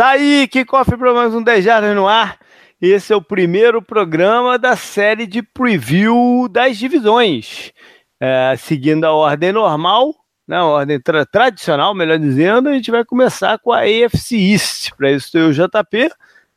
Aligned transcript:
Tá 0.00 0.12
aí, 0.12 0.48
Kickoff 0.48 0.96
para 0.96 1.12
mais 1.12 1.34
um 1.34 1.42
10 1.42 1.62
Jardas 1.62 1.94
no 1.94 2.08
ar. 2.08 2.38
Esse 2.80 3.12
é 3.12 3.16
o 3.16 3.20
primeiro 3.20 3.82
programa 3.82 4.58
da 4.58 4.74
série 4.74 5.26
de 5.26 5.42
preview 5.42 6.48
das 6.50 6.78
divisões. 6.78 7.70
É, 8.18 8.54
seguindo 8.56 9.04
a 9.04 9.12
ordem 9.12 9.52
normal, 9.52 10.14
né, 10.48 10.56
a 10.56 10.64
ordem 10.64 10.98
tra 10.98 11.26
tradicional, 11.26 11.94
melhor 11.94 12.18
dizendo, 12.18 12.70
a 12.70 12.72
gente 12.72 12.90
vai 12.90 13.04
começar 13.04 13.58
com 13.58 13.72
a 13.72 13.80
AFC 13.80 14.36
East. 14.36 14.90
Para 14.96 15.12
isso 15.12 15.30
tem 15.30 15.42
o 15.42 15.52
JP, 15.52 16.10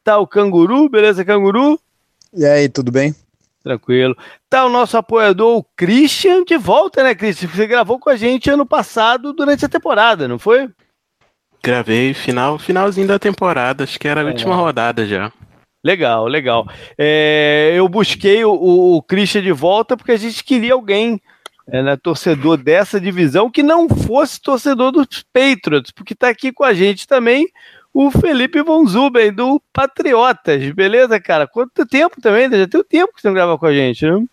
tá 0.05 0.17
o 0.19 0.25
Canguru, 0.25 0.87
beleza, 0.87 1.25
Canguru? 1.25 1.77
E 2.33 2.45
aí, 2.45 2.69
tudo 2.69 2.93
bem? 2.93 3.13
Tranquilo. 3.61 4.15
Tá 4.49 4.65
o 4.65 4.69
nosso 4.69 4.95
apoiador, 4.95 5.57
o 5.57 5.65
Christian, 5.75 6.45
de 6.45 6.55
volta, 6.55 7.03
né, 7.03 7.13
Christian? 7.13 7.49
Você 7.49 7.67
gravou 7.67 7.99
com 7.99 8.09
a 8.09 8.15
gente 8.15 8.49
ano 8.49 8.65
passado 8.65 9.33
durante 9.33 9.65
a 9.65 9.69
temporada, 9.69 10.29
não 10.29 10.39
foi? 10.39 10.69
Gravei 11.63 12.13
final, 12.13 12.59
finalzinho 12.59 13.07
da 13.07 13.17
temporada, 13.17 13.85
acho 13.85 13.97
que 13.97 14.07
era 14.07 14.21
a 14.21 14.23
é. 14.25 14.27
última 14.27 14.53
rodada 14.53 15.05
já. 15.05 15.31
Legal, 15.83 16.27
legal. 16.27 16.67
É, 16.97 17.73
eu 17.75 17.87
busquei 17.87 18.43
o, 18.43 18.51
o, 18.51 19.01
Christian 19.01 19.41
de 19.41 19.51
volta 19.51 19.95
porque 19.95 20.11
a 20.11 20.17
gente 20.17 20.43
queria 20.43 20.73
alguém, 20.73 21.21
é, 21.67 21.81
né, 21.81 21.97
torcedor 21.97 22.57
dessa 22.57 22.99
divisão, 22.99 23.49
que 23.49 23.63
não 23.63 23.87
fosse 23.87 24.41
torcedor 24.41 24.91
dos 24.91 25.23
Patriots, 25.31 25.91
porque 25.91 26.13
está 26.13 26.29
aqui 26.29 26.51
com 26.51 26.63
a 26.63 26.73
gente 26.73 27.07
também 27.07 27.47
o 27.93 28.09
Felipe 28.11 28.61
Von 28.63 28.85
Zuben, 28.85 29.31
do 29.31 29.61
Patriotas. 29.71 30.69
Beleza, 30.71 31.19
cara? 31.19 31.47
Quanto 31.47 31.85
tempo 31.85 32.19
também? 32.19 32.49
Já 32.49 32.67
tem 32.67 32.81
o 32.81 32.83
tempo 32.83 33.13
que 33.13 33.21
você 33.21 33.27
não 33.27 33.35
grava 33.35 33.57
com 33.57 33.65
a 33.65 33.73
gente, 33.73 34.05
né? 34.05 34.25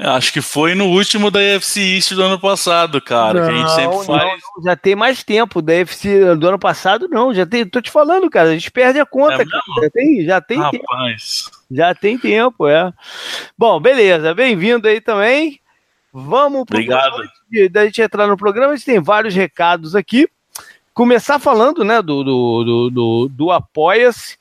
Acho 0.00 0.32
que 0.32 0.40
foi 0.40 0.74
no 0.74 0.86
último 0.86 1.30
da 1.30 1.40
UFC 1.40 1.80
East 1.80 2.12
do 2.12 2.22
ano 2.22 2.38
passado, 2.38 3.00
cara. 3.00 3.40
Não, 3.40 3.48
que 3.48 3.54
a 3.54 3.58
gente 3.58 3.74
sempre 3.74 4.06
faz. 4.06 4.40
Não, 4.56 4.64
já 4.64 4.76
tem 4.76 4.94
mais 4.94 5.24
tempo. 5.24 5.60
Da 5.60 5.72
UFC 5.72 6.36
do 6.36 6.48
ano 6.48 6.58
passado, 6.58 7.08
não. 7.08 7.34
Já 7.34 7.44
tem. 7.44 7.66
Tô 7.66 7.80
te 7.80 7.90
falando, 7.90 8.30
cara. 8.30 8.50
A 8.50 8.52
gente 8.52 8.70
perde 8.70 9.00
a 9.00 9.06
conta, 9.06 9.42
é 9.42 9.44
cara. 9.44 9.62
Já 9.82 9.90
tem, 9.90 10.24
já 10.24 10.40
tem 10.40 10.58
Rapaz. 10.58 11.44
tempo. 11.44 11.58
Já 11.70 11.94
tem 11.94 12.18
tempo, 12.18 12.68
é. 12.68 12.92
Bom, 13.56 13.80
beleza. 13.80 14.32
Bem-vindo 14.34 14.86
aí 14.86 15.00
também. 15.00 15.60
Vamos 16.12 16.64
pro 16.64 16.76
Obrigado. 16.76 17.22
Da 17.70 17.84
gente 17.84 18.00
entrar 18.00 18.26
no 18.26 18.36
programa, 18.36 18.72
a 18.72 18.76
gente 18.76 18.86
tem 18.86 19.00
vários 19.00 19.34
recados 19.34 19.96
aqui. 19.96 20.28
Começar 20.94 21.38
falando, 21.38 21.84
né, 21.84 22.02
do, 22.02 22.22
do, 22.22 22.64
do, 22.64 22.90
do, 22.90 23.28
do 23.28 23.50
Apoia-se. 23.52 24.36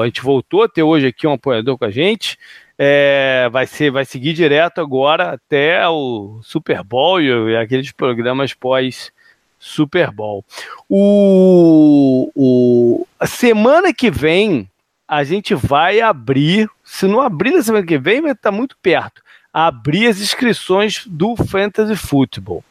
a 0.00 0.04
gente 0.06 0.22
voltou 0.22 0.62
a 0.62 0.68
ter 0.68 0.82
hoje 0.82 1.06
aqui 1.06 1.26
um 1.26 1.32
apoiador 1.32 1.76
com 1.78 1.84
a 1.84 1.90
gente. 1.90 2.38
É, 2.78 3.48
vai, 3.50 3.66
ser, 3.66 3.90
vai 3.90 4.04
seguir 4.04 4.32
direto 4.34 4.80
agora 4.80 5.32
até 5.32 5.86
o 5.88 6.38
Super 6.44 6.84
Bowl 6.84 7.20
e, 7.20 7.56
aqueles 7.56 7.90
programas 7.90 8.54
pós 8.54 9.10
Super 9.58 10.12
Bowl. 10.12 10.44
O, 10.88 12.30
o, 12.36 13.06
a 13.18 13.26
semana 13.26 13.92
que 13.92 14.10
vem 14.10 14.70
a 15.08 15.24
gente 15.24 15.54
vai 15.54 16.00
abrir, 16.00 16.68
se 16.84 17.06
não 17.06 17.20
abrir 17.20 17.52
na 17.52 17.62
semana 17.62 17.86
que 17.86 17.96
vem, 17.96 18.20
vai 18.20 18.32
estar 18.32 18.52
muito 18.52 18.76
perto, 18.82 19.22
abrir 19.52 20.06
as 20.06 20.20
inscrições 20.20 21.04
do 21.06 21.34
Fantasy 21.34 21.96
Football. 21.96 22.62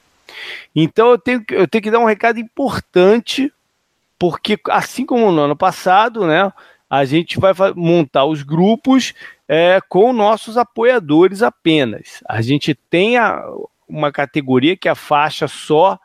Então 0.76 1.10
eu 1.10 1.18
tenho, 1.18 1.44
eu 1.50 1.68
tenho 1.68 1.82
que 1.82 1.90
dar 1.90 2.00
um 2.00 2.06
recado 2.06 2.40
importante, 2.40 3.52
porque 4.20 4.60
assim 4.70 5.04
como 5.04 5.32
no 5.32 5.42
ano 5.42 5.56
passado, 5.56 6.28
né, 6.28 6.54
a 6.88 7.04
gente 7.06 7.40
vai 7.40 7.54
montar 7.76 8.26
os 8.26 8.44
grupos 8.44 9.14
é, 9.48 9.80
com 9.88 10.12
nossos 10.12 10.58
apoiadores 10.58 11.42
apenas. 11.42 12.22
A 12.28 12.42
gente 12.42 12.73
tem 12.73 13.17
a, 13.17 13.44
uma 13.88 14.12
categoria 14.12 14.76
que 14.76 14.88
é 14.88 14.92
a 14.92 14.95
faixa 14.95 15.48
só 15.48 15.98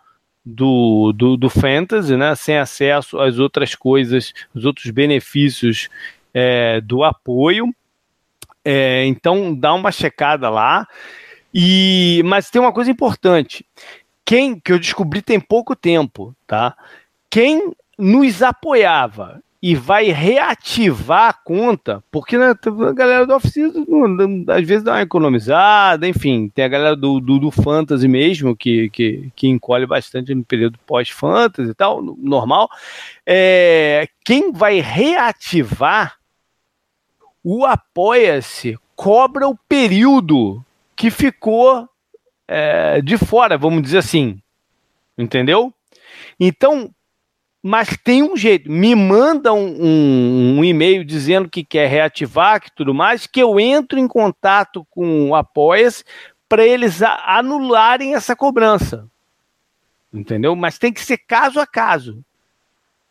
do, 0.45 1.13
do, 1.13 1.37
do 1.37 1.51
Fantasy, 1.51 2.17
né, 2.17 2.35
sem 2.35 2.59
acesso 2.59 3.19
às 3.19 3.39
outras 3.39 3.75
coisas, 3.75 4.33
os 4.55 4.65
outros 4.65 4.91
benefícios 4.91 5.89
é, 6.33 6.81
do 6.81 7.03
apoio. 7.05 7.75
É, 8.65 9.05
então 9.07 9.55
dá 9.55 9.75
uma 9.75 9.91
checada 9.91 10.49
lá. 10.49 10.87
E 11.53 12.23
mas 12.25 12.49
tem 12.49 12.61
uma 12.61 12.73
coisa 12.73 12.91
importante. 12.91 13.67
Quem 14.25 14.59
que 14.59 14.73
eu 14.73 14.79
descobri 14.79 15.21
tem 15.21 15.39
pouco 15.39 15.77
tempo, 15.77 16.35
tá? 16.47 16.77
Quem 17.29 17.73
nos 17.99 18.43
apoiava 18.43 19.43
e 19.63 19.77
vai 19.77 20.07
reativar 20.11 21.29
a 21.29 21.33
conta, 21.33 22.03
porque 22.11 22.37
né, 22.37 22.51
a 22.51 22.93
galera 22.93 23.25
do 23.25 23.33
Office 23.33 23.59
às 24.49 24.67
vezes 24.67 24.83
dá 24.83 24.95
uma 24.95 25.03
economizada, 25.03 26.09
enfim, 26.09 26.51
tem 26.53 26.65
a 26.65 26.69
galera 26.69 26.97
do, 26.97 27.21
do, 27.21 27.39
do 27.39 27.51
Fantasy 27.53 28.09
mesmo, 28.09 28.57
que, 28.57 28.91
que, 28.91 29.31
que 29.37 29.47
encolhe 29.47 29.87
bastante 29.87 30.35
no 30.35 30.45
período 30.45 30.81
pós-Fantasy 30.85 31.71
e 31.71 31.75
tal, 31.75 32.03
normal. 32.03 32.69
É, 33.25 34.09
quem 34.25 34.51
vai 34.51 34.81
reativar 34.81 36.19
o 37.45 37.65
Apoia-se 37.65 38.77
cobra 38.97 39.47
o 39.47 39.57
período 39.69 40.65
que 40.97 41.09
ficou 41.09 41.89
é, 42.49 43.01
de 43.01 43.17
fora, 43.17 43.57
vamos 43.57 43.83
dizer 43.83 43.99
assim. 43.99 44.41
Entendeu? 45.17 45.73
Então, 46.39 46.91
mas 47.63 47.97
tem 48.03 48.23
um 48.23 48.37
jeito. 48.37 48.71
Me 48.71 48.95
manda 48.95 49.53
um, 49.53 49.67
um, 49.67 50.59
um, 50.59 50.65
e-mail 50.65 51.05
dizendo 51.05 51.49
que 51.49 51.63
quer 51.63 51.89
reativar, 51.89 52.61
que 52.61 52.75
tudo 52.75 52.93
mais, 52.93 53.27
que 53.27 53.41
eu 53.41 53.61
entro 53.61 53.99
em 53.99 54.09
contato 54.09 54.85
com 54.91 55.31
o 55.31 55.35
Apoias 55.37 56.05
para 56.49 56.67
eles 56.67 57.01
anularem 57.03 58.15
essa 58.15 58.35
cobrança. 58.35 59.07
Entendeu? 60.13 60.57
Mas 60.57 60.77
tem 60.77 60.93
que 60.93 61.01
ser 61.01 61.19
caso 61.19 61.61
a 61.61 61.67
caso. 61.67 62.23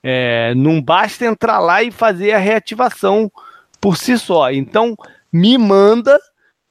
É, 0.03 0.53
não 0.53 0.81
basta 0.81 1.25
entrar 1.25 1.59
lá 1.59 1.81
e 1.81 1.89
fazer 1.89 2.33
a 2.33 2.37
reativação 2.37 3.31
por 3.79 3.97
si 3.97 4.17
só. 4.17 4.51
Então, 4.51 4.95
me 5.31 5.57
manda 5.57 6.19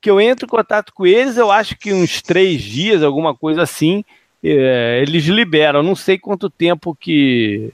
que 0.01 0.11
eu 0.11 0.21
entro 0.21 0.47
em 0.47 0.49
contato 0.49 0.93
com 0.93 1.07
eles. 1.07 1.37
Eu 1.37 1.51
acho 1.51 1.77
que 1.77 1.93
uns 1.93 2.21
três 2.21 2.61
dias, 2.61 3.03
alguma 3.03 3.35
coisa 3.35 3.63
assim, 3.63 4.05
é, 4.43 5.03
eles 5.03 5.25
liberam. 5.25 5.83
Não 5.83 5.95
sei 5.95 6.19
quanto 6.19 6.49
tempo 6.49 6.95
que, 6.95 7.73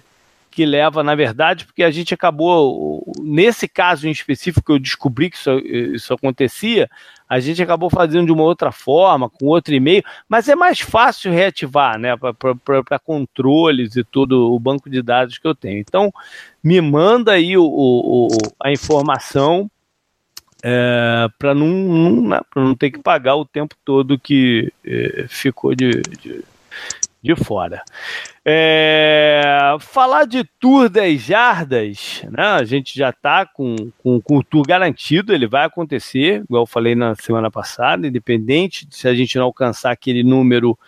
que 0.50 0.64
leva, 0.64 1.02
na 1.02 1.14
verdade, 1.14 1.66
porque 1.66 1.82
a 1.82 1.90
gente 1.90 2.14
acabou, 2.14 3.04
nesse 3.20 3.68
caso 3.68 4.08
em 4.08 4.10
específico, 4.10 4.72
eu 4.72 4.78
descobri 4.78 5.30
que 5.30 5.36
isso, 5.36 5.50
isso 5.58 6.14
acontecia, 6.14 6.88
a 7.28 7.40
gente 7.40 7.62
acabou 7.62 7.90
fazendo 7.90 8.26
de 8.26 8.32
uma 8.32 8.44
outra 8.44 8.70
forma, 8.70 9.28
com 9.28 9.46
outro 9.46 9.74
e-mail, 9.74 10.02
mas 10.28 10.48
é 10.48 10.54
mais 10.54 10.80
fácil 10.80 11.32
reativar, 11.32 11.98
né, 11.98 12.16
para 12.16 12.98
controles 12.98 13.96
e 13.96 14.04
todo 14.04 14.54
o 14.54 14.58
banco 14.58 14.88
de 14.88 15.02
dados 15.02 15.36
que 15.36 15.46
eu 15.46 15.54
tenho. 15.54 15.78
Então, 15.78 16.12
me 16.62 16.80
manda 16.80 17.32
aí 17.32 17.56
o, 17.58 17.64
o 17.64 18.28
a 18.62 18.70
informação 18.70 19.70
é, 20.62 21.28
para 21.38 21.54
não, 21.54 21.66
não, 21.66 22.28
né, 22.28 22.40
não 22.54 22.74
ter 22.74 22.90
que 22.90 22.98
pagar 22.98 23.36
o 23.36 23.44
tempo 23.44 23.74
todo 23.84 24.18
que 24.18 24.72
é, 24.84 25.26
ficou 25.28 25.74
de, 25.74 26.00
de 26.20 26.44
de 27.22 27.34
fora. 27.34 27.82
É, 28.44 29.76
falar 29.80 30.26
de 30.26 30.44
Tour 30.60 30.88
10 30.88 31.20
Jardas, 31.20 32.22
né? 32.30 32.42
A 32.42 32.64
gente 32.64 32.96
já 32.96 33.10
está 33.10 33.44
com, 33.44 33.74
com, 33.98 34.20
com, 34.20 34.36
o 34.36 34.44
Tour 34.44 34.64
garantido, 34.66 35.34
ele 35.34 35.46
vai 35.46 35.64
acontecer, 35.64 36.42
igual 36.44 36.62
eu 36.62 36.66
falei 36.66 36.94
na 36.94 37.14
semana 37.16 37.50
passada, 37.50 38.06
independente 38.06 38.86
se 38.90 39.08
a 39.08 39.14
gente 39.14 39.36
não 39.36 39.46
alcançar 39.46 39.90
aquele 39.90 40.22
número 40.22 40.78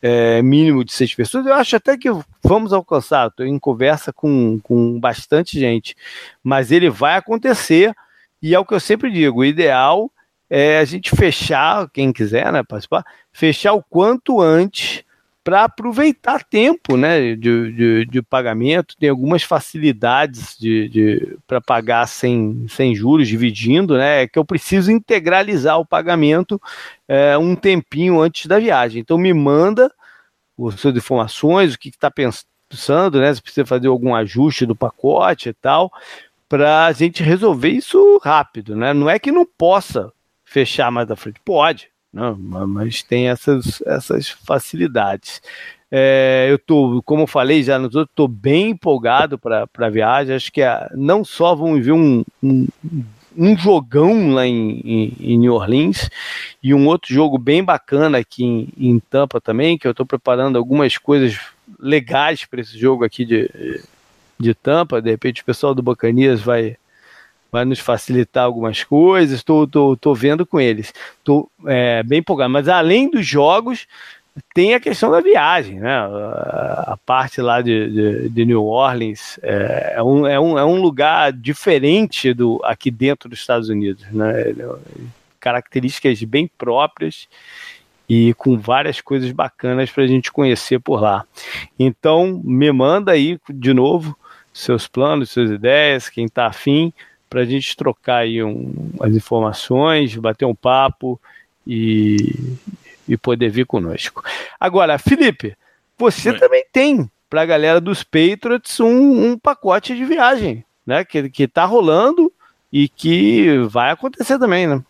é, 0.00 0.42
mínimo 0.42 0.84
de 0.84 0.92
seis 0.92 1.14
pessoas, 1.14 1.46
eu 1.46 1.54
acho 1.54 1.76
até 1.76 1.96
que 1.96 2.08
vamos 2.42 2.72
alcançar, 2.72 3.28
estou 3.28 3.46
em 3.46 3.58
conversa 3.58 4.12
com, 4.12 4.58
com 4.62 4.98
bastante 5.00 5.58
gente, 5.58 5.96
mas 6.42 6.70
ele 6.70 6.90
vai 6.90 7.16
acontecer, 7.16 7.94
e 8.40 8.54
é 8.54 8.58
o 8.58 8.64
que 8.64 8.74
eu 8.74 8.80
sempre 8.80 9.10
digo, 9.10 9.40
o 9.40 9.44
ideal 9.44 10.10
é 10.48 10.78
a 10.78 10.84
gente 10.84 11.10
fechar, 11.16 11.88
quem 11.90 12.12
quiser 12.12 12.52
né, 12.52 12.62
participar, 12.62 13.02
fechar 13.32 13.72
o 13.72 13.82
quanto 13.82 14.40
antes 14.40 15.02
para 15.44 15.64
aproveitar 15.64 16.42
tempo 16.42 16.96
né, 16.96 17.36
de, 17.36 17.72
de, 17.72 18.06
de, 18.06 18.22
pagamento, 18.22 18.96
tem 18.96 19.10
algumas 19.10 19.42
facilidades 19.42 20.56
de, 20.58 20.88
de 20.88 21.38
para 21.46 21.60
pagar 21.60 22.08
sem, 22.08 22.66
sem 22.66 22.94
juros, 22.94 23.28
dividindo, 23.28 23.98
né? 23.98 24.22
É 24.22 24.26
que 24.26 24.38
eu 24.38 24.44
preciso 24.44 24.90
integralizar 24.90 25.78
o 25.78 25.84
pagamento 25.84 26.60
é, 27.06 27.36
um 27.36 27.54
tempinho 27.54 28.22
antes 28.22 28.46
da 28.46 28.58
viagem. 28.58 29.02
Então 29.02 29.18
me 29.18 29.34
manda 29.34 29.92
as 30.66 30.80
suas 30.80 30.96
informações, 30.96 31.74
o 31.74 31.78
que 31.78 31.90
está 31.90 32.10
pensando, 32.10 33.20
né? 33.20 33.34
Se 33.34 33.42
precisa 33.42 33.66
fazer 33.66 33.88
algum 33.88 34.14
ajuste 34.14 34.64
do 34.64 34.74
pacote 34.74 35.50
e 35.50 35.52
tal, 35.52 35.92
para 36.48 36.86
a 36.86 36.92
gente 36.92 37.22
resolver 37.22 37.68
isso 37.68 38.18
rápido, 38.24 38.74
né? 38.74 38.94
Não 38.94 39.10
é 39.10 39.18
que 39.18 39.30
não 39.30 39.44
possa 39.44 40.10
fechar 40.42 40.90
mais 40.90 41.06
da 41.06 41.16
frente, 41.16 41.38
pode, 41.44 41.90
não, 42.14 42.66
mas 42.68 43.02
tem 43.02 43.28
essas, 43.28 43.82
essas 43.82 44.28
facilidades. 44.28 45.42
É, 45.90 46.46
eu 46.48 46.58
tô, 46.58 47.02
como 47.04 47.22
eu 47.22 47.26
falei 47.26 47.62
já 47.62 47.78
nos 47.78 47.94
outros, 47.94 48.12
estou 48.12 48.28
bem 48.28 48.70
empolgado 48.70 49.38
para 49.38 49.68
a 49.78 49.90
viagem. 49.90 50.34
Acho 50.34 50.52
que 50.52 50.62
é, 50.62 50.88
não 50.92 51.24
só 51.24 51.54
vamos 51.54 51.84
ver 51.84 51.92
um, 51.92 52.24
um, 52.42 52.66
um 53.36 53.56
jogão 53.56 54.32
lá 54.32 54.46
em, 54.46 54.80
em, 54.84 55.16
em, 55.20 55.38
New 55.38 55.54
Orleans 55.54 56.08
e 56.62 56.72
um 56.72 56.86
outro 56.86 57.12
jogo 57.12 57.36
bem 57.36 57.62
bacana 57.62 58.18
aqui 58.18 58.44
em, 58.44 58.68
em 58.76 58.98
Tampa 58.98 59.40
também, 59.40 59.76
que 59.76 59.86
eu 59.86 59.90
estou 59.92 60.06
preparando 60.06 60.56
algumas 60.56 60.96
coisas 60.96 61.38
legais 61.78 62.44
para 62.44 62.60
esse 62.60 62.78
jogo 62.78 63.04
aqui 63.04 63.24
de, 63.24 63.50
de 64.38 64.54
Tampa. 64.54 65.02
De 65.02 65.10
repente 65.10 65.42
o 65.42 65.44
pessoal 65.44 65.74
do 65.74 65.82
Bacanias 65.82 66.40
vai, 66.40 66.76
vai 67.54 67.64
nos 67.64 67.78
facilitar 67.78 68.42
algumas 68.42 68.82
coisas. 68.82 69.38
Estou 69.38 69.64
tô, 69.64 69.94
tô, 69.94 69.96
tô, 69.96 70.14
vendo 70.14 70.44
com 70.44 70.60
eles. 70.60 70.92
Estou 71.18 71.48
é, 71.66 72.02
bem 72.02 72.18
empolgado. 72.18 72.50
Mas 72.50 72.68
além 72.68 73.08
dos 73.08 73.24
jogos, 73.24 73.86
tem 74.52 74.74
a 74.74 74.80
questão 74.80 75.08
da 75.08 75.20
viagem, 75.20 75.78
né? 75.78 75.94
A 75.94 76.98
parte 77.06 77.40
lá 77.40 77.62
de, 77.62 77.90
de, 77.92 78.28
de 78.28 78.44
New 78.44 78.64
Orleans 78.64 79.38
é, 79.40 79.94
é, 79.96 80.02
um, 80.02 80.26
é, 80.26 80.40
um, 80.40 80.58
é 80.58 80.64
um 80.64 80.80
lugar 80.80 81.32
diferente 81.32 82.34
do 82.34 82.60
aqui 82.64 82.90
dentro 82.90 83.28
dos 83.28 83.38
Estados 83.38 83.68
Unidos, 83.68 84.04
né? 84.10 84.32
Características 85.38 86.20
bem 86.24 86.50
próprias 86.58 87.28
e 88.08 88.34
com 88.34 88.58
várias 88.58 89.00
coisas 89.00 89.30
bacanas 89.30 89.92
para 89.92 90.02
a 90.02 90.08
gente 90.08 90.32
conhecer 90.32 90.80
por 90.80 91.00
lá. 91.00 91.24
Então, 91.78 92.40
me 92.42 92.72
manda 92.72 93.12
aí 93.12 93.38
de 93.48 93.72
novo 93.72 94.18
seus 94.52 94.88
planos, 94.88 95.30
suas 95.30 95.52
ideias, 95.52 96.08
quem 96.08 96.26
está 96.26 96.46
afim, 96.46 96.92
para 97.34 97.42
a 97.42 97.44
gente 97.44 97.76
trocar 97.76 98.18
aí 98.18 98.40
um, 98.44 98.92
as 99.00 99.12
informações, 99.12 100.14
bater 100.14 100.44
um 100.44 100.54
papo 100.54 101.20
e, 101.66 102.32
e 103.08 103.16
poder 103.16 103.50
vir 103.50 103.66
conosco. 103.66 104.22
Agora, 104.60 104.98
Felipe, 104.98 105.56
você 105.98 106.30
Oi. 106.30 106.38
também 106.38 106.64
tem 106.72 107.10
para 107.28 107.42
a 107.42 107.46
galera 107.46 107.80
dos 107.80 108.04
Patriots 108.04 108.78
um, 108.78 109.32
um, 109.32 109.36
pacote 109.36 109.96
de 109.96 110.04
viagem, 110.04 110.64
né? 110.86 111.04
Que, 111.04 111.28
que 111.28 111.48
tá 111.48 111.64
rolando 111.64 112.32
e 112.72 112.88
que 112.88 113.58
vai 113.68 113.90
acontecer 113.90 114.38
também, 114.38 114.68
né? 114.68 114.80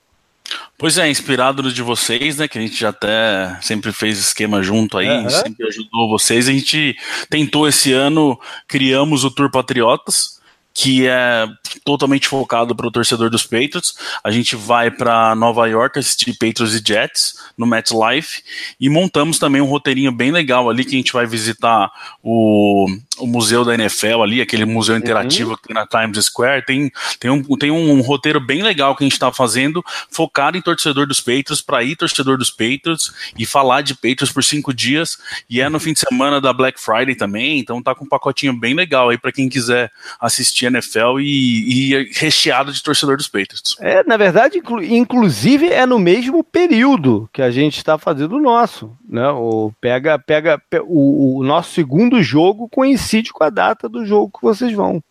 Pois 0.77 0.99
é, 0.99 1.09
inspirado 1.09 1.73
de 1.73 1.81
vocês, 1.81 2.37
né? 2.37 2.47
Que 2.47 2.59
a 2.59 2.61
gente 2.61 2.79
já 2.79 2.91
até 2.91 3.57
sempre 3.63 3.91
fez 3.91 4.19
esquema 4.19 4.63
junto 4.63 4.99
aí, 4.99 5.09
uhum. 5.09 5.31
sempre 5.31 5.67
ajudou 5.67 6.11
vocês. 6.11 6.47
A 6.47 6.53
gente 6.53 6.95
tentou 7.31 7.67
esse 7.67 7.91
ano, 7.91 8.39
criamos 8.69 9.25
o 9.25 9.31
Tour 9.31 9.51
Patriotas, 9.51 10.34
que 10.75 11.07
é 11.07 11.47
totalmente 11.85 12.27
focado 12.27 12.75
para 12.75 12.89
o 12.89 12.91
torcedor 12.91 13.31
dos 13.31 13.45
Patriots. 13.45 13.95
A 14.25 14.31
gente 14.33 14.57
vai 14.57 14.91
para 14.91 15.35
Nova 15.37 15.67
York 15.69 16.01
assistir 16.01 16.33
Patriots 16.33 16.75
e 16.75 16.83
Jets 16.85 17.35
no 17.57 17.65
MetLife 17.65 18.43
e 18.81 18.91
montamos 18.91 19.39
também 19.39 19.63
um 19.63 19.67
roteirinho 19.67 20.11
bem 20.11 20.33
legal 20.33 20.69
ali 20.69 20.85
que 20.85 20.95
a 20.95 20.99
gente 20.99 21.13
vai 21.13 21.27
visitar 21.27 21.93
o, 22.21 22.89
o 23.19 23.27
museu 23.27 23.65
da 23.65 23.75
NFL 23.75 24.23
ali, 24.23 24.41
aquele 24.41 24.65
museu 24.65 24.97
interativo 24.97 25.51
uhum. 25.51 25.57
que 25.57 25.69
tem 25.69 25.75
na 25.75 25.87
Times 25.87 26.25
Square. 26.27 26.67
Tem, 26.67 26.91
tem, 27.21 27.31
um, 27.31 27.43
tem 27.57 27.71
um, 27.71 28.01
roteiro 28.01 28.41
bem 28.41 28.61
legal 28.61 28.97
que 28.97 29.05
a 29.05 29.07
gente 29.07 29.13
está 29.13 29.33
fazendo 29.33 29.85
focado 30.11 30.59
em 30.59 30.63
torcedor 30.63 31.07
dos 31.07 31.21
Patriots 31.21 31.61
para 31.61 31.85
ir 31.85 31.95
torcedor 31.95 32.37
dos 32.37 32.51
Patriots 32.51 33.13
e 33.39 33.47
falar 33.47 33.83
de 33.83 33.95
Patriots 33.95 34.33
por 34.33 34.43
cinco 34.43 34.75
dias 34.75 35.19
e 35.49 35.61
é 35.61 35.69
no 35.69 35.79
fim 35.79 35.93
de 35.93 36.01
semana 36.01 36.41
da 36.41 36.53
Black 36.53 36.81
Friday 36.81 37.15
também, 37.15 37.61
então 37.61 37.81
tá 37.81 37.95
com 37.95 38.05
um 38.05 38.09
pacotinho 38.09 38.53
bem 38.53 38.75
legal 38.75 39.11
aí 39.11 39.19
para 39.19 39.31
quem 39.31 39.49
quiser 39.49 39.93
assistir 40.21 40.64
NFL 40.65 41.21
e, 41.21 41.93
e 41.93 42.11
recheado 42.13 42.73
de 42.73 42.83
torcedor 42.83 43.17
dos 43.17 43.29
Patriots. 43.29 43.77
É, 43.81 44.03
na 44.05 44.17
verdade, 44.17 44.59
inclu 44.59 44.83
inclusive 44.83 45.69
é 45.69 45.87
no 45.87 45.99
mesmo 45.99 46.43
período 46.43 47.29
que 47.33 47.43
a 47.43 47.51
gente 47.51 47.77
está 47.79 47.99
fazendo 47.99 48.37
o 48.37 48.41
nosso, 48.41 48.97
né? 49.09 49.29
O 49.29 49.73
pega, 49.81 50.19
pega 50.19 50.61
o, 50.83 51.39
o, 51.39 51.45
nosso 51.45 51.73
segundo 51.73 52.23
jogo 52.23 52.69
coincide 52.69 53.33
com 53.33 53.45
a 53.45 53.51
data 53.51 53.89
do 53.89 54.05
jogo 54.05 54.39
que 54.39 54.45
vocês 54.45 54.73
vão. 54.73 55.03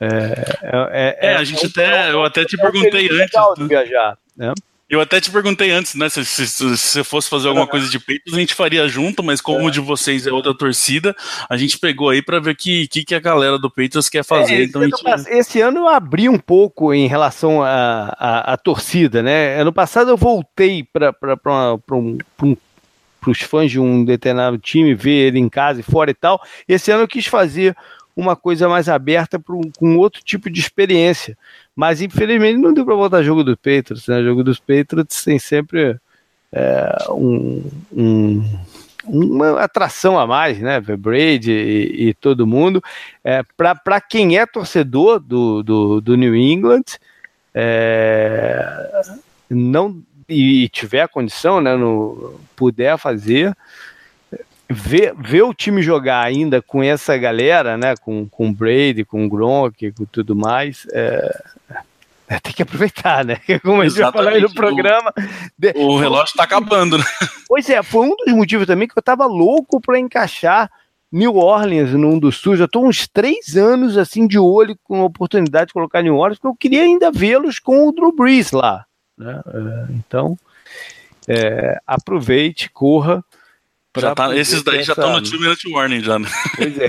É, 0.00 0.06
é, 0.62 1.18
é, 1.20 1.32
é 1.32 1.36
a 1.36 1.44
gente 1.44 1.66
até, 1.66 2.10
eu 2.10 2.24
até 2.24 2.44
te 2.44 2.56
perguntei 2.56 3.08
antes. 3.10 3.34
Né? 3.58 3.66
Viajar, 3.68 4.18
né? 4.36 4.52
Eu 4.90 5.00
até 5.00 5.20
te 5.20 5.30
perguntei 5.30 5.70
antes, 5.70 5.94
né? 5.94 6.08
Se, 6.08 6.24
você 6.24 7.04
fosse 7.04 7.30
fazer 7.30 7.46
alguma 7.46 7.66
coisa 7.66 7.88
de 7.88 8.00
peitos, 8.00 8.34
a 8.34 8.36
gente 8.36 8.54
faria 8.54 8.88
junto, 8.88 9.22
mas 9.22 9.40
como 9.40 9.66
o 9.66 9.70
de 9.70 9.78
vocês 9.78 10.26
é 10.26 10.32
outra 10.32 10.52
torcida, 10.52 11.14
a 11.48 11.56
gente 11.56 11.78
pegou 11.78 12.08
aí 12.08 12.20
para 12.20 12.40
ver 12.40 12.50
o 12.50 12.56
que, 12.56 12.88
que, 12.88 13.04
que, 13.04 13.14
a 13.14 13.20
galera 13.20 13.56
do 13.56 13.70
Peitos 13.70 14.08
quer 14.08 14.24
fazer. 14.24 14.54
É, 14.54 14.64
então, 14.64 14.82
esse, 14.82 14.92
então 15.00 15.16
gente... 15.16 15.30
esse, 15.30 15.60
ano 15.60 15.78
eu 15.78 15.88
abri 15.88 16.28
um 16.28 16.38
pouco 16.38 16.92
em 16.92 17.06
relação 17.06 17.62
à 17.62 18.58
torcida, 18.64 19.22
né? 19.22 19.60
Ano 19.60 19.72
passado 19.72 20.10
eu 20.10 20.16
voltei 20.16 20.82
para 20.82 21.14
um, 21.92 22.18
um 22.42 22.56
para 23.20 23.30
os 23.30 23.40
fãs 23.40 23.70
de 23.70 23.78
um 23.78 24.04
determinado 24.04 24.58
time 24.58 24.94
ver 24.94 25.28
ele 25.28 25.38
em 25.38 25.48
casa 25.48 25.80
e 25.80 25.84
fora 25.84 26.10
e 26.10 26.14
tal. 26.14 26.42
Esse 26.66 26.90
ano 26.90 27.04
eu 27.04 27.08
quis 27.08 27.26
fazer 27.26 27.76
uma 28.16 28.34
coisa 28.34 28.68
mais 28.68 28.88
aberta 28.88 29.38
para 29.38 29.54
um, 29.54 29.70
com 29.78 29.96
outro 29.96 30.22
tipo 30.22 30.50
de 30.50 30.60
experiência. 30.60 31.36
Mas 31.80 32.02
infelizmente 32.02 32.58
não 32.58 32.74
deu 32.74 32.84
para 32.84 32.94
voltar 32.94 33.22
jogo 33.22 33.42
dos 33.42 33.56
Patriots, 33.56 34.06
né? 34.06 34.18
O 34.18 34.24
jogo 34.24 34.44
dos 34.44 34.58
Patriots 34.58 35.24
tem 35.24 35.38
sempre 35.38 35.96
é, 36.52 36.94
um, 37.08 37.64
um, 37.90 38.58
uma 39.06 39.62
atração 39.62 40.18
a 40.18 40.26
mais, 40.26 40.58
né? 40.58 40.78
Brady 40.78 41.50
e, 41.50 42.08
e, 42.08 42.14
todo 42.14 42.46
mundo. 42.46 42.84
É, 43.24 43.42
para 43.56 43.98
quem 43.98 44.36
é 44.36 44.44
torcedor 44.44 45.20
do, 45.20 45.62
do, 45.62 46.02
do 46.02 46.16
New 46.18 46.36
England, 46.36 46.84
é, 47.54 48.90
não 49.48 50.02
e 50.28 50.68
tiver 50.68 51.00
a 51.00 51.08
condição, 51.08 51.62
né, 51.62 51.74
no, 51.76 52.38
puder 52.54 52.98
fazer, 52.98 53.56
ver, 54.70 55.14
ver 55.16 55.42
o 55.42 55.52
time 55.52 55.82
jogar 55.82 56.24
ainda 56.24 56.62
com 56.62 56.82
essa 56.82 57.16
galera, 57.16 57.76
né, 57.76 57.96
com, 57.96 58.28
com 58.28 58.52
Brady, 58.52 59.04
com 59.04 59.28
Gronk, 59.28 59.92
com 59.92 60.04
tudo 60.04 60.36
mais, 60.36 60.86
é, 60.92 61.42
é, 62.28 62.38
tem 62.38 62.52
que 62.52 62.62
aproveitar, 62.62 63.24
né? 63.24 63.40
Como 63.62 63.82
a 63.82 63.88
gente 63.88 63.98
já 63.98 64.12
falou 64.12 64.28
aí 64.28 64.40
no 64.40 64.54
programa. 64.54 65.12
O, 65.74 65.94
o 65.94 65.98
relógio 65.98 66.30
está 66.30 66.44
acabando, 66.44 66.96
né? 66.96 67.04
Pois 67.48 67.68
é, 67.68 67.82
foi 67.82 68.06
um 68.06 68.14
dos 68.14 68.32
motivos 68.32 68.68
também 68.68 68.86
que 68.86 68.96
eu 68.96 69.00
estava 69.00 69.26
louco 69.26 69.80
para 69.80 69.98
encaixar 69.98 70.70
New 71.10 71.34
Orleans 71.34 71.90
num 71.90 72.20
dos 72.20 72.36
sul. 72.36 72.54
Já 72.56 72.66
estou 72.66 72.86
uns 72.86 73.08
três 73.08 73.56
anos 73.56 73.98
assim 73.98 74.28
de 74.28 74.38
olho 74.38 74.78
com 74.84 75.00
a 75.00 75.06
oportunidade 75.06 75.66
de 75.66 75.72
colocar 75.72 76.02
New 76.02 76.14
Orleans, 76.14 76.38
porque 76.38 76.46
eu 76.46 76.56
queria 76.56 76.82
ainda 76.84 77.10
vê-los 77.10 77.58
com 77.58 77.88
o 77.88 77.92
Drew 77.92 78.14
Brees 78.14 78.52
lá. 78.52 78.86
Né? 79.18 79.42
É, 79.46 79.92
então, 79.94 80.38
é, 81.26 81.80
aproveite, 81.84 82.70
corra. 82.70 83.24
Tá, 83.92 84.36
esses 84.36 84.62
daí 84.62 84.82
já 84.82 84.92
estão 84.92 85.12
no 85.12 85.22
Two 85.22 85.40
Minute 85.40 85.68
Warning 85.68 86.00
já, 86.00 86.18
né? 86.18 86.28
Pois 86.56 86.78
é 86.78 86.88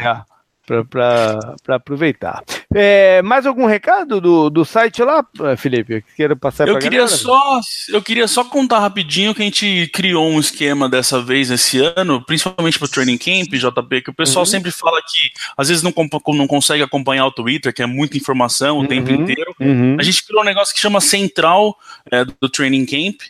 para 0.90 1.76
aproveitar. 1.76 2.44
É, 2.74 3.22
mais 3.22 3.46
algum 3.46 3.66
recado 3.66 4.22
do, 4.22 4.50
do 4.50 4.64
site 4.64 5.02
lá, 5.02 5.26
Felipe? 5.58 6.02
Que 6.02 6.16
queira 6.16 6.36
passar 6.36 6.68
eu 6.68 6.80
queria 6.80 7.00
galera? 7.00 7.18
só 7.18 7.60
Eu 7.90 8.02
queria 8.02 8.28
só 8.28 8.44
contar 8.46 8.80
rapidinho 8.80 9.36
que 9.36 9.42
a 9.42 9.46
gente 9.46 9.90
criou 9.94 10.30
um 10.30 10.40
esquema 10.40 10.88
dessa 10.88 11.22
vez 11.22 11.52
esse 11.52 11.80
ano, 11.80 12.24
principalmente 12.26 12.80
para 12.80 12.86
o 12.86 12.90
Training 12.90 13.18
Camp, 13.18 13.52
JP, 13.52 14.02
que 14.02 14.10
o 14.12 14.14
pessoal 14.14 14.44
uhum. 14.44 14.52
sempre 14.52 14.72
fala 14.72 15.02
que 15.02 15.32
às 15.58 15.68
vezes 15.68 15.84
não, 15.84 15.94
não 16.28 16.48
consegue 16.48 16.84
acompanhar 16.84 17.26
o 17.26 17.32
Twitter, 17.32 17.74
que 17.74 17.82
é 17.82 17.86
muita 17.86 18.18
informação 18.18 18.78
o 18.78 18.82
uhum. 18.82 18.88
tempo 18.88 19.12
inteiro. 19.12 19.54
Uhum. 19.60 19.98
A 20.00 20.04
gente 20.04 20.26
criou 20.26 20.42
um 20.42 20.46
negócio 20.46 20.74
que 20.74 20.80
chama 20.80 21.02
Central 21.02 21.78
é, 22.10 22.24
do 22.24 22.48
Training 22.50 22.86
Camp, 22.86 23.22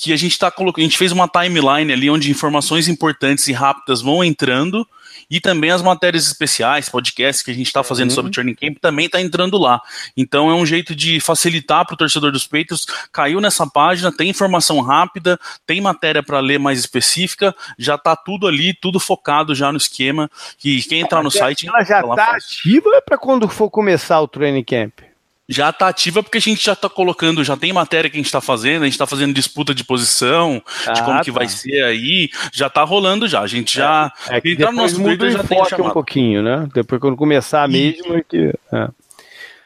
que 0.00 0.14
a 0.14 0.16
gente 0.16 0.32
está 0.32 0.50
colocando, 0.50 0.80
a 0.80 0.88
gente 0.88 0.96
fez 0.96 1.12
uma 1.12 1.28
timeline 1.28 1.92
ali 1.92 2.08
onde 2.08 2.30
informações 2.30 2.88
importantes 2.88 3.46
e 3.48 3.52
rápidas 3.52 4.00
vão 4.00 4.24
entrando 4.24 4.86
e 5.30 5.40
também 5.40 5.70
as 5.70 5.82
matérias 5.82 6.26
especiais, 6.26 6.88
podcasts 6.88 7.44
que 7.44 7.50
a 7.50 7.54
gente 7.54 7.66
está 7.66 7.84
fazendo 7.84 8.08
uhum. 8.08 8.14
sobre 8.14 8.30
o 8.30 8.32
Training 8.32 8.54
Camp 8.54 8.78
também 8.80 9.06
está 9.06 9.20
entrando 9.20 9.58
lá. 9.58 9.80
Então 10.16 10.50
é 10.50 10.54
um 10.54 10.64
jeito 10.64 10.96
de 10.96 11.20
facilitar 11.20 11.84
para 11.84 11.94
o 11.94 11.96
torcedor 11.98 12.32
dos 12.32 12.46
peitos. 12.46 12.86
Caiu 13.12 13.42
nessa 13.42 13.66
página, 13.66 14.10
tem 14.10 14.30
informação 14.30 14.80
rápida, 14.80 15.38
tem 15.66 15.82
matéria 15.82 16.22
para 16.22 16.40
ler 16.40 16.58
mais 16.58 16.78
específica, 16.78 17.54
já 17.78 17.96
está 17.96 18.16
tudo 18.16 18.46
ali, 18.46 18.72
tudo 18.72 18.98
focado 18.98 19.54
já 19.54 19.70
no 19.70 19.76
esquema. 19.76 20.30
Que 20.56 20.82
quem 20.82 21.00
entrar 21.00 21.22
no 21.22 21.30
site. 21.30 21.68
Ela 21.68 21.84
já 21.84 22.00
está 22.00 22.36
ativa 22.36 23.02
para 23.04 23.18
quando 23.18 23.48
for 23.48 23.70
começar 23.70 24.20
o 24.20 24.26
Training 24.26 24.64
Camp? 24.64 25.09
Já 25.50 25.70
está 25.70 25.88
ativa 25.88 26.22
porque 26.22 26.38
a 26.38 26.40
gente 26.40 26.64
já 26.64 26.74
está 26.74 26.88
colocando, 26.88 27.42
já 27.42 27.56
tem 27.56 27.72
matéria 27.72 28.08
que 28.08 28.16
a 28.16 28.20
gente 28.20 28.26
está 28.26 28.40
fazendo, 28.40 28.82
a 28.82 28.84
gente 28.84 28.94
está 28.94 29.06
fazendo 29.06 29.34
disputa 29.34 29.74
de 29.74 29.82
posição, 29.82 30.62
ah, 30.86 30.92
de 30.92 31.02
como 31.02 31.16
tá. 31.16 31.24
que 31.24 31.32
vai 31.32 31.48
ser 31.48 31.82
aí, 31.82 32.30
já 32.52 32.68
está 32.68 32.84
rolando 32.84 33.26
já, 33.26 33.40
a 33.40 33.48
gente 33.48 33.74
já... 33.76 34.12
É, 34.28 34.36
é 34.36 34.40
que 34.40 34.56
no 34.56 34.70
nosso 34.70 35.00
muda 35.00 35.28
já 35.28 35.42
tem 35.42 35.58
um 35.58 35.90
pouquinho, 35.90 36.40
né? 36.40 36.68
Depois 36.72 37.00
quando 37.00 37.16
começar 37.16 37.68
mesmo... 37.68 38.14
É 38.14 38.22
que, 38.22 38.54
é. 38.72 38.88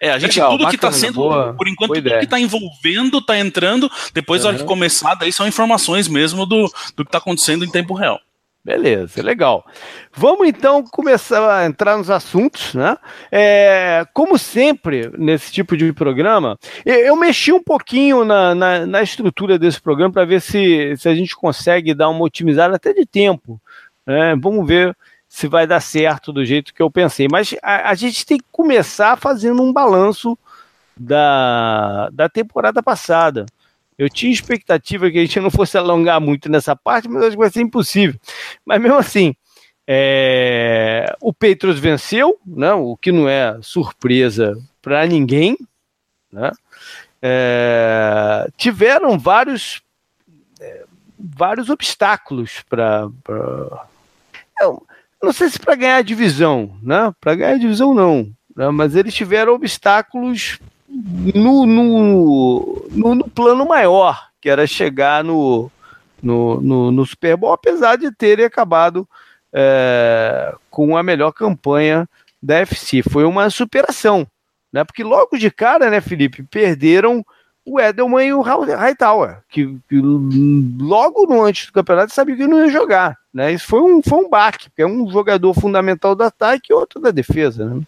É, 0.00 0.10
a 0.10 0.18
gente, 0.18 0.34
Legal, 0.34 0.58
tudo 0.58 0.68
que 0.68 0.74
está 0.74 0.92
sendo, 0.92 1.14
boa, 1.14 1.54
por 1.54 1.68
enquanto, 1.68 1.94
tudo 1.94 2.10
que 2.10 2.24
está 2.24 2.38
envolvendo, 2.38 3.18
está 3.18 3.38
entrando, 3.38 3.90
depois, 4.12 4.40
uhum. 4.40 4.44
na 4.44 4.48
hora 4.50 4.58
que 4.58 4.68
começar, 4.68 5.14
daí 5.14 5.32
são 5.32 5.46
informações 5.46 6.08
mesmo 6.08 6.44
do, 6.44 6.70
do 6.94 7.04
que 7.04 7.08
está 7.08 7.18
acontecendo 7.18 7.64
em 7.64 7.70
tempo 7.70 7.94
real. 7.94 8.20
Beleza, 8.64 9.22
legal. 9.22 9.62
Vamos 10.10 10.48
então 10.48 10.82
começar 10.84 11.54
a 11.54 11.66
entrar 11.66 11.98
nos 11.98 12.08
assuntos, 12.08 12.72
né? 12.74 12.96
É, 13.30 14.06
como 14.14 14.38
sempre, 14.38 15.10
nesse 15.18 15.52
tipo 15.52 15.76
de 15.76 15.92
programa, 15.92 16.58
eu, 16.82 16.94
eu 16.94 17.16
mexi 17.16 17.52
um 17.52 17.62
pouquinho 17.62 18.24
na, 18.24 18.54
na, 18.54 18.86
na 18.86 19.02
estrutura 19.02 19.58
desse 19.58 19.78
programa 19.78 20.14
para 20.14 20.24
ver 20.24 20.40
se, 20.40 20.96
se 20.96 21.06
a 21.06 21.14
gente 21.14 21.36
consegue 21.36 21.92
dar 21.92 22.08
uma 22.08 22.24
otimizada 22.24 22.76
até 22.76 22.94
de 22.94 23.04
tempo. 23.04 23.60
Né? 24.06 24.34
Vamos 24.40 24.66
ver 24.66 24.96
se 25.28 25.46
vai 25.46 25.66
dar 25.66 25.80
certo 25.80 26.32
do 26.32 26.42
jeito 26.42 26.72
que 26.72 26.80
eu 26.80 26.90
pensei. 26.90 27.28
Mas 27.30 27.54
a, 27.62 27.90
a 27.90 27.94
gente 27.94 28.24
tem 28.24 28.38
que 28.38 28.46
começar 28.50 29.18
fazendo 29.18 29.62
um 29.62 29.74
balanço 29.74 30.38
da, 30.96 32.08
da 32.10 32.30
temporada 32.30 32.82
passada. 32.82 33.44
Eu 33.98 34.08
tinha 34.10 34.32
expectativa 34.32 35.10
que 35.10 35.18
a 35.18 35.20
gente 35.20 35.40
não 35.40 35.50
fosse 35.50 35.78
alongar 35.78 36.20
muito 36.20 36.48
nessa 36.50 36.74
parte, 36.74 37.08
mas 37.08 37.22
acho 37.22 37.30
que 37.32 37.36
vai 37.36 37.50
ser 37.50 37.60
impossível. 37.62 38.18
Mas 38.64 38.80
mesmo 38.80 38.98
assim, 38.98 39.34
É, 39.86 41.14
o 41.20 41.30
Patriots 41.30 41.78
venceu, 41.78 42.38
né, 42.46 42.72
o 42.72 42.96
que 42.96 43.12
não 43.12 43.28
é 43.28 43.58
surpresa 43.60 44.56
para 44.80 45.06
ninguém. 45.06 45.58
Né? 46.32 46.50
É, 47.20 48.48
tiveram 48.56 49.18
vários, 49.18 49.82
é, 50.58 50.84
vários 51.18 51.68
obstáculos 51.68 52.62
para. 52.68 53.08
Não 55.22 55.32
sei 55.32 55.48
se 55.50 55.58
para 55.58 55.74
ganhar 55.74 55.96
a 55.96 56.02
divisão, 56.02 56.78
né? 56.82 57.12
Para 57.20 57.34
ganhar 57.34 57.54
a 57.54 57.58
divisão 57.58 57.94
não, 57.94 58.30
né? 58.56 58.68
mas 58.70 58.94
eles 58.94 59.14
tiveram 59.14 59.54
obstáculos 59.54 60.58
no, 60.88 61.66
no, 61.66 62.86
no, 62.90 63.14
no, 63.14 63.30
plano 63.30 63.66
maior, 63.66 64.28
que 64.40 64.48
era 64.48 64.66
chegar 64.66 65.24
no, 65.24 65.70
no, 66.22 66.60
no, 66.60 66.90
no 66.90 67.06
Super 67.06 67.36
Bowl, 67.36 67.52
apesar 67.52 67.96
de 67.96 68.12
terem 68.12 68.44
acabado 68.44 69.08
é, 69.52 70.54
com 70.70 70.96
a 70.96 71.02
melhor 71.02 71.32
campanha 71.32 72.08
da 72.42 72.56
FC. 72.56 73.02
Foi 73.02 73.24
uma 73.24 73.48
superação, 73.50 74.26
né? 74.72 74.84
Porque 74.84 75.02
logo 75.02 75.38
de 75.38 75.50
cara, 75.50 75.90
né, 75.90 76.00
Felipe, 76.00 76.42
perderam 76.42 77.24
o 77.66 77.80
Edelman 77.80 78.26
e 78.26 78.34
o 78.34 78.42
Hightower, 78.42 79.42
que, 79.48 79.78
que 79.88 79.96
logo 80.78 81.26
no 81.26 81.42
antes 81.42 81.66
do 81.66 81.72
campeonato 81.72 82.12
sabia 82.12 82.36
que 82.36 82.46
não 82.46 82.66
ia 82.66 82.70
jogar, 82.70 83.16
né? 83.32 83.52
Isso 83.52 83.66
foi 83.66 83.80
um, 83.80 84.02
foi 84.02 84.18
um 84.18 84.28
baque, 84.28 84.68
porque 84.68 84.82
é 84.82 84.86
um 84.86 85.10
jogador 85.10 85.54
fundamental 85.54 86.14
do 86.14 86.22
ataque 86.22 86.70
e 86.70 86.74
outro 86.74 87.00
da 87.00 87.10
defesa, 87.10 87.64
né? 87.64 87.82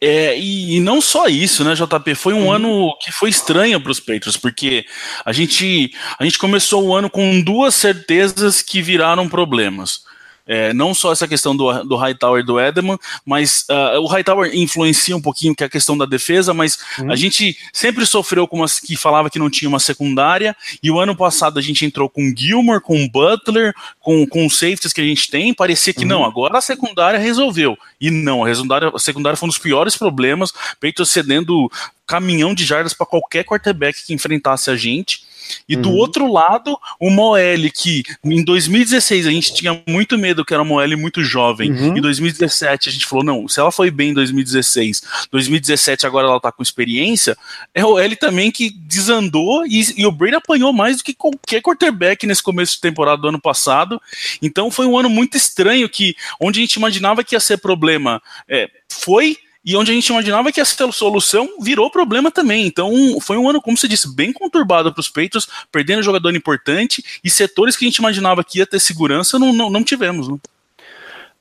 É, 0.00 0.38
e, 0.38 0.76
e, 0.76 0.80
não 0.80 1.00
só 1.00 1.26
isso, 1.26 1.64
né, 1.64 1.74
JP? 1.74 2.14
Foi 2.14 2.32
um 2.32 2.44
uhum. 2.44 2.52
ano 2.52 2.96
que 3.00 3.10
foi 3.10 3.30
estranho 3.30 3.80
para 3.80 3.90
os 3.90 3.98
Patriots, 3.98 4.36
porque 4.36 4.86
a 5.24 5.32
gente, 5.32 5.92
a 6.18 6.24
gente 6.24 6.38
começou 6.38 6.86
o 6.86 6.94
ano 6.94 7.10
com 7.10 7.40
duas 7.40 7.74
certezas 7.74 8.62
que 8.62 8.80
viraram 8.80 9.28
problemas. 9.28 10.02
É, 10.48 10.72
não 10.72 10.94
só 10.94 11.12
essa 11.12 11.28
questão 11.28 11.54
do, 11.54 11.84
do 11.84 11.96
Hightower 11.96 12.40
e 12.40 12.46
do 12.46 12.58
Edelman, 12.58 12.98
mas 13.24 13.66
uh, 13.68 14.00
o 14.00 14.06
Hightower 14.06 14.50
influencia 14.54 15.14
um 15.14 15.20
pouquinho 15.20 15.54
que 15.54 15.62
é 15.62 15.66
a 15.66 15.70
questão 15.70 15.96
da 15.96 16.06
defesa, 16.06 16.54
mas 16.54 16.78
uhum. 16.98 17.12
a 17.12 17.16
gente 17.16 17.58
sempre 17.70 18.06
sofreu 18.06 18.48
com 18.48 18.56
umas 18.56 18.80
que 18.80 18.96
falava 18.96 19.28
que 19.28 19.38
não 19.38 19.50
tinha 19.50 19.68
uma 19.68 19.78
secundária, 19.78 20.56
e 20.82 20.90
o 20.90 20.98
ano 20.98 21.14
passado 21.14 21.58
a 21.58 21.62
gente 21.62 21.84
entrou 21.84 22.08
com 22.08 22.32
Gilmore, 22.34 22.80
com 22.80 23.06
Butler, 23.06 23.74
com, 24.00 24.26
com 24.26 24.46
os 24.46 24.58
safeties 24.58 24.92
que 24.94 25.02
a 25.02 25.04
gente 25.04 25.30
tem, 25.30 25.52
parecia 25.52 25.92
que 25.92 26.02
uhum. 26.02 26.08
não, 26.08 26.24
agora 26.24 26.56
a 26.56 26.62
secundária 26.62 27.20
resolveu. 27.20 27.76
E 28.00 28.10
não, 28.10 28.42
a 28.42 28.54
secundária, 28.54 28.92
a 28.94 28.98
secundária 28.98 29.36
foi 29.36 29.46
um 29.46 29.50
dos 29.50 29.58
piores 29.58 29.96
problemas, 29.96 30.50
Peito 30.80 31.04
cedendo 31.04 31.70
caminhão 32.06 32.54
de 32.54 32.64
jardas 32.64 32.94
para 32.94 33.06
qualquer 33.06 33.44
quarterback 33.44 34.06
que 34.06 34.14
enfrentasse 34.14 34.70
a 34.70 34.76
gente. 34.76 35.27
E 35.68 35.76
uhum. 35.76 35.82
do 35.82 35.92
outro 35.92 36.30
lado, 36.30 36.78
uma 37.00 37.22
OL 37.22 37.70
que 37.74 38.02
em 38.24 38.44
2016 38.44 39.26
a 39.26 39.30
gente 39.30 39.54
tinha 39.54 39.82
muito 39.86 40.18
medo 40.18 40.44
que 40.44 40.54
era 40.54 40.62
uma 40.62 40.76
OL 40.76 40.96
muito 40.96 41.22
jovem. 41.22 41.70
Uhum. 41.72 41.96
Em 41.96 42.00
2017 42.00 42.88
a 42.88 42.92
gente 42.92 43.06
falou: 43.06 43.24
não, 43.24 43.48
se 43.48 43.60
ela 43.60 43.72
foi 43.72 43.90
bem 43.90 44.10
em 44.10 44.14
2016, 44.14 45.02
2017 45.30 46.06
agora 46.06 46.28
ela 46.28 46.40
tá 46.40 46.52
com 46.52 46.62
experiência, 46.62 47.36
é 47.74 47.80
a 47.80 47.86
OL 47.86 48.16
também 48.16 48.50
que 48.50 48.70
desandou 48.70 49.66
e, 49.66 49.82
e 49.96 50.06
o 50.06 50.12
Brady 50.12 50.36
apanhou 50.36 50.72
mais 50.72 50.98
do 50.98 51.04
que 51.04 51.14
qualquer 51.14 51.60
quarterback 51.60 52.26
nesse 52.26 52.42
começo 52.42 52.74
de 52.74 52.80
temporada 52.80 53.20
do 53.20 53.28
ano 53.28 53.40
passado. 53.40 54.00
Então 54.42 54.70
foi 54.70 54.86
um 54.86 54.98
ano 54.98 55.08
muito 55.08 55.36
estranho 55.36 55.88
que, 55.88 56.14
onde 56.40 56.58
a 56.58 56.62
gente 56.62 56.74
imaginava 56.74 57.24
que 57.24 57.34
ia 57.34 57.40
ser 57.40 57.58
problema, 57.58 58.22
é, 58.48 58.68
foi 58.88 59.36
e 59.68 59.76
onde 59.76 59.92
a 59.92 59.94
gente 59.94 60.06
imaginava 60.06 60.50
que 60.50 60.62
essa 60.62 60.90
solução 60.90 61.46
virou 61.60 61.90
problema 61.90 62.30
também. 62.30 62.66
Então, 62.66 62.90
foi 63.20 63.36
um 63.36 63.46
ano, 63.46 63.60
como 63.60 63.76
você 63.76 63.86
disse, 63.86 64.16
bem 64.16 64.32
conturbado 64.32 64.90
para 64.94 65.00
os 65.00 65.10
peitos, 65.10 65.46
perdendo 65.70 66.02
jogador 66.02 66.34
importante 66.34 67.04
e 67.22 67.28
setores 67.28 67.76
que 67.76 67.84
a 67.84 67.88
gente 67.88 67.98
imaginava 67.98 68.42
que 68.42 68.60
ia 68.60 68.66
ter 68.66 68.80
segurança, 68.80 69.38
não, 69.38 69.52
não, 69.52 69.68
não 69.68 69.84
tivemos. 69.84 70.26
Né? 70.26 70.38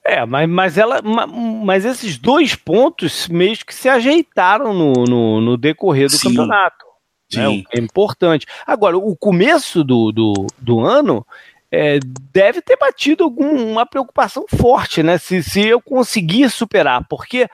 É, 0.03 0.25
mas, 0.25 0.49
mas, 0.49 0.77
ela, 0.77 1.01
mas 1.01 1.85
esses 1.85 2.17
dois 2.17 2.53
pontos 2.53 3.29
meio 3.29 3.55
que 3.65 3.73
se 3.73 3.87
ajeitaram 3.87 4.73
no, 4.73 5.05
no, 5.05 5.39
no 5.39 5.57
decorrer 5.57 6.09
do 6.09 6.17
Sim. 6.17 6.27
campeonato. 6.27 6.85
Né? 7.33 7.63
É 7.73 7.79
importante. 7.79 8.45
Agora, 8.65 8.97
o 8.97 9.15
começo 9.15 9.85
do, 9.85 10.11
do, 10.11 10.33
do 10.57 10.81
ano 10.81 11.25
é, 11.71 11.97
deve 12.33 12.61
ter 12.61 12.75
batido 12.75 13.23
alguma 13.23 13.85
preocupação 13.85 14.45
forte, 14.49 15.01
né? 15.01 15.17
Se, 15.17 15.41
se 15.41 15.65
eu 15.65 15.81
conseguir 15.81 16.49
superar, 16.49 17.05
porque 17.09 17.47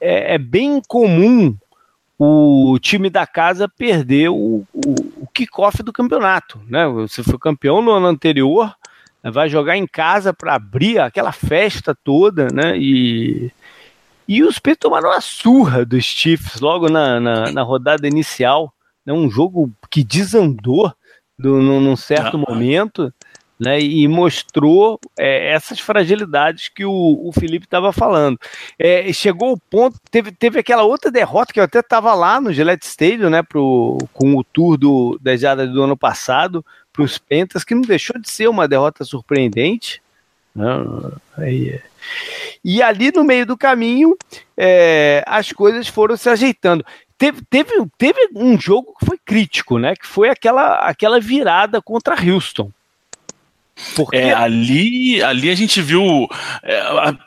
é, 0.00 0.34
é 0.34 0.38
bem 0.38 0.80
comum 0.86 1.56
o 2.18 2.78
time 2.78 3.08
da 3.08 3.26
casa 3.26 3.66
perder 3.66 4.28
o, 4.28 4.66
o, 4.74 4.94
o 5.22 5.26
kickoff 5.32 5.82
do 5.82 5.92
campeonato. 5.92 6.60
Né? 6.68 6.86
Você 6.86 7.22
foi 7.22 7.38
campeão 7.38 7.80
no 7.80 7.92
ano 7.92 8.06
anterior, 8.06 8.74
vai 9.24 9.48
jogar 9.48 9.76
em 9.76 9.86
casa 9.86 10.32
para 10.32 10.54
abrir 10.54 10.98
aquela 10.98 11.32
festa 11.32 11.94
toda, 11.94 12.48
né? 12.52 12.76
E, 12.76 13.50
e 14.28 14.42
os 14.42 14.58
Peitos 14.58 14.80
tomaram 14.82 15.10
a 15.10 15.20
surra 15.20 15.84
dos 15.84 16.04
Chiefs 16.04 16.60
logo 16.60 16.88
na, 16.90 17.18
na, 17.18 17.52
na 17.52 17.62
rodada 17.62 18.06
inicial. 18.06 18.72
Né? 19.04 19.12
Um 19.12 19.30
jogo 19.30 19.72
que 19.90 20.04
desandou 20.04 20.92
do, 21.38 21.56
num, 21.56 21.80
num 21.80 21.96
certo 21.96 22.36
ah. 22.36 22.50
momento 22.50 23.12
né, 23.60 23.78
e 23.78 24.08
mostrou 24.08 24.98
é, 25.18 25.52
essas 25.52 25.78
fragilidades 25.78 26.68
que 26.68 26.82
o, 26.82 27.28
o 27.28 27.30
Felipe 27.30 27.66
estava 27.66 27.92
falando. 27.92 28.40
É, 28.78 29.12
chegou 29.12 29.52
o 29.52 29.58
ponto, 29.58 30.00
teve, 30.10 30.32
teve 30.32 30.58
aquela 30.58 30.82
outra 30.82 31.10
derrota 31.10 31.52
que 31.52 31.60
eu 31.60 31.64
até 31.64 31.80
estava 31.80 32.14
lá 32.14 32.40
no 32.40 32.54
Gillette 32.54 32.86
Stadium, 32.86 33.28
né, 33.28 33.42
pro, 33.42 33.98
com 34.14 34.34
o 34.34 34.42
tour 34.42 34.78
do, 34.78 35.18
da 35.20 35.36
Jada 35.36 35.66
do 35.66 35.82
ano 35.82 35.94
passado, 35.94 36.64
para 36.90 37.02
os 37.02 37.18
Pentas, 37.18 37.62
que 37.62 37.74
não 37.74 37.82
deixou 37.82 38.18
de 38.18 38.30
ser 38.30 38.48
uma 38.48 38.66
derrota 38.66 39.04
surpreendente. 39.04 40.00
Né, 40.54 40.66
aí, 41.36 41.80
e 42.64 42.82
ali 42.82 43.12
no 43.14 43.22
meio 43.22 43.44
do 43.44 43.58
caminho, 43.58 44.16
é, 44.56 45.22
as 45.26 45.52
coisas 45.52 45.86
foram 45.86 46.16
se 46.16 46.30
ajeitando. 46.30 46.82
Teve, 47.18 47.42
teve, 47.50 47.72
teve 47.98 48.30
um 48.34 48.58
jogo 48.58 48.94
que 48.98 49.04
foi 49.04 49.18
crítico, 49.22 49.78
né? 49.78 49.94
Que 49.94 50.06
foi 50.06 50.30
aquela, 50.30 50.76
aquela 50.78 51.20
virada 51.20 51.82
contra 51.82 52.16
Houston. 52.18 52.70
É, 54.12 54.32
ali, 54.32 55.22
ali 55.22 55.50
a 55.50 55.54
gente 55.54 55.80
viu. 55.80 56.28
É, 56.62 56.80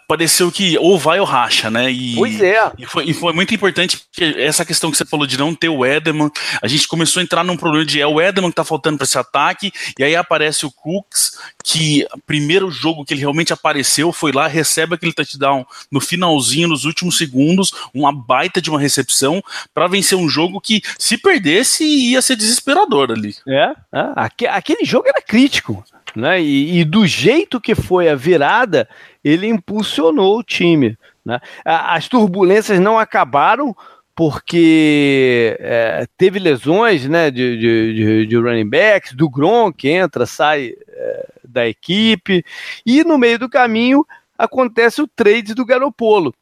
pareceu 0.08 0.52
que 0.52 0.78
ou 0.78 0.98
vai 0.98 1.20
ou 1.20 1.26
racha, 1.26 1.72
né? 1.72 1.92
E, 1.92 2.16
pois 2.16 2.40
é. 2.42 2.72
E 2.78 2.86
foi, 2.86 3.06
e 3.06 3.14
foi, 3.14 3.34
muito 3.34 3.54
importante 3.54 3.98
porque 3.98 4.24
essa 4.40 4.64
questão 4.64 4.92
que 4.92 4.98
você 4.98 5.06
falou 5.06 5.26
de 5.26 5.38
não 5.38 5.56
ter 5.56 5.70
o 5.70 5.86
Edelman, 5.86 6.30
a 6.62 6.68
gente 6.68 6.88
começou 6.88 7.20
a 7.20 7.24
entrar 7.24 7.44
num 7.44 7.58
problema 7.58 7.86
de 7.86 8.00
é 8.00 8.06
o 8.06 8.22
Edelman 8.22 8.52
que 8.52 8.56
tá 8.56 8.64
faltando 8.64 8.98
para 8.98 9.06
esse 9.06 9.18
ataque, 9.18 9.72
e 9.98 10.04
aí 10.04 10.16
aparece 10.16 10.66
o 10.66 10.72
Cooks, 10.72 11.40
que 11.64 12.06
primeiro 12.28 12.70
jogo 12.70 13.04
que 13.04 13.14
ele 13.14 13.22
realmente 13.22 13.54
apareceu 13.54 14.12
foi 14.12 14.32
lá, 14.32 14.48
recebe 14.48 14.96
aquele 14.96 15.14
touchdown 15.14 15.66
no 15.92 16.00
finalzinho, 16.00 16.68
nos 16.68 16.86
últimos 16.86 17.18
segundos, 17.18 17.74
uma 17.94 18.14
baita 18.14 18.62
de 18.62 18.70
uma 18.70 18.80
recepção 18.80 19.44
para 19.74 19.88
vencer 19.88 20.18
um 20.18 20.30
jogo 20.30 20.62
que 20.62 20.82
se 21.00 21.18
perdesse 21.18 21.84
ia 21.84 22.22
ser 22.22 22.36
desesperador 22.36 23.12
ali. 23.12 23.36
É, 23.48 23.72
é 23.92 24.48
aquele 24.48 24.86
jogo 24.86 25.08
era 25.08 25.22
crítico 25.22 25.84
né? 26.16 26.42
E, 26.42 26.80
e, 26.80 26.86
do 26.86 27.06
jeito 27.06 27.60
que 27.60 27.76
foi 27.76 28.10
a 28.10 28.16
virada, 28.16 28.88
ele 29.24 29.48
impulsionou 29.48 30.38
o 30.38 30.44
time. 30.44 30.98
Né? 31.26 31.40
As 31.66 32.08
turbulências 32.08 32.80
não 32.80 33.00
acabaram 33.00 33.76
porque 34.16 35.58
é, 35.60 36.06
teve 36.18 36.38
lesões 36.38 37.08
né, 37.08 37.32
de, 37.32 37.58
de, 37.58 38.28
de, 38.28 38.36
running 38.38 38.70
backs, 38.70 39.14
do 39.14 39.28
Gronk 39.28 39.88
entra, 39.88 40.26
sai 40.26 40.74
é, 40.88 41.28
da 41.44 41.68
equipe, 41.68 42.46
e 42.86 43.04
no 43.04 43.18
meio 43.18 43.40
do 43.40 43.50
caminho 43.50 44.06
acontece 44.38 45.02
o 45.02 45.08
trade 45.08 45.56
do 45.56 45.66
Garopolo. 45.66 46.34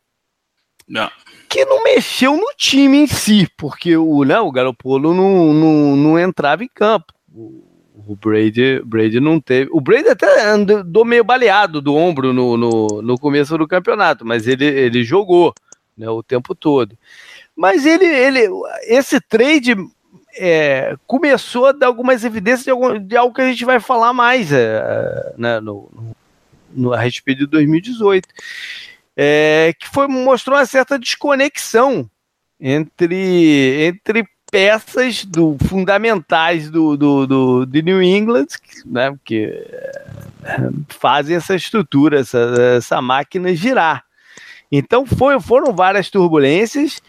Não. 0.87 1.09
Que 1.47 1.63
não 1.63 1.83
mexeu 1.83 2.35
no 2.35 2.53
time 2.57 2.97
em 2.97 3.07
si, 3.07 3.47
porque 3.57 3.95
o, 3.95 4.25
né, 4.25 4.37
o 4.39 4.51
Garopolo 4.51 5.13
não, 5.13 5.53
não, 5.53 5.95
não 5.95 6.19
entrava 6.19 6.65
em 6.65 6.69
campo. 6.73 7.13
O, 7.33 7.70
o 8.11 8.15
Brady, 8.17 8.81
Brady 8.83 9.21
não 9.21 9.39
teve. 9.39 9.69
O 9.71 9.79
Brady 9.79 10.09
até 10.09 10.49
andou 10.49 11.05
meio 11.05 11.23
baleado 11.23 11.81
do 11.81 11.95
ombro 11.95 12.33
no, 12.33 12.57
no, 12.57 13.01
no 13.01 13.17
começo 13.17 13.57
do 13.57 13.65
campeonato, 13.65 14.25
mas 14.25 14.47
ele, 14.47 14.65
ele 14.65 15.01
jogou 15.01 15.53
né, 15.97 16.09
o 16.09 16.21
tempo 16.21 16.53
todo. 16.53 16.97
Mas 17.55 17.85
ele, 17.85 18.05
ele 18.05 18.49
esse 18.83 19.21
trade 19.21 19.75
é, 20.37 20.93
começou 21.07 21.67
a 21.67 21.71
dar 21.71 21.87
algumas 21.87 22.25
evidências 22.25 22.65
de, 22.65 22.71
algum, 22.71 22.99
de, 22.99 23.15
algo 23.15 23.33
que 23.33 23.41
a 23.41 23.49
gente 23.49 23.63
vai 23.63 23.79
falar 23.79 24.11
mais 24.11 24.51
é, 24.51 25.33
né, 25.37 25.61
no, 25.61 25.89
no, 26.69 26.91
a 26.91 26.99
respeito 26.99 27.39
de 27.39 27.47
2018. 27.47 28.27
É, 29.15 29.73
que 29.79 29.87
foi 29.87 30.07
mostrou 30.07 30.57
uma 30.57 30.65
certa 30.65 30.99
desconexão 30.99 32.09
entre, 32.59 33.85
entre 33.85 34.25
peças 34.51 35.23
do, 35.23 35.55
fundamentais 35.65 36.69
do, 36.69 36.97
do, 36.97 37.25
do, 37.25 37.65
de 37.65 37.81
New 37.81 38.03
England, 38.03 38.47
né, 38.85 39.17
que 39.23 39.45
eh, 40.43 40.69
fazem 40.89 41.37
essa 41.37 41.55
estrutura, 41.55 42.19
essa, 42.19 42.53
essa 42.77 43.01
máquina 43.01 43.55
girar. 43.55 44.03
Então 44.69 45.05
foi, 45.05 45.39
foram 45.39 45.73
várias 45.73 46.09
turbulências, 46.09 47.01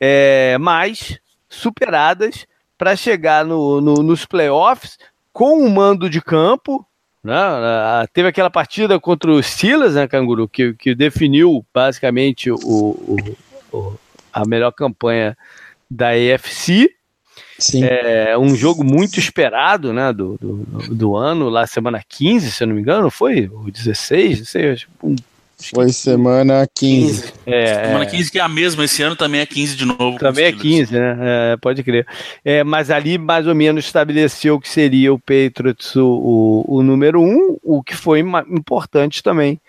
é, 0.00 0.58
mas 0.58 1.18
superadas 1.48 2.46
para 2.76 2.96
chegar 2.96 3.44
no, 3.44 3.80
no, 3.80 4.02
nos 4.02 4.26
playoffs 4.26 4.98
com 5.32 5.64
o 5.64 5.70
mando 5.70 6.10
de 6.10 6.20
campo, 6.20 6.84
Né? 7.22 7.36
Teve 8.12 8.28
aquela 8.28 8.50
partida 8.50 8.98
contra 8.98 9.30
os 9.30 9.46
Steelers, 9.46 9.94
né, 9.94 10.08
Canguru, 10.08 10.48
que, 10.48 10.74
que 10.74 10.94
definiu 10.94 11.64
basicamente 11.72 12.50
o, 12.50 12.56
o, 12.56 13.16
o 13.72 13.98
a 14.32 14.46
melhor 14.46 14.70
campanha 14.72 15.36
da 15.90 16.10
AFC. 16.10 16.90
Sim. 17.58 17.82
É 17.84 18.38
um 18.38 18.54
jogo 18.54 18.84
muito 18.84 19.18
esperado, 19.18 19.92
né, 19.92 20.12
do, 20.12 20.38
do, 20.40 20.94
do, 20.94 21.16
ano, 21.16 21.48
lá 21.48 21.66
semana 21.66 22.00
15, 22.08 22.52
se 22.52 22.62
eu 22.62 22.68
não 22.68 22.74
me 22.74 22.80
engano, 22.80 23.10
foi? 23.10 23.50
O 23.52 23.68
16, 23.68 24.38
não 24.38 24.46
sei, 24.46 24.76
um 25.02 25.16
foi 25.74 25.88
semana 25.88 26.68
15. 26.72 27.32
É, 27.44 27.86
semana 27.86 28.06
15 28.06 28.30
que 28.30 28.38
é 28.38 28.42
a 28.42 28.48
mesma, 28.48 28.84
esse 28.84 29.02
ano 29.02 29.16
também 29.16 29.40
é 29.40 29.46
15 29.46 29.76
de 29.76 29.84
novo. 29.84 30.16
Também 30.16 30.44
é 30.44 30.52
15, 30.52 30.94
né? 30.94 31.16
É, 31.20 31.56
pode 31.56 31.82
crer. 31.82 32.06
É, 32.44 32.62
mas 32.62 32.90
ali 32.90 33.18
mais 33.18 33.46
ou 33.46 33.54
menos 33.56 33.84
estabeleceu 33.84 34.60
que 34.60 34.68
seria 34.68 35.12
o 35.12 35.18
Patriots 35.18 35.96
o, 35.96 36.06
o, 36.06 36.76
o 36.76 36.82
número 36.82 37.20
1, 37.20 37.24
um, 37.24 37.56
o 37.62 37.82
que 37.82 37.96
foi 37.96 38.20
importante 38.20 39.20
também 39.20 39.60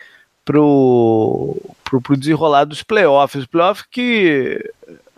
pro, 0.46 1.58
pro, 1.84 2.00
pro 2.00 2.18
desenrolar 2.18 2.66
dos 2.66 2.84
playoffs. 2.84 3.42
Os 3.42 3.48
playoffs 3.48 3.86
que, 3.90 4.64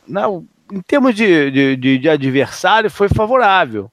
não, 0.07 0.45
em 0.71 0.81
termos 0.81 1.15
de, 1.15 1.51
de, 1.51 1.75
de, 1.75 1.97
de 1.97 2.09
adversário, 2.09 2.89
foi 2.89 3.09
favorável. 3.09 3.91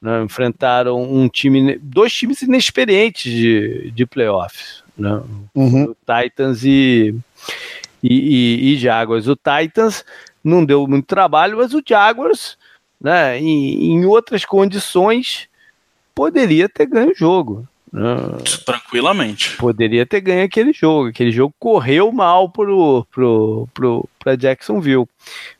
Né? 0.00 0.22
Enfrentaram 0.22 1.02
um 1.02 1.28
time, 1.28 1.78
dois 1.78 2.12
times 2.12 2.42
inexperientes 2.42 3.32
de, 3.32 3.90
de 3.92 4.06
playoffs 4.06 4.84
né? 4.96 5.22
Uhum. 5.54 5.94
Titans 6.06 6.64
e, 6.64 7.14
e, 8.02 8.14
e, 8.14 8.72
e, 8.72 8.76
Jaguars. 8.78 9.28
O 9.28 9.36
Titans 9.36 10.04
não 10.42 10.64
deu 10.64 10.86
muito 10.86 11.06
trabalho, 11.06 11.58
mas 11.58 11.74
o 11.74 11.82
Jaguars, 11.86 12.56
né, 13.00 13.38
em, 13.38 13.92
em 13.92 14.04
outras 14.06 14.44
condições, 14.44 15.48
poderia 16.14 16.68
ter 16.68 16.86
ganho 16.86 17.10
o 17.10 17.14
jogo. 17.14 17.68
Né? 17.92 18.16
Tranquilamente. 18.64 19.56
Poderia 19.56 20.04
ter 20.04 20.20
ganho 20.20 20.44
aquele 20.44 20.72
jogo. 20.72 21.08
Aquele 21.08 21.30
jogo 21.30 21.54
correu 21.58 22.10
mal 22.12 22.48
pro, 22.48 23.06
pro, 23.10 23.68
pro, 23.72 24.08
para 24.18 24.36
Jacksonville. 24.36 25.08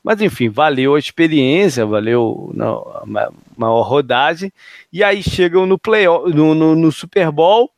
Mas 0.03 0.21
enfim, 0.21 0.49
valeu 0.49 0.95
a 0.95 0.99
experiência, 0.99 1.87
valeu 1.87 2.53
a 2.59 3.31
maior 3.57 3.83
rodagem. 3.83 4.53
E 4.93 5.03
aí 5.03 5.23
chegam 5.23 5.67
no, 5.67 5.79
play, 5.79 6.07
no, 6.07 6.55
no, 6.55 6.75
no 6.75 6.93
Super 6.93 7.31
Bowl 7.31 7.71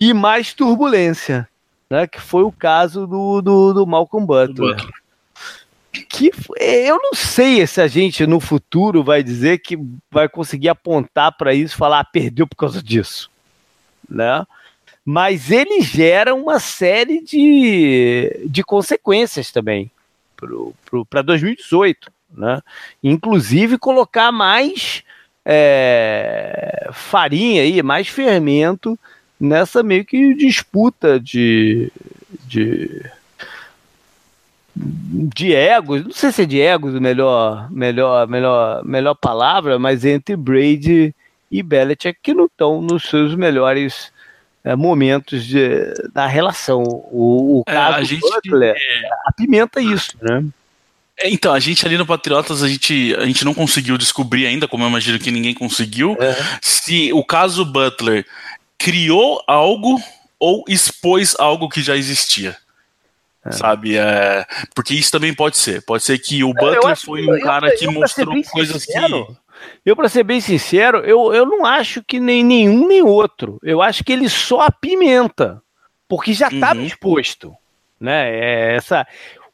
e 0.00 0.12
mais 0.12 0.52
turbulência, 0.52 1.48
né? 1.88 2.06
Que 2.06 2.20
foi 2.20 2.42
o 2.42 2.52
caso 2.52 3.06
do, 3.06 3.40
do, 3.40 3.72
do 3.72 3.86
Malcolm 3.86 4.26
Butler. 4.26 4.76
Butler. 4.76 5.04
Que 6.08 6.30
eu 6.58 6.98
não 7.00 7.14
sei 7.14 7.64
se 7.66 7.80
a 7.80 7.86
gente 7.86 8.26
no 8.26 8.40
futuro 8.40 9.04
vai 9.04 9.22
dizer 9.22 9.58
que 9.58 9.78
vai 10.10 10.28
conseguir 10.28 10.68
apontar 10.68 11.36
para 11.36 11.54
isso 11.54 11.74
e 11.74 11.78
falar 11.78 12.00
ah, 12.00 12.04
perdeu 12.04 12.48
por 12.48 12.56
causa 12.56 12.82
disso, 12.82 13.30
né? 14.08 14.46
Mas 15.04 15.50
ele 15.50 15.80
gera 15.82 16.34
uma 16.34 16.58
série 16.58 17.20
de, 17.20 18.46
de 18.46 18.62
consequências 18.62 19.50
também 19.50 19.90
para 21.10 21.22
2018, 21.22 22.10
né? 22.36 22.60
Inclusive 23.02 23.78
colocar 23.78 24.32
mais 24.32 25.02
é, 25.44 26.88
farinha 26.92 27.62
aí, 27.62 27.82
mais 27.82 28.08
fermento 28.08 28.98
nessa 29.38 29.82
meio 29.82 30.04
que 30.04 30.34
disputa 30.34 31.20
de, 31.20 31.92
de 32.46 33.04
de 34.76 35.54
egos, 35.54 36.04
não 36.04 36.12
sei 36.12 36.32
se 36.32 36.42
é 36.42 36.46
de 36.46 36.60
egos 36.60 36.94
melhor, 36.94 37.70
melhor, 37.70 38.26
melhor, 38.26 38.84
melhor 38.84 39.14
palavra, 39.14 39.78
mas 39.78 40.04
entre 40.04 40.34
Brady 40.34 41.14
e 41.54 41.62
Belichick 41.62 42.18
que 42.20 42.34
não 42.34 42.46
estão 42.46 42.82
nos 42.82 43.04
seus 43.04 43.36
melhores 43.36 44.12
é, 44.64 44.74
momentos 44.74 45.44
de, 45.44 45.94
da 46.12 46.26
relação. 46.26 46.82
O, 46.82 47.60
o 47.60 47.64
é, 47.68 47.72
caso 47.72 47.96
a 47.96 48.02
gente, 48.02 48.20
Butler 48.20 48.74
é... 48.76 49.08
apimenta 49.24 49.80
isso, 49.80 50.16
né? 50.20 50.44
É, 51.16 51.30
então, 51.30 51.54
a 51.54 51.60
gente 51.60 51.86
ali 51.86 51.96
no 51.96 52.04
Patriotas, 52.04 52.60
a 52.60 52.68
gente, 52.68 53.14
a 53.14 53.24
gente 53.24 53.44
não 53.44 53.54
conseguiu 53.54 53.96
descobrir 53.96 54.46
ainda, 54.46 54.66
como 54.66 54.82
eu 54.82 54.88
imagino 54.88 55.16
que 55.20 55.30
ninguém 55.30 55.54
conseguiu, 55.54 56.16
é. 56.20 56.34
se 56.60 57.12
o 57.12 57.24
caso 57.24 57.64
Butler 57.64 58.26
criou 58.76 59.40
algo 59.46 60.02
ou 60.40 60.64
expôs 60.66 61.36
algo 61.38 61.68
que 61.68 61.80
já 61.80 61.96
existia. 61.96 62.56
É. 63.46 63.52
Sabe? 63.52 63.96
É, 63.96 64.44
porque 64.74 64.94
isso 64.94 65.12
também 65.12 65.32
pode 65.32 65.56
ser. 65.56 65.82
Pode 65.82 66.02
ser 66.02 66.18
que 66.18 66.42
o 66.42 66.52
Butler 66.52 66.96
foi 66.96 67.24
um 67.24 67.36
eu, 67.36 67.42
cara 67.42 67.68
eu, 67.68 67.78
que 67.78 67.86
mostrou 67.86 68.42
coisas 68.50 68.82
sincero, 68.82 69.26
que. 69.26 69.36
Eu, 69.84 69.94
para 69.96 70.08
ser 70.08 70.22
bem 70.24 70.40
sincero, 70.40 70.98
eu, 70.98 71.32
eu 71.32 71.46
não 71.46 71.64
acho 71.64 72.02
que 72.02 72.18
nem 72.18 72.44
nenhum 72.44 72.88
nem 72.88 73.02
outro. 73.02 73.58
Eu 73.62 73.82
acho 73.82 74.04
que 74.04 74.12
ele 74.12 74.28
só 74.28 74.62
apimenta. 74.62 75.62
Porque 76.08 76.32
já 76.32 76.48
estava 76.48 76.80
uhum. 76.80 76.86
exposto. 76.86 77.54
Né? 77.98 78.30
É 78.30 78.76
essa, 78.76 79.06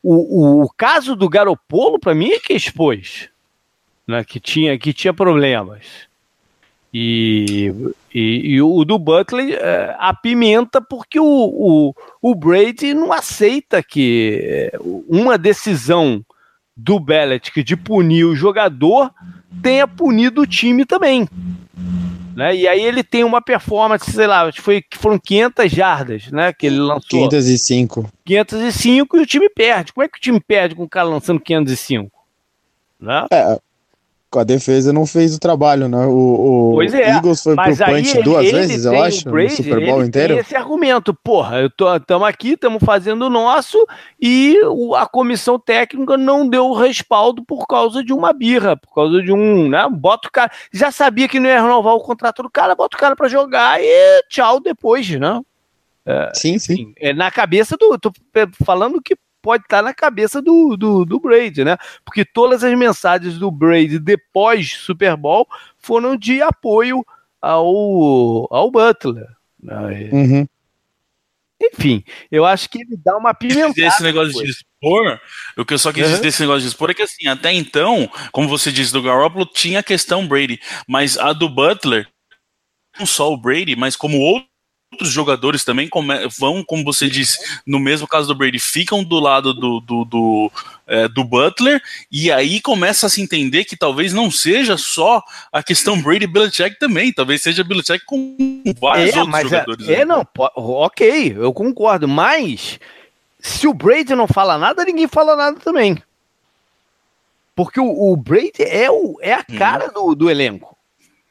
o, 0.02 0.14
o, 0.14 0.64
o 0.64 0.68
caso 0.70 1.14
do 1.14 1.28
Garopolo, 1.28 1.98
para 1.98 2.14
mim, 2.14 2.30
é 2.30 2.40
que 2.40 2.52
expôs. 2.52 3.28
Né? 4.06 4.24
Que, 4.24 4.40
tinha, 4.40 4.78
que 4.78 4.92
tinha 4.92 5.14
problemas. 5.14 6.08
E, 6.92 7.72
e, 8.12 8.54
e, 8.54 8.62
o 8.62 8.84
do 8.84 8.98
Butler 8.98 9.56
é, 9.60 9.94
apimenta 9.96 10.80
porque 10.82 11.20
o, 11.20 11.24
o, 11.24 11.94
o 12.20 12.34
Brady 12.34 12.92
não 12.94 13.12
aceita 13.12 13.80
que 13.80 14.40
é, 14.42 14.78
uma 15.08 15.38
decisão 15.38 16.24
do 16.76 16.98
Belichick 16.98 17.62
de 17.62 17.76
punir 17.76 18.24
o 18.24 18.34
jogador 18.34 19.12
tenha 19.62 19.86
punido 19.86 20.42
o 20.42 20.46
time 20.46 20.84
também. 20.84 21.28
Né? 22.34 22.56
E 22.56 22.68
aí 22.68 22.82
ele 22.82 23.02
tem 23.02 23.24
uma 23.24 23.42
performance, 23.42 24.10
sei 24.10 24.26
lá, 24.26 24.50
foi, 24.52 24.82
foram 24.94 25.18
500 25.18 25.70
jardas 25.70 26.30
né, 26.30 26.52
que 26.52 26.66
ele 26.66 26.78
lançou. 26.78 27.28
505. 27.28 28.10
505 28.24 29.16
e 29.16 29.20
o 29.20 29.26
time 29.26 29.48
perde. 29.50 29.92
Como 29.92 30.04
é 30.04 30.08
que 30.08 30.18
o 30.18 30.20
time 30.20 30.40
perde 30.40 30.74
com 30.74 30.84
o 30.84 30.88
cara 30.88 31.08
lançando 31.08 31.40
505? 31.40 32.10
Né? 33.00 33.26
É, 33.32 33.58
a 34.38 34.44
defesa 34.44 34.92
não 34.92 35.04
fez 35.04 35.34
o 35.34 35.40
trabalho, 35.40 35.88
né? 35.88 36.06
O, 36.06 36.74
o 36.74 36.82
é, 36.82 37.10
Eagles 37.10 37.42
foi 37.42 37.56
pro 37.56 37.64
punch 37.64 38.16
ele, 38.16 38.22
duas 38.22 38.44
ele 38.46 38.52
vezes, 38.58 38.84
eu 38.84 39.02
acho, 39.02 39.28
Brady, 39.28 39.50
no 39.50 39.56
Super 39.56 39.86
Bowl 39.86 40.04
inteiro. 40.04 40.34
esse 40.34 40.54
argumento, 40.54 41.12
porra, 41.12 41.66
estamos 41.66 42.28
aqui, 42.28 42.52
estamos 42.52 42.82
fazendo 42.82 43.22
o 43.22 43.30
nosso 43.30 43.84
e 44.20 44.56
o, 44.66 44.94
a 44.94 45.06
comissão 45.06 45.58
técnica 45.58 46.16
não 46.16 46.48
deu 46.48 46.66
o 46.66 46.74
respaldo 46.74 47.44
por 47.44 47.66
causa 47.66 48.04
de 48.04 48.12
uma 48.12 48.32
birra, 48.32 48.76
por 48.76 48.94
causa 48.94 49.20
de 49.20 49.32
um, 49.32 49.68
né? 49.68 49.88
Bota 49.90 50.28
o 50.28 50.30
cara, 50.30 50.50
já 50.72 50.92
sabia 50.92 51.28
que 51.28 51.40
não 51.40 51.48
ia 51.48 51.60
renovar 51.60 51.94
o 51.94 52.00
contrato 52.00 52.42
do 52.42 52.50
cara, 52.50 52.76
bota 52.76 52.96
o 52.96 53.00
cara 53.00 53.16
para 53.16 53.28
jogar 53.28 53.80
e 53.82 54.22
tchau 54.28 54.60
depois, 54.60 55.10
né? 55.10 55.40
É, 56.06 56.30
sim, 56.34 56.58
sim. 56.58 56.92
É 56.98 57.12
na 57.12 57.30
cabeça 57.30 57.76
do. 57.76 57.98
Tô 57.98 58.10
falando 58.64 59.00
que 59.02 59.16
pode 59.42 59.64
estar 59.64 59.82
na 59.82 59.94
cabeça 59.94 60.40
do, 60.40 60.76
do, 60.76 61.04
do, 61.04 61.20
Brady, 61.20 61.64
né? 61.64 61.76
Porque 62.04 62.24
todas 62.24 62.62
as 62.62 62.76
mensagens 62.76 63.38
do 63.38 63.50
Brady 63.50 63.98
depois 63.98 64.72
Super 64.72 65.16
Bowl 65.16 65.48
foram 65.78 66.16
de 66.16 66.42
apoio 66.42 67.04
ao, 67.40 68.52
ao 68.52 68.70
Butler. 68.70 69.28
Né? 69.62 70.10
Uhum. 70.12 70.46
Enfim, 71.62 72.02
eu 72.30 72.46
acho 72.46 72.70
que 72.70 72.78
ele 72.80 72.96
dá 72.96 73.16
uma 73.16 73.34
pimentada. 73.34 73.74
Esse 73.76 74.02
negócio 74.02 74.32
de 74.42 74.50
expor, 74.50 75.20
o 75.58 75.64
que 75.64 75.74
eu 75.74 75.78
só 75.78 75.92
quis 75.92 76.04
uhum. 76.04 76.10
dizer 76.10 76.22
desse 76.22 76.40
negócio 76.40 76.62
de 76.62 76.68
expor 76.68 76.90
é 76.90 76.94
que 76.94 77.02
assim, 77.02 77.26
até 77.28 77.52
então, 77.52 78.10
como 78.32 78.48
você 78.48 78.72
disse 78.72 78.92
do 78.92 79.02
Garoppolo, 79.02 79.44
tinha 79.44 79.80
a 79.80 79.82
questão 79.82 80.26
Brady, 80.26 80.58
mas 80.88 81.18
a 81.18 81.34
do 81.34 81.48
Butler, 81.48 82.08
não 82.98 83.04
só 83.04 83.30
o 83.30 83.36
Brady, 83.36 83.76
mas 83.76 83.94
como 83.94 84.18
outro 84.18 84.49
outros 84.92 85.10
jogadores 85.10 85.64
também 85.64 85.88
vão, 86.38 86.64
como 86.64 86.84
você 86.84 87.08
disse, 87.08 87.38
no 87.64 87.78
mesmo 87.78 88.08
caso 88.08 88.26
do 88.26 88.34
Brady, 88.34 88.58
ficam 88.58 89.04
do 89.04 89.20
lado 89.20 89.54
do, 89.54 89.80
do, 89.80 90.04
do, 90.04 90.52
é, 90.86 91.08
do, 91.08 91.22
Butler, 91.22 91.80
e 92.10 92.30
aí 92.30 92.60
começa 92.60 93.06
a 93.06 93.10
se 93.10 93.22
entender 93.22 93.64
que 93.64 93.76
talvez 93.76 94.12
não 94.12 94.30
seja 94.30 94.76
só 94.76 95.22
a 95.52 95.62
questão 95.62 96.00
Brady 96.02 96.24
e 96.24 96.26
Belichick 96.26 96.78
também, 96.78 97.12
talvez 97.12 97.40
seja 97.40 97.62
Belichick 97.62 98.04
com 98.04 98.62
vários 98.80 99.14
é, 99.14 99.20
outros 99.20 99.38
é, 99.38 99.42
jogadores. 99.42 99.88
É, 99.88 99.94
é 100.00 100.04
não, 100.04 100.26
ok, 100.36 101.36
eu 101.38 101.52
concordo, 101.52 102.08
mas 102.08 102.80
se 103.38 103.68
o 103.68 103.74
Brady 103.74 104.14
não 104.14 104.26
fala 104.26 104.58
nada, 104.58 104.84
ninguém 104.84 105.06
fala 105.06 105.36
nada 105.36 105.58
também. 105.60 106.02
Porque 107.54 107.78
o, 107.78 108.12
o 108.12 108.16
Brady 108.16 108.52
é, 108.58 108.90
o, 108.90 109.18
é 109.20 109.34
a 109.34 109.44
uhum. 109.48 109.56
cara 109.56 109.86
hum. 109.86 109.92
do, 109.92 110.14
do 110.14 110.30
elenco. 110.30 110.76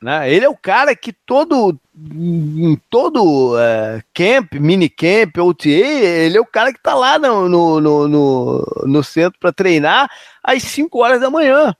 Né? 0.02 0.32
Ele 0.32 0.46
é 0.46 0.50
o 0.50 0.56
cara 0.56 0.96
que 0.96 1.12
todo 1.12 1.78
em 2.16 2.80
todo 2.90 3.56
uh, 3.56 4.02
camp, 4.14 4.54
minicamp, 4.54 5.40
OTA, 5.40 5.70
ele 5.70 6.38
é 6.38 6.42
o 6.42 6.46
cara 6.46 6.72
que 6.72 6.82
tá 6.82 6.96
lá 6.96 7.20
no, 7.20 7.50
no, 7.50 7.82
no, 7.82 8.08
no, 8.08 8.84
no 8.86 9.04
centro 9.04 9.38
para 9.40 9.52
treinar 9.52 10.10
às 10.44 10.64
5 10.64 10.98
horas 10.98 11.20
da 11.20 11.30
manhã. 11.30 11.76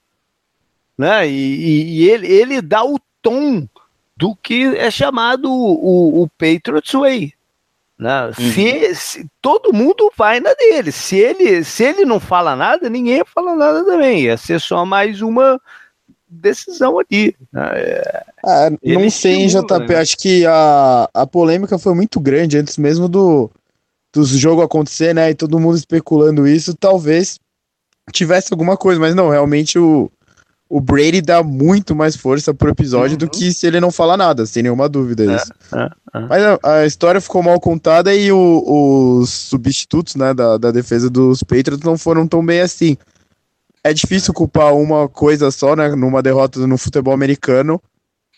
Né? 0.98 1.30
E, 1.30 2.02
e, 2.02 2.10
ele, 2.10 2.28
ele 2.28 2.62
dá 2.62 2.84
o 2.84 3.00
tom 3.22 3.68
do 4.18 4.36
que 4.36 4.76
é 4.76 4.92
chamado 4.92 5.50
o, 5.50 6.24
o 6.24 6.28
Patriots 6.28 6.92
Way. 6.92 7.34
Né? 7.98 8.28
Uhum. 8.28 8.34
Se, 8.34 8.96
se, 8.96 9.28
todo 9.42 9.74
mundo 9.74 10.12
vai 10.18 10.40
na 10.42 10.54
dele. 10.54 10.92
Se 10.92 11.18
ele, 11.18 11.64
se 11.64 11.84
ele 11.84 12.04
não 12.04 12.20
fala 12.20 12.56
nada, 12.56 12.90
ninguém 12.90 13.24
fala 13.26 13.56
nada 13.56 13.86
também. 13.86 14.24
Ia 14.24 14.36
ser 14.36 14.60
só 14.60 14.86
mais 14.86 15.22
uma 15.22 15.60
decisão 16.30 17.00
ali. 17.00 17.36
Né? 17.52 17.70
É, 17.74 18.24
é, 18.46 18.70
não 18.94 19.10
sei, 19.10 19.48
JP. 19.48 19.88
Né? 19.88 19.96
Acho 19.96 20.18
que 20.18 20.46
a, 20.46 21.10
a 21.14 21.28
polêmica 21.28 21.78
foi 21.78 21.94
muito 21.94 22.20
grande 22.20 22.58
antes 22.58 22.78
mesmo 22.78 23.08
do, 23.08 23.50
do 24.14 24.24
jogo 24.26 24.62
acontecer, 24.62 25.14
né? 25.14 25.32
E 25.32 25.36
todo 25.36 25.60
mundo 25.60 25.78
especulando 25.78 26.48
isso. 26.48 26.74
Talvez 26.74 27.40
tivesse 28.12 28.52
alguma 28.52 28.76
coisa, 28.76 29.00
mas 29.00 29.14
não, 29.14 29.30
realmente 29.30 29.78
o, 29.78 30.12
o 30.70 30.80
Brady 30.80 31.22
dá 31.22 31.42
muito 31.42 31.96
mais 31.96 32.16
força 32.16 32.54
pro 32.54 32.70
episódio 32.70 33.14
uhum. 33.14 33.18
do 33.18 33.30
que 33.30 33.52
se 33.52 33.66
ele 33.66 33.80
não 33.80 33.92
falar 33.92 34.18
nada, 34.18 34.46
sem 34.46 34.64
nenhuma 34.64 34.88
dúvida 34.88 35.26
é, 35.26 35.36
isso. 35.36 35.52
É, 35.74 35.90
é. 36.16 36.20
Mas 36.28 36.44
a, 36.44 36.60
a, 36.64 36.86
história 36.86 37.20
ficou 37.20 37.42
mal 37.42 37.60
contada 37.60 38.14
e 38.14 38.32
o, 38.32 39.20
os 39.22 39.30
substitutos 39.30 40.16
né, 40.16 40.34
da, 40.34 40.58
da 40.58 40.72
defesa 40.72 41.10
dos 41.10 41.42
Patriots 41.42 41.84
não 41.84 41.98
foram 41.98 42.28
tão 42.28 42.46
bem 42.46 42.62
assim. 42.62 42.98
É 43.84 43.94
difícil 43.94 44.34
culpar 44.34 44.74
uma 44.76 45.08
coisa 45.08 45.52
só, 45.52 45.76
né, 45.76 45.90
numa 45.90 46.22
derrota 46.22 46.66
no 46.68 46.78
futebol 46.78 47.14
americano, 47.14 47.82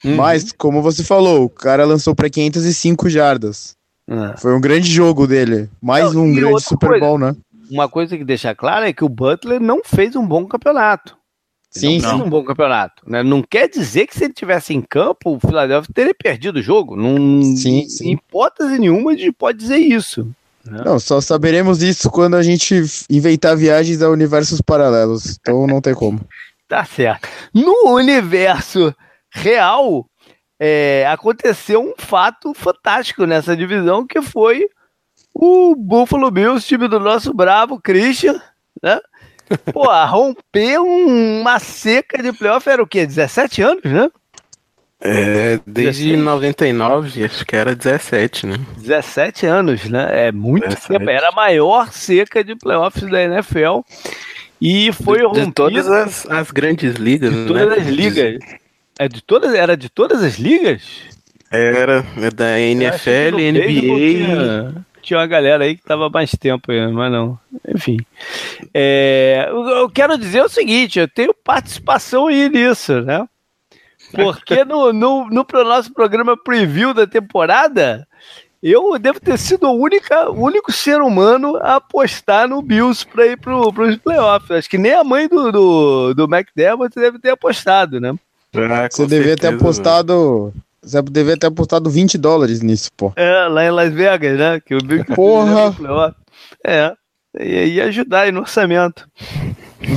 uhum. 0.04 0.16
mas, 0.16 0.52
como 0.52 0.82
você 0.82 1.04
falou, 1.04 1.46
o 1.46 1.50
cara 1.50 1.86
lançou 1.86 2.14
para 2.14 2.30
505 2.30 3.10
jardas. 3.10 3.76
É. 4.08 4.38
Foi 4.38 4.54
um 4.54 4.62
grande 4.62 4.92
jogo 4.92 5.26
dele, 5.26 5.70
mais 5.82 6.14
não, 6.14 6.26
um 6.26 6.34
grande 6.34 6.62
Super 6.64 7.00
Bowl, 7.00 7.18
coisa, 7.18 7.34
né? 7.34 7.38
Uma 7.70 7.88
coisa 7.88 8.18
que 8.18 8.26
deixa 8.26 8.54
clara 8.54 8.90
é 8.90 8.94
que 8.94 9.04
o 9.04 9.10
Butler 9.10 9.60
não 9.60 9.82
fez 9.84 10.16
um 10.16 10.28
bom 10.28 10.46
campeonato. 10.46 11.18
Sim, 11.72 12.00
não 12.02 12.18
sim. 12.18 12.24
um 12.24 12.30
bom 12.30 12.44
campeonato. 12.44 13.02
Né? 13.08 13.24
Não 13.24 13.42
quer 13.42 13.70
dizer 13.70 14.06
que 14.06 14.18
se 14.18 14.26
ele 14.26 14.34
tivesse 14.34 14.74
em 14.74 14.82
campo, 14.82 15.36
o 15.36 15.40
Philadelphia 15.40 15.94
teria 15.94 16.14
perdido 16.14 16.58
o 16.58 16.62
jogo. 16.62 16.98
Não, 16.98 17.42
sim, 17.56 17.88
sim. 17.88 18.10
Em 18.10 18.14
hipótese 18.14 18.78
nenhuma 18.78 19.12
a 19.12 19.16
gente 19.16 19.32
pode 19.32 19.58
dizer 19.58 19.78
isso. 19.78 20.30
Né? 20.66 20.82
Não, 20.86 21.00
só 21.00 21.20
saberemos 21.20 21.82
isso 21.82 22.10
quando 22.10 22.36
a 22.36 22.44
gente 22.44 22.84
inventar 23.10 23.58
viagens 23.58 24.02
a 24.02 24.10
universos 24.10 24.62
paralelos. 24.62 25.38
Então 25.40 25.66
não 25.68 25.82
tem 25.82 25.94
como. 25.94 26.20
tá 26.68 26.86
certo. 26.86 27.28
No 27.54 27.96
universo 27.96 28.96
real, 29.32 30.06
é, 30.60 31.06
aconteceu 31.08 31.82
um 31.82 31.94
fato 31.98 32.54
fantástico 32.54 33.26
nessa 33.26 33.56
divisão 33.56 34.06
que 34.06 34.22
foi 34.22 34.68
o 35.34 35.76
Buffalo 35.76 36.30
Bills, 36.30 36.68
time 36.68 36.88
do 36.88 37.00
nosso 37.00 37.34
bravo 37.34 37.82
Christian, 37.82 38.40
né? 38.84 39.00
Pô, 39.74 39.86
romper 40.06 40.80
uma 40.80 41.60
seca 41.60 42.22
de 42.22 42.32
playoff 42.32 42.70
era 42.70 42.82
o 42.82 42.88
quê? 42.88 43.06
17 43.06 43.62
anos, 43.62 43.84
né? 43.84 44.10
É, 45.04 45.60
desde 45.66 46.12
17. 46.12 46.18
99, 46.18 47.24
acho 47.24 47.46
que 47.46 47.56
era 47.56 47.76
17, 47.76 48.46
né? 48.46 48.60
17 48.78 49.46
anos, 49.48 49.86
né? 49.86 50.28
É 50.28 50.32
muito 50.32 50.68
17. 50.68 50.88
tempo. 50.88 51.10
Era 51.10 51.30
a 51.30 51.32
maior 51.32 51.92
seca 51.92 52.44
de 52.44 52.56
playoffs 52.56 53.10
da 53.10 53.24
NFL. 53.24 53.82
E 54.62 54.94
foi 54.94 55.18
de, 55.18 55.24
rompido... 55.24 55.46
De 55.48 55.54
todas 55.54 55.88
as, 55.88 56.30
as 56.30 56.52
grandes 56.52 56.96
ligas, 56.96 57.34
de 57.34 57.48
todas 57.48 57.70
né? 57.70 57.76
as 57.78 57.88
ligas. 57.88 58.40
É 59.00 59.08
de 59.08 59.24
todas, 59.24 59.56
era 59.56 59.76
de 59.76 59.90
todas 59.90 60.24
as 60.24 60.36
ligas? 60.38 60.84
Era, 61.52 62.06
é 62.18 62.30
da 62.30 62.60
NFL, 62.60 63.38
NBA 63.38 64.86
tinha 65.02 65.20
uma 65.20 65.28
galera 65.28 65.64
aí 65.64 65.76
que 65.76 65.84
tava 65.84 66.10
mais 66.10 66.32
tempo 66.32 66.72
aí, 66.72 66.88
mas 66.92 67.12
não. 67.12 67.38
Enfim. 67.68 67.98
É, 68.74 69.48
eu 69.50 69.90
quero 69.90 70.18
dizer 70.18 70.44
o 70.44 70.50
seguinte: 70.50 71.00
eu 71.00 71.08
tenho 71.08 71.34
participação 71.34 72.28
aí 72.28 72.50
nisso, 72.50 73.02
né? 73.02 73.28
Porque 74.12 74.64
no, 74.66 74.92
no, 74.92 75.28
no 75.30 75.46
nosso 75.64 75.94
programa 75.94 76.36
preview 76.36 76.94
da 76.94 77.08
temporada, 77.08 78.08
eu 78.62 78.98
devo 79.00 79.20
ter 79.20 79.38
sido 79.40 79.68
o, 79.68 79.82
única, 79.82 80.30
o 80.30 80.44
único 80.44 80.72
ser 80.72 81.02
humano 81.02 81.58
a 81.58 81.76
apostar 81.78 82.48
no 82.48 82.62
Bills 82.62 83.06
para 83.06 83.26
ir 83.26 83.38
para 83.38 83.58
os 83.58 83.96
playoffs. 83.98 84.52
Acho 84.52 84.70
que 84.70 84.78
nem 84.78 84.94
a 84.94 85.04
mãe 85.04 85.28
do, 85.28 85.52
do, 85.52 86.14
do 86.14 86.24
McDermott 86.26 86.94
deve 86.94 87.18
ter 87.18 87.32
apostado, 87.32 88.00
né? 88.00 88.14
Ah, 88.54 88.88
Você 88.92 89.08
devia 89.08 89.36
ter 89.36 89.48
apostado. 89.48 90.54
Você 90.82 91.02
deveria 91.02 91.38
ter 91.38 91.48
apostado 91.48 91.90
20 91.90 92.18
dólares 92.18 92.62
nisso, 92.62 92.90
pô. 92.98 93.14
É, 93.16 93.48
lá 93.48 93.66
em 93.66 93.72
Las 93.72 93.94
Vegas, 93.94 94.38
né? 94.38 94.60
Que 94.60 94.76
o 94.76 94.80
Bill 94.80 95.06
Porra! 95.16 96.16
É, 96.66 96.94
ia 97.40 97.86
ajudar 97.86 98.22
aí 98.22 98.32
no 98.32 98.42
orçamento. 98.42 99.08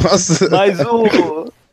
Nossa! 0.03 0.49
Mas 0.51 0.81
o. 0.81 1.53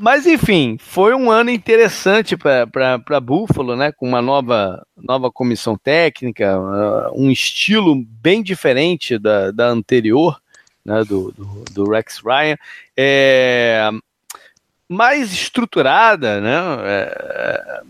Mas 0.00 0.26
enfim, 0.26 0.76
foi 0.78 1.12
um 1.12 1.28
ano 1.28 1.50
interessante 1.50 2.36
para 2.36 3.20
Buffalo, 3.20 3.74
né? 3.74 3.90
Com 3.90 4.06
uma 4.06 4.22
nova, 4.22 4.86
nova 4.96 5.30
comissão 5.30 5.76
técnica, 5.76 6.56
uh, 6.56 7.12
um 7.20 7.32
estilo 7.32 7.96
bem 7.96 8.40
diferente 8.40 9.18
da, 9.18 9.50
da 9.50 9.66
anterior, 9.66 10.40
né? 10.84 11.02
Do, 11.02 11.32
do, 11.32 11.64
do 11.72 11.90
Rex 11.90 12.20
Ryan. 12.24 12.56
É, 12.96 13.90
mais 14.88 15.32
estruturada, 15.32 16.40
né? 16.40 16.56
É, 16.84 17.82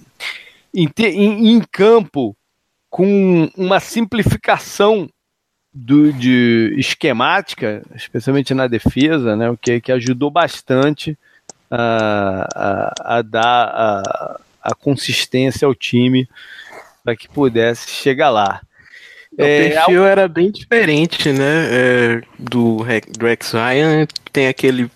em, 0.74 0.88
em, 0.98 1.56
em 1.56 1.60
campo 1.70 2.34
com 2.88 3.50
uma 3.54 3.80
simplificação 3.80 5.10
do, 5.74 6.10
de 6.12 6.74
esquemática, 6.78 7.82
especialmente 7.94 8.54
na 8.54 8.66
defesa, 8.66 9.36
né, 9.36 9.50
o 9.50 9.56
que, 9.56 9.80
que 9.80 9.92
ajudou 9.92 10.30
bastante 10.30 11.16
a, 11.70 12.48
a, 12.54 13.18
a 13.18 13.22
dar 13.22 13.68
a, 13.68 14.40
a, 14.62 14.74
consistência 14.74 15.66
ao 15.66 15.74
time 15.74 16.28
para 17.04 17.16
que 17.16 17.28
pudesse 17.28 17.90
chegar 17.90 18.30
lá. 18.30 18.60
O 19.36 19.42
é, 19.42 19.70
perfil 19.70 20.04
era 20.04 20.26
bem 20.26 20.50
diferente, 20.50 21.32
né? 21.32 21.68
É, 21.70 22.22
do 22.38 22.82
Rex 22.82 23.52
Ryan 23.52 24.06
tem 24.32 24.48
aquele 24.48 24.90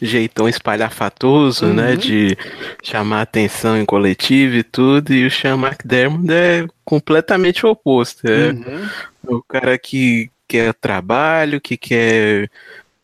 jeitão 0.00 0.48
espalhafatoso, 0.48 1.66
né, 1.66 1.70
uhum. 1.70 1.88
né? 1.90 1.96
De 1.96 2.38
chamar 2.82 3.22
atenção 3.22 3.76
em 3.76 3.84
coletivo 3.84 4.56
e 4.56 4.62
tudo. 4.62 5.12
E 5.12 5.26
o 5.26 5.30
Sean 5.30 5.56
McDermott 5.56 6.32
é 6.32 6.66
completamente 6.84 7.66
o 7.66 7.70
oposto. 7.70 8.26
É 8.26 8.50
uhum. 8.52 8.88
o 9.36 9.42
cara 9.42 9.76
que 9.76 10.30
quer 10.46 10.72
trabalho, 10.74 11.60
que 11.60 11.76
quer 11.76 12.48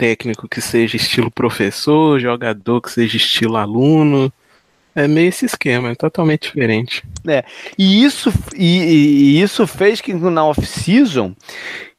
técnico 0.00 0.48
que 0.48 0.62
seja 0.62 0.96
estilo 0.96 1.30
professor, 1.30 2.18
jogador 2.18 2.80
que 2.80 2.90
seja 2.90 3.18
estilo 3.18 3.58
aluno. 3.58 4.32
É 4.94 5.06
meio 5.06 5.28
esse 5.28 5.44
esquema, 5.44 5.90
é 5.90 5.94
totalmente 5.94 6.46
diferente. 6.46 7.04
É, 7.28 7.44
e 7.78 8.02
isso, 8.02 8.32
e, 8.56 8.82
e 8.82 9.42
isso 9.42 9.66
fez 9.66 10.00
que 10.00 10.14
na 10.14 10.44
off-season 10.44 11.34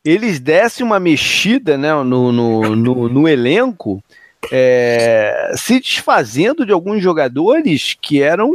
eles 0.03 0.39
dessem 0.39 0.83
uma 0.83 0.99
mexida 0.99 1.77
né, 1.77 1.93
no, 2.03 2.31
no, 2.31 2.75
no, 2.75 3.07
no 3.07 3.27
elenco 3.27 4.03
é, 4.49 5.51
se 5.55 5.79
desfazendo 5.79 6.65
de 6.65 6.71
alguns 6.71 7.03
jogadores 7.03 7.95
que 8.01 8.21
eram 8.21 8.49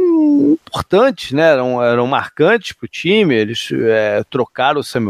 importantes, 0.61 1.31
né? 1.31 1.51
eram, 1.51 1.81
eram 1.81 2.05
marcantes 2.07 2.73
para 2.73 2.85
o 2.85 2.89
time. 2.89 3.35
Eles 3.35 3.69
é, 3.71 4.23
trocaram 4.29 4.81
o 4.81 4.83
Sam 4.83 5.05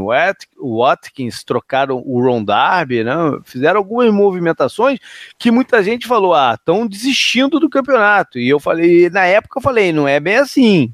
Watkins, 0.60 1.44
trocaram 1.44 2.04
o 2.06 2.22
Ron 2.22 2.44
Darby, 2.44 3.04
né? 3.04 3.14
fizeram 3.44 3.80
algumas 3.80 4.14
movimentações 4.14 5.00
que 5.40 5.50
muita 5.50 5.82
gente 5.82 6.06
falou: 6.06 6.34
ah, 6.34 6.56
estão 6.58 6.86
desistindo 6.86 7.60
do 7.60 7.70
campeonato. 7.70 8.38
E 8.38 8.48
eu 8.48 8.60
falei, 8.60 9.10
na 9.10 9.26
época 9.26 9.58
eu 9.58 9.64
falei, 9.64 9.92
não 9.92 10.08
é 10.08 10.20
bem 10.20 10.36
assim. 10.36 10.94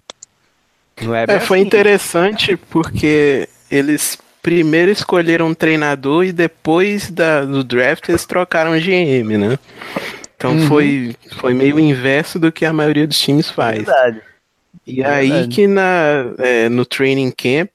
Não 1.02 1.14
é, 1.14 1.26
bem 1.26 1.36
é 1.36 1.40
foi 1.40 1.60
assim. 1.60 1.68
interessante 1.68 2.56
porque 2.56 3.50
eles 3.70 4.18
primeiro 4.44 4.92
escolheram 4.92 5.48
um 5.48 5.54
treinador 5.54 6.26
e 6.26 6.34
depois 6.34 7.10
da, 7.10 7.46
do 7.46 7.64
draft 7.64 8.10
eles 8.10 8.26
trocaram 8.26 8.78
GM, 8.78 9.38
né? 9.38 9.58
Então 10.36 10.52
uhum. 10.52 10.68
foi, 10.68 11.16
foi 11.38 11.54
meio 11.54 11.80
inverso 11.80 12.38
do 12.38 12.52
que 12.52 12.66
a 12.66 12.74
maioria 12.74 13.08
dos 13.08 13.18
times 13.18 13.50
faz. 13.50 13.78
Verdade. 13.78 14.22
E 14.86 14.96
Verdade. 14.96 15.32
aí 15.32 15.48
que 15.48 15.66
na, 15.66 16.34
é, 16.38 16.68
no 16.68 16.86
training 16.86 17.32
camp 17.32 17.70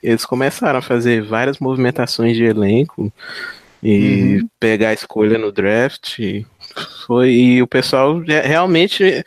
eles 0.00 0.24
começaram 0.24 0.78
a 0.78 0.82
fazer 0.82 1.22
várias 1.22 1.58
movimentações 1.58 2.36
de 2.36 2.44
elenco 2.44 3.12
e 3.82 4.38
uhum. 4.40 4.48
pegar 4.60 4.90
a 4.90 4.94
escolha 4.94 5.36
no 5.36 5.50
draft. 5.50 6.20
Foi, 7.04 7.30
e 7.30 7.62
o 7.62 7.66
pessoal 7.66 8.20
realmente, 8.20 9.24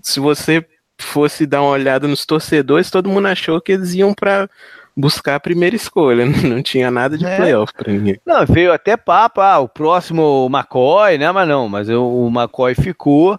se 0.00 0.18
você 0.18 0.64
fosse 0.98 1.44
dar 1.44 1.60
uma 1.60 1.72
olhada 1.72 2.08
nos 2.08 2.24
torcedores, 2.24 2.90
todo 2.90 3.10
mundo 3.10 3.28
achou 3.28 3.60
que 3.60 3.72
eles 3.72 3.92
iam 3.92 4.14
para 4.14 4.48
buscar 4.96 5.36
a 5.36 5.40
primeira 5.40 5.74
escolha. 5.74 6.24
Não 6.26 6.62
tinha 6.62 6.90
nada 6.90 7.18
de 7.18 7.26
é. 7.26 7.36
playoff 7.36 7.72
pra 7.72 7.92
ninguém. 7.92 8.18
Não, 8.24 8.46
veio 8.46 8.72
até 8.72 8.96
papo, 8.96 9.40
ah, 9.40 9.58
o 9.58 9.68
próximo 9.68 10.48
McCoy, 10.50 11.18
né? 11.18 11.30
Mas 11.32 11.48
não, 11.48 11.68
mas 11.68 11.88
o 11.88 12.28
McCoy 12.28 12.74
ficou 12.74 13.38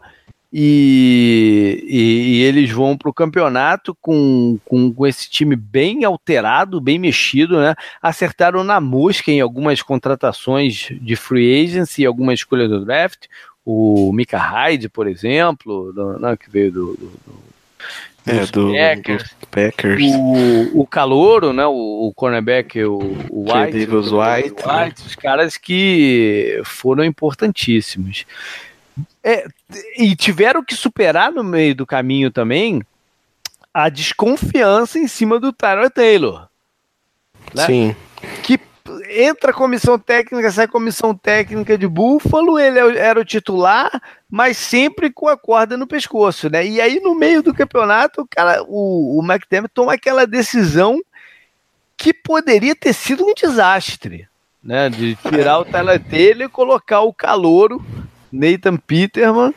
e, 0.57 1.83
e, 1.85 2.37
e 2.37 2.43
eles 2.43 2.71
vão 2.71 2.97
para 2.97 3.09
o 3.09 3.13
campeonato 3.13 3.93
com, 3.95 4.57
com, 4.63 4.93
com, 4.93 5.05
esse 5.05 5.29
time 5.29 5.53
bem 5.53 6.05
alterado, 6.05 6.79
bem 6.79 6.97
mexido, 6.97 7.59
né? 7.59 7.75
Acertaram 8.01 8.63
na 8.63 8.79
mosca 8.79 9.31
em 9.31 9.41
algumas 9.41 9.81
contratações 9.81 10.87
de 11.01 11.15
free 11.17 11.65
agency 11.65 12.03
e 12.03 12.05
algumas 12.05 12.39
escolhas 12.39 12.69
do 12.69 12.85
draft. 12.85 13.25
O 13.65 14.13
Mika 14.13 14.37
Hyde, 14.37 14.87
por 14.87 15.07
exemplo, 15.07 15.91
do, 15.91 16.19
não, 16.19 16.37
que 16.37 16.49
veio 16.49 16.71
do, 16.71 16.85
do, 16.93 17.11
do 17.25 17.45
é, 18.25 18.45
do 18.47 18.71
Packers. 18.71 19.35
Packers. 19.51 20.01
O, 20.15 20.81
o 20.81 20.87
Calouro, 20.87 21.53
né? 21.53 21.65
O, 21.65 22.07
o 22.07 22.13
cornerback, 22.13 22.83
o, 22.83 22.97
o 23.29 23.51
White, 23.51 23.87
White, 23.87 24.53
White 24.53 25.01
os 25.05 25.15
caras 25.15 25.57
que 25.57 26.61
foram 26.63 27.03
importantíssimos. 27.03 28.25
é, 29.23 29.45
e 29.97 30.15
tiveram 30.15 30.63
que 30.63 30.75
superar 30.75 31.31
no 31.31 31.43
meio 31.43 31.75
do 31.75 31.85
caminho 31.85 32.31
também 32.31 32.81
a 33.73 33.89
desconfiança 33.89 34.97
em 34.97 35.07
cima 35.07 35.39
do 35.39 35.51
Tyler 35.51 35.89
Taylor. 35.91 36.47
Né? 37.53 37.65
Sim. 37.65 37.95
Que 38.41 38.59
entra 39.09 39.51
a 39.51 39.53
comissão 39.53 39.97
técnica, 39.97 40.51
sai 40.51 40.65
a 40.65 40.69
comissão 40.69 41.15
técnica 41.15 41.77
de 41.77 41.87
Buffalo, 41.87 42.59
ele 42.59 42.79
é 42.79 42.97
era 42.97 43.19
o 43.19 43.25
titular, 43.25 43.89
mas 44.29 44.57
sempre 44.57 45.11
com 45.11 45.27
a 45.27 45.37
corda 45.37 45.75
no 45.75 45.87
pescoço, 45.87 46.49
né? 46.49 46.65
E 46.65 46.79
aí 46.79 46.99
no 46.99 47.15
meio 47.15 47.41
do 47.41 47.53
campeonato, 47.53 48.21
o 48.21 48.27
cara, 48.27 48.63
o, 48.67 49.19
o 49.19 49.23
McDermott 49.23 49.73
toma 49.73 49.93
aquela 49.93 50.25
decisão 50.25 51.01
que 51.97 52.13
poderia 52.13 52.75
ter 52.75 52.93
sido 52.93 53.25
um 53.25 53.33
desastre, 53.33 54.27
né? 54.63 54.89
De 54.89 55.15
tirar 55.15 55.59
o 55.59 55.65
Tyler 55.65 56.03
Taylor 56.03 56.47
e 56.47 56.49
colocar 56.49 57.01
o 57.01 57.13
calouro 57.13 57.83
Nathan 58.31 58.77
Peterman 58.77 59.53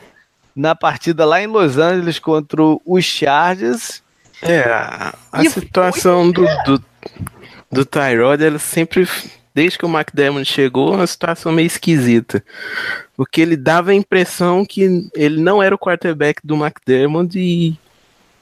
na 0.55 0.75
partida 0.75 1.25
lá 1.25 1.41
em 1.41 1.47
Los 1.47 1.77
Angeles 1.77 2.19
contra 2.19 2.61
os 2.85 3.05
Chargers. 3.05 4.01
É, 4.41 4.61
a, 4.61 5.13
a 5.31 5.43
situação 5.45 6.33
foi... 6.33 6.45
do, 6.45 6.63
do, 6.63 6.85
do 7.71 7.85
Tyrod, 7.85 8.43
ela 8.43 8.59
sempre, 8.59 9.07
desde 9.53 9.77
que 9.77 9.85
o 9.85 9.89
McDermott 9.89 10.45
chegou, 10.45 10.93
uma 10.93 11.07
situação 11.07 11.51
meio 11.51 11.67
esquisita. 11.67 12.43
Porque 13.15 13.41
ele 13.41 13.55
dava 13.55 13.91
a 13.91 13.95
impressão 13.95 14.65
que 14.65 15.09
ele 15.13 15.41
não 15.41 15.61
era 15.61 15.75
o 15.75 15.79
quarterback 15.79 16.41
do 16.43 16.55
McDermott 16.55 17.37
e, 17.37 17.77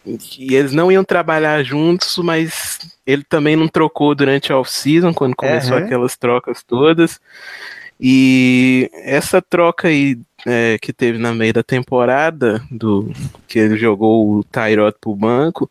e 0.06 0.56
eles 0.56 0.72
não 0.72 0.92
iam 0.92 1.04
trabalhar 1.04 1.64
juntos, 1.64 2.18
mas 2.18 2.80
ele 3.06 3.24
também 3.24 3.56
não 3.56 3.68
trocou 3.68 4.16
durante 4.16 4.52
a 4.52 4.58
off-season, 4.58 5.14
quando 5.14 5.36
começou 5.36 5.78
uhum. 5.78 5.84
aquelas 5.84 6.16
trocas 6.16 6.64
todas. 6.64 7.20
E 8.00 8.90
essa 8.94 9.42
troca 9.42 9.88
aí 9.88 10.20
é, 10.46 10.78
que 10.80 10.94
teve 10.94 11.18
na 11.18 11.34
meio 11.34 11.54
da 11.54 11.64
temporada, 11.64 12.64
do 12.70 13.12
que 13.48 13.58
ele 13.58 13.78
jogou 13.78 14.38
o 14.38 14.44
Tyrod 14.44 14.96
pro 15.02 15.16
banco, 15.16 15.70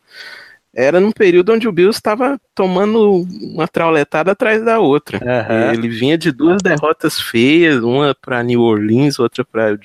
era 0.77 0.99
num 0.99 1.11
período 1.11 1.51
onde 1.51 1.67
o 1.67 1.71
Bills 1.71 1.97
estava 1.97 2.39
tomando 2.53 3.25
uma 3.41 3.67
trauletada 3.67 4.33
atrás 4.33 4.63
da 4.63 4.79
outra. 4.79 5.17
Uhum. 5.17 5.73
Ele 5.73 5.89
vinha 5.89 6.15
de 6.15 6.31
duas 6.31 6.61
derrotas 6.61 7.19
feias, 7.19 7.81
uma 7.81 8.13
para 8.13 8.43
New 8.43 8.61
Orleans, 8.61 9.17
outra 9.17 9.43
para 9.43 9.79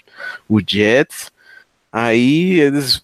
o 0.46 0.61
Jets. 0.61 1.33
Aí 1.90 2.61
eles 2.61 3.02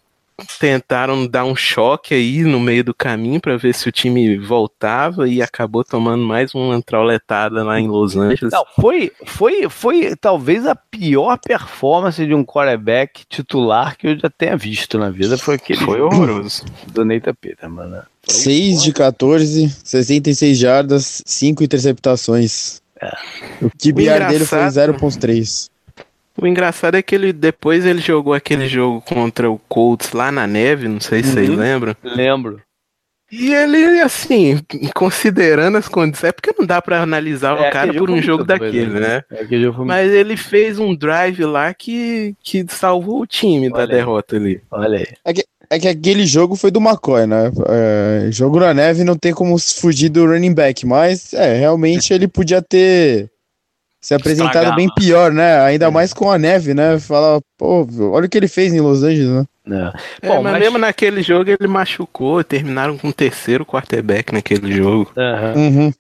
tentaram 0.59 1.27
dar 1.27 1.45
um 1.45 1.57
choque 1.57 2.15
aí 2.15 2.43
no 2.43 2.61
meio 2.61 2.85
do 2.85 2.95
caminho 2.95 3.41
para 3.41 3.57
ver 3.57 3.75
se 3.75 3.89
o 3.89 3.93
time 3.93 4.37
voltava 4.39 5.29
e 5.29 5.43
acabou 5.43 5.85
tomando 5.85 6.25
mais 6.25 6.55
uma 6.55 6.81
trauletada 6.81 7.65
lá 7.65 7.81
em 7.81 7.89
Los 7.89 8.17
Angeles. 8.17 8.53
Não, 8.53 8.65
foi, 8.81 9.13
foi, 9.25 9.69
foi 9.69 10.15
talvez 10.17 10.67
a 10.67 10.75
pior 10.75 11.39
performance 11.39 12.25
de 12.25 12.35
um 12.35 12.45
quarterback 12.45 13.25
titular 13.29 13.97
que 13.97 14.09
eu 14.09 14.19
já 14.19 14.31
tenha 14.31 14.57
visto 14.57 14.99
na 14.99 15.11
vida. 15.11 15.37
Foi 15.37 15.57
aquele. 15.57 15.81
Foi 15.81 16.01
horroroso. 16.01 16.65
Do 16.89 17.05
Neita 17.05 17.35
Peterman, 17.35 17.89
né? 17.89 18.03
6 18.27 18.83
de 18.83 18.93
14, 18.93 19.71
66 19.85 20.59
jardas, 20.59 21.23
5 21.25 21.65
interceptações. 21.65 22.83
É. 23.01 23.13
O 23.63 23.71
QBR 23.71 24.29
dele 24.29 24.45
foi 24.45 24.59
0.3. 24.59 25.71
O 26.41 26.47
engraçado 26.47 26.97
é 26.97 27.03
que 27.03 27.15
ele 27.15 27.33
depois 27.33 27.85
ele 27.85 28.01
jogou 28.01 28.33
aquele 28.33 28.69
jogo 28.69 29.01
contra 29.03 29.51
o 29.51 29.59
Colts 29.69 30.13
lá 30.13 30.31
na 30.31 30.47
neve, 30.47 30.87
não 30.87 31.01
sei 31.01 31.23
se 31.23 31.31
uhum. 31.31 31.35
vocês 31.35 31.49
lembram. 31.49 31.97
Lembro. 32.03 32.63
E 33.31 33.53
ele, 33.53 34.01
assim, 34.01 34.59
considerando 34.95 35.77
as 35.77 35.87
condições, 35.87 36.31
é 36.31 36.33
porque 36.33 36.55
não 36.59 36.65
dá 36.65 36.81
para 36.81 37.03
analisar 37.03 37.59
é, 37.59 37.69
o 37.69 37.73
cara 37.73 37.93
por 37.93 38.11
um 38.11 38.23
jogo 38.23 38.43
daquele, 38.43 38.99
né? 38.99 39.23
É, 39.31 39.45
Mas 39.85 40.11
ele 40.11 40.35
fez 40.35 40.79
um 40.79 40.95
drive 40.95 41.45
lá 41.45 41.75
que, 41.75 42.35
que 42.43 42.65
salvou 42.69 43.21
o 43.21 43.27
time 43.27 43.67
Olha 43.67 43.75
da 43.75 43.83
aí. 43.83 43.89
derrota 43.89 44.37
ali. 44.37 44.63
Olha 44.71 44.99
aí. 45.01 45.07
É 45.23 45.35
que, 45.35 45.45
é 45.69 45.79
que 45.79 45.89
aquele 45.89 46.25
jogo 46.25 46.57
foi 46.57 46.71
do 46.71 46.81
McCoy, 46.81 47.27
né? 47.27 47.53
É, 47.69 48.29
jogo 48.33 48.61
na 48.61 48.73
neve 48.73 49.05
não 49.05 49.17
tem 49.17 49.35
como 49.35 49.59
fugir 49.59 50.09
do 50.09 50.25
running 50.25 50.55
back, 50.55 50.87
mas 50.87 51.35
é, 51.35 51.59
realmente 51.59 52.15
ele 52.15 52.27
podia 52.27 52.63
ter 52.63 53.29
se 54.01 54.15
apresentado 54.15 54.57
Estragar, 54.57 54.77
bem 54.77 54.89
pior, 54.95 55.33
né? 55.33 55.61
Ainda 55.61 55.87
é. 55.87 55.91
mais 55.91 56.13
com 56.13 56.31
a 56.31 56.39
neve, 56.39 56.73
né? 56.75 56.99
Fala, 56.99 57.41
pô, 57.57 57.87
olha 58.13 58.27
o 58.27 58.29
que 58.29 58.39
ele 58.39 58.49
fez 58.49 58.73
em 58.73 58.81
Los 58.81 59.03
Angeles, 59.03 59.29
né? 59.29 59.45
É. 59.71 60.27
é 60.27 60.29
Bom, 60.29 60.43
mas, 60.43 60.53
mas, 60.53 60.63
mesmo 60.63 60.79
naquele 60.79 61.23
jogo 61.23 61.51
ele 61.51 61.69
machucou, 61.69 62.43
terminaram 62.45 62.97
com 62.97 63.09
o 63.09 63.13
terceiro 63.13 63.67
quarterback 63.67 64.33
naquele 64.33 64.73
jogo. 64.73 65.13
Uhum. 65.55 65.67
Uhum. 65.67 65.93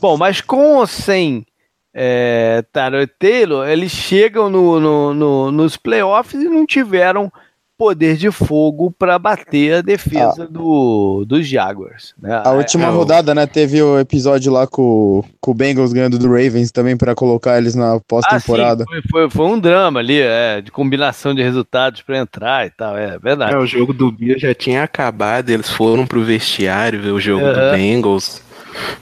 Bom, 0.00 0.16
mas 0.16 0.40
com 0.40 0.76
ou 0.76 0.86
sem 0.86 1.46
é, 1.94 2.64
Tarot 2.72 3.10
Taylor, 3.18 3.68
eles 3.68 3.92
chegam 3.92 4.48
no, 4.50 4.80
no, 4.80 5.14
no, 5.14 5.52
nos 5.52 5.76
playoffs 5.76 6.40
e 6.40 6.48
não 6.48 6.66
tiveram 6.66 7.32
poder 7.76 8.16
de 8.16 8.30
fogo 8.30 8.90
para 8.90 9.18
bater 9.18 9.74
a 9.74 9.80
defesa 9.80 10.44
ah. 10.44 10.46
do, 10.48 11.24
dos 11.26 11.46
Jaguars. 11.46 12.14
Né? 12.20 12.40
A 12.44 12.50
última 12.50 12.86
é, 12.86 12.90
rodada, 12.90 13.34
né, 13.34 13.46
teve 13.46 13.82
o 13.82 13.98
episódio 13.98 14.52
lá 14.52 14.66
com, 14.66 15.24
com 15.40 15.50
o 15.50 15.54
Bengals 15.54 15.92
ganhando 15.92 16.18
do 16.18 16.28
Ravens 16.28 16.70
também 16.70 16.96
para 16.96 17.14
colocar 17.14 17.58
eles 17.58 17.74
na 17.74 17.98
pós-temporada. 18.00 18.84
Ah, 18.84 18.92
foi, 18.92 19.02
foi, 19.10 19.30
foi, 19.30 19.46
um 19.46 19.58
drama 19.58 20.00
ali, 20.00 20.20
é, 20.20 20.60
de 20.60 20.70
combinação 20.70 21.34
de 21.34 21.42
resultados 21.42 22.02
para 22.02 22.18
entrar 22.18 22.66
e 22.66 22.70
tal, 22.70 22.96
é 22.96 23.18
verdade. 23.18 23.54
É, 23.54 23.58
o 23.58 23.66
jogo 23.66 23.92
do 23.92 24.12
Bill 24.12 24.38
já 24.38 24.54
tinha 24.54 24.82
acabado, 24.82 25.50
eles 25.50 25.70
foram 25.70 26.06
pro 26.06 26.22
vestiário 26.22 27.00
ver 27.00 27.10
o 27.10 27.20
jogo 27.20 27.44
uhum. 27.44 27.52
do 27.52 27.70
Bengals. 27.72 28.42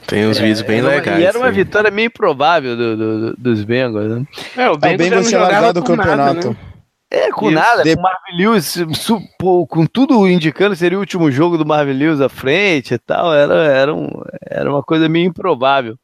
Tem 0.07 0.27
uns 0.27 0.39
é, 0.39 0.43
vídeos 0.43 0.63
bem 0.63 0.81
legais. 0.81 1.21
E 1.21 1.25
era 1.25 1.39
uma 1.39 1.49
aí. 1.49 1.53
vitória 1.53 1.91
meio 1.91 2.07
improvável 2.07 2.77
do, 2.77 2.97
do, 2.97 3.37
dos 3.37 3.63
Bengals, 3.63 4.11
né? 4.11 4.27
É, 4.57 4.69
o 4.69 4.77
Bengals, 4.77 4.83
é, 4.83 4.95
o 4.95 4.99
Bengals 4.99 5.29
tinha 5.29 5.41
largado 5.41 5.81
o 5.81 5.83
campeonato. 5.85 6.35
Nada, 6.35 6.49
né? 6.51 6.57
É, 7.11 7.29
com 7.33 7.47
Isso. 7.47 7.59
nada, 7.59 7.83
de... 7.83 7.97
com 7.97 8.03
Marvin 8.03 8.37
Lewis, 8.37 8.77
com 9.69 9.85
tudo 9.87 10.29
indicando 10.29 10.73
que 10.73 10.79
seria 10.79 10.97
o 10.97 11.01
último 11.01 11.29
jogo 11.29 11.59
do 11.59 11.67
Marvin 11.67 11.95
Lewis 11.95 12.21
à 12.21 12.29
frente 12.29 12.95
e 12.95 12.99
tal, 12.99 13.35
era, 13.35 13.55
era, 13.65 13.93
um, 13.93 14.09
era 14.49 14.71
uma 14.71 14.83
coisa 14.83 15.09
meio 15.09 15.27
improvável. 15.27 15.97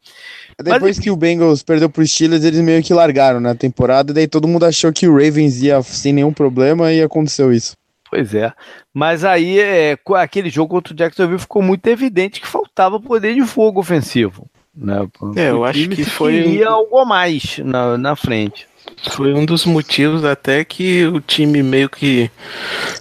Depois 0.61 0.97
Mas, 0.97 0.99
que 0.99 1.09
o 1.09 1.15
Bengals 1.15 1.63
perdeu 1.63 1.89
pro 1.89 2.05
Steelers, 2.05 2.43
eles 2.43 2.59
meio 2.59 2.83
que 2.83 2.93
largaram 2.93 3.39
na 3.39 3.55
temporada, 3.55 4.13
daí 4.13 4.27
todo 4.27 4.49
mundo 4.49 4.65
achou 4.65 4.91
que 4.91 5.07
o 5.07 5.13
Ravens 5.13 5.61
ia 5.61 5.81
sem 5.81 6.11
nenhum 6.11 6.33
problema 6.33 6.91
e 6.91 7.01
aconteceu 7.01 7.53
isso. 7.53 7.77
Pois 8.09 8.33
é. 8.33 8.51
Mas 8.93 9.23
aí, 9.23 9.59
é, 9.59 9.97
aquele 10.15 10.49
jogo 10.49 10.75
contra 10.75 10.93
o 10.93 10.97
Jacksonville 10.97 11.39
ficou 11.39 11.61
muito 11.61 11.87
evidente 11.87 12.41
que 12.41 12.47
faltava 12.47 12.99
poder 12.99 13.33
de 13.33 13.45
fogo 13.45 13.79
ofensivo. 13.79 14.49
Né? 14.75 15.07
É, 15.35 15.49
eu 15.49 15.63
acho 15.63 15.89
que 15.89 16.03
foi. 16.03 16.63
algo 16.63 16.99
a 16.99 17.05
mais 17.05 17.59
na, 17.59 17.97
na 17.97 18.15
frente. 18.15 18.67
Foi 19.11 19.33
um 19.33 19.45
dos 19.45 19.65
motivos 19.65 20.25
até 20.25 20.65
que 20.65 21.05
o 21.05 21.21
time 21.21 21.61
meio 21.61 21.87
que 21.87 22.31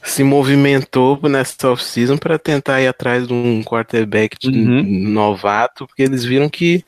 se 0.02 0.22
movimentou 0.22 1.18
nessa 1.22 1.70
off-season 1.70 2.18
para 2.18 2.38
tentar 2.38 2.82
ir 2.82 2.86
atrás 2.86 3.26
de 3.26 3.32
um 3.32 3.62
quarterback 3.64 4.36
de 4.38 4.48
uhum. 4.50 4.82
novato, 4.82 5.86
porque 5.86 6.02
eles 6.02 6.22
viram 6.22 6.48
que 6.48 6.84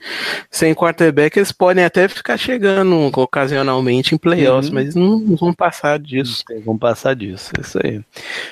sem 0.51 0.75
quarterback 0.75 1.39
eles 1.39 1.53
podem 1.53 1.85
até 1.85 2.07
ficar 2.07 2.37
chegando 2.37 3.11
ocasionalmente 3.17 4.15
em 4.15 4.19
playoffs, 4.19 4.69
uhum. 4.69 4.75
mas 4.75 4.95
não, 4.95 5.19
não, 5.19 5.37
vão 5.37 5.55
passar 5.55 5.99
disso. 5.99 6.45
Não 6.51 6.61
vão 6.61 6.79
passar 6.79 7.17
disso, 7.17 7.51
é 7.57 7.61
isso 7.63 7.79
aí. 7.83 8.01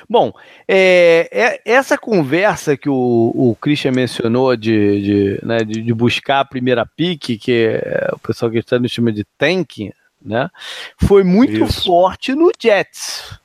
Bom, 0.09 0.33
é, 0.67 1.29
é, 1.31 1.61
essa 1.65 1.99
conversa 1.99 2.77
que 2.77 2.89
o, 2.89 2.95
o 3.35 3.57
Christian 3.61 3.93
mencionou 3.93 4.57
de, 4.57 5.03
de, 5.03 5.41
né, 5.47 5.59
de, 5.59 5.83
de 5.83 5.95
buscar 5.95 6.41
a 6.41 6.45
primeira 6.45 6.87
pique, 6.87 7.37
que 7.37 7.53
é, 7.53 8.09
o 8.13 8.19
pessoal 8.19 8.51
que 8.51 8.59
está 8.59 8.79
no 8.79 8.89
chama 8.89 9.13
de 9.13 9.25
tanking, 9.39 9.93
né? 10.27 10.51
Foi 10.99 11.23
muito 11.23 11.65
Isso. 11.65 11.85
forte 11.85 12.35
no 12.35 12.51
Jets, 12.61 13.39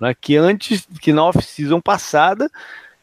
né? 0.00 0.14
que 0.18 0.36
antes, 0.36 0.88
que 1.00 1.12
na 1.12 1.24
off-season 1.24 1.80
passada, 1.80 2.50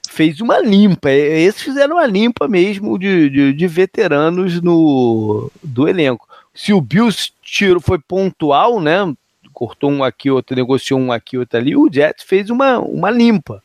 fez 0.10 0.42
uma 0.42 0.60
limpa. 0.60 1.10
Esses 1.12 1.62
fizeram 1.62 1.96
uma 1.96 2.06
limpa 2.06 2.48
mesmo 2.48 2.98
de, 2.98 3.30
de, 3.30 3.54
de, 3.54 3.68
veteranos 3.68 4.62
no, 4.62 5.50
do 5.64 5.88
elenco. 5.88 6.28
Se 6.54 6.74
o 6.74 6.82
Bills 6.82 7.32
tiro 7.42 7.80
foi 7.80 8.00
pontual, 8.00 8.82
né? 8.82 9.14
Cortou 9.54 9.92
um 9.92 10.04
aqui, 10.04 10.32
outro, 10.32 10.56
negociou 10.56 11.00
um 11.00 11.12
aqui, 11.12 11.38
outro 11.38 11.60
ali, 11.60 11.76
o 11.76 11.90
Jets 11.92 12.26
fez 12.26 12.50
uma, 12.50 12.80
uma 12.80 13.12
limpa. 13.12 13.62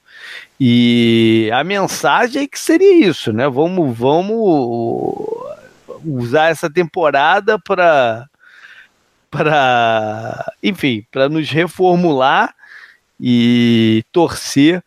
E 0.61 1.51
a 1.53 1.65
mensagem 1.65 2.43
é 2.43 2.47
que 2.47 2.59
seria 2.59 3.07
isso, 3.07 3.33
né? 3.33 3.49
Vamos, 3.49 3.97
vamos 3.97 5.27
usar 6.05 6.51
essa 6.51 6.71
temporada 6.71 7.59
para 7.59 8.29
para, 9.37 10.53
enfim, 10.63 11.07
para 11.11 11.29
nos 11.29 11.51
reformular 11.51 12.55
e 13.21 14.03
torcer 14.11 14.83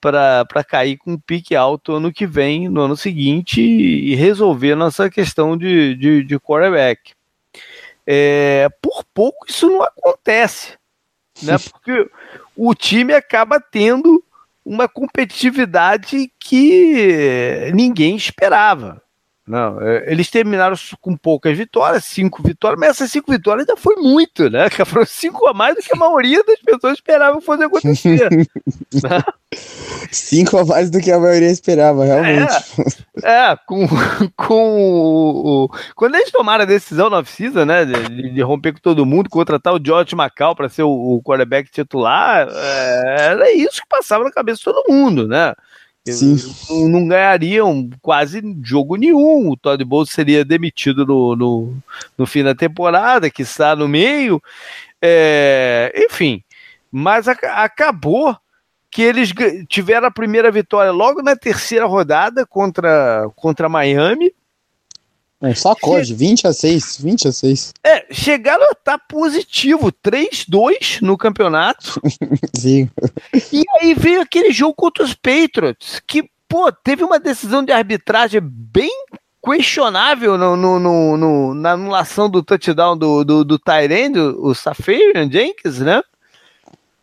para 0.00 0.64
cair 0.66 0.96
com 0.96 1.12
um 1.12 1.18
pique 1.18 1.54
alto 1.54 1.92
ano 1.92 2.12
que 2.12 2.26
vem, 2.26 2.68
no 2.68 2.80
ano 2.80 2.96
seguinte, 2.96 3.60
e 3.60 4.16
resolver 4.16 4.74
nossa 4.74 5.08
questão 5.08 5.56
de, 5.56 5.94
de, 5.94 6.24
de 6.24 6.40
quarterback. 6.40 7.12
É, 8.04 8.68
por 8.82 9.04
pouco 9.14 9.46
isso 9.48 9.70
não 9.70 9.84
acontece, 9.84 10.76
né? 11.40 11.54
Porque 11.70 12.10
o 12.56 12.74
time 12.74 13.14
acaba 13.14 13.60
tendo 13.60 14.24
uma 14.64 14.88
competitividade 14.88 16.32
que 16.36 17.70
ninguém 17.72 18.16
esperava. 18.16 19.00
Não, 19.46 19.80
é, 19.80 20.10
eles 20.12 20.30
terminaram 20.30 20.76
com 21.00 21.16
poucas 21.16 21.58
vitórias, 21.58 22.04
cinco 22.04 22.40
vitórias, 22.42 22.78
mas 22.78 22.90
essas 22.90 23.10
cinco 23.10 23.32
vitórias 23.32 23.68
ainda 23.68 23.80
foi 23.80 23.96
muito, 23.96 24.48
né? 24.48 24.70
Que 24.70 24.84
foram 24.86 25.04
cinco 25.04 25.46
a 25.48 25.52
mais 25.52 25.74
do 25.74 25.82
que 25.82 25.92
a 25.92 25.98
maioria 25.98 26.44
das 26.44 26.60
pessoas 26.60 26.94
esperavam 26.94 27.40
fazer 27.40 27.64
acontecer. 27.64 28.30
né? 28.30 29.22
Cinco 30.12 30.58
a 30.58 30.64
mais 30.64 30.90
do 30.90 31.00
que 31.00 31.10
a 31.10 31.18
maioria 31.18 31.50
esperava, 31.50 32.04
realmente. 32.04 32.52
É, 33.24 33.50
é 33.50 33.56
com, 33.66 33.84
com 34.36 34.76
o, 34.80 35.64
o, 35.64 35.68
Quando 35.96 36.14
eles 36.14 36.30
tomaram 36.30 36.62
a 36.62 36.66
decisão 36.66 37.10
na 37.10 37.18
oficina, 37.18 37.66
né, 37.66 37.84
de, 37.84 38.30
de, 38.30 38.42
romper 38.42 38.72
com 38.74 38.80
todo 38.80 39.04
mundo, 39.04 39.28
contratar 39.28 39.74
o 39.74 39.80
George 39.84 40.14
Macau 40.14 40.54
para 40.54 40.68
ser 40.68 40.84
o, 40.84 41.16
o 41.16 41.22
quarterback 41.22 41.68
titular, 41.68 42.48
é, 42.48 43.16
era 43.32 43.52
isso 43.52 43.82
que 43.82 43.88
passava 43.88 44.22
na 44.22 44.30
cabeça 44.30 44.58
de 44.58 44.64
todo 44.64 44.88
mundo, 44.88 45.26
né? 45.26 45.52
Sim. 46.08 46.36
Não, 46.68 46.88
não, 46.88 47.08
ganhariam 47.08 47.88
quase 48.00 48.42
jogo 48.62 48.96
nenhum. 48.96 49.50
O 49.50 49.56
Todd 49.56 49.84
Bowles 49.84 50.10
seria 50.10 50.44
demitido 50.44 51.06
no, 51.06 51.36
no, 51.36 51.76
no, 52.18 52.26
fim 52.26 52.42
da 52.42 52.54
temporada, 52.54 53.30
que 53.30 53.42
está 53.42 53.76
no 53.76 53.86
meio. 53.86 54.42
É, 55.00 55.92
enfim, 55.94 56.42
mas 56.90 57.28
a, 57.28 57.32
acabou 57.32 58.36
que 58.90 59.00
eles 59.00 59.32
tiveram 59.68 60.08
a 60.08 60.12
primeira 60.12 60.50
vitória 60.50 60.90
logo 60.90 61.22
na 61.22 61.36
terceira 61.36 61.86
rodada 61.86 62.44
contra, 62.44 63.30
contra 63.36 63.68
Miami. 63.68 64.34
Um 65.42 65.54
sacode, 65.56 66.14
20 66.14 66.46
a 66.46 66.52
6, 66.52 66.98
20 67.00 67.28
a 67.28 67.32
6. 67.32 67.74
É, 67.84 68.06
chegaram 68.12 68.62
a 68.62 68.72
estar 68.72 68.98
positivo, 69.08 69.90
3-2 69.92 71.02
no 71.02 71.18
campeonato. 71.18 72.00
Sim. 72.56 72.88
E 73.52 73.64
aí 73.80 73.92
veio 73.92 74.20
aquele 74.20 74.52
jogo 74.52 74.74
contra 74.74 75.02
os 75.02 75.14
Patriots, 75.14 76.00
que, 76.06 76.30
pô, 76.48 76.70
teve 76.70 77.02
uma 77.02 77.18
decisão 77.18 77.64
de 77.64 77.72
arbitragem 77.72 78.40
bem 78.40 78.92
questionável 79.44 80.38
no, 80.38 80.56
no, 80.56 80.78
no, 80.78 81.16
no 81.16 81.54
na 81.54 81.72
anulação 81.72 82.30
do 82.30 82.44
touchdown 82.44 82.96
do, 82.96 83.24
do, 83.24 83.44
do 83.44 83.58
Tyrande, 83.58 84.20
o 84.20 84.54
Safarian 84.54 85.28
Jenkins, 85.28 85.80
né? 85.80 86.00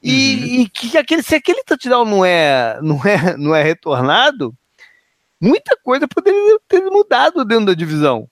E, 0.02 0.36
uhum. 0.36 0.62
e, 0.62 0.70
que 0.70 0.98
aquele, 0.98 1.22
se 1.22 1.36
aquele 1.36 1.62
touchdown 1.64 2.06
não 2.06 2.24
é, 2.24 2.80
não, 2.82 3.02
é, 3.04 3.36
não 3.36 3.54
é 3.54 3.62
retornado, 3.62 4.56
muita 5.42 5.78
coisa 5.84 6.08
poderia 6.08 6.60
ter 6.68 6.82
mudado 6.82 7.46
dentro 7.46 7.68
da 7.68 7.74
divisão. 7.74 8.28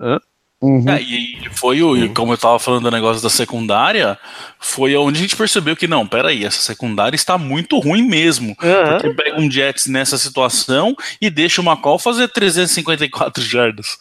Hã? 0.00 0.18
Uhum. 0.62 0.88
É, 0.88 1.02
e 1.02 1.48
foi 1.50 1.82
o, 1.82 1.88
uhum. 1.88 2.14
como 2.14 2.32
eu 2.32 2.38
tava 2.38 2.56
falando 2.60 2.84
do 2.84 2.90
negócio 2.92 3.20
da 3.20 3.28
secundária, 3.28 4.16
foi 4.60 4.94
onde 4.94 5.18
a 5.18 5.22
gente 5.22 5.34
percebeu 5.34 5.74
que 5.74 5.88
não, 5.88 6.06
peraí, 6.06 6.44
essa 6.44 6.60
secundária 6.60 7.16
está 7.16 7.36
muito 7.36 7.80
ruim 7.80 8.02
mesmo. 8.02 8.50
Uhum. 8.62 8.98
Porque 9.00 9.10
pega 9.10 9.40
um 9.40 9.50
Jets 9.50 9.86
nessa 9.86 10.16
situação 10.16 10.94
e 11.20 11.28
deixa 11.28 11.60
o 11.60 11.64
McCall 11.64 11.98
fazer 11.98 12.28
354 12.28 13.42
jardas. 13.42 13.98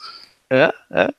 É, 0.53 0.73
é. 0.91 1.09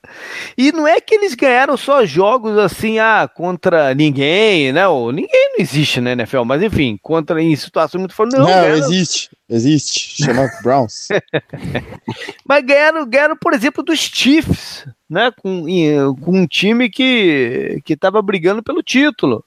E 0.55 0.71
não 0.71 0.87
é 0.87 1.01
que 1.01 1.15
eles 1.15 1.33
ganharam 1.33 1.75
só 1.75 2.05
jogos 2.05 2.55
assim, 2.55 2.99
ah, 2.99 3.27
contra 3.27 3.91
ninguém, 3.95 4.71
né? 4.71 4.87
Ou, 4.87 5.11
ninguém 5.11 5.53
não 5.53 5.55
existe 5.57 5.99
na 5.99 6.15
né, 6.15 6.21
NFL, 6.21 6.43
mas 6.43 6.61
enfim, 6.61 6.99
contra 7.01 7.41
em 7.41 7.55
situações 7.55 7.99
muito 7.99 8.13
fortes. 8.13 8.37
Não, 8.37 8.45
não 8.45 8.53
ganharam... 8.53 8.75
existe, 8.75 9.31
existe. 9.49 10.23
Chama 10.23 10.47
Browns. 10.61 11.07
mas 12.47 12.63
ganharam, 12.63 13.09
ganharam, 13.09 13.35
por 13.35 13.53
exemplo, 13.53 13.83
dos 13.83 13.97
Chiefs, 13.97 14.87
né? 15.09 15.31
Com, 15.41 15.65
com 16.21 16.37
um 16.37 16.45
time 16.45 16.87
que, 16.87 17.81
que 17.83 17.97
tava 17.97 18.21
brigando 18.21 18.61
pelo 18.61 18.83
título. 18.83 19.43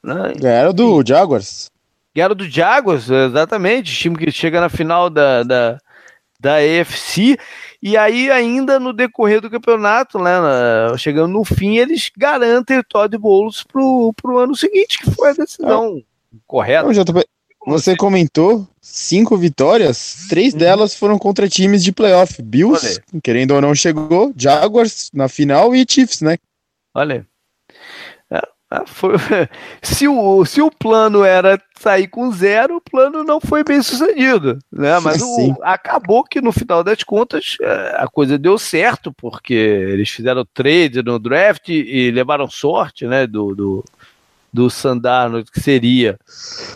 Né? 0.00 0.32
Ganharam 0.38 0.72
do 0.72 1.02
e, 1.02 1.08
Jaguars. 1.08 1.72
Ganharam 2.14 2.36
do 2.36 2.48
Jaguars, 2.48 3.10
exatamente. 3.10 3.92
Time 3.92 4.16
que 4.16 4.30
chega 4.30 4.60
na 4.60 4.68
final 4.68 5.10
da, 5.10 5.42
da, 5.42 5.78
da 6.38 6.54
AFC. 6.58 7.36
E 7.84 7.98
aí, 7.98 8.30
ainda 8.30 8.80
no 8.80 8.94
decorrer 8.94 9.42
do 9.42 9.50
campeonato, 9.50 10.18
né, 10.18 10.32
chegando 10.96 11.34
no 11.34 11.44
fim, 11.44 11.76
eles 11.76 12.10
garantem 12.16 12.78
o 12.78 12.82
Todd 12.82 13.14
Bowles 13.18 13.62
pro, 13.62 14.10
pro 14.16 14.38
ano 14.38 14.56
seguinte, 14.56 14.98
que 15.00 15.10
foi 15.10 15.28
a 15.28 15.34
decisão 15.34 15.98
é. 15.98 16.02
correta. 16.46 16.84
Não, 16.84 16.92
JP, 16.92 17.26
você 17.66 17.94
comentou 17.94 18.66
cinco 18.80 19.36
vitórias, 19.36 20.24
três 20.30 20.54
uhum. 20.54 20.60
delas 20.60 20.94
foram 20.94 21.18
contra 21.18 21.46
times 21.46 21.84
de 21.84 21.92
playoff. 21.92 22.40
Bills, 22.40 23.02
Olha. 23.12 23.20
querendo 23.22 23.50
ou 23.50 23.60
não, 23.60 23.74
chegou, 23.74 24.32
Jaguars 24.34 25.10
na 25.12 25.28
final 25.28 25.74
e 25.74 25.84
Chiefs, 25.86 26.22
né? 26.22 26.38
Olha. 26.94 27.26
Ah, 28.74 28.84
foi, 28.86 29.14
se, 29.80 30.08
o, 30.08 30.44
se 30.44 30.60
o 30.60 30.68
plano 30.68 31.22
era 31.22 31.60
sair 31.78 32.08
com 32.08 32.32
zero, 32.32 32.76
o 32.76 32.80
plano 32.80 33.22
não 33.22 33.40
foi 33.40 33.62
bem 33.62 33.80
sucedido. 33.80 34.58
Né? 34.72 34.98
Mas 34.98 35.22
o, 35.22 35.56
acabou 35.62 36.24
que 36.24 36.40
no 36.40 36.50
final 36.50 36.82
das 36.82 37.04
contas 37.04 37.56
é, 37.60 37.96
a 37.98 38.08
coisa 38.08 38.36
deu 38.36 38.58
certo, 38.58 39.12
porque 39.12 39.54
eles 39.54 40.10
fizeram 40.10 40.44
trade 40.52 41.02
no 41.04 41.20
draft 41.20 41.68
e 41.68 42.10
levaram 42.10 42.50
sorte 42.50 43.06
né, 43.06 43.28
do, 43.28 43.54
do, 43.54 43.84
do 44.52 44.68
Sandano, 44.68 45.44
que 45.44 45.60
seria 45.60 46.18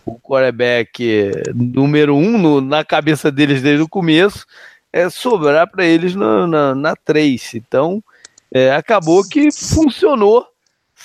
o 0.07 0.21
quarterback 0.21 1.33
número 1.53 2.15
um 2.15 2.39
no, 2.39 2.61
na 2.61 2.85
cabeça 2.85 3.33
deles 3.33 3.61
desde 3.61 3.83
o 3.83 3.89
começo, 3.89 4.47
é 4.93 5.11
sobrar 5.11 5.69
para 5.69 5.85
eles 5.85 6.15
na, 6.15 6.47
na, 6.47 6.75
na 6.77 6.95
Então 7.55 8.03
é, 8.55 8.73
acabou 8.73 9.23
que 9.25 9.51
funcionou 9.51 10.47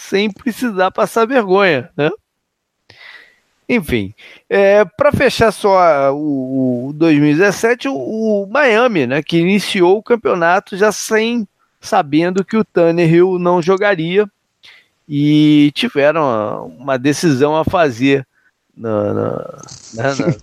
sem 0.09 0.29
precisar 0.29 0.91
passar 0.91 1.25
vergonha, 1.25 1.89
né? 1.95 2.09
Enfim, 3.67 4.13
é, 4.49 4.83
para 4.83 5.11
fechar 5.11 5.51
só 5.51 6.13
o, 6.13 6.89
o 6.89 6.93
2017, 6.93 7.87
o, 7.87 7.93
o, 7.93 8.47
Miami, 8.47 9.07
né, 9.07 9.23
que 9.23 9.37
iniciou 9.37 9.97
o 9.97 10.03
campeonato 10.03 10.75
já 10.75 10.91
sem 10.91 11.47
sabendo 11.79 12.43
que 12.43 12.57
o 12.57 12.63
Tannehill 12.63 13.39
não 13.39 13.61
jogaria 13.61 14.29
e 15.07 15.71
tiveram 15.73 16.67
uma 16.77 16.97
decisão 16.97 17.55
a 17.55 17.63
fazer 17.63 18.27
na, 18.75 19.13
na, 19.13 19.61
na, 19.93 20.15
na 20.15 20.35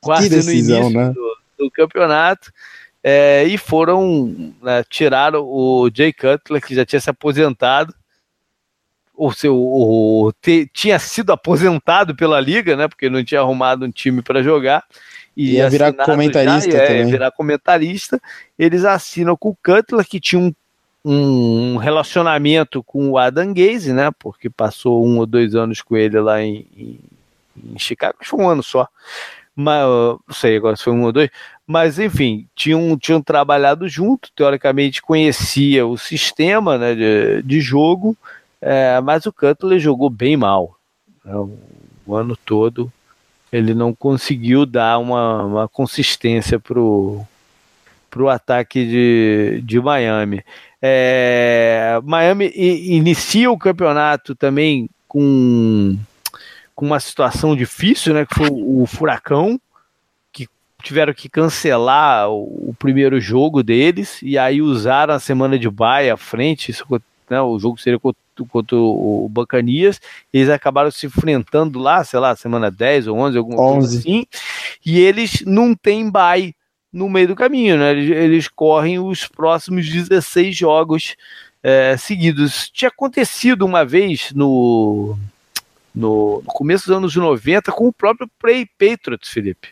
quase 0.00 0.28
decisão, 0.28 0.82
no 0.82 0.86
início 0.86 1.00
né? 1.00 1.12
do, 1.12 1.36
do, 1.58 1.70
campeonato 1.70 2.52
é, 3.02 3.44
e 3.44 3.58
foram 3.58 4.52
né, 4.62 4.84
tiraram 4.88 5.42
o 5.42 5.90
Jay 5.92 6.12
Cutler 6.12 6.62
que 6.62 6.74
já 6.74 6.84
tinha 6.84 7.00
se 7.00 7.10
aposentado 7.10 7.94
o 9.20 9.32
seu 9.32 10.32
te, 10.40 10.68
tinha 10.72 10.98
sido 10.98 11.30
aposentado 11.30 12.16
pela 12.16 12.40
liga, 12.40 12.74
né? 12.74 12.88
Porque 12.88 13.10
não 13.10 13.22
tinha 13.22 13.40
arrumado 13.40 13.84
um 13.84 13.90
time 13.90 14.22
para 14.22 14.42
jogar. 14.42 14.82
E 15.36 15.56
ia 15.56 15.68
virar 15.68 15.92
comentarista 15.92 16.70
já, 16.70 16.86
também. 16.86 17.00
Ia 17.00 17.06
virar 17.06 17.30
comentarista. 17.30 18.20
Eles 18.58 18.82
assinam 18.82 19.36
com 19.36 19.50
o 19.50 19.56
Cutler, 19.62 20.06
que 20.06 20.18
tinha 20.18 20.40
um, 20.40 20.54
um 21.04 21.76
relacionamento 21.76 22.82
com 22.82 23.10
o 23.10 23.18
Adam 23.18 23.52
Gaze, 23.52 23.92
né? 23.92 24.10
Porque 24.18 24.48
passou 24.48 25.06
um 25.06 25.18
ou 25.18 25.26
dois 25.26 25.54
anos 25.54 25.82
com 25.82 25.98
ele 25.98 26.18
lá 26.18 26.42
em, 26.42 26.66
em, 26.74 26.98
em 27.74 27.78
Chicago, 27.78 28.16
acho 28.20 28.30
que 28.30 28.36
foi 28.36 28.44
um 28.44 28.48
ano 28.48 28.62
só. 28.62 28.88
Mas, 29.54 29.84
não 29.84 30.20
sei 30.32 30.56
agora 30.56 30.76
se 30.76 30.84
foi 30.84 30.94
um 30.94 31.02
ou 31.02 31.12
dois, 31.12 31.28
mas 31.66 31.98
enfim, 31.98 32.46
tinham, 32.54 32.96
tinham 32.96 33.20
trabalhado 33.20 33.86
junto, 33.86 34.30
teoricamente 34.34 35.02
conhecia 35.02 35.86
o 35.86 35.98
sistema 35.98 36.78
né, 36.78 36.94
de, 36.94 37.42
de 37.42 37.60
jogo, 37.60 38.16
é, 38.60 39.00
mas 39.00 39.26
o 39.26 39.32
Cutler 39.32 39.78
jogou 39.78 40.10
bem 40.10 40.36
mal. 40.36 40.78
Né? 41.24 41.34
O 42.06 42.14
ano 42.14 42.36
todo 42.36 42.92
ele 43.52 43.74
não 43.74 43.94
conseguiu 43.94 44.64
dar 44.64 44.98
uma, 44.98 45.44
uma 45.44 45.68
consistência 45.68 46.58
pro, 46.58 47.20
pro 48.08 48.28
ataque 48.28 48.86
de, 48.86 49.60
de 49.64 49.80
Miami. 49.80 50.44
É, 50.80 52.00
Miami 52.04 52.52
inicia 52.54 53.50
o 53.50 53.58
campeonato 53.58 54.34
também 54.34 54.88
com, 55.08 55.98
com 56.74 56.86
uma 56.86 57.00
situação 57.00 57.56
difícil, 57.56 58.14
né? 58.14 58.24
Que 58.24 58.34
foi 58.34 58.48
o, 58.48 58.82
o 58.82 58.86
furacão, 58.86 59.60
que 60.32 60.48
tiveram 60.82 61.12
que 61.12 61.28
cancelar 61.28 62.30
o, 62.30 62.70
o, 62.70 62.74
primeiro 62.78 63.20
jogo 63.20 63.62
deles, 63.62 64.20
e 64.22 64.38
aí 64.38 64.62
usaram 64.62 65.14
a 65.14 65.18
semana 65.18 65.58
de 65.58 65.68
baia 65.68 66.14
à 66.14 66.16
frente, 66.16 66.70
isso, 66.70 66.86
né, 67.28 67.40
o 67.42 67.58
jogo 67.58 67.78
seria 67.78 67.98
contra 68.46 68.76
o, 68.76 69.26
o 69.26 69.28
Bacanias, 69.28 70.00
eles 70.32 70.48
acabaram 70.48 70.90
se 70.90 71.06
enfrentando 71.06 71.78
lá, 71.78 72.02
sei 72.04 72.20
lá, 72.20 72.34
semana 72.36 72.70
10 72.70 73.08
ou 73.08 73.18
11, 73.18 73.38
alguma 73.38 73.60
11. 73.60 73.78
coisa 73.78 73.98
assim, 73.98 74.26
e 74.84 74.98
eles 74.98 75.42
não 75.46 75.74
têm 75.74 76.10
bye 76.10 76.54
no 76.92 77.08
meio 77.08 77.28
do 77.28 77.36
caminho, 77.36 77.78
né? 77.78 77.92
Eles, 77.92 78.10
eles 78.10 78.48
correm 78.48 78.98
os 78.98 79.26
próximos 79.26 79.88
16 79.88 80.56
jogos 80.56 81.16
é, 81.62 81.96
seguidos. 81.96 82.68
Tinha 82.70 82.88
acontecido 82.88 83.64
uma 83.64 83.84
vez 83.84 84.32
no, 84.32 85.16
no, 85.94 86.42
no, 86.44 86.52
começo 86.52 86.86
dos 86.86 86.96
anos 86.96 87.14
90 87.14 87.70
com 87.72 87.88
o 87.88 87.92
próprio 87.92 88.28
Prey 88.38 88.66
Patriots, 88.78 89.30
Felipe 89.30 89.68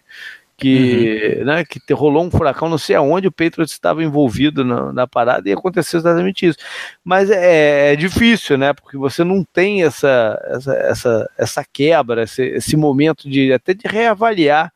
que, 0.59 1.37
uhum. 1.39 1.45
né, 1.45 1.65
que 1.65 1.81
rolou 1.95 2.25
um 2.25 2.31
furacão, 2.31 2.69
não 2.69 2.77
sei 2.77 2.97
aonde 2.97 3.29
o 3.29 3.33
Patriots 3.33 3.73
estava 3.73 4.03
envolvido 4.03 4.65
na, 4.65 4.93
na, 4.93 5.07
parada 5.07 5.49
e 5.49 5.53
aconteceu 5.53 6.01
exatamente 6.01 6.47
isso. 6.47 6.59
Mas 7.05 7.31
é, 7.31 7.93
é, 7.93 7.97
difícil, 7.97 8.59
né? 8.59 8.73
Porque 8.73 8.97
você 8.97 9.23
não 9.23 9.45
tem 9.45 9.85
essa, 9.85 10.37
essa, 10.47 10.73
essa, 10.75 11.31
essa 11.39 11.65
quebra, 11.73 12.25
esse, 12.25 12.43
esse 12.43 12.77
momento 12.77 13.31
de 13.31 13.53
até 13.53 13.73
de 13.73 13.87
reavaliar 13.87 14.73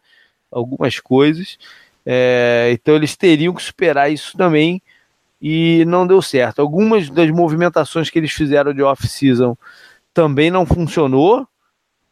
algumas 0.53 1.01
coisas. 1.01 1.59
É, 2.07 2.71
então 2.73 2.95
eles 2.95 3.17
teriam 3.17 3.53
que 3.53 3.63
superar 3.63 4.11
isso 4.11 4.37
também 4.37 4.81
e 5.41 5.85
não 5.87 6.07
deu 6.07 6.23
certo. 6.23 6.61
Algumas 6.61 7.11
das 7.11 7.29
movimentações 7.31 8.09
que 8.09 8.21
eles 8.21 8.31
fizeram 8.31 8.73
de 8.73 8.83
off-season 8.83 9.57
também 10.15 10.49
não 10.49 10.65
funcionou. 10.65 11.45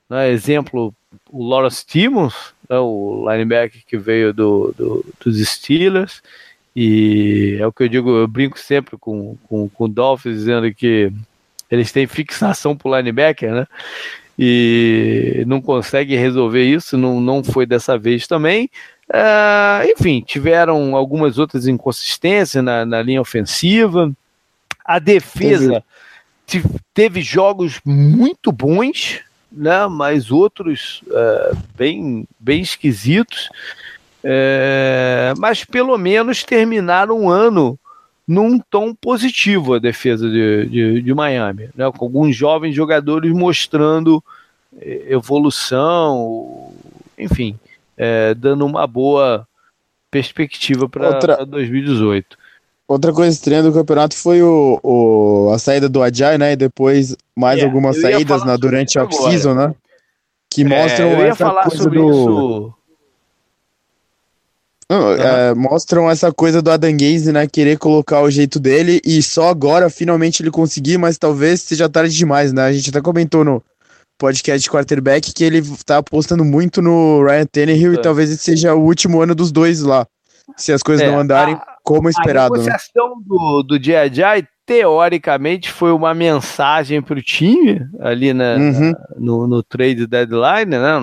Né? 0.09 0.31
Exemplo, 0.31 0.93
o 1.31 1.49
Lawrence 1.49 1.87
Timmons, 1.87 2.53
né? 2.71 2.79
o 2.79 3.27
linebacker 3.29 3.83
que 3.85 3.99
veio 3.99 4.33
do, 4.33 4.73
do, 4.79 5.05
dos 5.25 5.49
Steelers. 5.49 6.23
E 6.75 7.59
é 7.59 7.66
o 7.66 7.73
que 7.73 7.83
eu 7.83 7.89
digo, 7.89 8.11
eu 8.11 8.29
brinco 8.29 8.59
sempre 8.59 8.97
com, 8.97 9.37
com, 9.49 9.68
com 9.68 9.85
o 9.85 9.89
Dolphins, 9.89 10.37
dizendo 10.37 10.73
que 10.73 11.12
eles 11.68 11.91
têm 11.91 12.07
fixação 12.07 12.77
por 12.77 12.97
linebacker, 12.97 13.53
né? 13.53 13.66
E 14.39 15.45
não 15.47 15.61
conseguem 15.61 16.16
resolver 16.18 16.64
isso, 16.64 16.97
não, 16.97 17.21
não 17.21 17.45
foi 17.45 17.66
dessa 17.66 17.99
vez 17.99 18.27
também. 18.27 18.71
Uh, 19.09 19.91
enfim, 19.91 20.23
tiveram 20.25 20.95
algumas 20.95 21.37
outras 21.37 21.66
inconsistências 21.66 22.62
na, 22.62 22.87
na 22.87 23.03
linha 23.03 23.21
ofensiva. 23.21 24.11
A 24.85 24.99
defesa 24.99 25.85
teve 26.95 27.21
jogos 27.21 27.81
muito 27.85 28.51
bons, 28.51 29.21
né, 29.51 29.86
mas 29.88 30.30
outros 30.30 31.03
uh, 31.09 31.57
bem, 31.76 32.26
bem 32.38 32.61
esquisitos. 32.61 33.48
Uh, 34.22 35.32
mas 35.38 35.64
pelo 35.64 35.96
menos 35.96 36.44
terminaram 36.44 37.18
um 37.18 37.30
ano 37.30 37.78
num 38.28 38.59
tom 38.59 38.94
positivo 38.94 39.74
a 39.74 39.78
defesa 39.78 40.28
de, 40.28 40.66
de, 40.66 41.03
de 41.03 41.14
Miami, 41.14 41.70
né, 41.74 41.90
com 41.90 42.05
alguns 42.05 42.36
jovens 42.36 42.74
jogadores 42.74 43.32
mostrando 43.32 44.22
eh, 44.78 45.07
evolução, 45.09 46.72
enfim 47.18 47.59
é, 48.03 48.32
dando 48.34 48.64
uma 48.64 48.86
boa 48.86 49.46
perspectiva 50.11 50.88
para 50.88 51.09
Outra... 51.09 51.44
2018. 51.44 52.38
Outra 52.91 53.12
coisa 53.12 53.30
estranha 53.30 53.62
do 53.62 53.72
campeonato 53.72 54.16
foi 54.16 54.43
o, 54.43 54.80
o, 54.82 55.53
a 55.55 55.61
saída 55.61 55.88
do 55.88 56.03
Ajay, 56.03 56.36
né? 56.36 56.55
E 56.55 56.57
depois 56.57 57.14
mais 57.36 57.61
é, 57.61 57.64
algumas 57.64 58.01
saídas 58.01 58.45
na, 58.45 58.57
durante 58.57 58.99
a 58.99 59.05
off-season, 59.05 59.55
né? 59.55 59.72
Que 60.51 60.62
é, 60.62 60.64
mostram 60.64 61.09
essa 61.22 61.51
coisa 61.51 61.88
do. 61.88 62.11
Isso... 62.11 62.74
Não, 64.91 65.03
uhum. 65.03 65.14
é, 65.14 65.55
mostram 65.55 66.11
essa 66.11 66.32
coisa 66.32 66.61
do 66.61 66.68
Adanguese, 66.68 67.30
né? 67.30 67.47
Querer 67.47 67.78
colocar 67.78 68.22
o 68.22 68.30
jeito 68.30 68.59
dele 68.59 69.01
e 69.05 69.22
só 69.22 69.51
agora 69.51 69.88
finalmente 69.88 70.43
ele 70.43 70.51
conseguir, 70.51 70.99
mas 70.99 71.16
talvez 71.16 71.61
seja 71.61 71.88
tarde 71.88 72.16
demais, 72.16 72.53
né? 72.53 72.64
A 72.64 72.72
gente 72.72 72.91
até 72.91 73.01
comentou 73.01 73.45
no, 73.45 73.62
podcast 74.18 74.68
quarterback 74.68 75.32
que 75.32 75.45
ele 75.45 75.62
tá 75.86 75.99
apostando 75.99 76.45
muito 76.45 76.82
no 76.82 77.24
Ryan 77.24 77.47
Tannehill 77.47 77.93
é. 77.93 77.95
e 77.95 78.03
talvez 78.03 78.32
esse 78.32 78.43
seja 78.43 78.74
o 78.74 78.82
último 78.82 79.22
ano 79.22 79.32
dos 79.32 79.53
dois 79.53 79.80
lá. 79.80 80.05
Se 80.57 80.72
as 80.72 80.82
coisas 80.82 81.07
é, 81.07 81.09
não 81.11 81.20
andarem 81.20 81.55
a, 81.55 81.70
como 81.95 82.09
esperado. 82.09 82.55
A 82.55 82.59
né? 82.59 82.64
negociação 82.64 83.09
né? 83.09 83.22
do, 83.26 83.62
do 83.62 83.82
Jai 83.82 84.47
teoricamente 84.64 85.70
foi 85.70 85.93
uma 85.93 86.14
mensagem 86.14 87.03
para 87.03 87.18
o 87.18 87.22
time 87.22 87.80
ali 87.99 88.32
na, 88.32 88.55
uhum. 88.55 88.91
na, 88.93 88.99
no, 89.18 89.47
no 89.47 89.62
trade 89.62 90.07
deadline, 90.07 90.70
né? 90.70 91.01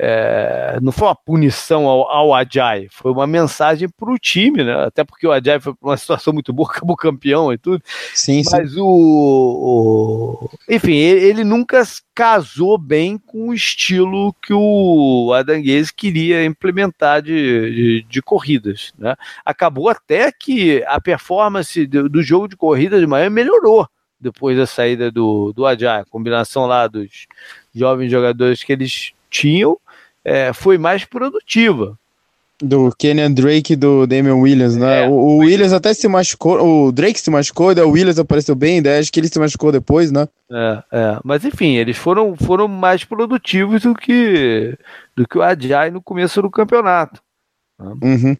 É, 0.00 0.78
não 0.80 0.92
foi 0.92 1.08
uma 1.08 1.16
punição 1.16 1.88
ao, 1.88 2.08
ao 2.08 2.32
Ajay, 2.32 2.86
foi 2.88 3.10
uma 3.10 3.26
mensagem 3.26 3.88
para 3.88 4.12
o 4.12 4.16
time, 4.16 4.62
né? 4.62 4.84
Até 4.84 5.02
porque 5.02 5.26
o 5.26 5.32
Ajay 5.32 5.58
foi 5.58 5.74
uma 5.82 5.96
situação 5.98 6.32
muito 6.32 6.52
boa, 6.52 6.70
acabou 6.70 6.96
campeão 6.96 7.52
e 7.52 7.58
tudo. 7.58 7.82
Sim, 8.14 8.42
Mas 8.48 8.72
sim. 8.74 8.80
O, 8.80 8.86
o, 8.86 10.50
Enfim, 10.68 10.94
ele, 10.94 11.26
ele, 11.26 11.44
nunca 11.44 11.82
casou 12.14 12.78
bem 12.78 13.18
com 13.18 13.48
o 13.48 13.54
estilo 13.54 14.32
que 14.40 14.52
o 14.54 15.32
Adanguese 15.34 15.92
queria 15.92 16.44
implementar 16.44 17.20
de, 17.20 17.32
de, 17.32 18.06
de, 18.08 18.22
corridas, 18.22 18.92
né? 18.96 19.16
Acabou 19.44 19.88
até 19.88 20.30
que 20.30 20.84
a 20.86 21.00
performance 21.00 21.84
do, 21.88 22.08
do 22.08 22.22
jogo 22.22 22.46
de 22.46 22.56
corrida 22.56 23.00
de 23.00 23.06
Miami 23.06 23.34
melhorou 23.34 23.84
depois 24.20 24.56
da 24.56 24.66
saída 24.66 25.10
do, 25.10 25.52
do 25.52 25.66
Ajay, 25.66 26.02
a 26.02 26.04
combinação 26.04 26.66
lá 26.66 26.86
dos 26.86 27.26
jovens 27.74 28.10
jogadores 28.10 28.62
que 28.62 28.72
eles 28.72 29.12
tinham 29.30 29.76
é, 30.28 30.52
foi 30.52 30.76
mais 30.76 31.04
produtiva. 31.04 31.98
Do 32.60 32.92
Kenyan 32.98 33.32
Drake 33.32 33.74
e 33.74 33.76
do 33.76 34.04
Damian 34.04 34.34
Williams, 34.34 34.76
né? 34.76 35.04
É, 35.04 35.08
o, 35.08 35.12
o 35.12 35.36
Williams 35.38 35.72
até 35.72 35.94
se 35.94 36.08
machucou, 36.08 36.86
o 36.86 36.92
Drake 36.92 37.20
se 37.20 37.30
machucou, 37.30 37.72
daí 37.72 37.84
o 37.84 37.90
Williams 37.90 38.18
apareceu 38.18 38.56
bem, 38.56 38.82
daí 38.82 38.98
acho 38.98 39.12
que 39.12 39.20
ele 39.20 39.28
se 39.28 39.38
machucou 39.38 39.70
depois, 39.70 40.10
né? 40.10 40.28
É, 40.50 40.82
é. 40.90 41.20
Mas 41.22 41.44
enfim, 41.44 41.76
eles 41.76 41.96
foram, 41.96 42.36
foram 42.36 42.66
mais 42.66 43.04
produtivos 43.04 43.82
do 43.82 43.94
que, 43.94 44.76
do 45.16 45.26
que 45.26 45.38
o 45.38 45.42
Ajay 45.42 45.92
no 45.92 46.02
começo 46.02 46.42
do 46.42 46.50
campeonato. 46.50 47.22
Né? 47.78 47.94
Uhum. 48.02 48.36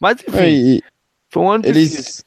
Mas 0.00 0.22
enfim, 0.26 0.46
e, 0.46 0.82
foi 1.28 1.42
um 1.42 1.50
ano 1.50 1.66
eles, 1.66 1.90
difícil 1.90 2.24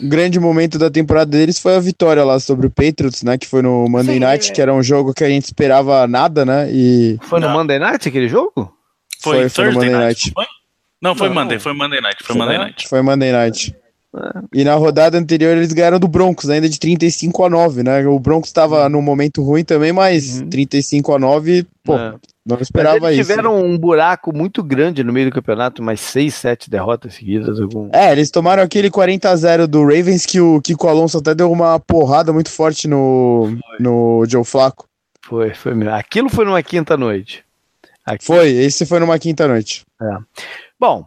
grande 0.00 0.38
momento 0.38 0.78
da 0.78 0.90
temporada 0.90 1.30
deles 1.30 1.58
foi 1.58 1.76
a 1.76 1.80
vitória 1.80 2.24
lá 2.24 2.38
sobre 2.38 2.66
o 2.66 2.70
Patriots, 2.70 3.22
né? 3.22 3.36
Que 3.36 3.46
foi 3.46 3.62
no 3.62 3.88
Monday 3.88 4.14
Sim, 4.14 4.20
Night, 4.20 4.50
é. 4.50 4.54
que 4.54 4.62
era 4.62 4.72
um 4.72 4.82
jogo 4.82 5.14
que 5.14 5.24
a 5.24 5.28
gente 5.28 5.44
esperava 5.44 6.06
nada, 6.06 6.44
né? 6.44 6.70
E... 6.70 7.18
Foi 7.22 7.40
no 7.40 7.48
Não. 7.48 7.54
Monday 7.54 7.78
Night 7.78 8.08
aquele 8.08 8.28
jogo? 8.28 8.72
Foi, 9.20 9.48
foi, 9.48 9.48
foi 9.48 9.64
no 9.66 9.72
Monday 9.74 9.90
Night. 9.90 10.04
Night. 10.04 10.32
Foi? 10.34 10.46
Não, 11.00 11.14
foi 11.14 11.28
Não. 11.28 11.34
Monday, 11.34 11.58
foi 11.58 11.72
Monday 11.72 12.00
Night, 12.00 12.22
foi 12.22 12.36
Monday 12.36 12.58
Night. 12.58 12.88
Foi 12.88 13.02
Monday 13.02 13.32
Night. 13.32 13.76
É. 14.16 14.60
E 14.60 14.64
na 14.64 14.74
rodada 14.74 15.18
anterior 15.18 15.56
eles 15.56 15.72
ganharam 15.72 15.98
do 15.98 16.08
Broncos, 16.08 16.48
ainda 16.48 16.68
de 16.68 16.78
35 16.78 17.44
a 17.44 17.50
9, 17.50 17.82
né? 17.82 18.06
O 18.06 18.18
Broncos 18.18 18.48
estava 18.48 18.84
uhum. 18.84 18.88
num 18.88 19.02
momento 19.02 19.42
ruim 19.42 19.64
também, 19.64 19.92
mas 19.92 20.40
uhum. 20.40 20.48
35 20.48 21.14
a 21.14 21.18
9, 21.18 21.66
pô, 21.84 21.96
é. 21.96 22.14
Não 22.48 22.58
esperava 22.60 22.98
Mas 23.00 23.14
eles 23.14 23.26
isso. 23.26 23.30
tiveram 23.30 23.64
um 23.64 23.76
buraco 23.78 24.34
muito 24.34 24.62
grande 24.62 25.04
no 25.04 25.12
meio 25.12 25.30
do 25.30 25.34
campeonato, 25.34 25.82
mais 25.82 26.00
6, 26.00 26.34
7 26.34 26.70
derrotas 26.70 27.14
seguidas. 27.14 27.60
Algum... 27.60 27.90
É, 27.92 28.10
eles 28.10 28.30
tomaram 28.30 28.62
aquele 28.62 28.90
40 28.90 29.28
a 29.28 29.36
0 29.36 29.68
do 29.68 29.82
Ravens 29.82 30.26
que 30.26 30.40
o 30.40 30.60
Kiko 30.60 30.88
Alonso 30.88 31.18
até 31.18 31.34
deu 31.34 31.52
uma 31.52 31.78
porrada 31.78 32.32
muito 32.32 32.50
forte 32.50 32.88
no, 32.88 33.56
no 33.78 34.24
Joe 34.26 34.44
Flaco. 34.44 34.88
Foi, 35.22 35.52
foi 35.54 35.74
mesmo. 35.74 35.94
Aquilo 35.94 36.28
foi 36.28 36.44
numa 36.44 36.62
quinta 36.62 36.96
noite. 36.96 37.44
Foi, 38.22 38.48
esse 38.48 38.86
foi 38.86 38.98
numa 38.98 39.18
quinta 39.18 39.46
noite. 39.46 39.84
É. 40.00 40.16
Bom, 40.80 41.06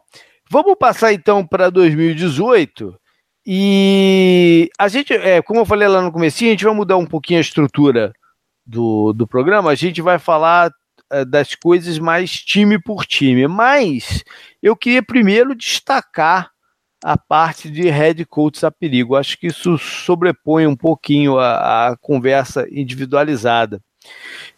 Vamos 0.52 0.76
passar 0.78 1.14
então 1.14 1.48
para 1.48 1.70
2018 1.70 2.94
e 3.48 4.70
a 4.78 4.90
gente, 4.90 5.14
é, 5.14 5.42
como 5.42 5.62
eu 5.62 5.66
falei 5.66 5.88
lá 5.88 6.02
no 6.02 6.12
começo, 6.12 6.44
a 6.44 6.48
gente 6.48 6.66
vai 6.66 6.74
mudar 6.74 6.98
um 6.98 7.06
pouquinho 7.06 7.38
a 7.38 7.42
estrutura 7.42 8.12
do, 8.66 9.14
do 9.14 9.26
programa. 9.26 9.72
A 9.72 9.76
gente 9.76 10.02
vai 10.02 10.20
falar 10.20 10.70
das 11.26 11.56
coisas 11.56 12.00
mais 12.00 12.32
time 12.32 12.80
por 12.80 13.06
time, 13.06 13.48
mas 13.48 14.24
eu 14.62 14.76
queria 14.76 15.04
primeiro 15.04 15.56
destacar 15.56 16.52
a 17.04 17.18
parte 17.18 17.70
de 17.70 17.90
head 17.90 18.24
coach 18.26 18.66
a 18.66 18.72
perigo. 18.72 19.16
Acho 19.16 19.38
que 19.38 19.48
isso 19.48 19.78
sobrepõe 19.78 20.68
um 20.68 20.76
pouquinho 20.76 21.38
a, 21.40 21.90
a 21.90 21.98
conversa 21.98 22.68
individualizada. 22.72 23.82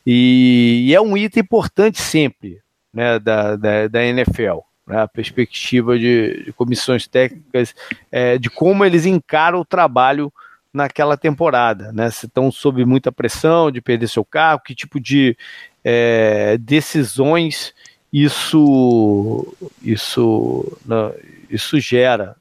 E, 0.05 0.85
e, 0.87 0.95
é 0.95 1.01
um 1.01 1.17
item 1.17 1.41
importante 1.41 2.01
sempre 2.01 2.61
né, 2.93 3.19
da, 3.19 3.55
da, 3.55 3.87
da 3.87 4.03
NFL 4.03 4.59
né, 4.85 5.01
a 5.01 5.07
perspectiva 5.07 5.97
de, 5.97 6.43
de 6.45 6.53
comissões 6.53 7.07
técnicas, 7.07 7.73
é, 8.11 8.37
de 8.37 8.49
como 8.49 8.83
eles 8.85 9.05
encaram 9.05 9.59
o 9.59 9.65
trabalho 9.65 10.31
naquela 10.73 11.15
temporada, 11.15 11.91
né? 11.91 12.09
Se 12.09 12.25
estão 12.25 12.51
sob 12.51 12.83
muita 12.83 13.11
pressão 13.11 13.71
de 13.71 13.79
perder 13.79 14.07
seu 14.07 14.25
carro, 14.25 14.61
que 14.65 14.73
tipo 14.73 14.99
de 14.99 15.37
é, 15.83 16.57
decisões 16.59 17.73
isso 18.11 19.55
isso 19.81 20.77
não, 20.85 21.13
isso 21.49 21.79
gera 21.79 22.35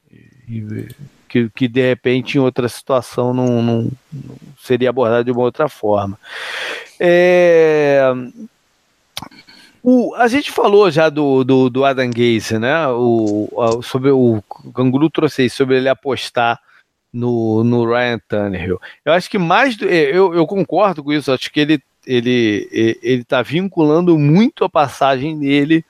que, 1.27 1.49
que 1.49 1.67
de 1.67 1.81
repente 1.81 2.37
em 2.37 2.41
outra 2.41 2.69
situação 2.69 3.33
não, 3.33 3.61
não, 3.61 3.91
não 4.11 4.35
seria 4.59 4.91
abordado 4.91 5.23
de 5.23 5.31
uma 5.31 5.41
outra 5.41 5.67
forma. 5.67 6.19
É, 6.99 8.03
o, 9.81 10.13
a 10.15 10.27
gente 10.27 10.51
falou 10.51 10.89
já 10.91 11.09
do, 11.09 11.43
do, 11.43 11.69
do 11.69 11.83
Adam 11.83 12.09
Gaze, 12.09 12.59
né? 12.59 12.87
O, 12.87 13.49
sobre 13.81 14.11
o 14.11 14.43
Ganguru 14.67 15.09
trouxe 15.09 15.45
isso, 15.45 15.57
sobre 15.57 15.77
ele 15.77 15.89
apostar 15.89 16.59
no, 17.11 17.63
no 17.63 17.85
Ryan 17.85 18.19
Tannehill. 18.27 18.79
Eu 19.03 19.11
acho 19.11 19.29
que 19.29 19.37
mais 19.37 19.75
do, 19.75 19.89
é, 19.89 20.03
eu, 20.03 20.33
eu 20.33 20.47
concordo 20.47 21.03
com 21.03 21.11
isso, 21.11 21.31
acho 21.31 21.51
que 21.51 21.59
ele 21.59 21.81
ele 22.05 22.67
ele 22.71 23.21
está 23.21 23.41
vinculando 23.41 24.17
muito 24.17 24.63
a 24.63 24.69
passagem 24.69 25.39
dele 25.39 25.85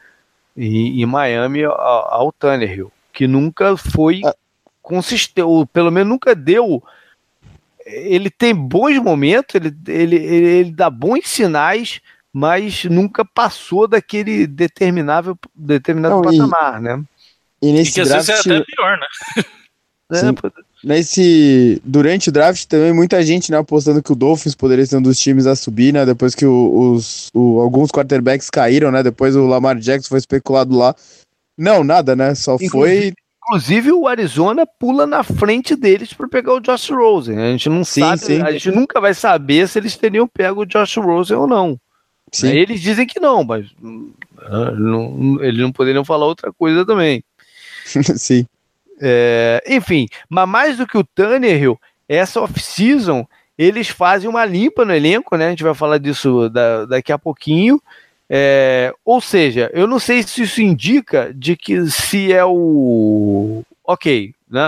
em, 0.55 1.01
em 1.01 1.05
Miami 1.05 1.63
ao, 1.63 1.73
ao 1.73 2.31
Tannehill, 2.31 2.91
que 3.11 3.27
nunca 3.27 3.75
foi 3.75 4.21
ah. 4.25 4.35
consistente, 4.81 5.41
ou 5.41 5.65
pelo 5.65 5.91
menos 5.91 6.09
nunca 6.09 6.35
deu 6.35 6.83
ele 7.85 8.29
tem 8.29 8.55
bons 8.55 8.97
momentos, 8.99 9.55
ele, 9.55 9.75
ele, 9.87 10.15
ele, 10.15 10.47
ele 10.47 10.71
dá 10.71 10.89
bons 10.89 11.27
sinais, 11.27 11.99
mas 12.31 12.85
nunca 12.85 13.25
passou 13.25 13.87
daquele 13.87 14.47
determinável, 14.47 15.37
determinado 15.53 16.15
Não, 16.15 16.21
patamar, 16.21 16.79
e, 16.79 16.83
né? 16.83 17.03
E, 17.61 17.71
nesse 17.71 17.91
e 17.91 17.93
que 17.93 18.03
draft, 18.03 18.19
às 18.19 18.27
vezes 18.27 18.47
é 18.47 18.55
até 18.55 18.65
pior, 18.65 18.97
né? 18.97 19.43
É, 20.11 20.19
nesse, 20.83 21.81
durante 21.83 22.29
o 22.29 22.31
draft 22.31 22.65
também 22.65 22.93
muita 22.93 23.23
gente 23.23 23.51
né, 23.51 23.57
apostando 23.57 24.03
que 24.03 24.11
o 24.11 24.15
Dolphins 24.15 24.55
poderia 24.55 24.85
ser 24.85 24.97
um 24.97 25.01
dos 25.01 25.19
times 25.19 25.47
a 25.47 25.55
subir, 25.55 25.93
né? 25.93 26.05
Depois 26.05 26.35
que 26.35 26.45
o, 26.45 26.93
os, 26.93 27.29
o, 27.33 27.59
alguns 27.61 27.89
quarterbacks 27.89 28.49
caíram, 28.49 28.91
né? 28.91 29.01
Depois 29.01 29.35
o 29.35 29.47
Lamar 29.47 29.77
Jackson 29.77 30.09
foi 30.09 30.19
especulado 30.19 30.75
lá. 30.75 30.95
Não, 31.57 31.83
nada, 31.83 32.15
né? 32.15 32.35
Só 32.35 32.55
inclusive, 32.55 32.71
foi. 32.71 33.13
Inclusive, 33.45 33.91
o 33.91 34.07
Arizona 34.07 34.65
pula 34.65 35.05
na 35.05 35.21
frente 35.21 35.75
deles 35.75 36.13
para 36.13 36.27
pegar 36.29 36.53
o 36.53 36.61
Josh 36.61 36.89
Rosen. 36.89 37.37
A 37.37 37.51
gente 37.51 37.67
não 37.67 37.83
sim, 37.83 37.99
sabe, 37.99 38.19
sim. 38.19 38.41
a 38.41 38.51
gente 38.51 38.71
nunca 38.71 39.01
vai 39.01 39.13
saber 39.13 39.67
se 39.67 39.77
eles 39.77 39.97
teriam 39.97 40.27
pego 40.27 40.61
o 40.61 40.65
Josh 40.65 40.95
Rosen 40.97 41.37
ou 41.37 41.47
não. 41.47 41.77
Sim. 42.31 42.47
Eles 42.47 42.81
dizem 42.81 43.05
que 43.05 43.19
não, 43.19 43.43
mas 43.43 43.67
não, 43.79 45.43
eles 45.43 45.59
não 45.59 45.71
poderiam 45.71 46.05
falar 46.05 46.25
outra 46.25 46.51
coisa 46.53 46.85
também. 46.85 47.23
sim. 48.17 48.45
É, 49.05 49.61
enfim, 49.67 50.07
mas 50.29 50.47
mais 50.47 50.77
do 50.77 50.87
que 50.87 50.97
o 50.97 51.03
Tannehill, 51.03 51.77
essa 52.07 52.39
off-season 52.39 53.27
eles 53.57 53.89
fazem 53.89 54.29
uma 54.29 54.45
limpa 54.45 54.85
no 54.85 54.93
elenco, 54.93 55.35
né? 55.35 55.47
A 55.47 55.49
gente 55.49 55.63
vai 55.63 55.73
falar 55.73 55.97
disso 55.97 56.49
da, 56.49 56.85
daqui 56.85 57.11
a 57.11 57.19
pouquinho. 57.19 57.81
É, 58.29 58.93
ou 59.05 59.21
seja, 59.21 59.69
eu 59.73 59.85
não 59.85 59.99
sei 59.99 60.23
se 60.23 60.41
isso 60.41 60.61
indica 60.61 61.33
de 61.33 61.55
que 61.55 61.85
se 61.91 62.31
é 62.31 62.43
o. 62.45 63.63
Ok, 63.83 64.33
né? 64.49 64.61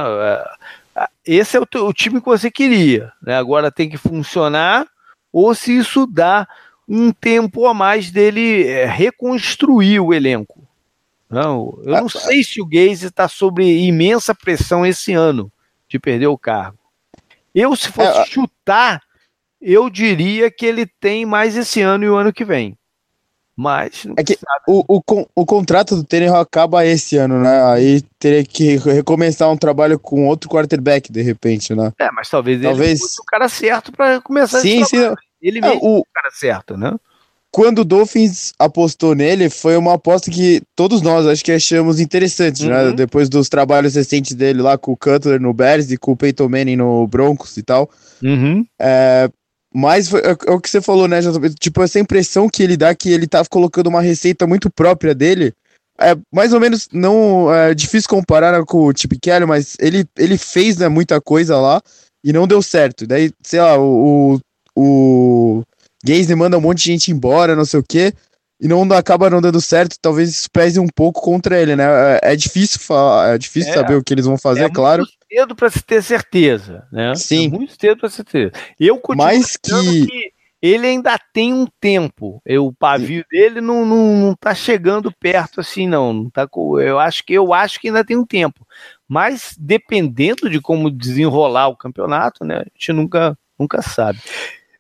É, 0.95 1.07
esse 1.25 1.57
é 1.57 1.59
o, 1.59 1.67
o 1.85 1.93
time 1.93 2.19
que 2.19 2.27
você 2.27 2.51
queria, 2.51 3.11
né? 3.21 3.35
Agora 3.37 3.71
tem 3.71 3.89
que 3.89 3.97
funcionar, 3.97 4.85
ou 5.31 5.55
se 5.55 5.77
isso 5.77 6.05
dá 6.05 6.47
um 6.87 7.11
tempo 7.11 7.65
a 7.65 7.73
mais 7.73 8.11
dele 8.11 8.67
é, 8.67 8.85
reconstruir 8.85 9.99
o 9.99 10.13
elenco. 10.13 10.64
Não, 11.29 11.77
eu 11.83 11.91
não 11.91 12.09
sei 12.09 12.43
se 12.43 12.61
o 12.61 12.65
Gaze 12.65 13.07
está 13.07 13.27
sob 13.27 13.63
imensa 13.63 14.33
pressão 14.35 14.85
esse 14.85 15.13
ano 15.13 15.51
de 15.87 15.99
perder 15.99 16.27
o 16.27 16.37
cargo. 16.37 16.77
Eu, 17.53 17.75
se 17.75 17.91
fosse 17.91 18.19
é, 18.19 18.25
chutar, 18.25 19.01
eu 19.61 19.89
diria 19.89 20.51
que 20.51 20.65
ele 20.65 20.85
tem 20.85 21.25
mais 21.25 21.55
esse 21.55 21.81
ano 21.81 22.03
e 22.03 22.09
o 22.09 22.15
ano 22.15 22.33
que 22.33 22.45
vem. 22.45 22.77
Mas. 23.55 24.05
É 24.17 24.23
que 24.23 24.37
o, 24.67 24.97
o, 24.97 25.01
o 25.33 25.45
contrato 25.45 25.95
do 25.95 26.03
Tannehill 26.03 26.35
acaba 26.35 26.85
esse 26.85 27.15
ano, 27.15 27.39
né? 27.39 27.63
Aí 27.71 28.01
teria 28.19 28.43
que 28.43 28.75
recomeçar 28.75 29.49
um 29.49 29.55
trabalho 29.55 29.97
com 29.97 30.27
outro 30.27 30.49
quarterback, 30.49 31.09
de 31.09 31.21
repente, 31.21 31.73
né? 31.73 31.93
É, 31.97 32.11
mas 32.11 32.29
talvez, 32.29 32.61
talvez... 32.61 32.89
ele 32.89 32.99
fosse 32.99 33.21
o 33.21 33.23
cara 33.23 33.47
certo 33.47 33.93
para 33.93 34.19
começar 34.19 34.59
sim, 34.59 34.81
esse 34.81 34.97
sim. 34.97 35.15
Ele 35.41 35.59
é, 35.59 35.61
mesmo 35.61 35.85
é, 35.85 35.89
o... 35.89 35.99
o 35.99 36.05
cara 36.13 36.31
certo, 36.31 36.75
né? 36.75 36.93
Quando 37.55 37.79
o 37.79 37.85
Dolphins 37.85 38.51
apostou 38.59 39.15
nele, 39.15 39.49
foi 39.49 39.77
uma 39.77 39.93
aposta 39.93 40.29
que 40.29 40.61
todos 40.75 41.01
nós 41.01 41.25
acho 41.25 41.41
que 41.41 41.53
achamos 41.53 42.01
interessante, 42.01 42.65
né? 42.67 42.77
uhum. 42.77 42.89
né? 42.89 42.91
Depois 42.91 43.29
dos 43.29 43.47
trabalhos 43.47 43.95
recentes 43.95 44.35
dele 44.35 44.61
lá 44.61 44.77
com 44.77 44.91
o 44.91 44.97
Cutler 44.97 45.39
no 45.39 45.53
Bears 45.53 45.89
e 45.89 45.95
com 45.95 46.11
o 46.11 46.17
Peyton 46.17 46.49
Manning 46.49 46.75
no 46.75 47.07
Broncos 47.07 47.55
e 47.55 47.63
tal. 47.63 47.89
Uhum. 48.21 48.65
É, 48.77 49.29
mas 49.73 50.09
foi, 50.09 50.19
é, 50.19 50.35
é, 50.47 50.51
o 50.51 50.59
que 50.59 50.69
você 50.69 50.81
falou, 50.81 51.07
né? 51.07 51.21
Tipo, 51.57 51.81
essa 51.81 51.97
impressão 51.97 52.49
que 52.49 52.61
ele 52.61 52.75
dá 52.75 52.93
que 52.93 53.09
ele 53.09 53.25
tá 53.25 53.41
colocando 53.49 53.87
uma 53.87 54.01
receita 54.01 54.45
muito 54.45 54.69
própria 54.69 55.15
dele. 55.15 55.53
É 55.97 56.13
mais 56.33 56.51
ou 56.51 56.59
menos 56.59 56.89
não 56.91 57.49
é 57.55 57.73
difícil 57.73 58.09
comparar 58.09 58.65
com 58.65 58.79
o 58.79 58.93
Chip 58.93 59.17
Kelly, 59.17 59.45
mas 59.45 59.77
ele, 59.79 60.03
ele 60.19 60.37
fez 60.37 60.75
né, 60.75 60.89
muita 60.89 61.21
coisa 61.21 61.57
lá 61.57 61.81
e 62.21 62.33
não 62.33 62.45
deu 62.45 62.61
certo. 62.61 63.07
Daí, 63.07 63.31
sei 63.41 63.61
lá, 63.61 63.79
o, 63.79 64.41
o, 64.75 65.61
o 65.61 65.63
Gaze 66.05 66.35
manda 66.35 66.57
um 66.57 66.61
monte 66.61 66.83
de 66.83 66.91
gente 66.91 67.11
embora, 67.11 67.55
não 67.55 67.65
sei 67.65 67.79
o 67.79 67.85
quê, 67.87 68.13
e 68.59 68.67
não 68.67 68.83
acaba 68.93 69.29
não 69.29 69.41
dando 69.41 69.59
certo, 69.59 69.97
talvez 70.01 70.29
isso 70.29 70.49
pese 70.51 70.79
um 70.79 70.87
pouco 70.87 71.21
contra 71.21 71.59
ele, 71.59 71.75
né? 71.75 71.83
É, 72.23 72.33
é 72.33 72.35
difícil 72.35 72.79
falar, 72.79 73.35
é 73.35 73.37
difícil 73.37 73.71
é, 73.71 73.75
saber 73.75 73.95
o 73.95 74.03
que 74.03 74.13
eles 74.13 74.25
vão 74.25 74.37
fazer, 74.37 74.63
é 74.63 74.69
claro. 74.69 75.03
Muito 75.03 75.15
cedo 75.31 75.55
para 75.55 75.69
se 75.69 75.81
ter 75.83 76.01
certeza, 76.01 76.87
né? 76.91 77.13
Sim. 77.15 77.47
É 77.47 77.49
muito 77.49 77.75
cedo 77.79 77.99
para 77.99 78.09
se 78.09 78.23
ter. 78.23 78.53
Eu 78.79 78.97
continuo 78.97 79.25
Mas 79.25 79.57
que... 79.57 80.07
que 80.07 80.35
ele 80.61 80.87
ainda 80.87 81.19
tem 81.31 81.53
um 81.53 81.67
tempo. 81.79 82.41
Eu, 82.45 82.67
o 82.67 82.73
pavio 82.73 83.23
Sim. 83.23 83.37
dele 83.37 83.61
não, 83.61 83.85
não, 83.85 84.15
não 84.17 84.35
tá 84.35 84.55
chegando 84.55 85.11
perto 85.11 85.59
assim, 85.59 85.87
não. 85.87 86.13
não 86.13 86.29
tá, 86.29 86.47
eu, 86.81 86.97
acho 86.97 87.23
que, 87.23 87.33
eu 87.33 87.53
acho 87.53 87.79
que 87.79 87.87
ainda 87.87 88.05
tem 88.05 88.17
um 88.17 88.25
tempo. 88.25 88.65
Mas 89.07 89.55
dependendo 89.59 90.49
de 90.49 90.59
como 90.59 90.89
desenrolar 90.89 91.67
o 91.67 91.77
campeonato, 91.77 92.43
né? 92.43 92.59
A 92.59 92.65
gente 92.73 92.93
nunca, 92.93 93.37
nunca 93.59 93.81
sabe. 93.81 94.19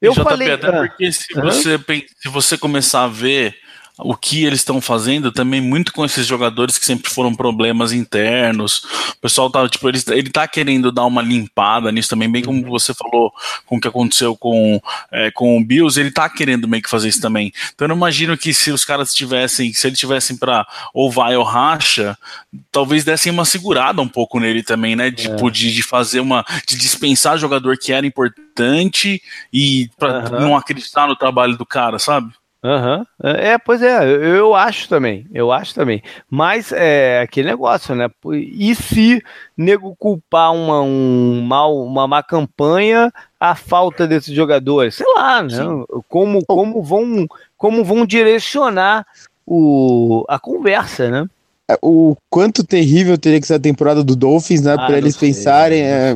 Eu 0.05 0.13
JP, 0.13 0.23
falei, 0.23 0.51
até 0.51 0.67
ah, 0.67 0.71
porque 0.73 1.11
se, 1.11 1.33
você, 1.33 1.79
se 2.19 2.29
você 2.29 2.57
começar 2.57 3.03
a 3.03 3.07
ver 3.07 3.55
o 3.97 4.15
que 4.15 4.43
eles 4.43 4.59
estão 4.59 4.81
fazendo 4.81 5.31
também 5.31 5.61
muito 5.61 5.93
com 5.93 6.03
esses 6.03 6.27
jogadores 6.27 6.77
que 6.77 6.85
sempre 6.85 7.09
foram 7.09 7.33
problemas 7.33 7.93
internos. 7.93 8.83
O 9.11 9.21
pessoal 9.21 9.49
tá, 9.49 9.67
tipo, 9.69 9.87
ele, 9.87 9.99
ele 10.09 10.29
tá 10.29 10.47
querendo 10.47 10.91
dar 10.91 11.05
uma 11.05 11.21
limpada 11.21 11.91
nisso 11.91 12.09
também, 12.09 12.29
bem 12.29 12.43
como 12.43 12.65
você 12.65 12.93
falou 12.93 13.31
com 13.65 13.77
o 13.77 13.79
que 13.79 13.87
aconteceu 13.87 14.35
com, 14.35 14.81
é, 15.11 15.31
com 15.31 15.57
o 15.57 15.63
Bills, 15.63 15.97
ele 15.99 16.11
tá 16.11 16.29
querendo 16.29 16.67
meio 16.67 16.83
que 16.83 16.89
fazer 16.89 17.07
isso 17.07 17.21
também. 17.21 17.53
Então 17.73 17.85
eu 17.85 17.89
não 17.89 17.95
imagino 17.95 18.37
que 18.37 18.53
se 18.53 18.69
os 18.69 18.83
caras 18.83 19.13
tivessem, 19.13 19.73
se 19.73 19.87
eles 19.87 19.97
tivessem 19.97 20.35
para 20.35 20.67
ou 20.93 21.09
vai 21.09 21.37
ou 21.37 21.43
racha, 21.43 22.17
talvez 22.71 23.05
dessem 23.05 23.31
uma 23.31 23.45
segurada 23.45 24.01
um 24.01 24.07
pouco 24.07 24.39
nele 24.39 24.61
também, 24.61 24.95
né? 24.95 25.09
Tipo, 25.09 25.47
é. 25.47 25.51
de, 25.51 25.73
de 25.73 25.83
fazer 25.83 26.19
uma. 26.19 26.45
de 26.67 26.77
dispensar 26.77 27.37
jogador 27.37 27.77
que 27.77 27.93
era 27.93 28.05
importante 28.05 29.21
e 29.53 29.89
para 29.97 30.29
uhum. 30.31 30.39
não 30.41 30.57
acreditar 30.57 31.07
no 31.07 31.15
trabalho 31.15 31.57
do 31.57 31.65
cara, 31.65 31.97
sabe? 31.97 32.31
Uhum. 32.65 33.05
É, 33.23 33.59
pois 33.59 33.79
é, 33.83 34.03
eu 34.03 34.55
acho 34.55 34.89
também, 34.89 35.27
eu 35.31 35.51
acho 35.51 35.75
também. 35.75 36.01
Mas 36.27 36.71
é 36.71 37.21
aquele 37.21 37.49
negócio, 37.49 37.93
né? 37.93 38.09
E 38.33 38.73
se 38.73 39.23
nego 39.55 39.95
culpar 39.95 40.51
uma, 40.51 40.81
um 40.81 41.43
mal, 41.43 41.77
uma 41.85 42.07
má 42.07 42.23
campanha, 42.23 43.13
a 43.39 43.53
falta 43.53 44.07
desses 44.07 44.33
jogadores? 44.33 44.95
Sei 44.95 45.05
lá, 45.15 45.43
né? 45.43 45.59
Como, 46.09 46.43
como, 46.43 46.81
vão, 46.81 47.27
como 47.55 47.83
vão 47.83 48.03
direcionar 48.03 49.05
o, 49.45 50.25
a 50.27 50.39
conversa, 50.39 51.11
né? 51.11 51.27
É, 51.69 51.77
o 51.83 52.15
quanto 52.31 52.63
terrível 52.63 53.15
teria 53.15 53.39
que 53.39 53.45
ser 53.45 53.55
a 53.55 53.59
temporada 53.59 54.03
do 54.03 54.15
Dolphins, 54.15 54.63
né? 54.63 54.73
Ah, 54.73 54.87
para 54.87 54.97
eles 54.97 55.15
sei, 55.15 55.29
pensarem. 55.29 55.83
É, 55.83 56.15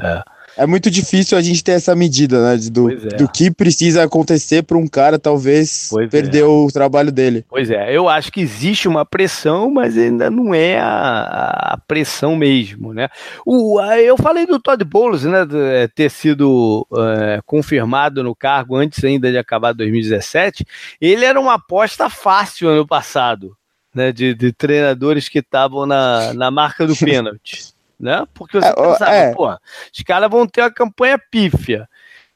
é, 0.00 0.22
é 0.58 0.66
muito 0.66 0.90
difícil 0.90 1.38
a 1.38 1.40
gente 1.40 1.62
ter 1.62 1.72
essa 1.72 1.94
medida, 1.94 2.42
né? 2.42 2.60
Do, 2.70 2.90
é. 2.90 2.96
do 3.16 3.28
que 3.28 3.48
precisa 3.48 4.02
acontecer 4.02 4.64
para 4.64 4.76
um 4.76 4.88
cara, 4.88 5.16
talvez, 5.16 5.88
pois 5.88 6.10
perder 6.10 6.40
é. 6.40 6.44
o 6.44 6.66
trabalho 6.66 7.12
dele. 7.12 7.44
Pois 7.48 7.70
é, 7.70 7.96
eu 7.96 8.08
acho 8.08 8.32
que 8.32 8.40
existe 8.40 8.88
uma 8.88 9.06
pressão, 9.06 9.70
mas 9.70 9.96
ainda 9.96 10.28
não 10.28 10.52
é 10.52 10.80
a, 10.80 11.74
a 11.74 11.78
pressão 11.86 12.34
mesmo, 12.34 12.92
né? 12.92 13.08
O, 13.46 13.80
eu 13.80 14.16
falei 14.16 14.46
do 14.46 14.58
Todd 14.58 14.84
Bowles, 14.84 15.22
né? 15.22 15.46
É, 15.74 15.86
ter 15.86 16.10
sido 16.10 16.84
é, 16.92 17.40
confirmado 17.46 18.24
no 18.24 18.34
cargo 18.34 18.74
antes 18.74 19.02
ainda 19.04 19.30
de 19.30 19.38
acabar 19.38 19.72
2017. 19.72 20.66
Ele 21.00 21.24
era 21.24 21.38
uma 21.38 21.54
aposta 21.54 22.10
fácil 22.10 22.68
ano 22.68 22.86
passado, 22.86 23.56
né? 23.94 24.10
De, 24.10 24.34
de 24.34 24.52
treinadores 24.52 25.28
que 25.28 25.38
estavam 25.38 25.86
na, 25.86 26.34
na 26.34 26.50
marca 26.50 26.84
do 26.84 26.96
pênalti 26.98 27.77
né? 27.98 28.26
Porque 28.32 28.60
você 28.60 28.68
é, 28.68 28.72
pensava, 28.72 29.10
é. 29.10 29.34
pô, 29.34 29.48
os 29.50 30.02
caras 30.06 30.30
vão 30.30 30.46
ter 30.46 30.62
uma 30.62 30.70
campanha 30.70 31.18
pífia. 31.18 31.88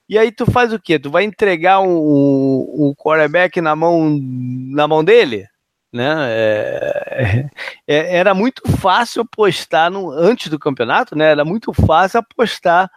E 0.09 0.19
aí 0.19 0.33
tu 0.33 0.51
faz 0.51 0.73
o 0.73 0.79
quê? 0.79 0.99
Tu 0.99 1.11
vai 1.11 1.25
entregar 1.25 1.81
um, 1.81 1.97
um, 1.97 2.89
um 2.89 2.95
quarterback 2.95 3.61
na 3.61 3.77
mão, 3.77 4.19
na 4.21 4.89
mão 4.89 5.05
dele? 5.05 5.47
Né? 5.93 6.15
É, 6.29 7.51
é, 7.87 8.17
era 8.17 8.35
muito 8.35 8.63
fácil 8.79 9.23
apostar 9.23 9.91
no, 9.91 10.11
antes 10.11 10.49
do 10.49 10.59
campeonato, 10.59 11.17
né? 11.17 11.31
Era 11.31 11.45
muito 11.45 11.73
fácil 11.73 12.21
apostar 12.21 12.91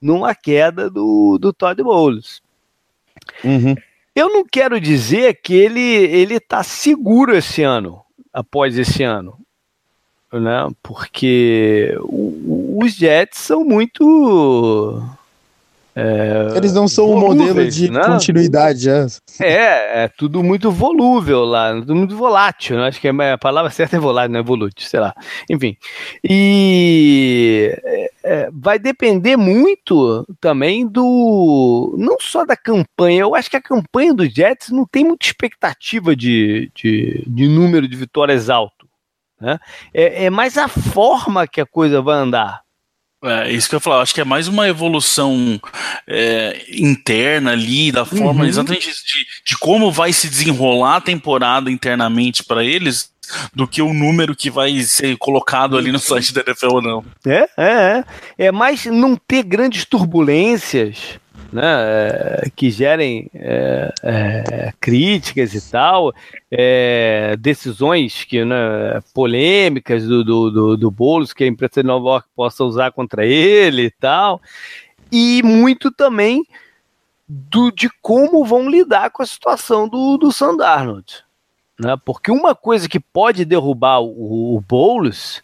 numa 0.00 0.34
queda 0.34 0.90
do, 0.90 1.38
do 1.38 1.52
Todd 1.52 1.82
Bowles. 1.82 2.42
Uhum. 3.44 3.74
Eu 4.14 4.30
não 4.30 4.44
quero 4.44 4.80
dizer 4.80 5.40
que 5.42 5.54
ele 5.54 5.80
ele 5.80 6.40
tá 6.40 6.62
seguro 6.62 7.36
esse 7.36 7.62
ano, 7.62 8.02
após 8.32 8.76
esse 8.76 9.02
ano 9.02 9.38
né? 10.32 10.68
Porque 10.82 11.96
o, 12.00 12.78
os 12.82 12.94
Jets 12.94 13.38
são 13.38 13.64
muito. 13.64 15.02
É, 16.00 16.56
Eles 16.56 16.72
não 16.72 16.86
são 16.86 17.10
um 17.10 17.18
modelo 17.18 17.68
de 17.68 17.90
né? 17.90 18.04
continuidade, 18.04 18.88
é. 18.88 19.06
é. 19.40 20.04
É, 20.04 20.08
tudo 20.08 20.44
muito 20.44 20.70
volúvel 20.70 21.44
lá, 21.44 21.74
tudo 21.74 21.96
muito 21.96 22.16
volátil. 22.16 22.76
Né? 22.76 22.86
Acho 22.86 23.00
que 23.00 23.08
a 23.08 23.36
palavra 23.36 23.68
certa 23.68 23.96
é 23.96 23.98
volátil, 23.98 24.32
não 24.32 24.38
é 24.38 24.42
volútil, 24.44 24.88
sei 24.88 25.00
lá. 25.00 25.12
Enfim. 25.50 25.76
E 26.22 27.76
é, 27.82 28.10
é, 28.22 28.50
vai 28.52 28.78
depender 28.78 29.36
muito 29.36 30.24
também 30.40 30.86
do. 30.86 31.96
Não 31.98 32.16
só 32.20 32.44
da 32.44 32.56
campanha, 32.56 33.22
eu 33.22 33.34
acho 33.34 33.50
que 33.50 33.56
a 33.56 33.62
campanha 33.62 34.14
do 34.14 34.24
Jets 34.24 34.70
não 34.70 34.86
tem 34.86 35.04
muita 35.04 35.26
expectativa 35.26 36.14
de, 36.14 36.70
de, 36.76 37.24
de 37.26 37.48
número 37.48 37.88
de 37.88 37.96
vitórias 37.96 38.48
alto. 38.48 38.77
Né? 39.40 39.58
É, 39.92 40.24
é 40.24 40.30
mais 40.30 40.56
a 40.56 40.68
forma 40.68 41.46
que 41.46 41.60
a 41.60 41.66
coisa 41.66 42.02
vai 42.02 42.16
andar. 42.16 42.60
É 43.24 43.50
isso 43.50 43.68
que 43.68 43.74
eu 43.74 43.80
falo, 43.80 44.00
acho 44.00 44.14
que 44.14 44.20
é 44.20 44.24
mais 44.24 44.46
uma 44.46 44.68
evolução 44.68 45.60
é, 46.06 46.64
interna 46.70 47.50
ali, 47.50 47.90
da 47.90 48.04
forma 48.04 48.42
uhum. 48.42 48.48
exatamente 48.48 48.86
de, 48.86 49.26
de, 49.44 49.58
como 49.58 49.90
vai 49.90 50.12
se 50.12 50.28
desenrolar 50.28 50.96
a 50.96 51.00
temporada 51.00 51.68
internamente 51.68 52.44
para 52.44 52.62
eles, 52.62 53.10
do 53.52 53.66
que 53.66 53.82
o 53.82 53.92
número 53.92 54.36
que 54.36 54.48
vai 54.48 54.80
ser 54.82 55.16
colocado 55.18 55.76
ali 55.76 55.90
no 55.90 55.98
site 55.98 56.32
da 56.32 56.42
NFL 56.46 56.74
ou 56.74 56.82
não. 56.82 57.04
É, 57.26 57.48
é, 57.56 57.64
é. 57.66 58.04
É 58.46 58.52
mais 58.52 58.86
não 58.86 59.16
ter 59.16 59.42
grandes 59.42 59.84
turbulências 59.84 61.18
né, 61.52 61.62
é, 61.62 62.50
que 62.54 62.70
gerem 62.70 63.30
é, 63.34 63.94
é, 64.02 64.72
críticas 64.80 65.54
e 65.54 65.70
tal, 65.70 66.12
decisões 67.38 68.24
que, 68.24 68.44
né, 68.44 69.00
polêmicas 69.14 70.06
do, 70.06 70.24
do, 70.24 70.50
do, 70.50 70.76
do 70.76 70.90
Boulos 70.90 71.32
que 71.32 71.44
a 71.44 71.46
imprensa 71.46 71.82
de 71.82 71.86
Nova 71.86 72.08
York 72.08 72.28
possa 72.34 72.64
usar 72.64 72.92
contra 72.92 73.24
ele 73.26 73.84
e 73.84 73.90
tal, 73.90 74.40
e 75.10 75.42
muito 75.42 75.90
também 75.90 76.44
do, 77.28 77.70
de 77.70 77.90
como 78.00 78.44
vão 78.44 78.68
lidar 78.68 79.10
com 79.10 79.22
a 79.22 79.26
situação 79.26 79.88
do, 79.88 80.16
do 80.16 80.32
Sandarnold. 80.32 81.24
Né? 81.78 81.96
Porque 82.04 82.30
uma 82.30 82.54
coisa 82.54 82.88
que 82.88 82.98
pode 82.98 83.44
derrubar 83.44 84.00
o, 84.00 84.56
o 84.56 84.60
Boulos 84.60 85.42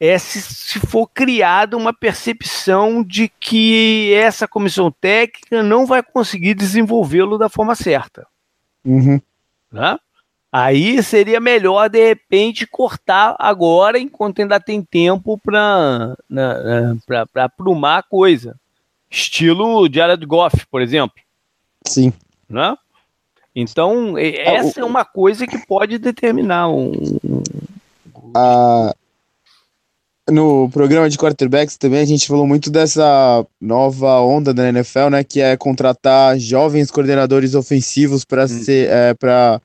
é 0.00 0.18
se, 0.18 0.40
se 0.40 0.80
for 0.80 1.06
criada 1.06 1.76
uma 1.76 1.92
percepção 1.92 3.04
de 3.04 3.28
que 3.28 4.14
essa 4.14 4.48
comissão 4.48 4.90
técnica 4.90 5.62
não 5.62 5.84
vai 5.84 6.02
conseguir 6.02 6.54
desenvolvê-lo 6.54 7.36
da 7.36 7.50
forma 7.50 7.74
certa. 7.74 8.26
Uhum. 8.82 9.20
Né? 9.70 9.98
Aí 10.50 11.02
seria 11.02 11.38
melhor, 11.38 11.90
de 11.90 12.02
repente, 12.02 12.66
cortar 12.66 13.36
agora, 13.38 13.98
enquanto 13.98 14.40
ainda 14.40 14.58
tem 14.58 14.82
tempo 14.82 15.38
para 15.38 16.16
né, 16.28 16.94
né 17.04 17.24
aprumar 17.36 17.98
a 17.98 18.02
coisa. 18.02 18.56
Estilo 19.10 19.86
Jared 19.92 20.24
Goff, 20.24 20.66
por 20.66 20.80
exemplo. 20.80 21.22
Sim. 21.86 22.12
Né? 22.48 22.74
Então, 23.54 24.16
essa 24.16 24.80
é 24.80 24.84
uma 24.84 25.04
coisa 25.04 25.46
que 25.46 25.58
pode 25.66 25.98
determinar 25.98 26.68
um. 26.68 26.92
A, 28.34 28.94
no 30.30 30.68
programa 30.70 31.08
de 31.08 31.18
quarterbacks 31.18 31.76
também 31.76 32.00
a 32.00 32.04
gente 32.04 32.26
falou 32.26 32.46
muito 32.46 32.70
dessa 32.70 33.46
nova 33.60 34.20
onda 34.20 34.52
da 34.54 34.68
NFL, 34.68 35.08
né, 35.10 35.24
que 35.24 35.40
é 35.40 35.56
contratar 35.56 36.38
jovens 36.38 36.90
coordenadores 36.90 37.54
ofensivos 37.54 38.24
para 38.24 38.44
hum. 38.44 38.48
ser 38.48 38.88
é, 38.88 39.14
para 39.14 39.60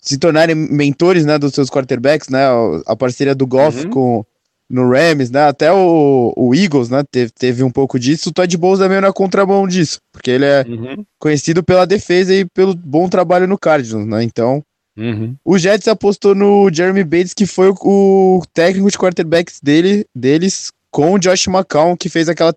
se 0.00 0.16
tornarem 0.16 0.54
mentores, 0.54 1.24
né, 1.24 1.38
dos 1.38 1.52
seus 1.52 1.68
quarterbacks, 1.68 2.28
né, 2.28 2.44
a 2.86 2.96
parceria 2.96 3.34
do 3.34 3.46
Goff 3.46 3.84
uhum. 3.84 3.90
com 3.90 4.24
no 4.70 4.90
Rams, 4.90 5.30
né, 5.30 5.44
até 5.44 5.72
o, 5.72 6.32
o 6.36 6.54
Eagles, 6.54 6.90
né, 6.90 7.02
teve, 7.10 7.32
teve 7.32 7.62
um 7.62 7.70
pouco 7.70 7.98
disso, 7.98 8.28
o 8.28 8.32
Todd 8.32 8.56
Bowles 8.56 8.80
é 8.80 8.88
meio 8.88 9.00
na 9.00 9.12
contramão 9.12 9.66
disso, 9.66 9.98
porque 10.12 10.30
ele 10.30 10.44
é 10.44 10.64
uhum. 10.68 11.04
conhecido 11.18 11.62
pela 11.62 11.86
defesa 11.86 12.34
e 12.34 12.44
pelo 12.44 12.74
bom 12.74 13.08
trabalho 13.08 13.46
no 13.46 13.58
Cardinals, 13.58 14.06
né, 14.06 14.22
então 14.22 14.62
Uhum. 14.98 15.36
O 15.44 15.56
Jets 15.56 15.86
apostou 15.86 16.34
no 16.34 16.68
Jeremy 16.72 17.04
Bates, 17.04 17.32
que 17.32 17.46
foi 17.46 17.72
o, 17.80 18.42
técnico 18.52 18.90
de 18.90 18.98
quarterbacks 18.98 19.60
dele, 19.62 20.04
deles, 20.14 20.72
com 20.90 21.12
o 21.12 21.18
Josh 21.18 21.46
McCown, 21.46 21.96
que 21.96 22.08
fez 22.08 22.28
aquela 22.28 22.52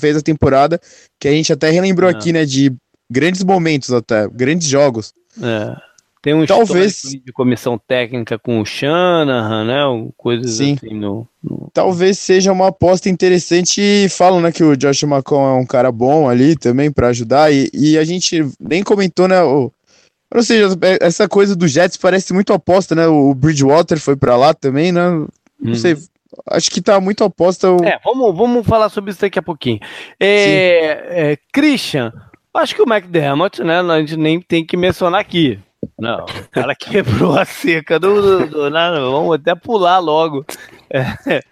fez 0.00 0.16
a 0.16 0.22
temporada 0.22 0.80
que 1.20 1.28
a 1.28 1.32
gente 1.32 1.52
até 1.52 1.68
relembrou 1.68 2.08
é. 2.08 2.12
aqui, 2.12 2.32
né? 2.32 2.46
De 2.46 2.72
grandes 3.10 3.44
momentos 3.44 3.92
até, 3.92 4.26
grandes 4.28 4.66
jogos. 4.66 5.12
É. 5.42 5.76
Tem 6.22 6.34
um 6.34 6.46
Talvez... 6.46 7.02
de 7.02 7.32
comissão 7.32 7.76
técnica 7.76 8.38
com 8.38 8.60
o 8.60 8.64
Shanahan, 8.64 9.64
né? 9.64 10.10
Coisas 10.16 10.52
Sim. 10.52 10.76
assim 10.76 10.94
no, 10.94 11.26
no, 11.42 11.68
Talvez 11.74 12.16
seja 12.16 12.52
uma 12.52 12.68
aposta 12.68 13.08
interessante 13.08 13.80
e 13.80 14.08
falam, 14.08 14.40
né, 14.40 14.52
que 14.52 14.62
o 14.62 14.76
Josh 14.76 15.02
McCown 15.02 15.56
é 15.56 15.60
um 15.60 15.66
cara 15.66 15.90
bom 15.90 16.28
ali 16.28 16.54
também 16.54 16.92
para 16.92 17.08
ajudar. 17.08 17.52
E, 17.52 17.68
e 17.74 17.98
a 17.98 18.04
gente 18.04 18.48
nem 18.60 18.84
comentou, 18.84 19.26
né? 19.26 19.42
O, 19.42 19.72
eu 20.32 20.36
não 20.36 20.42
sei, 20.42 20.62
essa 21.02 21.28
coisa 21.28 21.54
do 21.54 21.68
Jets 21.68 21.98
parece 21.98 22.32
muito 22.32 22.54
aposta, 22.54 22.94
né? 22.94 23.06
O 23.06 23.34
Bridgewater 23.34 24.00
foi 24.00 24.16
para 24.16 24.34
lá 24.34 24.54
também, 24.54 24.90
né? 24.90 25.10
Não 25.10 25.28
hum. 25.62 25.74
sei. 25.74 25.94
Acho 26.48 26.70
que 26.70 26.80
tá 26.80 26.98
muito 26.98 27.22
aposta. 27.22 27.70
O... 27.70 27.84
É, 27.84 28.00
vamos, 28.02 28.34
vamos 28.34 28.66
falar 28.66 28.88
sobre 28.88 29.10
isso 29.10 29.20
daqui 29.20 29.38
a 29.38 29.42
pouquinho. 29.42 29.78
É, 30.18 31.32
é, 31.32 31.38
Christian, 31.52 32.14
acho 32.54 32.74
que 32.74 32.80
o 32.80 32.90
McDermott, 32.90 33.62
né? 33.62 33.80
A 33.80 34.00
gente 34.00 34.16
nem 34.16 34.40
tem 34.40 34.64
que 34.64 34.74
mencionar 34.74 35.20
aqui. 35.20 35.60
Não, 35.98 36.24
o 36.24 36.48
cara 36.50 36.74
quebrou 36.80 37.38
a 37.38 37.44
seca 37.44 38.00
do. 38.00 38.22
do, 38.22 38.46
do 38.46 38.70
não, 38.70 39.12
vamos 39.12 39.34
até 39.34 39.54
pular 39.54 39.98
logo. 39.98 40.46
É, 40.88 41.42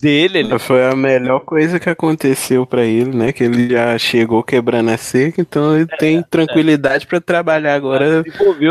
dele. 0.00 0.40
Ele... 0.40 0.58
Foi 0.58 0.84
a 0.84 0.94
melhor 0.94 1.40
coisa 1.40 1.78
que 1.78 1.88
aconteceu 1.88 2.66
para 2.66 2.84
ele, 2.84 3.16
né? 3.16 3.32
Que 3.32 3.44
ele 3.44 3.70
já 3.70 3.96
chegou 3.98 4.42
quebrando 4.42 4.90
a 4.90 4.96
seca, 4.96 5.40
então 5.40 5.74
ele 5.74 5.88
é, 5.90 5.96
tem 5.96 6.22
tranquilidade 6.22 7.04
é. 7.04 7.08
para 7.08 7.20
trabalhar 7.20 7.74
agora 7.74 8.24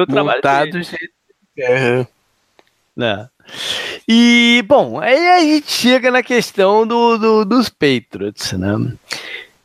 montado 0.07 0.71
do 0.71 0.83
jeito 0.83 0.97
que 0.97 1.61
quer. 1.61 2.07
É. 2.99 3.27
E, 4.07 4.63
bom, 4.67 4.99
aí 4.99 5.27
a 5.29 5.39
gente 5.39 5.71
chega 5.71 6.09
na 6.09 6.23
questão 6.23 6.85
do, 6.85 7.17
do 7.17 7.45
dos 7.45 7.69
Patriots, 7.69 8.53
né? 8.53 8.93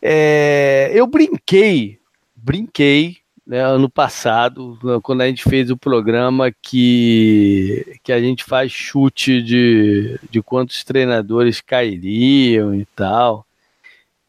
É, 0.01 0.91
eu 0.95 1.07
brinquei, 1.07 1.99
brinquei 2.37 3.22
né, 3.53 3.61
ano 3.61 3.91
passado, 3.91 4.79
quando 5.03 5.21
a 5.21 5.27
gente 5.27 5.43
fez 5.43 5.71
o 5.71 5.77
programa 5.77 6.51
que, 6.51 7.99
que 8.03 8.11
a 8.11 8.19
gente 8.19 8.45
faz 8.45 8.73
chute 8.73 9.43
de, 9.43 10.19
de 10.31 10.41
quantos 10.41 10.83
treinadores 10.83 11.61
cairiam 11.61 12.75
e 12.75 12.87
tal. 12.97 13.45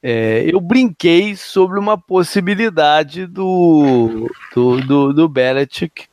É, 0.02 0.44
eu 0.46 0.60
brinquei 0.60 1.38
sobre 1.38 1.80
uma 1.80 1.98
possibilidade 1.98 3.26
do, 3.26 4.30
do, 4.54 4.82
do, 4.82 5.14
do 5.14 5.30
Belichick 5.30 6.08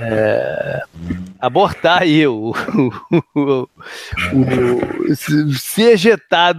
é, 0.00 0.82
abortar 1.40 2.02
aí 2.02 2.26
o, 2.26 2.52
o, 3.34 3.34
o, 3.34 3.68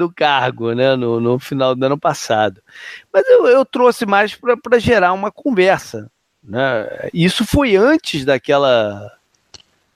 o, 0.03 0.13
cargo 0.15 0.73
né, 0.73 0.95
no, 0.95 1.19
no 1.19 1.39
final 1.39 1.75
do 1.75 1.85
ano 1.85 1.97
passado. 1.97 2.61
Mas 3.11 3.27
eu, 3.29 3.47
eu 3.47 3.65
trouxe 3.65 4.05
mais 4.05 4.35
para 4.35 4.79
gerar 4.79 5.13
uma 5.13 5.31
conversa. 5.31 6.09
Né? 6.43 7.09
Isso 7.13 7.45
foi 7.45 7.75
antes 7.75 8.23
daquela 8.25 9.11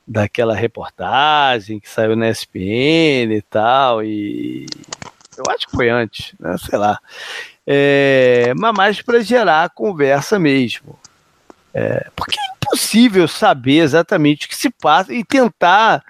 daquela 0.08 0.56
reportagem 0.56 1.80
que 1.80 1.88
saiu 1.88 2.16
na 2.16 2.32
ESPN 2.32 3.32
e 3.32 3.44
tal, 3.48 4.04
e 4.04 4.66
eu 5.38 5.44
acho 5.54 5.68
que 5.68 5.76
foi 5.76 5.88
antes, 5.88 6.34
né? 6.40 6.58
sei 6.58 6.80
lá. 6.80 7.00
É, 7.66 8.52
mas 8.58 8.76
mais 8.76 9.02
para 9.04 9.22
gerar 9.22 9.70
conversa 9.70 10.40
mesmo. 10.40 10.98
É, 11.72 12.10
porque 12.16 12.36
impossível 12.70 13.28
saber 13.28 13.80
exatamente 13.80 14.46
o 14.46 14.50
que 14.50 14.56
se 14.56 14.70
passa 14.70 15.14
e 15.14 15.24
tentar 15.24 16.04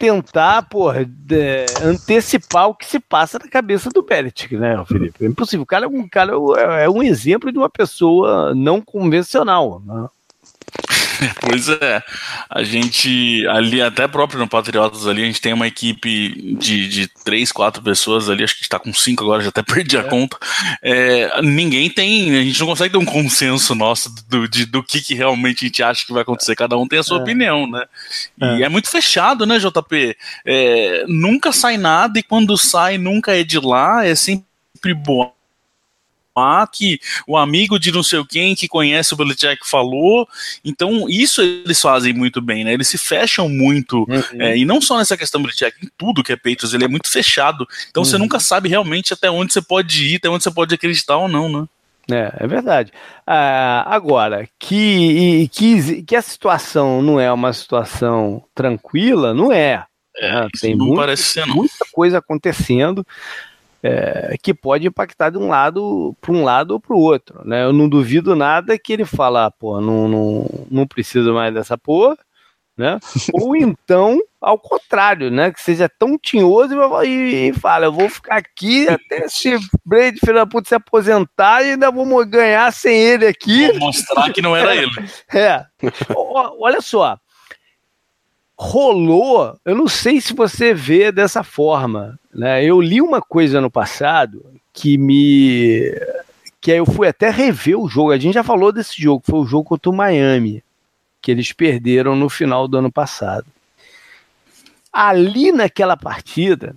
tentar, 0.00 0.62
porra, 0.62 1.04
de, 1.04 1.66
antecipar 1.84 2.68
o 2.68 2.74
que 2.74 2.86
se 2.86 2.98
passa 2.98 3.38
na 3.38 3.46
cabeça 3.46 3.90
do 3.90 4.02
Belichick, 4.02 4.56
né, 4.56 4.82
Felipe? 4.86 5.22
É 5.22 5.28
impossível. 5.28 5.62
O 5.62 5.66
cara, 5.66 5.84
é 5.84 5.88
um, 5.88 6.08
cara 6.08 6.32
é, 6.56 6.84
é 6.84 6.88
um 6.88 7.02
exemplo 7.02 7.52
de 7.52 7.58
uma 7.58 7.68
pessoa 7.68 8.54
não 8.54 8.80
convencional. 8.80 9.82
Né? 9.84 10.08
Pois 11.40 11.68
é, 11.68 12.02
a 12.48 12.62
gente 12.62 13.46
ali, 13.48 13.80
até 13.80 14.06
próprio 14.06 14.40
no 14.40 14.48
Patriotas 14.48 15.06
ali, 15.06 15.22
a 15.22 15.26
gente 15.26 15.40
tem 15.40 15.52
uma 15.52 15.66
equipe 15.66 16.54
de, 16.58 16.88
de 16.88 17.08
três, 17.24 17.52
quatro 17.52 17.82
pessoas 17.82 18.28
ali, 18.28 18.44
acho 18.44 18.56
que 18.56 18.62
está 18.62 18.78
com 18.78 18.92
cinco 18.92 19.24
agora, 19.24 19.42
já 19.42 19.48
até 19.48 19.62
perdi 19.64 19.96
a 19.96 20.00
é. 20.00 20.04
conta. 20.04 20.38
É, 20.82 21.42
ninguém 21.42 21.90
tem, 21.90 22.36
a 22.38 22.42
gente 22.42 22.60
não 22.60 22.66
consegue 22.66 22.92
ter 22.92 22.98
um 22.98 23.04
consenso 23.04 23.74
nosso 23.74 24.14
do, 24.28 24.48
de, 24.48 24.66
do 24.66 24.82
que, 24.82 25.00
que 25.00 25.14
realmente 25.14 25.64
a 25.64 25.68
gente 25.68 25.82
acha 25.82 26.06
que 26.06 26.12
vai 26.12 26.22
acontecer, 26.22 26.54
cada 26.56 26.76
um 26.76 26.86
tem 26.86 26.98
a 26.98 27.02
sua 27.02 27.18
é. 27.18 27.22
opinião, 27.22 27.70
né? 27.70 27.84
E 28.40 28.62
é. 28.62 28.66
é. 28.66 28.68
muito 28.68 28.90
fechado, 28.90 29.46
né, 29.46 29.58
JP? 29.58 30.16
É, 30.44 31.04
nunca 31.06 31.52
sai 31.52 31.76
nada 31.76 32.18
e 32.18 32.22
quando 32.22 32.56
sai 32.56 32.98
nunca 32.98 33.36
é 33.36 33.42
de 33.42 33.58
lá, 33.58 34.06
é 34.06 34.14
sempre 34.14 34.44
que 36.66 37.00
o 37.26 37.36
amigo 37.36 37.78
de 37.78 37.92
não 37.92 38.02
sei 38.02 38.24
quem 38.24 38.54
que 38.54 38.68
conhece 38.68 39.14
o 39.14 39.16
Belichick 39.16 39.68
falou. 39.68 40.28
Então, 40.64 41.08
isso 41.08 41.40
eles 41.40 41.80
fazem 41.80 42.12
muito 42.12 42.40
bem, 42.40 42.64
né? 42.64 42.72
Eles 42.72 42.88
se 42.88 42.98
fecham 42.98 43.48
muito. 43.48 44.06
Uhum. 44.08 44.40
É, 44.40 44.56
e 44.56 44.64
não 44.64 44.80
só 44.80 44.98
nessa 44.98 45.16
questão 45.16 45.40
do 45.40 45.44
Belichick, 45.44 45.76
em 45.84 45.88
tudo 45.96 46.22
que 46.22 46.32
é 46.32 46.36
Patriots, 46.36 46.74
ele 46.74 46.84
é 46.84 46.88
muito 46.88 47.10
fechado. 47.10 47.66
Então, 47.90 48.02
uhum. 48.02 48.04
você 48.04 48.18
nunca 48.18 48.40
sabe 48.40 48.68
realmente 48.68 49.12
até 49.12 49.30
onde 49.30 49.52
você 49.52 49.62
pode 49.62 50.04
ir, 50.04 50.16
até 50.16 50.28
onde 50.28 50.44
você 50.44 50.50
pode 50.50 50.74
acreditar 50.74 51.16
ou 51.16 51.28
não, 51.28 51.48
né? 51.48 51.66
É, 52.10 52.44
é 52.44 52.46
verdade. 52.46 52.92
Ah, 53.26 53.84
agora, 53.86 54.48
que, 54.58 55.48
que, 55.52 56.02
que 56.02 56.16
a 56.16 56.22
situação 56.22 57.02
não 57.02 57.20
é 57.20 57.32
uma 57.32 57.52
situação 57.52 58.42
tranquila, 58.54 59.32
não 59.32 59.52
é. 59.52 59.84
É, 60.16 60.32
né? 60.32 60.48
Tem 60.60 60.74
não 60.74 60.86
muito, 60.86 60.98
parece 60.98 61.22
ser, 61.22 61.46
não. 61.46 61.56
muita 61.56 61.86
coisa 61.92 62.18
acontecendo 62.18 63.06
é, 63.82 64.36
que 64.42 64.52
pode 64.52 64.86
impactar 64.86 65.30
de 65.30 65.38
um 65.38 65.48
lado 65.48 66.16
para 66.20 66.32
um 66.32 66.44
lado 66.44 66.72
ou 66.72 66.80
para 66.80 66.94
o 66.94 67.00
outro. 67.00 67.40
Né? 67.44 67.64
Eu 67.64 67.72
não 67.72 67.88
duvido 67.88 68.36
nada 68.36 68.78
que 68.78 68.92
ele 68.92 69.04
fala, 69.04 69.46
ah, 69.46 69.50
pô, 69.50 69.80
não, 69.80 70.08
não, 70.08 70.66
não 70.70 70.86
preciso 70.86 71.32
mais 71.32 71.52
dessa 71.52 71.78
porra, 71.78 72.16
né? 72.76 72.98
ou 73.32 73.56
então, 73.56 74.18
ao 74.40 74.58
contrário, 74.58 75.30
né? 75.30 75.50
Que 75.50 75.60
seja 75.60 75.88
tão 75.88 76.18
tinhoso 76.18 76.74
e, 77.04 77.48
e 77.48 77.52
fala, 77.52 77.86
eu 77.86 77.92
vou 77.92 78.08
ficar 78.08 78.36
aqui 78.36 78.88
até 78.88 79.24
esse 79.24 79.58
Brady 79.84 80.18
filho 80.20 80.34
da 80.34 80.46
puta 80.46 80.68
se 80.68 80.74
aposentar 80.74 81.62
e 81.62 81.72
ainda 81.72 81.90
vou 81.90 82.24
ganhar 82.26 82.72
sem 82.72 82.96
ele 82.96 83.26
aqui. 83.26 83.68
Vou 83.72 83.80
mostrar 83.80 84.32
que 84.32 84.42
não 84.42 84.56
era 84.56 84.74
ele. 84.76 84.90
É. 85.32 85.64
Olha 86.58 86.80
só, 86.80 87.18
rolou, 88.62 89.58
eu 89.64 89.74
não 89.74 89.88
sei 89.88 90.20
se 90.20 90.34
você 90.34 90.74
vê 90.74 91.10
dessa 91.10 91.42
forma, 91.42 92.20
né? 92.32 92.62
Eu 92.62 92.78
li 92.78 93.00
uma 93.00 93.22
coisa 93.22 93.58
no 93.58 93.70
passado 93.70 94.44
que 94.70 94.98
me 94.98 95.90
que 96.60 96.70
aí 96.70 96.76
eu 96.76 96.84
fui 96.84 97.08
até 97.08 97.30
rever 97.30 97.80
o 97.80 97.88
jogo. 97.88 98.12
A 98.12 98.18
gente 98.18 98.34
já 98.34 98.44
falou 98.44 98.70
desse 98.70 99.00
jogo, 99.00 99.22
foi 99.24 99.40
o 99.40 99.46
jogo 99.46 99.64
contra 99.64 99.88
o 99.88 99.94
Miami, 99.94 100.62
que 101.22 101.30
eles 101.30 101.54
perderam 101.54 102.14
no 102.14 102.28
final 102.28 102.68
do 102.68 102.76
ano 102.76 102.92
passado. 102.92 103.46
Ali 104.92 105.52
naquela 105.52 105.96
partida, 105.96 106.76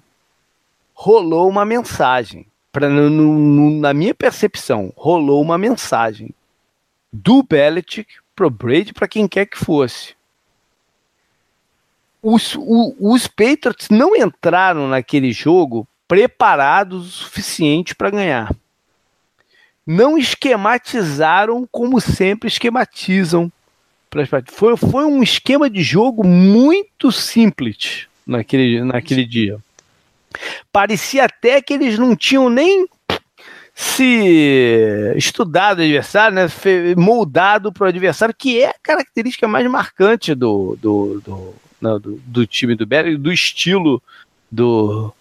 rolou 0.94 1.50
uma 1.50 1.66
mensagem. 1.66 2.46
Pra, 2.72 2.88
no, 2.88 3.10
no, 3.10 3.82
na 3.82 3.94
minha 3.94 4.16
percepção, 4.16 4.94
rolou 4.96 5.42
uma 5.42 5.58
mensagem 5.58 6.30
do 7.12 7.44
Belichick 7.44 8.10
pro 8.34 8.50
Brady, 8.50 8.94
para 8.94 9.08
quem 9.08 9.28
quer 9.28 9.48
que 9.48 9.58
fosse. 9.58 10.16
Os, 12.24 12.58
os 12.58 13.28
Patriots 13.28 13.90
não 13.90 14.16
entraram 14.16 14.88
naquele 14.88 15.34
jogo 15.34 15.86
preparados 16.08 17.06
o 17.06 17.12
suficiente 17.12 17.94
para 17.94 18.10
ganhar. 18.10 18.56
Não 19.86 20.18
esquematizaram 20.18 21.68
como 21.70 22.00
sempre 22.00 22.48
esquematizam. 22.48 23.52
Foi, 24.48 24.78
foi 24.78 25.06
um 25.06 25.22
esquema 25.22 25.70
de 25.70 25.84
jogo 25.84 26.26
muito 26.26 27.12
simples 27.12 28.08
naquele, 28.26 28.82
naquele 28.84 29.26
dia. 29.26 29.58
Parecia 30.72 31.26
até 31.26 31.62
que 31.62 31.74
eles 31.74 32.00
não 32.00 32.16
tinham 32.16 32.50
nem 32.50 32.88
se 33.76 35.14
estudado 35.16 35.80
o 35.80 35.82
adversário, 35.82 36.36
né, 36.36 36.48
moldado 36.96 37.74
para 37.74 37.86
o 37.86 37.88
adversário, 37.88 38.36
que 38.38 38.62
é 38.62 38.70
a 38.70 38.76
característica 38.82 39.48
mais 39.48 39.70
marcante 39.70 40.36
do, 40.36 40.78
do, 40.80 41.22
do, 41.26 41.56
não, 41.84 42.00
do, 42.00 42.20
do 42.26 42.48
time 42.48 42.76
do 42.76 42.86
Bellet, 42.86 43.18
do 43.18 43.32
estilo 43.32 44.02
do, 44.50 45.14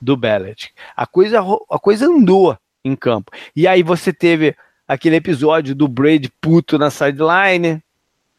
do 0.00 0.16
Bellet. 0.16 0.72
A 0.96 1.06
coisa, 1.06 1.40
a 1.70 1.78
coisa 1.78 2.06
andou 2.06 2.56
em 2.82 2.96
campo. 2.96 3.30
E 3.54 3.68
aí 3.68 3.82
você 3.82 4.12
teve 4.12 4.56
aquele 4.88 5.16
episódio 5.16 5.74
do 5.74 5.86
Brady 5.86 6.32
puto 6.40 6.78
na 6.78 6.90
sideline. 6.90 7.82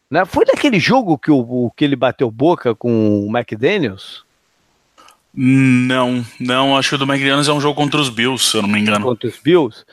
Né? 0.09 0.25
Foi 0.25 0.43
naquele 0.45 0.79
jogo 0.79 1.19
que, 1.19 1.29
o, 1.29 1.71
que 1.75 1.85
ele 1.85 1.95
bateu 1.95 2.31
boca 2.31 2.73
com 2.73 3.27
o 3.27 3.37
McDaniels? 3.37 4.25
Não, 5.39 6.25
não, 6.39 6.75
acho 6.75 6.89
que 6.89 6.95
o 6.95 6.97
do 6.97 7.03
McDaniels 7.05 7.47
é 7.47 7.53
um 7.53 7.61
jogo 7.61 7.75
contra 7.75 7.99
os 7.99 8.09
Bills, 8.09 8.43
se 8.43 8.57
eu 8.57 8.63
não 8.63 8.69
me 8.69 8.79
engano. 8.79 9.05
Contra 9.05 9.29
os 9.29 9.37
Bills. 9.37 9.85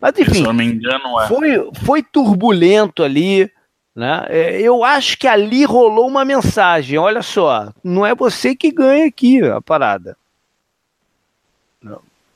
Mas 0.00 0.16
enfim, 0.16 0.34
se 0.34 0.38
eu 0.38 0.44
não 0.44 0.54
me 0.54 0.66
engano, 0.66 1.20
é. 1.20 1.26
foi, 1.26 1.70
foi 1.84 2.02
turbulento 2.02 3.02
ali. 3.02 3.50
Né? 3.94 4.26
É, 4.28 4.60
eu 4.60 4.82
acho 4.82 5.16
que 5.16 5.28
ali 5.28 5.64
rolou 5.64 6.06
uma 6.06 6.24
mensagem. 6.24 6.98
Olha 6.98 7.22
só, 7.22 7.72
não 7.82 8.04
é 8.04 8.14
você 8.14 8.54
que 8.56 8.70
ganha 8.72 9.06
aqui 9.06 9.42
a 9.42 9.60
parada. 9.60 10.16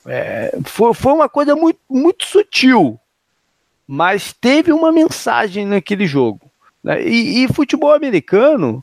É, 0.06 0.56
foi, 0.64 0.94
foi 0.94 1.12
uma 1.12 1.28
coisa 1.28 1.54
muito, 1.54 1.78
muito 1.88 2.24
sutil, 2.24 2.98
mas 3.86 4.32
teve 4.32 4.72
uma 4.72 4.90
mensagem 4.90 5.66
naquele 5.66 6.06
jogo. 6.06 6.50
Né? 6.82 7.02
E, 7.02 7.44
e 7.44 7.52
futebol 7.52 7.92
americano, 7.92 8.82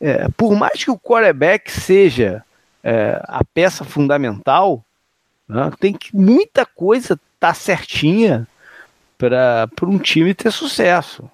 é, 0.00 0.28
por 0.36 0.54
mais 0.54 0.84
que 0.84 0.90
o 0.90 0.98
quarterback 0.98 1.70
seja 1.70 2.44
é, 2.84 3.20
a 3.24 3.42
peça 3.44 3.84
fundamental, 3.84 4.84
né? 5.48 5.70
tem 5.80 5.92
que 5.92 6.14
muita 6.14 6.64
coisa 6.64 7.18
tá 7.40 7.52
certinha 7.52 8.46
para 9.18 9.68
um 9.82 9.98
time 9.98 10.32
ter 10.32 10.52
sucesso. 10.52 11.28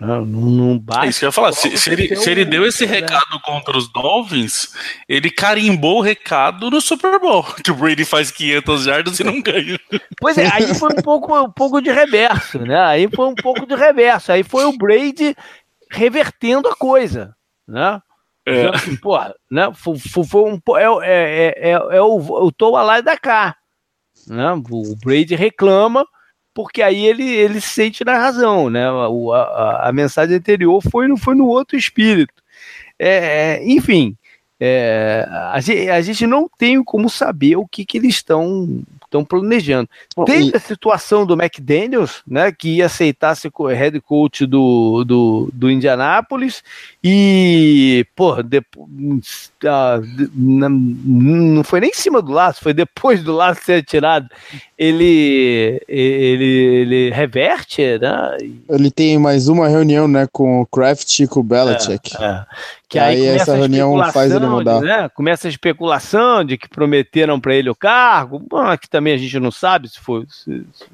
Não, 0.00 0.24
não 0.24 0.78
basta. 0.78 1.06
É 1.06 1.08
isso 1.10 1.18
que 1.18 1.24
eu 1.26 1.28
ia 1.28 1.32
falar. 1.32 1.52
Se, 1.52 1.76
se, 1.76 1.90
ele, 1.90 2.16
se 2.16 2.30
ele 2.30 2.44
deu 2.46 2.66
esse 2.66 2.86
né? 2.86 2.92
recado 2.92 3.38
contra 3.44 3.76
os 3.76 3.92
Dolphins, 3.92 4.74
ele 5.06 5.30
carimbou 5.30 5.98
o 5.98 6.02
recado 6.02 6.70
no 6.70 6.80
Super 6.80 7.20
Bowl. 7.20 7.44
Que 7.62 7.70
o 7.70 7.74
Brady 7.74 8.06
faz 8.06 8.30
500 8.30 8.82
jardas 8.84 9.20
e 9.20 9.24
não 9.24 9.42
ganha. 9.42 9.78
Pois 10.18 10.38
é, 10.38 10.48
aí 10.50 10.74
foi 10.74 10.90
um 10.92 11.02
pouco, 11.02 11.38
um 11.38 11.52
pouco 11.52 11.82
de 11.82 11.90
reverso, 11.90 12.58
né? 12.60 12.80
Aí 12.80 13.08
foi 13.14 13.26
um 13.26 13.34
pouco 13.34 13.66
de 13.66 13.74
reverso. 13.74 14.32
Aí 14.32 14.42
foi 14.42 14.64
o 14.64 14.76
Brady 14.76 15.36
revertendo 15.90 16.68
a 16.68 16.74
coisa, 16.74 17.36
né? 17.68 18.00
É. 18.46 18.60
Então, 18.60 18.74
assim, 18.74 18.96
porra, 18.96 19.34
né? 19.50 19.70
Foi, 19.74 19.98
foi 19.98 20.42
um, 20.42 20.58
é, 20.76 20.84
é, 21.02 21.54
é, 21.56 21.70
é, 21.72 22.00
o, 22.00 22.16
o 22.16 22.50
Toa 22.50 22.82
lá 22.82 22.98
e 22.98 23.02
da 23.02 23.18
cá. 23.18 23.54
Né? 24.26 24.52
O 24.70 24.96
Brady 25.04 25.34
reclama 25.34 26.06
porque 26.54 26.82
aí 26.82 27.06
ele, 27.06 27.24
ele 27.24 27.60
se 27.60 27.68
sente 27.68 28.04
na 28.04 28.18
razão, 28.18 28.68
né? 28.68 28.90
O, 28.90 29.32
a, 29.32 29.88
a, 29.88 29.92
mensagem 29.92 30.36
anterior 30.36 30.82
foi, 30.82 31.08
no, 31.08 31.16
foi 31.16 31.34
no 31.34 31.46
outro 31.46 31.76
espírito. 31.76 32.34
É, 32.98 33.62
enfim, 33.64 34.16
é, 34.58 35.26
a, 35.52 35.60
gente, 35.60 35.88
a 35.88 36.00
gente 36.02 36.26
não 36.26 36.48
tem 36.58 36.82
como 36.84 37.08
saber 37.08 37.56
o 37.56 37.66
que, 37.66 37.84
que 37.84 37.96
eles 37.98 38.16
estão 38.16 38.82
estão 39.10 39.24
planejando. 39.24 39.88
Bom, 40.16 40.24
Tem 40.24 40.48
e... 40.48 40.56
a 40.56 40.60
situação 40.60 41.26
do 41.26 41.34
McDaniels, 41.34 42.22
né, 42.26 42.52
que 42.52 42.76
ia 42.76 42.86
aceitar 42.86 43.34
ser 43.34 43.50
head 43.74 44.00
coach 44.00 44.46
do, 44.46 45.04
do, 45.04 45.50
do 45.52 45.70
Indianápolis 45.70 46.62
e, 47.02 48.06
pô, 48.14 48.40
depois, 48.42 49.50
ah, 49.64 50.00
não 50.34 51.64
foi 51.64 51.80
nem 51.80 51.90
em 51.90 51.94
cima 51.94 52.22
do 52.22 52.32
laço, 52.32 52.62
foi 52.62 52.72
depois 52.72 53.22
do 53.22 53.34
laço 53.34 53.64
ser 53.64 53.82
tirado. 53.84 54.28
Ele, 54.78 55.82
ele, 55.88 56.44
ele 56.44 57.10
reverte, 57.10 57.98
né? 57.98 58.36
Ele 58.68 58.90
tem 58.90 59.18
mais 59.18 59.48
uma 59.48 59.68
reunião, 59.68 60.06
né, 60.06 60.26
com 60.32 60.60
o 60.60 60.66
Kraft 60.66 61.18
e 61.18 61.26
com 61.26 61.40
o 61.40 61.44
Belichick. 61.44 62.16
É, 62.18 62.24
é. 62.24 62.44
Que 62.90 62.98
aí, 62.98 63.28
aí 63.28 63.36
essa 63.36 63.54
reunião 63.54 63.96
faz 64.12 64.32
ele 64.32 64.46
mudar. 64.46 64.80
De, 64.80 64.86
né, 64.86 65.08
começa 65.10 65.46
a 65.46 65.48
especulação 65.48 66.44
de 66.44 66.58
que 66.58 66.68
prometeram 66.68 67.38
para 67.38 67.54
ele 67.54 67.70
o 67.70 67.74
cargo, 67.74 68.40
bom, 68.40 68.76
que 68.76 68.90
também 68.90 69.14
a 69.14 69.16
gente 69.16 69.38
não 69.38 69.52
sabe 69.52 69.88
se 69.88 70.00
foi 70.00 70.26
se, 70.28 70.66
se 70.74 70.86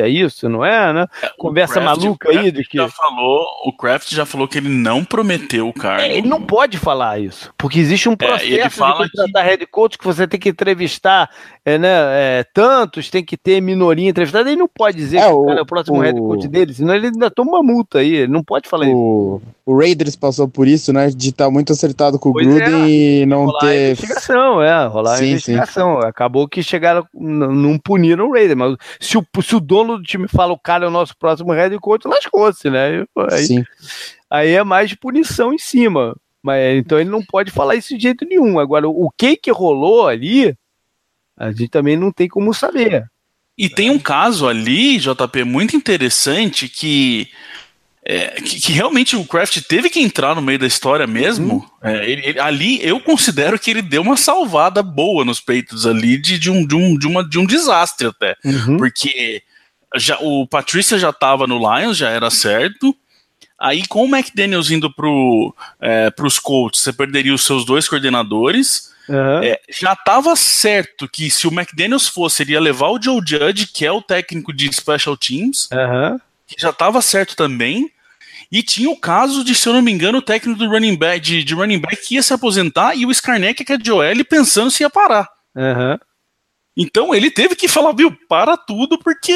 é 0.00 0.08
isso, 0.08 0.48
não 0.48 0.64
é, 0.64 0.92
né? 0.92 1.06
É, 1.22 1.30
Conversa 1.36 1.80
Kraft, 1.80 2.02
maluca 2.02 2.30
aí 2.30 2.50
de 2.50 2.64
que 2.64 2.78
já 2.78 2.88
falou, 2.88 3.46
o 3.64 3.72
Kraft 3.72 4.10
já 4.14 4.24
falou 4.26 4.48
que 4.48 4.58
ele 4.58 4.68
não 4.68 5.04
prometeu 5.04 5.68
o 5.68 5.72
cargo. 5.72 6.02
É, 6.02 6.16
ele 6.16 6.28
não 6.28 6.40
pode 6.40 6.78
falar 6.78 7.18
isso, 7.18 7.52
porque 7.56 7.78
existe 7.78 8.08
um 8.08 8.12
é, 8.12 8.16
processo 8.16 8.44
é, 8.44 8.68
de 8.68 8.78
contratar 8.78 9.42
que... 9.42 9.50
head 9.50 9.66
coach 9.66 9.98
que 9.98 10.04
você 10.04 10.26
tem 10.26 10.38
que 10.38 10.48
entrevistar, 10.48 11.30
é, 11.64 11.78
né, 11.78 11.88
é, 11.90 12.44
tantos, 12.52 13.10
tem 13.10 13.24
que 13.24 13.36
ter 13.36 13.60
minoria 13.60 14.08
entrevistada, 14.08 14.50
ele 14.50 14.58
não 14.58 14.68
pode 14.68 14.96
dizer 14.96 15.20
que 15.20 15.28
o, 15.28 15.46
cara 15.46 15.58
é 15.58 15.62
o 15.62 15.66
próximo 15.66 15.98
o... 15.98 16.00
head 16.00 16.18
coach 16.18 16.48
dele, 16.48 16.74
senão 16.74 16.94
ele 16.94 17.06
ainda 17.06 17.30
toma 17.30 17.52
uma 17.52 17.62
multa 17.62 17.98
aí, 17.98 18.14
ele 18.14 18.32
não 18.32 18.42
pode 18.42 18.68
falar 18.68 18.86
o... 18.86 19.40
isso. 19.40 19.52
O 19.64 19.78
Raiders 19.78 20.16
passou 20.16 20.48
por 20.48 20.66
isso, 20.66 20.92
né, 20.92 21.08
de 21.08 21.30
estar 21.30 21.44
tá 21.44 21.50
muito 21.50 21.72
acertado 21.72 22.18
com 22.18 22.32
pois 22.32 22.46
o 22.46 22.50
Gruden 22.50 22.88
e 22.88 23.26
não 23.26 23.46
rolar 23.46 23.60
ter... 23.60 23.92
investigação, 23.92 24.62
é, 24.62 24.86
rolar 24.86 25.16
sim, 25.16 25.30
investigação. 25.30 26.00
Sim. 26.00 26.06
Acabou 26.06 26.48
que 26.48 26.62
chegaram, 26.62 27.06
não 27.12 27.78
puniram 27.78 28.28
o 28.28 28.32
Raiders, 28.32 28.58
mas 28.58 28.76
se 29.00 29.16
o, 29.16 29.24
se 29.42 29.56
o 29.56 29.60
dono 29.60 29.81
do 29.86 30.02
time 30.02 30.28
fala 30.28 30.52
o 30.52 30.58
cara 30.58 30.84
é 30.84 30.88
o 30.88 30.92
nosso 30.92 31.16
próximo 31.16 31.52
head 31.52 31.76
coach, 31.78 32.06
lascou-se, 32.06 32.68
né? 32.70 33.04
Aí, 33.30 33.46
Sim. 33.46 33.64
aí 34.30 34.50
é 34.50 34.64
mais 34.64 34.94
punição 34.94 35.52
em 35.52 35.58
cima. 35.58 36.16
Mas, 36.42 36.78
então 36.78 36.98
ele 36.98 37.10
não 37.10 37.22
pode 37.22 37.50
falar 37.50 37.76
isso 37.76 37.96
de 37.96 38.02
jeito 38.02 38.24
nenhum. 38.24 38.58
Agora, 38.58 38.88
o 38.88 39.10
que 39.16 39.36
que 39.36 39.50
rolou 39.50 40.08
ali, 40.08 40.56
a 41.36 41.52
gente 41.52 41.68
também 41.68 41.96
não 41.96 42.10
tem 42.10 42.28
como 42.28 42.52
saber. 42.52 43.06
E 43.56 43.68
tem 43.68 43.90
um 43.90 43.98
caso 43.98 44.48
ali, 44.48 44.98
JP, 44.98 45.44
muito 45.44 45.76
interessante 45.76 46.68
que, 46.68 47.28
é, 48.04 48.40
que, 48.40 48.60
que, 48.60 48.72
realmente 48.72 49.14
o 49.14 49.24
Kraft 49.24 49.60
teve 49.68 49.88
que 49.90 50.00
entrar 50.00 50.34
no 50.34 50.42
meio 50.42 50.58
da 50.58 50.66
história 50.66 51.06
mesmo. 51.06 51.54
Uhum. 51.54 51.62
É, 51.82 52.10
ele, 52.10 52.26
ele, 52.26 52.40
ali 52.40 52.84
eu 52.84 52.98
considero 52.98 53.58
que 53.58 53.70
ele 53.70 53.82
deu 53.82 54.02
uma 54.02 54.16
salvada 54.16 54.82
boa 54.82 55.24
nos 55.24 55.38
peitos 55.38 55.86
ali 55.86 56.16
de, 56.16 56.38
de, 56.38 56.50
um, 56.50 56.66
de, 56.66 56.74
um, 56.74 56.98
de, 56.98 57.06
uma, 57.06 57.28
de 57.28 57.38
um 57.38 57.46
desastre 57.46 58.08
até. 58.08 58.36
Uhum. 58.44 58.78
Porque 58.78 59.42
já, 59.96 60.18
o 60.20 60.46
Patrícia 60.46 60.98
já 60.98 61.10
estava 61.10 61.46
no 61.46 61.58
Lions, 61.58 61.96
já 61.96 62.10
era 62.10 62.30
certo. 62.30 62.96
Aí, 63.58 63.86
com 63.86 64.04
o 64.04 64.08
McDaniels 64.08 64.70
indo 64.70 64.92
para 64.92 65.06
é, 65.80 66.12
os 66.20 66.38
Colts, 66.38 66.80
você 66.80 66.92
perderia 66.92 67.34
os 67.34 67.44
seus 67.44 67.64
dois 67.64 67.88
coordenadores. 67.88 68.92
Uhum. 69.08 69.42
É, 69.42 69.60
já 69.70 69.92
estava 69.92 70.34
certo 70.34 71.08
que 71.08 71.30
se 71.30 71.46
o 71.46 71.52
McDaniels 71.52 72.08
fosse, 72.08 72.42
ele 72.42 72.52
ia 72.52 72.60
levar 72.60 72.88
o 72.88 73.00
Joe 73.00 73.20
Judge, 73.24 73.68
que 73.68 73.86
é 73.86 73.92
o 73.92 74.02
técnico 74.02 74.52
de 74.52 74.72
Special 74.72 75.16
Teams, 75.16 75.68
uhum. 75.72 76.18
que 76.46 76.56
já 76.58 76.70
estava 76.70 77.00
certo 77.00 77.36
também. 77.36 77.90
E 78.50 78.62
tinha 78.62 78.90
o 78.90 78.98
caso 78.98 79.44
de, 79.44 79.54
se 79.54 79.68
eu 79.68 79.72
não 79.72 79.80
me 79.80 79.92
engano, 79.92 80.18
o 80.18 80.22
técnico 80.22 80.58
do 80.58 80.68
running 80.68 80.96
back, 80.96 81.20
de, 81.20 81.42
de 81.42 81.54
running 81.54 81.78
back 81.78 82.14
ia 82.14 82.22
se 82.22 82.34
aposentar 82.34 82.94
e 82.94 83.06
o 83.06 83.10
Skarnek, 83.10 83.64
que 83.64 83.72
é 83.72 83.78
de 83.78 83.90
OL, 83.90 84.24
pensando 84.28 84.70
se 84.70 84.82
ia 84.82 84.90
parar. 84.90 85.28
Uhum. 85.54 85.98
Então 86.76 87.14
ele 87.14 87.30
teve 87.30 87.54
que 87.54 87.68
falar, 87.68 87.92
viu, 87.92 88.10
para 88.28 88.56
tudo, 88.56 88.98
porque 88.98 89.32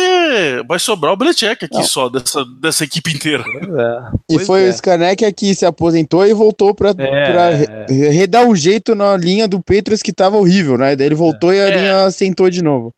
vai 0.66 0.78
sobrar 0.78 1.12
o 1.12 1.16
Belichick 1.16 1.64
aqui 1.64 1.76
Não. 1.76 1.82
só, 1.82 2.08
dessa, 2.08 2.44
dessa 2.60 2.84
equipe 2.84 3.12
inteira. 3.12 3.44
É. 3.46 4.34
E 4.36 4.38
foi 4.38 4.64
é. 4.64 4.66
o 4.66 4.70
Skanek 4.70 5.32
que 5.32 5.54
se 5.54 5.66
aposentou 5.66 6.26
e 6.26 6.32
voltou 6.32 6.74
pra, 6.74 6.94
é. 6.96 7.86
redar 8.10 8.46
um 8.46 8.56
jeito 8.56 8.94
na 8.94 9.16
linha 9.16 9.46
do 9.46 9.62
Petros 9.62 10.02
que 10.02 10.12
tava 10.12 10.36
horrível, 10.36 10.78
né? 10.78 10.96
Daí 10.96 11.06
ele 11.06 11.14
voltou 11.14 11.52
e 11.52 11.60
a 11.60 11.68
é. 11.68 11.76
linha 11.76 12.10
sentou 12.10 12.48
de 12.48 12.62
novo. 12.62 12.92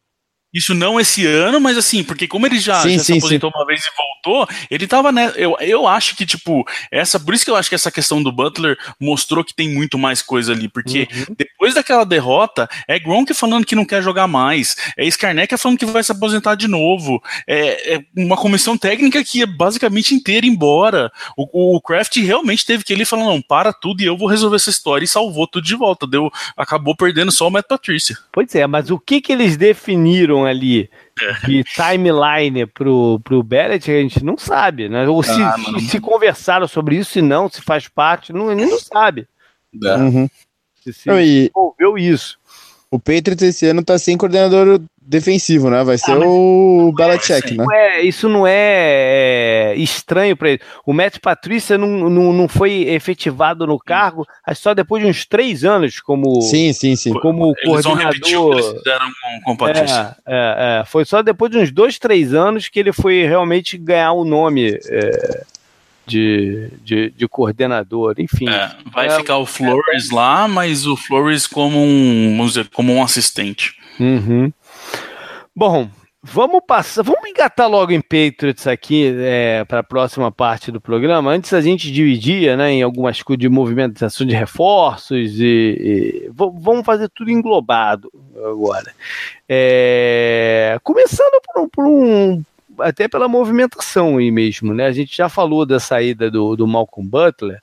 Isso 0.53 0.73
não 0.73 0.99
esse 0.99 1.27
ano, 1.27 1.61
mas 1.61 1.77
assim, 1.77 2.03
porque 2.03 2.27
como 2.27 2.47
ele 2.47 2.59
já, 2.59 2.81
sim, 2.81 2.97
já 2.97 2.99
sim, 3.05 3.13
se 3.15 3.19
aposentou 3.19 3.51
sim. 3.51 3.59
uma 3.59 3.67
vez 3.67 3.85
e 3.85 3.91
voltou, 4.25 4.49
ele 4.71 4.87
tava, 4.87 5.13
né? 5.13 5.31
Eu, 5.37 5.57
eu 5.61 5.87
acho 5.87 6.17
que, 6.17 6.25
tipo, 6.25 6.67
essa. 6.91 7.21
Por 7.21 7.35
isso 7.35 7.45
que 7.45 7.51
eu 7.51 7.57
acho 7.57 7.69
que 7.69 7.75
essa 7.75 7.91
questão 7.91 8.23
do 8.23 8.33
Butler 8.33 8.79
mostrou 8.99 9.45
que 9.45 9.55
tem 9.55 9.69
muito 9.69 9.99
mais 9.99 10.23
coisa 10.23 10.53
ali. 10.53 10.69
Porque 10.69 11.07
uhum. 11.13 11.35
depois 11.37 11.75
daquela 11.75 12.05
derrota, 12.05 12.69
é 12.89 12.99
Gronk 12.99 13.33
falando 13.35 13.67
que 13.67 13.77
não 13.77 13.85
quer 13.85 14.03
jogar 14.03 14.27
mais. 14.27 14.77
É 14.97 15.05
Skarnek 15.07 15.55
falando 15.59 15.79
que 15.79 15.87
vai 15.87 16.03
se 16.03 16.13
aposentar 16.13 16.55
de 16.55 16.67
novo. 16.67 17.23
É, 17.47 17.97
é 17.97 18.01
uma 18.17 18.37
comissão 18.37 18.77
técnica 18.77 19.23
que 19.23 19.43
é 19.43 19.47
basicamente 19.47 20.15
inteira 20.15 20.47
embora. 20.47 21.13
O, 21.37 21.77
o 21.77 21.81
Kraft 21.81 22.17
realmente 22.17 22.65
teve 22.65 22.85
que 22.85 22.93
ele 22.93 23.05
falar: 23.05 23.25
não, 23.25 23.43
para 23.43 23.73
tudo 23.73 24.03
e 24.03 24.07
eu 24.07 24.17
vou 24.17 24.29
resolver 24.29 24.57
essa 24.57 24.71
história 24.71 25.05
e 25.05 25.09
salvou 25.09 25.47
tudo 25.47 25.65
de 25.65 25.75
volta. 25.75 26.07
Deu, 26.07 26.31
acabou 26.57 26.97
perdendo 26.97 27.31
só 27.31 27.49
o 27.49 27.51
Matt 27.51 27.67
Patrícia. 27.69 28.17
Pois 28.33 28.55
é, 28.55 28.67
mas 28.67 28.91
o 28.91 28.99
que 28.99 29.21
que 29.21 29.33
eles 29.33 29.57
definiram 29.57 30.38
ali 30.45 30.91
de 31.47 31.65
timeline 31.75 32.67
pro, 32.67 33.21
pro 33.21 33.43
Bellet, 33.43 33.91
a 33.91 34.01
gente 34.01 34.25
não 34.25 34.37
sabe, 34.37 34.89
né? 34.89 35.09
Ou 35.09 35.23
se, 35.23 35.43
ah, 35.43 35.57
se, 35.89 36.01
conversaram 36.01 36.67
sobre 36.69 36.97
isso, 36.97 37.13
se 37.13 37.23
não, 37.23 37.49
se 37.49 37.61
faz 37.61 37.89
parte, 37.89 38.33
não, 38.33 38.51
ele 38.51 38.67
não 38.67 38.79
sabe. 38.79 39.27
É. 39.85 39.97
Uhum. 39.97 40.29
Se, 40.83 40.93
se 40.93 41.11
envolveu 41.11 41.99
isso. 41.99 42.39
O 42.91 42.99
Patriots 42.99 43.43
esse 43.43 43.67
ano 43.67 43.85
tá 43.85 43.99
sem 43.99 44.17
coordenador 44.17 44.81
defensivo, 45.09 45.71
né? 45.71 45.83
Vai 45.83 45.97
ser 45.97 46.13
ah, 46.13 46.21
o 46.21 46.93
Belichick, 46.95 47.57
né? 47.57 47.65
É, 47.73 48.03
isso 48.03 48.29
não 48.29 48.47
é, 48.47 49.73
é 49.73 49.75
estranho 49.77 50.37
para 50.37 50.51
ele. 50.51 50.61
O 50.85 50.93
Matt 50.93 51.19
Patrícia 51.19 51.79
não, 51.79 51.89
não, 52.11 52.33
não 52.33 52.47
foi 52.47 52.83
efetivado 52.89 53.67
no 53.67 53.79
cargo 53.79 54.27
só 54.55 54.75
depois 54.75 55.03
de 55.03 55.09
uns 55.09 55.25
três 55.25 55.65
anos 55.65 56.01
como, 56.01 56.43
sim, 56.43 56.73
sim, 56.75 56.95
sim. 56.95 57.13
como 57.15 57.55
eles 57.63 57.85
coordenador. 57.85 58.53
Eles 58.53 58.67
fizeram 58.67 59.07
com, 59.45 59.57
com 59.57 59.67
É, 59.67 59.73
é, 59.73 60.81
é, 60.81 60.85
foi 60.85 61.07
só 61.07 61.23
depois 61.23 61.51
de 61.51 61.59
uns 61.59 61.73
dois, 61.73 61.99
três 61.99 62.35
anos 62.35 62.69
que 62.69 62.79
ele 62.79 62.93
foi 62.93 63.25
realmente 63.25 63.79
ganhar 63.79 64.13
o 64.13 64.25
nome. 64.25 64.79
É, 64.89 65.43
de, 66.07 66.71
de, 66.83 67.11
de, 67.11 67.29
coordenador, 67.29 68.15
enfim. 68.17 68.49
É, 68.49 68.71
vai 68.91 69.11
ficar 69.11 69.37
o 69.37 69.45
Flores 69.45 70.11
lá, 70.11 70.49
mas 70.49 70.87
o 70.87 70.97
Flores 70.97 71.47
como 71.47 71.79
um, 71.79 72.35
vamos 72.35 72.55
dizer, 72.55 72.71
como 72.71 72.95
um 72.95 73.03
assistente. 73.03 73.75
Uhum. 74.01 74.51
Bom, 75.59 75.91
vamos 76.23 76.61
passar, 76.65 77.03
vamos 77.03 77.29
engatar 77.29 77.69
logo 77.69 77.91
em 77.91 78.01
Patriots 78.01 78.65
aqui 78.69 79.13
é, 79.19 79.65
para 79.65 79.81
a 79.81 79.83
próxima 79.83 80.31
parte 80.31 80.71
do 80.71 80.81
programa. 80.81 81.33
Antes 81.33 81.53
a 81.53 81.61
gente 81.61 81.91
dividia 81.91 82.57
né, 82.57 82.75
em 82.75 82.83
algumas 82.85 83.21
coisas 83.25 83.41
de 83.41 83.49
movimentação 83.49 84.25
de 84.25 84.37
reforços 84.37 85.41
e, 85.41 86.23
e 86.25 86.31
vamos 86.33 86.87
fazer 86.87 87.09
tudo 87.09 87.33
englobado 87.33 88.09
agora. 88.37 88.95
É, 89.49 90.79
começando 90.85 91.43
por, 91.53 91.69
por 91.71 91.87
um 91.87 92.41
até 92.79 93.09
pela 93.09 93.27
movimentação 93.27 94.19
aí 94.19 94.31
mesmo, 94.31 94.73
né? 94.73 94.87
A 94.87 94.93
gente 94.93 95.17
já 95.17 95.29
falou 95.29 95.67
da 95.67 95.81
saída 95.81 96.31
do, 96.31 96.55
do 96.55 96.69
Malcolm 96.69 97.11
Butler, 97.11 97.61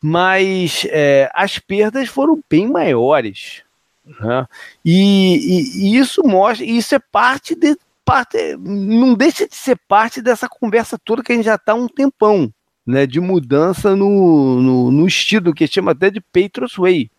mas 0.00 0.86
é, 0.90 1.28
as 1.34 1.58
perdas 1.58 2.08
foram 2.08 2.40
bem 2.48 2.68
maiores. 2.68 3.65
Né? 4.06 4.46
E, 4.84 5.36
e, 5.36 5.88
e, 5.88 5.98
isso 5.98 6.22
mostra, 6.22 6.64
isso 6.64 6.94
é 6.94 6.98
parte 6.98 7.54
de 7.54 7.76
parte, 8.04 8.56
não 8.56 9.14
deixa 9.14 9.48
de 9.48 9.56
ser 9.56 9.76
parte 9.88 10.22
dessa 10.22 10.48
conversa 10.48 10.96
toda 10.96 11.24
que 11.24 11.32
a 11.32 11.34
gente 11.34 11.44
já 11.44 11.56
está 11.56 11.72
há 11.72 11.74
um 11.74 11.88
tempão, 11.88 12.52
né? 12.86 13.04
De 13.04 13.18
mudança 13.18 13.96
no, 13.96 14.62
no, 14.62 14.90
no 14.92 15.06
estilo 15.08 15.52
que 15.52 15.66
chama 15.66 15.90
até 15.90 16.08
de 16.08 16.20
Patriots 16.20 16.76
Way, 16.76 17.10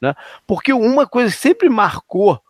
né? 0.00 0.14
Porque 0.46 0.72
uma 0.72 1.08
coisa 1.08 1.34
que 1.34 1.40
sempre 1.40 1.68
marcou 1.68 2.40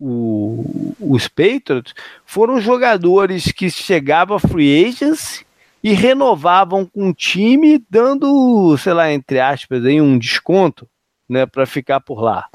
o, 0.00 0.94
os 0.98 1.28
Patriots 1.28 1.94
foram 2.24 2.58
jogadores 2.58 3.52
que 3.52 3.70
chegavam 3.70 4.36
a 4.36 4.40
free 4.40 4.86
agents 4.86 5.44
e 5.82 5.92
renovavam 5.92 6.86
com 6.86 7.10
o 7.10 7.14
time, 7.14 7.84
dando, 7.88 8.76
sei 8.78 8.92
lá, 8.92 9.12
entre 9.12 9.38
aspas, 9.38 9.84
aí, 9.84 10.00
um 10.00 10.18
desconto 10.18 10.88
né, 11.28 11.46
para 11.46 11.66
ficar 11.66 12.00
por 12.00 12.20
lá. 12.20 12.48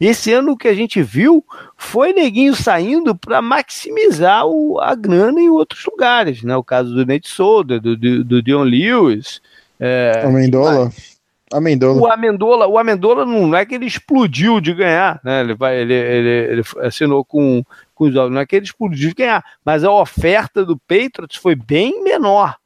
Esse 0.00 0.32
ano 0.32 0.52
o 0.52 0.56
que 0.56 0.66
a 0.66 0.74
gente 0.74 1.02
viu 1.02 1.44
foi 1.76 2.12
neguinho 2.12 2.54
saindo 2.54 3.14
para 3.14 3.42
maximizar 3.42 4.46
o, 4.46 4.80
a 4.80 4.94
grana 4.94 5.40
em 5.40 5.50
outros 5.50 5.84
lugares, 5.84 6.42
né? 6.42 6.56
O 6.56 6.64
caso 6.64 6.94
do 6.94 7.04
Nate 7.04 7.28
Solder, 7.28 7.80
do, 7.80 7.96
do, 7.96 8.24
do 8.24 8.42
Dion 8.42 8.62
Lewis. 8.62 9.42
É, 9.78 10.22
Amendola. 10.24 10.90
Amendola. 11.52 12.00
O 12.00 12.06
Amendola, 12.06 12.66
o 12.66 12.78
Amendola 12.78 13.26
não 13.26 13.54
é 13.54 13.66
que 13.66 13.74
ele 13.74 13.86
explodiu 13.86 14.60
de 14.60 14.72
ganhar, 14.72 15.20
né? 15.22 15.40
Ele, 15.40 15.54
vai, 15.54 15.76
ele, 15.76 15.92
ele, 15.92 16.28
ele 16.52 16.62
assinou 16.78 17.24
com, 17.24 17.62
com 17.94 18.04
os 18.04 18.14
não 18.14 18.38
é 18.38 18.46
que 18.46 18.56
ele 18.56 18.64
explodiu 18.64 19.10
de 19.10 19.14
ganhar, 19.14 19.44
mas 19.64 19.84
a 19.84 19.92
oferta 19.92 20.64
do 20.64 20.78
Patriots 20.78 21.36
foi 21.36 21.54
bem 21.54 22.02
menor 22.02 22.56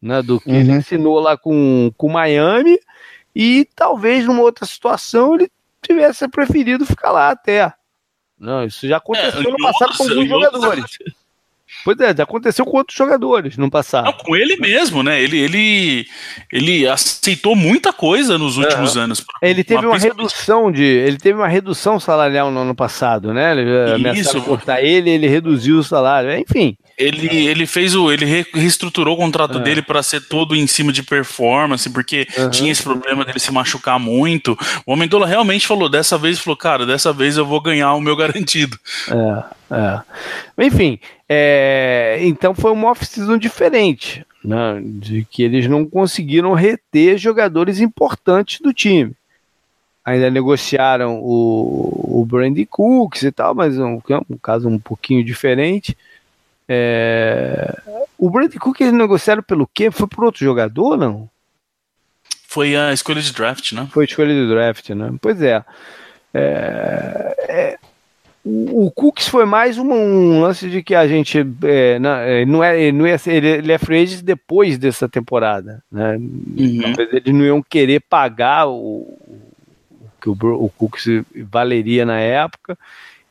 né, 0.00 0.22
do 0.22 0.40
que 0.40 0.50
uhum. 0.50 0.56
ele 0.56 0.72
assinou 0.72 1.18
lá 1.18 1.36
com 1.36 1.92
o 1.98 2.08
Miami 2.08 2.78
e 3.34 3.68
talvez 3.74 4.24
numa 4.24 4.42
outra 4.42 4.64
situação 4.64 5.34
ele 5.34 5.50
tivesse 5.86 6.28
preferido 6.28 6.84
ficar 6.84 7.12
lá 7.12 7.30
até. 7.30 7.72
Não, 8.38 8.64
isso 8.64 8.86
já 8.86 8.98
aconteceu 8.98 9.40
é, 9.40 9.50
no 9.50 9.56
passado 9.56 9.96
com 9.96 10.04
alguns 10.04 10.28
jogadores. 10.28 10.84
Pois 11.86 12.00
é, 12.00 12.12
já 12.16 12.24
aconteceu 12.24 12.66
com 12.66 12.78
outros 12.78 12.98
jogadores 12.98 13.56
no 13.56 13.70
passado. 13.70 14.06
Não, 14.06 14.12
com 14.12 14.34
ele 14.34 14.56
mesmo, 14.56 15.04
né? 15.04 15.22
Ele, 15.22 15.38
ele, 15.38 16.06
ele 16.52 16.88
aceitou 16.88 17.54
muita 17.54 17.92
coisa 17.92 18.36
nos 18.36 18.56
últimos 18.56 18.96
é. 18.96 19.00
anos. 19.02 19.24
Ele 19.40 19.62
teve 19.62 19.86
uma, 19.86 19.92
uma 19.92 19.98
redução 19.98 20.72
de. 20.72 20.82
Ele 20.82 21.16
teve 21.16 21.38
uma 21.38 21.46
redução 21.46 22.00
salarial 22.00 22.50
no 22.50 22.58
ano 22.58 22.74
passado, 22.74 23.32
né? 23.32 23.52
Ele 23.52 24.18
Isso. 24.18 24.42
cortar 24.42 24.82
ele, 24.82 25.10
ele 25.10 25.28
reduziu 25.28 25.78
o 25.78 25.84
salário. 25.84 26.36
Enfim. 26.36 26.76
Ele, 26.98 27.46
ele 27.46 27.66
fez 27.66 27.94
o. 27.94 28.10
Ele 28.10 28.44
reestruturou 28.52 29.14
o 29.14 29.18
contrato 29.18 29.58
é. 29.58 29.62
dele 29.62 29.80
para 29.80 30.02
ser 30.02 30.22
todo 30.22 30.56
em 30.56 30.66
cima 30.66 30.92
de 30.92 31.04
performance, 31.04 31.88
porque 31.90 32.26
uhum. 32.36 32.50
tinha 32.50 32.72
esse 32.72 32.82
problema 32.82 33.24
dele 33.24 33.38
se 33.38 33.52
machucar 33.52 34.00
muito. 34.00 34.58
O 34.84 34.92
Amendola 34.92 35.24
realmente 35.24 35.68
falou, 35.68 35.88
dessa 35.88 36.18
vez, 36.18 36.40
falou, 36.40 36.56
cara, 36.56 36.84
dessa 36.84 37.12
vez 37.12 37.36
eu 37.36 37.46
vou 37.46 37.60
ganhar 37.60 37.94
o 37.94 38.00
meu 38.00 38.16
garantido. 38.16 38.76
É, 39.08 39.44
é. 39.70 40.64
Enfim, 40.64 40.98
é, 41.28 42.18
então 42.22 42.54
foi 42.54 42.70
uma 42.70 42.90
off-season 42.90 43.36
diferente, 43.36 44.24
né, 44.44 44.80
de 44.82 45.24
que 45.30 45.42
eles 45.42 45.68
não 45.68 45.84
conseguiram 45.84 46.52
reter 46.52 47.18
jogadores 47.18 47.80
importantes 47.80 48.60
do 48.60 48.72
time. 48.72 49.12
Ainda 50.04 50.30
negociaram 50.30 51.18
o, 51.20 52.20
o 52.20 52.24
Brandy 52.24 52.64
Cooks 52.64 53.22
e 53.24 53.32
tal, 53.32 53.54
mas 53.56 53.76
um, 53.76 54.00
um 54.30 54.38
caso 54.38 54.68
um 54.68 54.78
pouquinho 54.78 55.24
diferente. 55.24 55.96
É... 56.68 57.76
O 58.18 58.30
Brandon 58.30 58.58
Cook 58.58 58.80
eles 58.80 58.92
negociaram 58.92 59.42
pelo 59.42 59.66
quê? 59.66 59.90
Foi 59.90 60.06
por 60.06 60.24
outro 60.24 60.44
jogador, 60.44 60.96
não? 60.96 61.28
Foi 62.48 62.76
a 62.76 62.92
escolha 62.92 63.20
de 63.20 63.32
draft, 63.32 63.72
né? 63.72 63.88
Foi 63.90 64.04
a 64.04 64.06
escolha 64.06 64.32
de 64.32 64.48
draft, 64.48 64.90
né? 64.90 65.12
Pois 65.20 65.42
é. 65.42 65.64
é... 66.32 67.78
O, 68.48 68.86
o 68.86 68.90
Cooks 68.92 69.26
foi 69.26 69.44
mais 69.44 69.76
um, 69.76 69.92
um, 69.92 70.40
lance 70.40 70.70
de 70.70 70.80
que 70.80 70.94
a 70.94 71.08
gente 71.08 71.44
é, 71.64 71.98
não, 71.98 72.10
é, 72.14 72.46
não 72.46 72.62
é, 72.62 72.92
não 72.92 73.04
ia 73.04 73.18
ser, 73.18 73.32
ele, 73.32 73.48
ele 73.48 73.72
é 73.72 73.76
free 73.76 74.04
agent 74.04 74.22
depois 74.22 74.78
dessa 74.78 75.08
temporada, 75.08 75.82
né? 75.90 76.16
Uhum. 76.16 76.80
Talvez 76.80 77.12
eles 77.12 77.34
não 77.34 77.44
iam 77.44 77.60
querer 77.60 78.00
pagar 78.08 78.68
o, 78.68 79.18
o 79.90 80.10
que 80.22 80.28
o, 80.28 80.36
o 80.64 80.70
Cooks 80.78 81.06
valeria 81.50 82.06
na 82.06 82.20
época 82.20 82.78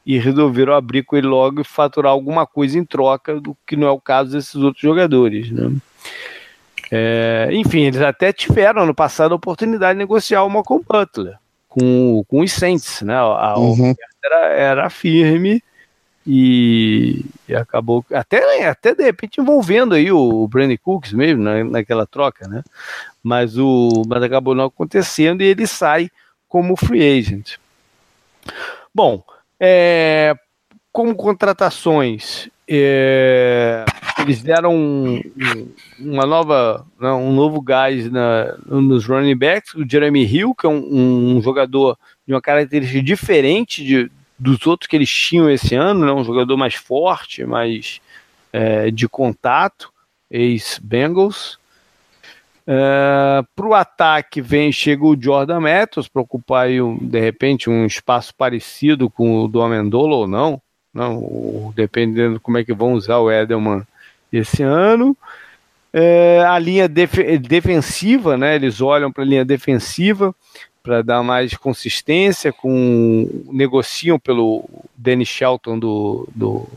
e 0.06 0.20
resolveram 0.20 0.74
abrir 0.74 1.04
com 1.04 1.16
ele 1.16 1.28
logo 1.28 1.62
e 1.62 1.64
faturar 1.64 2.12
alguma 2.12 2.46
coisa 2.46 2.78
em 2.78 2.84
troca, 2.84 3.40
do 3.40 3.56
que 3.66 3.78
não 3.78 3.88
é 3.88 3.92
o 3.92 4.02
caso 4.02 4.32
desses 4.32 4.56
outros 4.56 4.82
jogadores. 4.82 5.50
Né? 5.50 5.78
É, 6.92 7.48
enfim, 7.54 7.84
eles 7.84 8.02
até 8.02 8.34
tiveram 8.34 8.86
no 8.86 8.94
passado 8.94 9.32
a 9.32 9.36
oportunidade 9.36 9.94
de 9.94 10.00
negociar 10.00 10.44
o 10.44 10.50
Malcolm 10.50 10.84
Butler 10.86 11.38
com, 11.70 12.24
com 12.28 12.42
os 12.42 12.52
Saints, 12.54 13.02
né? 13.02 13.16
A 13.16 13.56
uhum. 13.58 13.72
oferta 13.92 14.15
era, 14.26 14.48
era 14.54 14.90
firme 14.90 15.64
e, 16.26 17.24
e, 17.48 17.56
acabou 17.56 18.04
até, 18.12 18.68
até 18.68 18.96
de 18.96 19.04
repente 19.04 19.40
envolvendo 19.40 19.94
aí 19.94 20.12
o 20.12 20.48
Brandon 20.48 20.78
Cooks 20.82 21.14
mesmo 21.14 21.44
na, 21.44 21.64
naquela 21.64 22.08
troca, 22.08 22.48
né? 22.48 22.64
Mas, 23.24 23.58
o, 23.58 24.04
mas 24.08 24.24
acabou 24.24 24.56
não 24.56 24.66
acontecendo 24.66 25.42
e 25.42 25.46
ele 25.46 25.68
sai 25.68 26.10
como 26.48 26.76
free 26.76 27.20
agent. 27.20 27.58
Bom, 28.94 29.24
é, 29.60 30.34
como 30.92 31.16
contratações, 31.16 32.50
é, 32.68 33.86
eles 34.20 34.42
deram 34.42 34.76
um, 34.76 35.22
uma 36.00 36.26
nova, 36.26 36.86
né, 37.00 37.12
um 37.12 37.34
novo 37.34 37.62
gás 37.62 38.10
na, 38.10 38.56
nos 38.66 39.06
running 39.06 39.38
backs, 39.38 39.76
o 39.76 39.88
Jeremy 39.88 40.26
Hill, 40.26 40.56
que 40.56 40.66
é 40.66 40.70
um, 40.70 41.38
um 41.38 41.42
jogador 41.42 41.98
de 42.28 42.34
uma 42.34 42.42
característica 42.42 43.02
diferente 43.02 43.84
de, 43.84 44.12
dos 44.38 44.66
outros 44.66 44.88
que 44.88 44.96
eles 44.96 45.10
tinham 45.10 45.50
esse 45.50 45.76
ano, 45.76 46.06
né, 46.06 46.12
um 46.12 46.24
jogador 46.24 46.58
mais 46.58 46.76
forte, 46.76 47.46
mais 47.46 48.02
é, 48.52 48.90
de 48.92 49.08
contato, 49.08 49.92
ex-Bengals. 50.30 51.58
Uh, 52.68 53.46
para 53.56 53.68
o 53.68 53.76
ataque 53.76 54.42
vem 54.42 54.72
chega 54.72 55.06
o 55.06 55.16
Jordan 55.20 55.60
Matthews 55.60 56.08
para 56.08 56.24
ocupar 56.24 56.66
aí, 56.66 56.82
um, 56.82 56.98
de 56.98 57.20
repente 57.20 57.70
um 57.70 57.86
espaço 57.86 58.34
parecido 58.34 59.08
com 59.08 59.44
o 59.44 59.48
do 59.48 59.62
Amendola 59.62 60.16
ou 60.16 60.28
não, 60.28 60.60
não, 60.92 61.72
dependendo 61.76 62.40
como 62.40 62.58
é 62.58 62.64
que 62.64 62.74
vão 62.74 62.94
usar 62.94 63.20
o 63.20 63.32
Edelman 63.32 63.84
esse 64.34 64.64
ano. 64.64 65.16
É, 65.94 66.44
a 66.48 66.58
linha 66.58 66.88
def 66.88 67.14
defensiva, 67.40 68.36
né? 68.36 68.56
Eles 68.56 68.82
olham 68.82 69.12
para 69.12 69.24
a 69.24 69.28
linha 69.28 69.46
defensiva 69.46 70.34
para 70.86 71.02
dar 71.02 71.24
mais 71.24 71.58
consistência, 71.58 72.54
com 72.54 73.28
negociam 73.52 74.20
pelo 74.20 74.64
Danny 74.96 75.26
Shelton 75.26 75.80
do, 75.80 76.30
do, 76.36 76.70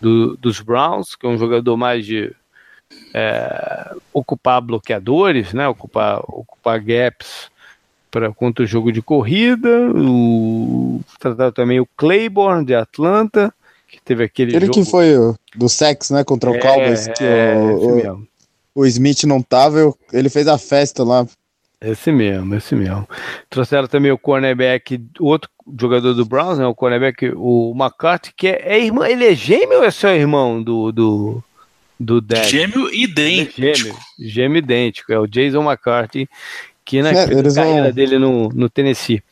do, 0.00 0.36
dos 0.36 0.60
Browns, 0.60 1.14
que 1.14 1.24
é 1.24 1.28
um 1.28 1.38
jogador 1.38 1.76
mais 1.76 2.04
de 2.04 2.34
é, 3.14 3.94
ocupar 4.12 4.60
bloqueadores, 4.60 5.52
né? 5.52 5.68
Ocupar, 5.68 6.20
ocupar 6.26 6.80
gaps 6.80 7.48
para 8.10 8.32
contra 8.32 8.64
o 8.64 8.66
jogo 8.66 8.90
de 8.90 9.00
corrida. 9.00 9.92
O, 9.94 11.00
trataram 11.20 11.52
também 11.52 11.78
o 11.78 11.88
Claiborne 11.96 12.66
de 12.66 12.74
Atlanta, 12.74 13.54
que 13.86 14.02
teve 14.02 14.24
aquele 14.24 14.56
Ele 14.56 14.66
jogo... 14.66 14.80
que 14.80 14.90
foi 14.90 15.16
o, 15.16 15.36
do 15.54 15.68
sex, 15.68 16.10
né? 16.10 16.24
Contra 16.24 16.50
o 16.50 16.56
é, 16.56 16.58
Cowboys, 16.58 17.06
que 17.06 17.22
é, 17.22 17.54
o, 17.54 18.16
o, 18.16 18.28
o 18.74 18.86
Smith 18.86 19.22
não 19.22 19.40
tava, 19.40 19.94
ele 20.12 20.28
fez 20.28 20.48
a 20.48 20.58
festa 20.58 21.04
lá. 21.04 21.24
Esse 21.80 22.12
mesmo, 22.12 22.54
esse 22.54 22.74
mesmo. 22.74 23.08
Trouxeram 23.48 23.88
também 23.88 24.12
o 24.12 24.18
cornerback, 24.18 25.02
outro 25.18 25.50
jogador 25.78 26.12
do 26.12 26.26
Browns, 26.26 26.58
né? 26.58 26.66
O 26.66 26.74
cornerback, 26.74 27.32
o 27.34 27.74
McCarthy, 27.74 28.34
que 28.36 28.48
é, 28.48 28.76
é 28.76 28.84
irmão, 28.84 29.06
ele 29.06 29.24
é 29.24 29.34
gêmeo 29.34 29.78
ou 29.78 29.84
é 29.84 29.90
seu 29.90 30.10
irmão 30.10 30.62
do, 30.62 30.92
do, 30.92 31.42
do? 31.98 32.22
Gêmeo 32.44 32.92
idêntico. 32.92 33.62
É 33.62 33.74
gêmeo, 33.74 33.98
gêmeo 34.18 34.58
idêntico, 34.58 35.10
é 35.10 35.18
o 35.18 35.26
Jason 35.26 35.62
McCarthy, 35.62 36.28
que 36.84 37.00
na 37.00 37.10
é, 37.10 37.14
carreira 37.14 37.50
vão... 37.50 37.92
dele 37.92 38.18
no, 38.18 38.50
no 38.50 38.68
Tennessee. 38.68 39.22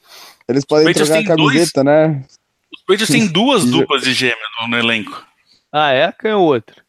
Eles 0.49 0.64
podem 0.64 0.94
trocar 0.94 1.18
a 1.18 1.24
camiseta, 1.24 1.84
dois... 1.84 1.96
né? 1.96 2.24
Os 2.72 2.80
Patriots 2.80 3.09
têm 3.09 3.26
duas 3.30 3.66
duplas 3.66 4.03
de 4.03 4.14
gêmeo 4.14 4.36
no, 4.62 4.68
no 4.68 4.78
elenco. 4.78 5.22
Ah, 5.70 5.92
é? 5.92 6.11
Quem 6.12 6.30
é 6.30 6.36
o 6.36 6.40
outro? 6.40 6.88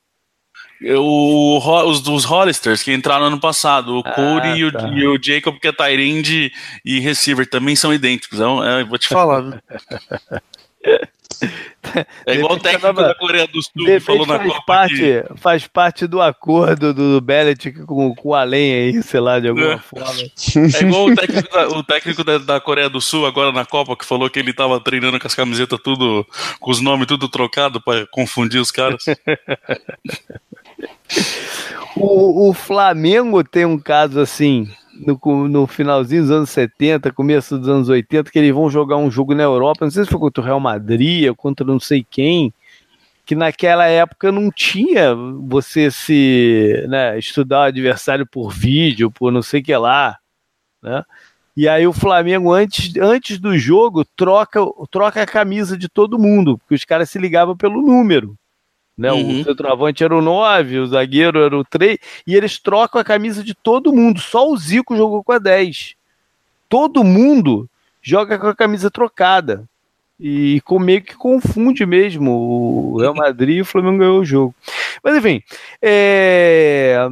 O, 0.82 1.60
os 1.90 2.02
dos 2.02 2.24
Hollisters 2.24 2.82
que 2.82 2.94
entraram 2.94 3.26
ano 3.26 3.40
passado, 3.40 3.98
o 3.98 4.04
ah, 4.06 4.12
Corey 4.12 4.60
e, 4.60 4.66
o, 4.66 4.72
tá. 4.72 4.88
e, 4.88 5.08
o, 5.08 5.20
Jacob, 5.22 5.60
que 5.60 5.68
é 5.68 5.72
Tyrande 5.74 6.52
e 6.86 7.00
receiver, 7.00 7.50
também 7.50 7.76
são 7.76 7.94
idênticos. 7.94 8.40
Então, 8.40 8.64
é, 8.64 8.84
vou 8.84 8.98
te 8.98 9.10
falar. 9.10 9.62
É 12.26 12.34
igual 12.36 12.54
o 12.54 12.60
técnico 12.60 12.94
da 12.94 13.16
Coreia 13.16 13.48
do 13.48 13.62
Sul 13.62 13.86
que 13.86 14.00
falou 14.00 14.26
na 14.26 14.38
faz 14.38 14.52
Copa 14.52 14.66
parte, 14.66 15.24
Faz 15.38 15.68
parte 15.68 16.08
do 16.08 16.22
acordo 16.22 16.94
do, 16.94 17.14
do 17.14 17.22
Belichick 17.22 17.86
com, 17.86 18.14
com 18.14 18.30
o 18.30 18.36
Além 18.36 18.74
aí, 18.74 19.04
sei 19.04 19.20
lá, 19.20 19.40
de 19.40 19.48
alguma 19.48 19.74
é. 19.74 19.78
forma. 19.78 20.22
É 20.78 20.82
igual 20.84 21.06
o 21.06 21.16
técnico, 21.16 21.50
da, 21.50 21.68
o 21.70 21.84
técnico 21.84 22.24
da, 22.24 22.38
da, 22.38 22.60
Coreia 22.60 22.90
do 22.90 23.00
Sul 23.00 23.26
agora 23.26 23.52
na 23.52 23.66
Copa 23.66 23.96
que 23.96 24.06
falou 24.06 24.30
que 24.30 24.40
ele 24.40 24.54
tava 24.54 24.80
treinando 24.82 25.20
com 25.20 25.28
as 25.28 25.36
camisetas 25.36 25.80
tudo, 25.82 26.28
com 26.60 26.72
os 26.72 26.82
nomes 26.82 27.08
tudo 27.08 27.30
trocado 27.30 27.80
para 27.82 28.06
confundir 28.08 28.60
os 28.60 28.72
caras. 28.72 29.06
o, 31.96 32.50
o 32.50 32.54
Flamengo 32.54 33.44
tem 33.44 33.66
um 33.66 33.78
caso 33.78 34.20
assim, 34.20 34.68
no, 35.06 35.48
no 35.48 35.68
finalzinho 35.68 36.24
dos 36.24 36.32
anos 36.32 36.50
70, 36.50 37.12
começo 37.12 37.58
dos 37.58 37.70
anos 37.70 37.90
80, 37.90 38.32
que 38.32 38.40
eles 38.40 38.54
vão 38.54 38.70
jogar 38.70 38.98
um 38.98 39.10
jogo 39.10 39.34
na 39.34 39.44
Europa, 39.44 39.86
não 39.86 39.92
sei 39.92 40.04
se 40.04 40.10
foi 40.10 40.20
contra 40.20 40.42
o 40.42 40.46
Real 40.46 40.60
Madrid 40.60 41.34
contra 41.36 41.66
não 41.66 41.80
sei 41.80 42.06
quem, 42.10 42.54
que 43.26 43.36
naquela 43.36 43.86
época 43.86 44.32
não 44.32 44.50
tinha 44.52 45.14
você 45.14 45.92
se 45.92 46.86
né, 46.90 47.18
estudar 47.20 47.60
o 47.60 47.64
adversário 47.64 48.26
por 48.26 48.52
vídeo, 48.52 49.12
por 49.12 49.32
não 49.32 49.42
sei 49.42 49.62
que 49.62 49.76
lá, 49.76 50.18
né? 50.82 51.04
E 51.56 51.68
aí 51.68 51.86
o 51.86 51.92
Flamengo, 51.92 52.54
antes, 52.54 52.96
antes 52.96 53.38
do 53.38 53.58
jogo, 53.58 54.06
troca, 54.16 54.62
troca 54.90 55.22
a 55.22 55.26
camisa 55.26 55.78
de 55.78 55.90
todo 55.90 56.18
mundo, 56.18 56.58
porque 56.58 56.76
os 56.76 56.86
caras 56.86 57.10
se 57.10 57.20
ligavam 57.20 57.58
pelo 57.58 57.82
número. 57.82 58.39
Né? 59.00 59.14
Uhum. 59.14 59.40
O 59.40 59.44
centroavante 59.46 60.04
era 60.04 60.14
o 60.14 60.22
9, 60.22 60.80
o 60.80 60.88
zagueiro 60.88 61.40
era 61.40 61.58
o 61.58 61.64
3, 61.64 61.98
e 62.28 62.36
eles 62.36 62.60
trocam 62.60 63.00
a 63.00 63.04
camisa 63.04 63.42
de 63.42 63.54
todo 63.54 63.94
mundo. 63.94 64.20
Só 64.20 64.46
o 64.52 64.58
Zico 64.58 64.98
jogou 64.98 65.24
com 65.24 65.32
a 65.32 65.40
10. 65.40 65.96
Todo 66.68 67.02
mundo 67.02 67.66
joga 68.02 68.38
com 68.38 68.48
a 68.48 68.56
camisa 68.56 68.92
trocada. 68.92 69.64
E 70.20 70.60
com 70.66 70.78
meio 70.78 71.02
que 71.02 71.16
confunde 71.16 71.86
mesmo 71.86 72.30
o 72.30 72.98
Real 73.00 73.16
Madrid 73.16 73.60
e 73.60 73.62
o 73.62 73.66
Flamengo 73.66 74.00
ganhou 74.00 74.20
o 74.20 74.26
jogo. 74.26 74.54
Mas 75.02 75.16
enfim, 75.16 75.42
é... 75.82 77.08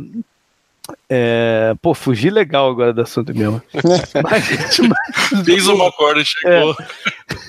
É, 1.09 1.73
pô, 1.81 1.93
fugi 1.93 2.29
legal 2.29 2.69
agora 2.69 2.93
do 2.93 3.01
assunto 3.01 3.33
mesmo. 3.33 3.61
mas, 4.23 4.79
mas, 4.79 5.45
Fez 5.45 5.67
uma 5.67 5.89
corda, 5.91 6.21
chegou. 6.25 6.75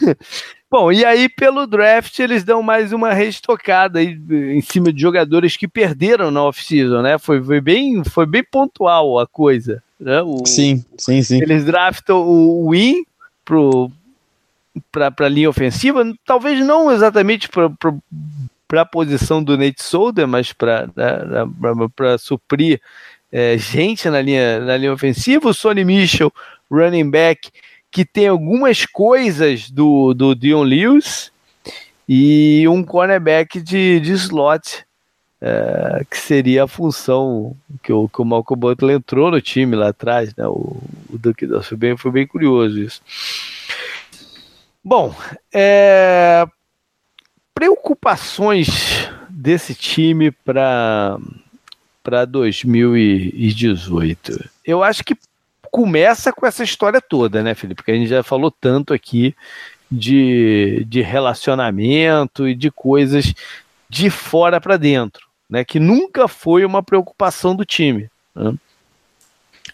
É. 0.07 0.16
Bom, 0.71 0.93
e 0.93 1.03
aí 1.03 1.31
pelo 1.31 1.66
draft 1.66 2.19
eles 2.19 2.45
dão 2.45 2.62
mais 2.62 2.93
uma 2.93 3.14
restocada 3.14 3.99
aí 4.01 4.19
em 4.31 4.61
cima 4.61 4.93
de 4.93 5.01
jogadores 5.01 5.57
que 5.57 5.66
perderam 5.66 6.31
na 6.31 6.45
off-season, 6.45 7.01
né? 7.01 7.19
Foi, 7.19 7.43
foi, 7.43 7.61
bem, 7.61 8.05
foi 8.05 8.27
bem 8.27 8.45
pontual 8.45 9.19
a 9.19 9.27
coisa. 9.27 9.83
Né? 9.99 10.21
O, 10.21 10.45
sim, 10.45 10.85
sim, 10.99 11.23
sim. 11.23 11.41
Eles 11.43 11.64
draftam 11.64 12.19
o 12.19 12.71
Win 12.71 13.05
pro 13.45 13.91
para 14.93 15.12
a 15.19 15.29
linha 15.29 15.51
ofensiva, 15.51 16.05
talvez 16.25 16.64
não 16.64 16.93
exatamente 16.93 17.49
para 17.49 18.83
a 18.83 18.85
posição 18.85 19.43
do 19.43 19.57
Nate 19.57 19.83
Solder, 19.83 20.29
mas 20.29 20.53
para 20.53 20.89
né, 20.95 22.16
suprir 22.19 22.81
é, 23.33 23.59
gente 23.59 24.09
na 24.09 24.21
linha, 24.21 24.61
na 24.61 24.77
linha 24.77 24.93
ofensiva. 24.93 25.49
O 25.49 25.55
Sonny 25.55 25.85
Mitchell, 25.85 26.33
running 26.71 27.11
back, 27.11 27.51
que 27.91 28.05
tem 28.05 28.28
algumas 28.28 28.84
coisas 28.84 29.70
do, 29.70 30.12
do 30.14 30.34
Dion 30.34 30.62
Lewis 30.62 31.32
e 32.09 32.66
um 32.68 32.82
cornerback 32.82 33.61
de, 33.61 34.01
de 34.01 34.12
slot, 34.12 34.84
é, 35.41 36.05
que 36.11 36.18
seria 36.18 36.64
a 36.64 36.68
função 36.68 37.57
que 37.82 37.93
o, 37.93 38.09
que 38.09 38.20
o 38.20 38.24
Malcolm 38.24 38.59
Butler 38.59 38.97
entrou 38.97 39.30
no 39.30 39.41
time 39.41 39.76
lá 39.76 39.89
atrás, 39.89 40.34
né? 40.34 40.49
O, 40.49 40.82
o 41.11 41.18
da 41.18 41.32
foi 41.62 41.76
bem, 41.76 41.97
foi 41.97 42.11
bem 42.11 42.26
curioso 42.26 42.80
isso. 42.80 43.01
Bom, 44.82 45.14
é, 45.53 46.45
preocupações 47.55 49.09
desse 49.28 49.74
time 49.74 50.30
para 50.30 51.18
para 52.03 52.24
2018. 52.24 54.49
Eu 54.64 54.82
acho 54.82 55.05
que 55.05 55.14
começa 55.71 56.33
com 56.33 56.47
essa 56.47 56.64
história 56.64 57.01
toda, 57.01 57.43
né, 57.43 57.55
Felipe? 57.55 57.77
Porque 57.77 57.93
a 57.93 57.95
gente 57.95 58.09
já 58.09 58.23
falou 58.23 58.51
tanto 58.51 58.93
aqui 58.93 59.35
de, 59.91 60.85
de 60.87 61.01
relacionamento 61.01 62.49
e 62.49 62.55
de 62.55 62.71
coisas 62.71 63.33
de 63.89 64.11
fora 64.11 64.61
para 64.61 64.77
dentro, 64.77 65.27
né? 65.49 65.64
Que 65.64 65.81
nunca 65.81 66.29
foi 66.29 66.64
uma 66.64 66.83
preocupação 66.83 67.55
do 67.55 67.64
time. 67.64 68.09
Né? 68.35 68.55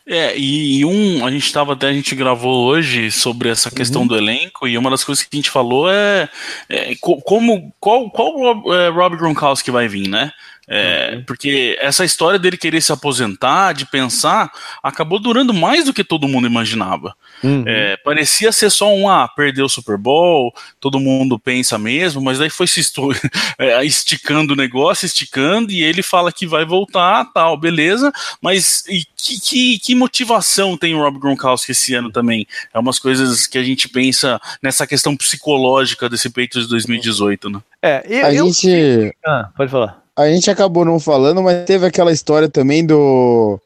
É, 0.06 0.38
e, 0.38 0.84
um, 0.84 1.24
a 1.24 1.30
gente 1.30 1.46
estava 1.46 1.72
até, 1.72 1.88
a 1.88 1.92
gente 1.92 2.14
gravou 2.14 2.66
hoje 2.66 3.10
sobre 3.10 3.48
essa 3.48 3.70
questão 3.70 4.02
uhum. 4.02 4.06
do 4.08 4.16
elenco, 4.16 4.68
e 4.68 4.76
uma 4.76 4.90
das 4.90 5.02
coisas 5.02 5.24
que 5.24 5.34
a 5.34 5.38
gente 5.38 5.50
falou 5.50 5.90
é, 5.90 6.28
é 6.68 6.94
como, 7.00 7.72
qual, 7.80 8.10
qual 8.10 8.74
é, 8.74 8.88
Rob 8.90 9.16
Gronkowski 9.16 9.70
vai 9.70 9.88
vir, 9.88 10.06
né? 10.08 10.30
É, 10.68 11.14
uhum. 11.14 11.24
Porque 11.24 11.76
essa 11.80 12.04
história 12.04 12.38
dele 12.38 12.56
querer 12.56 12.80
se 12.80 12.92
aposentar, 12.92 13.72
de 13.72 13.86
pensar, 13.86 14.50
acabou 14.82 15.18
durando 15.18 15.52
mais 15.52 15.84
do 15.84 15.92
que 15.92 16.02
todo 16.02 16.28
mundo 16.28 16.46
imaginava. 16.46 17.14
Uhum. 17.42 17.64
É, 17.66 17.96
parecia 17.98 18.50
ser 18.52 18.70
só 18.70 18.92
um, 18.92 19.08
ah, 19.08 19.28
perdeu 19.28 19.66
o 19.66 19.68
Super 19.68 19.98
Bowl, 19.98 20.54
todo 20.80 21.00
mundo 21.00 21.38
pensa 21.38 21.78
mesmo, 21.78 22.22
mas 22.22 22.38
daí 22.38 22.50
foi 22.50 22.66
se 22.66 22.80
é, 23.58 23.84
esticando 23.84 24.54
o 24.54 24.56
negócio, 24.56 25.06
esticando, 25.06 25.70
e 25.70 25.82
ele 25.82 26.02
fala 26.02 26.32
que 26.32 26.46
vai 26.46 26.64
voltar, 26.64 27.24
tal, 27.32 27.56
beleza, 27.56 28.12
mas 28.40 28.84
e 28.88 29.04
que, 29.16 29.40
que, 29.40 29.78
que 29.78 29.94
motivação 29.94 30.76
tem 30.76 30.94
o 30.94 30.98
Rob 30.98 31.18
Gronkowski 31.18 31.72
esse 31.72 31.94
ano 31.94 32.10
também? 32.10 32.46
É 32.72 32.78
umas 32.78 32.98
coisas 32.98 33.46
que 33.46 33.58
a 33.58 33.62
gente 33.62 33.88
pensa 33.88 34.40
nessa 34.62 34.86
questão 34.86 35.16
psicológica 35.16 36.08
desse 36.08 36.30
peito 36.30 36.60
de 36.60 36.68
2018, 36.68 37.50
né? 37.50 37.60
É, 37.82 38.04
eu, 38.06 38.26
a 38.26 38.34
eu... 38.34 38.46
gente... 38.46 39.16
Ah, 39.24 39.50
pode 39.56 39.70
falar 39.70 40.03
a 40.16 40.28
gente 40.28 40.50
acabou 40.50 40.84
não 40.84 41.00
falando, 41.00 41.42
mas 41.42 41.64
teve 41.64 41.86
aquela 41.86 42.12
história 42.12 42.48
também 42.48 42.84
do 42.84 43.58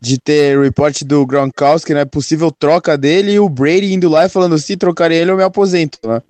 de 0.00 0.18
ter 0.18 0.60
report 0.60 1.02
do 1.04 1.24
Gronkowski, 1.24 1.94
né? 1.94 2.04
Possível 2.04 2.50
troca 2.50 2.98
dele 2.98 3.32
e 3.32 3.40
o 3.40 3.48
Brady 3.48 3.94
indo 3.94 4.08
lá 4.08 4.26
e 4.26 4.28
falando: 4.28 4.58
se 4.58 4.76
trocarem 4.76 5.18
ele, 5.18 5.30
eu 5.30 5.36
me 5.36 5.42
aposento, 5.42 5.98
né? 6.06 6.22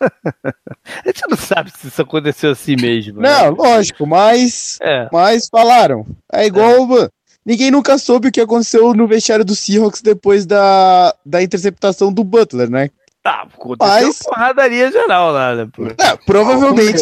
a 0.42 1.06
gente 1.06 1.22
não 1.28 1.36
sabe 1.36 1.70
se 1.70 1.86
isso 1.86 2.02
aconteceu 2.02 2.50
assim 2.50 2.74
mesmo. 2.74 3.20
Né? 3.20 3.28
Não, 3.28 3.50
lógico, 3.50 4.04
mas, 4.04 4.78
é. 4.82 5.08
mas 5.12 5.48
falaram. 5.48 6.04
É 6.32 6.46
igual. 6.46 7.04
É. 7.04 7.08
Ninguém 7.44 7.72
nunca 7.72 7.98
soube 7.98 8.28
o 8.28 8.32
que 8.32 8.40
aconteceu 8.40 8.94
no 8.94 9.06
vestiário 9.06 9.44
do 9.44 9.56
Seahawks 9.56 10.00
depois 10.00 10.46
da, 10.46 11.12
da 11.26 11.42
interceptação 11.42 12.12
do 12.12 12.22
Butler, 12.22 12.70
né? 12.70 12.88
Tá, 13.20 13.46
aconteceu 13.52 14.08
Mas... 14.08 14.18
porradaria 14.18 14.90
geral 14.90 15.32
lá, 15.32 15.54
né? 15.54 15.68
É, 15.98 16.16
provavelmente. 16.24 16.98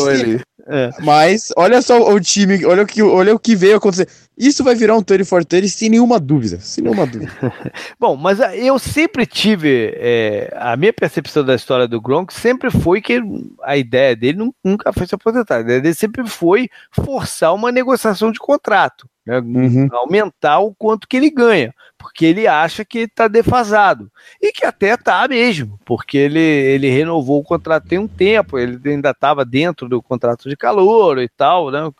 É. 0.67 0.91
Mas 1.01 1.49
olha 1.57 1.81
só 1.83 2.13
o 2.13 2.21
time, 2.21 2.65
olha 2.65 2.83
o, 2.83 2.87
que, 2.87 3.03
olha 3.03 3.35
o 3.35 3.39
que 3.39 3.55
veio 3.55 3.77
acontecer. 3.77 4.09
Isso 4.37 4.65
vai 4.65 4.75
virar 4.75 4.97
um 4.97 5.03
Tony 5.03 5.25
for 5.25 5.45
Tony 5.45 5.69
sem 5.69 5.91
nenhuma 5.91 6.19
dúvida. 6.19 6.59
Sem 6.61 6.83
nenhuma 6.83 7.07
dúvida. 7.07 7.31
Bom, 8.01 8.17
mas 8.17 8.41
ah, 8.41 8.57
eu 8.57 8.79
sempre 8.79 9.27
tive. 9.27 9.93
É, 9.97 10.51
a 10.57 10.77
minha 10.77 10.93
percepção 10.93 11.45
da 11.45 11.55
história 11.55 11.87
do 11.87 12.01
Gronk 12.01 12.33
sempre 12.33 12.71
foi 12.71 13.03
que 13.03 13.23
a 13.63 13.77
ideia 13.77 14.17
dele 14.17 14.51
nunca 14.65 14.93
foi 14.93 15.07
se 15.07 15.15
aposentar. 15.15 15.57
A 15.57 15.61
ideia 15.61 15.81
dele 15.81 15.95
sempre 15.95 16.27
foi 16.27 16.69
forçar 16.91 17.55
uma 17.55 17.71
negociação 17.71 18.33
de 18.33 18.39
contrato. 18.39 19.09
Né? 19.27 19.39
Uhum. 19.39 19.89
Aumentar 19.93 20.61
o 20.61 20.75
quanto 20.75 21.07
que 21.07 21.19
ele 21.19 21.31
ganha 21.31 21.75
porque 22.01 22.25
ele 22.25 22.47
acha 22.47 22.83
que 22.83 23.01
está 23.01 23.29
defasado. 23.29 24.11
E 24.41 24.53
que 24.53 24.65
até 24.65 24.95
está 24.95 25.29
mesmo, 25.29 25.79
porque 25.85 26.17
ele, 26.17 26.41
ele 26.41 26.89
renovou 26.89 27.39
o 27.39 27.45
contrato 27.45 27.87
tem 27.87 27.99
um 27.99 28.09
tempo, 28.09 28.59
ele 28.59 28.81
ainda 28.87 29.11
estava 29.11 29.45
dentro 29.45 29.87
do 29.87 30.03
contrato 30.03 30.49
de 30.51 30.57
calor 30.57 31.19
e 31.19 31.29
tal. 31.29 31.71
Né? 31.71 31.91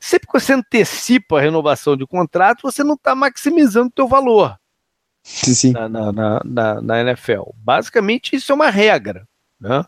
Sempre 0.00 0.26
que 0.26 0.32
você 0.32 0.54
antecipa 0.54 1.38
a 1.38 1.42
renovação 1.42 1.96
de 1.96 2.06
contrato, 2.06 2.62
você 2.62 2.82
não 2.82 2.94
está 2.94 3.14
maximizando 3.14 3.88
o 3.88 3.92
teu 3.92 4.08
valor 4.08 4.56
Sim. 5.22 5.72
Na, 5.72 5.88
na, 5.88 6.40
na, 6.44 6.80
na, 6.80 7.00
NFL. 7.00 7.50
Basicamente, 7.56 8.36
isso 8.36 8.52
é 8.52 8.54
uma 8.54 8.70
regra. 8.70 9.26
Né? 9.60 9.84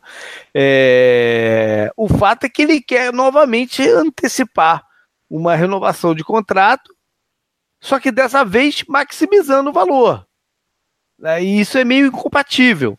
É... 0.52 1.92
O 1.96 2.08
fato 2.08 2.44
é 2.44 2.48
que 2.48 2.62
ele 2.62 2.80
quer 2.80 3.12
novamente 3.12 3.82
antecipar 3.82 4.84
uma 5.30 5.54
renovação 5.54 6.14
de 6.14 6.24
contrato 6.24 6.92
só 7.80 8.00
que 8.00 8.10
dessa 8.10 8.44
vez 8.44 8.84
maximizando 8.88 9.70
o 9.70 9.72
valor. 9.72 10.26
Né? 11.18 11.42
E 11.42 11.60
isso 11.60 11.78
é 11.78 11.84
meio 11.84 12.06
incompatível. 12.06 12.98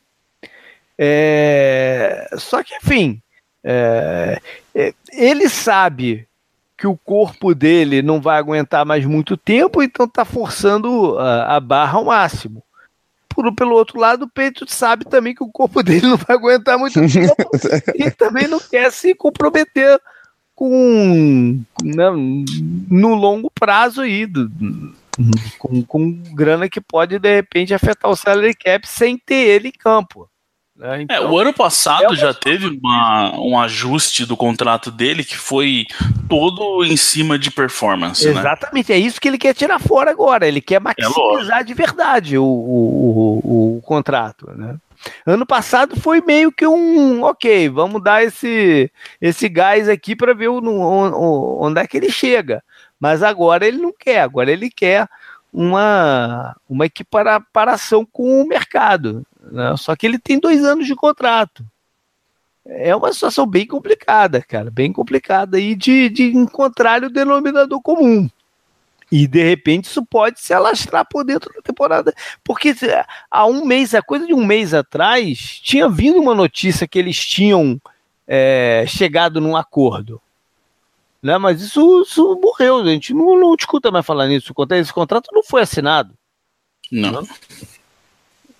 É... 0.97 2.30
Só 2.38 2.63
que, 2.63 2.76
enfim, 2.76 3.22
é... 3.70 4.41
É... 4.74 4.93
ele 5.11 5.47
sabe 5.47 6.28
que 6.78 6.88
o 6.88 6.97
corpo 6.97 7.53
dele 7.53 8.01
não 8.01 8.22
vai 8.22 8.38
aguentar 8.38 8.86
mais 8.86 9.05
muito 9.05 9.36
tempo, 9.36 9.84
então 9.84 10.05
está 10.05 10.24
forçando 10.24 11.20
a, 11.20 11.57
a, 11.57 11.59
barra 11.59 11.97
ao 11.97 12.05
máximo. 12.05 12.63
Por, 13.28 13.53
pelo 13.53 13.76
outro 13.76 13.99
lado, 13.99 14.24
o 14.24 14.30
Peito 14.30 14.65
sabe 14.67 15.05
também 15.05 15.36
que 15.36 15.43
o 15.43 15.51
corpo 15.51 15.82
dele 15.84 16.07
não 16.07 16.17
vai 16.17 16.38
aguentar 16.38 16.80
muito 16.80 16.99
tempo 17.01 17.36
e 17.95 18.09
também 18.15 18.47
não 18.47 18.59
quer 18.59 18.91
se 18.91 19.13
comprometer 19.13 19.99
com 20.55 21.61
né, 21.84 22.05
no 22.89 23.13
longo 23.13 23.51
prazo 23.51 24.01
aí, 24.01 24.26
do, 24.26 24.49
com, 25.57 25.84
com 25.84 26.11
grana 26.34 26.70
que 26.70 26.80
pode 26.80 27.20
de 27.20 27.36
repente 27.36 27.74
afetar 27.74 28.09
o 28.09 28.15
salary 28.15 28.53
cap 28.53 28.88
sem 28.88 29.17
ter 29.17 29.47
ele 29.47 29.70
em 29.70 29.72
campo. 29.72 30.30
Né? 30.80 31.02
Então, 31.02 31.16
é, 31.18 31.20
o 31.20 31.38
ano 31.38 31.54
passado 31.54 32.14
é 32.14 32.16
já 32.16 32.34
teve 32.34 32.68
uma, 32.68 33.38
um 33.38 33.60
ajuste 33.60 34.26
do 34.26 34.38
contrato 34.38 34.90
dele 34.90 35.26
que 35.26 35.38
foi 35.38 35.86
todo 36.30 36.86
em 36.86 36.96
cima 36.96 37.38
de 37.38 37.52
performance. 37.52 38.26
Né? 38.26 38.40
Exatamente, 38.40 38.90
né? 38.90 38.98
é 38.98 39.00
isso 39.00 39.20
que 39.20 39.28
ele 39.28 39.38
quer 39.38 39.54
tirar 39.54 39.78
fora 39.78 40.10
agora. 40.10 40.48
Ele 40.48 40.62
quer 40.62 40.76
é 40.76 40.80
maximizar 40.80 41.60
é 41.60 41.64
de 41.64 41.74
verdade 41.74 42.38
o, 42.38 42.46
o, 42.46 43.42
o, 43.44 43.78
o 43.78 43.82
contrato. 43.82 44.50
Né? 44.56 44.78
Ano 45.26 45.46
passado 45.46 46.00
foi 46.00 46.22
meio 46.22 46.50
que 46.50 46.66
um, 46.66 47.24
ok, 47.24 47.68
vamos 47.68 48.02
dar 48.02 48.24
esse, 48.24 48.90
esse 49.20 49.50
gás 49.50 49.90
aqui 49.90 50.16
para 50.16 50.34
ver 50.34 50.48
o, 50.48 50.60
o, 50.60 51.62
onde 51.62 51.82
é 51.82 51.88
que 51.88 51.98
ele 51.98 52.10
chega. 52.10 52.64
Mas 52.98 53.22
agora 53.22 53.68
ele 53.68 53.78
não 53.78 53.94
quer, 53.98 54.22
agora 54.22 54.50
ele 54.50 54.70
quer 54.70 55.10
uma, 55.52 56.56
uma 56.70 56.86
equiparação 56.86 58.06
com 58.06 58.42
o 58.42 58.48
mercado. 58.48 59.26
Né? 59.52 59.76
Só 59.78 59.95
que 59.95 60.06
ele 60.06 60.20
tem 60.20 60.39
dois 60.39 60.64
anos 60.64 60.86
de 60.86 60.95
contrato. 60.95 61.66
É 62.66 62.95
uma 62.95 63.12
situação 63.12 63.47
bem 63.47 63.66
complicada, 63.66 64.41
cara, 64.41 64.70
bem 64.70 64.93
complicada 64.93 65.58
aí 65.58 65.76
de, 65.76 66.10
de 66.10 66.26
encontrar 66.36 67.04
o 67.04 67.10
denominador 67.10 67.82
comum. 67.82 68.30
E 69.12 69.28
de 69.28 69.41
repente 69.41 69.86
isso 69.86 70.06
pode 70.06 70.39
se 70.39 70.54
alastrar 70.54 71.08
por 71.10 71.24
dentro 71.24 71.52
da 71.54 71.62
temporada. 71.62 72.14
Porque 72.43 72.76
há 73.32 73.45
um 73.45 73.66
mês, 73.66 73.95
a 73.95 74.04
coisa 74.04 74.28
de 74.28 74.34
um 74.34 74.45
mês 74.45 74.74
atrás, 74.74 75.60
tinha 75.64 75.89
vindo 75.89 76.20
uma 76.20 76.36
notícia 76.36 76.88
que 76.88 77.00
eles 77.00 77.26
tinham 77.26 77.82
é, 78.28 78.86
chegado 78.88 79.41
num 79.41 79.58
acordo. 79.58 80.22
Né? 81.24 81.38
Mas 81.39 81.62
isso, 81.62 82.04
isso 82.04 82.39
morreu, 82.41 82.86
gente 82.86 83.14
não, 83.14 83.39
não 83.39 83.56
discuta 83.56 83.89
mais 83.89 84.06
falar 84.06 84.28
nisso. 84.28 84.54
Esse 84.72 84.93
contrato 84.93 85.30
não 85.34 85.43
foi 85.43 85.64
assinado. 85.64 86.14
Não. 86.91 87.28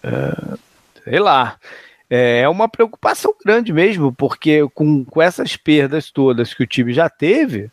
É, 0.04 0.58
sei 1.10 1.20
lá. 1.20 1.58
É, 2.10 2.42
é 2.42 2.50
uma 2.50 2.68
preocupação 2.68 3.34
grande 3.44 3.74
mesmo, 3.74 4.12
porque 4.14 4.68
com, 4.74 5.04
com 5.06 5.22
essas 5.22 5.56
perdas 5.56 6.12
todas 6.12 6.54
que 6.54 6.64
o 6.64 6.68
time 6.68 6.94
já 6.94 7.10
teve. 7.10 7.70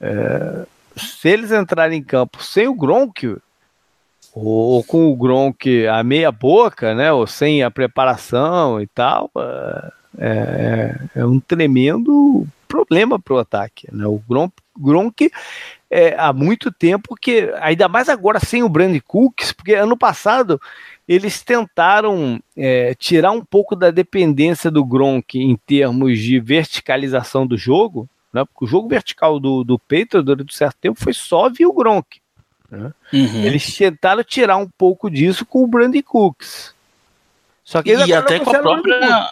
É, 0.00 0.66
se 0.96 1.28
eles 1.28 1.52
entrarem 1.52 1.98
em 1.98 2.02
campo 2.02 2.42
sem 2.42 2.66
o 2.66 2.74
Gronk, 2.74 3.36
ou 4.34 4.84
com 4.84 5.10
o 5.10 5.16
Gronk 5.16 5.86
a 5.86 6.02
meia 6.02 6.30
boca, 6.30 6.94
né, 6.94 7.12
ou 7.12 7.26
sem 7.26 7.62
a 7.62 7.70
preparação 7.70 8.80
e 8.80 8.86
tal, 8.86 9.30
é, 9.36 9.92
é, 10.18 11.20
é 11.20 11.24
um 11.24 11.38
tremendo 11.38 12.46
problema 12.66 13.18
para 13.18 13.34
o 13.34 13.38
ataque. 13.38 13.88
Né? 13.92 14.06
O 14.06 14.20
Gronk, 14.28 14.54
Gronk 14.76 15.30
é, 15.90 16.14
há 16.18 16.32
muito 16.32 16.72
tempo 16.72 17.14
que, 17.14 17.52
ainda 17.60 17.88
mais 17.88 18.08
agora 18.08 18.40
sem 18.40 18.62
o 18.62 18.68
Brand 18.68 18.98
Cooks, 19.06 19.52
porque 19.52 19.74
ano 19.74 19.96
passado 19.96 20.60
eles 21.08 21.42
tentaram 21.42 22.38
é, 22.54 22.94
tirar 22.94 23.32
um 23.32 23.42
pouco 23.42 23.74
da 23.74 23.90
dependência 23.90 24.70
do 24.70 24.84
Gronk 24.84 25.38
em 25.38 25.56
termos 25.56 26.18
de 26.18 26.38
verticalização 26.38 27.46
do 27.46 27.56
jogo, 27.56 28.06
né? 28.32 28.44
Porque 28.44 28.66
o 28.66 28.68
jogo 28.68 28.88
vertical 28.88 29.40
do, 29.40 29.64
do 29.64 29.78
Patriots 29.78 30.24
durante 30.24 30.52
um 30.52 30.56
certo 30.56 30.76
tempo 30.80 31.00
foi 31.00 31.14
só 31.14 31.48
via 31.48 31.66
o 31.66 31.72
Gronk. 31.72 32.20
Né? 32.70 32.92
Uhum. 33.12 33.42
Eles 33.42 33.74
tentaram 33.74 34.22
tirar 34.22 34.58
um 34.58 34.68
pouco 34.68 35.10
disso 35.10 35.46
com 35.46 35.64
o 35.64 35.66
Brandon 35.66 36.02
Cooks. 36.02 36.74
Só 37.64 37.82
que 37.82 37.94
e 37.94 38.12
até 38.12 38.38
com 38.38 38.50
a 38.50 38.58
própria 38.58 39.30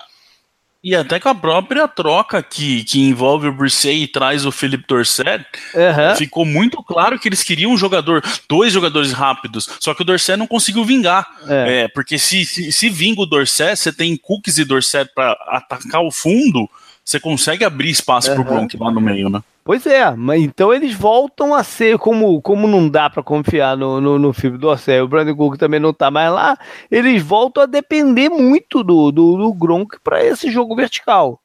e 0.86 0.94
até 0.94 1.18
com 1.18 1.28
a 1.28 1.34
própria 1.34 1.88
troca 1.88 2.40
que, 2.40 2.84
que 2.84 3.00
envolve 3.00 3.48
o 3.48 3.52
Brissey 3.52 4.04
e 4.04 4.06
traz 4.06 4.46
o 4.46 4.52
Philip 4.52 4.84
Dorset, 4.86 5.44
uhum. 5.74 6.14
ficou 6.16 6.44
muito 6.44 6.80
claro 6.80 7.18
que 7.18 7.28
eles 7.28 7.42
queriam 7.42 7.72
um 7.72 7.76
jogador, 7.76 8.22
dois 8.48 8.72
jogadores 8.72 9.10
rápidos, 9.10 9.68
só 9.80 9.92
que 9.92 10.02
o 10.02 10.04
Dorset 10.04 10.38
não 10.38 10.46
conseguiu 10.46 10.84
vingar. 10.84 11.26
É. 11.48 11.82
É, 11.82 11.88
porque 11.88 12.20
se, 12.20 12.46
se, 12.46 12.70
se 12.70 12.88
vinga 12.88 13.20
o 13.20 13.26
Dorset, 13.26 13.74
você 13.74 13.92
tem 13.92 14.16
Cooks 14.16 14.58
e 14.58 14.64
Dorset 14.64 15.10
para 15.12 15.32
atacar 15.48 16.02
o 16.02 16.12
fundo, 16.12 16.70
você 17.06 17.20
consegue 17.20 17.64
abrir 17.64 17.90
espaço 17.90 18.30
uhum. 18.30 18.34
pro 18.34 18.44
Gronk 18.44 18.76
lá 18.76 18.90
no 18.90 19.00
meio, 19.00 19.30
né? 19.30 19.40
Pois 19.62 19.86
é, 19.86 20.10
mas 20.14 20.42
então 20.42 20.74
eles 20.74 20.92
voltam 20.92 21.54
a 21.54 21.62
ser, 21.62 21.98
como, 21.98 22.42
como 22.42 22.66
não 22.66 22.88
dá 22.88 23.08
para 23.08 23.22
confiar 23.22 23.76
no, 23.76 24.00
no, 24.00 24.18
no 24.18 24.32
do 24.32 24.68
Orcel, 24.68 25.04
o 25.04 25.08
Brandon 25.08 25.34
Cook 25.34 25.56
também 25.56 25.78
não 25.78 25.92
tá 25.92 26.10
mais 26.10 26.32
lá, 26.32 26.58
eles 26.90 27.22
voltam 27.22 27.62
a 27.62 27.66
depender 27.66 28.28
muito 28.28 28.82
do, 28.82 29.12
do, 29.12 29.36
do 29.36 29.52
Gronk 29.52 29.98
para 30.02 30.24
esse 30.24 30.50
jogo 30.50 30.74
vertical. 30.74 31.40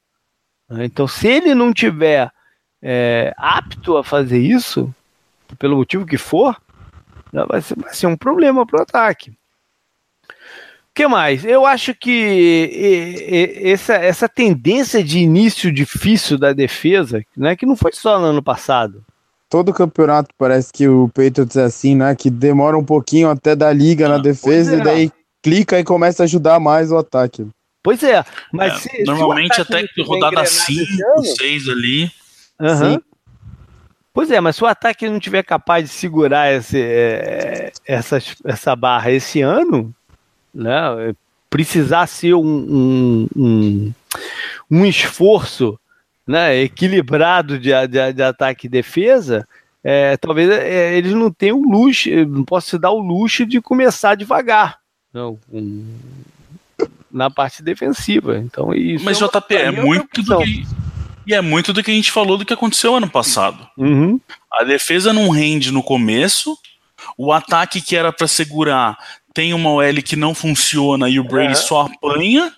Então, 0.71 1.07
se 1.07 1.27
ele 1.27 1.53
não 1.53 1.73
tiver 1.73 2.31
é, 2.81 3.33
apto 3.37 3.97
a 3.97 4.03
fazer 4.03 4.39
isso, 4.39 4.93
pelo 5.59 5.77
motivo 5.77 6.05
que 6.05 6.17
for, 6.17 6.59
vai 7.47 7.61
ser, 7.61 7.75
vai 7.75 7.93
ser 7.93 8.07
um 8.07 8.17
problema 8.17 8.65
pro 8.65 8.81
ataque 8.81 9.35
que 10.93 11.07
mais? 11.07 11.45
Eu 11.45 11.65
acho 11.65 11.93
que 11.95 13.59
essa, 13.63 13.93
essa 13.93 14.27
tendência 14.27 15.03
de 15.03 15.19
início 15.19 15.71
difícil 15.71 16.37
da 16.37 16.51
defesa, 16.51 17.23
né, 17.35 17.55
que 17.55 17.65
não 17.65 17.75
foi 17.75 17.91
só 17.93 18.19
no 18.19 18.25
ano 18.25 18.43
passado. 18.43 19.03
Todo 19.49 19.73
campeonato 19.73 20.29
parece 20.37 20.71
que 20.71 20.87
o 20.87 21.09
Patriots 21.09 21.57
é 21.57 21.63
assim, 21.63 21.93
né? 21.93 22.15
Que 22.15 22.29
demora 22.29 22.77
um 22.77 22.85
pouquinho 22.85 23.29
até 23.29 23.53
dar 23.53 23.73
liga 23.73 24.07
na 24.07 24.15
ah, 24.15 24.21
defesa 24.21 24.75
é. 24.75 24.79
e 24.79 24.81
daí 24.81 25.11
clica 25.41 25.77
e 25.77 25.83
começa 25.83 26.23
a 26.23 26.25
ajudar 26.25 26.57
mais 26.59 26.89
o 26.89 26.97
ataque. 26.97 27.45
Pois 27.83 28.01
é, 28.03 28.23
mas 28.53 28.73
é, 28.73 28.77
se, 28.77 29.03
normalmente 29.03 29.55
se 29.55 29.61
até 29.61 29.85
que 29.87 30.03
rodada 30.03 30.45
5, 30.45 30.85
6 31.37 31.67
ali. 31.67 32.11
Uhum. 32.59 33.01
Pois 34.13 34.29
é, 34.29 34.39
mas 34.39 34.55
se 34.55 34.63
o 34.63 34.67
ataque 34.67 35.09
não 35.09 35.19
tiver 35.19 35.43
capaz 35.43 35.83
de 35.85 35.89
segurar 35.89 36.53
esse, 36.53 36.79
é, 36.79 37.71
essa, 37.85 38.19
essa 38.45 38.75
barra 38.75 39.11
esse 39.11 39.41
ano, 39.41 39.93
né, 40.53 41.13
precisar 41.49 42.07
ser 42.07 42.33
um, 42.33 42.41
um, 42.45 43.27
um, 43.35 43.93
um 44.69 44.85
esforço 44.85 45.79
né, 46.25 46.55
equilibrado 46.57 47.59
de, 47.59 47.71
de, 47.87 48.13
de, 48.13 48.23
ataque 48.23 48.67
e 48.67 48.69
defesa, 48.69 49.47
é, 49.83 50.15
talvez 50.17 50.49
é, 50.49 50.95
eles 50.97 51.13
não 51.13 51.31
tenham 51.31 51.59
o 51.59 51.69
luxo, 51.69 52.09
não 52.27 52.43
posso 52.43 52.69
se 52.71 52.79
dar 52.79 52.91
o 52.91 52.99
luxo 52.99 53.45
de 53.45 53.59
começar 53.59 54.15
devagar 54.15 54.79
não, 55.13 55.37
um, 55.51 55.85
na 57.11 57.29
parte 57.29 57.61
defensiva. 57.61 58.37
Então, 58.37 58.73
isso 58.73 59.03
Mas, 59.03 59.21
é 59.21 59.25
JP, 59.25 59.55
é 59.55 59.71
muito 59.71 60.23
do 60.23 60.37
que. 60.39 60.65
E 61.27 61.35
é 61.35 61.41
muito 61.41 61.71
do 61.71 61.83
que 61.83 61.91
a 61.91 61.93
gente 61.93 62.11
falou 62.11 62.35
do 62.35 62.45
que 62.45 62.53
aconteceu 62.53 62.95
ano 62.95 63.09
passado. 63.09 63.67
Uhum. 63.77 64.19
A 64.51 64.63
defesa 64.63 65.13
não 65.13 65.29
rende 65.29 65.71
no 65.71 65.83
começo, 65.83 66.57
o 67.15 67.31
ataque 67.31 67.79
que 67.79 67.95
era 67.95 68.11
para 68.11 68.27
segurar 68.27 68.97
tem 69.33 69.53
uma 69.53 69.69
OL 69.71 70.01
que 70.03 70.15
não 70.15 70.33
funciona 70.33 71.09
e 71.09 71.19
o 71.19 71.23
Brady 71.23 71.53
é. 71.53 71.55
só 71.55 71.81
apanha. 71.81 72.53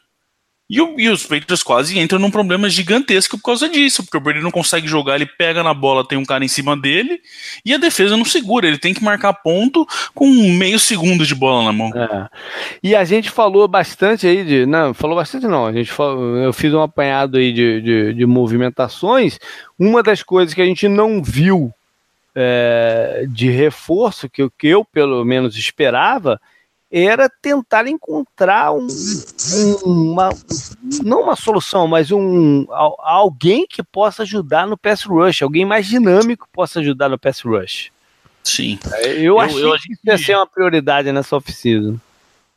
E, 0.70 0.82
o, 0.82 1.00
e, 1.00 1.10
os 1.10 1.24
Patriots 1.24 1.62
quase 1.62 2.00
entram 2.00 2.18
num 2.18 2.32
problema 2.32 2.70
gigantesco 2.70 3.38
por 3.38 3.44
causa 3.44 3.68
disso, 3.70 4.02
porque 4.02 4.18
o 4.18 4.20
Brady 4.20 4.40
não 4.40 4.50
consegue 4.50 4.88
jogar, 4.88 5.16
ele 5.16 5.26
pega 5.26 5.62
na 5.62 5.74
bola, 5.74 6.08
tem 6.08 6.18
um 6.18 6.26
cara 6.26 6.44
em 6.44 6.48
cima 6.48 6.76
dele, 6.76 7.22
e 7.66 7.74
a 7.74 7.78
defesa 7.78 8.16
não 8.16 8.26
segura, 8.26 8.66
ele 8.66 8.80
tem 8.80 8.94
que 8.94 9.04
marcar 9.04 9.34
ponto 9.34 9.86
com 10.16 10.26
meio 10.26 10.80
segundo 10.80 11.28
de 11.28 11.36
bola 11.36 11.66
na 11.66 11.74
mão. 11.74 11.91
É. 11.94 12.30
E 12.82 12.95
a 12.95 13.04
gente 13.04 13.30
falou 13.30 13.68
bastante 13.68 14.26
aí 14.26 14.44
de. 14.44 14.66
Não, 14.66 14.94
falou 14.94 15.18
bastante 15.18 15.45
não. 15.45 15.68
A 15.68 15.74
gente 15.74 15.91
falou, 15.91 16.38
eu 16.38 16.54
fiz 16.54 16.74
um 16.74 16.82
apanhado 16.82 17.38
aí 17.38 17.52
de, 17.52 17.82
de, 17.82 18.14
de 18.14 18.26
movimentações. 18.26 19.38
Uma 19.78 20.02
das 20.02 20.24
coisas 20.24 20.56
que 20.56 20.62
a 20.62 20.66
gente 20.66 20.88
não 20.88 21.22
viu 21.22 21.72
é, 22.36 23.26
de 23.30 23.50
reforço, 23.50 24.30
que, 24.30 24.50
que 24.58 24.68
eu 24.68 24.84
pelo 24.84 25.24
menos 25.24 25.58
esperava, 25.58 26.41
era 26.94 27.28
tentar 27.28 27.88
encontrar 27.88 28.72
um, 28.72 28.86
uma, 29.84 30.30
não 31.03 31.24
uma 31.24 31.36
solução, 31.36 31.88
mas 31.88 32.11
um 32.11 32.68
alguém 32.70 33.65
que 33.68 33.82
possa 33.82 34.22
ajudar 34.22 34.68
no 34.68 34.78
pass 34.78 35.03
rush, 35.03 35.41
alguém 35.41 35.65
mais 35.65 35.88
dinâmico 35.88 36.48
possa 36.53 36.80
ajudar 36.82 37.10
no 37.10 37.18
pass 37.18 37.41
rush. 37.41 37.91
Sim. 38.44 38.78
Eu, 39.02 39.24
eu 39.24 39.40
achei 39.40 39.64
eu, 39.64 39.72
que 39.72 39.94
isso 39.94 40.02
ia 40.06 40.18
ser 40.20 40.36
uma 40.36 40.45
prioridade 40.45 41.11
nessa 41.11 41.36
oficina. 41.36 41.99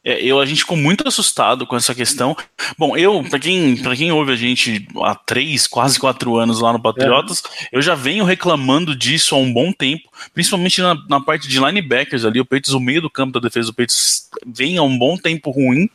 É, 0.06 0.22
eu, 0.22 0.38
a 0.38 0.46
gente 0.46 0.60
ficou 0.60 0.76
muito 0.76 1.06
assustado 1.06 1.66
com 1.66 1.74
essa 1.74 1.92
questão. 1.92 2.36
Bom, 2.78 2.96
eu, 2.96 3.24
para 3.28 3.40
quem, 3.40 3.76
pra 3.76 3.96
quem 3.96 4.12
ouve 4.12 4.32
a 4.32 4.36
gente 4.36 4.86
há 5.02 5.16
três, 5.16 5.66
quase 5.66 5.98
quatro 5.98 6.36
anos 6.36 6.60
lá 6.60 6.72
no 6.72 6.80
Patriotas, 6.80 7.42
é. 7.44 7.70
eu 7.72 7.82
já 7.82 7.96
venho 7.96 8.24
reclamando 8.24 8.94
disso 8.94 9.34
há 9.34 9.38
um 9.38 9.52
bom 9.52 9.72
tempo, 9.72 10.08
principalmente 10.32 10.80
na, 10.80 10.94
na 11.08 11.20
parte 11.20 11.48
de 11.48 11.58
linebackers 11.58 12.24
ali. 12.24 12.38
O 12.38 12.44
Peitos, 12.44 12.72
o 12.72 12.78
meio 12.78 13.02
do 13.02 13.10
campo 13.10 13.32
da 13.32 13.40
defesa 13.40 13.66
do 13.66 13.74
Peitos, 13.74 14.30
vem 14.46 14.76
há 14.76 14.82
um 14.82 14.96
bom 14.96 15.16
tempo 15.16 15.50
ruim. 15.50 15.90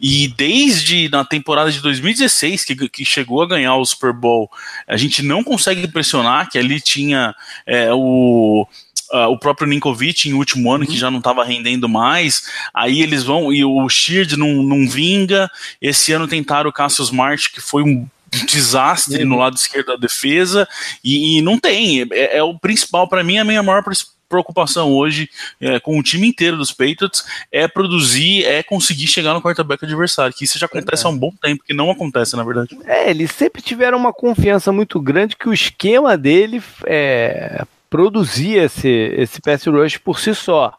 E 0.00 0.28
desde 0.28 1.10
na 1.10 1.22
temporada 1.22 1.70
de 1.70 1.82
2016, 1.82 2.64
que, 2.64 2.88
que 2.88 3.04
chegou 3.04 3.42
a 3.42 3.46
ganhar 3.46 3.76
o 3.76 3.84
Super 3.84 4.14
Bowl, 4.14 4.50
a 4.88 4.96
gente 4.96 5.22
não 5.22 5.44
consegue 5.44 5.86
pressionar, 5.86 6.48
que 6.48 6.58
ali 6.58 6.80
tinha 6.80 7.34
é, 7.66 7.92
o 7.92 8.66
uh, 9.12 9.28
o 9.30 9.38
próprio 9.38 9.68
Ninkovic 9.68 10.28
em 10.28 10.34
último 10.34 10.72
ano, 10.72 10.84
uhum. 10.84 10.90
que 10.90 10.96
já 10.96 11.10
não 11.10 11.18
estava 11.18 11.44
rendendo 11.44 11.88
mais. 11.88 12.44
Aí 12.74 13.02
eles 13.02 13.24
vão, 13.24 13.52
e 13.52 13.64
o 13.64 13.88
Sheard 13.88 14.36
não, 14.36 14.62
não 14.62 14.88
vinga. 14.88 15.50
Esse 15.80 16.12
ano 16.12 16.28
tentaram 16.28 16.70
o 16.70 16.72
Cassius 16.72 17.08
Smart, 17.08 17.50
que 17.50 17.60
foi 17.60 17.82
um 17.82 18.06
desastre 18.46 19.22
uhum. 19.22 19.28
no 19.28 19.38
lado 19.38 19.56
esquerdo 19.56 19.88
da 19.88 19.96
defesa, 19.96 20.68
e, 21.02 21.38
e 21.38 21.42
não 21.42 21.58
tem. 21.58 22.06
É, 22.12 22.38
é 22.38 22.42
o 22.42 22.58
principal, 22.58 23.08
para 23.08 23.24
mim, 23.24 23.38
a 23.38 23.44
minha 23.44 23.62
maior 23.62 23.82
preocupação 24.28 24.92
hoje 24.92 25.28
é, 25.60 25.80
com 25.80 25.98
o 25.98 26.02
time 26.02 26.28
inteiro 26.28 26.56
dos 26.56 26.70
Patriots 26.70 27.24
é 27.50 27.66
produzir, 27.66 28.44
é 28.44 28.62
conseguir 28.62 29.08
chegar 29.08 29.34
no 29.34 29.42
quarterback 29.42 29.84
adversário, 29.84 30.32
que 30.32 30.44
isso 30.44 30.56
já 30.56 30.66
acontece 30.66 31.04
é. 31.04 31.06
há 31.08 31.10
um 31.10 31.18
bom 31.18 31.32
tempo, 31.42 31.64
que 31.64 31.74
não 31.74 31.90
acontece, 31.90 32.36
na 32.36 32.44
verdade. 32.44 32.78
É, 32.84 33.10
eles 33.10 33.32
sempre 33.32 33.60
tiveram 33.60 33.98
uma 33.98 34.12
confiança 34.12 34.70
muito 34.70 35.00
grande 35.00 35.36
que 35.36 35.48
o 35.48 35.52
esquema 35.52 36.16
dele 36.16 36.62
é, 36.86 37.66
produzia 37.90 38.64
esse, 38.64 38.88
esse 38.88 39.40
pass 39.42 39.66
rush 39.66 39.98
por 39.98 40.20
si 40.20 40.34
só. 40.34 40.72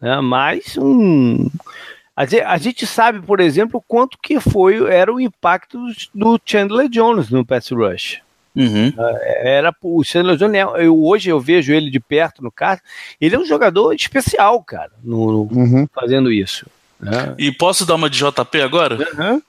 Né? 0.00 0.20
Mas 0.20 0.76
um, 0.76 1.48
a, 2.16 2.24
a 2.52 2.58
gente 2.58 2.86
sabe, 2.86 3.22
por 3.22 3.40
exemplo, 3.40 3.82
quanto 3.86 4.18
que 4.20 4.40
foi 4.40 4.84
era 4.92 5.12
o 5.12 5.20
impacto 5.20 5.78
do 6.12 6.38
Chandler 6.44 6.88
Jones 6.88 7.30
no 7.30 7.46
pass 7.46 7.70
rush. 7.70 8.20
Uhum. 8.54 8.92
É, 8.98 9.58
era 9.58 9.74
o 9.80 10.02
Chandler 10.02 10.36
Jones. 10.36 10.54
É, 10.54 10.86
eu, 10.86 11.02
hoje 11.02 11.30
eu 11.30 11.38
vejo 11.38 11.72
ele 11.72 11.90
de 11.90 12.00
perto 12.00 12.42
no 12.42 12.50
carro. 12.50 12.80
Ele 13.20 13.36
é 13.36 13.38
um 13.38 13.46
jogador 13.46 13.94
especial, 13.94 14.62
cara, 14.64 14.90
no, 15.04 15.32
no 15.32 15.42
uhum. 15.52 15.88
fazendo 15.94 16.32
isso. 16.32 16.66
Né? 16.98 17.34
E 17.38 17.52
posso 17.52 17.86
dar 17.86 17.94
uma 17.94 18.10
de 18.10 18.18
JP 18.18 18.60
agora? 18.60 18.98
Uhum. 18.98 19.40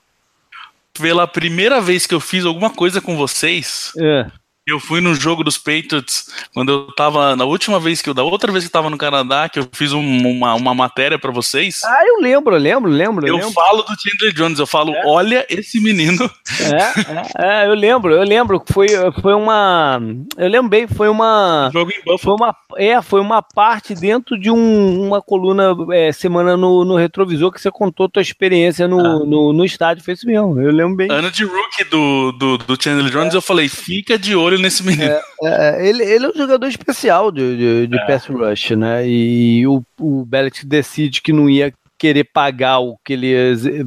Pela 0.94 1.26
primeira 1.26 1.80
vez 1.80 2.06
que 2.06 2.14
eu 2.14 2.20
fiz 2.20 2.44
alguma 2.44 2.70
coisa 2.70 3.00
com 3.00 3.16
vocês, 3.16 3.92
é. 3.98 4.26
Eu 4.64 4.78
fui 4.78 5.00
no 5.00 5.12
jogo 5.12 5.42
dos 5.42 5.58
Patriots 5.58 6.28
quando 6.54 6.70
eu 6.70 6.86
tava. 6.94 7.34
Na 7.34 7.44
última 7.44 7.80
vez 7.80 8.00
que 8.00 8.08
eu. 8.08 8.14
Da 8.14 8.22
outra 8.22 8.52
vez 8.52 8.62
que 8.62 8.68
eu 8.68 8.72
tava 8.72 8.88
no 8.88 8.96
Canadá, 8.96 9.48
que 9.48 9.58
eu 9.58 9.68
fiz 9.72 9.92
um, 9.92 10.00
uma, 10.00 10.54
uma 10.54 10.72
matéria 10.72 11.18
para 11.18 11.32
vocês. 11.32 11.80
Ah, 11.84 12.06
eu 12.06 12.20
lembro, 12.20 12.56
lembro, 12.56 12.88
lembro. 12.88 13.26
Eu, 13.26 13.36
lembro. 13.38 13.50
falo 13.50 13.82
do 13.82 13.92
Chandler 14.00 14.32
Jones, 14.32 14.60
eu 14.60 14.66
falo, 14.66 14.94
é. 14.94 15.02
olha 15.04 15.44
esse 15.50 15.80
menino. 15.80 16.30
É, 16.60 17.42
é, 17.42 17.64
é, 17.64 17.66
eu 17.66 17.74
lembro, 17.74 18.12
eu 18.12 18.22
lembro. 18.22 18.62
Foi, 18.70 18.86
foi 19.20 19.34
uma. 19.34 20.00
Eu 20.36 20.48
lembro 20.48 20.68
bem, 20.68 20.86
foi 20.86 21.08
uma. 21.08 21.68
jogo 21.72 21.90
em 21.90 21.98
Buffalo. 22.04 22.18
Foi 22.18 22.32
uma, 22.34 22.56
é, 22.76 23.02
foi 23.02 23.20
uma 23.20 23.42
parte 23.42 23.94
dentro 23.94 24.38
de 24.38 24.48
um, 24.48 25.06
uma 25.06 25.20
coluna 25.20 25.74
é, 25.92 26.12
semana 26.12 26.56
no, 26.56 26.84
no 26.84 26.96
retrovisor 26.96 27.50
que 27.50 27.60
você 27.60 27.70
contou 27.70 28.08
tua 28.08 28.22
experiência 28.22 28.86
no, 28.86 29.00
ah. 29.00 29.18
no, 29.26 29.52
no 29.52 29.64
estádio. 29.64 30.04
Foi 30.04 30.14
isso 30.14 30.26
mesmo, 30.26 30.60
eu 30.60 30.70
lembro 30.70 30.94
bem. 30.94 31.10
Ano 31.10 31.32
de 31.32 31.42
rookie 31.42 31.82
do, 31.90 32.30
do, 32.32 32.58
do 32.58 32.80
Chandler 32.80 33.10
Jones, 33.10 33.34
eu 33.34 33.42
falei, 33.42 33.68
fica 33.68 34.16
de 34.16 34.36
olho 34.36 34.51
olho 34.52 34.62
nesse 34.62 34.84
menino. 34.84 35.12
É, 35.12 35.22
é, 35.42 35.88
ele, 35.88 36.02
ele 36.02 36.26
é 36.26 36.28
um 36.28 36.34
jogador 36.34 36.66
especial 36.66 37.32
de, 37.32 37.56
de, 37.56 37.86
de 37.86 37.98
é. 37.98 38.06
pass 38.06 38.26
rush, 38.26 38.70
né? 38.70 39.06
E 39.06 39.66
o, 39.66 39.82
o 39.98 40.24
Bellet 40.24 40.66
decide 40.66 41.20
que 41.22 41.32
não 41.32 41.48
ia 41.48 41.72
querer 41.98 42.24
pagar 42.24 42.80
o 42.80 42.96
que 43.04 43.12
ele 43.12 43.32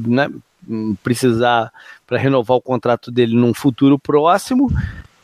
né, 0.06 0.28
precisar 1.02 1.70
para 2.06 2.18
renovar 2.18 2.56
o 2.56 2.62
contrato 2.62 3.10
dele 3.10 3.34
num 3.34 3.52
futuro 3.52 3.98
próximo 3.98 4.70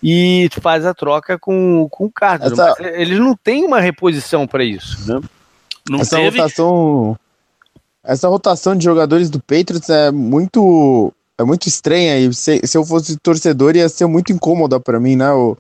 e 0.03 0.49
faz 0.61 0.85
a 0.85 0.93
troca 0.93 1.39
com, 1.39 1.89
com 1.91 2.07
o 2.07 2.11
Cardinals. 2.11 2.59
Essa... 2.59 2.83
eles 3.01 3.19
não 3.19 3.37
têm 3.37 3.65
uma 3.65 3.81
reposição 3.81 4.47
para 4.47 4.65
isso, 4.65 4.99
né? 5.07 5.21
Não 5.89 6.01
essa 6.01 6.17
teve... 6.17 6.39
rotação 6.39 7.19
essa 8.05 8.29
rotação 8.29 8.77
de 8.77 8.85
jogadores 8.85 9.31
do 9.31 9.39
Patriots 9.39 9.89
é 9.89 10.11
muito 10.11 11.13
é 11.39 11.45
muito 11.45 11.67
estranha 11.67 12.19
e 12.19 12.33
se, 12.35 12.61
se 12.65 12.77
eu 12.77 12.85
fosse 12.85 13.17
torcedor 13.17 13.77
ia 13.77 13.89
ser 13.89 14.07
muito 14.07 14.33
incômoda 14.33 14.79
para 14.79 15.01
mim, 15.01 15.17
né? 15.17 15.33
O, 15.33 15.57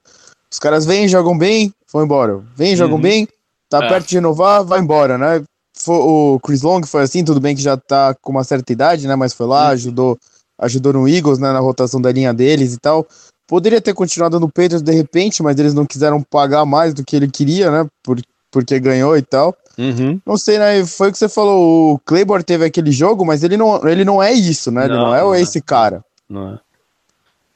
os 0.50 0.58
caras 0.58 0.84
vêm, 0.84 1.08
jogam 1.08 1.36
bem, 1.36 1.72
vão 1.92 2.04
embora. 2.04 2.40
Vêm, 2.54 2.76
jogam 2.76 2.96
uhum. 2.96 3.02
bem, 3.02 3.28
tá 3.68 3.84
é. 3.84 3.88
perto 3.88 4.08
de 4.08 4.16
renovar, 4.16 4.64
vai 4.64 4.80
embora, 4.80 5.16
né? 5.16 5.42
O 5.86 6.38
Chris 6.40 6.62
Long 6.62 6.82
foi 6.84 7.02
assim, 7.02 7.24
tudo 7.24 7.40
bem 7.40 7.56
que 7.56 7.62
já 7.62 7.76
tá 7.76 8.14
com 8.20 8.32
uma 8.32 8.44
certa 8.44 8.72
idade, 8.72 9.08
né? 9.08 9.16
Mas 9.16 9.32
foi 9.32 9.46
lá, 9.46 9.66
uhum. 9.66 9.72
ajudou, 9.72 10.18
ajudou 10.58 10.92
no 10.92 11.08
Eagles, 11.08 11.38
né? 11.38 11.50
Na 11.52 11.60
rotação 11.60 12.00
da 12.00 12.12
linha 12.12 12.34
deles 12.34 12.74
e 12.74 12.78
tal. 12.78 13.06
Poderia 13.46 13.80
ter 13.80 13.94
continuado 13.94 14.38
no 14.38 14.48
Patriots 14.48 14.82
de 14.82 14.92
repente, 14.92 15.42
mas 15.42 15.58
eles 15.58 15.74
não 15.74 15.86
quiseram 15.86 16.22
pagar 16.22 16.64
mais 16.64 16.94
do 16.94 17.04
que 17.04 17.16
ele 17.16 17.28
queria, 17.28 17.70
né? 17.70 17.88
Por, 18.02 18.20
porque 18.50 18.78
ganhou 18.78 19.16
e 19.16 19.22
tal. 19.22 19.56
Uhum. 19.78 20.20
Não 20.24 20.36
sei, 20.36 20.58
né? 20.58 20.84
Foi 20.84 21.08
o 21.08 21.12
que 21.12 21.18
você 21.18 21.28
falou. 21.28 21.94
O 21.94 21.98
Claymore 21.98 22.44
teve 22.44 22.64
aquele 22.64 22.92
jogo, 22.92 23.24
mas 23.24 23.42
ele 23.42 23.56
não, 23.56 23.86
ele 23.88 24.04
não 24.04 24.22
é 24.22 24.32
isso, 24.32 24.70
né? 24.70 24.84
Ele 24.84 24.94
não, 24.94 25.06
não 25.06 25.14
é 25.14 25.20
não 25.20 25.34
esse 25.34 25.58
é. 25.58 25.62
cara. 25.62 26.04
Não 26.28 26.54
é. 26.54 26.58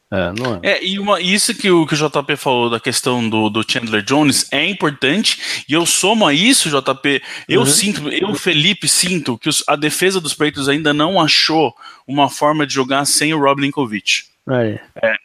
É, 0.08 0.32
não 0.32 0.54
é. 0.54 0.60
é 0.62 0.84
e 0.84 0.98
uma, 1.00 1.20
isso 1.20 1.52
que 1.52 1.68
o, 1.68 1.84
que 1.84 1.94
o 1.94 1.96
JP 1.96 2.36
falou 2.36 2.70
da 2.70 2.78
questão 2.78 3.28
do, 3.28 3.50
do 3.50 3.64
Chandler 3.68 4.02
Jones 4.02 4.46
é 4.52 4.64
importante, 4.64 5.64
e 5.68 5.72
eu 5.72 5.84
somo 5.84 6.26
a 6.26 6.32
isso, 6.32 6.70
JP, 6.70 7.20
eu 7.48 7.60
uhum. 7.60 7.66
sinto, 7.66 8.08
eu, 8.08 8.32
Felipe, 8.34 8.88
sinto 8.88 9.36
que 9.36 9.48
os, 9.48 9.64
a 9.66 9.74
defesa 9.74 10.20
dos 10.20 10.32
Peitos 10.32 10.68
ainda 10.68 10.94
não 10.94 11.20
achou 11.20 11.74
uma 12.06 12.30
forma 12.30 12.64
de 12.64 12.72
jogar 12.72 13.04
sem 13.04 13.34
o 13.34 13.38
Rob 13.40 13.60
Linkovic. 13.60 14.22
É. 14.48 14.78
é 15.02 15.16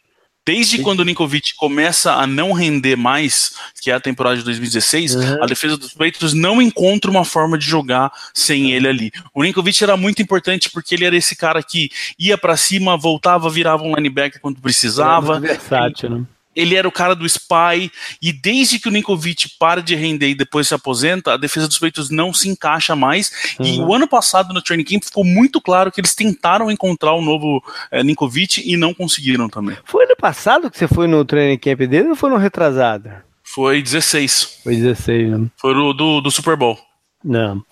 Desde 0.44 0.78
Sim. 0.78 0.82
quando 0.82 1.00
o 1.00 1.04
Ninkovic 1.04 1.54
começa 1.56 2.14
a 2.14 2.26
não 2.26 2.52
render 2.52 2.96
mais, 2.96 3.54
que 3.80 3.90
é 3.90 3.94
a 3.94 4.00
temporada 4.00 4.36
de 4.36 4.44
2016, 4.44 5.14
uhum. 5.14 5.42
a 5.42 5.46
defesa 5.46 5.76
dos 5.76 5.92
Patriots 5.92 6.34
não 6.34 6.60
encontra 6.60 7.10
uma 7.10 7.24
forma 7.24 7.56
de 7.56 7.64
jogar 7.64 8.12
sem 8.34 8.72
ele 8.72 8.88
ali. 8.88 9.12
O 9.32 9.42
Ninkovic 9.42 9.82
era 9.82 9.96
muito 9.96 10.20
importante 10.20 10.68
porque 10.70 10.96
ele 10.96 11.04
era 11.04 11.16
esse 11.16 11.36
cara 11.36 11.62
que 11.62 11.90
ia 12.18 12.36
para 12.36 12.56
cima, 12.56 12.96
voltava, 12.96 13.48
virava 13.48 13.84
um 13.84 13.94
linebacker 13.94 14.40
quando 14.40 14.60
precisava. 14.60 15.36
É 15.36 15.40
versátil, 15.40 16.10
né? 16.10 16.24
Ele 16.54 16.74
era 16.74 16.86
o 16.86 16.92
cara 16.92 17.14
do 17.14 17.26
spy, 17.26 17.90
e 18.20 18.32
desde 18.32 18.78
que 18.78 18.88
o 18.88 18.92
Ninkovic 18.92 19.56
para 19.58 19.82
de 19.82 19.94
render 19.94 20.28
e 20.28 20.34
depois 20.34 20.68
se 20.68 20.74
aposenta, 20.74 21.34
a 21.34 21.36
defesa 21.36 21.66
dos 21.66 21.78
peitos 21.78 22.10
não 22.10 22.32
se 22.32 22.48
encaixa 22.48 22.94
mais. 22.94 23.56
Uhum. 23.58 23.66
E 23.66 23.80
o 23.80 23.94
ano 23.94 24.06
passado 24.06 24.52
no 24.52 24.62
training 24.62 24.84
camp 24.84 25.04
ficou 25.04 25.24
muito 25.24 25.60
claro 25.60 25.90
que 25.90 26.00
eles 26.00 26.14
tentaram 26.14 26.70
encontrar 26.70 27.12
o 27.14 27.22
novo 27.22 27.62
é, 27.90 28.02
Ninkovic 28.02 28.62
e 28.64 28.76
não 28.76 28.94
conseguiram 28.94 29.48
também. 29.48 29.76
Foi 29.84 30.04
ano 30.04 30.16
passado 30.16 30.70
que 30.70 30.78
você 30.78 30.88
foi 30.88 31.06
no 31.06 31.24
training 31.24 31.58
camp 31.58 31.80
dele 31.80 32.10
ou 32.10 32.16
foi 32.16 32.30
no 32.30 32.36
retrasado? 32.36 33.10
Foi 33.42 33.82
16. 33.82 34.60
Foi 34.62 34.76
16, 34.76 35.30
né? 35.30 35.46
Foi 35.56 35.74
o 35.74 35.92
do, 35.92 36.20
do 36.20 36.30
Super 36.30 36.56
Bowl. 36.56 36.78
Não. 37.24 37.62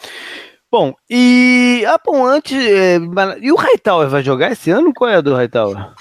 Bom, 0.70 0.94
e. 1.08 1.84
Ah, 1.88 1.98
bom, 2.04 2.24
antes. 2.24 2.56
É, 2.56 2.98
e 3.40 3.50
o 3.50 3.56
Hightower 3.56 4.08
vai 4.08 4.22
jogar 4.22 4.52
esse 4.52 4.70
ano? 4.70 4.94
Qual 4.94 5.10
é 5.10 5.16
a 5.16 5.20
do 5.20 5.34
Hightower? 5.34 5.92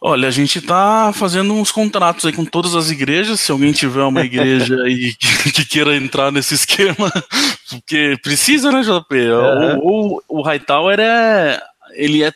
Olha, 0.00 0.28
a 0.28 0.30
gente 0.30 0.60
tá 0.60 1.12
fazendo 1.12 1.52
uns 1.54 1.70
contratos 1.70 2.24
aí 2.26 2.32
com 2.32 2.44
todas 2.44 2.74
as 2.74 2.90
igrejas. 2.90 3.40
Se 3.40 3.50
alguém 3.50 3.72
tiver 3.72 4.02
uma 4.02 4.22
igreja 4.22 4.76
aí 4.82 5.14
que, 5.14 5.52
que 5.52 5.64
queira 5.64 5.96
entrar 5.96 6.30
nesse 6.30 6.54
esquema, 6.54 7.12
porque 7.70 8.16
precisa, 8.22 8.70
né, 8.70 8.82
JP? 8.82 9.14
Uhum. 9.30 10.20
O, 10.28 10.42
Hightower 10.42 10.98
é. 11.00 11.60
Ele 11.92 12.22
é 12.22 12.32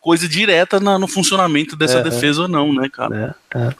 coisa 0.00 0.28
direta 0.28 0.80
na, 0.80 0.98
no 0.98 1.08
funcionamento 1.08 1.76
dessa 1.76 1.98
uhum. 1.98 2.04
defesa 2.04 2.42
ou 2.42 2.48
não, 2.48 2.72
né, 2.72 2.88
cara? 2.88 3.36
É, 3.54 3.58
é. 3.58 3.74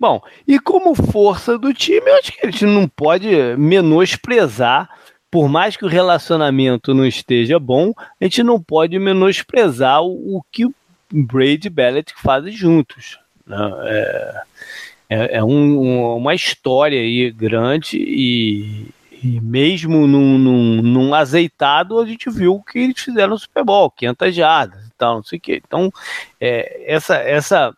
Bom, 0.00 0.20
e 0.46 0.58
como 0.58 0.94
força 0.94 1.58
do 1.58 1.72
time, 1.72 2.10
eu 2.10 2.16
acho 2.16 2.32
que 2.32 2.46
a 2.46 2.50
gente 2.50 2.66
não 2.66 2.88
pode 2.88 3.28
menosprezar 3.56 4.88
por 5.30 5.48
mais 5.48 5.76
que 5.76 5.84
o 5.84 5.88
relacionamento 5.88 6.94
não 6.94 7.04
esteja 7.04 7.58
bom, 7.58 7.92
a 7.98 8.24
gente 8.24 8.42
não 8.42 8.58
pode 8.58 8.98
menosprezar 8.98 10.02
o, 10.02 10.38
o 10.38 10.42
que 10.50 10.66
Brady 11.10 11.66
e 11.66 11.70
Bellet 11.70 12.12
fazem 12.16 12.52
juntos. 12.52 13.18
Né? 13.46 13.56
É, 13.84 14.42
é, 15.08 15.36
é 15.36 15.44
um, 15.44 15.78
um, 15.78 16.16
uma 16.16 16.34
história 16.34 17.00
aí 17.00 17.30
grande 17.30 17.96
e, 17.96 18.88
e 19.22 19.40
mesmo 19.40 20.06
num, 20.06 20.38
num, 20.38 20.82
num, 20.82 21.14
azeitado, 21.14 21.98
a 21.98 22.06
gente 22.06 22.28
viu 22.28 22.60
que 22.60 22.78
eles 22.78 23.00
fizeram 23.00 23.30
no 23.30 23.38
Super 23.38 23.64
Bowl, 23.64 23.90
500 23.90 24.34
jardas 24.34 24.86
e 24.86 24.92
tal, 24.98 25.16
não 25.16 25.22
sei 25.22 25.38
o 25.38 25.40
quê. 25.40 25.62
Então, 25.64 25.92
é, 26.40 26.92
essa, 26.92 27.16
essa, 27.16 27.76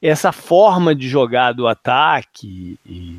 essa 0.00 0.32
forma 0.32 0.94
de 0.94 1.08
jogar 1.08 1.52
do 1.52 1.66
ataque 1.66 2.78
e, 2.86 3.18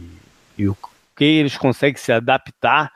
e 0.58 0.68
o 0.68 0.78
que 1.16 1.26
eles 1.26 1.58
conseguem 1.58 1.98
se 1.98 2.12
adaptar 2.12 2.92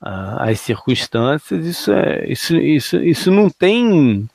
às 0.00 0.58
circunstâncias, 0.58 1.64
isso, 1.64 1.92
é, 1.92 2.26
isso, 2.26 2.56
isso, 2.56 2.96
isso 3.00 3.30
não 3.30 3.48
tem 3.48 4.28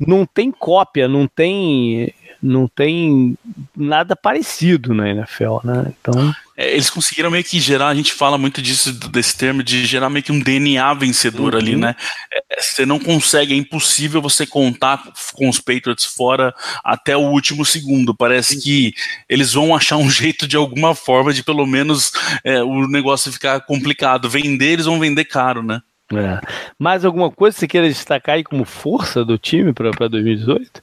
não 0.00 0.26
tem 0.26 0.50
cópia, 0.50 1.08
não 1.08 1.26
tem 1.26 2.12
não 2.42 2.66
tem 2.66 3.38
nada 3.76 4.16
parecido 4.16 4.92
na 4.92 5.08
NFL, 5.08 5.58
né? 5.62 5.92
Então 6.00 6.34
é, 6.56 6.72
eles 6.72 6.90
conseguiram 6.90 7.30
meio 7.30 7.44
que 7.44 7.60
gerar, 7.60 7.88
a 7.88 7.94
gente 7.94 8.12
fala 8.12 8.36
muito 8.36 8.60
disso, 8.60 8.92
desse 9.08 9.36
termo, 9.36 9.62
de 9.62 9.86
gerar 9.86 10.10
meio 10.10 10.24
que 10.24 10.32
um 10.32 10.40
DNA 10.40 10.92
vencedor 10.94 11.54
uhum. 11.54 11.60
ali, 11.60 11.76
né? 11.76 11.94
É, 12.32 12.60
você 12.60 12.84
não 12.84 12.98
consegue, 12.98 13.54
é 13.54 13.56
impossível 13.56 14.20
você 14.20 14.44
contar 14.44 15.02
com 15.34 15.48
os 15.48 15.60
Patriots 15.60 16.04
fora 16.04 16.52
até 16.84 17.16
o 17.16 17.30
último 17.30 17.64
segundo. 17.64 18.14
Parece 18.14 18.60
que 18.60 18.92
eles 19.28 19.52
vão 19.52 19.74
achar 19.74 19.96
um 19.96 20.08
jeito 20.10 20.46
de 20.46 20.56
alguma 20.56 20.94
forma 20.96 21.32
de 21.32 21.44
pelo 21.44 21.64
menos 21.64 22.12
é, 22.42 22.62
o 22.62 22.88
negócio 22.88 23.32
ficar 23.32 23.60
complicado. 23.60 24.28
Vender, 24.28 24.72
eles 24.72 24.86
vão 24.86 24.98
vender 24.98 25.24
caro, 25.26 25.62
né? 25.62 25.80
É. 26.18 26.40
Mais 26.78 27.04
alguma 27.04 27.30
coisa 27.30 27.54
que 27.54 27.60
você 27.60 27.68
queira 27.68 27.88
destacar 27.88 28.36
aí 28.36 28.44
como 28.44 28.64
força 28.64 29.24
do 29.24 29.38
time 29.38 29.72
para 29.72 30.08
2018? 30.08 30.82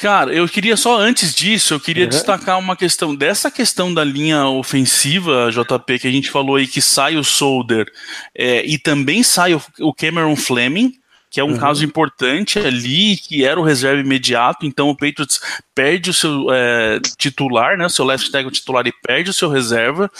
Cara, 0.00 0.32
eu 0.32 0.48
queria 0.48 0.78
só 0.78 0.98
antes 0.98 1.34
disso, 1.34 1.74
eu 1.74 1.80
queria 1.80 2.04
uhum. 2.04 2.08
destacar 2.08 2.58
uma 2.58 2.74
questão 2.74 3.14
dessa 3.14 3.50
questão 3.50 3.92
da 3.92 4.02
linha 4.02 4.46
ofensiva, 4.46 5.50
JP, 5.52 5.98
que 5.98 6.08
a 6.08 6.10
gente 6.10 6.30
falou 6.30 6.56
aí 6.56 6.66
que 6.66 6.80
sai 6.80 7.16
o 7.16 7.24
Solder 7.24 7.86
é, 8.34 8.64
e 8.64 8.78
também 8.78 9.22
sai 9.22 9.52
o, 9.52 9.62
o 9.80 9.92
Cameron 9.92 10.36
Fleming, 10.36 10.94
que 11.30 11.38
é 11.38 11.44
um 11.44 11.50
uhum. 11.50 11.58
caso 11.58 11.84
importante 11.84 12.58
ali, 12.58 13.14
que 13.18 13.44
era 13.44 13.60
o 13.60 13.62
reserva 13.62 14.00
imediato, 14.00 14.64
então 14.64 14.88
o 14.88 14.96
Patriots 14.96 15.38
perde 15.74 16.08
o 16.08 16.14
seu 16.14 16.46
é, 16.50 16.98
titular, 17.18 17.76
né, 17.76 17.84
o 17.84 17.90
seu 17.90 18.06
left 18.06 18.32
tackle 18.32 18.50
titular 18.50 18.86
e 18.86 18.92
perde 19.02 19.28
o 19.28 19.34
seu 19.34 19.50
reserva, 19.50 20.10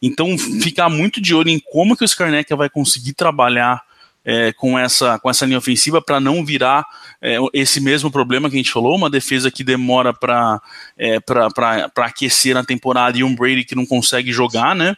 então 0.00 0.36
ficar 0.38 0.88
muito 0.88 1.20
de 1.20 1.34
olho 1.34 1.48
em 1.48 1.58
como 1.58 1.96
que 1.96 2.04
o 2.04 2.06
Skarnecka 2.06 2.54
vai 2.56 2.68
conseguir 2.68 3.14
trabalhar 3.14 3.82
é, 4.24 4.52
com, 4.52 4.78
essa, 4.78 5.18
com 5.18 5.30
essa 5.30 5.46
linha 5.46 5.58
ofensiva 5.58 6.02
para 6.02 6.20
não 6.20 6.44
virar 6.44 6.84
é, 7.22 7.38
esse 7.52 7.80
mesmo 7.80 8.10
problema 8.10 8.50
que 8.50 8.56
a 8.56 8.58
gente 8.58 8.70
falou, 8.70 8.94
uma 8.94 9.08
defesa 9.08 9.50
que 9.50 9.64
demora 9.64 10.12
para 10.12 10.60
é, 10.98 11.18
aquecer 11.96 12.54
na 12.54 12.62
temporada 12.62 13.16
e 13.16 13.24
um 13.24 13.34
Brady 13.34 13.64
que 13.64 13.74
não 13.74 13.86
consegue 13.86 14.30
jogar, 14.30 14.76
né? 14.76 14.94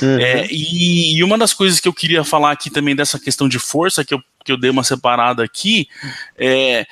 Uhum. 0.00 0.18
É, 0.18 0.46
e, 0.50 1.16
e, 1.16 1.24
uma 1.24 1.38
das 1.38 1.54
coisas 1.54 1.80
que 1.80 1.88
eu 1.88 1.92
queria 1.92 2.24
falar 2.24 2.52
aqui 2.52 2.70
também 2.70 2.94
dessa 2.94 3.18
questão 3.18 3.48
de 3.48 3.58
força, 3.58 4.04
que 4.04 4.14
eu, 4.14 4.22
que 4.44 4.52
eu 4.52 4.56
dei 4.56 4.70
uma 4.70 4.84
separada 4.84 5.42
aqui, 5.44 5.88
é 6.36 6.86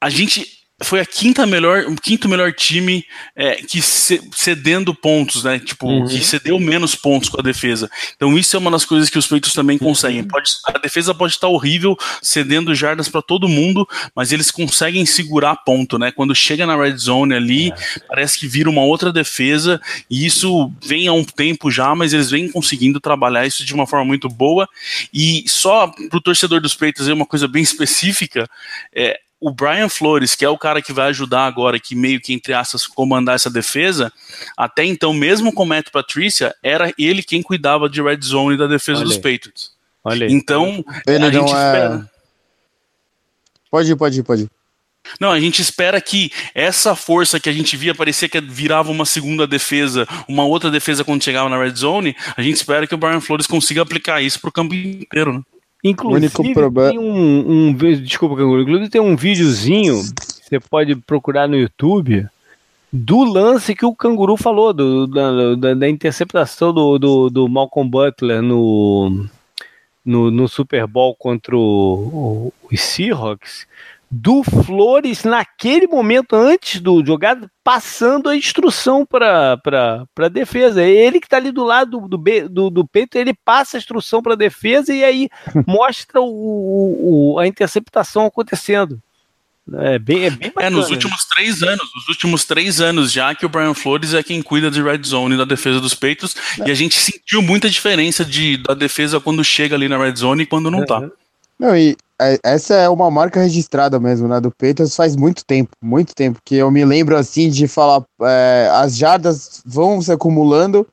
a 0.00 0.08
gente 0.08 0.57
foi 0.80 1.00
a 1.00 1.06
quinta 1.06 1.44
melhor, 1.44 1.84
o 1.86 1.96
quinto 1.96 2.28
melhor 2.28 2.52
time 2.52 3.04
é, 3.34 3.56
que 3.56 3.82
cedendo 3.82 4.94
pontos, 4.94 5.42
né? 5.42 5.58
Tipo, 5.58 5.88
uhum. 5.88 6.06
que 6.06 6.24
cedeu 6.24 6.58
menos 6.60 6.94
pontos 6.94 7.28
com 7.28 7.40
a 7.40 7.42
defesa. 7.42 7.90
Então 8.14 8.38
isso 8.38 8.54
é 8.54 8.58
uma 8.58 8.70
das 8.70 8.84
coisas 8.84 9.10
que 9.10 9.18
os 9.18 9.26
Patriots 9.26 9.54
também 9.54 9.76
uhum. 9.80 9.88
conseguem. 9.88 10.22
Pode, 10.22 10.50
a 10.66 10.78
defesa 10.78 11.12
pode 11.12 11.32
estar 11.32 11.48
horrível, 11.48 11.96
cedendo 12.22 12.74
jardas 12.74 13.08
para 13.08 13.20
todo 13.20 13.48
mundo, 13.48 13.88
mas 14.14 14.30
eles 14.30 14.52
conseguem 14.52 15.04
segurar 15.04 15.56
ponto, 15.56 15.98
né? 15.98 16.12
Quando 16.12 16.34
chega 16.34 16.64
na 16.64 16.76
red 16.76 16.96
zone 16.96 17.34
ali, 17.34 17.70
é. 17.70 17.74
parece 18.06 18.38
que 18.38 18.46
vira 18.46 18.70
uma 18.70 18.82
outra 18.82 19.12
defesa 19.12 19.80
e 20.08 20.26
isso 20.26 20.72
vem 20.80 21.08
há 21.08 21.12
um 21.12 21.24
tempo 21.24 21.72
já, 21.72 21.92
mas 21.94 22.12
eles 22.12 22.30
vêm 22.30 22.50
conseguindo 22.50 23.00
trabalhar 23.00 23.44
isso 23.46 23.64
de 23.64 23.74
uma 23.74 23.86
forma 23.86 24.04
muito 24.04 24.28
boa. 24.28 24.68
E 25.12 25.42
só 25.48 25.88
pro 26.08 26.20
torcedor 26.20 26.60
dos 26.60 26.74
Patriots 26.74 27.08
é 27.08 27.12
uma 27.12 27.26
coisa 27.26 27.48
bem 27.48 27.62
específica, 27.62 28.48
é, 28.94 29.18
o 29.40 29.52
Brian 29.52 29.88
Flores, 29.88 30.34
que 30.34 30.44
é 30.44 30.48
o 30.48 30.58
cara 30.58 30.82
que 30.82 30.92
vai 30.92 31.08
ajudar 31.08 31.46
agora, 31.46 31.78
que 31.78 31.94
meio 31.94 32.20
que, 32.20 32.32
entre 32.32 32.52
aspas, 32.52 32.86
comandar 32.86 33.36
essa 33.36 33.50
defesa, 33.50 34.12
até 34.56 34.84
então, 34.84 35.12
mesmo 35.12 35.52
com 35.52 35.62
o 35.62 35.66
Matt 35.66 35.90
Patricia, 35.90 36.54
era 36.62 36.92
ele 36.98 37.22
quem 37.22 37.42
cuidava 37.42 37.88
de 37.88 38.02
red 38.02 38.18
zone 38.22 38.56
da 38.56 38.66
defesa 38.66 39.00
Olha 39.00 39.08
dos 39.08 39.16
Patriots. 39.16 39.72
Olha 40.02 40.26
aí. 40.26 40.32
Então, 40.32 40.84
ele 41.06 41.24
a 41.24 41.30
gente 41.30 41.52
é... 41.52 41.66
espera. 41.66 42.10
Pode 43.70 43.92
ir, 43.92 43.96
pode 43.96 44.20
ir, 44.20 44.22
pode 44.22 44.42
ir. 44.44 44.50
Não, 45.18 45.30
a 45.30 45.40
gente 45.40 45.62
espera 45.62 46.00
que 46.00 46.30
essa 46.54 46.94
força 46.94 47.40
que 47.40 47.48
a 47.48 47.52
gente 47.52 47.76
via 47.76 47.94
parecia 47.94 48.28
que 48.28 48.40
virava 48.40 48.90
uma 48.90 49.06
segunda 49.06 49.46
defesa, 49.46 50.06
uma 50.26 50.44
outra 50.44 50.70
defesa 50.70 51.04
quando 51.04 51.24
chegava 51.24 51.48
na 51.48 51.58
red 51.58 51.74
zone, 51.74 52.14
a 52.36 52.42
gente 52.42 52.56
espera 52.56 52.86
que 52.86 52.94
o 52.94 52.98
Brian 52.98 53.20
Flores 53.20 53.46
consiga 53.46 53.82
aplicar 53.82 54.20
isso 54.20 54.40
para 54.40 54.48
o 54.48 54.52
campo 54.52 54.74
inteiro, 54.74 55.32
né? 55.32 55.42
Inclusive, 55.84 56.28
tem 56.90 56.98
um, 56.98 57.68
um, 57.68 57.72
Desculpa, 57.72 58.36
Canguru. 58.36 58.62
Inclusive, 58.62 58.90
tem 58.90 59.00
um 59.00 59.16
videozinho. 59.16 59.94
Você 59.96 60.58
pode 60.58 60.96
procurar 60.96 61.46
no 61.46 61.56
YouTube 61.56 62.26
do 62.92 63.22
lance 63.22 63.74
que 63.74 63.84
o 63.84 63.94
Canguru 63.94 64.36
falou, 64.36 64.72
do, 64.72 65.06
da, 65.06 65.54
da, 65.54 65.74
da 65.74 65.88
interceptação 65.88 66.72
do, 66.72 66.98
do, 66.98 67.30
do, 67.30 67.48
Malcolm 67.48 67.88
Butler 67.88 68.42
no, 68.42 69.26
no, 70.04 70.30
no 70.30 70.48
Super 70.48 70.86
Bowl 70.86 71.14
contra 71.14 71.54
o, 71.54 71.60
o, 71.60 72.54
os 72.72 72.80
Seahawks 72.80 73.66
do 74.10 74.42
Flores 74.42 75.24
naquele 75.24 75.86
momento 75.86 76.34
antes 76.34 76.80
do 76.80 77.04
jogado, 77.04 77.50
passando 77.62 78.28
a 78.28 78.36
instrução 78.36 79.04
para 79.04 79.60
a 80.18 80.28
defesa. 80.28 80.82
É 80.82 80.88
ele 80.88 81.20
que 81.20 81.26
está 81.26 81.36
ali 81.36 81.52
do 81.52 81.64
lado 81.64 82.00
do, 82.08 82.18
do, 82.48 82.70
do, 82.70 82.86
peito, 82.86 83.16
ele 83.16 83.34
passa 83.44 83.76
a 83.76 83.78
instrução 83.78 84.22
para 84.22 84.32
a 84.32 84.36
defesa 84.36 84.94
e 84.94 85.04
aí 85.04 85.28
mostra 85.66 86.20
o, 86.20 87.34
o, 87.34 87.38
a 87.38 87.46
interceptação 87.46 88.26
acontecendo. 88.26 89.00
É 89.80 89.98
bem, 89.98 90.24
é 90.24 90.30
bem 90.30 90.48
bacana. 90.48 90.66
É, 90.66 90.70
nos 90.70 90.88
últimos 90.88 91.26
três 91.26 91.62
anos, 91.62 91.86
nos 91.94 92.08
últimos 92.08 92.44
três 92.46 92.80
anos 92.80 93.12
já 93.12 93.34
que 93.34 93.44
o 93.44 93.50
Brian 93.50 93.74
Flores 93.74 94.14
é 94.14 94.22
quem 94.22 94.40
cuida 94.40 94.70
de 94.70 94.82
red 94.82 95.02
zone 95.04 95.36
da 95.36 95.44
defesa 95.44 95.78
dos 95.78 95.92
peitos 95.92 96.34
é. 96.58 96.68
e 96.68 96.70
a 96.70 96.74
gente 96.74 96.98
sentiu 96.98 97.42
muita 97.42 97.68
diferença 97.68 98.24
de, 98.24 98.56
da 98.56 98.72
defesa 98.72 99.20
quando 99.20 99.44
chega 99.44 99.76
ali 99.76 99.86
na 99.86 99.98
red 99.98 100.16
zone 100.16 100.44
e 100.44 100.46
quando 100.46 100.70
não 100.70 100.80
está. 100.80 101.06
Não, 101.58 101.76
e 101.76 101.96
é, 102.20 102.38
essa 102.44 102.74
é 102.74 102.88
uma 102.88 103.10
marca 103.10 103.40
registrada 103.40 103.98
mesmo, 103.98 104.28
né, 104.28 104.40
do 104.40 104.50
Patriots 104.50 104.94
faz 104.94 105.16
muito 105.16 105.44
tempo, 105.44 105.70
muito 105.82 106.14
tempo, 106.14 106.40
que 106.44 106.56
eu 106.56 106.70
me 106.70 106.84
lembro, 106.84 107.16
assim, 107.16 107.48
de 107.48 107.66
falar, 107.68 108.02
é, 108.22 108.70
as 108.74 108.96
jardas 108.96 109.62
vão 109.64 110.00
se 110.02 110.12
acumulando, 110.12 110.86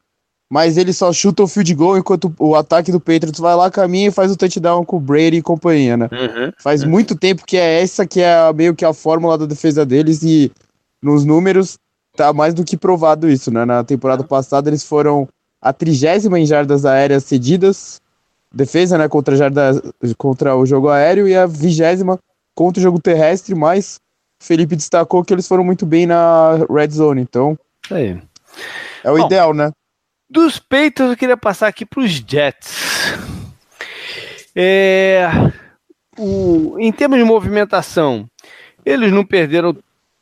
mas 0.51 0.77
ele 0.77 0.93
só 0.93 1.11
chuta 1.11 1.43
o 1.43 1.47
field 1.47 1.73
goal 1.73 1.97
enquanto 1.97 2.33
o 2.39 2.55
ataque 2.55 2.91
do 2.91 2.99
Patriots 2.99 3.39
vai 3.39 3.55
lá, 3.55 3.71
caminha 3.71 4.09
e 4.09 4.11
faz 4.11 4.31
o 4.31 4.37
touchdown 4.37 4.85
com 4.85 4.97
o 4.97 4.99
Brady 4.99 5.37
e 5.37 5.41
companhia, 5.41 5.97
né? 5.97 6.07
Uhum, 6.11 6.51
faz 6.59 6.83
uhum. 6.83 6.89
muito 6.89 7.15
tempo 7.15 7.45
que 7.45 7.57
é 7.57 7.81
essa 7.81 8.05
que 8.05 8.21
é 8.21 8.53
meio 8.53 8.75
que 8.75 8.85
a 8.85 8.93
fórmula 8.93 9.37
da 9.37 9.47
defesa 9.47 9.83
deles 9.85 10.21
e 10.21 10.51
nos 11.01 11.25
números 11.25 11.79
tá 12.15 12.31
mais 12.31 12.53
do 12.53 12.63
que 12.63 12.77
provado 12.77 13.27
isso, 13.27 13.51
né? 13.51 13.65
Na 13.65 13.83
temporada 13.83 14.23
passada 14.23 14.69
eles 14.69 14.83
foram 14.83 15.27
a 15.59 15.73
trigésima 15.73 16.39
em 16.39 16.45
jardas 16.45 16.85
aéreas 16.85 17.23
cedidas, 17.23 17.99
defesa, 18.55 18.97
né, 18.97 19.09
contra, 19.09 19.35
jarda, 19.35 19.81
contra 20.17 20.55
o 20.55 20.65
jogo 20.65 20.89
aéreo 20.89 21.27
e 21.27 21.35
a 21.35 21.45
vigésima 21.45 22.17
contra 22.55 22.79
o 22.79 22.83
jogo 22.83 23.01
terrestre, 23.01 23.53
mas 23.53 23.99
Felipe 24.41 24.77
destacou 24.77 25.25
que 25.25 25.33
eles 25.33 25.47
foram 25.47 25.63
muito 25.63 25.85
bem 25.85 26.05
na 26.05 26.65
red 26.69 26.89
zone, 26.89 27.21
então 27.21 27.59
Aí. 27.91 28.17
é 29.03 29.11
o 29.11 29.17
Bom, 29.17 29.25
ideal, 29.25 29.53
né? 29.53 29.71
Dos 30.29 30.57
peitos 30.57 31.09
eu 31.09 31.17
queria 31.17 31.35
passar 31.35 31.67
aqui 31.67 31.85
para 31.85 31.99
os 31.99 32.11
Jets. 32.11 33.13
É, 34.55 35.27
o, 36.17 36.77
em 36.79 36.93
termos 36.93 37.19
de 37.19 37.25
movimentação, 37.25 38.25
eles 38.85 39.11
não 39.11 39.25
perderam 39.25 39.77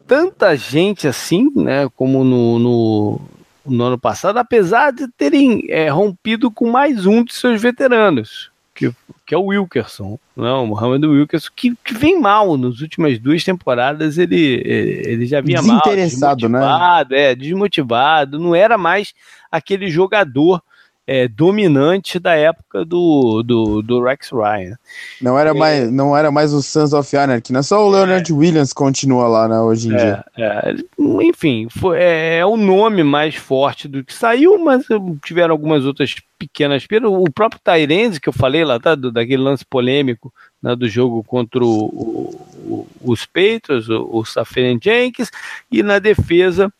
tanta 0.07 0.55
gente 0.55 1.07
assim, 1.07 1.51
né, 1.55 1.87
como 1.95 2.23
no, 2.23 2.57
no, 2.57 3.21
no 3.65 3.83
ano 3.85 3.97
passado, 3.97 4.37
apesar 4.37 4.91
de 4.91 5.07
terem 5.07 5.65
é, 5.69 5.89
rompido 5.89 6.51
com 6.51 6.69
mais 6.69 7.05
um 7.05 7.23
de 7.23 7.33
seus 7.33 7.61
veteranos, 7.61 8.51
que, 8.75 8.91
que 9.25 9.33
é 9.33 9.37
o 9.37 9.45
Wilkerson, 9.45 10.19
não, 10.35 10.43
né, 10.43 10.51
o 10.51 10.67
Mohamed 10.67 11.05
Wilkerson, 11.05 11.49
que, 11.55 11.75
que 11.83 11.93
vem 11.93 12.19
mal 12.19 12.57
nas 12.57 12.81
últimas 12.81 13.19
duas 13.19 13.43
temporadas, 13.43 14.17
ele, 14.17 14.61
ele 14.65 15.25
já 15.25 15.41
vinha 15.41 15.61
mal, 15.61 15.81
né? 15.85 15.95
desmotivado, 15.95 17.09
né? 17.09 17.21
é, 17.21 17.35
desmotivado, 17.35 18.39
não 18.39 18.55
era 18.55 18.77
mais 18.77 19.13
aquele 19.51 19.89
jogador 19.89 20.61
é, 21.05 21.27
dominante 21.27 22.17
da 22.17 22.33
época 22.33 22.85
do, 22.85 23.43
do, 23.43 23.81
do 23.81 24.03
Rex 24.03 24.29
Ryan. 24.31 24.77
Não 25.21 25.37
era, 25.37 25.49
é, 25.49 25.53
mais, 25.53 25.91
não 25.91 26.15
era 26.15 26.31
mais 26.31 26.53
o 26.53 26.61
Sons 26.61 26.93
of 26.93 27.15
Anarchy, 27.15 27.51
né? 27.51 27.61
Só 27.61 27.85
o 27.85 27.89
Leonard 27.89 28.31
é, 28.31 28.35
Williams 28.35 28.71
continua 28.71 29.27
lá 29.27 29.47
né, 29.47 29.59
hoje 29.59 29.89
em 29.89 29.93
é, 29.93 29.97
dia. 29.97 30.25
É, 30.37 30.75
enfim, 31.21 31.67
foi, 31.69 31.99
é, 31.99 32.37
é, 32.37 32.45
o 32.45 32.55
nome 32.55 33.03
mais 33.03 33.35
forte 33.35 33.87
do 33.87 34.03
que 34.03 34.13
saiu, 34.13 34.57
mas 34.57 34.85
tiveram 35.23 35.51
algumas 35.51 35.85
outras 35.85 36.15
pequenas 36.39 36.87
perdas. 36.87 37.11
O 37.11 37.29
próprio 37.31 37.59
Tyrese, 37.61 38.21
que 38.21 38.29
eu 38.29 38.33
falei 38.33 38.63
lá, 38.63 38.79
tá, 38.79 38.95
do, 38.95 39.11
daquele 39.11 39.43
lance 39.43 39.65
polêmico 39.65 40.33
né, 40.61 40.73
do 40.73 40.87
jogo 40.87 41.21
contra 41.23 41.63
o, 41.63 42.37
o, 42.65 42.87
os 43.03 43.25
Patriots, 43.25 43.89
o, 43.89 44.09
o 44.09 44.23
Safarian 44.23 44.79
Jenkins, 44.81 45.29
e 45.69 45.83
na 45.83 45.99
defesa 45.99 46.71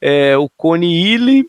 é, 0.00 0.36
o 0.36 0.48
Cone 0.50 1.14
Ely, 1.14 1.46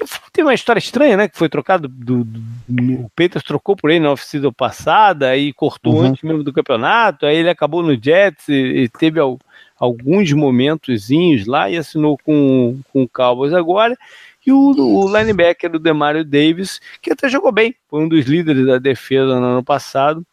que 0.00 0.32
tem 0.32 0.44
uma 0.44 0.54
história 0.54 0.78
estranha, 0.78 1.16
né? 1.16 1.28
Que 1.28 1.36
foi 1.36 1.48
trocado 1.48 1.88
do, 1.88 2.24
do, 2.24 2.40
do 2.68 2.92
o 3.04 3.10
Peters 3.14 3.44
trocou 3.44 3.76
por 3.76 3.90
ele 3.90 4.00
na 4.00 4.12
oficina 4.12 4.52
passada 4.52 5.36
e 5.36 5.52
cortou 5.52 5.94
uhum. 5.94 6.02
antes 6.02 6.22
mesmo 6.22 6.42
do 6.42 6.52
campeonato. 6.52 7.26
Aí 7.26 7.36
ele 7.36 7.50
acabou 7.50 7.82
no 7.82 7.94
Jets 8.00 8.48
e, 8.48 8.52
e 8.52 8.88
teve 8.88 9.20
al, 9.20 9.38
alguns 9.78 10.32
momentozinhos 10.32 11.46
lá 11.46 11.70
e 11.70 11.76
assinou 11.76 12.18
com, 12.18 12.80
com 12.92 13.02
o 13.02 13.08
Cowboys 13.08 13.52
agora. 13.52 13.96
E 14.46 14.52
o, 14.52 14.58
o 14.58 15.16
linebacker 15.16 15.70
do 15.70 15.78
Demario 15.78 16.24
Davis, 16.24 16.80
que 17.02 17.12
até 17.12 17.28
jogou 17.28 17.52
bem, 17.52 17.74
foi 17.88 18.02
um 18.02 18.08
dos 18.08 18.24
líderes 18.24 18.66
da 18.66 18.78
defesa 18.78 19.38
no 19.38 19.46
ano 19.46 19.64
passado 19.64 20.24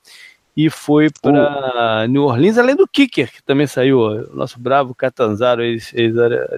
e 0.57 0.71
foi 0.71 1.09
para 1.21 2.07
New 2.09 2.23
Orleans, 2.23 2.57
além 2.57 2.75
do 2.75 2.87
Kicker, 2.87 3.31
que 3.31 3.43
também 3.43 3.67
saiu, 3.67 3.99
o 3.99 4.35
nosso 4.35 4.59
bravo 4.59 4.95
Catanzaro. 4.95 5.61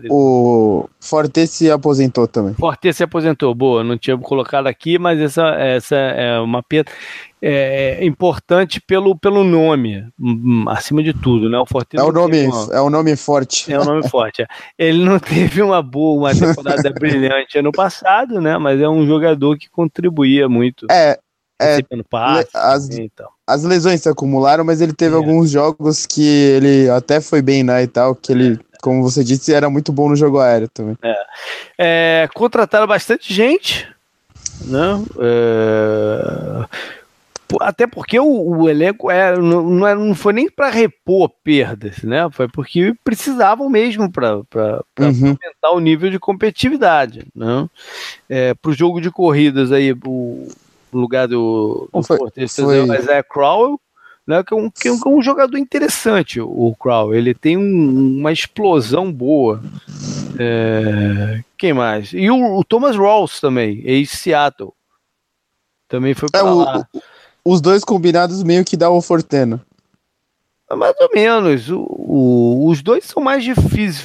O 0.10 0.88
Forte 1.02 1.46
se 1.46 1.70
aposentou 1.70 2.26
também. 2.26 2.54
Forte 2.54 2.94
se 2.94 3.04
aposentou, 3.04 3.54
boa, 3.54 3.84
não 3.84 3.98
tinha 3.98 4.18
colocado 4.18 4.68
aqui, 4.68 4.98
mas 4.98 5.20
essa, 5.20 5.50
essa 5.56 5.98
é 5.98 6.40
uma 6.40 6.64
pena 6.64 6.86
é, 7.42 7.98
é, 8.00 8.06
importante 8.06 8.80
pelo, 8.80 9.18
pelo 9.18 9.44
nome, 9.44 10.06
acima 10.68 11.04
de 11.04 11.14
tudo, 11.14 11.50
né? 11.50 11.58
O 11.58 11.66
Forte 11.66 11.98
é 11.98 12.02
o 12.02 12.12
nome, 12.12 12.48
uma... 12.48 12.74
é 12.74 12.80
o 12.80 12.90
nome 12.90 13.16
forte. 13.18 13.72
É 13.72 13.80
o 13.80 13.84
nome 13.84 14.08
forte. 14.10 14.44
É. 14.44 14.48
Ele 14.78 15.04
não 15.04 15.20
teve 15.20 15.62
uma 15.62 15.82
boa, 15.82 16.32
uma 16.32 16.34
temporada 16.34 16.90
brilhante 16.98 17.58
ano 17.58 17.72
passado, 17.74 18.40
né? 18.40 18.58
Mas 18.58 18.80
é 18.80 18.88
um 18.88 19.06
jogador 19.06 19.58
que 19.58 19.70
contribuía 19.70 20.48
muito. 20.48 20.88
É, 20.90 21.20
é, 21.60 21.80
passe, 22.10 22.50
as, 22.54 22.90
então. 22.90 23.28
as 23.46 23.64
lesões 23.64 24.02
se 24.02 24.10
acumularam, 24.10 24.64
mas 24.64 24.80
ele 24.82 24.94
teve 24.94 25.14
é. 25.14 25.18
alguns 25.18 25.52
jogos 25.52 26.06
que 26.06 26.26
ele 26.26 26.90
até 26.90 27.20
foi 27.20 27.42
bem, 27.42 27.64
né, 27.64 27.84
e 27.84 27.88
tal, 27.88 28.16
que 28.16 28.32
ele, 28.32 28.54
é. 28.54 28.78
como 28.82 29.04
você 29.04 29.24
disse, 29.24 29.54
era 29.54 29.70
muito 29.70 29.92
bom 29.92 30.10
no 30.10 30.16
jogo 30.16 30.40
aéreo 30.40 30.70
também. 30.70 30.98
É. 31.04 31.16
é 31.78 32.30
contrataram 32.34 32.88
bastante 32.88 33.34
gente, 33.34 33.88
né, 34.66 35.04
é, 35.20 36.66
até 37.62 37.88
porque 37.88 38.20
o, 38.20 38.26
o 38.26 38.70
elenco 38.70 39.10
é, 39.10 39.36
não, 39.38 39.64
não 39.64 40.16
foi 40.16 40.34
nem 40.34 40.50
para 40.50 40.70
repor 40.70 41.30
perdas, 41.44 42.04
né? 42.04 42.30
Foi 42.32 42.48
porque 42.48 42.94
precisavam 43.04 43.70
mesmo 43.70 44.12
para 44.12 44.36
uhum. 44.36 44.84
aumentar 45.00 45.72
o 45.74 45.80
nível 45.80 46.12
de 46.12 46.20
competitividade. 46.20 47.26
Né? 47.34 47.68
É, 48.30 48.54
para 48.54 48.70
o 48.70 48.74
jogo 48.74 49.02
de 49.02 49.10
corridas 49.10 49.72
aí, 49.72 49.94
o, 50.06 50.48
lugar 50.92 51.28
do, 51.28 51.90
do 51.94 52.04
foi, 52.04 52.18
foi... 52.48 52.86
mas 52.86 53.08
é 53.08 53.22
Crowell, 53.24 53.80
né, 54.26 54.44
que, 54.44 54.54
é 54.54 54.58
um, 54.58 54.70
que 54.70 54.88
é 54.88 54.92
um 55.08 55.22
jogador 55.22 55.58
interessante, 55.58 56.40
o 56.40 56.76
Crowell. 56.80 57.16
Ele 57.16 57.34
tem 57.34 57.58
um, 57.58 58.20
uma 58.20 58.32
explosão 58.32 59.12
boa. 59.12 59.62
É, 60.38 61.44
quem 61.58 61.74
mais? 61.74 62.14
E 62.14 62.30
o, 62.30 62.58
o 62.58 62.64
Thomas 62.64 62.96
Rawls 62.96 63.40
também, 63.40 63.82
ex-Seattle. 63.84 64.74
Também 65.88 66.14
foi 66.14 66.30
para 66.30 66.42
é, 66.42 66.44
lá. 66.44 66.88
os 67.44 67.60
dois 67.60 67.84
combinados 67.84 68.44
meio 68.44 68.64
que 68.64 68.78
dá 68.78 68.90
o 68.90 69.02
Fortena. 69.02 69.60
Mais 70.76 70.96
ou 71.00 71.10
menos. 71.14 71.70
O, 71.70 71.86
o, 71.90 72.68
os 72.70 72.82
dois 72.82 73.06
são 73.06 73.24
mais 73.24 73.46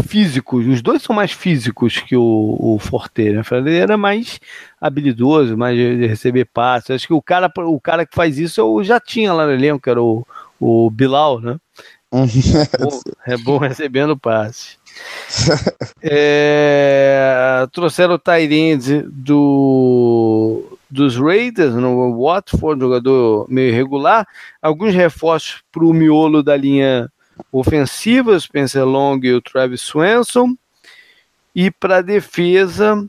físicos. 0.09 0.67
Os 0.67 0.81
dois 0.81 1.03
são 1.03 1.15
mais 1.15 1.33
físicos 1.33 1.99
que 1.99 2.17
o, 2.17 2.57
o 2.59 2.79
Forte, 2.79 3.31
né? 3.31 3.43
Ele 3.53 3.77
era 3.77 3.97
mais 3.97 4.41
habilidoso, 4.81 5.57
mais 5.57 5.77
de 5.77 6.07
receber 6.07 6.47
passes. 6.47 6.91
Acho 6.91 7.07
que 7.07 7.13
o 7.13 7.23
cara, 7.23 7.51
o 7.59 7.81
cara 7.81 8.07
que 8.07 8.15
faz 8.15 8.39
isso 8.39 8.61
eu 8.61 8.83
já 8.83 8.99
tinha 8.99 9.33
lá 9.33 9.47
no 9.47 9.53
elenco, 9.53 9.83
que 9.83 9.91
era 9.91 10.03
o, 10.03 10.27
o 10.59 10.91
Bilal, 10.91 11.41
né? 11.41 11.57
é, 13.27 13.37
bom, 13.37 13.63
é 13.65 13.69
recebendo 13.69 14.17
passe. 14.17 14.79
é, 16.01 17.67
trouxeram 17.73 18.15
o 18.15 18.19
Tyrande 18.19 19.03
do 19.09 20.74
dos 20.91 21.17
Raiders, 21.17 21.75
no 21.75 22.23
Watford, 22.23 22.81
jogador 22.81 23.47
meio 23.49 23.71
irregular. 23.71 24.27
Alguns 24.61 24.95
reforços 24.95 25.63
para 25.73 25.85
o 25.85 25.93
miolo 25.93 26.43
da 26.43 26.57
linha 26.57 27.11
ofensiva, 27.51 28.39
Spencer 28.39 28.85
Long 28.85 29.19
e 29.23 29.33
o 29.33 29.43
Travis 29.43 29.81
Swenson. 29.81 30.57
E 31.55 31.71
para 31.71 31.99
a 31.99 32.03
defesa, 32.03 33.07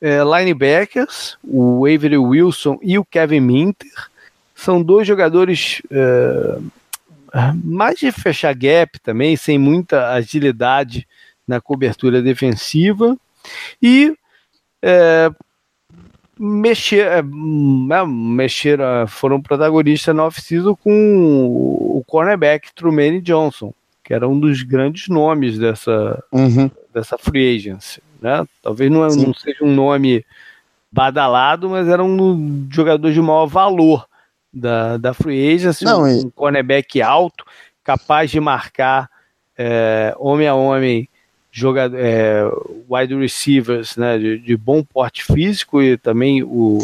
é, 0.00 0.20
linebackers, 0.22 1.36
o 1.42 1.86
Avery 1.86 2.18
Wilson 2.18 2.78
e 2.82 2.98
o 2.98 3.04
Kevin 3.04 3.40
Minter. 3.40 3.90
São 4.54 4.82
dois 4.82 5.06
jogadores 5.06 5.80
é, 5.90 6.58
mais 7.62 7.98
de 7.98 8.10
fechar 8.10 8.54
gap 8.54 8.98
também, 9.00 9.36
sem 9.36 9.58
muita 9.58 10.12
agilidade 10.12 11.06
na 11.46 11.60
cobertura 11.60 12.20
defensiva. 12.20 13.16
E 13.82 14.14
é, 14.82 15.30
mexer, 16.38 17.06
é, 17.06 17.22
né, 17.22 18.04
mexer, 18.06 18.78
foram 19.08 19.40
protagonistas 19.40 20.14
na 20.14 20.24
off-season 20.24 20.74
com 20.76 21.46
o 21.46 22.04
cornerback 22.06 22.72
Truman 22.74 23.20
Johnson, 23.20 23.72
que 24.04 24.14
era 24.14 24.28
um 24.28 24.38
dos 24.38 24.62
grandes 24.62 25.08
nomes 25.08 25.58
dessa, 25.58 26.22
uhum. 26.32 26.70
dessa 26.94 27.18
free 27.18 27.56
agency. 27.56 28.02
Né? 28.20 28.46
Talvez 28.62 28.90
não, 28.90 29.06
não, 29.06 29.34
seja 29.34 29.64
um 29.64 29.74
nome 29.74 30.24
badalado, 30.90 31.68
mas 31.68 31.88
era 31.88 32.02
um 32.02 32.66
jogador 32.70 33.12
de 33.12 33.20
maior 33.20 33.46
valor 33.46 34.06
da, 34.52 34.96
da 34.96 35.12
free 35.12 35.54
agency, 35.54 35.84
não, 35.84 36.04
um, 36.04 36.26
um 36.26 36.30
cornerback 36.30 37.02
alto, 37.02 37.44
capaz 37.84 38.30
de 38.30 38.40
marcar 38.40 39.08
é, 39.56 40.14
homem 40.18 40.46
a 40.46 40.54
homem 40.54 41.08
jogador, 41.50 41.98
é, 41.98 42.42
wide 42.88 43.14
receivers 43.14 43.96
né, 43.96 44.18
de, 44.18 44.38
de, 44.38 44.56
bom 44.56 44.82
porte 44.82 45.24
físico 45.24 45.82
e 45.82 45.96
também 45.96 46.42
o 46.42 46.78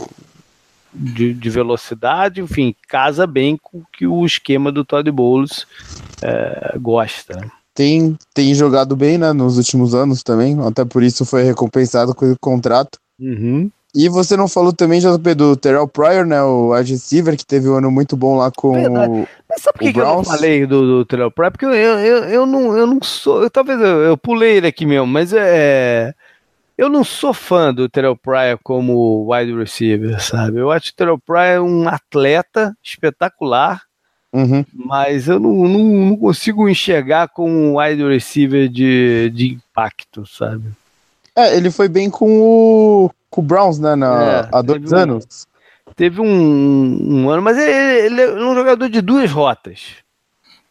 de, 0.93 1.35
de, 1.35 1.51
velocidade, 1.51 2.41
enfim, 2.41 2.75
casa 2.89 3.27
bem 3.27 3.59
com 3.61 3.79
o 3.79 3.87
que 3.93 4.07
o 4.07 4.25
esquema 4.25 4.71
do 4.71 4.85
Todd 4.85 5.11
Bowles 5.11 5.67
é, 6.23 6.79
gosta. 6.79 7.37
Né. 7.37 7.51
Tem, 7.75 8.17
tem 8.33 8.55
jogado 8.55 8.95
bem 8.95 9.19
né, 9.19 9.33
nos 9.33 9.59
últimos 9.59 9.95
anos 9.95 10.23
também, 10.23 10.57
até 10.65 10.85
por 10.85 11.03
isso 11.03 11.25
foi 11.25 11.43
recompensado 11.43 12.15
com 12.15 12.31
o 12.31 12.39
contrato. 12.39 12.99
Uhum. 13.19 13.71
E 13.95 14.09
você 14.09 14.37
não 14.37 14.49
falou 14.49 14.73
também, 14.73 14.99
JP, 14.99 15.35
do 15.37 15.57
Terrell 15.57 15.87
Pryor, 15.87 16.27
né? 16.27 16.43
O 16.43 16.75
wide 16.75 16.93
receiver, 16.93 17.37
que 17.37 17.47
teve 17.47 17.69
um 17.69 17.77
ano 17.77 17.93
muito 17.93 18.17
bom 18.17 18.37
lá 18.37 18.51
com 18.51 18.73
Verdade. 18.73 19.29
Mas 19.49 19.63
sabe 19.63 19.79
por 19.79 19.85
que, 19.85 19.93
que 19.93 20.01
eu 20.01 20.05
não 20.05 20.25
falei 20.25 20.67
do, 20.67 20.85
do 20.85 21.05
Terrell 21.05 21.31
Pryor? 21.31 21.53
Porque 21.53 21.65
eu, 21.65 21.73
eu, 21.73 22.25
eu, 22.25 22.47
não, 22.47 22.77
eu 22.77 22.89
não 22.89 23.01
sou. 23.01 23.45
Eu, 23.45 23.51
talvez 23.51 23.81
eu, 23.81 24.03
eu 24.03 24.19
pulei 24.19 24.57
ele 24.57 24.67
aqui 24.67 24.85
mesmo, 24.85 25.07
mas 25.07 25.33
é. 25.33 26.13
Eu 26.77 26.89
não 26.89 27.05
sou 27.05 27.33
fã 27.33 27.73
do 27.73 27.89
Terrell 27.89 28.17
Pryor 28.17 28.59
como 28.65 29.33
wide 29.33 29.55
receiver, 29.55 30.21
sabe? 30.21 30.59
Eu 30.59 30.73
acho 30.73 30.91
o 30.91 30.95
Terrell 30.97 31.19
Pryor 31.25 31.45
é 31.45 31.61
um 31.61 31.89
atleta 31.89 32.77
espetacular, 32.83 33.81
uhum. 34.33 34.65
mas 34.75 35.29
eu 35.29 35.39
não, 35.39 35.53
não, 35.69 35.85
não, 35.85 36.17
consigo 36.17 36.69
enxergar 36.69 37.29
como 37.29 37.55
um 37.55 37.79
wide 37.79 38.03
receiver 38.03 38.69
de, 38.69 39.31
de 39.33 39.53
impacto, 39.53 40.27
sabe? 40.27 40.65
É, 41.37 41.57
ele 41.57 41.71
foi 41.71 41.89
bem 41.89 42.11
com 42.11 42.41
o 42.41 43.11
com 43.35 43.41
o 43.41 43.45
Browns, 43.45 43.81
né? 43.81 43.97
Na, 43.97 44.23
é, 44.23 44.49
há 44.53 44.63
dois 44.63 44.93
anos. 44.93 45.25
Um, 45.89 45.93
teve 45.97 46.21
um, 46.21 47.25
um, 47.25 47.29
ano, 47.29 47.43
mas 47.43 47.59
ele, 47.59 48.07
ele, 48.07 48.23
é 48.23 48.33
um 48.33 48.55
jogador 48.55 48.89
de 48.89 49.01
duas 49.01 49.29
rotas. 49.29 49.81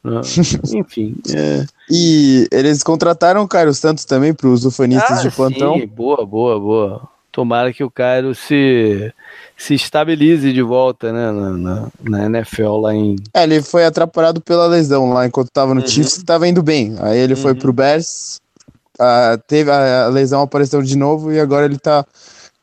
Né? 0.02 0.22
Enfim. 0.74 1.16
É... 1.36 1.66
E 1.92 2.48
eles 2.52 2.82
contrataram 2.82 3.44
o 3.44 3.48
Cairo 3.48 3.74
Santos 3.74 4.06
também 4.06 4.34
para 4.34 4.48
os 4.48 4.64
ufanistas 4.64 5.20
ah, 5.20 5.22
de 5.22 5.36
plantão. 5.36 5.74
Sim, 5.74 5.88
boa, 5.88 6.26
boa, 6.26 6.58
boa. 6.58 7.10
Tomara 7.34 7.74
que 7.74 7.84
o 7.84 7.92
Cairo 7.92 8.34
se, 8.34 9.12
se 9.58 9.74
estabilize 9.74 10.54
de 10.54 10.62
volta 10.62 11.12
né, 11.12 11.32
na, 11.32 11.50
na, 11.50 11.88
na, 12.02 12.26
NFL 12.28 12.78
lá 12.78 12.94
em. 12.94 13.16
É, 13.34 13.44
ele 13.44 13.62
foi 13.62 13.84
atrapalhado 13.84 14.40
pela 14.40 14.68
lesão 14.68 15.12
lá 15.12 15.26
enquanto 15.26 15.48
estava 15.48 15.74
no 15.74 15.82
uhum. 15.82 15.88
Chiefs, 15.88 16.18
estava 16.18 16.48
indo 16.48 16.62
bem. 16.62 16.96
Aí 17.00 17.18
ele 17.18 17.34
uhum. 17.34 17.42
foi 17.42 17.56
pro 17.56 17.74
Bears, 17.74 18.40
uh, 19.00 19.38
teve 19.48 19.72
a, 19.72 20.06
a 20.06 20.08
lesão 20.10 20.44
apareceu 20.44 20.82
de 20.84 20.96
novo 20.96 21.32
e 21.32 21.40
agora 21.40 21.66
ele 21.66 21.76
está 21.76 22.06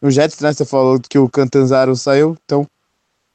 no 0.01 0.11
Jets, 0.11 0.41
né? 0.41 0.53
Você 0.53 0.65
falou 0.65 0.99
que 1.01 1.19
o 1.19 1.29
Cantanzaro 1.29 1.95
saiu, 1.95 2.37
então. 2.45 2.67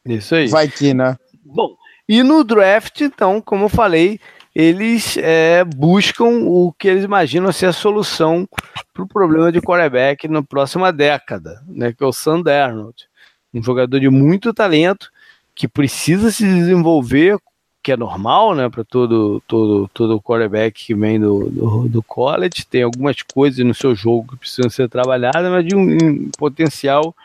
Isso 0.05 0.35
aí. 0.35 0.47
Vai 0.47 0.67
que, 0.67 0.93
né? 0.93 1.17
Bom, 1.43 1.75
e 2.07 2.23
no 2.23 2.43
draft, 2.43 3.01
então, 3.01 3.41
como 3.41 3.65
eu 3.65 3.69
falei, 3.69 4.19
eles 4.53 5.17
é, 5.17 5.63
buscam 5.63 6.45
o 6.45 6.71
que 6.71 6.87
eles 6.87 7.03
imaginam 7.03 7.51
ser 7.51 7.67
a 7.67 7.73
solução 7.73 8.47
para 8.93 9.03
o 9.03 9.07
problema 9.07 9.51
de 9.51 9.61
quarterback 9.61 10.27
na 10.27 10.41
próxima 10.41 10.93
década, 10.93 11.61
né? 11.67 11.91
Que 11.91 12.03
é 12.03 12.07
o 12.07 12.13
Sam 12.13 12.41
Darnold. 12.41 13.07
Um 13.53 13.63
jogador 13.63 13.99
de 13.99 14.09
muito 14.09 14.53
talento 14.53 15.09
que 15.53 15.67
precisa 15.67 16.31
se 16.31 16.43
desenvolver 16.43 17.37
que 17.85 17.91
é 17.91 17.97
normal, 17.97 18.55
né, 18.55 18.67
para 18.67 18.83
todo, 18.83 19.43
todo, 19.47 19.87
todo 19.93 20.19
quarterback 20.19 20.87
que 20.87 20.95
vem 20.95 21.19
do, 21.19 21.47
do, 21.51 21.87
do, 21.87 22.01
college. 22.01 22.65
Tem 22.67 22.81
algumas 22.81 23.21
coisas 23.21 23.63
no 23.63 23.75
seu 23.75 23.93
jogo 23.93 24.29
que 24.31 24.37
precisam 24.37 24.71
ser 24.71 24.89
trabalhadas, 24.89 25.51
mas 25.51 25.63
de 25.63 25.75
um, 25.75 25.81
um 25.81 26.31
potencial 26.35 27.15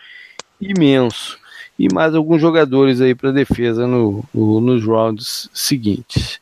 imenso. 0.60 1.38
e 1.78 1.88
mais 1.90 2.14
alguns 2.14 2.42
jogadores 2.42 3.00
aí 3.00 3.14
para 3.14 3.32
defesa 3.32 3.86
no, 3.86 4.22
no, 4.34 4.60
nos 4.60 4.84
rounds 4.84 5.48
seguintes. 5.54 6.38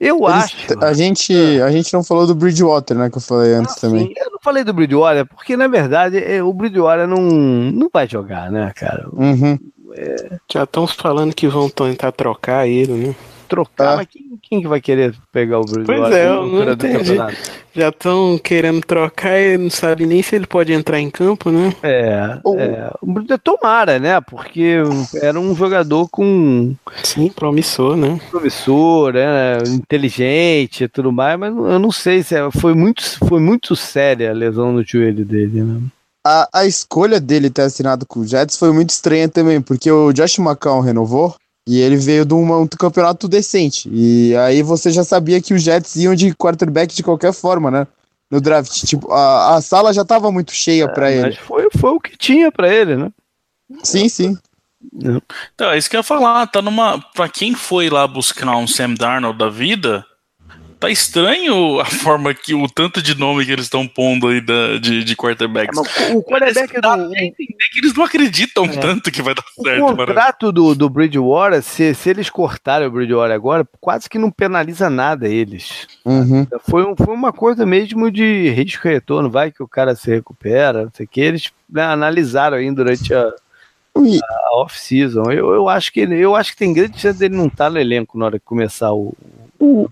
Eu 0.00 0.16
Eles, 0.24 0.34
acho. 0.34 0.84
A 0.84 0.92
gente, 0.92 1.32
a 1.60 1.70
gente 1.70 1.94
não 1.94 2.02
falou 2.02 2.26
do 2.26 2.34
Bridgewater, 2.34 2.98
né? 2.98 3.08
Que 3.08 3.18
eu 3.18 3.22
falei 3.22 3.54
antes 3.54 3.76
ah, 3.76 3.80
também. 3.80 4.08
Sim, 4.08 4.14
eu 4.16 4.32
não 4.32 4.40
falei 4.42 4.64
do 4.64 4.74
Bridgewater, 4.74 5.24
porque 5.24 5.56
na 5.56 5.68
verdade 5.68 6.18
é, 6.18 6.42
o 6.42 6.52
Bridgewater 6.52 7.06
não, 7.06 7.22
não 7.22 7.88
vai 7.92 8.08
jogar, 8.08 8.50
né, 8.50 8.72
cara? 8.74 9.08
Uhum. 9.12 9.56
É... 9.96 10.38
Já 10.52 10.64
estão 10.64 10.86
falando 10.86 11.34
que 11.34 11.48
vão 11.48 11.68
tentar 11.68 12.12
trocar 12.12 12.68
ele, 12.68 12.92
né? 12.92 13.14
trocar, 13.46 13.94
ah. 13.94 13.96
mas 13.96 14.06
quem, 14.06 14.22
quem, 14.42 14.60
que 14.60 14.68
vai 14.68 14.80
querer 14.80 15.14
pegar 15.32 15.60
o 15.60 15.64
Bridgewater? 15.64 16.02
Pois 16.02 16.14
é, 16.14 16.28
eu 16.28 16.46
não 16.46 16.72
entendi. 16.72 17.16
Já 17.74 17.88
estão 17.90 18.38
querendo 18.38 18.80
trocar 18.80 19.38
e 19.38 19.56
não 19.56 19.70
sabe 19.70 20.06
nem 20.06 20.22
se 20.22 20.34
ele 20.34 20.46
pode 20.46 20.72
entrar 20.72 20.98
em 20.98 21.10
campo, 21.10 21.50
né? 21.50 21.74
É, 21.82 22.38
Ou... 22.42 22.58
é. 22.58 22.90
tomara, 23.42 23.98
né? 23.98 24.20
Porque 24.20 24.78
era 25.20 25.38
um 25.38 25.54
jogador 25.54 26.08
com... 26.08 26.74
Sim, 27.02 27.28
promissor, 27.28 27.96
né? 27.96 28.18
Promissor, 28.30 29.12
né? 29.12 29.58
inteligente 29.68 30.84
e 30.84 30.88
tudo 30.88 31.12
mais, 31.12 31.38
mas 31.38 31.54
eu 31.54 31.78
não 31.78 31.92
sei 31.92 32.22
se 32.22 32.34
é, 32.34 32.50
foi, 32.50 32.74
muito, 32.74 33.02
foi 33.26 33.40
muito 33.40 33.76
séria 33.76 34.30
a 34.30 34.34
lesão 34.34 34.72
no 34.72 34.82
joelho 34.82 35.24
dele, 35.24 35.62
né? 35.62 35.80
A, 36.26 36.48
a 36.52 36.66
escolha 36.66 37.20
dele 37.20 37.48
ter 37.50 37.62
assinado 37.62 38.04
com 38.04 38.20
o 38.20 38.26
Jets 38.26 38.56
foi 38.56 38.72
muito 38.72 38.90
estranha 38.90 39.28
também, 39.28 39.60
porque 39.60 39.90
o 39.90 40.12
Josh 40.12 40.38
McCown 40.38 40.80
renovou, 40.80 41.36
e 41.68 41.80
ele 41.80 41.96
veio 41.96 42.24
de 42.24 42.32
um, 42.32 42.62
um, 42.62 42.66
campeonato 42.66 43.28
decente. 43.28 43.88
E 43.92 44.34
aí 44.36 44.62
você 44.62 44.90
já 44.90 45.02
sabia 45.02 45.40
que 45.40 45.52
os 45.52 45.62
Jets 45.62 45.96
iam 45.96 46.14
de 46.14 46.34
quarterback 46.34 46.94
de 46.94 47.02
qualquer 47.02 47.32
forma, 47.32 47.70
né? 47.70 47.86
No 48.30 48.40
draft. 48.40 48.72
Tipo, 48.84 49.12
a, 49.12 49.56
a 49.56 49.60
sala 49.60 49.92
já 49.92 50.02
estava 50.02 50.30
muito 50.30 50.52
cheia 50.52 50.84
é, 50.84 50.88
para 50.88 51.10
ele. 51.10 51.36
Foi, 51.36 51.68
foi 51.76 51.90
o 51.90 52.00
que 52.00 52.16
tinha 52.16 52.50
para 52.50 52.72
ele, 52.72 52.96
né? 52.96 53.10
Sim, 53.82 54.08
sim. 54.08 54.38
Então, 55.54 55.70
é 55.70 55.78
isso 55.78 55.90
que 55.90 55.96
eu 55.96 56.00
ia 56.00 56.04
falar. 56.04 56.46
Tá 56.46 56.62
numa. 56.62 57.00
Pra 57.14 57.28
quem 57.28 57.54
foi 57.54 57.90
lá 57.90 58.06
buscar 58.06 58.56
um 58.56 58.66
Sam 58.66 58.94
Darnold 58.94 59.38
da 59.38 59.48
vida, 59.48 60.04
tá 60.78 60.90
estranho 60.90 61.80
a 61.80 61.84
forma 61.84 62.34
que 62.34 62.54
o 62.54 62.68
tanto 62.68 63.00
de 63.00 63.18
nome 63.18 63.44
que 63.44 63.52
eles 63.52 63.64
estão 63.64 63.86
pondo 63.86 64.28
aí 64.28 64.40
da, 64.40 64.78
de, 64.78 65.02
de 65.04 65.16
quarterbacks. 65.16 65.78
É, 65.78 66.14
o 66.14 66.22
quarterback 66.22 66.80
do. 66.80 66.88
entender 67.16 67.68
que 67.72 67.78
eles 67.78 67.94
não 67.94 68.04
acreditam 68.04 68.64
é. 68.64 68.76
tanto 68.76 69.10
que 69.10 69.22
vai 69.22 69.34
dar 69.34 69.44
certo. 69.62 69.84
O 69.84 69.96
contrato 69.96 70.52
do, 70.52 70.74
do 70.74 70.88
Bridgewater, 70.90 71.62
se, 71.62 71.94
se 71.94 72.10
eles 72.10 72.28
cortarem 72.28 72.86
o 72.86 72.90
Bridgewater 72.90 73.34
agora, 73.34 73.66
quase 73.80 74.08
que 74.08 74.18
não 74.18 74.30
penaliza 74.30 74.90
nada 74.90 75.28
eles. 75.28 75.86
Uhum. 76.04 76.46
Foi, 76.68 76.84
um, 76.84 76.94
foi 76.94 77.14
uma 77.14 77.32
coisa 77.32 77.64
mesmo 77.64 78.10
de 78.10 78.50
risco 78.50 78.86
e 78.86 78.92
retorno, 78.92 79.30
vai 79.30 79.50
que 79.50 79.62
o 79.62 79.68
cara 79.68 79.94
se 79.94 80.10
recupera, 80.10 80.84
não 80.84 80.92
sei 80.94 81.06
o 81.06 81.08
que. 81.08 81.20
Eles 81.20 81.50
né, 81.68 81.84
analisaram 81.84 82.56
aí 82.58 82.70
durante 82.70 83.14
a. 83.14 83.32
A 83.98 84.60
off-season. 84.60 85.22
Eu, 85.30 85.54
eu, 85.54 85.70
acho 85.70 85.90
que, 85.90 86.00
eu 86.00 86.36
acho 86.36 86.52
que 86.52 86.58
tem 86.58 86.74
grande 86.74 87.00
chance 87.00 87.18
dele 87.18 87.34
não 87.34 87.46
estar 87.46 87.64
tá 87.64 87.70
no 87.70 87.78
elenco 87.78 88.18
na 88.18 88.26
hora 88.26 88.38
que 88.38 88.44
começar 88.44 88.92
o, 88.92 89.14
o, 89.58 89.88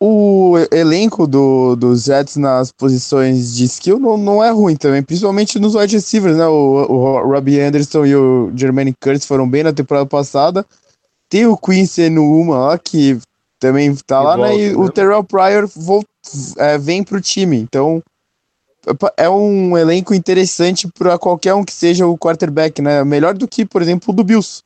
o 0.00 0.54
elenco 0.72 1.26
do, 1.26 1.76
dos 1.76 2.04
Jets 2.04 2.36
nas 2.36 2.72
posições 2.72 3.54
de 3.54 3.64
skill 3.64 3.98
não, 3.98 4.16
não 4.16 4.44
é 4.44 4.50
ruim 4.50 4.76
também, 4.76 5.02
principalmente 5.02 5.58
nos 5.58 5.74
wide 5.74 5.96
receivers, 5.96 6.36
né? 6.36 6.46
O, 6.46 6.52
o 6.52 7.26
Robbie 7.26 7.60
Anderson 7.60 8.04
e 8.04 8.16
o 8.16 8.52
Jermaine 8.54 8.94
Curtis 9.00 9.26
foram 9.26 9.48
bem 9.48 9.62
na 9.62 9.72
temporada 9.72 10.06
passada. 10.06 10.66
Tem 11.28 11.46
o 11.46 11.56
Quincy 11.56 12.10
Numa 12.10 12.58
lá, 12.58 12.78
que 12.78 13.18
também 13.58 13.94
tá 13.94 14.20
lá, 14.20 14.36
volta, 14.36 14.52
né? 14.52 14.58
E 14.58 14.70
né? 14.70 14.76
o 14.76 14.90
Terrell 14.90 15.24
Pryor 15.24 15.66
volt, 15.74 16.06
é, 16.58 16.76
vem 16.76 17.02
pro 17.02 17.20
time. 17.20 17.56
Então, 17.56 18.02
é 19.16 19.28
um 19.28 19.76
elenco 19.76 20.14
interessante 20.14 20.86
para 20.88 21.18
qualquer 21.18 21.54
um 21.54 21.64
que 21.64 21.72
seja 21.72 22.06
o 22.06 22.18
quarterback, 22.18 22.82
né? 22.82 23.02
Melhor 23.04 23.34
do 23.34 23.48
que, 23.48 23.64
por 23.64 23.80
exemplo, 23.80 24.12
o 24.12 24.16
do 24.16 24.24
Bills. 24.24 24.62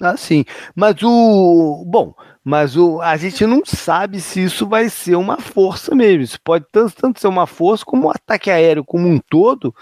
Ah, 0.00 0.16
sim. 0.16 0.44
Mas 0.74 0.96
o. 1.02 1.84
Bom, 1.86 2.14
mas 2.48 2.76
o, 2.76 3.00
a 3.00 3.16
gente 3.16 3.44
não 3.44 3.62
sabe 3.64 4.20
se 4.20 4.44
isso 4.44 4.68
vai 4.68 4.88
ser 4.88 5.16
uma 5.16 5.36
força 5.36 5.96
mesmo. 5.96 6.22
Isso 6.22 6.40
pode 6.40 6.64
tanto, 6.70 6.94
tanto 6.94 7.18
ser 7.18 7.26
uma 7.26 7.44
força 7.44 7.84
como 7.84 8.06
o 8.06 8.10
ataque 8.10 8.52
aéreo 8.52 8.84
como 8.84 9.08
um 9.08 9.18
todo 9.18 9.74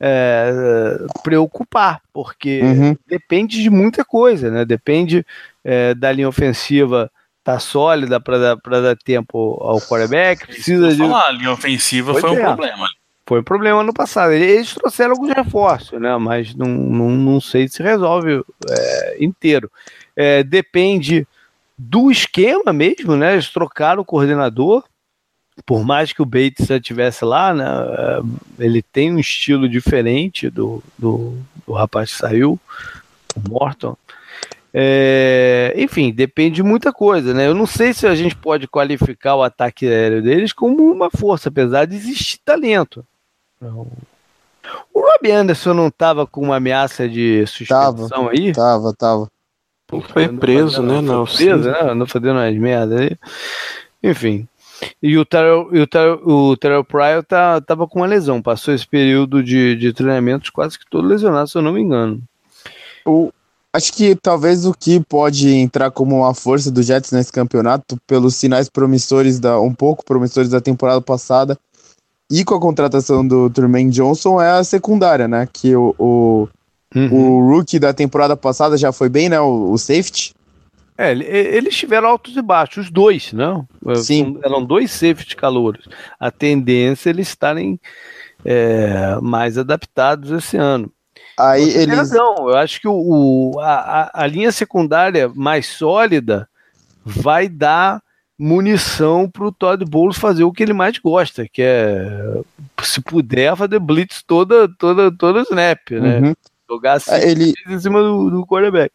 é, 0.00 0.96
preocupar, 1.22 2.00
porque 2.14 2.62
uhum. 2.62 2.96
depende 3.06 3.62
de 3.62 3.68
muita 3.68 4.02
coisa, 4.02 4.50
né? 4.50 4.64
Depende 4.64 5.26
é, 5.62 5.94
da 5.94 6.10
linha 6.10 6.26
ofensiva 6.26 7.10
tá 7.44 7.58
sólida 7.58 8.18
para 8.18 8.38
dar, 8.38 8.56
dar 8.80 8.96
tempo 8.96 9.58
ao 9.60 9.78
quarterback. 9.82 10.46
Precisa 10.46 10.88
de. 10.92 10.96
Falar, 10.96 11.28
a 11.28 11.32
linha 11.32 11.52
ofensiva 11.52 12.12
pois 12.12 12.24
foi 12.24 12.34
é. 12.34 12.40
um 12.40 12.44
problema. 12.46 12.86
Foi 13.26 13.40
um 13.40 13.44
problema 13.44 13.82
no 13.82 13.92
passado. 13.92 14.32
Eles 14.32 14.72
trouxeram 14.72 15.10
alguns 15.10 15.34
reforços, 15.34 16.00
né? 16.00 16.16
Mas 16.16 16.54
não, 16.54 16.66
não, 16.66 17.10
não 17.10 17.40
sei 17.42 17.68
se 17.68 17.82
resolve 17.82 18.42
é, 18.70 19.16
inteiro. 19.22 19.70
É, 20.16 20.42
depende 20.42 21.26
do 21.78 22.10
esquema 22.10 22.72
mesmo, 22.72 23.16
né? 23.16 23.34
Eles 23.34 23.50
trocaram 23.50 24.02
o 24.02 24.04
coordenador. 24.04 24.84
Por 25.64 25.84
mais 25.84 26.12
que 26.12 26.20
o 26.20 26.26
Bates 26.26 26.66
já 26.66 26.76
estivesse 26.76 27.24
lá, 27.24 27.54
né? 27.54 27.64
Eh, 27.66 28.20
ele 28.58 28.82
tem 28.82 29.12
um 29.12 29.18
estilo 29.18 29.68
diferente 29.68 30.50
do, 30.50 30.82
do, 30.98 31.36
do 31.66 31.72
rapaz 31.72 32.12
que 32.12 32.18
saiu, 32.18 32.60
o 33.34 33.48
Morton. 33.48 33.96
É, 34.78 35.72
enfim, 35.74 36.12
depende 36.12 36.56
de 36.56 36.62
muita 36.62 36.92
coisa, 36.92 37.32
né? 37.32 37.46
Eu 37.46 37.54
não 37.54 37.66
sei 37.66 37.94
se 37.94 38.06
a 38.06 38.14
gente 38.14 38.36
pode 38.36 38.68
qualificar 38.68 39.34
o 39.34 39.42
ataque 39.42 39.86
aéreo 39.86 40.22
deles 40.22 40.52
como 40.52 40.92
uma 40.92 41.10
força, 41.10 41.48
apesar 41.48 41.86
de 41.86 41.96
existir 41.96 42.38
talento. 42.44 43.02
O 44.92 45.00
Rob 45.00 45.30
Anderson 45.30 45.72
não 45.72 45.88
estava 45.88 46.26
com 46.26 46.42
uma 46.42 46.56
ameaça 46.56 47.08
de 47.08 47.46
suspensão 47.46 48.08
tava, 48.08 48.30
aí? 48.30 48.52
Tava, 48.52 48.92
tava. 48.92 49.30
Foi 49.88 50.28
preso, 50.28 50.82
né? 50.82 51.00
Não, 51.00 51.24
foi 51.26 51.46
preso, 51.46 51.70
né? 51.70 51.94
Não 51.94 52.06
fazendo 52.06 52.32
umas 52.32 52.56
merdas 52.56 53.00
aí. 53.00 53.16
Enfim. 54.02 54.48
E 55.02 55.16
o 55.16 55.24
Terrell, 55.24 55.68
e 55.72 55.80
o 55.80 55.86
Terrell, 55.86 56.20
o 56.26 56.56
Terrell 56.56 56.84
Pryor 56.84 57.22
tá, 57.24 57.60
tava 57.60 57.86
com 57.86 58.00
uma 58.00 58.06
lesão, 58.06 58.42
passou 58.42 58.74
esse 58.74 58.86
período 58.86 59.42
de, 59.42 59.74
de 59.76 59.92
treinamentos 59.92 60.50
quase 60.50 60.78
que 60.78 60.84
todo 60.90 61.08
lesionado, 61.08 61.48
se 61.48 61.56
eu 61.56 61.62
não 61.62 61.72
me 61.72 61.80
engano. 61.80 62.20
O, 63.04 63.32
acho 63.72 63.92
que 63.92 64.14
talvez 64.16 64.66
o 64.66 64.74
que 64.74 65.00
pode 65.00 65.48
entrar 65.48 65.90
como 65.90 66.16
uma 66.16 66.34
força 66.34 66.70
do 66.70 66.82
Jets 66.82 67.12
nesse 67.12 67.32
campeonato, 67.32 67.96
pelos 68.06 68.34
sinais 68.34 68.68
promissores, 68.68 69.40
da, 69.40 69.58
um 69.60 69.72
pouco 69.72 70.04
promissores 70.04 70.50
da 70.50 70.60
temporada 70.60 71.00
passada, 71.00 71.58
e 72.30 72.44
com 72.44 72.54
a 72.54 72.60
contratação 72.60 73.26
do 73.26 73.48
Truman 73.48 73.88
Johnson, 73.88 74.40
é 74.40 74.50
a 74.50 74.64
secundária, 74.64 75.28
né? 75.28 75.48
Que 75.50 75.76
o, 75.76 75.94
o 75.98 76.48
Uhum. 76.94 77.12
O 77.12 77.50
rookie 77.50 77.78
da 77.78 77.92
temporada 77.92 78.36
passada 78.36 78.76
já 78.76 78.92
foi 78.92 79.08
bem, 79.08 79.28
né? 79.28 79.40
O, 79.40 79.72
o 79.72 79.78
safety. 79.78 80.32
É, 80.98 81.12
eles 81.12 81.76
tiveram 81.76 82.08
altos 82.08 82.36
e 82.36 82.42
baixos, 82.42 82.86
os 82.86 82.90
dois, 82.90 83.32
não? 83.32 83.68
Né? 83.84 83.96
Sim. 83.96 84.38
Eram 84.42 84.64
dois 84.64 84.90
safety 84.90 85.36
calouros. 85.36 85.86
A 86.18 86.30
tendência 86.30 87.10
é 87.10 87.12
eles 87.12 87.28
estarem 87.28 87.78
é, 88.44 89.18
mais 89.20 89.58
adaptados 89.58 90.30
esse 90.30 90.56
ano. 90.56 90.90
Aí 91.38 91.70
Você 91.70 91.82
eles. 91.82 91.96
Razão. 91.96 92.48
Eu 92.48 92.56
acho 92.56 92.80
que 92.80 92.88
o, 92.88 92.94
o 92.94 93.60
a, 93.60 94.10
a 94.14 94.26
linha 94.26 94.50
secundária 94.50 95.30
mais 95.34 95.66
sólida 95.66 96.48
vai 97.04 97.46
dar 97.46 98.02
munição 98.38 99.30
para 99.30 99.46
o 99.46 99.52
Todd 99.52 99.84
Bowles 99.84 100.18
fazer 100.18 100.44
o 100.44 100.52
que 100.52 100.62
ele 100.62 100.72
mais 100.72 100.98
gosta, 100.98 101.46
que 101.50 101.62
é, 101.62 102.40
se 102.82 103.00
puder, 103.00 103.56
fazer 103.56 103.78
blitz 103.78 104.22
toda, 104.22 104.68
toda, 104.78 105.10
toda 105.10 105.42
snap, 105.42 105.90
né? 105.90 106.20
Uhum. 106.20 106.34
Jogar 106.68 106.94
assim 106.94 107.14
ele... 107.14 107.54
em 107.68 107.80
cima 107.80 108.02
do, 108.02 108.30
do 108.30 108.46
quarterback. 108.46 108.92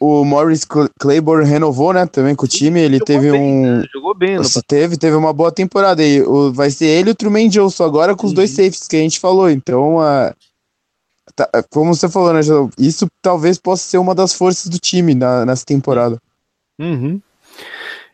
O 0.00 0.24
Morris 0.24 0.66
Claiborne 0.98 1.48
renovou, 1.48 1.92
né? 1.92 2.06
Também 2.06 2.34
com 2.34 2.44
o 2.44 2.48
time. 2.48 2.80
Ele 2.80 2.94
jogou 2.94 3.06
teve 3.06 3.30
bem, 3.30 3.40
um. 3.40 3.78
Né? 3.78 3.84
Jogou 3.92 4.14
bem, 4.14 4.36
Você 4.36 4.60
teve, 4.66 4.96
teve 4.96 5.14
uma 5.14 5.32
boa 5.32 5.52
temporada. 5.52 6.02
E 6.04 6.20
o, 6.22 6.52
vai 6.52 6.70
ser 6.70 6.86
ele 6.86 7.10
e 7.10 7.12
o 7.12 7.14
Truman 7.14 7.48
Johnson 7.48 7.84
agora 7.84 8.16
com 8.16 8.26
os 8.26 8.32
uhum. 8.32 8.36
dois 8.36 8.50
safes 8.50 8.88
que 8.88 8.96
a 8.96 9.00
gente 9.00 9.20
falou. 9.20 9.48
Então, 9.48 9.98
tá, 11.36 11.48
como 11.70 11.94
você 11.94 12.08
falou, 12.08 12.32
né, 12.32 12.40
Isso 12.76 13.06
talvez 13.22 13.58
possa 13.58 13.84
ser 13.84 13.98
uma 13.98 14.12
das 14.12 14.34
forças 14.34 14.68
do 14.68 14.78
time 14.78 15.14
na, 15.14 15.46
nessa 15.46 15.64
temporada. 15.64 16.18
Uhum. 16.80 17.20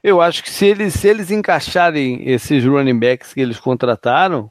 Eu 0.02 0.20
acho 0.20 0.42
que 0.42 0.50
se 0.50 0.66
eles, 0.66 0.92
se 0.92 1.08
eles 1.08 1.30
encaixarem 1.30 2.28
esses 2.28 2.64
running 2.64 2.98
backs 2.98 3.32
que 3.32 3.40
eles 3.40 3.58
contrataram, 3.58 4.50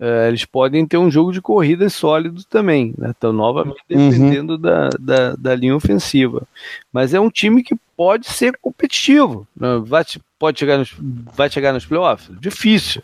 é, 0.00 0.28
eles 0.28 0.44
podem 0.44 0.86
ter 0.86 0.96
um 0.96 1.10
jogo 1.10 1.32
de 1.32 1.42
corrida 1.42 1.90
sólido 1.90 2.44
também, 2.44 2.94
né? 2.96 3.12
Então, 3.16 3.32
novamente 3.32 3.82
uhum. 3.90 4.10
dependendo 4.10 4.52
uhum. 4.52 4.60
da, 4.60 4.88
da, 4.98 5.36
da, 5.36 5.54
linha 5.56 5.74
ofensiva. 5.74 6.46
Mas 6.92 7.14
é 7.14 7.20
um 7.20 7.28
time 7.28 7.64
que 7.64 7.74
pode 7.96 8.28
ser 8.28 8.56
competitivo. 8.62 9.46
Né? 9.56 9.82
Vai, 9.84 10.04
pode 10.38 10.60
chegar 10.60 10.78
nos, 10.78 10.94
vai 11.34 11.50
chegar 11.50 11.72
nos 11.72 11.84
playoffs? 11.84 12.30
Difícil. 12.38 13.02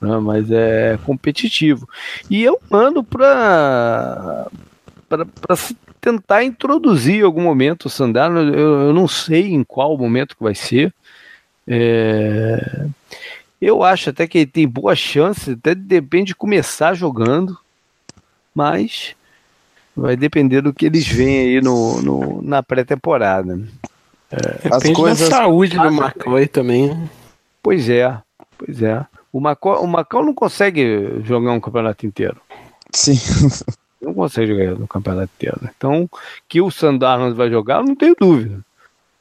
Né? 0.00 0.18
Mas 0.18 0.50
é 0.50 0.98
competitivo. 1.04 1.88
E 2.28 2.50
um 2.50 2.58
ano 2.72 3.04
para 3.04 4.48
tentar 6.00 6.42
introduzir 6.42 7.20
em 7.20 7.24
algum 7.24 7.42
momento 7.42 7.86
o 7.86 7.90
Sandaro. 7.90 8.36
Eu, 8.36 8.80
eu 8.88 8.92
não 8.92 9.06
sei 9.06 9.52
em 9.52 9.62
qual 9.62 9.96
momento 9.96 10.36
que 10.36 10.42
vai 10.42 10.56
ser. 10.56 10.92
É 11.68 12.88
eu 13.60 13.82
acho 13.82 14.10
até 14.10 14.26
que 14.26 14.38
ele 14.38 14.46
tem 14.46 14.68
boa 14.68 14.94
chance, 14.94 15.52
até 15.52 15.74
depende 15.74 16.28
de 16.28 16.34
começar 16.34 16.94
jogando, 16.94 17.58
mas 18.54 19.14
Vai 19.96 20.14
depender 20.14 20.60
do 20.60 20.74
que 20.74 20.84
eles 20.84 21.08
veem 21.08 21.56
aí 21.56 21.60
no, 21.62 22.02
no 22.02 22.42
na 22.42 22.62
pré-temporada. 22.62 23.58
É, 24.30 24.68
As 24.70 24.82
coisas... 24.90 25.26
da 25.30 25.36
saúde 25.36 25.78
do 25.78 25.86
McCoy 25.86 26.46
também. 26.46 27.08
Pois 27.62 27.88
é, 27.88 28.14
pois 28.58 28.82
é. 28.82 29.06
O 29.32 29.40
Macau, 29.40 29.82
o 29.82 29.86
Macau 29.86 30.22
não 30.22 30.34
consegue 30.34 31.22
jogar 31.24 31.52
um 31.52 31.60
campeonato 31.60 32.04
inteiro. 32.04 32.36
Sim. 32.92 33.18
Não 33.98 34.12
consegue 34.12 34.48
jogar 34.48 34.78
no 34.78 34.86
campeonato 34.86 35.32
inteiro. 35.36 35.58
Então, 35.76 36.08
que 36.46 36.60
o 36.60 36.70
Sandarno 36.70 37.34
vai 37.34 37.50
jogar, 37.50 37.82
não 37.82 37.96
tenho 37.96 38.14
dúvida. 38.14 38.60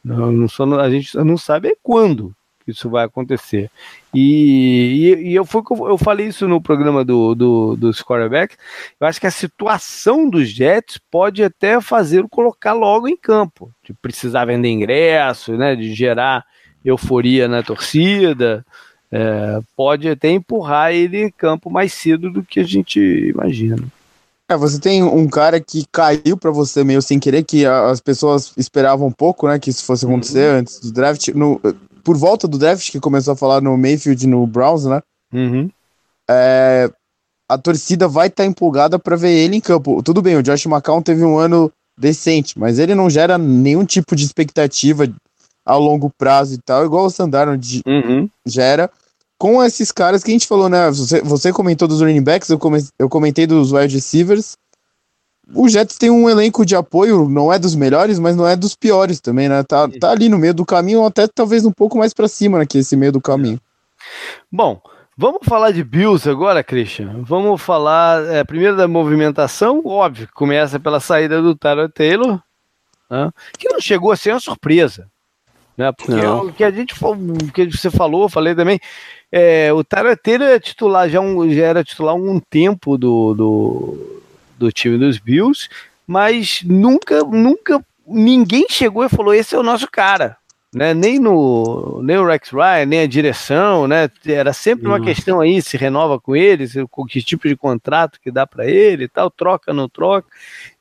Não, 0.04 0.32
não 0.32 0.48
só, 0.50 0.66
a 0.80 0.90
gente 0.92 1.18
não 1.18 1.38
sabe 1.38 1.70
é 1.70 1.78
quando 1.82 2.36
isso 2.68 2.90
vai 2.90 3.06
acontecer. 3.06 3.70
E, 4.14 5.16
e, 5.22 5.30
e 5.30 5.36
eu, 5.36 5.46
fui, 5.46 5.62
eu 5.88 5.98
falei 5.98 6.28
isso 6.28 6.48
no 6.48 6.62
programa 6.62 7.04
do, 7.04 7.36
do, 7.36 7.76
do 7.76 7.92
quarterback. 7.92 8.56
Eu 9.00 9.08
acho 9.08 9.20
que 9.20 9.28
a 9.28 9.32
situação 9.32 10.30
dos 10.30 10.50
Jets 10.50 11.00
pode 11.12 11.44
até 11.44 11.80
fazer 11.82 12.24
o 12.24 12.30
colocar 12.30 12.74
logo 12.74 13.08
em 13.08 13.18
campo, 13.18 13.72
de 13.84 13.94
precisar 13.94 14.46
vender 14.46 14.70
ingresso, 14.70 15.54
né, 15.54 15.76
de 15.76 15.94
gerar 15.94 16.44
euforia 16.84 17.48
na 17.48 17.62
torcida. 17.64 18.66
É, 19.12 19.60
pode 19.76 20.10
até 20.10 20.30
empurrar 20.30 20.92
ele 20.92 21.24
em 21.24 21.30
campo 21.30 21.70
mais 21.70 21.94
cedo 21.94 22.32
do 22.32 22.44
que 22.44 22.60
a 22.60 22.64
gente 22.64 23.00
imagina. 23.00 23.78
É, 24.48 24.56
você 24.56 24.80
tem 24.80 25.04
um 25.04 25.28
cara 25.28 25.60
que 25.60 25.86
caiu 25.92 26.38
para 26.38 26.52
você 26.52 26.84
meio 26.84 27.02
sem 27.02 27.20
querer, 27.20 27.44
que 27.44 27.66
as 27.66 28.00
pessoas 28.00 28.54
esperavam 28.56 29.08
um 29.08 29.12
pouco, 29.12 29.48
né, 29.48 29.58
que 29.58 29.72
isso 29.72 29.84
fosse 29.84 30.06
acontecer 30.06 30.52
uhum. 30.52 30.60
antes 30.60 30.80
do 30.80 30.92
draft. 30.92 31.30
No, 31.30 31.60
por 32.06 32.16
volta 32.16 32.48
do 32.48 32.60
draft, 32.60 32.92
que 32.92 33.00
começou 33.00 33.34
a 33.34 33.36
falar 33.36 33.60
no 33.60 33.76
Mayfield 33.76 34.24
e 34.24 34.30
no 34.30 34.46
Browns, 34.46 34.86
né? 34.86 35.02
Uhum. 35.34 35.70
É, 36.30 36.90
a 37.50 37.58
torcida 37.58 38.08
vai 38.08 38.28
estar 38.28 38.44
tá 38.44 38.48
empolgada 38.48 39.00
para 39.00 39.16
ver 39.16 39.32
ele 39.32 39.58
em 39.58 39.60
campo. 39.60 40.02
Tudo 40.04 40.22
bem, 40.22 40.38
o 40.38 40.44
Josh 40.44 40.68
McCown 40.68 41.02
teve 41.02 41.26
um 41.26 41.38
ano 41.38 41.72
decente, 41.98 42.60
mas 42.60 42.78
ele 42.78 42.94
não 42.94 43.10
gera 43.10 43.40
nenhum 43.40 43.84
tipo 43.84 44.16
de 44.16 44.24
expectativa 44.24 45.12
a 45.66 45.76
longo 45.76 46.12
prazo 46.16 46.54
e 46.54 46.58
tal, 46.60 46.86
igual 46.86 47.06
o 47.06 47.10
Sandarno 47.10 47.60
uhum. 47.88 48.30
gera. 48.46 48.90
Com 49.38 49.62
esses 49.64 49.92
caras 49.92 50.24
que 50.24 50.30
a 50.30 50.34
gente 50.34 50.48
falou, 50.48 50.70
né? 50.70 50.90
Você, 50.92 51.22
você 51.22 51.52
comentou 51.52 51.88
dos 51.88 52.02
running 52.02 52.22
backs, 52.22 52.50
eu, 52.50 52.60
come, 52.60 52.86
eu 53.00 53.10
comentei 53.10 53.48
dos 53.48 53.72
wide 53.72 53.96
receivers 53.96 54.56
o 55.54 55.70
Jets 55.70 55.98
tem 55.98 56.10
um 56.10 56.30
elenco 56.30 56.66
de 56.66 56.76
apoio, 56.76 57.30
não 57.30 57.52
é 57.52 57.60
dos 57.60 57.76
melhores, 57.76 58.18
mas 58.18 58.36
não 58.36 58.48
é 58.48 58.56
dos 58.56 58.76
piores 58.76 59.20
também, 59.20 59.48
né? 59.48 59.64
Tá, 59.64 59.88
tá 59.88 60.12
ali 60.12 60.30
no 60.30 60.38
meio 60.38 60.54
do 60.54 60.66
caminho, 60.66 61.06
até 61.06 61.28
talvez 61.28 61.66
um 61.66 61.72
pouco 61.72 61.98
mais 61.98 62.14
para 62.14 62.28
cima, 62.28 62.60
né? 62.60 62.66
Que 62.66 62.80
esse 62.80 62.96
meio 62.96 63.12
do 63.12 63.22
caminho. 63.22 63.60
Bom, 64.52 64.82
vamos 65.18 65.42
falar 65.44 65.72
de 65.72 65.84
Bills 65.84 66.28
agora, 66.30 66.64
Christian. 66.64 67.22
Vamos 67.22 67.62
falar 67.62 68.26
é, 68.28 68.44
primeiro 68.44 68.76
da 68.76 68.88
movimentação, 68.88 69.82
óbvio, 69.86 70.28
começa 70.34 70.80
pela 70.80 71.00
saída 71.00 71.42
do 71.42 71.56
Tyler 71.56 71.92
Taylor, 71.92 72.40
né? 73.10 73.30
que 73.58 73.70
não 73.70 73.80
chegou 73.80 74.12
a 74.12 74.18
ser 74.18 74.32
uma 74.32 74.40
surpresa. 74.40 75.08
Né? 75.78 75.92
Porque 75.92 76.14
não. 76.14 76.46
o 76.48 76.54
que 76.54 76.64
a 76.64 76.72
gente 76.72 76.96
o 77.04 77.52
que 77.52 77.70
você 77.70 77.92
falou, 77.92 78.24
eu 78.24 78.30
falei 78.30 78.56
também. 78.56 78.80
É, 79.32 79.72
o 79.74 79.84
Tyler 79.84 80.18
Taylor 80.18 80.48
é 80.48 80.60
titular, 80.60 81.10
já, 81.10 81.20
um, 81.20 81.52
já 81.54 81.66
era 81.66 81.84
titular 81.84 82.14
há 82.14 82.18
um 82.18 82.40
tempo 82.40 82.98
do, 82.98 83.34
do 83.34 84.22
do 84.58 84.72
time 84.72 84.98
dos 84.98 85.18
Bills, 85.18 85.70
mas 86.08 86.62
nunca, 86.64 87.24
nunca 87.24 87.84
ninguém 88.08 88.68
chegou 88.70 89.04
e 89.04 89.10
falou: 89.10 89.34
esse 89.34 89.56
é 89.56 89.60
o 89.60 89.64
nosso 89.64 89.90
cara. 89.90 90.38
Né? 90.74 90.94
Nem, 90.94 91.20
no, 91.20 92.02
nem 92.04 92.18
o 92.18 92.26
Rex 92.26 92.50
Ryan, 92.50 92.86
nem 92.86 93.00
a 93.00 93.08
direção, 93.08 93.88
né? 93.88 94.10
Era 94.26 94.52
sempre 94.52 94.88
uma 94.88 95.00
questão 95.00 95.40
aí: 95.40 95.62
se 95.62 95.78
renova 95.78 96.20
com 96.20 96.36
ele, 96.36 96.68
se, 96.68 96.86
com 96.88 97.06
que 97.06 97.22
tipo 97.22 97.48
de 97.48 97.56
contrato 97.56 98.20
que 98.20 98.30
dá 98.30 98.46
para 98.46 98.66
ele 98.66 99.06
e 99.06 99.08
tal, 99.08 99.32
troca, 99.32 99.74
não 99.74 99.88
troca. 99.88 100.28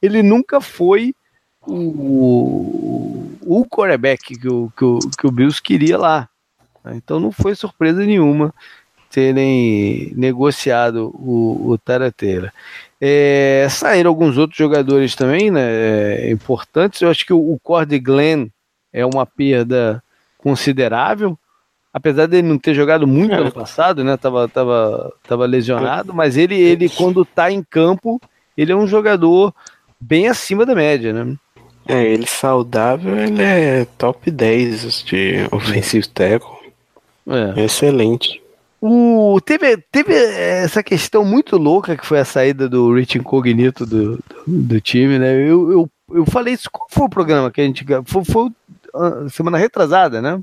Ele 0.03 0.21
nunca 0.21 0.61
foi 0.61 1.15
o, 1.67 3.37
o 3.41 3.65
quarterback 3.67 4.37
que 4.37 4.49
o, 4.49 4.73
que, 4.77 4.85
o, 4.85 4.99
que 4.99 5.27
o 5.27 5.31
Bills 5.31 5.63
queria 5.63 5.97
lá. 5.97 6.29
Então 6.87 7.21
não 7.21 7.31
foi 7.31 7.55
surpresa 7.55 8.05
nenhuma 8.05 8.53
terem 9.11 10.13
negociado 10.17 11.15
o, 11.15 11.71
o 11.71 11.79
Tarateira. 11.79 12.53
É, 13.07 13.67
saíram 13.69 14.09
alguns 14.09 14.39
outros 14.39 14.57
jogadores 14.57 15.15
também, 15.15 15.51
né? 15.51 15.61
É, 15.61 16.31
importantes. 16.31 17.03
Eu 17.03 17.11
acho 17.11 17.27
que 17.27 17.35
o, 17.35 17.53
o 17.53 17.61
Cord 17.63 17.99
Glenn 17.99 18.49
é 18.91 19.05
uma 19.05 19.27
perda 19.27 20.03
considerável. 20.39 21.39
Apesar 21.93 22.25
dele 22.25 22.49
não 22.49 22.57
ter 22.57 22.73
jogado 22.73 23.07
muito 23.07 23.35
é. 23.35 23.37
ano 23.39 23.53
passado, 23.53 24.03
né? 24.03 24.17
Tava, 24.17 24.49
tava, 24.49 25.13
tava 25.29 25.45
lesionado, 25.45 26.15
mas 26.15 26.39
ele, 26.39 26.59
ele, 26.59 26.89
quando 26.89 27.27
tá 27.27 27.53
em 27.53 27.63
campo, 27.63 28.19
ele 28.57 28.73
é 28.73 28.77
um 28.77 28.87
jogador 28.87 29.55
bem 30.01 30.27
acima 30.27 30.65
da 30.65 30.75
média, 30.75 31.13
né? 31.13 31.37
É, 31.87 32.03
ele 32.03 32.27
saudável, 32.27 33.19
ele 33.19 33.43
é 33.43 33.87
top 33.99 34.31
10 34.31 35.03
de 35.03 35.47
ofensivo 35.53 36.09
tackle. 36.09 36.73
É. 37.29 37.65
Excelente. 37.65 38.43
O, 38.87 39.41
teve, 39.41 39.79
teve 39.91 40.13
essa 40.13 40.83
questão 40.83 41.25
muito 41.25 41.57
louca 41.57 41.97
que 41.97 42.05
foi 42.05 42.19
a 42.19 42.25
saída 42.25 42.69
do 42.69 42.95
Rich 42.95 43.17
Incognito 43.17 43.87
do, 43.87 44.17
do, 44.17 44.45
do 44.47 44.79
time, 44.79 45.19
né? 45.19 45.33
Eu, 45.37 45.73
eu, 45.73 45.91
eu 46.13 46.27
falei 46.27 46.53
isso, 46.53 46.69
qual 46.71 46.87
foi 46.91 47.07
o 47.07 47.09
programa 47.09 47.51
que 47.51 47.63
a 47.63 47.65
gente. 47.65 47.83
Foi, 48.05 48.23
foi 48.27 48.51
semana 49.31 49.57
retrasada, 49.57 50.21
né? 50.21 50.39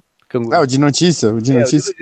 Ah, 0.52 0.62
o 0.62 0.66
de 0.66 0.80
notícia, 0.80 1.32
o 1.32 1.40
de 1.40 1.56
é, 1.56 1.60
notícia. 1.60 1.94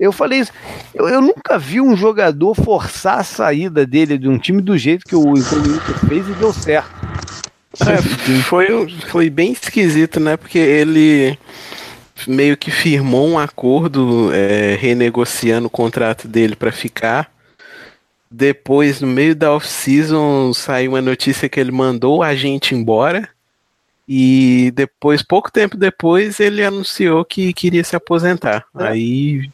Eu 0.00 0.10
falei 0.10 0.40
isso. 0.40 0.50
Eu, 0.92 1.08
eu, 1.08 1.20
nunca 1.20 1.56
vi 1.56 1.80
um 1.80 1.96
jogador 1.96 2.56
forçar 2.56 3.20
a 3.20 3.24
saída 3.24 3.86
dele 3.86 4.18
de 4.18 4.28
um 4.28 4.40
time 4.40 4.60
do 4.60 4.76
jeito 4.76 5.06
que 5.06 5.14
o 5.14 5.38
Incognito 5.38 5.94
fez 6.08 6.28
e 6.28 6.32
deu 6.32 6.52
certo. 6.52 6.90
É, 7.82 8.02
foi, 8.42 8.88
foi 9.06 9.30
bem 9.30 9.52
esquisito, 9.52 10.18
né? 10.18 10.36
Porque 10.36 10.58
ele 10.58 11.38
meio 12.26 12.56
que 12.56 12.70
firmou 12.70 13.28
um 13.28 13.38
acordo 13.38 14.32
é, 14.32 14.76
renegociando 14.76 15.66
o 15.66 15.70
contrato 15.70 16.26
dele 16.26 16.56
para 16.56 16.72
ficar. 16.72 17.30
Depois, 18.30 19.00
no 19.00 19.06
meio 19.06 19.34
da 19.34 19.52
off-season, 19.52 20.52
saiu 20.52 20.92
uma 20.92 21.02
notícia 21.02 21.48
que 21.48 21.60
ele 21.60 21.70
mandou 21.70 22.22
a 22.22 22.34
gente 22.34 22.74
embora. 22.74 23.28
E 24.08 24.72
depois, 24.74 25.22
pouco 25.22 25.50
tempo 25.50 25.76
depois, 25.76 26.38
ele 26.38 26.64
anunciou 26.64 27.24
que 27.24 27.52
queria 27.52 27.82
se 27.82 27.96
aposentar. 27.96 28.64
É. 28.78 28.88
Aí. 28.88 29.50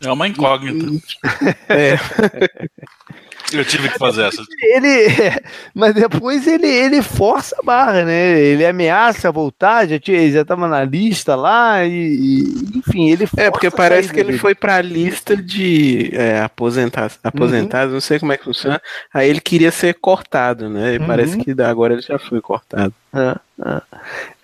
É 0.00 0.10
uma 0.10 0.28
incógnita. 0.28 0.86
é. 1.68 1.98
Eu 3.52 3.64
tive 3.64 3.88
que 3.88 3.98
fazer 3.98 4.22
essa. 4.22 4.42
Ele, 4.60 5.08
mas 5.74 5.94
depois 5.94 6.46
ele, 6.46 6.66
ele 6.66 7.02
força 7.02 7.56
a 7.58 7.64
barra, 7.64 8.04
né? 8.04 8.38
Ele 8.38 8.66
ameaça 8.66 9.32
voltar, 9.32 9.86
já 9.88 9.98
tinha, 9.98 10.30
já 10.30 10.42
estava 10.42 10.68
na 10.68 10.84
lista 10.84 11.34
lá 11.34 11.84
e, 11.84 11.92
e 11.92 12.78
enfim, 12.78 13.10
ele 13.10 13.28
É 13.36 13.50
porque 13.50 13.70
parece 13.70 14.12
que 14.12 14.20
ele 14.20 14.28
dele. 14.28 14.38
foi 14.38 14.54
para 14.54 14.76
a 14.76 14.82
lista 14.82 15.36
de 15.36 16.10
é, 16.12 16.40
aposentados, 16.40 17.18
aposentados, 17.22 17.88
uhum. 17.88 17.94
não 17.94 18.00
sei 18.00 18.18
como 18.18 18.32
é 18.32 18.36
que 18.36 18.44
funciona. 18.44 18.80
Aí 19.12 19.28
ele 19.28 19.40
queria 19.40 19.70
ser 19.70 19.94
cortado, 19.94 20.68
né? 20.68 20.94
E 20.94 20.98
uhum. 20.98 21.06
parece 21.06 21.38
que 21.38 21.54
agora 21.62 21.94
ele 21.94 22.02
já 22.02 22.18
foi 22.18 22.40
cortado. 22.40 22.92
É, 23.12 23.36
é, 23.64 23.82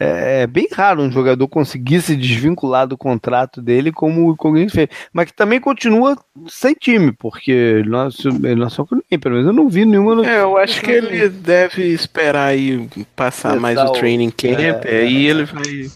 é, 0.01 0.43
é, 0.43 0.47
bem 0.47 0.66
raro 0.73 1.03
um 1.03 1.11
jogador 1.11 1.47
conseguir 1.49 2.01
se 2.01 2.16
desvincular 2.16 2.86
do 2.86 2.97
contrato 2.97 3.61
dele 3.61 3.93
como 3.93 4.31
o 4.31 4.36
Cognito 4.36 4.73
fez, 4.73 4.89
mas 5.12 5.27
que 5.27 5.35
também 5.35 5.61
continua 5.61 6.16
sem 6.49 6.74
time, 6.74 7.12
porque 7.12 7.82
nosso, 7.86 8.31
nosso 8.57 8.86
pelo 8.86 9.35
menos 9.35 9.47
eu 9.47 9.53
não 9.53 9.69
vi 9.69 9.85
nenhuma. 9.85 10.27
É, 10.27 10.41
eu 10.41 10.57
acho 10.57 10.81
que 10.81 10.91
ele 10.91 11.28
deve 11.28 11.82
esperar 11.93 12.47
aí 12.49 12.89
passar 13.15 13.61
mais 13.61 13.78
o 13.78 13.93
training 13.93 14.31
camp, 14.31 14.59
é, 14.59 15.01
aí 15.01 15.27
ele 15.27 15.45
vai. 15.45 15.91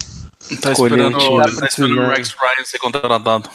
Tá 0.61 0.73
esperando, 0.73 1.19
tá 1.59 1.66
esperando 1.66 2.01
o 2.01 2.09
Rex 2.09 2.35
Ryan 2.39 2.65
ser 2.65 2.78
contratado. 2.78 3.49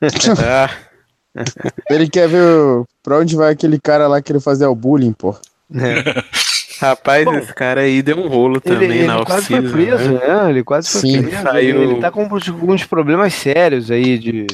ele 1.90 2.08
quer 2.08 2.28
ver 2.28 2.84
pra 3.02 3.18
onde 3.18 3.36
vai 3.36 3.52
aquele 3.52 3.78
cara 3.78 4.06
lá 4.08 4.22
que 4.22 4.32
ele 4.32 4.40
fazia 4.40 4.70
o 4.70 4.74
bullying, 4.74 5.12
pô. 5.12 5.36
É. 5.74 6.24
Rapaz, 6.80 7.24
Bom, 7.26 7.34
esse 7.34 7.54
cara 7.54 7.82
aí 7.82 8.00
deu 8.00 8.18
um 8.18 8.26
rolo 8.26 8.60
também 8.60 8.90
ele, 8.90 9.06
na 9.06 9.20
oficina. 9.20 9.58
Ele 9.58 9.68
quase 9.68 9.68
foi 9.68 9.70
preso, 9.70 10.12
né? 10.12 10.42
né? 10.42 10.50
Ele 10.50 10.64
quase 10.64 10.90
foi 10.90 11.00
Sim, 11.00 11.22
preso. 11.22 11.42
Saiu... 11.42 11.82
Ele 11.82 12.00
tá 12.00 12.10
com 12.10 12.22
alguns 12.22 12.84
problemas 12.84 13.34
sérios 13.34 13.90
aí 13.90 14.18
de, 14.18 14.46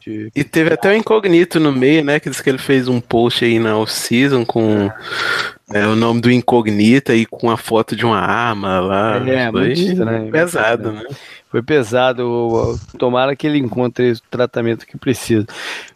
de... 0.00 0.30
E 0.34 0.42
teve 0.42 0.74
até 0.74 0.88
o 0.88 0.92
um 0.92 0.96
incógnito 0.96 1.60
no 1.60 1.70
meio, 1.70 2.04
né? 2.04 2.18
Que 2.18 2.28
diz 2.28 2.40
que 2.40 2.50
ele 2.50 2.58
fez 2.58 2.88
um 2.88 3.00
post 3.00 3.44
aí 3.44 3.60
na 3.60 3.78
off-season 3.78 4.44
com 4.44 4.90
é, 5.72 5.86
o 5.86 5.94
nome 5.94 6.20
do 6.20 6.30
incógnito 6.30 7.12
e 7.12 7.24
com 7.24 7.48
a 7.48 7.56
foto 7.56 7.94
de 7.94 8.04
uma 8.04 8.18
arma 8.18 8.80
lá. 8.80 9.16
É, 9.28 9.50
foi 9.50 9.74
muito 9.74 10.30
pesado, 10.32 10.92
né? 10.92 11.04
Foi 11.48 11.62
pesado. 11.62 12.80
Tomara 12.98 13.36
que 13.36 13.46
ele 13.46 13.58
encontre 13.58 14.12
o 14.12 14.20
tratamento 14.30 14.86
que 14.86 14.98
precisa. 14.98 15.46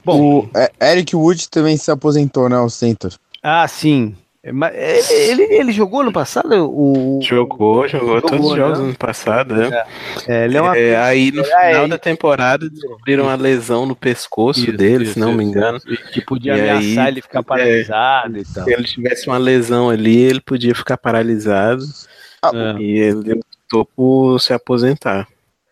Bom, 0.04 0.20
o 0.20 0.50
Eric 0.80 1.16
Wood 1.16 1.50
também 1.50 1.76
se 1.76 1.90
aposentou, 1.90 2.48
né? 2.48 2.58
O 2.58 2.70
center. 2.70 3.12
Ah, 3.42 3.66
sim. 3.66 4.14
Mas 4.52 5.10
ele, 5.10 5.42
ele, 5.42 5.54
ele, 5.54 5.72
jogou 5.72 6.04
no 6.04 6.12
passado? 6.12 6.70
O, 6.70 7.20
jogou, 7.22 7.88
jogou, 7.88 8.20
jogou 8.20 8.22
todos 8.22 8.46
os 8.46 8.52
né? 8.52 8.56
jogos 8.58 8.78
no 8.78 8.94
passado, 8.94 9.54
né? 9.54 9.84
É, 10.28 10.44
ele 10.44 10.56
é 10.56 10.62
uma... 10.62 10.76
é, 10.76 10.96
aí 10.96 11.32
no 11.32 11.42
é, 11.42 11.68
final 11.68 11.88
da 11.88 11.98
temporada 11.98 12.70
descobriram 12.70 13.24
uma 13.24 13.34
lesão 13.34 13.86
no 13.86 13.96
pescoço 13.96 14.60
isso, 14.60 14.72
dele, 14.72 15.04
isso, 15.04 15.14
se 15.14 15.18
não 15.18 15.30
isso, 15.30 15.38
me 15.38 15.44
engano. 15.44 15.80
Que 16.12 16.20
podia 16.20 16.56
e 16.56 16.60
ameaçar 16.60 17.06
aí, 17.06 17.12
ele 17.12 17.22
ficar 17.22 17.42
paralisado 17.42 18.36
é, 18.36 18.40
e 18.40 18.44
tal. 18.44 18.64
Se 18.64 18.72
ele 18.72 18.84
tivesse 18.84 19.26
uma 19.26 19.38
lesão 19.38 19.90
ali, 19.90 20.16
ele 20.16 20.40
podia 20.40 20.74
ficar 20.74 20.96
paralisado. 20.96 21.82
Ah, 22.42 22.76
e 22.78 22.98
ele 22.98 23.32
optou 23.32 23.84
por 23.84 24.38
se 24.38 24.52
aposentar 24.52 25.26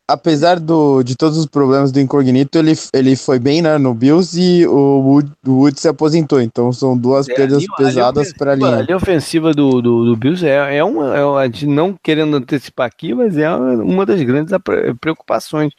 apesar 0.06 0.60
do, 0.60 1.02
de 1.02 1.16
todos 1.16 1.38
os 1.38 1.46
problemas 1.46 1.90
do 1.90 1.98
Incognito, 1.98 2.58
ele, 2.58 2.72
ele 2.92 3.16
foi 3.16 3.38
bem 3.38 3.62
né, 3.62 3.78
no 3.78 3.94
Bills 3.94 4.38
e 4.38 4.66
o 4.66 5.00
Wood, 5.00 5.32
o 5.46 5.52
Wood 5.60 5.80
se 5.80 5.88
aposentou. 5.88 6.40
Então 6.40 6.72
são 6.72 6.96
duas 6.96 7.28
é, 7.28 7.34
perdas 7.34 7.64
pesadas 7.76 8.32
para 8.32 8.52
a 8.52 8.54
linha. 8.54 8.76
A 8.76 8.82
linha 8.82 8.96
ofensiva 8.96 9.52
do, 9.52 9.80
do, 9.80 10.04
do 10.04 10.16
Bills 10.16 10.46
é, 10.46 10.76
é, 10.76 10.84
uma, 10.84 11.16
é 11.16 11.24
uma, 11.24 11.42
não 11.62 11.96
querendo 12.02 12.36
antecipar 12.36 12.86
aqui, 12.86 13.14
mas 13.14 13.36
é 13.36 13.50
uma 13.50 14.04
das 14.04 14.20
grandes 14.22 14.54
preocupações 15.00 15.72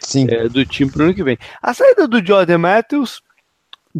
Sim. 0.00 0.26
É, 0.28 0.48
do 0.48 0.64
time 0.64 0.90
para 0.90 1.02
o 1.02 1.04
ano 1.04 1.14
que 1.14 1.22
vem. 1.22 1.38
A 1.62 1.72
saída 1.72 2.06
do 2.06 2.24
Jordan 2.24 2.58
Matthews. 2.58 3.22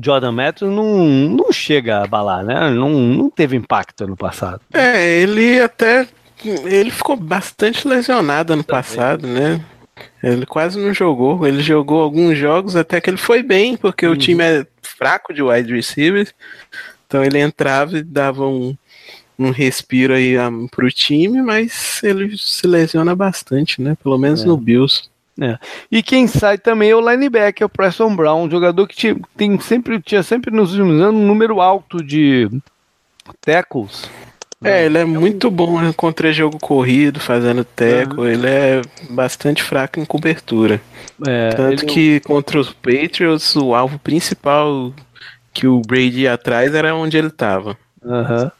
Jordan 0.01 0.31
Matthews 0.31 0.73
não, 0.73 1.05
não 1.29 1.53
chega 1.53 1.99
a 1.99 2.05
abalar, 2.05 2.45
né? 2.45 2.71
Não, 2.71 2.91
não 2.91 3.29
teve 3.29 3.57
impacto 3.57 4.07
no 4.07 4.17
passado. 4.17 4.61
É, 4.73 5.21
ele 5.21 5.61
até 5.61 6.07
ele 6.49 6.91
ficou 6.91 7.17
bastante 7.17 7.87
lesionado 7.87 8.53
ano 8.53 8.65
passado, 8.65 9.27
né? 9.27 9.61
Ele 10.23 10.47
quase 10.47 10.79
não 10.79 10.93
jogou. 10.93 11.47
Ele 11.47 11.63
jogou 11.63 12.01
alguns 12.01 12.37
jogos 12.37 12.77
até 12.77 13.01
que 13.01 13.11
ele 13.11 13.17
foi 13.17 13.43
bem, 13.43 13.77
porque 13.77 14.07
uhum. 14.07 14.13
o 14.13 14.17
time 14.17 14.43
é 14.43 14.67
fraco 14.83 15.33
de 15.33 15.43
wide 15.43 15.73
receivers. 15.73 16.35
Então 17.07 17.25
ele 17.25 17.39
entrava 17.39 17.99
e 17.99 18.03
dava 18.03 18.47
um, 18.47 18.77
um 19.39 19.51
respiro 19.51 20.15
aí 20.15 20.39
um, 20.39 20.69
pro 20.69 20.91
time, 20.91 21.43
mas 21.43 22.03
ele 22.03 22.37
se 22.37 22.67
lesiona 22.67 23.17
bastante, 23.17 23.81
né? 23.81 23.97
Pelo 24.03 24.19
menos 24.19 24.43
é. 24.43 24.47
no 24.47 24.57
Bills. 24.57 25.09
É. 25.41 25.59
E 25.91 26.03
quem 26.03 26.27
sai 26.27 26.59
também 26.59 26.91
é 26.91 26.97
o 26.97 27.11
linebacker, 27.11 27.67
o 27.67 27.71
Preston 27.71 28.15
Brown, 28.15 28.45
um 28.45 28.51
jogador 28.51 28.87
que 28.87 28.95
tinha, 28.95 29.17
tem 29.37 29.59
sempre, 29.59 30.01
tinha 30.03 30.23
sempre 30.23 30.51
nos 30.51 30.73
últimos 30.73 31.01
anos 31.01 31.19
um 31.19 31.27
número 31.27 31.63
alto 31.63 32.05
de 32.05 32.51
tackles. 33.41 34.09
É, 34.63 34.85
ele 34.85 34.99
é 34.99 35.05
muito 35.07 35.51
bom 35.51 35.91
contra 35.95 36.33
jogo 36.33 36.59
corrido, 36.59 37.19
fazendo 37.19 37.65
teco. 37.65 38.27
Ele 38.27 38.47
é 38.47 38.83
bastante 39.09 39.63
fraco 39.63 39.99
em 39.99 40.05
cobertura. 40.05 40.81
É, 41.27 41.51
Tanto 41.51 41.87
que 41.87 42.17
é... 42.17 42.21
contra 42.21 42.61
os 42.61 42.71
Patriots, 42.71 43.57
o 43.57 43.75
alvo 43.75 43.99
principal 43.99 44.93
que 45.55 45.67
o 45.67 45.81
Brady 45.81 46.23
ia 46.23 46.35
atrás 46.35 46.75
era 46.75 46.95
onde 46.95 47.17
ele 47.17 47.29
estava. 47.29 47.77
Uhum. 48.05 48.51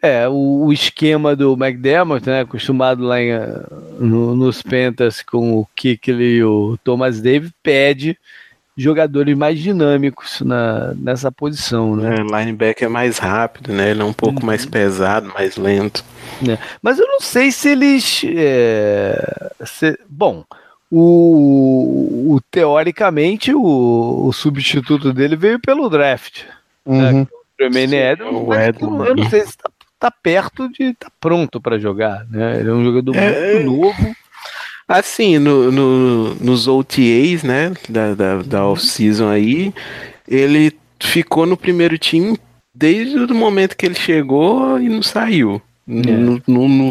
É, 0.00 0.28
o, 0.28 0.66
o, 0.66 0.72
esquema 0.72 1.34
do 1.36 1.52
McDermott, 1.54 2.26
né, 2.26 2.40
acostumado 2.40 3.02
lá 3.02 3.20
em, 3.20 3.32
no, 3.98 4.34
nos 4.34 4.62
Pentas 4.62 5.22
com 5.22 5.58
o 5.58 5.66
Kickley 5.74 6.36
e 6.36 6.44
o 6.44 6.78
Thomas 6.84 7.20
Davis, 7.20 7.50
pede 7.62 8.16
jogadores 8.78 9.36
mais 9.36 9.58
dinâmicos 9.58 10.40
na, 10.40 10.94
nessa 10.94 11.32
posição, 11.32 11.96
né? 11.96 12.14
É, 12.14 12.22
linebacker 12.22 12.86
é 12.86 12.88
mais 12.88 13.18
rápido, 13.18 13.72
né? 13.72 13.90
Ele 13.90 14.02
é 14.02 14.04
um 14.04 14.12
pouco 14.12 14.40
uhum. 14.40 14.46
mais 14.46 14.64
pesado, 14.64 15.28
mais 15.34 15.56
lento. 15.56 16.04
É. 16.48 16.56
Mas 16.80 17.00
eu 17.00 17.06
não 17.06 17.20
sei 17.20 17.50
se 17.50 17.70
eles. 17.70 18.22
É, 18.24 19.50
se, 19.66 19.98
bom, 20.08 20.44
o, 20.88 22.34
o, 22.34 22.40
teoricamente 22.52 23.52
o, 23.52 24.26
o, 24.26 24.32
substituto 24.32 25.12
dele 25.12 25.34
veio 25.34 25.58
pelo 25.58 25.90
draft. 25.90 26.44
Né? 26.86 27.10
Uhum. 27.10 27.18
Né? 27.20 27.26
O 28.32 28.54
Edson, 28.54 29.04
eu 29.04 29.16
não 29.16 29.28
sei 29.28 29.40
se 29.40 29.48
está 29.48 29.68
tá 29.98 30.10
perto 30.10 30.68
de 30.68 30.84
estar 30.84 31.06
tá 31.06 31.12
pronto 31.18 31.60
para 31.60 31.78
jogar, 31.78 32.24
né? 32.30 32.60
Ele 32.60 32.70
é 32.70 32.72
um 32.72 32.84
jogador 32.84 33.16
é, 33.16 33.54
muito 33.54 33.66
novo. 33.66 34.16
Assim, 34.88 35.38
no, 35.38 35.70
no, 35.70 36.34
nos 36.36 36.66
OTAs, 36.66 37.42
né, 37.42 37.74
da, 37.88 38.14
da, 38.14 38.42
da 38.42 38.64
uhum. 38.64 38.72
off-season 38.72 39.28
aí, 39.28 39.72
ele 40.26 40.72
ficou 40.98 41.44
no 41.44 41.58
primeiro 41.58 41.98
time 41.98 42.38
desde 42.74 43.16
o 43.18 43.34
momento 43.34 43.76
que 43.76 43.84
ele 43.84 43.94
chegou 43.94 44.80
e 44.80 44.88
não 44.88 45.02
saiu. 45.02 45.60
É. 45.86 45.92
Não, 45.92 46.40
não, 46.46 46.68
não, 46.68 46.90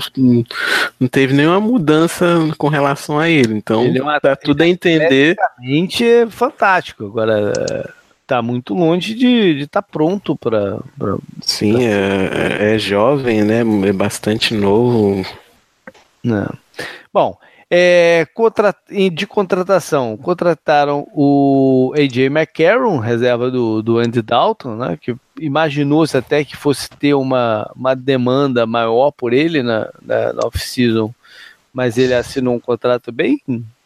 não, 0.99 1.07
teve 1.07 1.33
nenhuma 1.33 1.59
mudança 1.59 2.25
com 2.57 2.67
relação 2.67 3.19
a 3.19 3.29
ele. 3.29 3.53
Então, 3.53 3.83
ele 3.83 3.99
é 3.99 4.01
uma, 4.01 4.19
tá 4.19 4.35
tudo 4.35 4.61
a 4.61 4.67
entender. 4.67 5.35
é 6.03 6.27
fantástico. 6.27 7.05
Agora, 7.05 7.93
tá 8.25 8.41
muito 8.41 8.73
longe 8.73 9.13
de 9.13 9.61
estar 9.61 9.83
tá 9.83 9.87
pronto 9.89 10.35
para. 10.35 10.79
Sim, 11.41 11.73
pra... 11.73 11.81
É, 11.83 12.75
é, 12.75 12.79
jovem, 12.79 13.43
né? 13.43 13.61
É 13.87 13.93
bastante 13.93 14.55
novo. 14.55 15.23
Não. 16.23 16.51
Bom, 17.13 17.37
é, 17.69 18.25
contra, 18.33 18.73
de 19.11 19.27
contratação, 19.27 20.15
contrataram 20.15 21.07
o 21.13 21.93
AJ 21.95 22.17
McCarron, 22.27 22.97
reserva 22.97 23.51
do, 23.51 23.81
do 23.81 23.97
Andy 23.97 24.21
Dalton, 24.21 24.75
né, 24.75 24.97
que 24.99 25.15
imaginou-se 25.39 26.15
até 26.15 26.43
que 26.43 26.55
fosse 26.55 26.89
ter 26.89 27.13
uma, 27.13 27.69
uma 27.75 27.95
demanda 27.95 28.65
maior 28.65 29.11
por 29.11 29.33
ele 29.33 29.61
na, 29.61 29.89
na, 30.01 30.33
na 30.33 30.47
off-season, 30.47 31.13
mas 31.73 31.97
ele 31.97 32.13
assinou 32.13 32.55
um 32.55 32.59
contrato 32.59 33.11
bem 33.11 33.41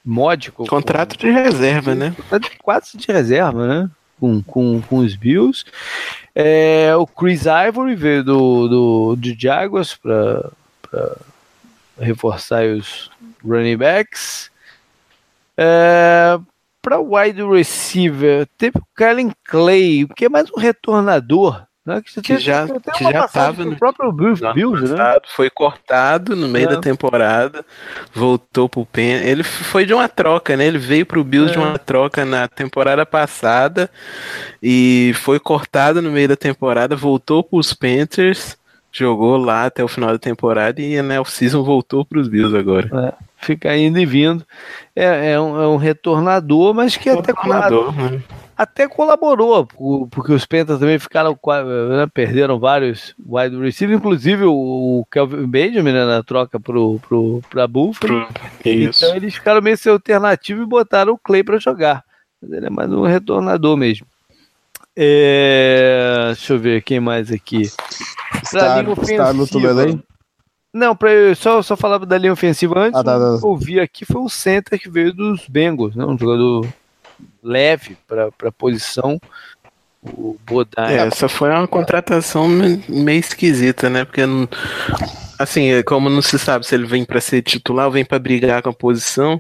módico. 0.06 0.66
Contrato 0.68 1.18
com, 1.18 1.26
de 1.26 1.32
reserva, 1.32 1.94
né? 1.94 2.16
Quase 2.62 2.98
de 2.98 3.12
reserva, 3.12 3.68
né? 3.68 3.90
Com, 4.20 4.42
com, 4.44 4.82
com 4.82 4.98
os 4.98 5.16
Bills. 5.16 5.66
É, 6.34 6.96
o 6.96 7.06
Chris 7.06 7.44
Ivory 7.46 7.96
veio 7.96 8.24
do, 8.24 8.68
do, 8.68 9.16
do 9.18 9.36
Jaguars 9.38 9.96
para 9.96 10.50
reforçar 12.00 12.64
os 12.66 13.11
running 13.44 13.78
backs. 13.78 14.52
É, 15.58 16.40
para 16.82 17.00
wide 17.00 17.44
receiver, 17.44 18.48
teve 18.58 18.80
o 18.80 18.86
Kellen 18.98 19.32
Clay, 19.46 20.08
que 20.16 20.26
é 20.26 20.30
mais 20.30 20.50
um 20.52 20.60
retornador. 20.60 21.64
Né? 21.84 22.00
Que, 22.06 22.22
que 22.22 22.38
já 22.38 22.68
que 22.68 23.04
já 23.12 23.26
estava 23.26 23.66
no 23.66 23.76
próprio 23.76 24.12
Bills, 24.12 24.42
né? 24.42 25.18
Foi 25.36 25.50
cortado 25.50 26.36
no 26.36 26.48
meio 26.48 26.70
é. 26.70 26.76
da 26.76 26.80
temporada, 26.80 27.66
voltou 28.14 28.70
pro 28.70 28.86
Pen. 28.86 29.14
Ele 29.14 29.42
foi 29.42 29.84
de 29.84 29.94
uma 29.94 30.08
troca, 30.08 30.56
né? 30.56 30.68
Ele 30.68 30.78
veio 30.78 31.08
pro 31.08 31.24
Bills 31.24 31.50
é. 31.50 31.54
de 31.54 31.60
uma 31.60 31.80
troca 31.80 32.24
na 32.24 32.48
temporada 32.48 33.04
passada 33.04 33.90
e 34.62 35.12
foi 35.16 35.40
cortado 35.40 36.04
no 36.04 36.12
meio 36.12 36.28
da 36.28 36.36
temporada, 36.36 36.96
voltou 36.96 37.44
pros 37.44 37.74
Panthers 37.74 38.61
jogou 38.92 39.38
lá 39.38 39.66
até 39.66 39.84
o 39.84 39.88
final 39.88 40.12
da 40.12 40.20
temporada 40.20 40.82
e 40.82 41.02
né, 41.02 41.20
o 41.20 41.26
season 41.26 41.64
voltou 41.64 42.06
para 42.06 42.20
os 42.20 42.28
Bills 42.28 42.56
agora. 42.56 42.90
É, 43.08 43.14
fica 43.38 43.76
indo 43.76 43.98
e 43.98 44.06
vindo. 44.06 44.46
É, 44.96 45.32
é, 45.32 45.40
um, 45.40 45.62
é 45.62 45.68
um 45.68 45.78
retornador, 45.78 46.74
mas 46.74 46.98
que 46.98 47.10
até, 47.10 47.32
né? 47.32 48.22
até 48.58 48.88
colaborou, 48.88 49.66
porque 50.12 50.34
os 50.34 50.46
Pentas 50.46 50.80
também 50.80 51.00
ficaram, 51.00 51.38
né, 51.90 52.08
perderam 52.14 52.60
vários 52.60 53.16
wide 53.26 53.58
receivers, 53.58 54.00
inclusive 54.00 54.44
o, 54.46 55.06
Kelvin 55.12 55.48
Benjamin 55.48 55.94
né, 55.94 56.06
na 56.06 56.22
troca 56.22 56.60
pro, 56.60 57.00
pro, 57.08 57.42
pra 57.50 57.68
Buffalo. 57.68 58.28
Então 58.64 59.16
eles 59.16 59.36
ficaram 59.36 59.62
meio 59.62 59.78
sem 59.78 59.92
alternativa 59.92 60.62
e 60.62 60.66
botaram 60.66 61.14
o 61.14 61.18
Clay 61.18 61.44
para 61.44 61.58
jogar. 61.58 62.04
Mas 62.42 62.52
ele 62.52 62.68
é 62.68 62.70
mais 62.70 62.92
um 62.92 63.04
retornador 63.04 63.78
mesmo. 63.78 64.06
É, 64.96 66.26
deixa 66.28 66.54
eu 66.54 66.60
ver 66.60 66.82
quem 66.84 67.00
mais 67.00 67.32
aqui. 67.32 67.66
Star, 68.46 68.84
Star 69.04 69.34
no 69.34 69.48
Tulelém? 69.48 70.04
Não, 70.74 70.96
pra, 70.96 71.10
só, 71.36 71.62
só 71.62 71.76
falar 71.76 72.00
da 72.00 72.18
linha 72.18 72.32
ofensiva 72.32 72.80
antes. 72.80 73.00
Ah, 73.00 73.04
tá, 73.04 73.20
tá. 73.20 73.36
O 73.36 73.40
que 73.40 73.46
eu 73.46 73.58
vi 73.58 73.80
aqui 73.80 74.06
foi 74.06 74.22
o 74.22 74.30
center 74.30 74.80
que 74.80 74.90
veio 74.90 75.14
dos 75.14 75.48
Bengals, 75.48 75.96
né? 75.96 76.06
um 76.06 76.18
jogador 76.18 76.68
leve 77.44 77.98
para 78.08 78.30
a 78.44 78.52
posição. 78.52 79.20
O 80.04 80.36
Bodai. 80.46 80.98
É, 80.98 81.08
essa 81.08 81.30
foi 81.30 81.50
uma 81.50 81.68
contratação 81.68 82.48
meio 82.48 83.20
esquisita, 83.20 83.90
né? 83.90 84.04
Porque 84.04 84.22
assim, 85.38 85.72
é 85.72 85.84
como 85.84 86.10
não 86.10 86.22
se 86.22 86.40
sabe 86.40 86.66
se 86.66 86.74
ele 86.74 86.86
vem 86.86 87.06
para 87.06 87.22
ser 87.22 87.42
titular 87.44 87.86
ou 87.86 87.92
vem 87.92 88.06
para 88.06 88.18
brigar 88.18 88.64
com 88.64 88.70
a 88.70 88.74
posição, 88.74 89.40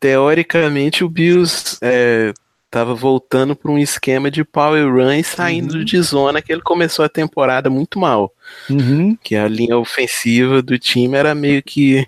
teoricamente 0.00 1.04
o 1.04 1.08
Bills 1.08 1.78
é, 1.80 2.32
tava 2.72 2.94
voltando 2.94 3.54
para 3.54 3.70
um 3.70 3.78
esquema 3.78 4.30
de 4.30 4.42
power 4.42 4.90
run 4.90 5.12
e 5.12 5.22
saindo 5.22 5.74
uhum. 5.74 5.84
de 5.84 6.00
zona 6.00 6.40
que 6.40 6.50
ele 6.50 6.62
começou 6.62 7.04
a 7.04 7.08
temporada 7.08 7.68
muito 7.68 7.98
mal. 7.98 8.32
Uhum. 8.70 9.14
Que 9.22 9.36
a 9.36 9.46
linha 9.46 9.76
ofensiva 9.76 10.62
do 10.62 10.78
time 10.78 11.14
era 11.14 11.34
meio 11.34 11.62
que 11.62 12.06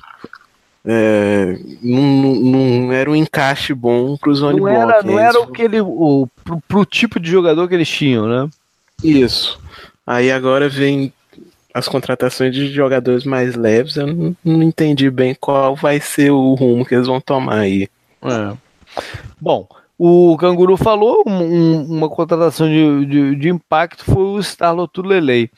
é, 0.87 1.59
não, 1.83 2.03
não, 2.03 2.93
era 2.93 3.11
um 3.11 3.15
encaixe 3.15 3.75
bom 3.75 4.17
para 4.17 4.31
os 4.31 4.39
zone 4.39 4.59
não 4.59 4.67
era, 4.67 5.03
Não 5.03 5.19
era 5.19 5.39
o 5.39 5.53
que 5.53 5.61
ele, 5.61 5.83
o, 5.83 6.27
pro, 6.43 6.59
pro 6.67 6.85
tipo 6.87 7.21
de 7.21 7.31
jogador 7.31 7.69
que 7.69 7.75
eles 7.75 7.89
tinham, 7.89 8.27
né? 8.27 8.49
Isso. 9.03 9.61
Aí 10.07 10.33
agora 10.33 10.67
vem 10.67 11.13
as 11.75 11.87
contratações 11.89 12.55
de 12.55 12.73
jogadores 12.73 13.25
mais 13.25 13.55
leves. 13.55 13.97
Eu 13.97 14.07
não, 14.07 14.37
não 14.43 14.63
entendi 14.63 15.11
bem 15.11 15.37
qual 15.39 15.77
vai 15.77 16.01
ser 16.01 16.31
o 16.31 16.55
rumo 16.55 16.87
que 16.87 16.95
eles 16.95 17.07
vão 17.07 17.21
tomar 17.21 17.59
aí. 17.59 17.87
É. 18.23 18.57
Bom, 19.39 19.69
o 19.99 20.37
Canguru 20.39 20.77
falou, 20.77 21.23
um, 21.27 21.83
uma 21.85 22.09
contratação 22.09 22.69
de, 22.69 23.07
de, 23.07 23.37
de, 23.37 23.49
impacto 23.49 24.05
foi 24.05 24.23
o 24.23 24.41
Starlo 24.41 24.89
Tulelei. 24.89 25.49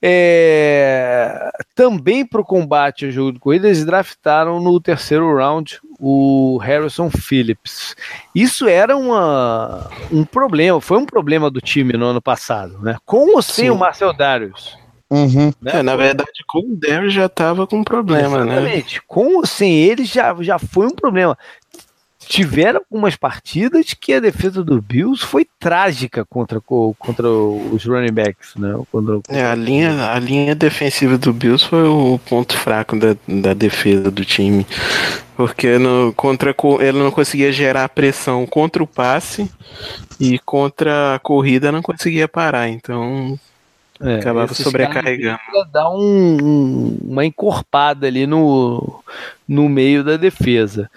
É, 0.00 1.50
também 1.74 2.24
para 2.24 2.40
o 2.40 2.44
combate 2.44 3.06
ao 3.06 3.10
jogo 3.10 3.32
de 3.32 3.38
corrida, 3.40 3.66
eles 3.66 3.84
draftaram 3.84 4.60
no 4.60 4.78
terceiro 4.78 5.34
round 5.34 5.80
o 5.98 6.58
Harrison 6.58 7.10
Phillips. 7.10 7.96
Isso 8.34 8.68
era 8.68 8.96
uma, 8.96 9.90
um 10.12 10.24
problema, 10.24 10.80
foi 10.80 10.98
um 10.98 11.06
problema 11.06 11.50
do 11.50 11.60
time 11.60 11.94
no 11.94 12.06
ano 12.06 12.22
passado, 12.22 12.78
né? 12.80 12.96
Com 13.04 13.34
ou 13.34 13.42
sem 13.42 13.64
Sim. 13.64 13.70
o 13.70 13.76
Marcel 13.76 14.12
Darius. 14.12 14.76
Uhum. 15.10 15.50
Né? 15.60 15.72
É, 15.76 15.82
na 15.82 15.96
verdade, 15.96 16.44
com 16.46 16.58
o 16.58 16.76
Darius 16.76 17.14
já 17.14 17.26
estava 17.26 17.66
com 17.66 17.82
problema, 17.82 18.44
né? 18.44 18.52
Exatamente. 18.52 18.96
né? 18.96 19.00
Com 19.06 19.36
ou 19.36 19.46
sem 19.46 19.74
ele 19.74 20.04
já, 20.04 20.36
já 20.40 20.58
foi 20.58 20.86
um 20.86 20.94
problema 20.94 21.36
tiveram 22.28 22.80
algumas 22.80 23.16
partidas 23.16 23.94
que 23.94 24.12
a 24.12 24.20
defesa 24.20 24.62
do 24.62 24.80
Bills 24.82 25.24
foi 25.24 25.46
trágica 25.58 26.24
contra, 26.26 26.60
contra 26.60 27.28
os 27.28 27.84
running 27.84 28.12
backs, 28.12 28.54
né? 28.54 28.78
Contra, 28.92 29.20
é, 29.30 29.44
a 29.44 29.54
linha, 29.54 30.12
a 30.12 30.18
linha 30.18 30.54
defensiva 30.54 31.16
do 31.16 31.32
Bills 31.32 31.66
foi 31.66 31.84
o 31.88 32.20
ponto 32.28 32.56
fraco 32.56 32.98
da, 32.98 33.16
da 33.26 33.54
defesa 33.54 34.10
do 34.10 34.24
time. 34.24 34.66
Porque 35.36 35.78
no, 35.78 36.12
contra, 36.14 36.54
ele 36.80 36.98
não 36.98 37.10
conseguia 37.10 37.50
gerar 37.50 37.88
pressão 37.88 38.44
contra 38.46 38.82
o 38.82 38.86
passe 38.86 39.50
e 40.20 40.38
contra 40.40 41.14
a 41.14 41.18
corrida 41.18 41.72
não 41.72 41.80
conseguia 41.80 42.28
parar. 42.28 42.68
Então 42.68 43.38
é, 44.00 44.16
Acabava 44.16 44.54
sobrecarregando. 44.54 45.38
Dar 45.72 45.90
um, 45.90 46.36
um, 46.40 46.98
uma 47.02 47.24
encorpada 47.24 48.06
ali 48.06 48.26
no, 48.26 49.02
no 49.46 49.68
meio 49.68 50.04
da 50.04 50.16
defesa. 50.16 50.90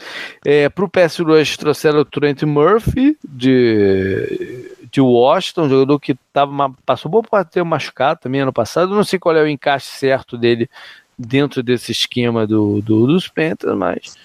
É, 0.45 0.69
Para 0.69 0.85
o 0.85 0.89
pass 0.89 1.17
rush 1.17 1.57
trouxeram 1.57 1.99
o 1.99 2.05
Trent 2.05 2.43
Murphy 2.43 3.17
de, 3.27 4.71
de 4.91 5.01
Washington, 5.01 5.69
jogador 5.69 5.99
que 5.99 6.15
tava, 6.31 6.73
passou 6.85 7.09
bom 7.09 7.21
para 7.23 7.43
ter 7.43 7.63
machucado 7.63 8.19
também 8.21 8.41
ano 8.41 8.53
passado. 8.53 8.93
Não 8.93 9.03
sei 9.03 9.17
qual 9.17 9.35
é 9.35 9.41
o 9.41 9.47
encaixe 9.47 9.87
certo 9.87 10.37
dele 10.37 10.69
dentro 11.17 11.63
desse 11.63 11.91
esquema 11.91 12.45
do, 12.45 12.81
do 12.81 13.07
dos 13.07 13.27
Panthers, 13.27 13.75
mas 13.75 14.15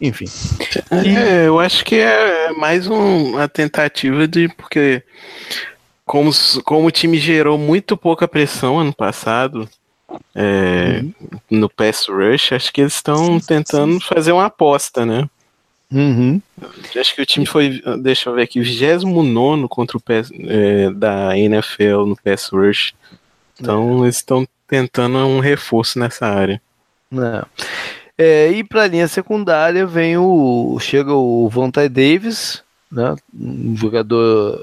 enfim. 0.00 0.26
É, 0.90 1.46
eu 1.46 1.58
acho 1.58 1.84
que 1.84 1.96
é 1.96 2.52
mais 2.52 2.86
um, 2.86 3.30
uma 3.30 3.48
tentativa 3.48 4.28
de 4.28 4.48
porque 4.48 5.02
como, 6.08 6.30
como 6.64 6.88
o 6.88 6.90
time 6.90 7.18
gerou 7.18 7.58
muito 7.58 7.96
pouca 7.96 8.26
pressão 8.26 8.80
ano 8.80 8.94
passado 8.94 9.68
é, 10.34 11.02
uhum. 11.02 11.12
no 11.50 11.68
pass 11.68 12.06
rush, 12.08 12.52
acho 12.52 12.72
que 12.72 12.80
eles 12.80 12.94
estão 12.94 13.38
tentando 13.38 14.00
fazer 14.00 14.32
uma 14.32 14.46
aposta, 14.46 15.04
né? 15.04 15.28
Uhum. 15.92 16.40
Acho 16.98 17.14
que 17.14 17.22
o 17.22 17.26
time 17.26 17.44
foi, 17.44 17.82
deixa 18.00 18.28
eu 18.28 18.34
ver 18.34 18.42
aqui, 18.42 18.60
29 18.60 19.68
contra 19.68 19.98
o 19.98 20.00
pass, 20.00 20.30
é, 20.32 20.90
da 20.90 21.36
NFL 21.36 22.06
no 22.06 22.16
pass 22.16 22.48
rush. 22.48 22.94
Então 23.60 24.00
é. 24.00 24.06
eles 24.06 24.16
estão 24.16 24.48
tentando 24.66 25.18
um 25.18 25.40
reforço 25.40 25.98
nessa 25.98 26.26
área. 26.26 26.60
É. 27.12 27.68
É, 28.20 28.50
e 28.50 28.64
para 28.64 28.82
a 28.82 28.88
linha 28.88 29.06
secundária 29.06 29.86
vem 29.86 30.16
o 30.16 30.78
chega 30.80 31.12
o 31.12 31.48
Vontae 31.48 31.88
Davis, 31.88 32.62
né? 32.90 33.14
um 33.32 33.76
jogador 33.76 34.58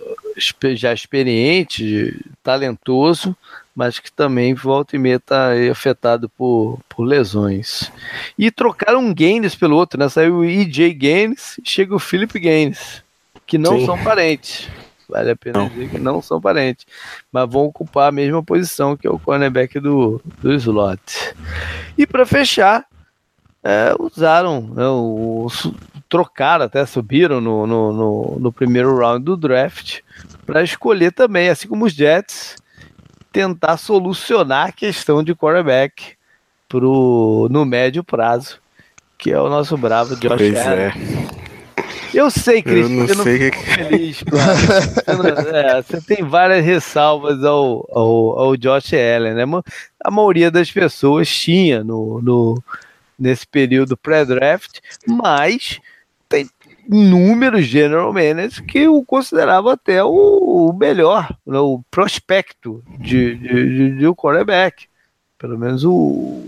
já 0.75 0.93
experiente, 0.93 2.19
talentoso, 2.43 3.35
mas 3.75 3.99
que 3.99 4.11
também 4.11 4.53
volta 4.53 4.95
e 4.95 4.99
meia 4.99 5.15
está 5.15 5.49
afetado 5.71 6.29
por, 6.29 6.79
por 6.87 7.03
lesões. 7.03 7.91
E 8.37 8.49
trocaram 8.49 8.99
um 8.99 9.13
Gaines 9.13 9.55
pelo 9.55 9.75
outro, 9.75 9.99
né? 9.99 10.07
Saiu 10.07 10.37
o 10.37 10.45
EJ 10.45 10.93
Gaines 10.93 11.57
e 11.57 11.69
chega 11.69 11.95
o 11.95 11.99
Philip 11.99 12.39
Gaines, 12.39 13.03
que 13.45 13.57
não 13.57 13.79
Sim. 13.79 13.85
são 13.85 14.03
parentes. 14.03 14.69
Vale 15.07 15.31
a 15.31 15.35
pena 15.35 15.59
não. 15.59 15.69
dizer 15.69 15.89
que 15.89 15.99
não 15.99 16.21
são 16.21 16.41
parentes. 16.41 16.85
Mas 17.31 17.49
vão 17.49 17.65
ocupar 17.65 18.09
a 18.09 18.11
mesma 18.11 18.41
posição 18.41 18.97
que 18.97 19.05
é 19.05 19.09
o 19.09 19.19
cornerback 19.19 19.79
do, 19.79 20.21
do 20.41 20.53
slot. 20.53 21.01
E 21.97 22.07
para 22.07 22.25
fechar, 22.25 22.85
é, 23.63 23.93
usaram, 23.99 24.61
né, 24.61 24.87
o, 24.87 25.47
trocaram, 26.15 26.63
até 26.63 26.85
subiram 26.85 27.41
no, 27.41 27.67
no, 27.67 27.91
no, 27.91 28.37
no 28.39 28.51
primeiro 28.53 28.97
round 28.97 29.25
do 29.25 29.35
draft 29.35 29.99
para 30.45 30.63
escolher 30.63 31.11
também, 31.11 31.49
assim 31.49 31.67
como 31.67 31.83
os 31.83 31.91
Jets, 31.91 32.55
tentar 33.33 33.75
solucionar 33.75 34.69
a 34.69 34.71
questão 34.71 35.21
de 35.21 35.35
quarterback 35.35 36.13
pro, 36.69 37.49
no 37.51 37.65
médio 37.65 38.01
prazo, 38.01 38.61
que 39.17 39.29
é 39.29 39.37
o 39.37 39.49
nosso 39.49 39.77
bravo 39.77 40.15
Josh 40.15 40.37
pois 40.37 40.55
Allen. 40.55 40.85
É. 40.85 40.93
Eu 42.13 42.31
sei, 42.31 42.61
Cris, 42.61 42.89
eu 42.89 42.95
não 42.95 43.05
eu 43.07 43.15
sei 43.15 43.51
que... 43.51 43.57
feliz, 43.57 44.23
claro. 44.23 45.47
é, 45.53 45.81
você 45.81 45.99
tem 45.99 46.23
várias 46.23 46.63
ressalvas 46.63 47.43
ao, 47.43 47.85
ao, 47.91 48.39
ao 48.39 48.55
Josh 48.55 48.93
Allen, 48.93 49.33
né? 49.33 49.43
A 50.01 50.09
maioria 50.09 50.49
das 50.49 50.71
pessoas 50.71 51.27
tinha 51.27 51.83
no, 51.83 52.21
no, 52.21 52.63
nesse 53.19 53.45
período 53.45 53.97
pré-draft, 53.97 54.79
mas 55.05 55.81
inúmeros 56.89 57.65
general 57.65 58.13
managers 58.13 58.59
que 58.59 58.87
o 58.87 59.03
consideravam 59.03 59.71
até 59.71 60.03
o, 60.03 60.73
melhor, 60.73 61.35
né, 61.45 61.59
o 61.59 61.81
prospecto 61.89 62.83
de, 62.99 63.35
de, 63.35 63.47
de, 63.47 63.97
de 63.97 64.07
um 64.07 64.13
quarterback. 64.13 64.85
Pelo 65.37 65.57
menos 65.57 65.83
o, 65.83 66.45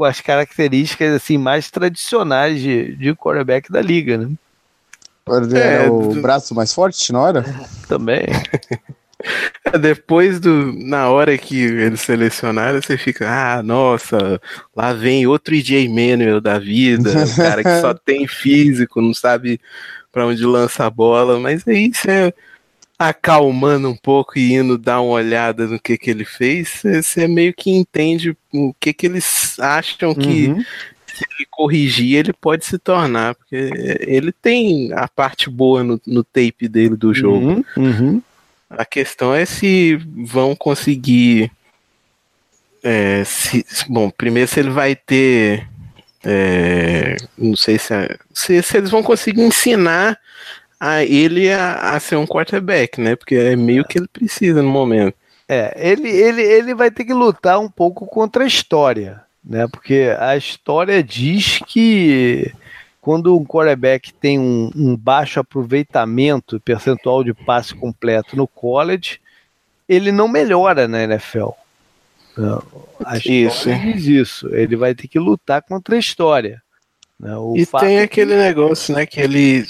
as 0.00 0.20
características 0.20 1.14
assim 1.14 1.38
mais 1.38 1.70
tradicionais 1.70 2.60
de, 2.60 2.94
de 2.96 3.14
quarterback 3.14 3.70
da 3.70 3.80
liga, 3.80 4.18
né? 4.18 4.30
É, 5.54 5.88
o 5.88 6.20
braço 6.20 6.54
mais 6.54 6.72
forte 6.72 7.12
na 7.12 7.20
hora? 7.20 7.44
Também. 7.86 8.26
Depois 9.80 10.40
do. 10.40 10.72
Na 10.72 11.08
hora 11.10 11.36
que 11.36 11.60
eles 11.60 12.00
selecionaram, 12.00 12.80
você 12.80 12.96
fica, 12.96 13.28
ah, 13.28 13.62
nossa, 13.62 14.40
lá 14.74 14.92
vem 14.92 15.26
outro 15.26 15.54
EJ 15.54 15.88
Manuel 15.88 16.40
da 16.40 16.58
vida, 16.58 17.10
o 17.10 17.36
cara 17.36 17.62
que 17.62 17.80
só 17.80 17.94
tem 17.94 18.26
físico, 18.26 19.00
não 19.00 19.14
sabe 19.14 19.60
para 20.12 20.26
onde 20.26 20.44
lança 20.44 20.84
a 20.84 20.90
bola, 20.90 21.38
mas 21.38 21.66
aí 21.66 21.92
você 21.92 22.34
acalmando 22.98 23.88
um 23.88 23.96
pouco 23.96 24.38
e 24.38 24.52
indo 24.52 24.76
dar 24.76 25.00
uma 25.00 25.12
olhada 25.12 25.66
no 25.66 25.80
que, 25.80 25.96
que 25.96 26.10
ele 26.10 26.24
fez, 26.24 26.82
você 26.84 27.26
meio 27.26 27.54
que 27.54 27.70
entende 27.70 28.36
o 28.52 28.74
que, 28.78 28.92
que 28.92 29.06
eles 29.06 29.58
acham 29.58 30.14
que 30.14 30.48
uhum. 30.48 30.60
se 31.06 31.24
ele 31.24 31.46
corrigir, 31.50 32.18
ele 32.18 32.32
pode 32.34 32.66
se 32.66 32.76
tornar, 32.78 33.34
porque 33.36 33.70
ele 34.00 34.32
tem 34.32 34.92
a 34.92 35.08
parte 35.08 35.48
boa 35.48 35.82
no, 35.82 35.98
no 36.06 36.22
tape 36.22 36.68
dele 36.68 36.94
do 36.94 37.14
jogo. 37.14 37.46
Uhum. 37.46 37.64
Uhum. 37.78 38.22
A 38.70 38.84
questão 38.84 39.34
é 39.34 39.44
se 39.44 39.96
vão 40.24 40.54
conseguir. 40.54 41.50
É, 42.82 43.24
se, 43.24 43.66
bom, 43.88 44.08
primeiro 44.08 44.48
se 44.48 44.60
ele 44.60 44.70
vai 44.70 44.94
ter. 44.94 45.68
É, 46.22 47.16
não 47.36 47.56
sei 47.56 47.78
se, 47.78 47.94
se, 48.32 48.62
se, 48.62 48.76
eles 48.76 48.90
vão 48.90 49.02
conseguir 49.02 49.40
ensinar 49.40 50.18
a 50.78 51.02
ele 51.02 51.50
a, 51.50 51.94
a, 51.94 52.00
ser 52.00 52.16
um 52.16 52.26
quarterback, 52.26 53.00
né? 53.00 53.16
Porque 53.16 53.34
é 53.34 53.56
meio 53.56 53.84
que 53.84 53.98
ele 53.98 54.08
precisa 54.08 54.62
no 54.62 54.70
momento. 54.70 55.16
É, 55.48 55.74
ele, 55.76 56.08
ele, 56.08 56.42
ele 56.42 56.74
vai 56.74 56.90
ter 56.90 57.04
que 57.04 57.12
lutar 57.12 57.58
um 57.58 57.68
pouco 57.68 58.06
contra 58.06 58.44
a 58.44 58.46
história, 58.46 59.20
né? 59.44 59.66
Porque 59.66 60.14
a 60.18 60.36
história 60.36 61.02
diz 61.02 61.58
que 61.66 62.52
quando 63.10 63.36
um 63.36 63.44
quarterback 63.44 64.14
tem 64.14 64.38
um, 64.38 64.70
um, 64.72 64.96
baixo 64.96 65.40
aproveitamento, 65.40 66.60
percentual 66.60 67.24
de 67.24 67.34
passe 67.34 67.74
completo 67.74 68.36
no 68.36 68.46
college, 68.46 69.20
ele 69.88 70.12
não 70.12 70.28
melhora 70.28 70.86
na 70.86 71.02
NFL. 71.02 71.48
A 73.04 73.18
isso. 73.18 73.68
diz 73.68 74.06
isso. 74.06 74.54
Ele 74.54 74.76
vai 74.76 74.94
ter 74.94 75.08
que 75.08 75.18
lutar 75.18 75.60
contra 75.60 75.96
a 75.96 75.98
história. 75.98 76.62
Né? 77.18 77.32
e 77.56 77.66
tem 77.66 77.98
é 77.98 78.02
aquele 78.04 78.36
negócio, 78.36 78.94
né? 78.94 79.04
Que 79.04 79.22
ele. 79.22 79.66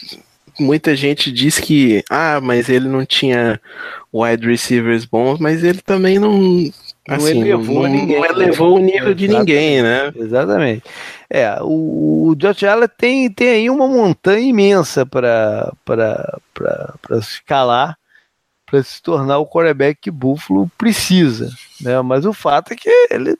Muita 0.58 0.94
gente 0.94 1.32
diz 1.32 1.58
que. 1.58 2.04
Ah, 2.10 2.42
mas 2.42 2.68
ele 2.68 2.88
não 2.88 3.06
tinha 3.06 3.58
wide 4.12 4.46
receivers 4.46 5.06
bons, 5.06 5.38
mas 5.38 5.64
ele 5.64 5.80
também 5.80 6.18
não 6.18 6.70
Assim, 7.11 7.35
não 7.35 7.47
elevou 7.47 7.82
não, 7.82 7.89
ninguém. 7.89 8.19
Não 8.19 8.24
elevou 8.24 8.77
o 8.77 8.78
nível 8.78 9.15
de 9.15 9.27
ninguém, 9.27 9.82
né? 9.82 10.12
Exatamente. 10.15 10.85
É, 11.28 11.59
o, 11.61 12.28
o 12.28 12.35
Josh 12.37 12.62
Allen 12.62 12.89
tem, 12.97 13.31
tem 13.31 13.49
aí 13.49 13.70
uma 13.70 13.89
montanha 13.89 14.49
imensa 14.49 15.05
para 15.05 15.73
escalar, 17.19 17.99
para 18.65 18.82
se 18.82 19.03
tornar 19.03 19.39
o 19.39 19.47
quarterback 19.47 19.99
que 20.01 20.11
Buffalo 20.11 20.70
precisa. 20.78 21.53
Né? 21.81 22.01
Mas 22.03 22.24
o 22.24 22.32
fato 22.32 22.73
é 22.73 22.77
que 22.77 22.89
ele 23.11 23.37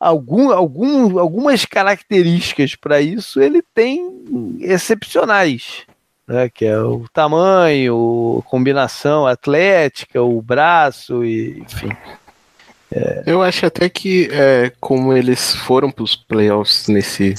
algum, 0.00 0.50
algum, 0.50 1.18
algumas 1.18 1.64
características 1.64 2.74
para 2.74 3.00
isso 3.00 3.40
ele 3.40 3.62
tem 3.74 4.58
excepcionais. 4.60 5.82
Né, 6.26 6.48
que 6.48 6.64
é 6.64 6.78
o 6.78 7.04
tamanho, 7.12 8.38
a 8.38 8.48
combinação 8.48 9.26
atlética, 9.26 10.22
o 10.22 10.40
braço, 10.40 11.24
e, 11.24 11.58
enfim. 11.58 11.88
É... 12.92 13.22
Eu 13.26 13.42
acho 13.42 13.64
até 13.64 13.88
que 13.88 14.28
é, 14.30 14.70
como 14.78 15.12
eles 15.12 15.54
foram 15.54 15.90
para 15.90 16.04
os 16.04 16.14
playoffs 16.14 16.88
nesse 16.88 17.34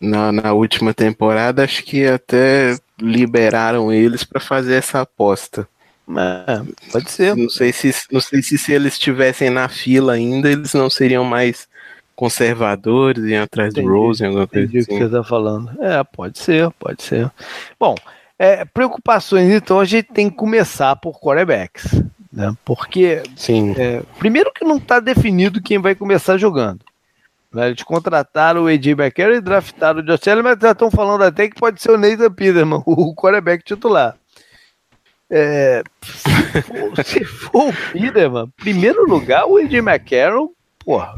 na, 0.00 0.32
na 0.32 0.52
última 0.52 0.92
temporada, 0.92 1.64
acho 1.64 1.82
que 1.82 2.06
até 2.06 2.76
liberaram 3.00 3.92
eles 3.92 4.24
para 4.24 4.40
fazer 4.40 4.74
essa 4.74 5.00
aposta. 5.00 5.68
É, 6.08 6.90
pode 6.92 7.10
ser. 7.10 7.34
Não 7.36 7.48
sei, 7.48 7.72
se, 7.72 7.92
não 8.12 8.20
sei 8.20 8.40
se 8.40 8.56
se 8.56 8.72
eles 8.72 8.92
estivessem 8.92 9.50
na 9.50 9.68
fila 9.68 10.12
ainda, 10.12 10.50
eles 10.50 10.72
não 10.72 10.88
seriam 10.88 11.24
mais 11.24 11.68
conservadores 12.14 13.24
e 13.24 13.34
atrás 13.34 13.72
entendi, 13.72 13.86
do 13.86 13.92
Rose, 13.92 14.24
alguma 14.24 14.46
coisa 14.46 14.66
assim. 14.66 14.78
o 14.78 14.84
que 14.84 14.92
assim. 14.92 14.98
você 14.98 15.04
está 15.04 15.24
falando. 15.24 15.70
É, 15.82 16.02
pode 16.04 16.38
ser, 16.38 16.70
pode 16.78 17.02
ser. 17.02 17.30
Bom, 17.78 17.94
é, 18.38 18.64
preocupações, 18.64 19.50
então, 19.50 19.80
a 19.80 19.84
gente 19.84 20.12
tem 20.12 20.30
que 20.30 20.36
começar 20.36 20.94
por 20.96 21.20
quarterbacks. 21.20 22.02
Né? 22.36 22.54
Porque, 22.66 23.22
Sim. 23.34 23.74
É, 23.78 24.02
primeiro 24.18 24.52
que 24.52 24.62
não 24.62 24.76
está 24.76 25.00
definido 25.00 25.62
quem 25.62 25.78
vai 25.78 25.94
começar 25.94 26.36
jogando. 26.36 26.84
Né? 27.50 27.68
Eles 27.68 27.82
contrataram 27.82 28.64
o 28.64 28.66
AJ 28.66 28.88
McCarron 28.88 29.36
e 29.36 29.40
draftaram 29.40 30.00
o 30.00 30.02
Josh 30.02 30.28
Allen, 30.28 30.42
mas 30.42 30.58
já 30.60 30.72
estão 30.72 30.90
falando 30.90 31.22
até 31.22 31.48
que 31.48 31.58
pode 31.58 31.80
ser 31.80 31.92
o 31.92 31.96
Nathan 31.96 32.30
Peterman, 32.30 32.82
o 32.84 33.14
quarterback 33.14 33.64
titular. 33.64 34.16
É, 35.30 35.82
se, 36.04 36.62
for, 36.62 37.04
se 37.04 37.24
for 37.24 37.68
o 37.70 37.92
Peterman, 37.92 38.52
primeiro 38.58 39.08
lugar, 39.08 39.46
o 39.46 39.56
AJ 39.56 39.72
McCarron, 39.76 40.50
porra, 40.84 41.14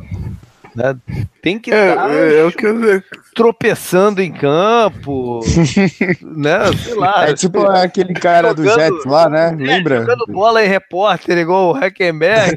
né? 0.74 0.97
Tem 1.43 1.59
que 1.59 1.73
é, 1.73 1.90
estar 1.90 2.11
é, 2.11 2.47
é 2.47 2.51
que 2.51 2.66
eu... 2.66 3.03
tropeçando 3.35 4.20
em 4.20 4.32
campo, 4.32 5.40
né? 6.23 6.59
Sei 6.85 6.95
lá. 6.95 7.28
É 7.28 7.35
tipo 7.35 7.65
aquele 7.70 8.15
cara 8.15 8.49
jogando, 8.49 8.65
do 8.65 8.81
Jets 8.81 9.05
lá, 9.05 9.28
né? 9.28 9.49
É, 9.53 9.55
Lembra? 9.55 10.01
Jogando 10.01 10.27
bola 10.27 10.65
em 10.65 10.69
repórter, 10.69 11.39
igual 11.39 11.70
o 11.70 11.73
Hackenberg. 11.73 12.57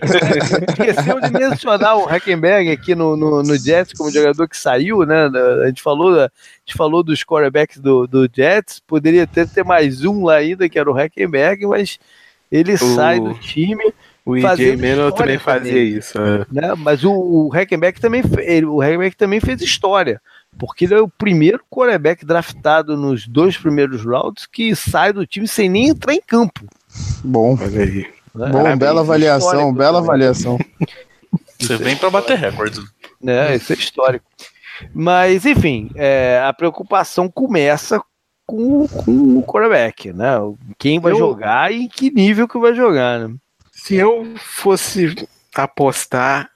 Esqueceu 0.70 1.20
de 1.22 1.32
mencionar 1.32 1.98
o 1.98 2.06
Hackenberg 2.06 2.72
aqui 2.72 2.96
no, 2.96 3.16
no, 3.16 3.44
no, 3.44 3.58
Jets 3.58 3.94
como 3.94 4.12
jogador 4.12 4.48
que 4.48 4.58
saiu, 4.58 5.06
né? 5.06 5.30
A 5.64 5.68
gente 5.68 5.82
falou, 5.82 6.20
a 6.20 6.30
gente 6.66 6.76
falou 6.76 7.04
dos 7.04 7.24
quarterbacks 7.24 7.78
do, 7.78 8.08
do 8.08 8.30
Jets, 8.32 8.82
poderia 8.86 9.28
ter, 9.28 9.48
ter 9.48 9.64
mais 9.64 10.04
um 10.04 10.26
lá 10.26 10.36
ainda, 10.36 10.68
que 10.68 10.80
era 10.80 10.90
o 10.90 10.94
Hackenberg, 10.94 11.66
mas 11.68 12.00
ele 12.52 12.74
o... 12.74 12.78
sai 12.78 13.20
do 13.20 13.34
time. 13.36 13.94
O 14.26 14.38
EJ 14.38 14.76
Manuel 14.76 15.12
também 15.12 15.40
fazia 15.40 15.72
também, 15.72 15.88
isso. 15.98 16.18
É. 16.20 16.46
Né? 16.52 16.76
Mas 16.78 17.04
o, 17.04 17.12
o 17.12 17.50
Hackenberg 17.50 18.00
também, 18.00 18.22
ele, 18.40 18.66
o 18.66 18.80
Hackenberg 18.80 19.16
também 19.16 19.40
fez 19.40 19.62
história, 19.62 20.22
porque 20.60 20.86
ele 20.86 20.94
é 20.94 21.00
o 21.00 21.08
primeiro 21.08 21.62
quarterback 21.70 22.26
draftado 22.26 22.96
nos 22.96 23.28
dois 23.28 23.58
primeiros 23.58 24.06
rounds 24.06 24.46
que 24.46 24.76
sai 24.76 25.12
do 25.12 25.26
time 25.26 25.48
sem 25.48 25.68
nem 25.68 25.90
entrar 25.90 26.14
em 26.14 26.22
campo. 26.22 26.66
Bom, 27.24 27.58
olha 27.60 27.82
aí. 27.82 28.08
Né? 28.36 28.50
Bom, 28.50 28.78
bela 28.78 29.02
avaliação, 29.02 29.74
bela 29.74 30.00
também. 30.00 30.10
avaliação. 30.10 30.60
Você 31.60 31.78
vem 31.78 31.96
para 31.96 32.10
bater 32.10 32.38
recordes. 32.38 32.80
É, 33.26 33.56
isso 33.56 33.74
é 33.74 33.76
histórico. 33.76 34.26
Mas, 34.94 35.46
enfim, 35.46 35.92
é, 35.96 36.42
a 36.44 36.54
preocupação 36.54 37.30
começa 37.30 38.02
com, 38.46 38.88
com 38.88 39.38
o 39.38 39.44
quarterback, 39.44 40.12
né? 40.12 40.36
Quem 40.78 41.00
vai 41.00 41.12
Eu... 41.14 41.18
jogar 41.18 41.72
e 41.72 41.84
em 41.84 41.88
que 41.88 42.10
nível 42.12 42.48
que 42.48 42.58
vai 42.58 42.74
jogar, 42.74 43.20
né? 43.20 43.36
Se 43.84 43.96
eu 43.96 44.36
fosse 44.38 45.28
apostar, 45.56 46.52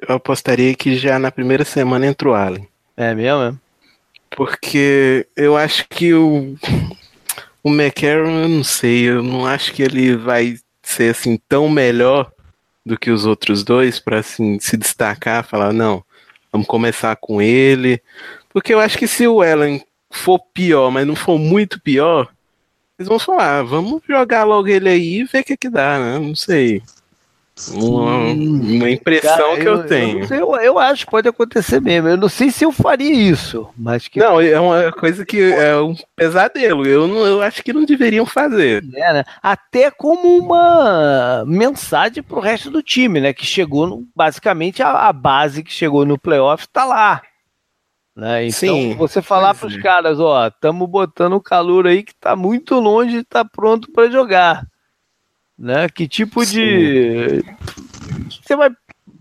eu 0.00 0.14
apostaria 0.14 0.74
que 0.74 0.96
já 0.96 1.18
na 1.18 1.30
primeira 1.30 1.62
semana 1.62 2.06
entra 2.06 2.30
o 2.30 2.32
Allen. 2.32 2.66
É 2.96 3.14
mesmo? 3.14 3.42
É? 3.42 3.54
Porque 4.34 5.28
eu 5.36 5.58
acho 5.58 5.86
que 5.90 6.14
o, 6.14 6.56
o 7.62 7.68
McCarron, 7.68 8.44
eu 8.44 8.48
não 8.48 8.64
sei, 8.64 9.10
eu 9.10 9.22
não 9.22 9.44
acho 9.44 9.74
que 9.74 9.82
ele 9.82 10.16
vai 10.16 10.56
ser 10.82 11.10
assim 11.10 11.38
tão 11.46 11.68
melhor 11.68 12.32
do 12.84 12.98
que 12.98 13.10
os 13.10 13.26
outros 13.26 13.62
dois 13.62 14.00
para 14.00 14.20
assim 14.20 14.58
se 14.58 14.74
destacar, 14.78 15.44
falar 15.44 15.74
não, 15.74 16.02
vamos 16.50 16.66
começar 16.66 17.14
com 17.16 17.42
ele, 17.42 18.02
porque 18.48 18.72
eu 18.72 18.80
acho 18.80 18.96
que 18.96 19.06
se 19.06 19.28
o 19.28 19.42
Allen 19.42 19.84
for 20.10 20.38
pior, 20.54 20.90
mas 20.90 21.06
não 21.06 21.14
for 21.14 21.38
muito 21.38 21.78
pior, 21.78 22.32
eles 23.00 23.08
vão 23.08 23.18
falar, 23.18 23.62
vamos 23.62 24.02
jogar 24.06 24.44
logo 24.44 24.68
ele 24.68 24.88
aí 24.88 25.20
e 25.20 25.24
ver 25.24 25.40
o 25.40 25.44
que 25.44 25.56
que 25.56 25.70
dá, 25.70 25.98
né? 25.98 26.18
Não 26.18 26.34
sei. 26.34 26.82
Uma, 27.72 28.16
uma 28.32 28.90
impressão 28.90 29.36
Cara, 29.36 29.60
que 29.60 29.68
eu, 29.68 29.76
eu 29.76 29.86
tenho. 29.86 30.24
Eu, 30.24 30.54
eu, 30.54 30.56
eu, 30.60 30.78
acho 30.78 31.04
que 31.04 31.10
pode 31.10 31.28
acontecer 31.28 31.80
mesmo. 31.80 32.08
Eu 32.08 32.16
não 32.16 32.28
sei 32.28 32.50
se 32.50 32.64
eu 32.64 32.72
faria 32.72 33.12
isso, 33.12 33.68
mas 33.76 34.06
que. 34.06 34.18
Não, 34.18 34.40
é 34.40 34.58
uma 34.58 34.92
coisa 34.92 35.24
que 35.24 35.40
é 35.40 35.76
um 35.76 35.94
pesadelo. 36.16 36.86
Eu, 36.86 37.06
não, 37.06 37.26
eu 37.26 37.42
acho 37.42 37.62
que 37.62 37.72
não 37.72 37.84
deveriam 37.84 38.24
fazer. 38.24 38.84
É, 38.94 39.12
né? 39.12 39.24
Até 39.42 39.90
como 39.90 40.38
uma 40.38 41.44
mensagem 41.46 42.22
pro 42.22 42.40
resto 42.40 42.70
do 42.70 42.82
time, 42.82 43.20
né? 43.20 43.32
Que 43.32 43.44
chegou, 43.44 43.86
no, 43.86 44.06
basicamente, 44.14 44.82
a, 44.82 45.08
a 45.08 45.12
base 45.12 45.62
que 45.62 45.72
chegou 45.72 46.06
no 46.06 46.18
playoff 46.18 46.66
tá 46.68 46.84
lá. 46.84 47.22
Né? 48.20 48.48
Então, 48.48 48.52
Sim, 48.52 48.94
você 48.96 49.22
falar 49.22 49.54
para 49.54 49.66
os 49.66 49.74
é. 49.74 49.80
caras, 49.80 50.20
ó, 50.20 50.46
estamos 50.46 50.86
botando 50.86 51.32
o 51.32 51.40
calor 51.40 51.86
aí 51.86 52.02
que 52.02 52.12
está 52.12 52.36
muito 52.36 52.78
longe 52.78 53.12
de 53.12 53.18
estar 53.20 53.44
tá 53.44 53.50
pronto 53.50 53.90
para 53.90 54.10
jogar. 54.10 54.66
Né? 55.58 55.88
Que 55.88 56.06
tipo 56.06 56.44
Sim. 56.44 56.52
de. 56.52 57.44
Você 58.42 58.54
vai. 58.54 58.68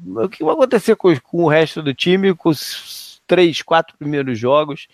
O 0.06 0.28
que 0.28 0.44
vai 0.44 0.54
acontecer 0.54 0.98
com, 0.98 1.18
com, 1.22 1.46
o 1.46 1.48
resto 1.48 1.82
do 1.82 1.94
time, 1.94 2.36
com 2.36 2.50
os 2.50 3.22
três, 3.26 3.62
quatro 3.62 3.98
primeiros 3.98 4.38
jogos? 4.38 4.90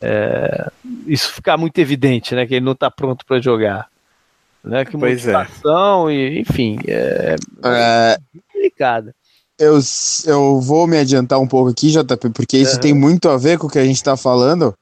É... 0.00 0.70
Isso 1.06 1.30
ficar 1.30 1.58
muito 1.58 1.78
evidente, 1.78 2.34
né? 2.34 2.46
Que 2.46 2.54
ele 2.54 2.64
não 2.64 2.72
está 2.72 2.90
pronto 2.90 3.26
para 3.26 3.42
jogar. 3.42 3.90
Né? 4.62 4.86
Que 4.86 4.96
pois 4.96 5.28
é. 5.28 5.34
e 6.10 6.40
enfim, 6.40 6.78
é, 6.86 7.36
é... 7.62 8.16
complicada 8.50 9.14
eu, 9.58 9.78
eu 10.26 10.60
vou 10.60 10.86
me 10.86 10.98
adiantar 10.98 11.40
um 11.40 11.46
pouco 11.46 11.70
aqui, 11.70 11.90
JP, 11.90 12.30
porque 12.30 12.56
isso 12.56 12.74
uhum. 12.74 12.80
tem 12.80 12.94
muito 12.94 13.28
a 13.28 13.36
ver 13.36 13.58
com 13.58 13.66
o 13.66 13.70
que 13.70 13.78
a 13.78 13.84
gente 13.84 14.02
tá 14.02 14.16
falando. 14.16 14.74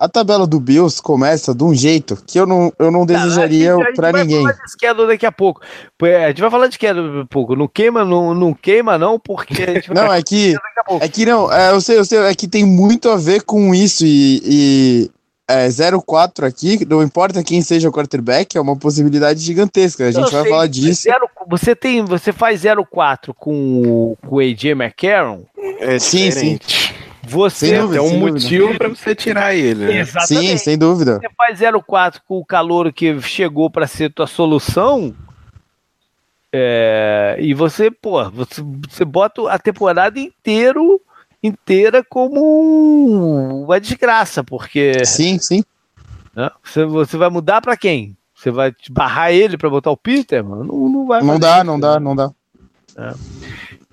A 0.00 0.08
tabela 0.08 0.46
do 0.46 0.60
Bills 0.60 1.02
começa 1.02 1.52
de 1.52 1.64
um 1.64 1.74
jeito 1.74 2.22
que 2.24 2.38
eu 2.38 2.46
não, 2.46 2.72
eu 2.78 2.88
não 2.88 3.04
desejaria 3.04 3.74
para 3.96 4.12
ninguém. 4.12 4.36
A 4.36 4.38
gente 4.38 4.44
vai 4.44 4.52
falar 4.52 4.52
de 4.52 4.70
esquerda 4.70 5.06
daqui 5.08 5.26
a 5.26 5.32
pouco. 5.32 5.60
A 6.00 6.28
gente 6.28 6.40
vai 6.40 6.50
falar 6.50 6.66
de 6.68 6.74
esquerda 6.74 7.02
daqui 7.02 7.20
a 7.20 7.26
pouco. 7.26 7.56
Não 7.56 7.66
queima, 7.66 8.04
não, 8.04 8.32
não 8.32 8.54
queima, 8.54 8.96
não, 8.96 9.18
porque. 9.18 9.82
não, 9.92 10.12
é 10.12 10.22
que. 10.22 10.54
É 11.00 11.08
que 11.08 11.26
não, 11.26 11.52
é, 11.52 11.72
eu 11.72 11.80
sei, 11.80 11.98
eu 11.98 12.04
sei, 12.04 12.18
é 12.20 12.34
que 12.34 12.46
tem 12.46 12.64
muito 12.64 13.10
a 13.10 13.16
ver 13.16 13.42
com 13.42 13.74
isso 13.74 14.06
e, 14.06 14.40
e 14.44 15.10
é, 15.48 15.66
0-4 15.66 16.46
aqui, 16.46 16.84
não 16.84 17.02
importa 17.02 17.42
quem 17.42 17.62
seja 17.62 17.88
o 17.88 17.92
quarterback, 17.92 18.56
é 18.56 18.60
uma 18.60 18.76
possibilidade 18.76 19.40
gigantesca. 19.40 20.04
A 20.04 20.10
gente 20.10 20.26
eu 20.26 20.30
vai 20.30 20.42
sei, 20.42 20.50
falar 20.50 20.66
disso. 20.66 21.02
Zero, 21.04 21.28
você 21.48 21.74
tem, 21.74 22.04
você 22.04 22.32
faz 22.32 22.62
0-4 22.62 23.32
com, 23.34 24.14
com 24.20 24.36
o 24.36 24.40
AJ 24.40 24.72
McCarron? 24.72 25.44
É 25.80 25.98
sim, 25.98 26.30
sim. 26.30 26.58
Você 27.22 27.78
dúvida, 27.78 28.02
tem 28.02 28.10
um 28.10 28.18
motivo 28.20 28.76
para 28.76 28.88
você 28.88 29.14
tirar 29.14 29.54
ele. 29.54 29.86
Né? 29.86 30.04
Sim, 30.26 30.56
sem 30.58 30.76
dúvida. 30.76 31.18
Você 31.18 31.28
faz 31.34 31.60
0-4 31.60 32.20
com 32.28 32.38
o 32.38 32.44
calor 32.44 32.92
que 32.92 33.18
chegou 33.22 33.70
para 33.70 33.86
ser 33.86 34.12
tua 34.12 34.26
solução. 34.26 35.14
É, 36.52 37.36
e 37.38 37.54
você, 37.54 37.90
pô, 37.90 38.30
você, 38.30 38.62
você 38.88 39.04
bota 39.04 39.50
a 39.50 39.58
temporada 39.58 40.18
inteiro 40.18 41.00
inteira 41.42 42.04
como 42.04 43.64
uma 43.64 43.80
desgraça, 43.80 44.42
porque. 44.42 45.04
Sim, 45.04 45.38
sim. 45.38 45.62
Né, 46.34 46.50
você, 46.62 46.84
você 46.84 47.16
vai 47.16 47.30
mudar 47.30 47.60
para 47.60 47.76
quem? 47.76 48.16
Você 48.34 48.50
vai 48.50 48.72
barrar 48.90 49.32
ele 49.32 49.58
para 49.58 49.68
botar 49.68 49.90
o 49.90 49.96
Peter? 49.96 50.44
Mano? 50.44 50.64
Não, 50.64 50.88
não 50.88 51.06
vai. 51.06 51.22
Não 51.22 51.38
dá, 51.38 51.56
isso, 51.56 51.64
não 51.64 51.80
dá, 51.80 51.98
não 51.98 52.14
dá. 52.14 52.30
É. 52.96 53.14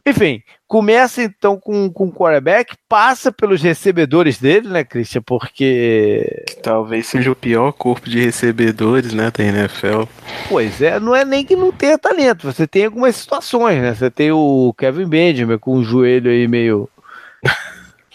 Enfim, 0.08 0.44
começa 0.68 1.24
então 1.24 1.60
com, 1.60 1.90
com 1.92 2.06
o 2.06 2.12
quarterback, 2.12 2.76
passa 2.88 3.32
pelos 3.32 3.60
recebedores 3.64 4.38
dele, 4.38 4.68
né, 4.68 4.84
Christian? 4.84 5.24
Porque. 5.24 6.46
Talvez 6.62 7.08
seja 7.08 7.32
o 7.32 7.36
pior 7.36 7.72
corpo 7.72 8.08
de 8.08 8.24
recebedores, 8.24 9.14
né, 9.14 9.32
da 9.36 9.44
NFL. 9.44 10.04
Pois 10.48 10.80
é, 10.80 11.00
não 11.00 11.16
é 11.16 11.26
nem 11.26 11.44
que 11.44 11.56
não 11.56 11.72
tenha 11.72 11.98
talento, 11.98 12.52
você 12.52 12.68
tem 12.68 12.86
algumas 12.86 13.16
situações, 13.16 13.82
né? 13.82 13.96
Você 13.96 14.12
tem 14.12 14.32
o 14.32 14.72
Kevin 14.78 15.08
Benjamin 15.08 15.58
com 15.58 15.74
o 15.74 15.84
joelho 15.84 16.30
aí 16.30 16.48
meio 16.48 16.88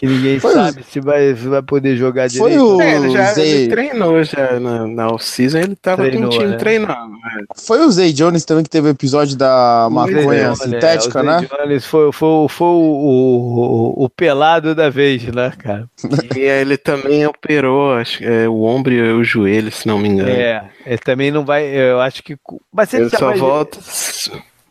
que 0.01 0.07
ninguém 0.07 0.39
foi 0.39 0.53
sabe 0.53 0.81
o... 0.81 0.83
se, 0.83 0.99
vai, 0.99 1.35
se 1.35 1.47
vai 1.47 1.61
poder 1.61 1.95
jogar 1.95 2.27
foi 2.31 2.49
direito. 2.49 2.75
O... 2.75 2.81
É, 2.81 2.95
ele 2.95 3.11
já 3.11 3.33
Zay... 3.33 3.47
ele 3.47 3.67
treinou 3.69 4.23
já 4.23 4.59
na, 4.59 4.87
na 4.87 5.07
off-season, 5.09 5.59
ele 5.59 5.75
tava 5.75 6.07
treinou, 6.07 6.27
com 6.27 6.35
o 6.35 6.39
time 6.39 6.51
né? 6.53 6.57
treinando. 6.57 7.11
Né? 7.11 7.43
Foi 7.55 7.85
o 7.85 7.91
Zay 7.91 8.11
Jones 8.11 8.43
também 8.43 8.63
que 8.63 8.69
teve 8.71 8.87
o 8.87 8.89
episódio 8.89 9.37
da 9.37 9.87
maconha 9.91 10.55
sintética, 10.55 11.19
é, 11.19 11.23
né? 11.23 11.47
Jones 11.47 11.85
foi, 11.85 12.11
foi, 12.11 12.47
foi 12.49 12.67
o, 12.67 13.93
o, 13.99 14.05
o, 14.05 14.09
pelado 14.09 14.73
da 14.73 14.89
vez, 14.89 15.23
né, 15.27 15.53
cara? 15.55 15.87
e 16.35 16.39
ele 16.39 16.77
também 16.77 17.27
operou 17.27 17.93
acho, 17.93 18.23
é, 18.23 18.49
o 18.49 18.63
ombro 18.63 18.91
e 18.91 19.13
o 19.13 19.23
joelho, 19.23 19.71
se 19.71 19.85
não 19.85 19.99
me 19.99 20.09
engano. 20.09 20.31
É, 20.31 20.67
ele 20.83 20.97
também 20.97 21.29
não 21.29 21.45
vai, 21.45 21.63
eu 21.63 22.01
acho 22.01 22.23
que... 22.23 22.35
Mas 22.73 22.91
ele, 22.91 23.03
ele 23.03 23.11
só 23.11 23.27
vai... 23.27 23.37
volta... 23.37 23.77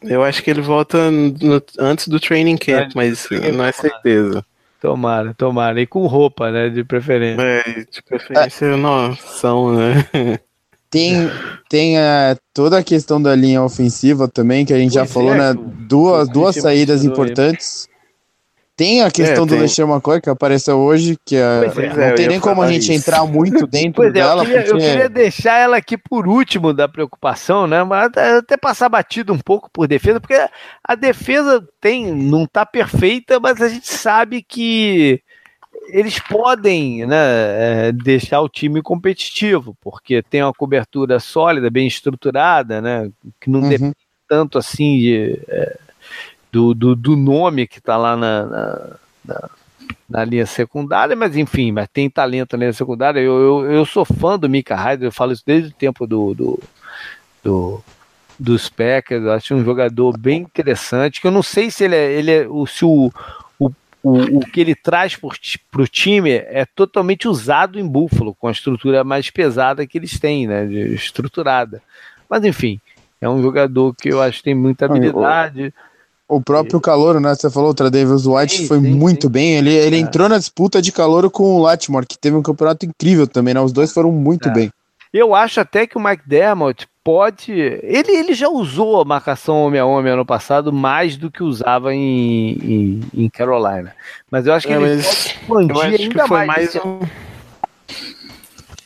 Eu 0.02 0.24
acho 0.24 0.42
que 0.42 0.50
ele 0.50 0.62
volta 0.62 1.10
no, 1.10 1.62
antes 1.78 2.08
do 2.08 2.18
training 2.18 2.56
camp, 2.56 2.92
mas 2.94 3.28
não 3.54 3.64
é 3.64 3.70
certeza. 3.70 4.42
Tomara, 4.80 5.34
tomara. 5.34 5.80
E 5.80 5.86
com 5.86 6.06
roupa, 6.06 6.50
né? 6.50 6.70
De 6.70 6.82
preferência. 6.82 7.42
É, 7.42 7.62
de 7.84 8.02
preferência 8.02 8.66
é. 8.66 8.76
noção, 8.76 9.74
né? 9.74 10.38
Tem, 10.90 11.30
tem 11.68 11.96
uh, 11.98 12.36
toda 12.52 12.78
a 12.78 12.82
questão 12.82 13.22
da 13.22 13.32
linha 13.32 13.62
ofensiva 13.62 14.26
também, 14.26 14.66
que 14.66 14.72
a 14.72 14.76
gente 14.76 14.92
pois 14.92 14.94
já 14.94 15.06
falou, 15.06 15.32
é, 15.32 15.38
né? 15.38 15.54
Duas, 15.88 16.28
duas 16.28 16.56
saídas 16.56 17.04
importantes. 17.04 17.88
Tem 18.80 19.02
a 19.02 19.10
questão 19.10 19.44
é, 19.44 19.46
do 19.46 19.56
Lexer 19.56 19.86
McCoy 19.86 20.22
que 20.22 20.30
apareceu 20.30 20.78
hoje, 20.78 21.14
que 21.22 21.36
é, 21.36 21.40
é, 21.40 22.08
não 22.08 22.14
tem 22.14 22.28
nem 22.28 22.40
como 22.40 22.62
a 22.62 22.72
gente 22.72 22.90
isso. 22.90 22.92
entrar 22.92 23.26
muito 23.26 23.66
dentro 23.68 23.96
pois 23.96 24.10
dela. 24.10 24.42
É, 24.42 24.46
eu, 24.46 24.46
queria, 24.46 24.62
porque... 24.62 24.72
eu 24.72 24.88
queria 24.88 25.08
deixar 25.10 25.58
ela 25.58 25.76
aqui 25.76 25.98
por 25.98 26.26
último 26.26 26.72
da 26.72 26.88
preocupação, 26.88 27.66
né? 27.66 27.84
Mas 27.84 28.10
até 28.16 28.56
passar 28.56 28.88
batido 28.88 29.34
um 29.34 29.38
pouco 29.38 29.68
por 29.70 29.86
defesa, 29.86 30.18
porque 30.18 30.34
a 30.82 30.94
defesa 30.94 31.62
tem, 31.78 32.10
não 32.10 32.44
está 32.44 32.64
perfeita, 32.64 33.38
mas 33.38 33.60
a 33.60 33.68
gente 33.68 33.86
sabe 33.86 34.42
que 34.42 35.20
eles 35.88 36.18
podem 36.18 37.04
né, 37.04 37.16
é, 37.88 37.92
deixar 37.92 38.40
o 38.40 38.48
time 38.48 38.80
competitivo, 38.80 39.76
porque 39.82 40.22
tem 40.22 40.42
uma 40.42 40.54
cobertura 40.54 41.20
sólida, 41.20 41.68
bem 41.68 41.86
estruturada, 41.86 42.80
né? 42.80 43.10
Que 43.38 43.50
não 43.50 43.60
uhum. 43.60 43.68
depende 43.68 43.96
tanto 44.26 44.56
assim 44.56 44.96
de, 44.96 45.38
é, 45.48 45.76
do, 46.50 46.74
do, 46.74 46.96
do 46.96 47.16
nome 47.16 47.66
que 47.66 47.78
está 47.78 47.96
lá 47.96 48.16
na, 48.16 48.46
na, 48.46 48.90
na, 49.24 49.50
na, 50.08 50.24
linha 50.24 50.46
secundária, 50.46 51.14
mas 51.14 51.36
enfim, 51.36 51.72
mas 51.72 51.88
tem 51.92 52.10
talento 52.10 52.52
na 52.54 52.60
linha 52.60 52.72
secundária. 52.72 53.20
Eu, 53.20 53.40
eu, 53.40 53.72
eu 53.72 53.86
sou 53.86 54.04
fã 54.04 54.38
do 54.38 54.48
Mika 54.48 54.74
Ryder, 54.74 55.08
eu 55.08 55.12
falo 55.12 55.32
isso 55.32 55.42
desde 55.46 55.70
o 55.70 55.74
tempo 55.74 56.06
do, 56.06 56.34
do, 56.34 56.62
do 57.42 57.84
dos 58.40 58.70
Packers, 58.70 59.22
eu 59.22 59.32
acho 59.32 59.54
um 59.54 59.62
jogador 59.62 60.16
bem 60.18 60.40
interessante, 60.40 61.20
que 61.20 61.26
eu 61.26 61.30
não 61.30 61.42
sei 61.42 61.70
se 61.70 61.84
ele 61.84 61.94
é, 61.94 62.12
ele 62.12 62.30
é 62.30 62.46
se 62.66 62.86
o, 62.86 63.12
o, 63.58 63.70
o, 64.02 64.38
o 64.38 64.40
que 64.40 64.60
ele 64.60 64.74
traz 64.74 65.14
para 65.14 65.82
o 65.82 65.86
time 65.86 66.30
é 66.30 66.64
totalmente 66.74 67.28
usado 67.28 67.78
em 67.78 67.86
Buffalo, 67.86 68.34
com 68.34 68.48
a 68.48 68.50
estrutura 68.50 69.04
mais 69.04 69.28
pesada 69.28 69.86
que 69.86 69.98
eles 69.98 70.18
têm, 70.18 70.46
né, 70.46 70.64
estruturada. 70.64 71.82
Mas 72.30 72.42
enfim, 72.44 72.80
é 73.20 73.28
um 73.28 73.42
jogador 73.42 73.94
que 73.94 74.08
eu 74.08 74.22
acho 74.22 74.38
que 74.38 74.44
tem 74.44 74.54
muita 74.54 74.86
habilidade. 74.86 75.74
O 76.30 76.40
próprio 76.40 76.80
calor, 76.80 77.20
né? 77.20 77.34
Você 77.34 77.50
falou, 77.50 77.70
o 77.70 77.74
Tradevius 77.74 78.24
White 78.24 78.58
sim, 78.58 78.66
foi 78.68 78.80
sim, 78.80 78.94
muito 78.94 79.26
sim. 79.26 79.32
bem. 79.32 79.56
Ele, 79.56 79.74
ele 79.74 79.96
é. 79.96 79.98
entrou 79.98 80.28
na 80.28 80.38
disputa 80.38 80.80
de 80.80 80.92
calor 80.92 81.28
com 81.28 81.56
o 81.56 81.58
Latimore, 81.62 82.06
que 82.06 82.16
teve 82.16 82.36
um 82.36 82.42
campeonato 82.42 82.86
incrível 82.86 83.26
também, 83.26 83.52
né? 83.52 83.60
Os 83.60 83.72
dois 83.72 83.92
foram 83.92 84.12
muito 84.12 84.48
é. 84.48 84.52
bem. 84.52 84.72
Eu 85.12 85.34
acho 85.34 85.60
até 85.60 85.88
que 85.88 85.98
o 85.98 86.00
Mike 86.00 86.22
Dermott 86.24 86.86
pode. 87.02 87.50
Ele, 87.50 88.12
ele 88.12 88.32
já 88.32 88.48
usou 88.48 89.00
a 89.00 89.04
marcação 89.04 89.56
homem 89.64 89.80
a 89.80 89.84
homem 89.84 90.12
ano 90.12 90.24
passado 90.24 90.72
mais 90.72 91.16
do 91.16 91.32
que 91.32 91.42
usava 91.42 91.92
em, 91.92 92.52
em, 92.62 93.00
em 93.12 93.28
Carolina. 93.28 93.92
Mas 94.30 94.46
eu 94.46 94.54
acho 94.54 94.68
que 94.68 94.72
é, 94.72 94.76
ele 94.76 95.02
pode 95.48 95.68
expandir 95.68 96.00
ainda 96.00 96.26
mais. 96.28 96.46
mais 96.46 96.76
um... 96.76 97.00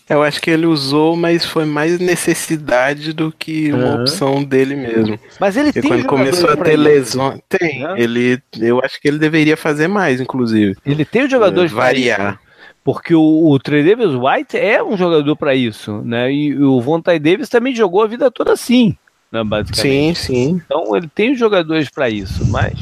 Eu 0.08 0.22
acho 0.22 0.40
que 0.40 0.50
ele 0.50 0.66
usou, 0.66 1.16
mas 1.16 1.46
foi 1.46 1.64
mais 1.64 1.98
necessidade 1.98 3.14
do 3.14 3.32
que 3.32 3.72
uma 3.72 3.94
uhum. 3.94 4.00
opção 4.02 4.44
dele 4.44 4.76
mesmo. 4.76 5.18
Mas 5.40 5.56
ele 5.56 5.72
tem 5.72 5.82
quando 5.82 6.04
começou 6.04 6.50
a 6.50 6.56
ter 6.56 6.76
lesões, 6.76 7.40
tem. 7.48 7.86
Uhum. 7.86 7.96
Ele, 7.96 8.38
eu 8.60 8.80
acho 8.84 9.00
que 9.00 9.08
ele 9.08 9.18
deveria 9.18 9.56
fazer 9.56 9.88
mais, 9.88 10.20
inclusive. 10.20 10.76
Ele 10.84 11.06
tem 11.06 11.24
os 11.24 11.30
jogadores 11.30 11.72
é, 11.72 11.74
variar. 11.74 12.40
Porque 12.84 13.14
o, 13.14 13.48
o 13.48 13.58
Trey 13.58 13.82
Davis 13.82 14.14
White 14.14 14.58
é 14.58 14.82
um 14.82 14.94
jogador 14.94 15.34
para 15.36 15.54
isso, 15.54 16.02
né? 16.02 16.30
E 16.30 16.54
o 16.62 16.82
Vontae 16.82 17.18
Davis 17.18 17.48
também 17.48 17.74
jogou 17.74 18.02
a 18.02 18.06
vida 18.06 18.30
toda 18.30 18.52
assim, 18.52 18.94
né, 19.32 19.42
basicamente. 19.42 20.18
Sim, 20.18 20.34
sim. 20.34 20.62
Então 20.66 20.94
ele 20.94 21.08
tem 21.08 21.32
os 21.32 21.38
jogadores 21.38 21.88
para 21.88 22.10
isso, 22.10 22.46
mas 22.50 22.78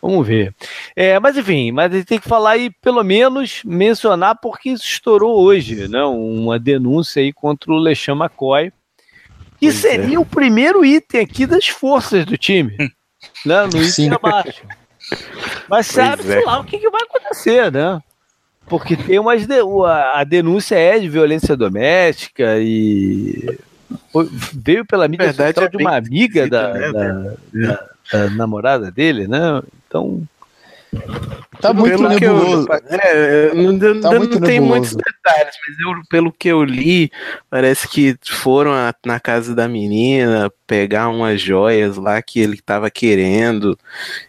Vamos 0.00 0.26
ver. 0.26 0.54
É, 0.96 1.18
mas 1.18 1.36
enfim, 1.36 1.72
mas 1.72 1.92
a 1.92 1.96
gente 1.96 2.06
tem 2.06 2.18
que 2.18 2.28
falar 2.28 2.56
e 2.56 2.70
pelo 2.70 3.04
menos 3.04 3.62
mencionar 3.64 4.36
porque 4.40 4.70
isso 4.70 4.84
estourou 4.84 5.38
hoje, 5.38 5.88
né? 5.88 6.02
Uma 6.04 6.58
denúncia 6.58 7.20
aí 7.20 7.32
contra 7.32 7.70
o 7.70 7.78
Lecham 7.78 8.16
McCoy, 8.16 8.70
que 9.58 9.66
pois 9.66 9.74
seria 9.74 10.16
é. 10.16 10.18
o 10.18 10.24
primeiro 10.24 10.84
item 10.84 11.20
aqui 11.20 11.46
das 11.46 11.68
forças 11.68 12.24
do 12.24 12.38
time, 12.38 12.76
né? 13.44 13.62
No 13.64 13.76
item 13.76 13.90
Sim. 13.90 14.10
abaixo. 14.10 14.62
Mas 15.68 15.86
sabe 15.86 16.30
é. 16.30 16.40
lá 16.44 16.60
o 16.60 16.64
que, 16.64 16.78
que, 16.78 16.88
vai 16.88 17.02
acontecer, 17.02 17.70
né? 17.70 18.00
Porque 18.66 18.96
tem 18.96 19.18
umas 19.18 19.46
de, 19.46 19.54
a 20.14 20.24
denúncia 20.24 20.76
é 20.76 20.98
de 20.98 21.08
violência 21.08 21.56
doméstica 21.56 22.58
e 22.58 23.58
veio 24.54 24.86
pela 24.86 25.08
mídia 25.08 25.26
Verdade, 25.26 25.54
social 25.54 25.66
é 25.66 25.70
de 25.70 25.76
uma 25.76 25.96
amiga 25.96 26.48
da, 26.48 26.72
né, 26.72 26.92
da, 26.92 27.12
da, 27.52 27.90
da 28.12 28.30
namorada 28.30 28.90
dele, 28.90 29.26
né? 29.26 29.60
Então. 29.90 30.22
Tá 31.60 31.72
muito 31.72 32.02
nebuloso. 32.02 32.66
Eu, 32.68 32.98
é, 32.98 33.54
não, 33.54 33.78
tá 34.00 34.10
não, 34.10 34.18
muito 34.18 34.40
tem 34.40 34.58
muitos 34.58 34.94
detalhes, 34.94 35.54
mas 35.68 35.78
eu, 35.78 36.02
pelo 36.08 36.32
que 36.32 36.48
eu 36.48 36.64
li, 36.64 37.12
parece 37.48 37.86
que 37.86 38.16
foram 38.24 38.72
a, 38.72 38.92
na 39.04 39.20
casa 39.20 39.54
da 39.54 39.68
menina 39.68 40.50
pegar 40.66 41.08
umas 41.08 41.40
joias 41.40 41.96
lá 41.96 42.20
que 42.22 42.40
ele 42.40 42.60
tava 42.60 42.90
querendo, 42.90 43.78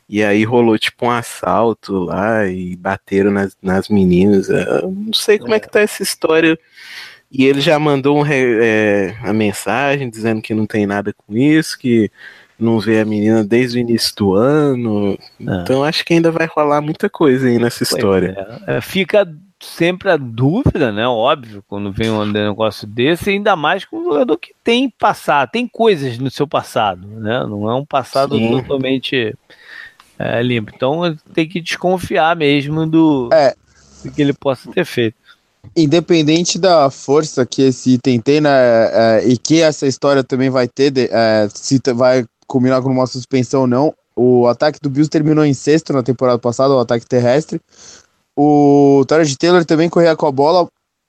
e 0.08 0.24
aí 0.24 0.44
rolou 0.44 0.78
tipo 0.78 1.08
um 1.08 1.12
assalto 1.12 1.94
lá 2.06 2.46
e 2.48 2.76
bateram 2.76 3.32
nas, 3.32 3.58
nas 3.62 3.88
meninas. 3.90 4.50
Eu 4.50 4.92
não 4.92 5.14
sei 5.14 5.40
como 5.40 5.54
é. 5.54 5.58
é 5.58 5.60
que 5.60 5.70
tá 5.70 5.80
essa 5.80 6.04
história. 6.04 6.60
E 7.32 7.46
ele 7.46 7.62
já 7.62 7.80
mandou 7.80 8.22
um, 8.22 8.26
é, 8.28 9.16
a 9.24 9.32
mensagem 9.32 10.10
dizendo 10.10 10.42
que 10.42 10.54
não 10.54 10.68
tem 10.68 10.86
nada 10.86 11.14
com 11.14 11.36
isso, 11.36 11.80
que 11.80 12.12
não 12.62 12.80
vê 12.80 13.00
a 13.00 13.06
menina 13.06 13.44
desde 13.44 13.78
o 13.78 13.82
início 13.82 14.16
do 14.16 14.34
ano. 14.36 15.18
Ah. 15.48 15.62
Então 15.62 15.84
acho 15.84 16.06
que 16.06 16.14
ainda 16.14 16.32
vai 16.32 16.48
rolar 16.48 16.82
muita 16.82 17.10
coisa 17.10 17.48
aí 17.48 17.58
nessa 17.58 17.84
história. 17.84 18.36
É. 18.68 18.78
É, 18.78 18.82
fica 18.82 19.28
sempre 19.60 20.10
a 20.10 20.18
dúvida, 20.18 20.92
né? 20.92 21.08
Óbvio, 21.08 21.64
quando 21.68 21.92
vem 21.92 22.10
um 22.10 22.26
negócio 22.26 22.88
desse, 22.88 23.30
ainda 23.30 23.56
mais 23.56 23.86
com 23.86 23.98
um 23.98 24.04
jogador 24.06 24.38
que 24.38 24.54
tem 24.64 24.90
passado, 24.90 25.52
tem 25.52 25.68
coisas 25.68 26.18
no 26.18 26.32
seu 26.32 26.48
passado, 26.48 27.08
né? 27.08 27.46
Não 27.48 27.70
é 27.70 27.76
um 27.76 27.86
passado 27.86 28.36
Sim. 28.36 28.52
totalmente 28.52 29.36
é, 30.18 30.42
limpo. 30.42 30.72
Então 30.76 31.16
tem 31.34 31.48
que 31.48 31.62
desconfiar 31.62 32.36
mesmo 32.36 32.86
do, 32.88 33.30
é. 33.32 33.56
do 34.04 34.12
que 34.12 34.22
ele 34.22 34.34
possa 34.34 34.72
ter 34.72 34.86
feito. 34.86 35.16
Independente 35.76 36.58
da 36.58 36.90
força 36.90 37.46
que 37.46 37.62
esse 37.62 37.92
item 37.92 38.20
tem, 38.20 38.42
né, 38.42 38.50
é, 38.50 39.28
e 39.28 39.38
que 39.38 39.62
essa 39.62 39.86
história 39.86 40.24
também 40.24 40.50
vai 40.50 40.68
ter, 40.68 40.90
de, 40.90 41.08
é, 41.12 41.48
se 41.54 41.80
vai 41.94 42.26
combinar 42.52 42.82
com 42.82 42.90
uma 42.90 43.08
suspensão 43.08 43.62
ou 43.62 43.68
não. 43.68 43.94
O 44.14 44.46
ataque 44.46 44.78
do 44.82 44.90
Bills 44.90 45.10
terminou 45.10 45.46
em 45.46 45.54
sexto 45.54 45.94
na 45.94 46.04
temporada 46.04 46.38
passada, 46.38 46.74
o 46.74 46.80
ataque 46.80 47.06
terrestre. 47.06 47.62
O 48.36 49.06
Tarek 49.08 49.38
Taylor 49.38 49.64
também 49.64 49.90
corria 49.90 50.16
com 50.16 50.26
a 50.26 50.32
bola, 50.32 50.68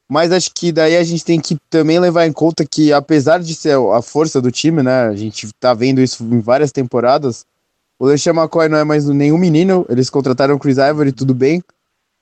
mas 0.09 0.31
acho 0.31 0.51
que 0.55 0.71
daí 0.71 0.97
a 0.97 1.03
gente 1.03 1.25
tem 1.25 1.41
que 1.41 1.59
também 1.69 1.99
levar 1.99 2.27
em 2.27 2.33
conta 2.33 2.65
que, 2.65 2.93
apesar 2.93 3.41
de 3.41 3.55
ser 3.55 3.77
a 3.77 4.01
força 4.01 4.41
do 4.41 4.53
time, 4.53 4.83
né? 4.83 5.09
A 5.09 5.17
gente 5.17 5.51
tá 5.59 5.75
vendo 5.75 6.01
isso 6.01 6.23
em 6.23 6.41
várias 6.41 6.71
temporadas. 6.71 7.45
O 7.99 8.07
LeSean 8.07 8.35
McCoy 8.35 8.69
não 8.69 8.79
é 8.79 8.85
mais 8.85 9.05
nenhum 9.07 9.39
menino, 9.39 9.85
eles 9.89 10.09
contrataram 10.09 10.55
o 10.55 10.59
Chris 10.59 10.77
Ivory, 10.79 11.13
tudo 11.13 11.35
bem. 11.35 11.63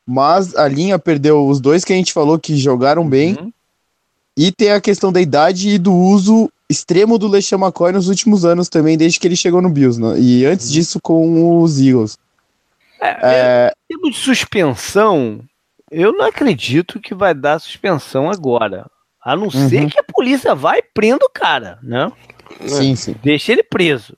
Mas 0.07 0.57
a 0.57 0.67
linha 0.67 0.99
perdeu 0.99 1.47
os 1.47 1.61
dois 1.61 1.85
que 1.85 1.93
a 1.93 1.97
gente 1.97 2.13
falou 2.13 2.39
que 2.39 2.57
jogaram 2.57 3.07
bem. 3.07 3.37
Uhum. 3.39 3.53
E 4.37 4.51
tem 4.51 4.73
a 4.73 4.81
questão 4.81 5.13
da 5.13 5.21
idade 5.21 5.69
e 5.69 5.79
do 5.79 5.93
uso 5.93 6.51
extremo 6.71 7.19
do 7.19 7.27
LeSean 7.27 7.59
McCoy 7.59 7.93
nos 7.93 8.09
últimos 8.09 8.45
anos 8.45 8.69
também, 8.69 8.97
desde 8.97 9.19
que 9.19 9.27
ele 9.27 9.37
chegou 9.37 9.61
no 9.61 9.69
Bills, 9.69 10.01
né? 10.01 10.19
E 10.19 10.47
antes 10.47 10.69
uhum. 10.69 10.73
disso 10.73 11.01
com 11.03 11.61
os 11.61 11.81
Eagles. 11.81 12.17
É, 13.01 13.19
é... 13.23 13.73
Em 13.91 13.97
termos 13.97 14.17
de 14.17 14.23
suspensão, 14.23 15.41
eu 15.91 16.13
não 16.13 16.27
acredito 16.27 17.01
que 17.01 17.15
vai 17.15 17.35
dar 17.35 17.59
suspensão 17.59 18.31
agora. 18.31 18.87
A 19.23 19.35
não 19.35 19.45
uhum. 19.45 19.69
ser 19.69 19.91
que 19.91 19.99
a 19.99 20.05
polícia 20.05 20.55
vai 20.55 20.79
e 20.79 20.85
prenda 20.95 21.27
o 21.27 21.31
cara, 21.31 21.79
né? 21.83 22.11
Sim, 22.67 22.95
sim. 22.95 23.15
Deixa 23.23 23.53
ele 23.53 23.63
preso. 23.63 24.17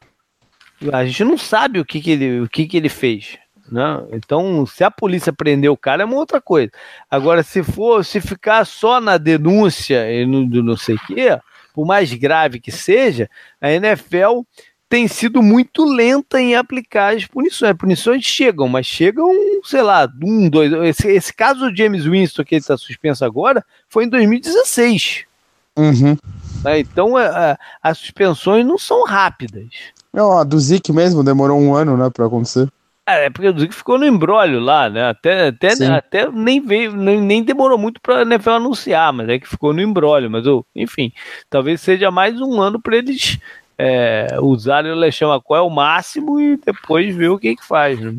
A 0.93 1.05
gente 1.05 1.25
não 1.25 1.39
sabe 1.39 1.81
o 1.81 1.85
que, 1.85 2.01
que, 2.01 2.11
ele, 2.11 2.41
o 2.41 2.49
que, 2.49 2.67
que 2.67 2.77
ele 2.77 2.89
fez. 2.89 3.39
Né? 3.71 4.05
Então, 4.13 4.67
se 4.67 4.85
a 4.85 4.91
polícia 4.91 5.33
prender 5.33 5.71
o 5.71 5.77
cara, 5.77 6.03
é 6.03 6.05
uma 6.05 6.17
outra 6.17 6.41
coisa. 6.41 6.71
Agora, 7.11 7.43
se 7.43 7.63
for, 7.63 8.05
se 8.05 8.21
ficar 8.21 8.67
só 8.67 9.01
na 9.01 9.17
denúncia 9.17 10.11
e 10.13 10.27
no, 10.27 10.45
não 10.63 10.77
sei 10.77 10.97
o 10.97 11.07
quê, 11.07 11.39
por 11.73 11.87
mais 11.87 12.13
grave 12.13 12.61
que 12.61 12.71
seja, 12.71 13.29
a 13.61 13.71
NFL 13.71 14.43
tem 14.89 15.09
sido 15.09 15.43
muito 15.43 15.85
lenta 15.85 16.39
em 16.39 16.55
aplicar 16.55 17.17
as 17.17 17.25
punições. 17.25 17.71
As 17.71 17.77
punições 17.79 18.25
chegam, 18.25 18.69
mas 18.69 18.85
chegam, 18.85 19.27
sei 19.65 19.81
lá, 19.81 20.07
um, 20.23 20.51
dois. 20.51 20.71
Esse, 20.71 21.09
esse 21.09 21.33
caso 21.33 21.61
do 21.61 21.75
James 21.75 22.05
Winston, 22.05 22.45
que 22.45 22.57
ele 22.57 22.61
está 22.61 22.77
suspenso 22.77 23.25
agora, 23.25 23.65
foi 23.89 24.05
em 24.05 24.09
2016. 24.09 25.25
Uhum. 25.79 26.15
É, 26.67 26.79
então, 26.79 27.17
a, 27.17 27.53
a, 27.53 27.59
as 27.83 27.97
suspensões 27.97 28.67
não 28.67 28.77
são 28.77 29.05
rápidas. 29.05 29.69
Não, 30.13 30.39
a 30.39 30.45
do 30.45 30.61
Zic 30.61 30.93
mesmo 30.93 31.25
demorou 31.25 31.59
um 31.59 31.75
ano, 31.75 31.97
né, 31.97 32.11
para 32.11 32.27
acontecer. 32.27 32.69
É, 33.07 33.27
é 33.27 33.31
porque 33.31 33.49
o 33.49 33.59
Zico 33.59 33.75
ficou 33.75 33.99
no 33.99 34.07
embrólio 34.07 34.61
lá, 34.61 34.89
né? 34.89 35.09
Até, 35.09 35.49
até, 35.49 35.73
até 35.87 36.31
nem 36.31 36.61
veio, 36.61 36.95
nem, 36.95 37.21
nem 37.21 37.43
demorou 37.43 37.77
muito 37.77 38.01
para 38.01 38.21
a 38.21 38.23
NFL 38.23 38.51
anunciar, 38.51 39.13
mas 39.13 39.29
é 39.29 39.39
que 39.39 39.49
ficou 39.49 39.73
no 39.73 39.83
embrólio. 39.83 40.31
Mas, 40.31 40.47
oh, 40.47 40.65
enfim, 40.75 41.13
talvez 41.51 41.81
seja 41.81 42.11
mais 42.11 42.41
um 42.41 42.61
ano 42.61 42.81
para 42.81 42.97
eles 42.97 43.39
é, 43.77 44.29
usarem 44.41 44.93
o 44.93 44.97
Lechão 44.97 45.33
McCoy 45.33 45.59
ao 45.59 45.71
máximo 45.71 46.41
e 46.41 46.57
depois 46.57 47.15
ver 47.15 47.29
o 47.29 47.39
que 47.39 47.57
que 47.57 47.67
faz, 47.67 47.99
né? 47.99 48.15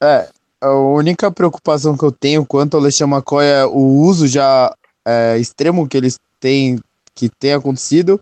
É, 0.00 0.28
a 0.60 0.72
única 0.72 1.30
preocupação 1.30 1.96
que 1.96 2.04
eu 2.04 2.12
tenho 2.12 2.46
quanto 2.46 2.76
ao 2.76 2.82
Lechão 2.82 3.08
McCoy 3.08 3.44
é 3.44 3.64
o 3.64 3.78
uso 3.78 4.28
já 4.28 4.72
é, 5.04 5.36
extremo 5.38 5.88
que 5.88 5.96
eles 5.96 6.18
têm, 6.38 6.78
que 7.14 7.28
tem 7.28 7.54
acontecido, 7.54 8.20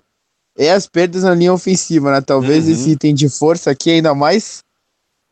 e 0.56 0.68
as 0.68 0.86
perdas 0.86 1.24
na 1.24 1.34
linha 1.34 1.52
ofensiva, 1.52 2.10
né? 2.10 2.22
Talvez 2.22 2.66
uhum. 2.66 2.72
esse 2.72 2.90
item 2.90 3.14
de 3.14 3.28
força 3.28 3.70
aqui 3.70 3.90
ainda 3.90 4.14
mais 4.14 4.62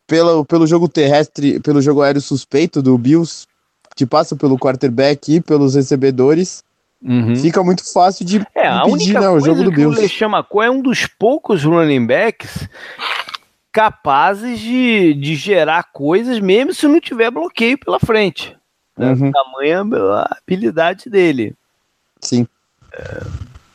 pelo, 0.09 0.43
pelo 0.43 0.65
jogo 0.65 0.89
terrestre, 0.89 1.59
pelo 1.59 1.81
jogo 1.81 2.01
aéreo 2.01 2.19
suspeito 2.19 2.81
do 2.81 2.97
Bills, 2.97 3.45
que 3.95 4.05
passa 4.05 4.35
pelo 4.35 4.57
quarterback 4.57 5.35
e 5.35 5.39
pelos 5.39 5.75
recebedores, 5.75 6.63
uhum. 7.01 7.35
fica 7.35 7.63
muito 7.63 7.83
fácil 7.93 8.25
de 8.25 8.41
é, 8.55 8.67
a 8.67 8.81
impedir 8.87 9.13
né, 9.13 9.29
o 9.29 9.39
jogo 9.39 9.63
do 9.63 9.71
Bills. 9.71 9.97
O 9.97 10.01
LeChamacó 10.01 10.63
é 10.63 10.71
um 10.71 10.81
dos 10.81 11.05
poucos 11.05 11.63
running 11.63 12.07
backs 12.07 12.67
capazes 13.71 14.59
de, 14.59 15.13
de 15.13 15.35
gerar 15.35 15.83
coisas, 15.93 16.39
mesmo 16.39 16.73
se 16.73 16.87
não 16.87 16.99
tiver 16.99 17.29
bloqueio 17.29 17.77
pela 17.77 17.99
frente. 17.99 18.57
Né? 18.97 19.13
Uhum. 19.13 19.31
Tamanha 19.31 19.81
a 20.15 20.37
habilidade 20.41 21.07
dele. 21.07 21.53
Sim. 22.19 22.47
É, 22.91 23.21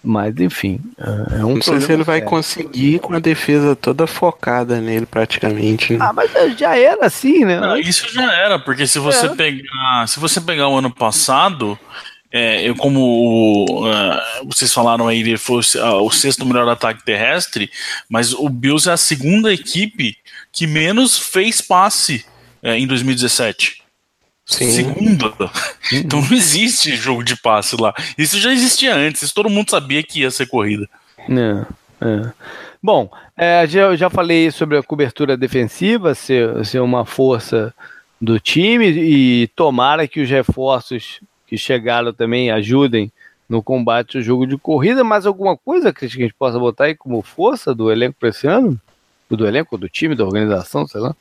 mas, 0.05 0.39
enfim. 0.39 0.81
É, 0.99 1.41
é 1.41 1.45
um 1.45 1.55
não 1.55 1.63
sei 1.63 1.81
se 1.81 1.93
ele 1.93 2.05
vai 2.05 2.19
sério. 2.19 2.31
conseguir 2.31 2.99
com 2.99 3.15
a 3.15 3.19
defesa 3.19 3.75
toda 3.75 4.07
focada 4.07 4.81
nele, 4.81 5.07
praticamente. 5.07 5.95
Né? 5.95 5.99
Ah, 6.01 6.13
mas 6.13 6.31
já 6.59 6.77
era 6.77 7.07
assim, 7.07 7.45
né? 7.45 7.59
Não, 7.59 7.77
isso 7.77 8.13
já 8.13 8.33
era, 8.33 8.59
porque 8.59 8.87
se 8.87 8.99
você 8.99 9.27
é. 9.27 9.35
pegar. 9.35 10.07
Se 10.07 10.21
você 10.21 10.41
pegar 10.41 10.69
o 10.69 10.79
ano 10.79 10.95
passado. 10.95 11.79
É, 12.37 12.69
eu, 12.69 12.75
como 12.75 13.65
uh, 13.87 14.47
vocês 14.47 14.75
falaram 14.75 15.07
aí, 15.07 15.21
ele 15.21 15.39
foi 15.39 15.61
uh, 15.77 16.03
o 16.03 16.11
sexto 16.11 16.45
melhor 16.45 16.69
ataque 16.69 17.05
terrestre, 17.05 17.71
mas 18.09 18.33
o 18.33 18.49
Bills 18.49 18.91
é 18.91 18.93
a 18.93 18.97
segunda 18.97 19.55
equipe 19.55 20.19
que 20.51 20.67
menos 20.67 21.17
fez 21.17 21.61
passe 21.61 22.25
uh, 22.61 22.71
em 22.71 22.89
2017. 22.89 23.84
Sim. 24.47 24.71
Segunda. 24.71 25.33
Então 25.93 26.21
não 26.21 26.33
existe 26.33 26.95
jogo 26.97 27.25
de 27.25 27.37
passe 27.37 27.77
lá. 27.81 27.95
Isso 28.17 28.39
já 28.39 28.53
existia 28.53 28.95
antes, 28.95 29.23
isso 29.23 29.35
todo 29.35 29.49
mundo 29.49 29.71
sabia 29.71 30.03
que 30.03 30.21
ia 30.21 30.31
ser 30.31 30.47
corrida. 30.47 30.89
É, 31.19 32.07
é. 32.07 32.33
Bom, 32.83 33.11
é, 33.37 33.67
já, 33.67 33.97
já 33.97 34.11
falei 34.11 34.51
sobre 34.51 34.77
a 34.77 34.83
cobertura 34.83 35.37
defensiva 35.37 36.15
ser, 36.15 36.65
ser 36.67 36.81
uma 36.81 37.07
força 37.07 37.73
do 38.21 38.39
time 38.39 38.89
e 38.89 39.47
tomara 39.49 40.07
que 40.07 40.21
os 40.21 40.29
reforços 40.29 41.21
que 41.47 41.57
chegaram 41.57 42.13
também 42.13 42.51
ajudem 42.51 43.11
no 43.49 43.63
combate 43.63 44.19
ao 44.19 44.23
jogo 44.23 44.47
de 44.47 44.59
corrida. 44.59 45.03
Mais 45.03 45.25
alguma 45.25 45.57
coisa 45.57 45.93
que 45.93 46.05
a 46.05 46.09
gente 46.09 46.35
possa 46.35 46.59
botar 46.59 46.85
aí 46.85 46.95
como 46.95 47.23
força 47.23 47.75
do 47.75 47.91
elenco 47.91 48.17
para 48.19 48.29
esse 48.29 48.47
ano? 48.47 48.79
Do 49.31 49.47
elenco, 49.47 49.79
do 49.79 49.89
time, 49.89 50.15
da 50.15 50.25
organização, 50.25 50.87
sei 50.87 51.01
lá? 51.01 51.17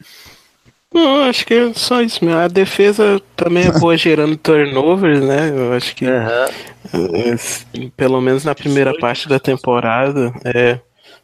Não, 0.93 1.23
acho 1.23 1.45
que 1.45 1.53
é 1.53 1.73
só 1.73 2.01
isso 2.01 2.23
mesmo. 2.23 2.39
A 2.39 2.47
defesa 2.47 3.21
também 3.35 3.65
é 3.65 3.71
boa 3.79 3.97
gerando 3.97 4.37
turnovers, 4.37 5.21
né? 5.21 5.49
Eu 5.49 5.73
acho 5.73 5.95
que 5.95 6.05
uhum. 6.05 7.89
pelo 7.97 8.21
menos 8.21 8.43
na 8.43 8.53
primeira 8.53 8.95
parte 8.97 9.27
da 9.27 9.39
temporada, 9.39 10.31
é, 10.45 10.79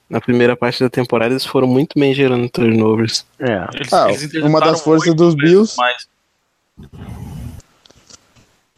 na 0.09 0.19
primeira 0.19 0.55
parte 0.55 0.79
da 0.79 0.89
temporada 0.89 1.33
eles 1.33 1.45
foram 1.45 1.67
muito 1.67 1.99
bem 1.99 2.13
gerando 2.13 2.49
turnovers. 2.49 3.25
É. 3.39 3.67
Eles, 3.75 3.93
ah, 3.93 4.11
eles 4.11 4.33
uma 4.43 4.59
das 4.59 4.81
forças 4.81 5.13
dos 5.13 5.35
Bills. 5.35 5.75
Mais. 5.77 6.07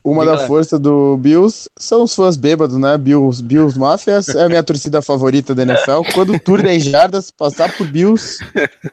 Uma 0.03 0.25
da 0.25 0.47
força 0.47 0.79
do 0.79 1.15
Bills 1.17 1.69
são 1.77 2.03
os 2.03 2.15
fãs 2.15 2.35
bêbados, 2.35 2.75
né? 2.75 2.97
Bills, 2.97 3.41
Bills 3.41 3.77
Mafias 3.77 4.29
é 4.29 4.45
a 4.45 4.49
minha 4.49 4.63
torcida 4.63 4.99
favorita 4.99 5.53
da 5.53 5.61
NFL. 5.61 6.01
Quando 6.13 6.33
o 6.33 6.39
Tour 6.39 6.63
10 6.63 6.83
jardas 6.85 7.29
passar 7.29 7.71
por 7.77 7.87
Bills, 7.87 8.43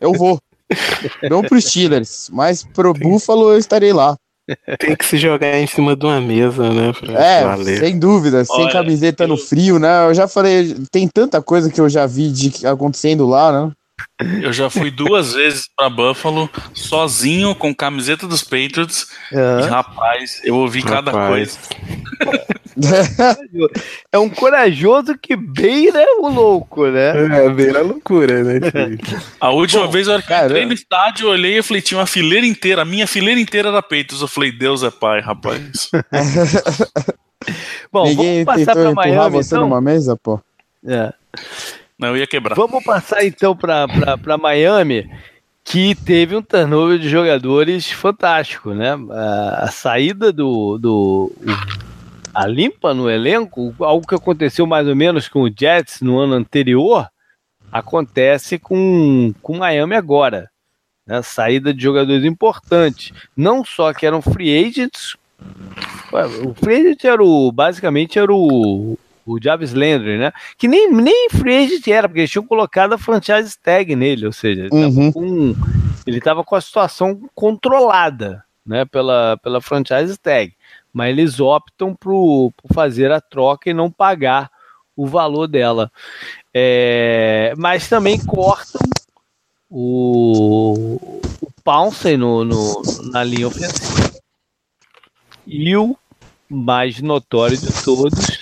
eu 0.00 0.12
vou. 0.12 0.38
Não 1.30 1.42
pro 1.42 1.60
Steelers, 1.60 2.30
mas 2.32 2.62
pro 2.62 2.92
Buffalo 2.92 3.52
eu 3.52 3.58
estarei 3.58 3.92
lá. 3.92 4.16
Tem 4.78 4.96
que 4.96 5.04
se 5.04 5.18
jogar 5.18 5.58
em 5.58 5.66
cima 5.66 5.94
de 5.94 6.06
uma 6.06 6.20
mesa, 6.20 6.72
né? 6.72 6.92
é, 7.14 7.44
valer. 7.44 7.78
sem 7.78 7.98
dúvida, 7.98 8.44
sem 8.46 8.64
Olha, 8.64 8.72
camiseta 8.72 9.24
eu... 9.24 9.28
no 9.28 9.36
frio, 9.36 9.78
né? 9.78 10.06
Eu 10.06 10.14
já 10.14 10.26
falei, 10.26 10.74
tem 10.90 11.06
tanta 11.06 11.42
coisa 11.42 11.70
que 11.70 11.80
eu 11.80 11.88
já 11.88 12.06
vi 12.06 12.30
de 12.30 12.66
acontecendo 12.66 13.26
lá, 13.26 13.52
né? 13.52 13.72
Eu 14.42 14.52
já 14.52 14.68
fui 14.68 14.90
duas 14.90 15.34
vezes 15.34 15.68
para 15.76 15.88
Buffalo 15.88 16.50
sozinho 16.74 17.54
com 17.54 17.74
camiseta 17.74 18.26
dos 18.26 18.42
Patriots. 18.42 19.06
Uhum. 19.32 19.60
E, 19.60 19.68
rapaz, 19.68 20.40
eu 20.44 20.56
ouvi 20.56 20.80
rapaz. 20.80 21.04
cada 21.04 21.28
coisa. 21.28 21.58
é 24.12 24.18
um 24.18 24.28
corajoso 24.28 25.16
que 25.16 25.36
beira 25.36 26.04
o 26.20 26.28
louco, 26.28 26.88
né? 26.88 27.46
É, 27.46 27.50
beira 27.50 27.80
a 27.80 27.82
loucura, 27.82 28.42
né? 28.42 28.58
a 29.40 29.50
última 29.50 29.86
Bom, 29.86 29.92
vez, 29.92 30.08
eu 30.08 30.18
entrei 30.18 30.66
no 30.66 30.72
estádio, 30.72 31.28
eu 31.28 31.30
olhei 31.30 31.58
e 31.58 31.62
falei, 31.62 31.80
tinha 31.80 31.98
uma 31.98 32.06
fileira 32.06 32.46
inteira, 32.46 32.82
a 32.82 32.84
minha 32.84 33.06
fileira 33.06 33.40
inteira 33.40 33.68
era 33.68 33.82
Patriots. 33.82 34.20
Eu 34.20 34.28
falei, 34.28 34.50
Deus 34.50 34.82
é 34.82 34.90
pai, 34.90 35.20
rapaz. 35.20 35.88
Bom, 37.92 38.04
Ninguém 38.04 38.44
vamos 38.44 38.64
passar 38.64 38.74
para 38.74 38.92
Miami, 38.92 39.36
você 39.36 39.54
então? 39.54 39.68
numa 39.68 39.80
mesa, 39.80 40.16
pô? 40.16 40.40
É. 40.86 41.12
Não, 41.98 42.16
ia 42.16 42.26
quebrar. 42.26 42.54
Vamos 42.54 42.84
passar 42.84 43.24
então 43.24 43.56
para 43.56 44.38
Miami, 44.38 45.10
que 45.64 45.94
teve 45.94 46.36
um 46.36 46.42
turnover 46.42 46.98
de 46.98 47.08
jogadores 47.08 47.90
fantástico, 47.90 48.72
né? 48.72 48.90
A, 49.10 49.64
a 49.64 49.68
saída 49.68 50.32
do, 50.32 50.78
do 50.78 51.32
a 52.32 52.46
limpa 52.46 52.94
no 52.94 53.10
elenco, 53.10 53.74
algo 53.80 54.06
que 54.06 54.14
aconteceu 54.14 54.64
mais 54.64 54.86
ou 54.86 54.94
menos 54.94 55.28
com 55.28 55.42
o 55.42 55.50
Jets 55.50 56.00
no 56.00 56.18
ano 56.18 56.34
anterior, 56.34 57.08
acontece 57.72 58.58
com 58.58 59.34
o 59.42 59.56
Miami 59.56 59.96
agora. 59.96 60.48
Né? 61.04 61.20
Saída 61.22 61.74
de 61.74 61.82
jogadores 61.82 62.24
importantes, 62.24 63.12
não 63.36 63.64
só 63.64 63.92
que 63.92 64.06
eram 64.06 64.22
free 64.22 64.64
agents, 64.64 65.16
o 66.44 66.54
free 66.54 66.76
agent 66.76 67.04
era 67.04 67.24
o, 67.24 67.50
basicamente 67.50 68.18
era 68.20 68.32
o 68.32 68.96
o 69.28 69.42
Jarvis 69.42 69.74
Landry, 69.74 70.18
né? 70.18 70.32
Que 70.56 70.66
nem, 70.66 70.90
nem 70.90 71.28
free 71.30 71.64
agent 71.64 71.86
era, 71.86 72.08
porque 72.08 72.20
eles 72.20 72.30
tinham 72.30 72.46
colocado 72.46 72.94
a 72.94 72.98
franchise 72.98 73.56
tag 73.62 73.94
nele, 73.94 74.26
ou 74.26 74.32
seja, 74.32 74.62
ele 74.62 74.68
estava 74.68 74.88
uhum. 74.88 75.12
com, 75.12 76.44
com 76.44 76.56
a 76.56 76.60
situação 76.60 77.20
controlada, 77.34 78.42
né, 78.64 78.84
pela, 78.86 79.36
pela 79.42 79.60
franchise 79.60 80.16
tag. 80.18 80.54
Mas 80.92 81.10
eles 81.10 81.38
optam 81.38 81.94
por, 81.94 82.52
por 82.56 82.74
fazer 82.74 83.12
a 83.12 83.20
troca 83.20 83.68
e 83.70 83.74
não 83.74 83.90
pagar 83.90 84.50
o 84.96 85.06
valor 85.06 85.46
dela. 85.46 85.92
É, 86.52 87.52
mas 87.56 87.88
também 87.88 88.18
cortam 88.24 88.80
o, 89.70 91.20
o 91.40 91.52
Pouncey 91.62 92.16
no, 92.16 92.44
no, 92.44 92.82
na 93.12 93.22
linha 93.22 93.46
ofensiva. 93.46 94.10
E 95.46 95.76
o 95.76 95.96
mais 96.48 97.00
notório 97.00 97.56
de 97.56 97.70
todos, 97.84 98.37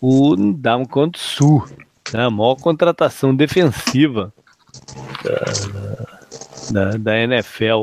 o 0.00 0.36
Damcon 0.36 1.10
Sul, 1.16 1.66
né, 2.12 2.24
a 2.24 2.30
maior 2.30 2.56
contratação 2.56 3.34
defensiva 3.34 4.32
da, 6.72 6.90
da, 6.96 7.18
NFL 7.18 7.82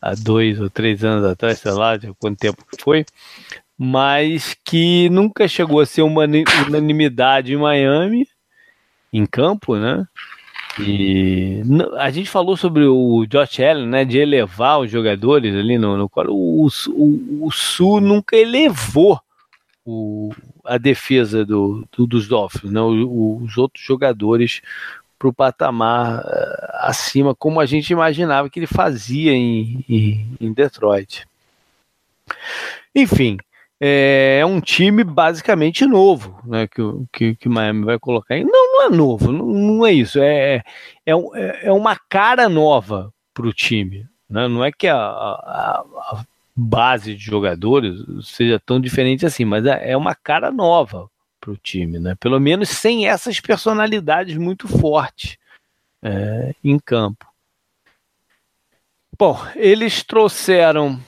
há 0.00 0.14
dois 0.14 0.60
ou 0.60 0.68
três 0.68 1.04
anos 1.04 1.24
atrás, 1.24 1.58
sei 1.58 1.72
lá, 1.72 1.98
quanto 2.18 2.38
tempo 2.38 2.64
que 2.64 2.82
foi, 2.82 3.04
mas 3.76 4.56
que 4.64 5.08
nunca 5.10 5.48
chegou 5.48 5.80
a 5.80 5.86
ser 5.86 6.02
uma 6.02 6.24
unanimidade 6.68 7.52
em 7.52 7.56
Miami, 7.56 8.28
em 9.12 9.24
campo, 9.26 9.76
né? 9.76 10.06
E 10.78 11.62
a 11.98 12.10
gente 12.10 12.30
falou 12.30 12.56
sobre 12.56 12.84
o 12.86 13.26
Josh 13.26 13.60
Allen, 13.60 13.86
né, 13.86 14.04
de 14.04 14.18
elevar 14.18 14.80
os 14.80 14.90
jogadores 14.90 15.54
ali 15.54 15.76
no, 15.76 15.96
no 15.96 16.10
o, 16.28 16.68
o, 16.88 17.46
o 17.46 17.50
Sul 17.50 18.00
nunca 18.00 18.36
elevou 18.36 19.20
o, 19.84 20.30
a 20.70 20.78
defesa 20.78 21.44
do, 21.44 21.84
do 21.90 22.06
dos 22.06 22.28
Dolphins, 22.28 22.70
né? 22.70 22.80
O, 22.80 23.40
os 23.42 23.58
outros 23.58 23.84
jogadores 23.84 24.62
para 25.18 25.28
o 25.28 25.34
patamar 25.34 26.20
uh, 26.20 26.86
acima, 26.86 27.34
como 27.34 27.60
a 27.60 27.66
gente 27.66 27.90
imaginava 27.90 28.48
que 28.48 28.60
ele 28.60 28.68
fazia 28.68 29.32
em, 29.32 29.84
em, 29.88 30.36
em 30.40 30.52
Detroit. 30.52 31.26
Enfim, 32.94 33.36
é, 33.80 34.38
é 34.40 34.46
um 34.46 34.60
time 34.60 35.02
basicamente 35.02 35.84
novo, 35.84 36.40
né, 36.44 36.68
que, 36.68 36.82
que, 37.12 37.34
que 37.34 37.48
Miami 37.48 37.84
vai 37.84 37.98
colocar. 37.98 38.38
Não, 38.38 38.72
não 38.72 38.82
é 38.84 38.90
novo, 38.90 39.32
não, 39.32 39.46
não 39.46 39.86
é 39.86 39.92
isso. 39.92 40.20
É, 40.20 40.62
é, 41.04 41.12
é, 41.12 41.66
é 41.66 41.72
uma 41.72 41.98
cara 42.08 42.48
nova 42.48 43.12
para 43.34 43.46
o 43.46 43.52
time. 43.52 44.06
Né? 44.28 44.46
Não 44.46 44.64
é 44.64 44.70
que 44.70 44.86
a, 44.86 44.96
a, 44.96 45.84
a, 45.98 46.24
base 46.60 47.14
de 47.14 47.24
jogadores 47.24 47.96
seja 48.22 48.60
tão 48.60 48.80
diferente 48.80 49.24
assim, 49.24 49.44
mas 49.44 49.64
é, 49.64 49.92
é 49.92 49.96
uma 49.96 50.14
cara 50.14 50.50
nova 50.50 51.08
para 51.40 51.50
o 51.50 51.56
time, 51.56 51.98
né? 51.98 52.14
Pelo 52.20 52.38
menos 52.38 52.68
sem 52.68 53.08
essas 53.08 53.40
personalidades 53.40 54.36
muito 54.36 54.68
fortes 54.68 55.38
é, 56.02 56.54
em 56.62 56.78
campo. 56.78 57.26
Bom, 59.18 59.38
eles 59.56 60.02
trouxeram 60.02 61.00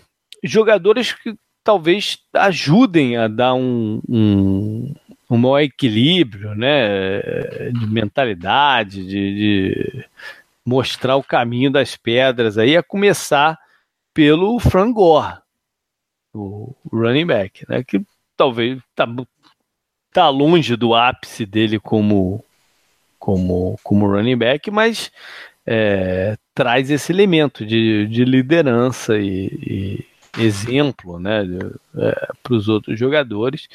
jogadores 0.43 1.13
que 1.13 1.35
talvez 1.63 2.19
ajudem 2.35 3.17
a 3.17 3.29
dar 3.29 3.55
um, 3.55 4.01
um, 4.09 4.95
um 5.31 5.37
maior 5.37 5.61
equilíbrio, 5.61 6.55
né? 6.55 7.21
De 7.71 7.87
mentalidade, 7.87 9.07
de, 9.07 9.35
de 9.35 10.05
mostrar 10.65 11.17
o 11.17 11.23
caminho 11.23 11.71
das 11.71 11.97
pedras 11.97 12.57
aí, 12.57 12.77
a 12.77 12.83
começar 12.83 13.59
pelo 14.15 14.59
Frangor, 14.59 15.42
o 16.35 16.75
running 16.93 17.27
back, 17.27 17.65
né? 17.69 17.83
Que 17.85 18.03
talvez 18.37 18.81
tá, 18.95 19.07
tá 20.13 20.29
longe 20.29 20.77
do 20.77 20.95
ápice 20.95 21.47
dele 21.47 21.79
como 21.79 22.45
como 23.19 23.79
como 23.85 24.11
running 24.11 24.37
back, 24.37 24.71
mas 24.71 25.13
é, 25.67 26.37
traz 26.55 26.91
esse 26.91 27.13
elemento 27.13 27.65
de, 27.65 28.07
de 28.09 28.25
liderança 28.25 29.17
e, 29.17 29.47
e 30.37 30.43
exemplo 30.43 31.19
né, 31.19 31.43
é, 31.97 32.29
para 32.43 32.55
os 32.55 32.69
outros 32.69 32.99
jogadores. 32.99 33.69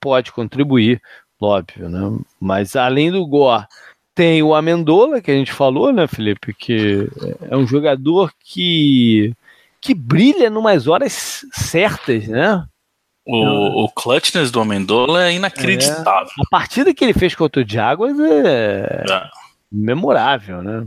Pode 0.00 0.32
contribuir, 0.32 1.00
óbvio, 1.40 1.88
né? 1.88 2.18
Mas 2.38 2.76
além 2.76 3.10
do 3.10 3.26
Gore, 3.26 3.66
tem 4.14 4.42
o 4.42 4.54
Amendola, 4.54 5.20
que 5.20 5.30
a 5.30 5.34
gente 5.34 5.52
falou, 5.52 5.92
né, 5.92 6.06
Felipe? 6.06 6.52
Que 6.52 7.08
é 7.50 7.56
um 7.56 7.66
jogador 7.66 8.32
que, 8.40 9.32
que 9.80 9.94
brilha 9.94 10.50
numas 10.50 10.86
horas 10.86 11.44
certas, 11.52 12.26
né? 12.26 12.64
O, 13.26 13.84
o 13.84 13.88
clutchness 13.90 14.50
do 14.50 14.58
Amendola 14.58 15.26
é 15.26 15.34
inacreditável. 15.34 16.30
É, 16.38 16.42
a 16.42 16.50
partida 16.50 16.94
que 16.94 17.04
ele 17.04 17.12
fez 17.12 17.34
contra 17.34 17.62
o 17.62 17.68
Jaguars 17.68 18.18
é, 18.18 19.04
é. 19.06 19.30
memorável, 19.70 20.62
né? 20.62 20.86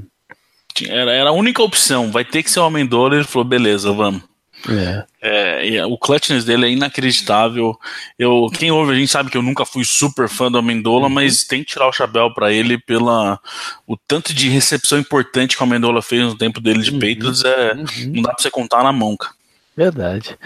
Era, 0.87 1.11
era 1.11 1.29
a 1.29 1.33
única 1.33 1.61
opção, 1.61 2.11
vai 2.11 2.25
ter 2.25 2.41
que 2.41 2.49
ser 2.49 2.59
o 2.59 2.63
Amendola. 2.63 3.15
Ele 3.15 3.23
falou, 3.25 3.47
beleza, 3.47 3.91
vamos. 3.91 4.23
É. 4.69 5.05
É, 5.21 5.85
o 5.85 5.97
clutchness 5.97 6.45
dele 6.45 6.65
é 6.65 6.69
inacreditável. 6.69 7.77
Eu, 8.17 8.49
quem 8.53 8.71
ouve 8.71 8.91
a 8.91 8.95
gente 8.95 9.11
sabe 9.11 9.29
que 9.29 9.37
eu 9.37 9.41
nunca 9.41 9.65
fui 9.65 9.83
super 9.83 10.27
fã 10.27 10.51
do 10.51 10.57
Amendola, 10.57 11.07
uhum. 11.07 11.13
mas 11.13 11.43
tem 11.43 11.63
que 11.63 11.71
tirar 11.71 11.87
o 11.87 11.93
chapéu 11.93 12.33
para 12.33 12.51
ele 12.51 12.77
pela 12.77 13.39
o 13.87 13.95
tanto 13.95 14.33
de 14.33 14.49
recepção 14.49 14.99
importante 14.99 15.55
que 15.55 15.63
o 15.63 15.65
Amendola 15.65 16.01
fez 16.01 16.23
no 16.23 16.37
tempo 16.37 16.59
dele 16.59 16.81
de 16.81 16.91
uhum. 16.91 16.99
Patriots. 16.99 17.43
É, 17.43 17.73
uhum. 17.73 17.85
Não 18.13 18.21
dá 18.23 18.33
para 18.33 18.41
você 18.41 18.51
contar 18.51 18.83
na 18.83 18.91
mão, 18.91 19.15
cara. 19.17 19.33
Verdade. 19.75 20.37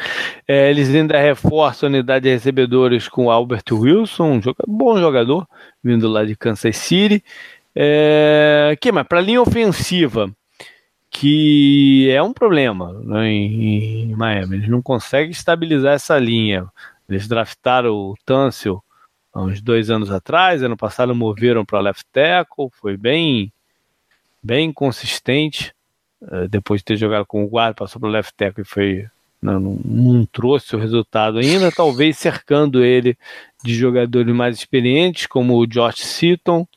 É, 0.47 0.69
eles 0.69 0.93
ainda 0.93 1.19
reforçam 1.19 1.87
a 1.87 1.89
unidade 1.89 2.23
de 2.23 2.29
recebedores 2.29 3.07
com 3.07 3.31
Albert 3.31 3.63
Wilson, 3.71 4.33
um 4.33 4.41
jogador, 4.41 4.65
bom 4.67 4.99
jogador, 4.99 5.47
vindo 5.83 6.07
lá 6.07 6.23
de 6.23 6.35
Kansas 6.35 6.77
City. 6.77 7.23
É, 7.75 8.77
que 8.79 8.91
mais? 8.91 9.07
Para 9.07 9.19
a 9.19 9.21
linha 9.21 9.41
ofensiva, 9.41 10.31
que 11.17 12.09
é 12.11 12.21
um 12.21 12.33
problema 12.33 12.91
né, 12.91 13.29
em, 13.29 14.01
em, 14.01 14.15
Miami. 14.15 14.57
Eles 14.57 14.67
não 14.67 14.81
conseguem 14.81 15.31
estabilizar 15.31 15.93
essa 15.93 16.19
linha. 16.19 16.67
Eles 17.07 17.25
draftaram 17.25 17.93
o 17.93 18.15
Tunsil 18.25 18.83
há 19.33 19.41
uns 19.41 19.61
dois 19.61 19.89
anos 19.89 20.11
atrás, 20.11 20.61
ano 20.61 20.75
passado 20.75 21.15
moveram 21.15 21.63
para 21.63 21.79
left 21.79 22.05
tackle, 22.11 22.67
foi 22.69 22.97
bem, 22.97 23.49
bem 24.43 24.73
consistente. 24.73 25.73
É, 26.29 26.49
depois 26.49 26.81
de 26.81 26.85
ter 26.85 26.97
jogado 26.97 27.25
com 27.25 27.45
o 27.45 27.47
guarda, 27.47 27.75
passou 27.75 28.01
para 28.01 28.09
left 28.09 28.33
tackle 28.35 28.63
e 28.63 28.67
foi 28.67 29.07
não, 29.41 29.57
não, 29.57 29.79
não, 29.85 30.25
trouxe 30.25 30.75
o 30.75 30.79
resultado 30.79 31.37
ainda, 31.37 31.71
talvez 31.71 32.17
cercando 32.17 32.83
ele 32.83 33.17
de 33.63 33.73
jogadores 33.73 34.35
mais 34.35 34.57
experientes, 34.57 35.27
como 35.27 35.57
o 35.57 35.67
Josh 35.67 35.99
Seaton, 35.99 36.67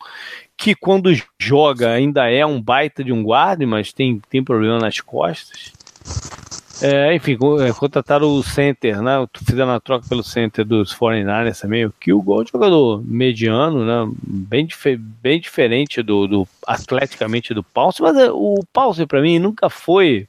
que 0.58 0.74
quando 0.74 1.14
joga 1.38 1.92
ainda 1.92 2.28
é 2.28 2.44
um 2.44 2.60
baita 2.60 3.04
de 3.04 3.12
um 3.12 3.22
guarda, 3.22 3.64
mas 3.64 3.92
tem, 3.92 4.20
tem 4.28 4.42
problema 4.42 4.78
nas 4.80 5.00
costas. 5.00 5.72
É, 6.82 7.14
enfim, 7.14 7.36
é, 7.60 7.72
contrataram 7.72 8.28
o 8.28 8.42
center, 8.42 9.00
né? 9.00 9.26
Fizeram 9.44 9.70
a 9.72 9.80
troca 9.80 10.06
pelo 10.08 10.22
center 10.22 10.64
dos 10.64 10.94
49ers 10.94 11.60
também. 11.60 11.86
O 11.86 11.92
o 12.12 12.22
gol 12.22 12.44
de 12.44 12.50
jogador 12.52 13.02
mediano, 13.04 13.84
né? 13.84 14.12
Bem, 14.22 14.66
dif 14.66 14.96
bem 14.96 15.40
diferente 15.40 16.02
do, 16.02 16.26
do 16.26 16.48
atleticamente 16.66 17.54
do 17.54 17.62
Pulse, 17.62 18.02
mas 18.02 18.16
é, 18.16 18.30
o 18.30 18.60
Pulse 18.72 19.06
para 19.06 19.22
mim 19.22 19.38
nunca 19.38 19.70
foi 19.70 20.28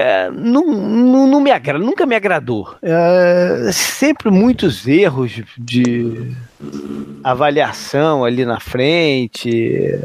é, 0.00 0.30
não, 0.30 0.64
não, 0.64 1.26
não, 1.26 1.40
me 1.40 1.50
agrada, 1.50 1.84
nunca 1.84 2.06
me 2.06 2.14
agradou. 2.14 2.72
É, 2.80 3.72
sempre 3.72 4.30
muitos 4.30 4.86
erros 4.86 5.42
de 5.58 6.36
avaliação 7.24 8.24
ali 8.24 8.44
na 8.44 8.60
frente. 8.60 9.98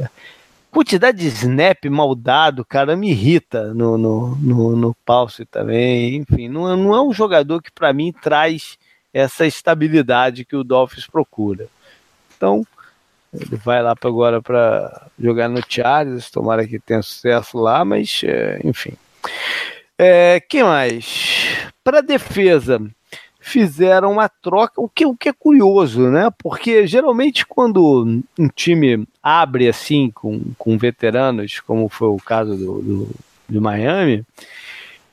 Quantidade 0.72 1.20
de 1.20 1.28
snap 1.28 1.86
mal 1.92 2.16
dado, 2.16 2.66
cara, 2.66 2.96
me 2.96 3.12
irrita 3.12 3.72
no, 3.72 3.96
no, 3.96 4.36
no, 4.38 4.76
no 4.76 4.96
Pulse 5.06 5.46
também. 5.46 6.16
Enfim, 6.16 6.50
não, 6.50 6.76
não 6.76 6.96
é 6.96 7.04
um 7.04 7.14
jogador 7.14 7.62
que 7.62 7.72
para 7.72 7.94
mim 7.94 8.12
traz 8.12 8.80
essa 9.14 9.46
estabilidade 9.46 10.44
que 10.44 10.56
o 10.56 10.64
Dolphins 10.64 11.06
procura. 11.06 11.68
Então, 12.36 12.66
ele 13.32 13.58
vai 13.58 13.84
lá 13.84 13.96
pra 13.96 14.10
agora 14.10 14.42
para 14.42 15.06
jogar 15.20 15.48
no 15.48 15.62
Chargers, 15.70 16.32
tomara 16.32 16.68
que 16.68 16.80
tenha 16.80 17.04
sucesso 17.04 17.60
lá, 17.60 17.86
mas 17.86 18.22
é, 18.24 18.60
enfim. 18.64 18.94
É, 19.98 20.40
que 20.40 20.64
mais? 20.64 21.58
Para 21.84 22.02
defesa, 22.02 22.82
fizeram 23.40 24.14
uma 24.14 24.30
troca, 24.30 24.80
o 24.82 24.90
que, 24.90 25.06
o 25.06 25.16
que 25.16 25.30
é 25.30 25.34
curioso, 25.34 26.10
né? 26.10 26.30
Porque 26.38 26.88
geralmente 26.88 27.46
quando 27.46 28.24
um 28.40 28.48
time 28.48 29.06
abre 29.22 29.68
assim 29.68 30.10
com, 30.10 30.42
com 30.58 30.78
veteranos, 30.78 31.60
como 31.60 31.90
foi 31.90 32.08
o 32.08 32.18
caso 32.18 32.56
do, 32.56 32.82
do 32.82 33.10
de 33.50 33.60
Miami, 33.60 34.24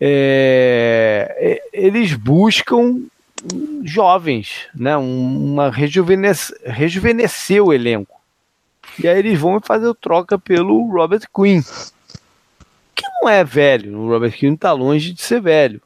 é, 0.01 1.37
é 1.39 1.63
eles 1.73 2.15
buscam 2.15 3.03
jovens, 3.83 4.69
né? 4.75 4.97
Uma 4.97 5.71
rejuvenescer, 5.71 6.57
rejuvenescer 6.65 7.63
o 7.63 7.73
elenco. 7.73 8.19
E 9.03 9.09
aí 9.09 9.19
eles 9.19 9.39
vão 9.39 9.61
fazer 9.61 9.93
troca 9.95 10.39
pelo 10.39 10.91
Robert 10.91 11.27
Quinn 11.35 11.63
que 13.01 13.09
não 13.21 13.29
é 13.29 13.43
velho. 13.45 13.99
O 13.99 14.09
Robert 14.09 14.33
Keane 14.33 14.55
está 14.55 14.73
longe 14.73 15.13
de 15.13 15.23
ser 15.23 15.41
velho. 15.41 15.81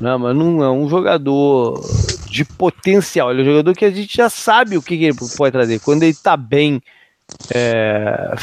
Né? 0.00 0.16
mas 0.16 0.36
não 0.36 0.62
é 0.62 0.70
um 0.70 0.88
jogador 0.88 1.80
de 2.30 2.44
potencial. 2.44 3.30
Ele 3.30 3.40
é 3.40 3.42
um 3.42 3.46
jogador 3.46 3.74
que 3.74 3.84
a 3.84 3.90
gente 3.90 4.16
já 4.16 4.30
sabe 4.30 4.76
o 4.76 4.82
que, 4.82 4.96
que 4.96 5.04
ele 5.04 5.16
pode 5.36 5.52
trazer. 5.52 5.80
Quando 5.80 6.04
ele 6.04 6.12
está 6.12 6.36
bem 6.36 6.80
é, 7.52 8.34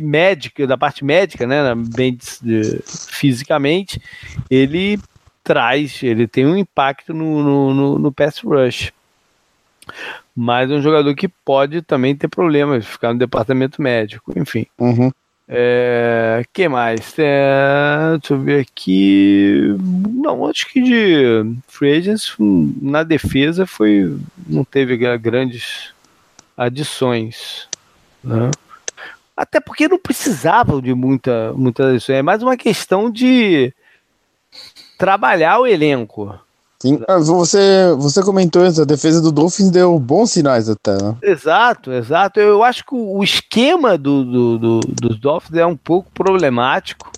médica, 0.00 0.66
da 0.66 0.78
parte 0.78 1.04
médica, 1.04 1.46
né, 1.46 1.74
bem 1.74 2.16
de, 2.42 2.80
fisicamente, 2.86 4.00
ele 4.48 4.98
traz, 5.42 6.02
ele 6.02 6.26
tem 6.26 6.46
um 6.46 6.56
impacto 6.56 7.12
no, 7.12 7.42
no, 7.42 7.74
no, 7.74 7.98
no 7.98 8.12
pass 8.12 8.38
rush. 8.38 8.92
Mas 10.34 10.70
é 10.70 10.74
um 10.74 10.82
jogador 10.82 11.14
que 11.14 11.28
pode 11.28 11.82
também 11.82 12.16
ter 12.16 12.28
problemas, 12.28 12.86
ficar 12.86 13.12
no 13.12 13.18
departamento 13.18 13.82
médico, 13.82 14.32
enfim. 14.38 14.66
Uhum. 14.78 15.12
É, 15.46 16.42
que 16.52 16.68
mais? 16.68 17.14
É, 17.18 18.16
deixa 18.18 18.32
eu 18.32 18.40
ver 18.40 18.60
aqui. 18.60 19.76
Não, 19.78 20.46
acho 20.46 20.66
que 20.66 20.80
de 20.80 21.56
free 21.68 21.98
agents 21.98 22.34
na 22.38 23.02
defesa 23.02 23.66
foi 23.66 24.16
não 24.46 24.64
teve 24.64 24.96
grandes 25.18 25.92
adições, 26.56 27.68
né? 28.22 28.50
Até 29.36 29.60
porque 29.60 29.88
não 29.88 29.98
precisavam 29.98 30.80
de 30.80 30.94
muita 30.94 31.52
muita 31.52 31.90
adições. 31.90 32.18
É 32.18 32.22
mais 32.22 32.42
uma 32.42 32.56
questão 32.56 33.10
de 33.10 33.74
trabalhar 34.96 35.58
o 35.58 35.66
elenco. 35.66 36.38
Sim, 36.80 37.00
ah, 37.08 37.18
você, 37.18 37.94
você 37.96 38.22
comentou 38.22 38.66
isso, 38.66 38.82
a 38.82 38.84
defesa 38.84 39.20
do 39.20 39.32
Dolphins 39.32 39.70
deu 39.70 39.98
bons 39.98 40.32
sinais 40.32 40.68
até, 40.68 40.92
né? 41.02 41.16
Exato, 41.22 41.92
exato. 41.92 42.38
Eu 42.40 42.62
acho 42.62 42.84
que 42.84 42.94
o 42.94 43.22
esquema 43.22 43.96
do, 43.96 44.24
do, 44.24 44.58
do, 44.58 44.80
dos 44.80 45.18
Dolphins 45.18 45.56
é 45.56 45.64
um 45.64 45.76
pouco 45.76 46.10
problemático. 46.12 47.10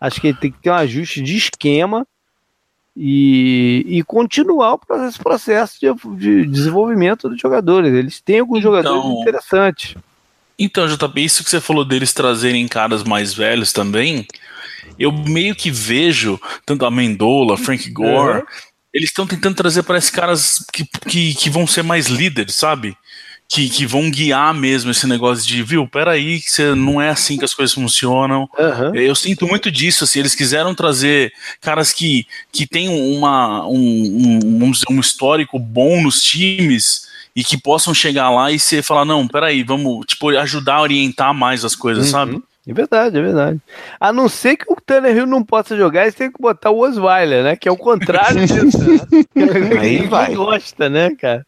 Acho 0.00 0.20
que 0.20 0.28
ele 0.28 0.38
tem 0.38 0.50
que 0.50 0.58
ter 0.58 0.70
um 0.70 0.74
ajuste 0.74 1.22
de 1.22 1.36
esquema 1.36 2.04
e, 2.96 3.84
e 3.86 4.02
continuar 4.02 4.74
o 4.74 4.78
processo, 4.78 5.22
processo 5.22 5.78
de, 5.80 6.16
de 6.16 6.46
desenvolvimento 6.46 7.28
dos 7.28 7.40
jogadores. 7.40 7.94
Eles 7.94 8.20
têm 8.20 8.40
alguns 8.40 8.58
então, 8.58 8.72
jogadores 8.72 9.20
interessantes. 9.20 9.94
Então, 10.58 10.88
JP, 10.88 11.24
isso 11.24 11.44
que 11.44 11.50
você 11.50 11.60
falou 11.60 11.84
deles 11.84 12.12
trazerem 12.12 12.66
caras 12.66 13.04
mais 13.04 13.32
velhos 13.32 13.72
também, 13.72 14.26
eu 14.98 15.12
meio 15.12 15.54
que 15.54 15.70
vejo 15.70 16.40
tanto 16.66 16.84
a 16.84 16.90
Mendola, 16.90 17.56
Frank 17.56 17.88
Gore. 17.90 18.38
Uhum 18.38 18.71
eles 18.92 19.08
estão 19.08 19.26
tentando 19.26 19.56
trazer 19.56 19.82
para 19.82 19.98
esses 19.98 20.10
caras 20.10 20.64
que, 20.72 20.84
que, 21.08 21.34
que, 21.34 21.50
vão 21.50 21.66
ser 21.66 21.82
mais 21.82 22.06
líderes, 22.06 22.54
sabe? 22.54 22.96
Que, 23.48 23.68
que 23.68 23.86
vão 23.86 24.10
guiar 24.10 24.54
mesmo 24.54 24.90
esse 24.90 25.06
negócio 25.06 25.46
de, 25.46 25.62
viu, 25.62 25.86
peraí, 25.86 26.40
que 26.40 26.50
você, 26.50 26.74
não 26.74 27.00
é 27.00 27.10
assim 27.10 27.36
que 27.38 27.44
as 27.44 27.54
coisas 27.54 27.74
funcionam. 27.74 28.48
Uhum. 28.58 28.94
Eu 28.94 29.14
sinto 29.14 29.46
muito 29.46 29.70
disso, 29.70 30.04
assim, 30.04 30.20
eles 30.20 30.34
quiseram 30.34 30.74
trazer 30.74 31.32
caras 31.60 31.92
que, 31.92 32.26
que 32.50 32.66
têm 32.66 32.88
uma, 32.88 33.66
um, 33.66 34.40
um, 34.44 34.70
dizer, 34.70 34.86
um 34.90 35.00
histórico 35.00 35.58
bom 35.58 36.02
nos 36.02 36.22
times 36.22 37.08
e 37.34 37.42
que 37.42 37.56
possam 37.56 37.94
chegar 37.94 38.30
lá 38.30 38.50
e 38.50 38.58
você 38.58 38.82
falar, 38.82 39.04
não, 39.04 39.26
peraí, 39.26 39.62
vamos, 39.62 40.06
tipo, 40.06 40.28
ajudar 40.30 40.76
a 40.76 40.82
orientar 40.82 41.34
mais 41.34 41.64
as 41.64 41.74
coisas, 41.74 42.06
uhum. 42.06 42.10
sabe? 42.10 42.42
É 42.66 42.72
verdade, 42.72 43.18
é 43.18 43.20
verdade. 43.20 43.60
A 43.98 44.12
não 44.12 44.28
ser 44.28 44.56
que 44.56 44.72
o 44.72 44.76
Tannehill 44.76 45.26
não 45.26 45.42
possa 45.42 45.76
jogar, 45.76 46.02
eles 46.02 46.14
têm 46.14 46.30
que 46.30 46.40
botar 46.40 46.70
o 46.70 46.78
Osweiler, 46.78 47.42
né? 47.42 47.56
Que 47.56 47.68
é 47.68 47.72
o 47.72 47.76
contrário 47.76 48.40
disso, 48.46 48.78
né? 48.78 49.80
Aí 49.80 50.06
vai. 50.06 50.34
gosta, 50.34 50.88
né, 50.88 51.10
cara? 51.16 51.44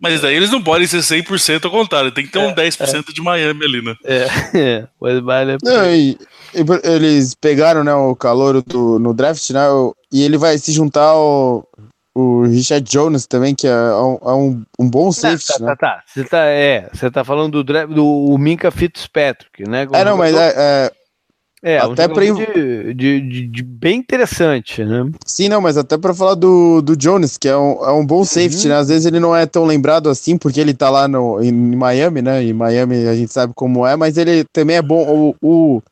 Mas 0.00 0.22
daí 0.22 0.34
eles 0.34 0.50
não 0.50 0.62
podem 0.62 0.86
ser 0.86 1.00
100% 1.00 1.66
ao 1.66 1.70
contrário, 1.70 2.10
tem 2.10 2.24
que 2.24 2.32
ter 2.32 2.38
é, 2.38 2.46
um 2.46 2.54
10% 2.54 3.04
é. 3.06 3.12
de 3.12 3.20
Miami 3.20 3.64
ali, 3.64 3.82
né? 3.82 3.94
É, 4.02 4.26
é. 4.58 4.88
o 4.98 5.06
Osweiler... 5.06 5.58
Não, 5.62 5.86
e, 5.92 6.16
e, 6.54 6.88
eles 6.88 7.34
pegaram 7.34 7.84
né, 7.84 7.92
o 7.92 8.16
calor 8.16 8.62
do, 8.62 8.98
no 8.98 9.12
draft, 9.12 9.50
né? 9.50 9.66
E 10.10 10.22
ele 10.22 10.38
vai 10.38 10.56
se 10.56 10.72
juntar 10.72 11.04
ao... 11.04 11.68
o 12.14 12.42
Richard 12.42 12.88
Jones 12.90 13.26
também, 13.26 13.54
que 13.54 13.66
é, 13.66 13.74
um, 13.74 14.18
é 14.22 14.32
um, 14.32 14.62
um, 14.78 14.90
bom 14.90 15.12
safety, 15.12 15.46
tá, 15.46 15.64
né? 15.64 15.66
Tá, 15.68 15.76
tá. 15.76 16.02
Você 16.06 16.24
tá, 16.24 16.44
é, 16.46 16.88
você 16.92 17.10
tá 17.10 17.24
falando 17.24 17.62
do, 17.62 17.86
do 17.86 18.38
Minka 18.38 18.70
Fitzpatrick, 18.70 19.68
né? 19.68 19.86
é, 19.92 20.04
não, 20.04 20.16
mas 20.16 20.34
é, 20.34 20.54
é, 20.56 20.92
é, 21.62 21.78
até 21.78 22.06
um 22.06 22.08
para 22.08 22.24
de, 22.24 22.94
de, 22.94 23.20
de, 23.20 23.46
de, 23.46 23.62
bem 23.62 23.98
interessante, 23.98 24.82
né? 24.82 25.10
Sim, 25.26 25.50
não, 25.50 25.60
mas 25.60 25.76
até 25.76 25.98
para 25.98 26.14
falar 26.14 26.34
do, 26.34 26.80
do 26.80 26.96
Jones, 26.96 27.36
que 27.36 27.48
é 27.48 27.56
um, 27.56 27.84
é 27.84 27.92
um 27.92 28.04
bom 28.04 28.24
safety, 28.24 28.66
uhum. 28.66 28.72
né? 28.72 28.78
Às 28.78 28.88
vezes 28.88 29.04
ele 29.04 29.20
não 29.20 29.36
é 29.36 29.44
tão 29.44 29.66
lembrado 29.66 30.08
assim, 30.08 30.38
porque 30.38 30.58
ele 30.58 30.72
tá 30.72 30.88
lá 30.88 31.06
no, 31.06 31.42
em 31.42 31.52
Miami, 31.52 32.22
né? 32.22 32.42
Em 32.42 32.54
Miami 32.54 33.06
a 33.06 33.14
gente 33.14 33.32
sabe 33.32 33.52
como 33.54 33.86
é, 33.86 33.94
mas 33.94 34.16
ele 34.16 34.44
também 34.52 34.76
é 34.76 34.82
bom. 34.82 35.34
O, 35.42 35.76
o 35.76 35.82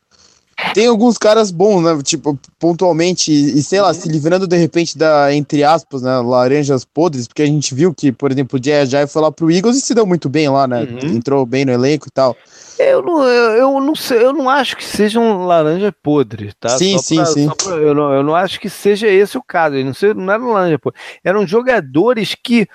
tem 0.73 0.87
alguns 0.87 1.17
caras 1.17 1.51
bons, 1.51 1.81
né? 1.81 2.01
Tipo, 2.03 2.37
pontualmente, 2.59 3.31
e, 3.31 3.61
sei 3.63 3.81
lá, 3.81 3.93
se 3.93 4.07
livrando 4.07 4.47
de 4.47 4.57
repente 4.57 4.97
da, 4.97 5.33
entre 5.33 5.63
aspas, 5.63 6.01
né? 6.01 6.19
Laranjas 6.19 6.85
podres, 6.85 7.27
porque 7.27 7.41
a 7.41 7.45
gente 7.45 7.73
viu 7.73 7.93
que, 7.93 8.11
por 8.11 8.31
exemplo, 8.31 8.59
o 8.59 8.63
Jay 8.63 8.81
Ajay 8.81 9.07
foi 9.07 9.21
lá 9.21 9.31
pro 9.31 9.51
Eagles 9.51 9.77
e 9.77 9.81
se 9.81 9.93
deu 9.93 10.05
muito 10.05 10.29
bem 10.29 10.49
lá, 10.49 10.67
né? 10.67 10.81
Uhum. 10.81 11.15
Entrou 11.15 11.45
bem 11.45 11.65
no 11.65 11.71
elenco 11.71 12.07
e 12.07 12.11
tal. 12.11 12.35
Eu 12.77 13.01
não, 13.01 13.23
eu, 13.23 13.51
eu, 13.57 13.79
não 13.81 13.95
sei, 13.95 14.23
eu 14.23 14.31
não 14.31 14.49
acho 14.49 14.77
que 14.77 14.85
seja 14.85 15.19
um 15.19 15.45
laranja 15.45 15.91
podre, 15.91 16.53
tá? 16.59 16.69
Sim, 16.69 16.97
só 16.97 17.03
sim, 17.03 17.15
pra, 17.15 17.25
sim. 17.25 17.49
Pra, 17.49 17.75
eu, 17.75 17.93
não, 17.93 18.13
eu 18.13 18.23
não 18.23 18.35
acho 18.35 18.59
que 18.59 18.69
seja 18.69 19.07
esse 19.07 19.37
o 19.37 19.43
caso. 19.43 19.75
Não, 19.83 19.93
sei, 19.93 20.13
não 20.13 20.31
era 20.31 20.41
um 20.41 20.51
laranja 20.51 20.79
podre. 20.79 20.99
Eram 21.23 21.45
jogadores 21.45 22.35
que, 22.41 22.67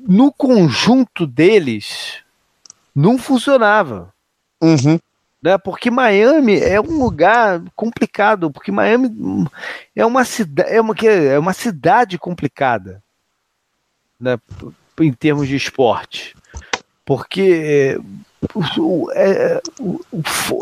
no 0.00 0.32
conjunto 0.32 1.26
deles, 1.26 2.18
não 2.94 3.18
funcionava. 3.18 4.12
Uhum. 4.62 4.98
Né? 5.46 5.56
Porque 5.56 5.92
Miami 5.92 6.58
é 6.58 6.80
um 6.80 6.98
lugar 6.98 7.62
complicado, 7.76 8.50
porque 8.50 8.72
Miami 8.72 9.08
é 9.94 10.04
uma, 10.04 10.24
cida 10.24 10.64
é 10.64 10.80
uma, 10.80 10.92
é 11.06 11.38
uma 11.38 11.52
cidade 11.52 12.18
complicada 12.18 13.00
né? 14.18 14.40
em 15.00 15.12
termos 15.12 15.46
de 15.46 15.54
esporte. 15.54 16.34
Porque 17.04 17.96
é, 19.14 19.62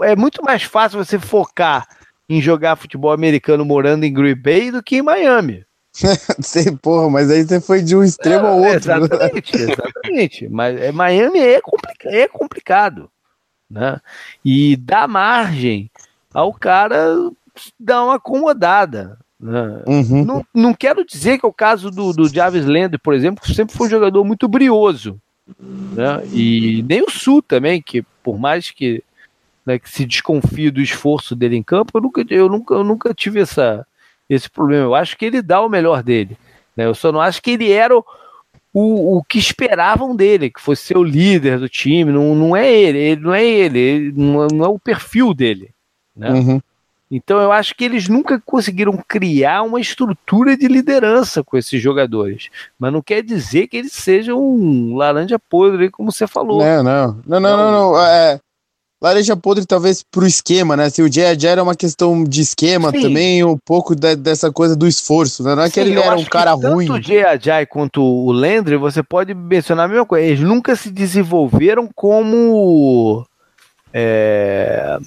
é 0.02 0.16
muito 0.16 0.44
mais 0.44 0.64
fácil 0.64 1.02
você 1.02 1.18
focar 1.18 1.88
em 2.28 2.42
jogar 2.42 2.76
futebol 2.76 3.10
americano 3.10 3.64
morando 3.64 4.04
em 4.04 4.12
Green 4.12 4.36
Bay 4.36 4.70
do 4.70 4.82
que 4.82 4.96
em 4.96 5.02
Miami. 5.02 5.64
Sei, 6.42 6.70
porra, 6.76 7.08
mas 7.08 7.30
aí 7.30 7.42
você 7.42 7.58
foi 7.58 7.80
de 7.80 7.96
um 7.96 8.04
extremo 8.04 8.46
ao 8.46 8.58
outro. 8.58 8.92
Exatamente, 8.92 9.56
exatamente. 9.56 10.48
Mas 10.50 10.78
é, 10.78 10.92
Miami 10.92 11.38
é, 11.38 11.58
complica 11.62 12.10
é 12.10 12.28
complicado. 12.28 13.10
Né? 13.74 14.00
E 14.44 14.76
dá 14.76 15.08
margem 15.08 15.90
ao 16.32 16.52
cara 16.52 17.12
dar 17.78 18.04
uma 18.04 18.14
acomodada. 18.14 19.18
Né? 19.38 19.82
Uhum. 19.84 20.24
Não, 20.24 20.46
não 20.54 20.72
quero 20.72 21.04
dizer 21.04 21.38
que 21.38 21.44
é 21.44 21.48
o 21.48 21.52
caso 21.52 21.90
do, 21.90 22.12
do 22.12 22.28
Jarvis 22.28 22.64
Landry, 22.64 22.98
por 22.98 23.14
exemplo, 23.14 23.42
que 23.42 23.52
sempre 23.52 23.76
foi 23.76 23.88
um 23.88 23.90
jogador 23.90 24.24
muito 24.24 24.46
brioso. 24.46 25.20
Né? 25.58 26.24
E 26.32 26.84
nem 26.88 27.02
o 27.02 27.10
Sul 27.10 27.42
também, 27.42 27.82
que 27.82 28.02
por 28.22 28.38
mais 28.38 28.70
que, 28.70 29.02
né, 29.66 29.76
que 29.76 29.90
se 29.90 30.06
desconfie 30.06 30.70
do 30.70 30.80
esforço 30.80 31.34
dele 31.34 31.56
em 31.56 31.62
campo, 31.62 31.98
eu 31.98 32.00
nunca, 32.00 32.24
eu 32.30 32.48
nunca, 32.48 32.74
eu 32.74 32.84
nunca 32.84 33.12
tive 33.12 33.40
essa, 33.40 33.84
esse 34.30 34.48
problema. 34.48 34.84
Eu 34.84 34.94
acho 34.94 35.18
que 35.18 35.24
ele 35.24 35.42
dá 35.42 35.60
o 35.60 35.68
melhor 35.68 36.00
dele. 36.00 36.38
Né? 36.76 36.86
Eu 36.86 36.94
só 36.94 37.10
não 37.10 37.20
acho 37.20 37.42
que 37.42 37.50
ele 37.50 37.72
era 37.72 37.98
o, 37.98 38.04
o, 38.74 39.18
o 39.18 39.22
que 39.22 39.38
esperavam 39.38 40.16
dele, 40.16 40.50
que 40.50 40.60
fosse 40.60 40.82
ser 40.82 40.98
o 40.98 41.04
líder 41.04 41.60
do 41.60 41.68
time. 41.68 42.10
Não, 42.10 42.34
não 42.34 42.56
é 42.56 42.70
ele, 42.70 42.98
ele 42.98 43.20
não 43.20 43.32
é 43.32 43.44
ele, 43.44 43.78
ele 43.78 44.12
não, 44.16 44.48
não 44.48 44.64
é 44.64 44.68
o 44.68 44.78
perfil 44.80 45.32
dele. 45.32 45.70
Né? 46.14 46.30
Uhum. 46.30 46.60
Então 47.08 47.40
eu 47.40 47.52
acho 47.52 47.76
que 47.76 47.84
eles 47.84 48.08
nunca 48.08 48.42
conseguiram 48.44 48.98
criar 49.06 49.62
uma 49.62 49.80
estrutura 49.80 50.56
de 50.56 50.66
liderança 50.66 51.44
com 51.44 51.56
esses 51.56 51.80
jogadores. 51.80 52.50
Mas 52.76 52.92
não 52.92 53.00
quer 53.00 53.22
dizer 53.22 53.68
que 53.68 53.76
eles 53.76 53.92
sejam 53.92 54.42
um 54.42 54.96
laranja 54.96 55.38
podre, 55.38 55.90
como 55.90 56.10
você 56.10 56.26
falou. 56.26 56.58
Não, 56.58 56.82
não. 56.82 57.22
Não, 57.24 57.40
não, 57.40 57.56
não. 57.56 57.72
não. 57.92 58.00
É, 58.00 58.40
laranja 59.04 59.36
podre 59.36 59.66
talvez 59.66 60.02
pro 60.02 60.26
esquema, 60.26 60.74
né? 60.74 60.88
Se 60.88 61.02
o 61.02 61.12
Jay 61.12 61.36
era 61.46 61.62
uma 61.62 61.74
questão 61.74 62.24
de 62.24 62.40
esquema 62.40 62.90
Sim. 62.90 63.02
também, 63.02 63.44
um 63.44 63.58
pouco 63.58 63.94
de, 63.94 64.16
dessa 64.16 64.50
coisa 64.50 64.74
do 64.74 64.88
esforço, 64.88 65.42
né? 65.42 65.54
Não 65.54 65.62
é 65.62 65.66
Sim, 65.66 65.72
que 65.72 65.80
ele 65.80 66.00
era 66.00 66.16
um 66.16 66.24
cara 66.24 66.52
ruim. 66.52 66.86
Tanto 66.86 67.00
o 67.00 67.02
Jay 67.02 67.66
quanto 67.66 68.02
o 68.02 68.32
Landry, 68.32 68.78
você 68.78 69.02
pode 69.02 69.34
mencionar 69.34 69.84
a 69.84 69.88
mesma 69.88 70.06
coisa. 70.06 70.26
Eles 70.26 70.40
nunca 70.40 70.74
se 70.74 70.90
desenvolveram 70.90 71.88
como... 71.94 73.26
É, 73.92 74.98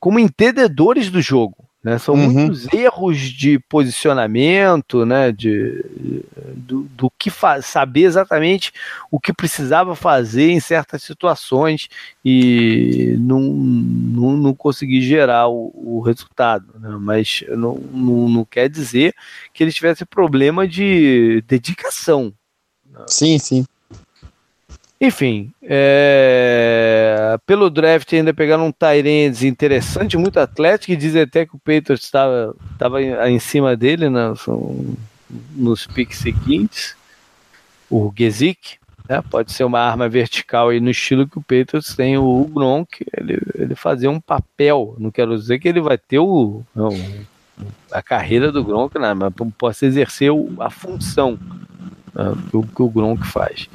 como 0.00 0.18
entendedores 0.18 1.08
do 1.08 1.22
jogo. 1.22 1.65
Né? 1.86 1.98
São 1.98 2.16
uhum. 2.16 2.28
muitos 2.28 2.66
erros 2.74 3.16
de 3.16 3.60
posicionamento, 3.60 5.06
né? 5.06 5.30
de, 5.30 5.84
do, 6.56 6.82
do 6.82 7.08
que 7.16 7.30
saber 7.62 8.02
exatamente 8.02 8.72
o 9.08 9.20
que 9.20 9.32
precisava 9.32 9.94
fazer 9.94 10.50
em 10.50 10.58
certas 10.58 11.04
situações 11.04 11.88
e 12.24 13.14
não, 13.20 13.40
não, 13.40 14.36
não 14.36 14.52
conseguir 14.52 15.00
gerar 15.00 15.46
o, 15.46 15.70
o 15.76 16.00
resultado. 16.00 16.66
Né? 16.80 16.96
Mas 17.00 17.44
não, 17.50 17.76
não, 17.76 18.28
não 18.30 18.44
quer 18.44 18.68
dizer 18.68 19.14
que 19.54 19.62
ele 19.62 19.70
tivesse 19.70 20.04
problema 20.04 20.66
de 20.66 21.44
dedicação. 21.46 22.34
Sim, 23.06 23.38
sim. 23.38 23.64
Enfim, 24.98 25.52
é... 25.62 27.38
pelo 27.44 27.68
draft 27.68 28.10
ainda 28.14 28.32
pegaram 28.32 28.66
um 28.66 28.72
Tyrants 28.72 29.42
interessante, 29.42 30.16
muito 30.16 30.40
atlético, 30.40 30.92
e 30.92 30.96
diz 30.96 31.14
até 31.14 31.44
que 31.44 31.54
o 31.54 31.58
Patriots 31.58 32.04
estava, 32.04 32.54
estava 32.72 33.02
em 33.02 33.38
cima 33.38 33.76
dele 33.76 34.08
né, 34.08 34.32
nos 35.54 35.86
picks 35.86 36.18
seguintes. 36.18 36.96
O 37.90 38.10
Gesick, 38.16 38.78
né, 39.08 39.22
pode 39.30 39.52
ser 39.52 39.64
uma 39.64 39.80
arma 39.80 40.08
vertical 40.08 40.72
no 40.72 40.90
estilo 40.90 41.28
que 41.28 41.38
o 41.38 41.42
Patriots 41.42 41.94
tem. 41.94 42.16
O 42.16 42.44
Gronk, 42.44 43.04
ele, 43.16 43.38
ele 43.54 43.74
fazer 43.74 44.08
um 44.08 44.18
papel, 44.18 44.96
não 44.98 45.10
quero 45.10 45.36
dizer 45.36 45.58
que 45.58 45.68
ele 45.68 45.80
vai 45.80 45.98
ter 45.98 46.18
o, 46.18 46.62
não, 46.74 46.88
a 47.92 48.02
carreira 48.02 48.50
do 48.50 48.64
Gronk, 48.64 48.98
né, 48.98 49.12
mas 49.12 49.32
possa 49.58 49.84
exercer 49.84 50.30
a 50.58 50.70
função 50.70 51.38
né, 52.14 52.34
que 52.50 52.82
o 52.82 52.88
Gronk 52.88 53.26
faz. 53.26 53.68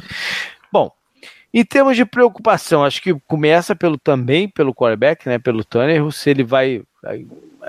Em 1.54 1.66
termos 1.66 1.98
de 1.98 2.06
preocupação, 2.06 2.84
acho 2.84 3.02
que 3.02 3.14
começa 3.28 3.76
pelo 3.76 3.98
também 3.98 4.48
pelo 4.48 4.74
quarterback, 4.74 5.28
né, 5.28 5.38
pelo 5.38 5.64
Tanner, 5.66 6.10
se 6.12 6.30
ele 6.30 6.44
vai 6.44 6.82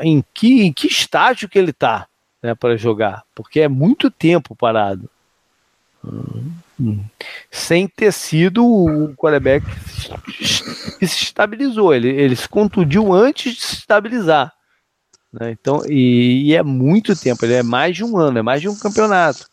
em 0.00 0.24
que 0.32 0.62
em 0.62 0.72
que 0.72 0.86
estágio 0.86 1.48
que 1.48 1.58
ele 1.58 1.70
está, 1.70 2.06
né, 2.42 2.54
para 2.54 2.76
jogar, 2.76 3.24
porque 3.34 3.60
é 3.60 3.68
muito 3.68 4.10
tempo 4.10 4.54
parado. 4.54 5.10
Hum, 6.04 7.00
sem 7.50 7.86
ter 7.86 8.12
sido 8.12 8.64
o 8.66 9.14
quarterback 9.14 9.64
que 10.36 11.06
se 11.06 11.24
estabilizou, 11.24 11.94
ele, 11.94 12.08
ele 12.08 12.34
se 12.34 12.48
contundiu 12.48 13.12
antes 13.12 13.54
de 13.54 13.60
se 13.60 13.74
estabilizar. 13.76 14.52
Né? 15.32 15.52
Então, 15.52 15.82
e, 15.88 16.50
e, 16.50 16.54
é 16.54 16.62
muito 16.62 17.16
tempo, 17.16 17.44
ele 17.44 17.54
é 17.54 17.62
mais 17.62 17.96
de 17.96 18.04
um 18.04 18.18
ano, 18.18 18.38
é 18.38 18.42
mais 18.42 18.60
de 18.60 18.68
um 18.68 18.76
campeonato. 18.76 19.46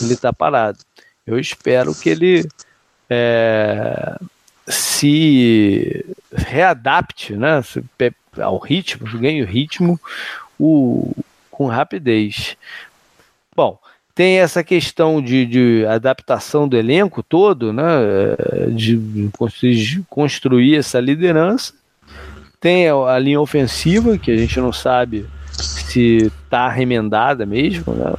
Ele 0.00 0.12
está 0.12 0.32
parado. 0.32 0.78
Eu 1.26 1.38
espero 1.38 1.94
que 1.94 2.08
ele 2.08 2.46
é, 3.10 4.16
se 4.68 6.06
readapte 6.32 7.34
né, 7.34 7.60
ao 8.40 8.58
ritmo, 8.58 9.06
ganhe 9.18 9.42
o 9.42 9.46
ritmo 9.46 10.00
o, 10.58 11.12
com 11.50 11.66
rapidez. 11.66 12.56
Bom, 13.54 13.78
tem 14.14 14.38
essa 14.38 14.62
questão 14.62 15.20
de, 15.20 15.44
de 15.44 15.86
adaptação 15.86 16.68
do 16.68 16.76
elenco 16.76 17.22
todo, 17.22 17.72
né, 17.72 17.82
de 18.72 19.30
construir, 20.08 20.76
essa 20.76 21.00
liderança. 21.00 21.74
Tem 22.60 22.88
a 22.88 23.18
linha 23.18 23.40
ofensiva, 23.40 24.18
que 24.18 24.30
a 24.30 24.36
gente 24.36 24.60
não 24.60 24.72
sabe 24.72 25.26
se 25.50 26.26
está 26.26 26.68
remendada 26.68 27.46
mesmo, 27.46 27.94
né? 27.94 28.12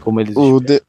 Como 0.00 0.20
eles 0.20 0.34
o, 0.34 0.58
de, 0.60 0.82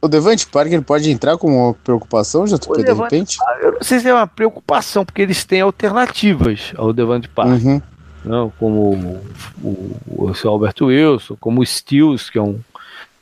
o 0.00 0.08
Devante 0.08 0.46
Parker 0.46 0.82
pode 0.82 1.10
entrar 1.10 1.36
como 1.36 1.56
uma 1.56 1.74
preocupação, 1.74 2.46
já 2.46 2.56
tô 2.58 2.74
de 2.74 2.92
repente? 2.92 3.38
Eu 3.60 3.72
não 3.72 3.82
sei 3.82 3.98
se 3.98 4.08
é 4.08 4.14
uma 4.14 4.26
preocupação, 4.26 5.04
porque 5.04 5.22
eles 5.22 5.44
têm 5.44 5.60
alternativas 5.60 6.72
ao 6.76 6.92
Devante 6.92 7.28
Parker. 7.28 7.66
Uhum. 7.66 7.82
Não, 8.24 8.50
como 8.58 8.92
o, 8.92 9.66
o, 9.66 10.30
o 10.30 10.48
Alberto 10.48 10.86
Wilson, 10.86 11.36
como 11.40 11.60
o 11.60 11.66
Stills, 11.66 12.30
que 12.30 12.38
é 12.38 12.42
um, 12.42 12.60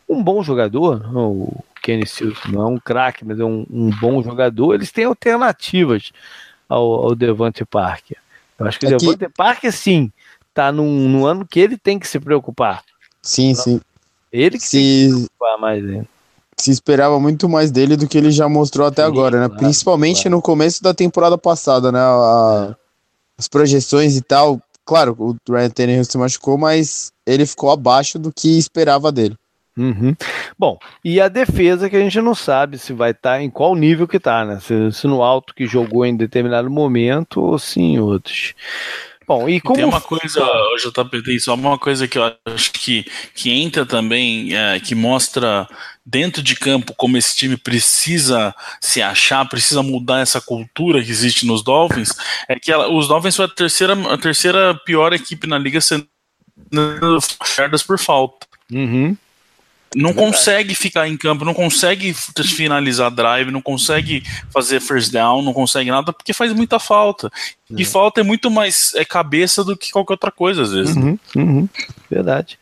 um 0.08 0.22
bom 0.22 0.42
jogador. 0.42 1.10
Não, 1.12 1.30
o 1.30 1.64
Kenny 1.82 2.06
Stills 2.06 2.40
não 2.50 2.62
é 2.62 2.66
um 2.66 2.78
craque, 2.78 3.24
mas 3.24 3.38
é 3.38 3.44
um, 3.44 3.66
um, 3.70 3.90
bom 3.90 4.22
jogador. 4.22 4.74
Eles 4.74 4.90
têm 4.90 5.04
alternativas 5.04 6.12
ao, 6.68 7.06
ao 7.06 7.14
Devante 7.14 7.64
Parker. 7.64 8.18
Eu 8.58 8.66
acho 8.66 8.78
que 8.78 8.86
o 8.86 8.94
é 8.94 8.96
Devante 8.96 9.28
Parker, 9.34 9.72
sim, 9.72 10.10
tá 10.52 10.72
num, 10.72 11.08
num 11.08 11.26
ano 11.26 11.46
que 11.46 11.60
ele 11.60 11.76
tem 11.78 11.98
que 11.98 12.08
se 12.08 12.18
preocupar. 12.18 12.82
Sim, 13.22 13.50
então, 13.50 13.64
sim. 13.64 13.80
Ele 14.32 14.58
que 14.58 14.64
se... 14.64 14.76
tem 14.76 14.80
que 14.80 15.04
se 15.04 15.28
preocupar 15.28 15.58
mais 15.58 15.84
ainda 15.84 16.15
se 16.58 16.70
esperava 16.70 17.20
muito 17.20 17.48
mais 17.48 17.70
dele 17.70 17.96
do 17.96 18.08
que 18.08 18.16
ele 18.16 18.30
já 18.30 18.48
mostrou 18.48 18.86
até 18.86 19.02
Sim, 19.02 19.08
agora, 19.08 19.40
né? 19.40 19.46
Claro, 19.46 19.62
Principalmente 19.62 20.22
claro. 20.22 20.36
no 20.36 20.42
começo 20.42 20.82
da 20.82 20.94
temporada 20.94 21.36
passada, 21.36 21.92
né? 21.92 22.00
A, 22.00 22.74
as 23.38 23.46
projeções 23.46 24.16
e 24.16 24.22
tal. 24.22 24.60
Claro, 24.84 25.16
o 25.18 25.36
Ryan 25.52 25.70
Tannehill 25.70 26.04
se 26.04 26.16
machucou, 26.16 26.56
mas 26.56 27.12
ele 27.26 27.44
ficou 27.44 27.70
abaixo 27.70 28.18
do 28.18 28.32
que 28.32 28.56
esperava 28.56 29.12
dele. 29.12 29.36
Uhum. 29.76 30.16
Bom, 30.58 30.78
e 31.04 31.20
a 31.20 31.28
defesa 31.28 31.90
que 31.90 31.96
a 31.96 32.00
gente 32.00 32.18
não 32.22 32.34
sabe 32.34 32.78
se 32.78 32.94
vai 32.94 33.10
estar 33.10 33.34
tá, 33.34 33.42
em 33.42 33.50
qual 33.50 33.74
nível 33.74 34.08
que 34.08 34.16
está, 34.16 34.42
né? 34.44 34.58
Se, 34.60 34.90
se, 34.92 35.06
no 35.06 35.22
alto 35.22 35.54
que 35.54 35.66
jogou 35.66 36.06
em 36.06 36.16
determinado 36.16 36.70
momento 36.70 37.42
ou 37.42 37.58
se 37.58 37.78
em 37.80 37.98
outros. 37.98 38.54
Bom, 39.26 39.46
e 39.48 39.60
como. 39.60 39.76
Tem 39.76 39.84
uma 39.84 40.00
coisa, 40.00 40.40
JP, 40.78 41.22
tem 41.22 41.38
só 41.38 41.54
uma 41.54 41.76
coisa 41.76 42.08
que 42.08 42.16
eu 42.16 42.32
acho 42.46 42.72
que, 42.72 43.04
que 43.34 43.50
entra 43.50 43.84
também, 43.84 44.56
é, 44.56 44.80
que 44.80 44.94
mostra 44.94 45.68
dentro 46.06 46.40
de 46.40 46.54
campo 46.54 46.94
como 46.94 47.16
esse 47.16 47.34
time 47.34 47.56
precisa 47.56 48.54
se 48.80 49.02
achar, 49.02 49.48
precisa 49.48 49.82
mudar 49.82 50.20
essa 50.20 50.40
cultura 50.40 51.02
que 51.02 51.10
existe 51.10 51.44
nos 51.44 51.64
Dolphins, 51.64 52.10
é 52.48 52.56
que 52.58 52.70
ela, 52.70 52.88
os 52.88 53.08
Dolphins 53.08 53.34
foi 53.34 53.46
a 53.46 53.48
terceira, 53.48 53.94
a 54.14 54.16
terceira 54.16 54.74
pior 54.86 55.12
equipe 55.12 55.48
na 55.48 55.58
liga 55.58 55.80
sendo 55.80 56.06
por 57.86 57.98
falta. 57.98 58.46
Uhum 58.72 59.16
não 59.94 60.12
consegue 60.12 60.74
ficar 60.74 61.08
em 61.08 61.16
campo, 61.16 61.44
não 61.44 61.54
consegue 61.54 62.12
finalizar 62.12 63.10
drive, 63.10 63.50
não 63.50 63.62
consegue 63.62 64.22
fazer 64.50 64.80
first 64.80 65.12
down, 65.12 65.42
não 65.42 65.52
consegue 65.52 65.90
nada 65.90 66.12
porque 66.12 66.32
faz 66.32 66.52
muita 66.52 66.78
falta. 66.78 67.30
E 67.70 67.82
é. 67.82 67.84
falta 67.84 68.20
é 68.20 68.24
muito 68.24 68.50
mais 68.50 68.94
é 68.94 69.04
cabeça 69.04 69.64
do 69.64 69.76
que 69.76 69.90
qualquer 69.90 70.14
outra 70.14 70.30
coisa, 70.30 70.62
às 70.62 70.72
vezes. 70.72 70.96
Uhum, 70.96 71.18
uhum, 71.34 71.68
verdade. 72.10 72.58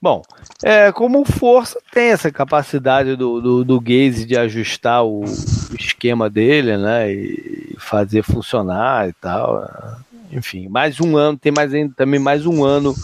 Bom, 0.00 0.22
é, 0.62 0.90
como 0.92 1.24
força 1.24 1.78
tem 1.92 2.10
essa 2.10 2.30
capacidade 2.30 3.14
do, 3.16 3.40
do, 3.40 3.64
do 3.64 3.80
Gaze 3.80 4.24
de 4.24 4.36
ajustar 4.36 5.04
o, 5.04 5.24
o 5.24 5.76
esquema 5.78 6.30
dele, 6.30 6.76
né? 6.76 7.12
E 7.12 7.76
fazer 7.78 8.22
funcionar 8.22 9.08
e 9.08 9.12
tal. 9.12 9.68
Enfim, 10.32 10.68
mais 10.68 11.00
um 11.00 11.16
ano, 11.16 11.36
tem 11.36 11.52
mais 11.52 11.72
também 11.96 12.20
mais 12.20 12.46
um 12.46 12.64
ano 12.64 12.94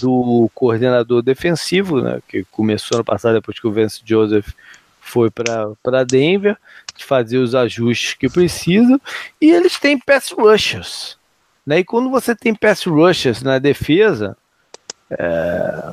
do 0.00 0.50
coordenador 0.54 1.22
defensivo, 1.22 2.00
né, 2.00 2.20
que 2.28 2.44
começou 2.44 2.98
no 2.98 3.04
passado 3.04 3.34
depois 3.34 3.58
que 3.58 3.66
o 3.66 3.72
Vance 3.72 4.00
Joseph 4.04 4.48
foi 5.00 5.30
para 5.30 6.04
Denver, 6.04 6.56
de 6.96 7.04
fazer 7.04 7.38
os 7.38 7.54
ajustes 7.54 8.14
que 8.14 8.28
precisa, 8.28 9.00
e 9.40 9.50
eles 9.50 9.78
têm 9.78 9.98
pass 9.98 10.30
rushers. 10.30 11.18
Né, 11.66 11.80
e 11.80 11.84
quando 11.84 12.10
você 12.10 12.34
tem 12.34 12.54
pass 12.54 12.84
rushers 12.84 13.42
na 13.42 13.58
defesa, 13.58 14.36
é, 15.10 15.92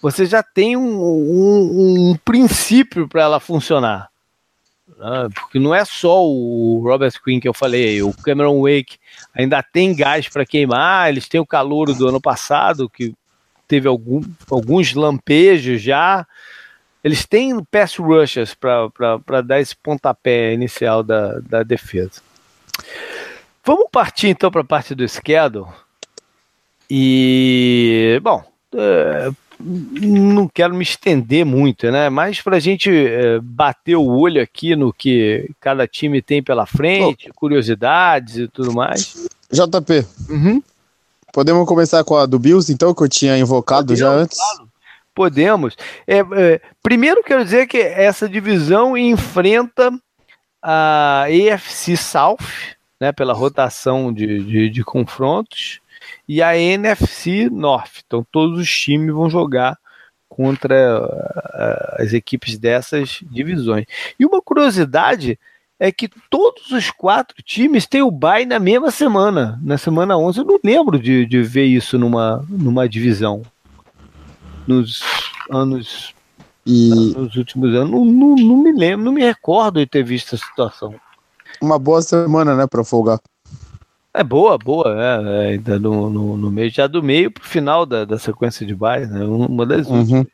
você 0.00 0.26
já 0.26 0.42
tem 0.42 0.76
um, 0.76 1.00
um, 1.00 2.10
um 2.10 2.16
princípio 2.24 3.08
para 3.08 3.22
ela 3.22 3.40
funcionar. 3.40 4.08
Né, 4.98 5.28
porque 5.34 5.58
não 5.58 5.74
é 5.74 5.84
só 5.84 6.22
o 6.24 6.80
Robert 6.84 7.12
Quinn 7.24 7.40
que 7.40 7.48
eu 7.48 7.54
falei, 7.54 8.02
o 8.02 8.12
Cameron 8.12 8.60
Wake 8.60 8.98
ainda 9.34 9.62
tem 9.62 9.94
gás 9.94 10.28
para 10.28 10.44
queimar, 10.44 11.08
eles 11.08 11.28
têm 11.28 11.40
o 11.40 11.46
calor 11.46 11.94
do 11.94 12.08
ano 12.08 12.20
passado, 12.20 12.88
que 12.88 13.14
teve 13.70 13.86
algum, 13.86 14.20
alguns 14.50 14.94
lampejos 14.94 15.80
já. 15.80 16.26
Eles 17.04 17.24
têm 17.24 17.62
pass 17.70 17.96
rushers 17.96 18.52
para 18.52 19.40
dar 19.40 19.60
esse 19.60 19.76
pontapé 19.76 20.52
inicial 20.52 21.04
da, 21.04 21.38
da 21.38 21.62
defesa. 21.62 22.20
Vamos 23.64 23.86
partir 23.92 24.26
então 24.26 24.50
para 24.50 24.62
a 24.62 24.64
parte 24.64 24.92
do 24.92 25.08
schedule. 25.08 25.66
E, 26.90 28.18
bom, 28.24 28.42
é, 28.74 29.30
não 29.60 30.48
quero 30.48 30.74
me 30.74 30.82
estender 30.82 31.46
muito, 31.46 31.88
né? 31.92 32.08
Mas 32.10 32.40
para 32.40 32.56
a 32.56 32.60
gente 32.60 32.90
é, 32.90 33.38
bater 33.40 33.94
o 33.94 34.04
olho 34.04 34.42
aqui 34.42 34.74
no 34.74 34.92
que 34.92 35.48
cada 35.60 35.86
time 35.86 36.20
tem 36.20 36.42
pela 36.42 36.66
frente, 36.66 37.30
curiosidades 37.36 38.36
e 38.36 38.48
tudo 38.48 38.72
mais. 38.72 39.28
JP, 39.52 40.04
uhum. 40.28 40.60
Podemos 41.32 41.66
começar 41.66 42.02
com 42.04 42.16
a 42.16 42.26
do 42.26 42.38
Bills, 42.38 42.72
então, 42.72 42.94
que 42.94 43.02
eu 43.02 43.08
tinha 43.08 43.38
invocado 43.38 43.88
Podemos, 43.88 44.00
já 44.00 44.08
antes? 44.08 44.38
Claro. 44.38 44.70
Podemos. 45.14 45.76
É, 46.06 46.18
é, 46.18 46.60
primeiro, 46.82 47.22
quero 47.22 47.44
dizer 47.44 47.66
que 47.66 47.78
essa 47.78 48.28
divisão 48.28 48.96
enfrenta 48.96 49.92
a 50.62 51.24
AFC 51.24 51.96
South, 51.96 52.38
né, 53.00 53.12
pela 53.12 53.32
rotação 53.32 54.12
de, 54.12 54.42
de, 54.44 54.70
de 54.70 54.84
confrontos, 54.84 55.80
e 56.28 56.42
a 56.42 56.56
NFC 56.56 57.48
North. 57.50 58.02
Então, 58.06 58.24
todos 58.30 58.58
os 58.58 58.70
times 58.70 59.12
vão 59.12 59.28
jogar 59.28 59.78
contra 60.28 61.04
uh, 61.04 62.02
as 62.02 62.12
equipes 62.12 62.56
dessas 62.56 63.20
divisões. 63.22 63.84
E 64.18 64.24
uma 64.24 64.40
curiosidade 64.40 65.38
é 65.80 65.90
que 65.90 66.10
todos 66.28 66.70
os 66.70 66.90
quatro 66.90 67.42
times 67.42 67.86
têm 67.86 68.02
o 68.02 68.10
bye 68.10 68.44
na 68.44 68.58
mesma 68.58 68.90
semana, 68.90 69.58
na 69.62 69.78
semana 69.78 70.14
11. 70.16 70.38
Eu 70.38 70.44
não 70.44 70.60
lembro 70.62 70.98
de, 70.98 71.24
de 71.24 71.42
ver 71.42 71.64
isso 71.64 71.98
numa, 71.98 72.44
numa 72.50 72.86
divisão. 72.86 73.40
Nos 74.68 75.02
anos. 75.50 76.14
E... 76.66 76.90
Nos 77.16 77.34
últimos 77.34 77.74
anos. 77.74 77.90
Não, 77.90 78.04
não, 78.04 78.36
não 78.36 78.56
me 78.58 78.72
lembro, 78.72 79.06
não 79.06 79.12
me 79.12 79.22
recordo 79.22 79.80
de 79.80 79.86
ter 79.86 80.04
visto 80.04 80.34
essa 80.34 80.44
situação. 80.44 80.94
Uma 81.62 81.78
boa 81.78 82.02
semana, 82.02 82.54
né, 82.54 82.66
para 82.66 82.84
folgar. 82.84 83.18
É 84.12 84.22
boa, 84.22 84.58
boa, 84.58 84.94
é, 85.02 85.22
é, 85.22 85.48
ainda 85.52 85.78
no, 85.78 86.10
no, 86.10 86.36
no, 86.36 86.50
meio, 86.50 86.68
já 86.68 86.86
do 86.86 87.02
meio 87.02 87.30
pro 87.30 87.44
final 87.44 87.86
da, 87.86 88.04
da 88.04 88.18
sequência 88.18 88.66
de 88.66 88.74
bairros, 88.74 89.08
né? 89.08 89.24
Uma 89.24 89.64
das 89.64 89.86
uhum. 89.86 90.00
últimas. 90.00 90.26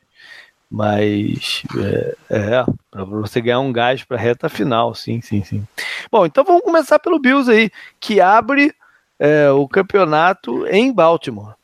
Mas 0.70 1.62
é, 1.78 2.16
é 2.28 2.64
para 2.90 3.05
você 3.05 3.40
ganhar 3.40 3.60
um 3.60 3.72
gás 3.72 4.02
para 4.02 4.16
reta 4.16 4.48
final, 4.48 4.94
sim, 4.94 5.20
sim, 5.20 5.44
sim. 5.44 5.64
Bom, 6.10 6.26
então 6.26 6.44
vamos 6.44 6.62
começar 6.62 6.98
pelo 6.98 7.20
Bills 7.20 7.51
aí, 7.51 7.70
que 8.01 8.20
abre 8.20 8.74
é, 9.18 9.51
o 9.51 9.68
campeonato 9.68 10.66
em 10.66 10.93
Baltimore. 10.93 11.55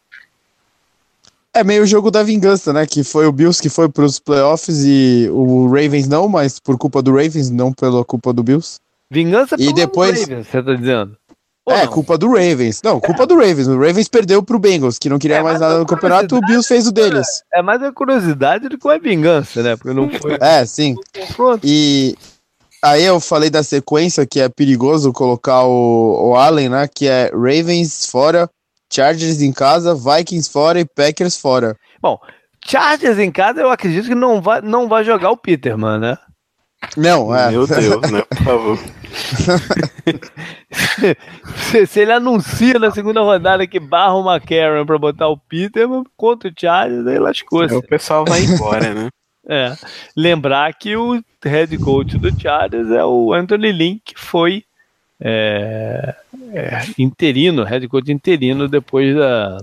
É 1.55 1.63
meio 1.63 1.83
o 1.83 1.87
jogo 1.87 2.11
da 2.11 2.23
vingança, 2.23 2.73
né? 2.73 2.87
Que 2.87 3.05
foi 3.05 3.27
o 3.27 3.33
Bills 3.33 3.61
que 3.61 3.69
foi 3.69 3.89
para 3.89 4.05
os 4.05 4.19
playoffs 4.19 4.85
e 4.85 5.29
o 5.31 5.67
Ravens 5.67 6.09
não, 6.09 6.27
mas 6.29 6.59
por 6.59 6.79
culpa 6.79 7.03
do 7.03 7.11
Ravens, 7.11 7.51
não 7.51 7.73
pela 7.73 8.03
culpa 8.05 8.33
do 8.33 8.43
Bills. 8.43 8.81
Vingança 9.11 9.57
e 9.59 9.71
depois 9.75 10.21
Ravens, 10.21 10.47
você 10.47 10.63
tá 10.63 10.75
dizendo? 10.75 11.17
Ou 11.65 11.75
é, 11.75 11.85
não? 11.85 11.93
culpa 11.93 12.19
do 12.19 12.29
Ravens. 12.29 12.83
Não, 12.83 13.01
culpa 13.01 13.23
é. 13.23 13.27
do 13.27 13.37
Ravens. 13.37 13.69
O 13.69 13.79
Ravens 13.79 14.09
perdeu 14.09 14.43
pro 14.43 14.59
Bengals, 14.59 14.99
que 14.99 15.09
não 15.09 15.19
queria 15.19 15.37
é, 15.37 15.43
mais 15.43 15.61
nada 15.61 15.79
no 15.79 15.87
campeonato, 15.87 16.37
o 16.37 16.41
Bills 16.41 16.67
fez 16.67 16.87
o 16.87 16.93
deles. 16.93 17.45
É, 17.53 17.61
é 17.61 17.63
mais 17.63 17.83
a 17.83 17.93
curiosidade 17.93 18.69
do 18.69 18.77
que 18.77 18.89
a 18.89 18.99
vingança, 18.99 19.63
né? 19.63 19.77
Porque 19.77 19.93
não 19.93 20.11
foi. 20.11 20.37
É, 20.41 20.67
sim. 20.67 20.97
E 21.63 22.17
aí 22.83 23.05
eu 23.05 23.21
falei 23.21 23.49
da 23.49 23.63
sequência 23.63 24.27
que 24.27 24.41
é 24.41 24.49
perigoso 24.49 25.13
colocar 25.13 25.63
o, 25.63 26.31
o 26.31 26.37
Allen, 26.37 26.69
né? 26.69 26.89
Que 26.93 27.07
é 27.07 27.31
Ravens 27.33 28.07
fora, 28.07 28.51
Chargers 28.93 29.41
em 29.41 29.53
casa, 29.53 29.95
Vikings 29.95 30.51
fora 30.51 30.81
e 30.81 30.85
Packers 30.85 31.37
fora. 31.37 31.77
Bom, 32.01 32.19
Chargers 32.65 33.19
em 33.19 33.31
casa 33.31 33.61
eu 33.61 33.71
acredito 33.71 34.09
que 34.09 34.15
não 34.17 34.43
vai, 34.43 34.61
não 34.61 34.89
vai 34.89 35.05
jogar 35.05 35.31
o 35.31 35.37
Peterman, 35.37 36.01
né? 36.01 36.19
Não, 36.97 37.35
é. 37.35 37.51
Meu 37.51 37.67
Deus, 37.67 38.11
né? 38.11 38.23
Por 38.23 38.45
favor. 38.45 38.79
se, 41.57 41.87
se, 41.87 42.01
ele 42.01 42.13
anuncia 42.13 42.79
na 42.79 42.91
segunda 42.91 43.21
rodada 43.21 43.67
que 43.67 43.81
barra 43.81 44.15
o 44.15 44.31
McCarron 44.31 44.85
pra 44.85 44.99
botar 44.99 45.29
o 45.29 45.37
Peter 45.37 45.87
contra 46.17 46.51
o 46.51 46.53
Chargers, 46.57 47.07
aí 47.07 47.19
lascou-se. 47.19 47.75
O 47.75 47.83
pessoal 47.83 48.25
vai 48.27 48.43
embora, 48.43 48.95
né? 48.95 49.09
É. 49.45 49.75
Lembrar 50.17 50.73
que 50.73 50.97
o 50.97 51.21
head 51.45 51.77
coach 51.79 52.17
do 52.17 52.31
Chargers 52.41 52.89
é 52.91 53.05
o 53.05 53.33
Anthony 53.33 53.73
Lynn, 53.73 53.99
que 54.05 54.15
foi 54.17 54.65
é, 55.21 56.15
é, 56.53 56.83
interino, 56.99 57.65
head 57.65 57.87
coach 57.89 58.13
interino 58.13 58.69
depois 58.69 59.17
da, 59.17 59.59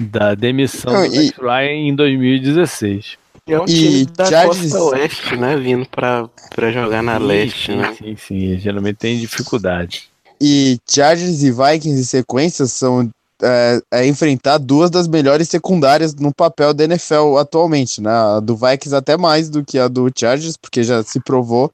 da 0.00 0.34
demissão 0.34 0.92
Não, 0.92 1.08
do 1.08 1.14
e... 1.14 1.32
Ryan 1.38 1.88
em 1.88 1.94
2016. 1.94 3.18
É 3.46 3.58
um 3.58 3.64
time 3.64 4.06
da 4.06 4.26
Chargers... 4.26 4.72
costa 4.72 4.82
oeste, 4.84 5.36
né? 5.36 5.56
Vindo 5.56 5.86
pra, 5.88 6.28
pra 6.54 6.70
jogar 6.70 7.02
na 7.02 7.18
sim, 7.18 7.26
leste, 7.26 7.72
sim, 7.72 7.76
né? 7.76 7.96
Sim, 7.98 8.16
sim, 8.16 8.58
geralmente 8.58 8.96
tem 8.96 9.18
dificuldade. 9.18 10.08
E 10.40 10.78
Chargers 10.88 11.42
e 11.42 11.50
Vikings 11.50 12.00
em 12.00 12.04
sequência 12.04 12.66
são 12.66 13.10
é, 13.42 13.80
é, 13.92 14.06
enfrentar 14.06 14.58
duas 14.58 14.90
das 14.90 15.08
melhores 15.08 15.48
secundárias 15.48 16.14
no 16.14 16.32
papel 16.32 16.72
da 16.72 16.84
NFL 16.84 17.36
atualmente, 17.38 18.00
né? 18.00 18.10
A 18.10 18.40
do 18.40 18.56
Vikings 18.56 18.94
até 18.94 19.16
mais 19.16 19.50
do 19.50 19.64
que 19.64 19.78
a 19.78 19.88
do 19.88 20.08
Chargers, 20.16 20.56
porque 20.56 20.84
já 20.84 21.02
se 21.02 21.20
provou. 21.20 21.72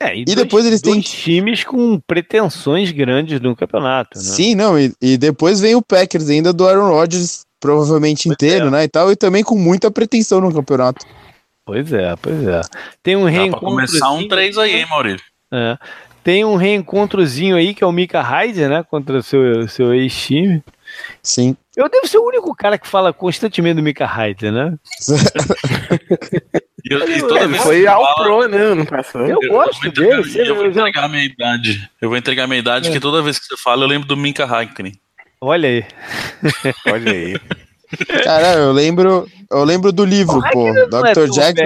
É, 0.00 0.16
e, 0.16 0.22
e 0.22 0.24
dois, 0.24 0.36
depois 0.36 0.64
eles 0.64 0.80
têm 0.80 1.00
times 1.00 1.62
com 1.62 2.00
pretensões 2.06 2.90
grandes 2.90 3.40
no 3.40 3.54
campeonato, 3.54 4.18
né? 4.18 4.24
Sim, 4.24 4.54
não, 4.54 4.78
e, 4.78 4.92
e 5.00 5.18
depois 5.18 5.60
vem 5.60 5.74
o 5.74 5.82
Packers 5.82 6.28
ainda 6.28 6.52
do 6.52 6.66
Aaron 6.66 6.88
Rodgers 6.88 7.42
provavelmente 7.62 8.28
inteiro, 8.28 8.66
é. 8.66 8.70
né, 8.70 8.84
e 8.84 8.88
tal, 8.88 9.12
e 9.12 9.16
também 9.16 9.44
com 9.44 9.56
muita 9.56 9.88
pretensão 9.88 10.40
no 10.40 10.52
campeonato. 10.52 11.06
Pois 11.64 11.92
é, 11.92 12.16
pois 12.20 12.44
é. 12.44 12.60
Tem 13.00 13.14
um 13.14 13.24
reencontro. 13.24 13.60
Pra 13.60 13.70
começar 13.70 14.10
um 14.10 14.26
3 14.26 14.58
aí, 14.58 14.80
hein, 14.80 14.86
Maurício? 14.90 15.24
É. 15.52 15.78
Tem 16.24 16.44
um 16.44 16.56
reencontrozinho 16.56 17.56
aí 17.56 17.72
que 17.72 17.84
é 17.84 17.86
o 17.86 17.92
Mika 17.92 18.20
Hyde, 18.20 18.66
né? 18.66 18.84
Contra 18.88 19.18
o 19.18 19.22
seu, 19.22 19.68
seu 19.68 19.94
ex-time. 19.94 20.62
Sim. 21.22 21.56
Eu 21.76 21.88
devo 21.88 22.06
ser 22.06 22.18
o 22.18 22.26
único 22.26 22.54
cara 22.54 22.76
que 22.76 22.86
fala 22.86 23.12
constantemente 23.12 23.76
do 23.76 23.82
Mika 23.82 24.06
Hyde, 24.06 24.50
né? 24.50 24.74
e, 26.84 26.94
e 26.94 27.20
toda 27.20 27.46
vez 27.46 27.62
foi 27.62 27.86
ao 27.86 28.02
fala... 28.02 28.14
pro, 28.16 28.48
né? 28.48 28.74
Não 28.74 28.84
passou. 28.84 29.22
Eu, 29.22 29.38
eu 29.40 29.50
gosto 29.50 29.86
eu 29.86 29.92
dele. 29.92 30.48
Eu 30.48 30.56
vou 30.56 30.66
entregar 30.66 31.04
a 31.04 31.08
minha 31.08 31.24
idade. 31.24 31.88
Eu 32.00 32.08
vou 32.08 32.18
entregar 32.18 32.44
a 32.44 32.46
minha 32.46 32.58
idade, 32.58 32.86
é. 32.86 32.90
porque 32.90 33.00
toda 33.00 33.22
vez 33.22 33.38
que 33.38 33.46
você 33.46 33.56
fala, 33.56 33.84
eu 33.84 33.88
lembro 33.88 34.06
do 34.06 34.16
Minka 34.16 34.44
Hakkinen. 34.44 34.98
Olha 35.42 35.68
aí. 35.68 35.84
Olha 36.86 37.10
aí. 37.12 37.40
Cara, 38.22 38.54
eu 38.54 38.70
lembro, 38.72 39.28
eu 39.50 39.64
lembro 39.64 39.90
do 39.90 40.04
livro, 40.04 40.40
pô. 40.52 40.68
É 40.68 40.86
Dr. 40.86 41.28
Jack. 41.32 41.60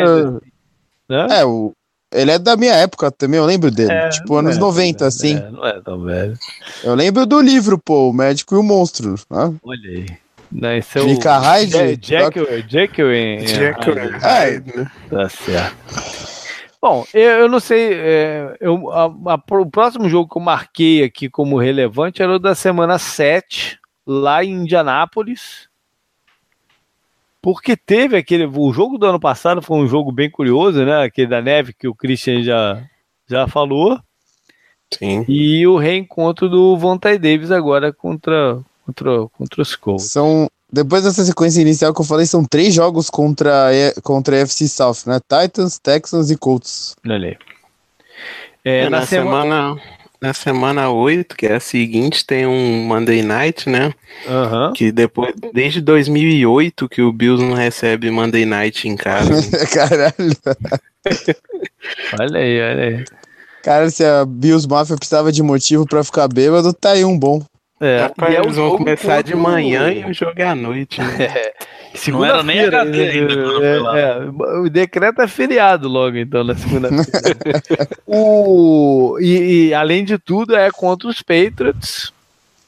Né? 1.09 1.27
É, 1.31 1.44
o, 1.44 1.73
ele 2.11 2.31
é 2.31 2.39
da 2.39 2.57
minha 2.57 2.73
época 2.73 3.11
também, 3.11 3.39
eu 3.39 3.44
lembro 3.44 3.70
dele. 3.70 3.93
É, 3.93 4.09
tipo, 4.09 4.35
anos 4.35 4.57
é, 4.57 4.61
90, 4.61 5.07
assim. 5.07 5.36
É, 5.36 5.51
não 5.51 5.66
é 5.66 5.78
tão 5.82 6.03
velho. 6.03 6.39
Eu 6.82 6.94
lembro 6.94 7.27
do 7.27 7.39
livro, 7.39 7.78
pô, 7.78 8.09
O 8.09 8.12
Médico 8.15 8.55
e 8.55 8.59
o 8.59 8.62
Monstro. 8.62 9.15
Né? 9.31 9.55
Olha 9.62 9.90
aí. 9.90 10.07
Não, 10.51 10.73
esse 10.74 10.98
é 10.98 11.03
o 11.03 11.09
Fica 11.09 11.39
Hyde. 11.39 11.98
Jekyll, 12.01 12.47
Jekyll. 12.66 13.47
Jekyll. 13.47 13.94
Tá 15.11 15.28
certo. 15.28 16.36
Bom, 16.87 17.05
eu, 17.13 17.31
eu 17.31 17.49
não 17.49 17.59
sei. 17.59 17.95
É, 17.95 18.57
eu, 18.61 18.93
a, 18.93 19.07
a, 19.07 19.35
o 19.35 19.67
próximo 19.69 20.09
jogo 20.09 20.31
que 20.31 20.39
eu 20.39 20.43
marquei 20.43 21.03
aqui 21.03 21.29
como 21.29 21.59
relevante 21.59 22.23
era 22.23 22.37
o 22.37 22.39
da 22.39 22.55
semana 22.55 22.97
7, 22.97 23.77
lá 24.07 24.45
em 24.45 24.53
Indianápolis. 24.53 25.69
Porque 27.43 27.77
teve 27.77 28.17
aquele. 28.17 28.47
O 28.47 28.73
jogo 28.73 28.99
do 28.99 29.07
ano 29.07 29.19
passado 29.19 29.61
foi 29.61 29.79
um 29.79 29.89
jogo 29.89 30.13
bem 30.13 30.31
curioso, 30.31 30.85
né? 30.85 31.03
Aquele 31.03 31.27
da 31.27 31.43
neve 31.43 31.73
que 31.73 31.89
o 31.89 31.95
Christian 31.95 32.45
já, 32.45 32.81
já 33.29 33.49
falou. 33.49 33.99
Sim. 34.95 35.25
E 35.27 35.67
o 35.67 35.77
reencontro 35.77 36.49
do 36.49 36.77
Vontae 36.77 37.19
Davis 37.19 37.51
agora 37.51 37.93
contra, 37.93 38.61
contra, 38.85 39.27
contra 39.31 39.63
os 39.63 39.75
Colts. 39.75 40.13
São. 40.13 40.49
Depois 40.73 41.05
dessa 41.05 41.25
sequência 41.25 41.61
inicial 41.61 41.95
que 41.95 42.01
eu 42.01 42.05
falei, 42.05 42.27
são 42.27 42.45
três 42.45 42.75
jogos 42.75 43.09
contra, 43.09 43.71
contra 44.03 44.37
a 44.37 44.41
FC 44.41 44.69
South, 44.69 45.07
né? 45.07 45.21
Titans, 45.21 45.79
Texans 45.79 46.31
e 46.31 46.37
Colts. 46.37 46.97
Olha 47.07 47.29
aí. 47.29 47.37
É, 48.65 48.81
é, 48.81 48.91
na, 48.91 49.01
na 49.01 49.07
semana... 49.07 49.43
semana 49.43 49.97
na 50.21 50.33
semana 50.33 50.91
8, 50.91 51.37
que 51.37 51.47
é 51.47 51.57
a 51.57 51.61
seguinte, 51.61 52.25
tem 52.25 52.47
um 52.47 52.85
Monday 52.85 53.23
Night, 53.23 53.69
né? 53.69 53.93
Uhum. 54.27 54.73
Que 54.73 54.91
depois, 54.91 55.35
desde 55.53 55.81
2008 55.81 56.89
que 56.89 57.03
o 57.03 57.13
Bills 57.13 57.45
não 57.45 57.55
recebe 57.55 58.11
Monday 58.11 58.47
Night 58.47 58.89
em 58.89 58.97
casa. 58.97 59.31
Caralho. 59.73 60.15
olha 62.19 62.41
aí, 62.41 62.61
olha 62.61 62.83
aí. 62.85 63.05
Cara, 63.63 63.91
se 63.91 64.05
a 64.05 64.25
Bills 64.25 64.67
Mafia 64.67 64.97
precisava 64.97 65.31
de 65.31 65.43
motivo 65.43 65.87
para 65.87 66.05
ficar 66.05 66.29
bêbado, 66.29 66.73
tá 66.73 66.93
aí 66.93 67.05
um 67.05 67.19
bom. 67.19 67.43
É, 67.81 68.03
Rapaz, 68.03 68.32
e 68.32 68.36
é 68.36 68.40
eles 68.40 68.57
vão 68.57 68.78
começar 68.78 69.23
de 69.23 69.35
manhã 69.35 69.93
e 69.93 70.05
o 70.05 70.15
jogo 70.15 70.32
é 70.36 70.44
à 70.44 70.55
noite. 70.55 71.01
Né? 71.01 71.53
É. 72.07 72.11
Não 72.11 72.23
era 72.23 72.43
nem 72.43 72.61
HD 72.61 73.09
ainda. 73.09 73.35
É, 73.65 74.03
é, 74.03 74.59
o 74.61 74.69
decreto 74.69 75.23
é 75.23 75.27
feriado 75.27 75.89
logo, 75.89 76.19
então, 76.19 76.44
na 76.44 76.55
segunda-feira. 76.55 77.89
o, 78.07 79.16
e, 79.19 79.69
e, 79.69 79.74
além 79.74 80.05
de 80.05 80.19
tudo, 80.19 80.55
é 80.55 80.70
contra 80.70 81.09
os 81.09 81.23
Patriots. 81.23 82.12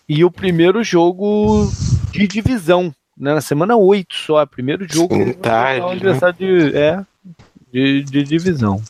E 0.08 0.24
o 0.24 0.30
primeiro 0.30 0.82
jogo 0.82 1.70
de 2.10 2.26
divisão, 2.26 2.90
né, 3.18 3.34
na 3.34 3.42
semana 3.42 3.76
8 3.76 4.14
só. 4.14 4.46
Primeiro 4.46 4.86
jogo 4.90 5.14
Sim, 5.14 5.26
né? 5.26 5.34
de, 6.38 6.74
é, 6.74 7.00
de, 7.70 8.02
de 8.04 8.22
divisão. 8.22 8.82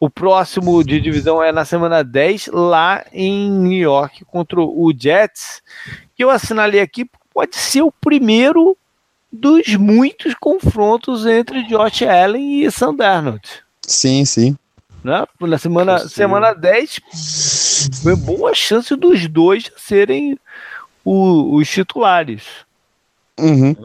O 0.00 0.08
próximo 0.08 0.82
de 0.84 1.00
divisão 1.00 1.42
é 1.42 1.52
na 1.52 1.64
semana 1.64 2.02
10, 2.02 2.48
lá 2.52 3.04
em 3.12 3.50
New 3.50 3.78
York, 3.78 4.24
contra 4.24 4.60
o 4.60 4.92
Jets, 4.96 5.62
que 6.14 6.24
eu 6.24 6.30
assinalei 6.30 6.80
aqui, 6.80 7.08
pode 7.32 7.56
ser 7.56 7.82
o 7.82 7.92
primeiro 7.92 8.76
dos 9.30 9.74
muitos 9.76 10.34
confrontos 10.34 11.26
entre 11.26 11.64
Josh 11.64 12.02
Allen 12.02 12.64
e 12.64 12.70
Sam 12.70 12.94
Darnold. 12.94 13.42
Sim, 13.86 14.24
sim. 14.24 14.56
Né? 15.02 15.24
Na 15.40 15.58
semana, 15.58 15.98
semana 16.08 16.54
10, 16.54 17.00
foi 18.02 18.16
boa 18.16 18.54
chance 18.54 18.94
dos 18.96 19.28
dois 19.28 19.70
serem 19.76 20.38
o, 21.04 21.56
os 21.56 21.68
titulares. 21.68 22.44
Uhum. 23.38 23.76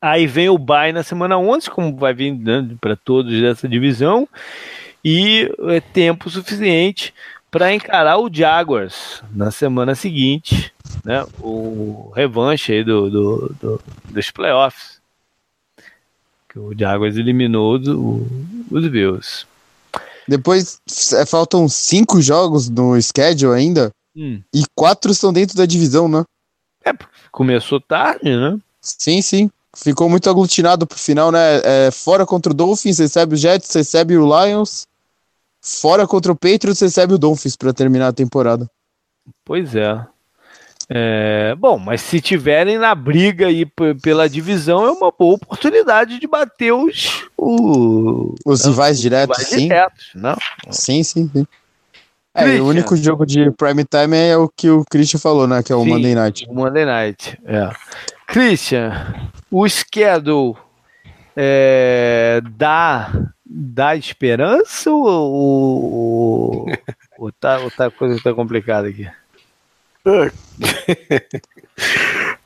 Aí 0.00 0.26
vem 0.26 0.48
o 0.48 0.58
bye 0.58 0.92
na 0.92 1.02
semana 1.02 1.38
11, 1.38 1.70
como 1.70 1.96
vai 1.96 2.14
vir 2.14 2.32
né, 2.32 2.68
para 2.80 2.96
todos 2.96 3.40
dessa 3.40 3.68
divisão, 3.68 4.28
e 5.04 5.50
é 5.68 5.80
tempo 5.80 6.30
suficiente 6.30 7.14
para 7.50 7.72
encarar 7.72 8.18
o 8.18 8.32
Jaguars 8.32 9.22
na 9.32 9.50
semana 9.50 9.94
seguinte, 9.94 10.72
né? 11.04 11.24
O 11.40 12.12
revanche 12.14 12.72
aí 12.72 12.84
do, 12.84 13.10
do, 13.10 13.54
do 13.60 13.80
dos 14.10 14.30
playoffs. 14.30 15.00
Que 16.48 16.58
o 16.58 16.78
Jaguars 16.78 17.16
eliminou 17.16 17.78
o, 17.78 18.26
os 18.70 18.88
Bills. 18.88 19.46
Depois 20.26 20.80
é, 21.14 21.24
faltam 21.24 21.68
cinco 21.68 22.20
jogos 22.20 22.68
no 22.68 23.00
schedule 23.00 23.54
ainda. 23.58 23.90
Hum. 24.14 24.42
E 24.54 24.62
quatro 24.74 25.10
estão 25.10 25.32
dentro 25.32 25.56
da 25.56 25.64
divisão, 25.64 26.06
né? 26.08 26.24
É, 26.84 26.92
começou 27.30 27.80
tarde, 27.80 28.36
né? 28.36 28.58
Sim, 28.80 29.22
sim. 29.22 29.50
Ficou 29.76 30.08
muito 30.08 30.28
aglutinado 30.30 30.86
pro 30.86 30.98
final, 30.98 31.30
né? 31.30 31.60
É, 31.62 31.90
fora 31.90 32.24
contra 32.24 32.52
o 32.52 32.54
Dolphins, 32.54 32.98
recebe 32.98 33.34
o 33.34 33.36
Jets, 33.36 33.72
recebe 33.74 34.16
o 34.16 34.24
Lions. 34.24 34.86
Fora 35.60 36.06
contra 36.06 36.32
o 36.32 36.36
Patriots, 36.36 36.80
recebe 36.80 37.14
o 37.14 37.18
Dolphins 37.18 37.56
para 37.56 37.72
terminar 37.72 38.08
a 38.08 38.12
temporada. 38.12 38.68
Pois 39.44 39.74
é. 39.74 40.00
é. 40.88 41.54
Bom, 41.56 41.78
mas 41.78 42.00
se 42.00 42.20
tiverem 42.20 42.78
na 42.78 42.94
briga 42.94 43.48
aí 43.48 43.66
pela 44.02 44.28
divisão, 44.28 44.86
é 44.86 44.90
uma 44.90 45.12
boa 45.12 45.34
oportunidade 45.34 46.18
de 46.18 46.26
bater 46.26 46.72
os. 46.72 47.28
O, 47.36 48.34
os 48.46 48.64
rivais 48.64 48.98
diretos, 48.98 49.36
rivais 49.36 49.54
sim. 49.54 49.68
Diretos, 49.68 50.10
não? 50.14 50.36
Sim, 50.70 51.02
sim, 51.02 51.30
sim. 51.32 51.46
É, 52.34 52.60
o 52.60 52.66
único 52.66 52.96
jogo 52.96 53.26
de 53.26 53.50
prime 53.52 53.84
time 53.84 54.16
é 54.16 54.36
o 54.36 54.48
que 54.48 54.70
o 54.70 54.84
Christian 54.88 55.18
falou, 55.18 55.46
né? 55.46 55.62
Que 55.62 55.72
é 55.72 55.76
o 55.76 55.82
sim, 55.82 55.88
Monday 55.88 56.14
Night. 56.14 56.48
Monday 56.50 56.84
Night, 56.84 57.38
é. 57.44 57.70
Christian, 58.28 58.92
o 59.50 59.66
schedule 59.66 60.54
é, 61.34 62.42
dá 62.56 63.10
dá 63.42 63.96
esperança 63.96 64.90
ou, 64.90 65.06
ou, 65.06 66.66
ou, 67.18 67.32
tá, 67.32 67.58
ou 67.58 67.70
tá, 67.70 67.86
a 67.86 67.90
coisa 67.90 68.20
tá 68.22 68.34
complicada 68.34 68.86
aqui? 68.88 69.08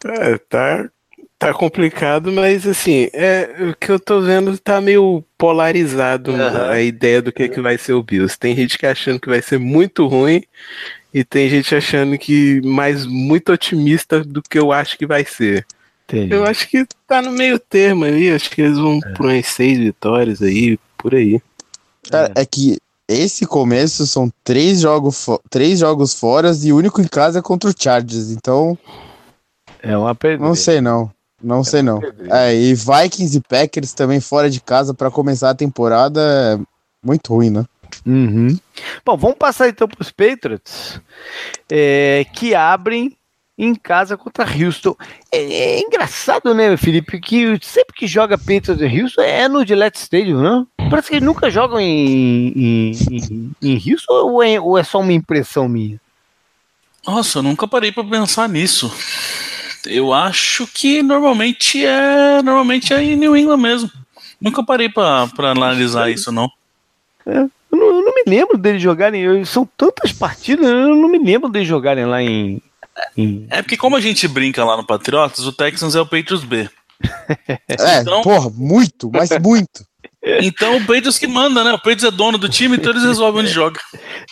é, 0.05 0.39
tá, 0.49 0.89
tá 1.37 1.53
complicado, 1.53 2.31
mas 2.31 2.65
assim, 2.65 3.11
é, 3.13 3.51
o 3.71 3.75
que 3.75 3.91
eu 3.91 3.99
tô 3.99 4.21
vendo 4.21 4.57
tá 4.59 4.81
meio 4.81 5.25
polarizado 5.37 6.31
uhum. 6.31 6.71
a 6.71 6.81
ideia 6.81 7.21
do 7.21 7.33
que, 7.33 7.49
que 7.49 7.61
vai 7.61 7.77
ser 7.77 7.95
o 7.95 8.03
Bills. 8.05 8.39
Tem 8.39 8.55
gente 8.55 8.79
que 8.79 8.87
achando 8.87 9.19
que 9.19 9.29
vai 9.29 9.43
ser 9.43 9.59
muito 9.59 10.07
ruim 10.07 10.45
e 11.13 11.23
tem 11.25 11.49
gente 11.49 11.75
achando 11.75 12.17
que 12.17 12.61
mais 12.63 13.05
muito 13.05 13.53
otimista 13.53 14.25
do 14.25 14.43
que 14.43 14.59
eu 14.59 14.73
acho 14.73 14.97
que 14.97 15.07
vai 15.07 15.25
ser. 15.25 15.67
Entendi. 16.05 16.35
Eu 16.35 16.45
acho 16.45 16.69
que 16.69 16.87
tá 17.07 17.23
no 17.23 17.31
meio 17.31 17.59
termo 17.59 18.05
aí, 18.05 18.31
acho 18.31 18.51
que 18.51 18.63
eles 18.63 18.79
vão 18.79 18.99
é. 19.05 19.13
por 19.13 19.27
umas 19.27 19.47
seis 19.47 19.79
vitórias 19.79 20.43
aí, 20.43 20.79
por 20.99 21.15
aí. 21.15 21.41
Cara, 22.11 22.33
é. 22.35 22.43
é 22.43 22.47
que 22.47 22.79
esse 23.09 23.47
começo 23.47 24.07
são 24.07 24.31
três 24.43 24.81
jogos, 24.81 25.27
três 25.51 25.79
jogos 25.79 26.15
fora 26.15 26.51
e 26.63 26.73
o 26.73 26.77
único 26.77 27.01
em 27.01 27.07
casa 27.07 27.39
é 27.39 27.43
contra 27.43 27.69
o 27.69 27.75
Chargers, 27.77 28.31
então. 28.31 28.79
É 29.83 29.97
uma 29.97 30.15
perda. 30.15 30.45
Não 30.45 30.55
sei 30.55 30.81
não. 30.81 31.11
Não 31.43 31.61
é 31.61 31.65
sei 31.65 31.83
não. 31.83 32.01
É, 32.31 32.55
e 32.55 32.75
Vikings 32.75 33.37
e 33.37 33.41
Packers 33.41 33.93
também 33.93 34.21
fora 34.21 34.49
de 34.49 34.61
casa 34.61 34.95
para 34.95 35.11
começar 35.11 35.51
a 35.51 35.55
temporada 35.55 36.21
é 36.21 36.59
muito 37.05 37.35
ruim, 37.35 37.51
né? 37.51 37.65
Uhum. 38.05 38.59
Bom, 39.05 39.17
vamos 39.17 39.37
passar 39.39 39.69
então 39.69 39.87
para 39.87 40.03
os 40.03 40.11
Patriots, 40.11 41.01
é, 41.71 42.27
que 42.33 42.55
abrem 42.55 43.17
em 43.57 43.75
casa 43.75 44.17
contra 44.17 44.45
Houston. 44.45 44.97
É, 45.31 45.39
é, 45.39 45.81
engraçado, 45.81 46.55
né, 46.55 46.77
Felipe, 46.77 47.21
que 47.21 47.59
sempre 47.63 47.95
que 47.95 48.07
joga 48.07 48.39
Patriots 48.39 48.81
e 48.81 49.03
Houston 49.03 49.23
é 49.23 49.49
no 49.49 49.65
Gillette 49.65 49.99
Stadium, 49.99 50.41
né? 50.41 50.67
Parece 50.91 51.09
que 51.09 51.15
eles 51.17 51.27
nunca 51.27 51.51
jogam 51.51 51.79
em, 51.79 52.49
em, 52.49 52.93
em, 53.11 53.53
em 53.63 53.93
Houston 53.93 54.13
ou 54.13 54.43
é, 54.43 54.61
ou 54.61 54.77
é 54.77 54.83
só 54.83 55.01
uma 55.01 55.13
impressão 55.13 55.69
minha? 55.69 56.01
Nossa, 57.07 57.39
eu 57.39 57.43
nunca 57.43 57.67
parei 57.69 57.93
para 57.93 58.05
pensar 58.05 58.49
nisso. 58.49 58.93
Eu 59.87 60.13
acho 60.13 60.67
que 60.67 61.03
normalmente 61.03 61.85
é 61.85 62.41
normalmente 62.43 62.93
é 62.95 63.03
em 63.03 63.17
New 63.17 63.37
England 63.37 63.59
mesmo. 63.59 63.91
Nunca 64.41 64.65
parei 64.65 64.89
para 64.89 65.29
analisar 65.39 66.11
isso, 66.11 66.31
não. 66.31 66.51
É, 67.27 67.47
eu, 67.73 67.79
não 67.79 67.87
eu 67.87 68.03
não 68.05 68.15
me 68.15 68.23
lembro 68.27 68.59
deles 68.59 68.83
jogarem. 68.83 69.45
São 69.45 69.69
tantas 69.77 70.13
partidas, 70.13 70.67
eu 70.67 70.95
não 70.95 71.09
me 71.09 71.19
lembro 71.19 71.49
deles 71.49 71.67
jogarem 71.67 72.05
lá 72.05 72.23
em, 72.23 72.61
é 73.51 73.63
porque 73.63 73.77
como 73.77 73.97
a 73.97 74.01
gente 74.01 74.29
brinca 74.29 74.65
lá 74.65 74.77
no 74.77 74.87
Patriotas, 74.87 75.47
o 75.47 75.53
Texans 75.53 75.95
é 75.95 76.01
o 76.01 76.07
Patriots 76.07 76.45
B. 76.45 76.69
É, 77.69 78.01
então, 78.01 78.23
porra, 78.23 78.49
muito, 78.51 79.11
mas 79.13 79.31
muito. 79.41 79.85
Então 80.23 80.77
o 80.77 80.81
Patriots 80.81 81.19
que 81.19 81.27
manda, 81.27 81.65
né? 81.65 81.73
O 81.73 81.79
Patriots 81.79 82.05
é 82.05 82.11
dono 82.11 82.39
do 82.39 82.49
time, 82.49 82.77
então 82.77 82.93
eles 82.93 83.03
resolvem 83.03 83.43
onde 83.43 83.51
joga. 83.51 83.81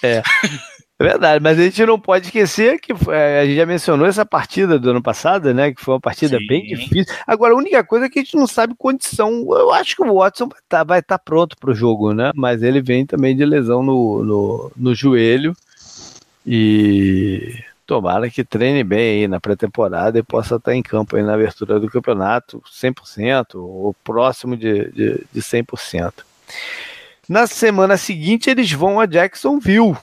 É. 0.03 0.23
É 1.01 1.03
verdade, 1.03 1.43
mas 1.43 1.59
a 1.59 1.63
gente 1.63 1.87
não 1.87 1.99
pode 1.99 2.27
esquecer 2.27 2.79
que 2.79 2.93
é, 3.11 3.41
a 3.41 3.47
gente 3.47 3.57
já 3.57 3.65
mencionou 3.65 4.07
essa 4.07 4.27
partida 4.27 4.79
do 4.79 4.91
ano 4.91 5.03
passado, 5.03 5.55
né? 5.55 5.73
Que 5.73 5.81
foi 5.81 5.95
uma 5.95 6.01
partida 6.01 6.37
Sim. 6.37 6.47
bem 6.47 6.63
difícil. 6.63 7.07
Agora, 7.27 7.55
a 7.55 7.57
única 7.57 7.83
coisa 7.83 8.05
é 8.05 8.11
que 8.11 8.19
a 8.19 8.23
gente 8.23 8.37
não 8.37 8.47
sabe 8.47 8.75
condição. 8.77 9.47
Eu 9.49 9.73
acho 9.73 9.97
que 9.97 10.03
o 10.03 10.17
Watson 10.17 10.47
vai 10.47 10.59
estar 10.59 10.85
tá, 10.85 11.03
tá 11.03 11.19
pronto 11.19 11.57
para 11.57 11.71
o 11.71 11.75
jogo, 11.75 12.13
né? 12.13 12.33
Mas 12.35 12.63
ele 12.63 12.83
vem 12.83 13.07
também 13.07 13.35
de 13.35 13.47
lesão 13.47 13.83
no, 13.83 14.23
no, 14.23 14.73
no 14.77 14.95
joelho. 14.95 15.57
E 16.47 17.65
tomara 17.87 18.29
que 18.29 18.45
treine 18.45 18.85
bem 18.85 19.23
aí 19.23 19.29
na 19.29 19.41
pré-temporada 19.41 20.19
e 20.19 20.23
possa 20.23 20.57
estar 20.57 20.75
em 20.75 20.83
campo 20.83 21.17
aí 21.17 21.23
na 21.23 21.33
abertura 21.33 21.81
do 21.81 21.89
campeonato 21.89 22.63
100% 22.71 23.55
ou 23.55 23.97
próximo 24.05 24.55
de, 24.55 24.91
de, 24.91 25.25
de 25.33 25.41
100%. 25.41 26.13
Na 27.27 27.47
semana 27.47 27.97
seguinte 27.97 28.51
eles 28.51 28.71
vão 28.71 29.01
a 29.01 29.07
Jacksonville, 29.07 29.97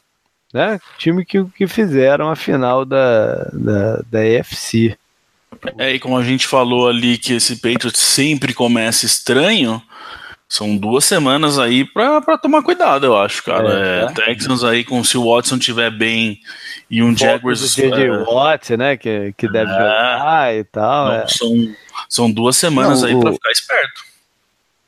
né? 0.58 0.80
Time 0.98 1.24
que, 1.24 1.44
que 1.56 1.68
fizeram 1.68 2.30
a 2.30 2.36
final 2.36 2.84
da, 2.84 3.50
da, 3.54 4.02
da 4.10 4.26
EFC. 4.26 4.98
É, 5.78 5.94
e 5.94 6.00
como 6.00 6.18
a 6.18 6.24
gente 6.24 6.48
falou 6.48 6.88
ali 6.88 7.18
que 7.18 7.34
esse 7.34 7.56
Patriots 7.56 8.02
sempre 8.02 8.54
começa 8.54 9.06
estranho, 9.06 9.82
são 10.50 10.78
duas 10.78 11.04
semanas 11.06 11.60
aí 11.60 11.86
pra, 11.86 12.22
pra 12.22 12.38
tomar 12.38 12.64
cuidado, 12.64 13.06
eu 13.06 13.18
acho, 13.18 13.44
cara. 13.44 13.70
É, 13.70 14.04
é, 14.06 14.14
Texans 14.14 14.64
aí, 14.64 14.84
com 14.84 15.04
se 15.04 15.18
o 15.18 15.26
Watson 15.26 15.60
tiver 15.60 15.92
bem 15.92 16.40
e 16.90 17.04
um 17.04 17.16
Jaguars. 17.16 17.62
O 17.62 17.68
JJ 17.68 18.04
é, 18.06 18.18
Watt, 18.24 18.78
né? 18.78 18.98
Que, 18.98 19.34
que 19.38 19.52
deve 19.52 19.70
é, 19.70 19.74
jogar 19.74 20.56
e 20.56 20.64
tal. 20.64 21.08
Não, 21.08 21.14
é. 21.16 21.28
são, 21.28 21.76
são 22.08 22.32
duas 22.32 22.56
semanas 22.56 23.02
não, 23.02 23.10
aí 23.10 23.16
o, 23.16 23.20
pra 23.20 23.34
ficar 23.34 23.52
esperto. 23.52 24.02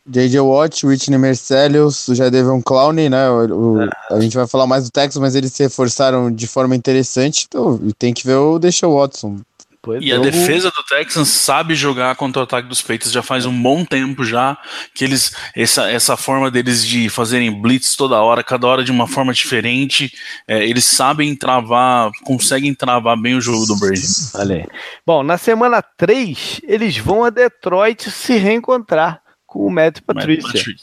J.J. 0.09 0.39
Watt, 0.39 0.85
Whitney 0.85 1.19
Mercelius, 1.19 2.07
o 2.07 2.15
Jadavion 2.15 2.61
Clowney, 2.61 3.09
né? 3.09 3.29
O, 3.29 3.77
o, 3.77 3.89
a 4.09 4.19
gente 4.19 4.35
vai 4.35 4.47
falar 4.47 4.65
mais 4.65 4.85
do 4.85 4.91
Texas, 4.91 5.21
mas 5.21 5.35
eles 5.35 5.53
se 5.53 5.61
reforçaram 5.61 6.31
de 6.31 6.47
forma 6.47 6.75
interessante. 6.75 7.45
Então, 7.47 7.79
tem 7.97 8.13
que 8.13 8.25
ver 8.25 8.35
o 8.35 8.57
Deshaun 8.57 8.95
Watson. 8.95 9.39
Pois 9.81 10.03
e 10.03 10.11
a 10.11 10.17
defesa 10.17 10.69
do 10.69 10.83
Texans 10.83 11.29
sabe 11.29 11.73
jogar 11.73 12.13
contra 12.17 12.41
o 12.41 12.43
ataque 12.43 12.67
dos 12.67 12.81
Patriots 12.81 13.13
já 13.13 13.23
faz 13.23 13.45
um 13.45 13.61
bom 13.61 13.85
tempo 13.85 14.25
já 14.25 14.57
que 14.93 15.05
eles 15.05 15.33
essa, 15.55 15.89
essa 15.89 16.17
forma 16.17 16.51
deles 16.51 16.85
de 16.85 17.07
fazerem 17.07 17.49
blitz 17.61 17.95
toda 17.95 18.21
hora, 18.21 18.43
cada 18.43 18.67
hora 18.67 18.83
de 18.83 18.91
uma 18.91 19.07
forma 19.07 19.31
diferente, 19.31 20.11
é, 20.45 20.67
eles 20.67 20.83
sabem 20.83 21.33
travar, 21.33 22.11
conseguem 22.25 22.73
travar 22.73 23.15
bem 23.15 23.35
o 23.35 23.41
jogo 23.41 23.65
do 23.65 23.77
Brady. 23.77 24.01
Olha 24.35 24.67
Bom, 25.05 25.23
na 25.23 25.37
semana 25.37 25.81
3, 25.81 26.59
eles 26.63 26.97
vão 26.97 27.23
a 27.23 27.29
Detroit 27.29 28.11
se 28.11 28.35
reencontrar 28.35 29.21
com 29.49 29.65
o 29.65 29.69
Matt 29.69 30.01
Patricia. 30.01 30.75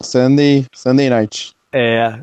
Sunday, 0.00 0.66
Sunday 0.74 1.10
night. 1.10 1.54
É, 1.72 2.20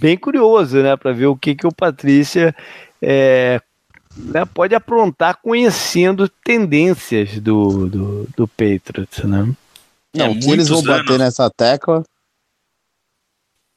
bem 0.00 0.16
curioso, 0.16 0.82
né, 0.82 0.96
para 0.96 1.12
ver 1.12 1.26
o 1.26 1.36
que 1.36 1.54
que 1.54 1.66
o 1.66 1.72
Patrícia 1.72 2.54
é, 3.00 3.60
né, 4.16 4.44
pode 4.46 4.74
aprontar 4.74 5.38
conhecendo 5.42 6.28
tendências 6.28 7.38
do, 7.40 7.86
do, 7.88 8.28
do 8.36 8.48
Patriots, 8.48 9.24
né? 9.24 9.54
Não, 10.14 10.26
é, 10.26 10.34
que 10.34 10.50
eles 10.50 10.68
vão 10.68 10.82
bater 10.82 11.10
anos. 11.10 11.18
nessa 11.18 11.50
tecla. 11.50 12.02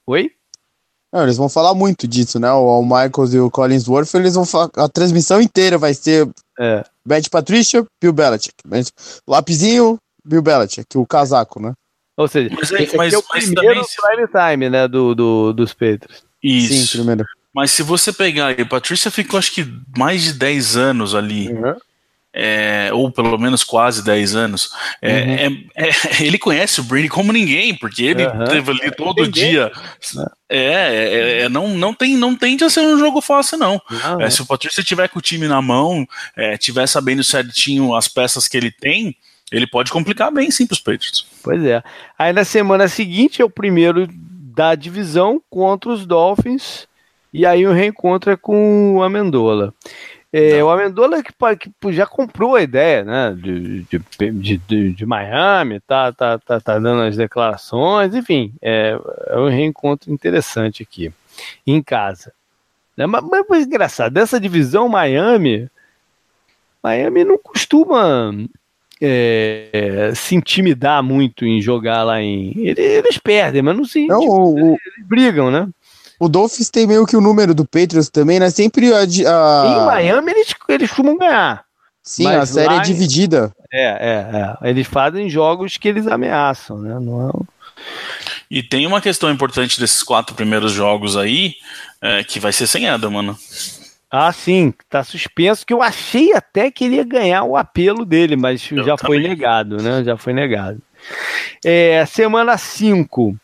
Oi? 0.08 0.32
Não, 1.11 1.24
eles 1.24 1.35
vão 1.35 1.50
falar 1.50 1.74
muito 1.74 2.08
disso, 2.08 2.40
né? 2.40 2.50
O, 2.53 2.80
o 2.80 2.83
Michaels 2.83 3.33
e 3.33 3.40
o 3.40 3.51
Collinsworth, 3.51 4.14
eles 4.16 4.35
vão 4.35 4.45
falar, 4.45 4.69
a 4.77 4.88
transmissão 4.88 5.41
inteira 5.41 5.77
vai 5.77 5.93
ser 5.93 6.30
é. 6.58 6.83
Matt 7.06 7.27
Patricia, 7.30 7.85
Bill 8.01 8.14
Belichick. 8.14 8.56
Lapizinho, 9.27 10.00
Bill 10.24 10.41
Belichick, 10.41 10.98
o 10.98 11.06
casaco, 11.06 11.61
né? 11.61 11.74
Ou 12.17 12.27
seja, 12.27 12.53
mas, 12.56 12.72
é, 12.72 12.88
mas, 12.95 13.14
é 13.14 13.17
o 13.17 13.24
primeiro 13.24 13.82
prime 13.83 14.27
time, 14.27 14.69
né, 14.69 14.88
do, 14.88 15.16
do, 15.16 15.53
dos 15.53 15.74
Patriots. 15.74 16.24
Isso. 16.43 16.74
Sim, 16.74 16.98
primeiro. 16.98 17.25
Mas 17.53 17.72
se 17.72 17.83
você 17.83 18.14
pegar 18.14 18.48
aí, 18.48 18.66
Patrícia 18.66 19.11
ficou 19.11 19.38
acho 19.38 19.51
que 19.51 19.67
mais 19.98 20.24
de 20.24 20.33
10 20.33 20.77
anos 20.77 21.16
ali. 21.16 21.50
Uhum. 21.50 21.75
É, 22.33 22.90
ou 22.93 23.11
pelo 23.11 23.38
menos 23.38 23.61
quase 23.61 24.01
10 24.06 24.35
anos. 24.35 24.72
É, 25.01 25.48
uhum. 25.48 25.66
é, 25.75 25.90
é, 25.90 25.91
ele 26.24 26.40
conhece 26.40 26.80
o 26.80 26.83
Brady 26.83 27.09
como 27.09 27.33
ninguém, 27.33 27.75
porque 27.75 28.03
ele 28.03 28.25
uhum. 28.25 28.45
teve 28.45 28.72
ali 28.72 28.95
todo 28.95 29.27
dia. 29.27 29.69
É, 30.48 30.64
é, 30.64 31.41
é, 31.41 31.50
não, 31.50 31.69
não, 31.69 31.93
tem, 31.93 32.16
não 32.16 32.33
tende 32.33 32.64
a 32.64 32.69
ser 32.69 32.82
um 32.82 32.98
jogo 32.98 33.19
fácil, 33.19 33.58
não. 33.58 33.82
não 34.17 34.32
se 34.32 34.41
o 34.41 34.45
Patrícia 34.45 34.82
tiver 34.82 35.09
com 35.09 35.19
o 35.19 35.22
time 35.22 35.45
na 35.45 35.61
mão, 35.61 36.08
tiver 36.58 36.88
sabendo 36.88 37.24
certinho 37.24 37.93
as 37.93 38.08
peças 38.08 38.48
que 38.48 38.56
ele 38.56 38.72
tem, 38.72 39.17
ele 39.51 39.67
pode 39.67 39.91
complicar 39.91 40.31
bem 40.31 40.49
sim 40.49 40.65
para 40.65 40.73
os 40.73 40.80
Patriots. 40.80 41.25
Pois 41.43 41.63
é. 41.65 41.83
Aí 42.17 42.31
na 42.31 42.43
semana 42.43 42.88
seguinte 42.88 43.41
é 43.41 43.45
o 43.45 43.49
primeiro 43.49 44.07
da 44.55 44.75
divisão 44.75 45.41
contra 45.49 45.89
os 45.89 46.05
Dolphins. 46.05 46.88
E 47.33 47.45
aí 47.45 47.65
o 47.65 47.73
reencontro 47.73 48.31
é 48.31 48.38
com 48.38 48.95
o 48.95 49.03
Amendola. 49.03 49.73
É, 50.33 50.63
o 50.63 50.69
Amendola 50.69 51.21
que, 51.21 51.33
que, 51.57 51.91
já 51.91 52.05
comprou 52.05 52.55
a 52.55 52.61
ideia 52.61 53.03
né, 53.03 53.35
de, 53.38 53.83
de, 53.83 54.57
de, 54.57 54.93
de, 54.93 55.05
Miami, 55.05 55.81
tá, 55.81 56.13
tá, 56.13 56.39
tá, 56.39 56.59
tá 56.59 56.80
dando 56.80 57.01
as 57.01 57.17
declarações, 57.17 58.15
enfim, 58.15 58.53
é, 58.61 58.97
é 59.27 59.38
um 59.38 59.49
reencontro 59.49 60.09
interessante 60.09 60.83
aqui, 60.83 61.11
em 61.67 61.83
casa. 61.83 62.31
É, 62.97 63.05
mas, 63.05 63.21
mas 63.49 63.65
engraçado, 63.65 64.13
dessa 64.13 64.39
divisão 64.39 64.88
Miami, 64.88 65.69
Miami 66.81 67.25
não 67.25 67.38
costuma 67.38 68.33
é, 69.01 70.11
se 70.15 70.35
intimidar 70.35 71.01
muito 71.01 71.45
em 71.45 71.59
jogar 71.61 72.03
lá 72.03 72.21
em. 72.21 72.53
Eles, 72.55 73.17
perdem, 73.17 73.61
mas 73.61 73.75
não 73.75 73.85
se. 73.85 74.05
Não, 74.05 74.19
o, 74.19 74.77
eles 74.85 75.07
brigam, 75.07 75.49
né? 75.49 75.67
O 76.19 76.30
Dolphins 76.30 76.69
tem 76.69 76.85
meio 76.85 77.05
que 77.05 77.17
o 77.17 77.21
número 77.21 77.55
do 77.55 77.65
Patriots 77.65 78.09
também, 78.09 78.39
né? 78.39 78.49
Sempre 78.51 78.93
a. 78.93 78.99
a... 78.99 79.03
Em 79.03 79.85
Miami 79.85 80.31
eles, 80.31 80.53
eles 80.69 80.89
costumam 80.89 81.17
ganhar. 81.17 81.65
Sim, 82.03 82.27
a 82.27 82.45
série 82.45 82.75
é 82.75 82.80
dividida. 82.81 83.53
É, 83.71 83.83
é, 83.83 84.65
é. 84.65 84.69
Eles 84.69 84.88
fazem 84.88 85.30
jogos 85.30 85.77
que 85.77 85.88
eles 85.88 86.07
ameaçam, 86.07 86.80
né? 86.80 86.99
Não 86.99 87.30
é... 87.30 87.31
E 88.49 88.61
tem 88.61 88.85
uma 88.85 88.99
questão 88.99 89.31
importante 89.31 89.80
desses 89.80 90.03
quatro 90.03 90.35
primeiros 90.35 90.71
jogos 90.71 91.15
aí, 91.15 91.55
é, 92.01 92.23
que 92.23 92.39
vai 92.39 92.51
ser 92.51 92.67
sem 92.67 92.88
Eda, 92.88 93.09
mano. 93.09 93.38
Ah, 94.11 94.33
sim, 94.33 94.73
tá 94.90 95.06
suspenso, 95.06 95.65
que 95.65 95.73
eu 95.73 95.81
achei 95.81 96.33
até 96.33 96.69
que 96.69 96.83
ele 96.83 96.98
ia 96.98 97.03
ganhar 97.06 97.43
o 97.43 97.56
apelo 97.56 98.06
dele, 98.06 98.35
mas 98.35 98.69
eu 98.69 98.83
já 98.83 98.98
também. 98.98 99.22
foi 99.22 99.30
negado, 99.30 99.77
né? 99.77 100.03
Já 100.03 100.17
foi 100.17 100.33
negado. 100.33 100.81
É, 101.64 102.06
semana 102.06 102.57
5. 102.57 103.38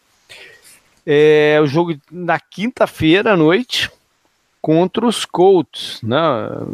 É, 1.06 1.58
o 1.64 1.68
jogo 1.68 1.98
na 2.12 2.38
quinta-feira 2.38 3.32
à 3.32 3.38
noite 3.38 3.90
contra 4.62 5.06
os 5.06 5.24
Colts, 5.24 6.02
né? 6.04 6.20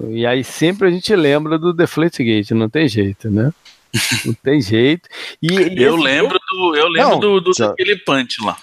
E 0.10 0.26
aí 0.26 0.44
sempre 0.44 0.88
a 0.88 0.92
gente 0.92 1.16
lembra 1.16 1.60
do 1.60 1.72
Deflategate, 1.72 2.52
não 2.56 2.68
tem 2.68 2.88
jeito, 2.88 3.30
né? 3.30 3.54
Não 4.26 4.34
tem 4.34 4.60
jeito. 4.60 5.08
E, 5.40 5.54
e 5.54 5.84
eu 5.84 5.96
lembro 5.96 6.40
jogo... 6.50 6.72
do, 6.72 6.76
eu 6.76 6.88
lembro 6.88 7.12
não, 7.12 7.20
do, 7.20 7.40
do 7.40 7.54
já... 7.54 7.68
daquele 7.68 7.96
punch 7.98 8.44
lá. 8.44 8.58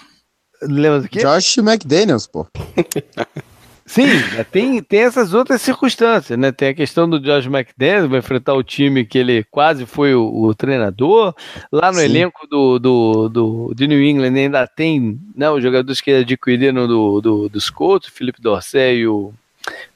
Lembra 0.61 0.99
do 0.99 1.07
quê? 1.07 1.19
Josh 1.19 1.57
McDaniels, 1.59 2.27
pô. 2.27 2.45
Sim, 3.91 4.07
tem, 4.53 4.81
tem 4.81 5.01
essas 5.01 5.33
outras 5.33 5.61
circunstâncias, 5.61 6.39
né? 6.39 6.49
Tem 6.53 6.69
a 6.69 6.73
questão 6.73 7.09
do 7.09 7.19
Josh 7.19 7.45
McDaniels, 7.47 8.09
vai 8.09 8.19
enfrentar 8.19 8.53
o 8.53 8.63
time 8.63 9.03
que 9.03 9.17
ele 9.17 9.43
quase 9.51 9.85
foi 9.85 10.15
o, 10.15 10.43
o 10.45 10.55
treinador. 10.55 11.35
Lá 11.69 11.91
no 11.91 11.97
Sim. 11.97 12.05
elenco 12.05 12.47
do, 12.47 12.79
do, 12.79 13.27
do, 13.27 13.73
de 13.75 13.87
New 13.87 14.01
England 14.01 14.33
ainda 14.33 14.65
tem 14.65 15.19
né, 15.35 15.51
os 15.51 15.61
jogadores 15.61 15.99
que 15.99 16.09
adquiriram 16.09 16.87
do, 16.87 17.19
do, 17.19 17.49
dos 17.49 17.69
Colts, 17.69 18.07
o 18.07 18.13
Felipe 18.13 18.41
Dorsey 18.41 18.99
e 18.99 19.07
o 19.07 19.33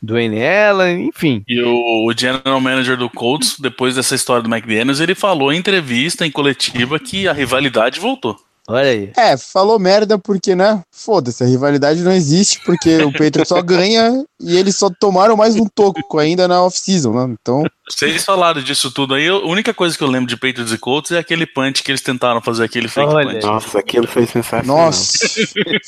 Dwayne 0.01 0.45
Allen, 0.45 1.07
enfim. 1.07 1.41
E 1.47 1.61
o, 1.61 2.05
o, 2.05 2.13
general 2.13 2.59
manager 2.59 2.97
do 2.97 3.09
Colts, 3.09 3.57
depois 3.57 3.95
dessa 3.95 4.13
história 4.13 4.43
do 4.43 4.53
McDaniels, 4.53 4.99
ele 4.99 5.15
falou 5.15 5.53
em 5.53 5.57
entrevista, 5.57 6.25
em 6.25 6.31
coletiva, 6.31 6.99
que 6.99 7.29
a 7.29 7.31
rivalidade 7.31 7.97
voltou. 8.01 8.37
Olha 8.67 8.89
aí. 8.89 9.11
É, 9.15 9.37
falou 9.37 9.77
merda 9.77 10.17
porque, 10.17 10.55
né? 10.55 10.81
Foda-se, 10.91 11.43
a 11.43 11.47
rivalidade 11.47 12.01
não 12.01 12.11
existe 12.11 12.59
porque 12.65 12.97
o 13.03 13.11
Patriots 13.11 13.47
só 13.47 13.61
ganha 13.63 14.25
e 14.39 14.57
eles 14.57 14.75
só 14.75 14.89
tomaram 14.89 15.37
mais 15.37 15.55
um 15.55 15.67
toco 15.67 16.17
ainda 16.17 16.47
na 16.47 16.63
off-season, 16.63 17.13
né? 17.13 17.35
Então. 17.39 17.63
Vocês 17.87 18.25
falaram 18.25 18.63
disso 18.63 18.91
tudo 18.91 19.13
aí. 19.13 19.27
A 19.27 19.37
única 19.37 19.71
coisa 19.71 19.95
que 19.95 20.03
eu 20.03 20.07
lembro 20.07 20.27
de 20.27 20.35
Patriots 20.35 20.73
e 20.73 20.77
Colts 20.77 21.11
é 21.11 21.19
aquele 21.19 21.45
punch 21.45 21.83
que 21.83 21.91
eles 21.91 22.01
tentaram 22.01 22.41
fazer 22.41 22.63
aquele 22.63 22.87
fake 22.87 23.13
Olha. 23.13 23.33
punch. 23.33 23.45
Nossa, 23.45 23.79
aquilo 23.79 24.07
foi 24.07 24.25
sensacional. 24.25 24.85
Nossa, 24.87 25.19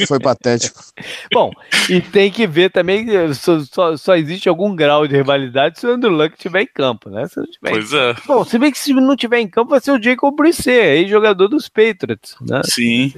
foi 0.08 0.20
patético. 0.20 0.80
Bom, 1.34 1.52
e 1.90 2.00
tem 2.00 2.32
que 2.32 2.46
ver 2.46 2.72
também 2.72 3.08
só, 3.34 3.60
só, 3.62 3.98
só, 3.98 4.16
existe 4.16 4.48
algum 4.48 4.76
grau 4.76 5.08
de 5.08 5.16
rivalidade 5.16 5.80
se 5.80 5.88
o 5.88 5.92
Andrew 5.92 6.12
Luck 6.12 6.36
estiver 6.36 6.62
em 6.62 6.70
campo, 6.72 7.10
né? 7.10 7.28
Se 7.28 7.42
tiver 7.48 7.72
pois 7.72 7.92
em... 7.92 7.98
é. 7.98 8.16
Bom, 8.28 8.46
se 8.46 8.60
bem 8.60 8.72
que 8.72 8.78
se 8.78 8.94
não 8.94 9.16
tiver 9.16 9.40
em 9.40 9.48
campo 9.48 9.72
vai 9.72 9.80
ser 9.80 9.92
o 9.92 10.02
Jacob 10.02 10.36
Brisset, 10.36 10.70
aí 10.70 11.08
jogador 11.08 11.48
dos 11.48 11.68
Patriots, 11.68 12.36
né? 12.42 12.62
Sim. 12.64 13.12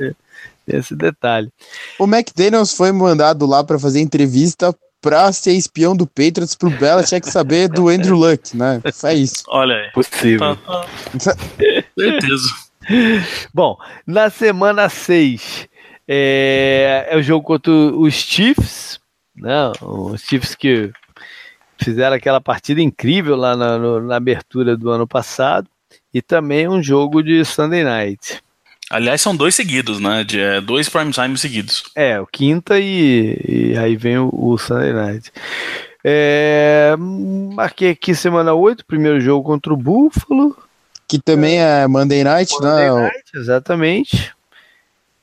Esse 0.65 0.95
detalhe. 0.95 1.51
O 1.97 2.05
McDaniels 2.05 2.73
foi 2.73 2.93
mandado 2.93 3.45
lá 3.45 3.61
para 3.61 3.77
fazer 3.77 3.99
entrevista 3.99 4.73
pra 5.01 5.31
ser 5.31 5.53
espião 5.53 5.95
do 5.95 6.05
Patriots 6.05 6.55
pro 6.55 6.69
Belichick 6.69 7.29
saber 7.29 7.69
do 7.69 7.89
Andrew 7.89 8.17
Luck, 8.17 8.55
né? 8.55 8.81
É 9.03 9.13
isso. 9.13 9.43
Olha 9.47 9.75
aí. 9.75 9.91
Possível. 9.91 10.55
Tá, 10.57 10.85
tá. 11.23 11.35
Certeza. 11.97 12.49
Bom, 13.53 13.77
na 14.05 14.29
semana 14.29 14.89
6 14.89 15.69
é, 16.07 17.07
é, 17.09 17.17
o 17.17 17.21
jogo 17.21 17.45
contra 17.45 17.71
os 17.71 18.13
Chiefs, 18.15 18.99
né? 19.35 19.71
Os 19.81 20.21
Chiefs 20.21 20.55
que 20.55 20.91
fizeram 21.77 22.15
aquela 22.15 22.41
partida 22.41 22.81
incrível 22.81 23.35
lá 23.35 23.55
na, 23.55 23.77
no, 23.77 24.01
na 24.01 24.15
abertura 24.15 24.75
do 24.75 24.89
ano 24.89 25.07
passado 25.07 25.69
e 26.13 26.21
também 26.21 26.67
um 26.67 26.81
jogo 26.81 27.21
de 27.21 27.45
Sunday 27.45 27.83
Night. 27.83 28.41
Aliás, 28.89 29.21
são 29.21 29.35
dois 29.35 29.53
seguidos, 29.53 29.99
né? 29.99 30.23
De, 30.23 30.39
é, 30.39 30.59
dois 30.59 30.89
prime 30.89 31.11
time 31.11 31.37
seguidos. 31.37 31.83
É, 31.95 32.19
o 32.19 32.25
quinta 32.25 32.79
e, 32.79 33.37
e 33.47 33.77
aí 33.77 33.95
vem 33.95 34.17
o, 34.17 34.29
o 34.33 34.57
Sunday 34.57 34.93
Night. 34.93 35.31
É, 36.03 36.95
marquei 36.97 37.91
aqui 37.91 38.15
semana 38.15 38.53
8, 38.53 38.85
primeiro 38.85 39.19
jogo 39.19 39.45
contra 39.45 39.73
o 39.73 39.77
Buffalo. 39.77 40.57
Que 41.07 41.19
também 41.19 41.59
é 41.59 41.87
Monday 41.87 42.23
Night, 42.23 42.53
Monday 42.53 42.91
né? 42.91 43.01
Night, 43.01 43.31
exatamente. 43.35 44.33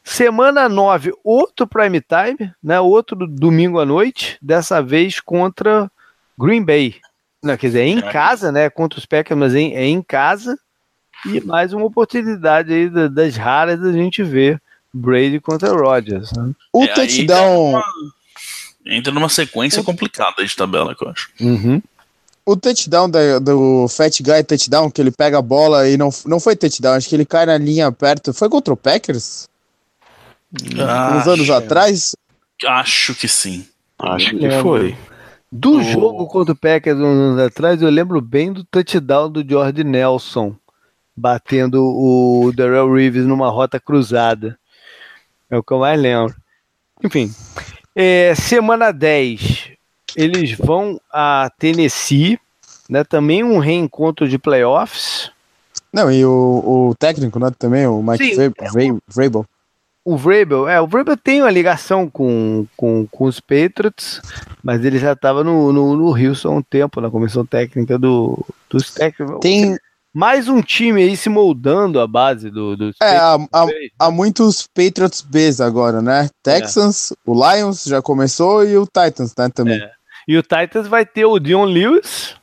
Semana 0.03 0.69
9, 0.69 1.13
outro 1.25 1.67
prime 1.67 2.01
time, 2.01 2.53
né? 2.63 2.79
Outro 2.79 3.27
domingo 3.27 3.81
à 3.81 3.85
noite, 3.85 4.39
dessa 4.41 4.81
vez 4.81 5.19
contra 5.19 5.91
Green 6.39 6.65
Bay. 6.65 6.97
Não, 7.43 7.57
quer 7.57 7.67
dizer, 7.69 7.81
é 7.81 7.87
em 7.89 8.01
casa, 8.01 8.53
né? 8.53 8.71
Contra 8.71 8.99
os 8.99 9.07
Packers, 9.07 9.39
mas 9.39 9.55
é 9.55 9.59
em, 9.59 9.75
é 9.75 9.85
em 9.85 10.03
casa. 10.03 10.57
E 11.27 11.41
mais 11.45 11.73
uma 11.73 11.85
oportunidade 11.85 12.73
aí 12.73 12.89
das 13.09 13.37
raras 13.37 13.81
da 13.81 13.93
gente 13.93 14.23
ver 14.23 14.61
Brady 14.93 15.41
contra 15.41 15.73
Rodgers. 15.73 16.33
Né? 16.33 16.53
O 16.73 16.85
é, 16.85 16.89
touchdown. 16.89 17.83
Entra 18.85 19.13
numa 19.13 19.29
sequência 19.29 19.81
o... 19.81 19.85
complicada 19.85 20.45
de 20.45 20.57
tabela, 20.57 20.95
que 20.95 21.05
eu 21.05 21.09
acho. 21.09 21.31
Uhum. 21.41 21.83
O 22.45 22.57
touchdown 22.57 23.11
da, 23.11 23.41
do 23.41 23.89
Fat 23.89 24.23
Guy 24.23 24.45
touchdown, 24.45 24.91
que 24.91 25.01
ele 25.01 25.11
pega 25.11 25.39
a 25.39 25.43
bola 25.43 25.89
e 25.89 25.97
não, 25.97 26.11
não 26.25 26.39
foi 26.39 26.55
touchdown, 26.55 26.95
acho 26.95 27.09
que 27.09 27.17
ele 27.17 27.27
cai 27.27 27.45
na 27.45 27.59
linha 27.59 27.91
perto. 27.91 28.33
Foi 28.33 28.49
contra 28.49 28.73
o 28.73 28.77
Packers? 28.77 29.49
Acho, 30.55 31.19
Uns 31.19 31.27
anos 31.27 31.51
atrás? 31.51 32.15
Acho 32.65 33.15
que 33.17 33.27
sim. 33.27 33.67
Acho 33.99 34.31
que 34.37 34.51
foi. 34.63 34.97
Do 35.51 35.79
oh. 35.79 35.83
jogo 35.83 36.27
contra 36.27 36.53
o 36.53 36.57
Packers 36.57 36.99
uns 36.99 37.19
anos 37.19 37.41
atrás, 37.41 37.83
eu 37.83 37.91
lembro 37.91 38.21
bem 38.21 38.53
do 38.53 38.63
touchdown 38.63 39.31
do 39.31 39.47
George 39.47 39.83
Nelson 39.83 40.55
batendo 41.17 41.83
o 41.83 42.53
Darrell 42.55 42.93
Reeves 42.93 43.25
numa 43.25 43.49
rota 43.49 43.81
cruzada. 43.81 44.59
É 45.51 45.57
o 45.57 45.63
que 45.63 45.73
eu 45.73 45.79
mais 45.79 46.01
lembro. 46.01 46.35
Enfim, 47.03 47.33
é, 47.95 48.35
semana 48.35 48.93
10, 48.93 49.71
eles 50.17 50.53
vão 50.53 51.01
a 51.11 51.51
Tennessee, 51.59 52.39
né? 52.91 53.05
Também 53.05 53.43
um 53.43 53.59
reencontro 53.59 54.29
de 54.29 54.39
playoffs. 54.39 55.31
Não, 55.93 56.11
e 56.11 56.25
o, 56.25 56.91
o 56.91 56.95
técnico, 56.99 57.39
né? 57.39 57.51
Também, 57.59 57.87
o 57.87 58.03
Mike 58.03 58.37
Vrabel. 59.09 59.47
O 60.05 60.17
Vrabel, 60.17 60.69
é, 60.69 60.81
o 60.81 60.87
Vrabel 60.87 61.17
tem 61.17 61.43
uma 61.43 61.51
ligação 61.51 62.09
com, 62.09 62.67
com, 62.77 63.09
com 63.11 63.25
os 63.25 63.41
Patriots, 63.41 64.21
mas 64.63 64.85
ele 64.85 64.99
já 64.99 65.15
estava 65.15 65.43
no, 65.43 65.73
no, 65.73 65.97
no 65.97 66.09
Houston 66.11 66.49
há 66.49 66.53
um 66.53 66.63
tempo, 66.63 67.01
na 67.01 67.11
comissão 67.11 67.45
técnica 67.45 67.99
do, 67.99 68.39
dos 68.71 68.95
técnicos. 68.95 69.41
Tem, 69.41 69.77
mais 70.17 70.49
um 70.49 70.63
time 70.63 71.03
aí 71.03 71.15
se 71.15 71.29
moldando 71.29 72.01
a 72.01 72.07
base 72.07 72.51
do. 72.51 72.75
do 72.75 72.91
é, 73.03 73.19
há, 73.19 73.35
há, 73.53 73.67
há, 73.99 74.11
muitos 74.11 74.67
Patriots 74.67 75.21
Bs 75.21 75.61
agora, 75.61 76.01
né? 76.01 76.31
Texans, 76.43 77.13
é. 77.13 77.15
o 77.27 77.35
Lions 77.35 77.85
já 77.85 78.01
começou 78.01 78.65
e 78.65 78.79
o 78.79 78.87
Titans, 78.87 79.35
né? 79.37 79.51
Também. 79.55 79.79
É. 79.79 79.91
E 80.27 80.39
o 80.39 80.43
Titans 80.43 80.89
vai 80.89 81.05
ter 81.05 81.27
o 81.27 81.39
Dion 81.39 81.67
Lewis, 81.67 82.35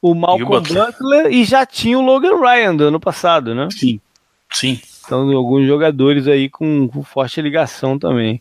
o 0.00 0.14
Malcolm 0.14 0.66
e 0.66 0.72
o 0.72 0.86
Butler 0.86 1.26
e 1.30 1.44
já 1.44 1.66
tinha 1.66 1.98
o 1.98 2.02
Logan 2.02 2.40
Ryan 2.40 2.74
do 2.74 2.84
ano 2.84 2.98
passado, 2.98 3.54
né? 3.54 3.68
Sim. 3.70 4.00
Sim. 4.50 4.80
Então, 5.04 5.30
alguns 5.36 5.66
jogadores 5.66 6.26
aí 6.26 6.48
com, 6.48 6.88
com 6.88 7.04
forte 7.04 7.42
ligação 7.42 7.98
também. 7.98 8.40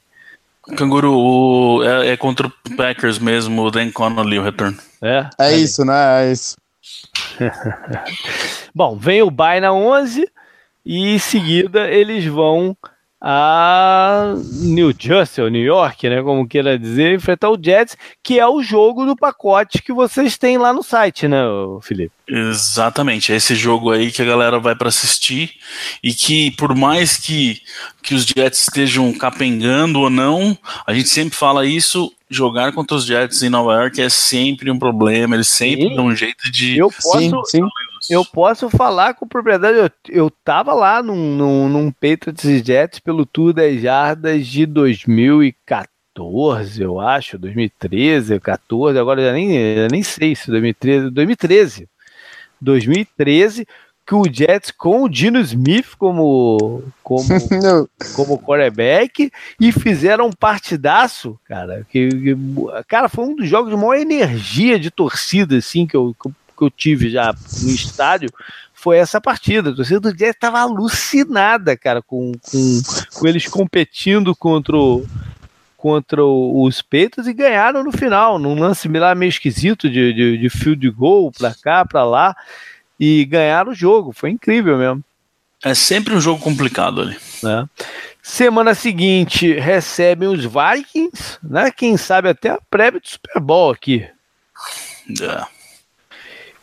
Canguru, 0.77 1.13
o, 1.13 1.83
é, 1.83 2.11
é, 2.11 2.17
contra 2.17 2.47
o 2.47 2.51
Packers 2.77 3.19
mesmo, 3.19 3.63
o 3.63 3.71
Dan 3.71 3.91
Connolly, 3.91 4.39
o 4.39 4.43
retorno. 4.43 4.77
É? 5.01 5.27
É, 5.37 5.51
é 5.51 5.57
isso, 5.57 5.83
né? 5.83 6.23
É 6.23 6.31
isso. 6.31 6.55
Bom, 8.73 8.97
vem 8.97 9.21
o 9.21 9.31
Bay 9.31 9.59
na 9.59 9.73
11 9.73 10.29
e 10.85 11.15
em 11.15 11.19
seguida 11.19 11.89
eles 11.89 12.25
vão 12.25 12.75
a 13.21 14.33
New 14.61 14.93
Jersey, 14.97 15.43
ou 15.43 15.49
New 15.49 15.63
York, 15.63 16.07
né, 16.07 16.21
como 16.21 16.47
queira 16.47 16.79
dizer, 16.79 17.13
enfrentar 17.13 17.49
o 17.49 17.59
Jets, 17.61 17.97
que 18.23 18.39
é 18.39 18.47
o 18.47 18.63
jogo 18.63 19.05
do 19.05 19.15
pacote 19.15 19.81
que 19.81 19.91
vocês 19.91 20.37
têm 20.37 20.57
lá 20.57 20.71
no 20.71 20.81
site, 20.81 21.27
né, 21.27 21.41
Felipe? 21.81 22.13
Exatamente, 22.27 23.33
é 23.33 23.35
esse 23.35 23.55
jogo 23.55 23.91
aí 23.91 24.11
que 24.11 24.21
a 24.21 24.25
galera 24.25 24.59
vai 24.59 24.75
para 24.75 24.87
assistir 24.87 25.51
e 26.01 26.13
que 26.13 26.51
por 26.51 26.73
mais 26.75 27.17
que, 27.17 27.61
que 28.01 28.13
os 28.13 28.25
Jets 28.25 28.61
estejam 28.61 29.11
capengando 29.13 29.99
ou 29.99 30.09
não, 30.09 30.57
a 30.85 30.93
gente 30.93 31.09
sempre 31.09 31.35
fala 31.35 31.65
isso, 31.65 32.13
jogar 32.29 32.71
contra 32.71 32.95
os 32.95 33.05
Jets 33.05 33.43
em 33.43 33.49
Nova 33.49 33.73
York 33.73 33.99
é 34.01 34.09
sempre 34.09 34.71
um 34.71 34.79
problema, 34.79 35.35
eles 35.35 35.49
sempre 35.49 35.89
sim. 35.89 35.95
dão 35.95 36.05
um 36.05 36.15
jeito 36.15 36.49
de... 36.49 36.77
Eu 36.77 36.89
posso... 36.89 37.19
Sim, 37.19 37.31
sim 37.45 37.69
eu 38.09 38.25
posso 38.25 38.69
falar 38.69 39.13
com 39.13 39.27
propriedade. 39.27 39.77
Eu, 39.77 39.91
eu 40.09 40.29
tava 40.29 40.73
lá 40.73 41.03
num, 41.03 41.35
num, 41.35 41.69
num 41.69 41.91
Patriots 41.91 42.65
Jets 42.65 42.99
pelo 42.99 43.25
Tour 43.25 43.53
das 43.53 43.81
Jardas 43.81 44.47
de 44.47 44.65
2014, 44.65 46.81
eu 46.81 46.99
acho, 46.99 47.37
2013, 47.37 48.39
14, 48.39 48.97
agora 48.97 49.21
já 49.21 49.33
nem, 49.33 49.75
já 49.75 49.87
nem 49.89 50.03
sei 50.03 50.35
se 50.35 50.49
2013, 50.49 51.09
2013. 51.11 51.87
2013, 52.61 53.65
que 54.05 54.15
o 54.15 54.23
Jets 54.25 54.71
com 54.71 55.03
o 55.03 55.09
Dino 55.09 55.39
Smith 55.39 55.95
como 55.97 56.83
como 57.03 57.27
como 58.15 58.39
quarterback 58.39 59.31
e 59.59 59.71
fizeram 59.71 60.25
um 60.25 60.31
partidaço, 60.31 61.39
cara. 61.45 61.85
Que, 61.87 62.09
que, 62.09 62.35
cara, 62.87 63.07
foi 63.07 63.25
um 63.25 63.35
dos 63.35 63.47
jogos 63.47 63.69
de 63.69 63.77
maior 63.77 63.95
energia 63.95 64.79
de 64.79 64.89
torcida 64.89 65.57
assim 65.57 65.85
que 65.85 65.95
eu, 65.95 66.15
que 66.19 66.27
eu 66.27 66.33
que 66.59 66.65
eu 66.65 66.69
tive 66.69 67.09
já 67.09 67.33
no 67.61 67.69
estádio 67.69 68.29
foi 68.73 68.97
essa 68.97 69.19
partida. 69.19 69.71
A 69.71 69.75
torcida 69.75 69.99
do 69.99 70.13
Jazz 70.13 70.31
estava 70.31 70.59
alucinada, 70.59 71.75
cara, 71.75 72.01
com, 72.01 72.31
com, 72.31 72.81
com 73.13 73.27
eles 73.27 73.47
competindo 73.47 74.35
contra 74.35 74.75
o, 74.75 75.05
contra 75.75 76.23
os 76.23 76.81
Peitos 76.81 77.27
e 77.27 77.33
ganharam 77.33 77.83
no 77.83 77.91
final, 77.91 78.39
num 78.39 78.57
lance 78.57 78.87
lá 78.87 79.13
meio 79.13 79.29
esquisito 79.29 79.89
de, 79.89 80.13
de, 80.13 80.37
de 80.37 80.49
field 80.49 80.89
goal 80.91 81.31
para 81.31 81.53
cá, 81.53 81.85
para 81.85 82.03
lá, 82.03 82.35
e 82.99 83.25
ganharam 83.25 83.71
o 83.71 83.75
jogo. 83.75 84.11
Foi 84.13 84.29
incrível 84.29 84.77
mesmo. 84.77 85.03
É 85.63 85.73
sempre 85.73 86.13
um 86.13 86.21
jogo 86.21 86.41
complicado 86.41 87.01
ali. 87.01 87.17
É. 87.45 87.83
Semana 88.21 88.73
seguinte 88.73 89.53
recebem 89.53 90.29
os 90.29 90.45
Vikings, 90.45 91.37
né? 91.43 91.71
Quem 91.71 91.97
sabe 91.97 92.29
até 92.29 92.49
a 92.49 92.59
prévia 92.69 92.99
do 92.99 93.07
Super 93.07 93.41
Bowl 93.41 93.71
aqui. 93.71 94.07
É. 95.21 95.58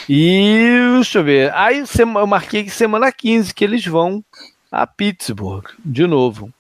E 0.09 0.78
deixa 0.94 1.18
eu 1.18 1.25
ver. 1.25 1.52
Aí 1.55 1.83
eu 1.99 2.26
marquei 2.26 2.65
que 2.65 2.70
semana 2.70 3.10
15 3.10 3.52
que 3.55 3.65
eles 3.65 3.85
vão 3.85 4.25
a 4.70 4.86
Pittsburgh 4.86 5.67
de 5.85 6.07
novo. 6.07 6.51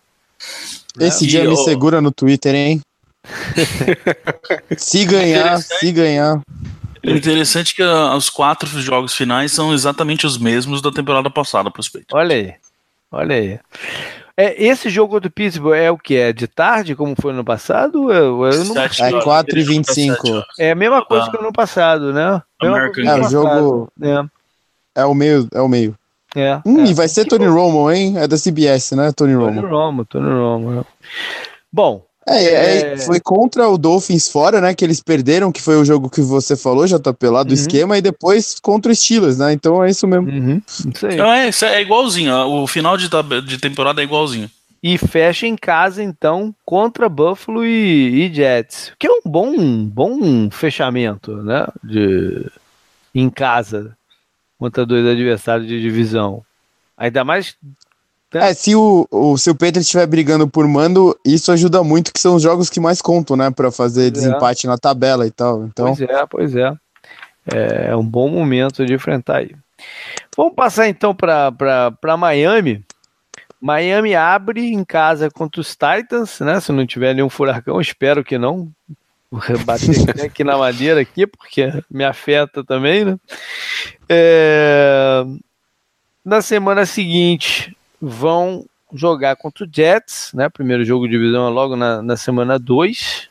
Esse 0.98 1.24
e 1.24 1.28
dia 1.28 1.44
eu... 1.44 1.50
me 1.50 1.56
segura 1.56 2.00
no 2.00 2.10
Twitter, 2.10 2.54
hein? 2.54 2.80
se 4.76 5.04
ganhar, 5.04 5.58
se 5.60 5.92
ganhar. 5.92 6.40
É 7.02 7.10
interessante 7.12 7.74
que 7.74 7.82
uh, 7.82 8.14
os 8.16 8.28
quatro 8.28 8.68
jogos 8.80 9.14
finais 9.14 9.52
são 9.52 9.72
exatamente 9.72 10.26
os 10.26 10.38
mesmos 10.38 10.82
da 10.82 10.90
temporada 10.90 11.30
passada 11.30 11.70
Patriots. 11.70 12.06
Olha 12.12 12.34
aí, 12.34 12.54
olha 13.12 13.36
aí. 13.36 13.60
É, 14.36 14.62
esse 14.62 14.90
jogo 14.90 15.18
do 15.18 15.30
Pittsburgh 15.30 15.76
é 15.76 15.90
o 15.90 15.96
que? 15.96 16.14
É 16.14 16.32
de 16.32 16.46
tarde, 16.46 16.94
como 16.94 17.14
foi 17.18 17.32
no 17.32 17.42
passado? 17.42 18.12
Eu, 18.12 18.44
eu 18.44 18.64
não... 18.66 18.76
É 18.82 19.22
4 19.22 19.58
e 19.58 19.62
25. 19.62 20.44
É 20.58 20.72
a 20.72 20.74
mesma 20.74 21.02
coisa 21.02 21.24
ah. 21.24 21.30
que 21.30 21.36
no 21.38 21.44
ano 21.44 21.52
passado, 21.52 22.12
né? 22.12 22.42
É, 22.62 23.20
o 23.20 23.30
jogo. 23.30 23.92
É. 24.02 25.00
é 25.00 25.04
o 25.06 25.14
meio. 25.14 25.48
É 25.52 25.60
o 25.60 25.68
meio. 25.68 25.96
É, 26.34 26.60
hum, 26.66 26.84
é. 26.84 26.90
E 26.90 26.92
vai 26.92 27.08
ser 27.08 27.24
Tony 27.24 27.46
Romo, 27.46 27.90
hein? 27.90 28.18
É 28.18 28.28
da 28.28 28.36
CBS, 28.36 28.92
né? 28.92 29.10
Tony 29.10 29.32
Romo. 29.32 29.62
Tony 29.62 29.72
Romo, 29.72 30.04
Tony 30.04 30.28
Romo. 30.28 30.86
Bom, 31.72 32.05
é, 32.28 32.44
é, 32.44 32.92
é, 32.94 32.96
foi 32.98 33.20
contra 33.20 33.68
o 33.68 33.78
Dolphins 33.78 34.28
fora, 34.28 34.60
né? 34.60 34.74
Que 34.74 34.84
eles 34.84 35.00
perderam, 35.00 35.52
que 35.52 35.62
foi 35.62 35.76
o 35.76 35.84
jogo 35.84 36.10
que 36.10 36.20
você 36.20 36.56
falou, 36.56 36.84
JP, 36.84 37.28
lá 37.28 37.44
do 37.44 37.50
uhum. 37.50 37.54
esquema, 37.54 37.96
e 37.96 38.02
depois 38.02 38.58
contra 38.60 38.90
o 38.90 38.94
Steelers, 38.94 39.38
né? 39.38 39.52
Então 39.52 39.82
é 39.82 39.90
isso 39.90 40.08
mesmo. 40.08 40.28
Uhum. 40.28 40.60
Isso 40.66 41.06
aí. 41.06 41.20
é, 41.20 41.76
é 41.76 41.82
igualzinho, 41.82 42.34
o 42.34 42.66
final 42.66 42.96
de, 42.96 43.08
de 43.46 43.58
temporada 43.58 44.00
é 44.00 44.04
igualzinho. 44.04 44.50
E 44.82 44.98
fecha 44.98 45.46
em 45.46 45.56
casa, 45.56 46.02
então, 46.02 46.54
contra 46.64 47.08
Buffalo 47.08 47.64
e, 47.64 48.26
e 48.26 48.34
Jets. 48.34 48.92
Que 48.98 49.06
é 49.06 49.10
um 49.10 49.20
bom, 49.24 49.84
bom 49.84 50.50
fechamento, 50.50 51.36
né? 51.42 51.66
De, 51.82 52.46
em 53.14 53.30
casa, 53.30 53.96
contra 54.58 54.84
dois 54.84 55.06
adversários 55.06 55.68
de 55.68 55.80
divisão. 55.80 56.42
Ainda 56.96 57.24
mais 57.24 57.56
é, 58.34 58.52
se 58.52 58.74
o, 58.74 59.06
o 59.10 59.38
seu 59.38 59.54
Pedro 59.54 59.80
estiver 59.80 60.06
brigando 60.06 60.48
por 60.48 60.66
mando, 60.66 61.18
isso 61.24 61.52
ajuda 61.52 61.82
muito, 61.82 62.12
que 62.12 62.20
são 62.20 62.34
os 62.34 62.42
jogos 62.42 62.68
que 62.68 62.80
mais 62.80 63.00
contam, 63.00 63.36
né? 63.36 63.50
Pra 63.50 63.70
fazer 63.70 64.10
pois 64.10 64.24
é. 64.24 64.26
desempate 64.28 64.66
é. 64.66 64.70
na 64.70 64.78
tabela 64.78 65.26
e 65.26 65.30
tal. 65.30 65.64
Então... 65.64 65.94
Pois 65.94 66.00
é, 66.00 66.26
pois 66.26 66.56
é. 66.56 66.72
É 67.46 67.94
um 67.94 68.04
bom 68.04 68.28
momento 68.28 68.84
de 68.84 68.92
enfrentar 68.92 69.36
aí. 69.36 69.54
Vamos 70.36 70.54
passar 70.54 70.88
então 70.88 71.14
para 71.14 72.16
Miami. 72.18 72.84
Miami 73.60 74.14
abre 74.14 74.72
em 74.72 74.84
casa 74.84 75.30
contra 75.30 75.60
os 75.60 75.70
Titans, 75.70 76.40
né? 76.40 76.60
Se 76.60 76.72
não 76.72 76.86
tiver 76.86 77.14
nenhum 77.14 77.30
furacão, 77.30 77.80
espero 77.80 78.24
que 78.24 78.36
não. 78.36 78.70
Vou 79.30 79.42
bater 79.64 80.24
aqui 80.24 80.42
na 80.42 80.58
madeira 80.58 81.00
aqui, 81.00 81.26
porque 81.26 81.72
me 81.90 82.04
afeta 82.04 82.64
também, 82.64 83.04
né? 83.04 83.16
É... 84.08 85.24
Na 86.24 86.42
semana 86.42 86.84
seguinte, 86.84 87.75
vão 88.00 88.64
jogar 88.92 89.36
contra 89.36 89.64
o 89.64 89.68
Jets, 89.70 90.30
né? 90.32 90.48
Primeiro 90.48 90.84
jogo 90.84 91.06
de 91.06 91.12
divisão 91.12 91.46
é 91.46 91.50
logo 91.50 91.76
na, 91.76 92.02
na 92.02 92.16
semana 92.16 92.58
2. 92.58 93.28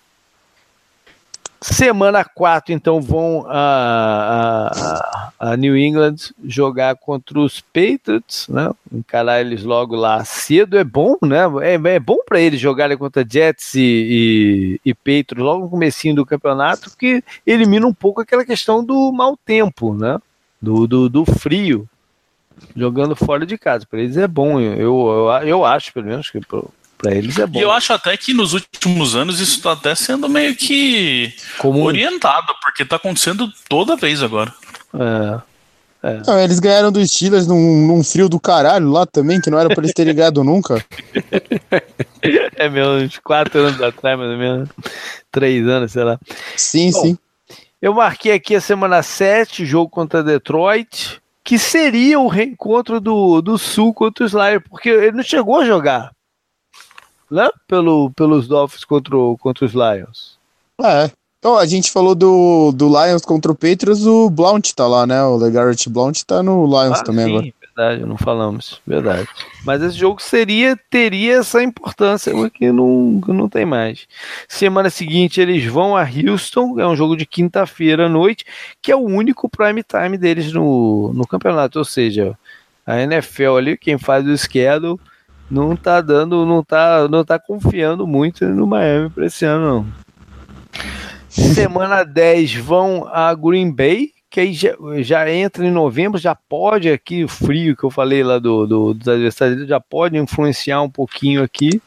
Semana 1.62 2.24
4, 2.24 2.74
então, 2.74 3.02
vão 3.02 3.44
a, 3.48 4.72
a, 5.40 5.52
a, 5.52 5.58
New 5.58 5.76
England 5.76 6.16
jogar 6.46 6.96
contra 6.96 7.40
os 7.40 7.60
Patriots, 7.60 8.48
né? 8.48 8.70
Encarar 8.94 9.42
eles 9.42 9.64
logo 9.64 9.96
lá 9.96 10.24
cedo 10.24 10.78
é 10.78 10.84
bom, 10.84 11.18
né? 11.24 11.40
É, 11.64 11.96
é 11.96 12.00
bom 12.00 12.18
para 12.24 12.40
eles 12.40 12.60
jogarem 12.60 12.96
contra 12.96 13.26
Jets 13.28 13.74
e, 13.74 14.80
e, 14.86 14.92
e 14.92 14.94
Patriots 14.94 15.44
logo 15.44 15.64
no 15.64 15.70
comecinho 15.70 16.14
do 16.14 16.26
campeonato, 16.26 16.92
porque 16.92 17.24
elimina 17.48 17.88
um 17.88 17.94
pouco 17.94 18.22
aquela 18.22 18.46
questão 18.46 18.86
do 18.86 19.12
mau 19.12 19.36
tempo, 19.36 19.96
né? 19.96 20.20
Do, 20.62 20.86
do, 20.86 21.10
do 21.10 21.26
frio, 21.26 21.90
jogando 22.76 23.16
fora 23.16 23.46
de 23.46 23.58
casa. 23.58 23.86
Para 23.90 24.00
eles 24.00 24.18
é 24.18 24.28
bom, 24.28 24.60
eu, 24.60 24.78
eu, 24.78 25.48
eu 25.48 25.66
acho, 25.66 25.94
pelo 25.94 26.06
menos, 26.06 26.30
que 26.30 26.40
para 26.40 27.16
eles 27.16 27.38
é 27.38 27.46
bom. 27.46 27.60
E 27.60 27.62
eu 27.62 27.72
acho 27.72 27.94
até 27.94 28.16
que 28.18 28.34
nos 28.34 28.54
últimos 28.54 29.16
anos 29.16 29.40
isso 29.40 29.58
está 29.58 29.74
até 29.74 29.94
sendo 29.96 30.30
meio 30.30 30.56
que 30.56 31.34
Comum. 31.58 31.84
orientado, 31.84 32.54
porque 32.62 32.84
está 32.84 32.96
acontecendo 32.96 33.52
toda 33.70 33.96
vez 33.96 34.24
agora. 34.24 34.54
É. 34.94 35.56
É. 36.06 36.22
Não, 36.28 36.40
eles 36.40 36.60
ganharam 36.60 36.92
dos 36.92 37.10
Steelers 37.10 37.48
num, 37.48 37.88
num, 37.88 38.04
frio 38.04 38.30
do 38.30 38.40
caralho 38.40 38.92
lá 38.92 39.08
também, 39.08 39.42
que 39.42 39.50
não 39.50 39.58
era 39.58 39.70
para 39.70 39.84
eles 39.84 39.94
terem 39.94 40.14
ligado 40.14 40.44
nunca. 40.44 40.84
É 42.58 42.68
mesmo, 42.68 42.94
uns 42.94 43.20
quatro 43.20 43.60
anos 43.60 43.80
atrás, 43.80 44.18
mais 44.18 44.32
ou 44.32 44.38
menos. 44.38 44.70
Três 45.32 45.68
anos, 45.68 45.92
sei 45.92 46.04
lá. 46.04 46.20
Sim, 46.58 46.90
Bom, 46.90 47.02
sim. 47.02 47.18
Eu 47.80 47.94
marquei 47.94 48.32
aqui 48.32 48.56
a 48.56 48.62
semana 48.62 49.04
7, 49.04 49.64
jogo 49.64 49.92
contra 49.92 50.24
Detroit, 50.24 51.22
que 51.46 51.58
seria 51.58 52.20
o 52.20 52.28
reencontro 52.28 53.00
do, 53.00 53.42
do 53.42 53.58
Sul 53.58 53.94
contra 53.94 54.26
o 54.26 54.28
Slayer, 54.28 54.62
porque 54.68 54.90
ele 54.90 55.14
não 55.14 55.24
chegou 55.24 55.62
a 55.62 55.66
jogar 55.66 56.12
né? 57.30 57.50
Pelo, 57.68 58.12
pelos 58.12 58.48
Dolphins 58.48 58.86
contra, 58.86 59.16
contra 59.40 59.66
os 59.66 59.74
Lions. 59.74 60.38
É. 60.82 61.10
Então, 61.40 61.58
a 61.58 61.66
gente 61.66 61.92
falou 61.92 62.16
do, 62.16 62.72
do 62.72 62.88
Lions 62.88 63.22
contra 63.22 63.52
o 63.52 63.56
Patriots, 63.56 64.06
o 64.06 64.30
Blount 64.30 64.72
tá 64.74 64.88
lá, 64.88 65.06
né? 65.06 65.24
O 65.24 65.38
LeGarrette 65.38 65.90
Blount 65.90 66.24
tá 66.24 66.42
no 66.42 66.66
Lions 66.66 67.00
ah, 67.00 67.04
também 67.04 67.26
sim, 67.26 67.32
agora. 67.32 67.54
Verdade, 67.76 68.06
não 68.06 68.18
falamos, 68.18 68.82
verdade. 68.88 69.28
Mas 69.66 69.82
esse 69.82 69.98
jogo 69.98 70.22
seria, 70.22 70.80
teria 70.90 71.40
essa 71.40 71.62
importância, 71.62 72.32
que 72.50 72.72
não, 72.72 73.22
não 73.28 73.50
tem 73.50 73.66
mais. 73.66 74.08
Semana 74.48 74.90
seguinte 74.90 75.42
eles 75.42 75.66
vão 75.66 75.96
a 75.96 76.04
Houston, 76.04 76.80
é 76.80 76.88
um 76.88 76.96
jogo 76.96 77.18
de 77.18 77.26
quinta-feira 77.26 78.06
à 78.06 78.10
noite, 78.10 78.46
que 78.82 78.92
é 78.92 78.96
o 78.96 79.04
único 79.04 79.50
prime 79.50 79.84
time 79.84 80.18
deles 80.18 80.54
no, 80.54 81.12
no 81.14 81.28
campeonato, 81.28 81.80
ou 81.80 81.86
seja, 81.86 82.38
a 82.86 83.02
NFL 83.02 83.58
ali, 83.58 83.78
quem 83.78 83.98
faz 83.98 84.26
o 84.26 84.38
schedule 84.38 85.00
não 85.52 85.76
tá 85.76 86.02
dando, 86.02 86.46
não 86.46 86.64
tá, 86.64 87.08
não 87.08 87.24
tá 87.24 87.38
confiando 87.38 88.08
muito 88.08 88.46
no 88.46 88.66
Miami 88.66 89.10
para 89.10 89.26
esse 89.26 89.46
ano, 89.46 89.66
não. 89.66 90.06
Semana 91.28 92.04
10 92.04 92.56
vão 92.56 93.08
a 93.12 93.34
Green 93.36 93.72
Bay, 93.72 94.15
que 94.36 94.42
aí 94.42 94.52
já, 94.52 94.76
já, 94.98 95.32
entra 95.32 95.66
em 95.66 95.72
novembro, 95.72 96.20
já 96.20 96.36
pode 96.36 96.90
aqui, 96.90 97.24
o 97.24 97.28
frio 97.30 97.74
que 97.74 97.86
eu 97.86 97.90
falei 97.90 98.22
lá 98.22 98.38
do, 98.38 98.68
do, 98.68 98.94
dos 98.94 99.08
adversários, 99.08 99.66
já 99.66 99.80
pode 99.80 100.18
influenciar 100.18 100.82
um 100.82 100.90
pouquinho 100.90 101.42
aqui. 101.42 101.82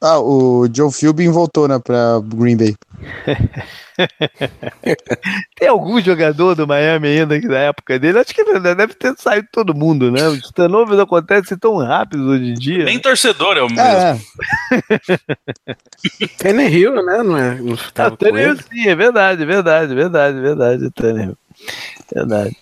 Ah, 0.00 0.18
o 0.18 0.66
Joe 0.74 0.90
Philbin 0.92 1.30
voltou, 1.30 1.68
né, 1.68 1.78
pra 1.78 2.20
Green 2.34 2.56
Bay. 2.56 2.74
Tem 5.56 5.68
algum 5.68 6.00
jogador 6.00 6.56
do 6.56 6.66
Miami 6.66 7.06
ainda 7.06 7.40
que 7.40 7.46
na 7.46 7.58
época 7.58 7.96
dele? 7.96 8.18
Acho 8.18 8.34
que 8.34 8.42
deve 8.58 8.94
ter 8.94 9.14
saído 9.16 9.46
todo 9.52 9.72
mundo, 9.72 10.10
né? 10.10 10.26
Os 10.26 10.50
turnovers 10.50 10.98
acontecem 10.98 11.56
tão 11.56 11.76
rápido 11.76 12.28
hoje 12.28 12.50
em 12.50 12.54
dia. 12.54 12.84
Nem 12.86 12.98
torcedor 12.98 13.56
é 13.56 13.62
o 13.62 13.68
mesmo. 13.68 13.80
É. 13.84 14.18
Tannehill, 16.38 17.04
né? 17.04 17.22
Não 17.22 17.36
é? 17.36 17.54
Não 17.54 17.76
ah, 17.94 18.10
Tannehill, 18.10 18.56
sim, 18.56 18.88
é 18.88 18.96
verdade, 18.96 19.44
verdade, 19.44 19.94
verdade, 19.94 20.40
verdade, 20.40 20.90
Tannehill. 20.90 21.36
Verdade. 22.12 22.56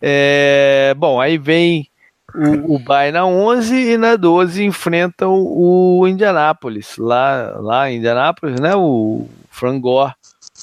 É, 0.00 0.94
bom, 0.96 1.20
aí 1.20 1.38
vem 1.38 1.88
o, 2.34 2.76
o 2.76 2.78
Bay 2.78 3.12
na 3.12 3.26
11 3.26 3.74
e 3.74 3.96
na 3.96 4.16
12 4.16 4.64
enfrentam 4.64 5.34
o 5.34 6.06
Indianápolis. 6.06 6.96
Lá, 6.96 7.56
lá 7.58 7.90
em 7.90 7.98
Indianápolis, 7.98 8.60
né? 8.60 8.74
O 8.74 9.26
Frangor 9.50 10.14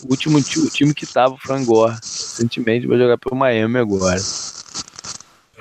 o 0.03 0.11
último 0.11 0.37
o 0.37 0.69
time 0.69 0.93
que 0.93 1.05
tava 1.05 1.33
o 1.33 1.37
Frangor 1.37 1.89
recentemente 1.89 2.87
vai 2.87 2.97
jogar 2.97 3.17
pelo 3.17 3.35
Miami 3.35 3.77
agora. 3.79 4.19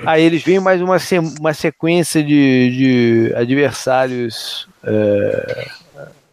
Aí 0.07 0.23
eles 0.23 0.43
vêm 0.43 0.61
mais 0.61 0.81
uma, 0.81 0.97
uma 1.41 1.53
sequência 1.53 2.23
de, 2.23 3.29
de 3.29 3.35
adversários 3.35 4.69
é, 4.85 5.71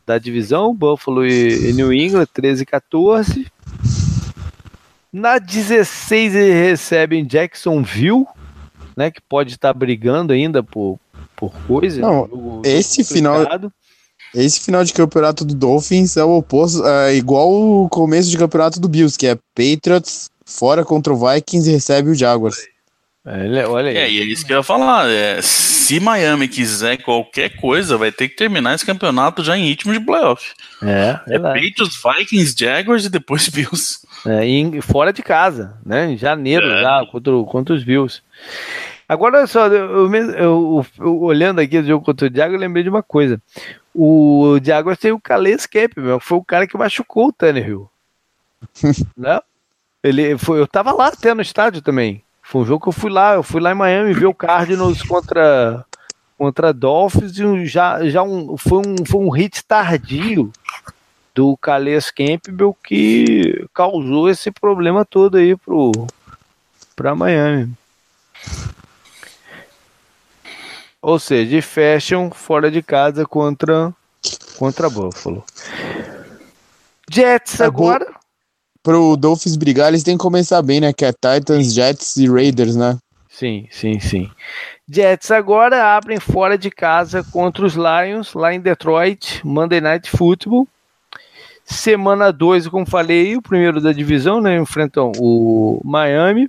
da 0.05 0.19
divisão, 0.19 0.75
Buffalo 0.75 1.25
e, 1.25 1.69
e 1.69 1.73
New 1.73 1.91
England, 1.91 2.27
13 2.31 2.61
e 2.61 2.65
14. 2.65 3.47
Na 5.15 5.39
16 5.39 6.35
eles 6.35 6.55
recebem 6.55 7.25
Jacksonville, 7.25 8.25
né, 8.97 9.09
que 9.09 9.21
pode 9.21 9.53
estar 9.53 9.73
brigando 9.73 10.33
ainda 10.33 10.61
por, 10.61 10.99
por 11.37 11.53
coisa. 11.65 12.01
Não, 12.01 12.61
esse 12.65 13.01
final 13.01 13.45
esse 14.33 14.59
final 14.59 14.83
de 14.83 14.91
campeonato 14.91 15.45
do 15.45 15.55
Dolphins 15.55 16.17
é 16.17 16.23
o 16.25 16.35
oposto, 16.35 16.85
é 16.85 17.15
igual 17.15 17.49
o 17.49 17.87
começo 17.87 18.29
de 18.29 18.37
campeonato 18.37 18.77
do 18.77 18.89
Bills, 18.89 19.17
que 19.17 19.27
é 19.27 19.37
Patriots 19.55 20.29
fora 20.45 20.83
contra 20.83 21.13
o 21.13 21.17
Vikings 21.17 21.69
e 21.69 21.71
recebe 21.71 22.09
o 22.09 22.15
Jaguars. 22.15 22.57
É, 23.25 23.67
olha 23.67 23.89
aí. 23.89 23.97
É, 23.97 24.11
e 24.11 24.21
é 24.21 24.23
isso 24.23 24.45
que 24.45 24.53
eu 24.53 24.57
ia 24.57 24.63
falar. 24.63 25.09
É, 25.09 25.41
se 25.41 25.99
Miami 25.99 26.47
quiser 26.47 26.97
qualquer 26.97 27.57
coisa, 27.57 27.97
vai 27.97 28.11
ter 28.11 28.29
que 28.29 28.35
terminar 28.35 28.75
esse 28.75 28.85
campeonato 28.85 29.43
já 29.43 29.57
em 29.57 29.65
ritmo 29.65 29.91
de 29.91 29.99
playoff. 29.99 30.53
É, 30.83 31.19
é 31.27 31.39
Patriots, 31.39 31.99
Vikings, 32.03 32.55
Jaguars 32.57 33.05
e 33.05 33.09
depois 33.09 33.49
Bills. 33.49 33.99
É, 34.27 34.45
e 34.45 34.81
fora 34.81 35.11
de 35.11 35.23
casa, 35.23 35.75
né? 35.83 36.11
Em 36.11 36.17
janeiro 36.17 36.65
é. 36.65 36.81
já, 36.81 37.05
contra, 37.11 37.31
contra 37.43 37.73
os 37.73 37.83
Bills. 37.83 38.21
Agora, 39.07 39.37
olha 39.37 39.47
só, 39.47 39.67
eu, 39.67 40.11
eu, 40.13 40.85
eu, 40.99 41.21
olhando 41.21 41.59
aqui 41.59 41.77
o 41.77 41.83
jogo 41.83 42.05
contra 42.05 42.27
o 42.27 42.29
Diago, 42.29 42.55
eu 42.55 42.59
lembrei 42.59 42.83
de 42.83 42.89
uma 42.89 43.03
coisa. 43.03 43.41
O 43.93 44.59
Diago 44.59 44.95
tem 44.97 45.11
o 45.11 45.19
Calais 45.19 45.65
Campbell, 45.65 46.19
foi 46.19 46.37
o 46.37 46.43
cara 46.43 46.67
que 46.67 46.77
machucou 46.77 47.27
o 47.27 47.33
Tannehill. 47.33 47.89
né? 49.17 49.39
Ele 50.03 50.37
foi, 50.37 50.59
eu 50.59 50.67
tava 50.67 50.91
lá 50.91 51.07
até 51.07 51.33
no 51.33 51.41
estádio 51.41 51.81
também. 51.81 52.24
Foi 52.47 52.61
um 52.61 52.65
jogo 52.65 52.83
que 52.83 52.89
eu 52.89 52.93
fui 52.93 53.09
lá, 53.09 53.33
eu 53.33 53.43
fui 53.43 53.59
lá 53.59 53.71
em 53.71 53.75
Miami 53.75 54.13
ver 54.13 54.27
o 54.27 54.33
Cardinals 54.33 55.01
contra 55.03 55.83
contra 56.37 56.73
Dolphins 56.73 57.39
e 57.39 57.65
já, 57.65 58.07
já 58.07 58.21
um, 58.21 58.57
foi, 58.57 58.79
um, 58.79 59.05
foi 59.05 59.21
um 59.21 59.29
hit 59.29 59.63
tardio 59.63 60.51
do 61.33 61.55
Calais 61.57 62.11
Campbell 62.11 62.75
que 62.83 63.65
causou 63.73 64.29
esse 64.29 64.51
problema 64.51 65.03
todo 65.03 65.37
aí 65.37 65.55
pro 65.55 65.91
para 66.95 67.15
Miami. 67.15 67.73
Ou 71.01 71.17
seja, 71.17 71.49
de 71.49 71.61
fashion 71.61 72.29
fora 72.29 72.69
de 72.69 72.81
casa 72.83 73.25
contra 73.25 73.93
contra 74.57 74.89
Buffalo. 74.89 75.43
Jets 77.09 77.59
é 77.59 77.65
agora. 77.65 78.24
Pro 78.85 79.17
Dolphins 79.17 79.55
brigar, 79.55 79.87
eles 79.87 80.03
têm 80.03 80.15
que 80.15 80.21
começar 80.21 80.61
bem, 80.61 80.79
né? 80.79 80.93
Que 80.93 81.05
é 81.05 81.11
Titans, 81.11 81.73
Jets 81.73 82.17
e 82.17 82.27
Raiders, 82.27 82.75
né? 82.75 82.99
Sim, 83.27 83.67
sim, 83.71 83.99
sim. 83.99 84.29
Jets 84.87 85.31
agora 85.31 85.97
abrem 85.97 86.19
fora 86.19 86.55
de 86.55 86.69
casa 86.69 87.23
contra 87.31 87.65
os 87.65 87.73
Lions, 87.73 88.35
lá 88.35 88.53
em 88.53 88.59
Detroit, 88.59 89.41
Monday 89.43 89.81
Night 89.81 90.11
Football. 90.11 90.67
Semana 91.65 92.31
2, 92.31 92.67
como 92.67 92.85
falei, 92.85 93.35
o 93.35 93.41
primeiro 93.41 93.81
da 93.81 93.91
divisão, 93.91 94.39
né? 94.39 94.55
Enfrentam 94.55 95.11
o 95.17 95.81
Miami. 95.83 96.47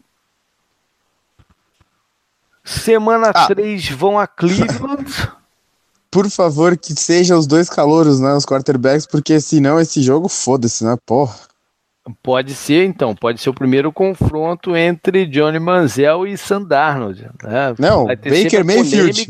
Semana 2.62 3.30
ah. 3.34 3.46
3 3.46 3.88
vão 3.92 4.18
a 4.18 4.26
Cleveland. 4.26 5.10
Por 6.12 6.28
favor, 6.28 6.76
que 6.76 6.92
sejam 6.92 7.38
os 7.38 7.46
dois 7.46 7.70
calouros, 7.70 8.20
né? 8.20 8.34
Os 8.34 8.44
quarterbacks, 8.44 9.06
porque 9.06 9.40
senão 9.40 9.80
esse 9.80 10.02
jogo 10.02 10.28
foda-se, 10.28 10.84
né? 10.84 10.98
Porra. 11.06 11.46
Pode 12.22 12.54
ser, 12.54 12.84
então, 12.84 13.14
pode 13.14 13.40
ser 13.40 13.50
o 13.50 13.54
primeiro 13.54 13.90
confronto 13.92 14.76
entre 14.76 15.26
Johnny 15.26 15.58
Manziel 15.58 16.26
e 16.26 16.36
Sandarnold. 16.36 17.22
Né? 17.42 17.74
Não, 17.78 18.06
Baker 18.06 18.64
Mayfield. 18.64 19.26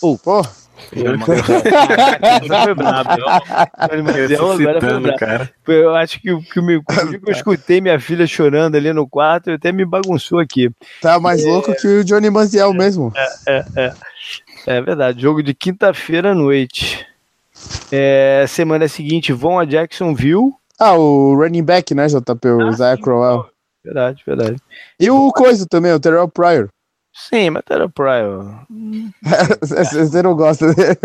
Oh, 0.00 0.16
Porra. 0.16 0.48
foi 2.64 2.74
brabo. 2.74 3.10
Eu 5.66 5.94
acho 5.94 6.20
que, 6.20 6.36
que, 6.42 6.60
me, 6.60 6.82
que 6.82 7.20
eu 7.26 7.32
escutei 7.32 7.80
minha 7.80 7.98
filha 7.98 8.26
chorando 8.26 8.76
ali 8.76 8.92
no 8.92 9.08
quarto, 9.08 9.50
até 9.52 9.72
me 9.72 9.84
bagunçou 9.84 10.38
aqui. 10.38 10.70
Tá 11.00 11.18
mais 11.18 11.44
é, 11.44 11.48
louco 11.48 11.74
que 11.74 11.86
o 11.86 12.04
Johnny 12.04 12.30
Manziel 12.30 12.70
é, 12.70 12.74
mesmo. 12.74 13.12
É, 13.16 13.28
é, 13.46 13.64
é. 13.76 13.94
é 14.66 14.82
verdade. 14.82 15.22
Jogo 15.22 15.42
de 15.42 15.54
quinta-feira 15.54 16.32
à 16.32 16.34
noite. 16.34 17.06
É, 17.90 18.44
semana 18.48 18.88
seguinte 18.88 19.32
vão 19.32 19.58
a 19.58 19.64
Jacksonville. 19.64 20.52
Ah, 20.78 20.94
o 20.94 21.34
running 21.34 21.62
back, 21.62 21.94
né, 21.94 22.06
JP? 22.06 22.48
O 22.48 22.82
ah, 22.82 22.96
Crowell. 22.96 23.48
Verdade, 23.84 24.22
verdade. 24.26 24.56
E 24.98 25.10
o 25.10 25.30
coisa 25.30 25.66
também, 25.66 25.92
o 25.92 26.00
Terrell 26.00 26.28
Pryor. 26.28 26.68
Sim, 27.12 27.50
mas 27.50 27.62
Terrell 27.64 27.90
Pryor. 27.90 28.66
Você 29.62 30.22
não 30.22 30.34
gosta 30.34 30.74
dele. 30.74 30.98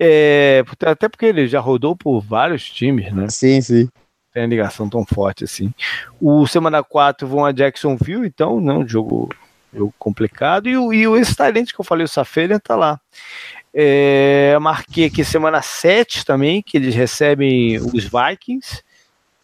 É, 0.00 0.64
até 0.86 1.08
porque 1.08 1.26
ele 1.26 1.46
já 1.46 1.60
rodou 1.60 1.94
por 1.94 2.20
vários 2.20 2.70
times, 2.70 3.12
né? 3.12 3.28
Sim, 3.28 3.60
sim. 3.60 3.88
Tem 4.32 4.44
a 4.44 4.46
ligação 4.46 4.88
tão 4.88 5.04
forte 5.04 5.44
assim. 5.44 5.72
O 6.20 6.46
semana 6.46 6.82
4 6.82 7.26
vão 7.26 7.44
a 7.44 7.52
Jacksonville, 7.52 8.26
então, 8.26 8.60
não, 8.60 8.80
né, 8.80 8.88
jogo, 8.88 9.28
jogo 9.72 9.94
complicado. 9.98 10.68
E 10.68 10.76
o, 10.76 10.92
e 10.92 11.06
o 11.06 11.16
esse 11.16 11.36
talento 11.36 11.74
que 11.74 11.80
eu 11.80 11.84
falei, 11.84 12.04
o 12.04 12.08
Safelian, 12.08 12.58
tá 12.58 12.74
lá. 12.74 13.00
É, 13.74 14.56
marquei 14.60 15.06
aqui 15.06 15.24
semana 15.24 15.60
7 15.60 16.24
também, 16.24 16.62
que 16.62 16.76
eles 16.76 16.94
recebem 16.94 17.78
os 17.78 18.04
Vikings. 18.04 18.82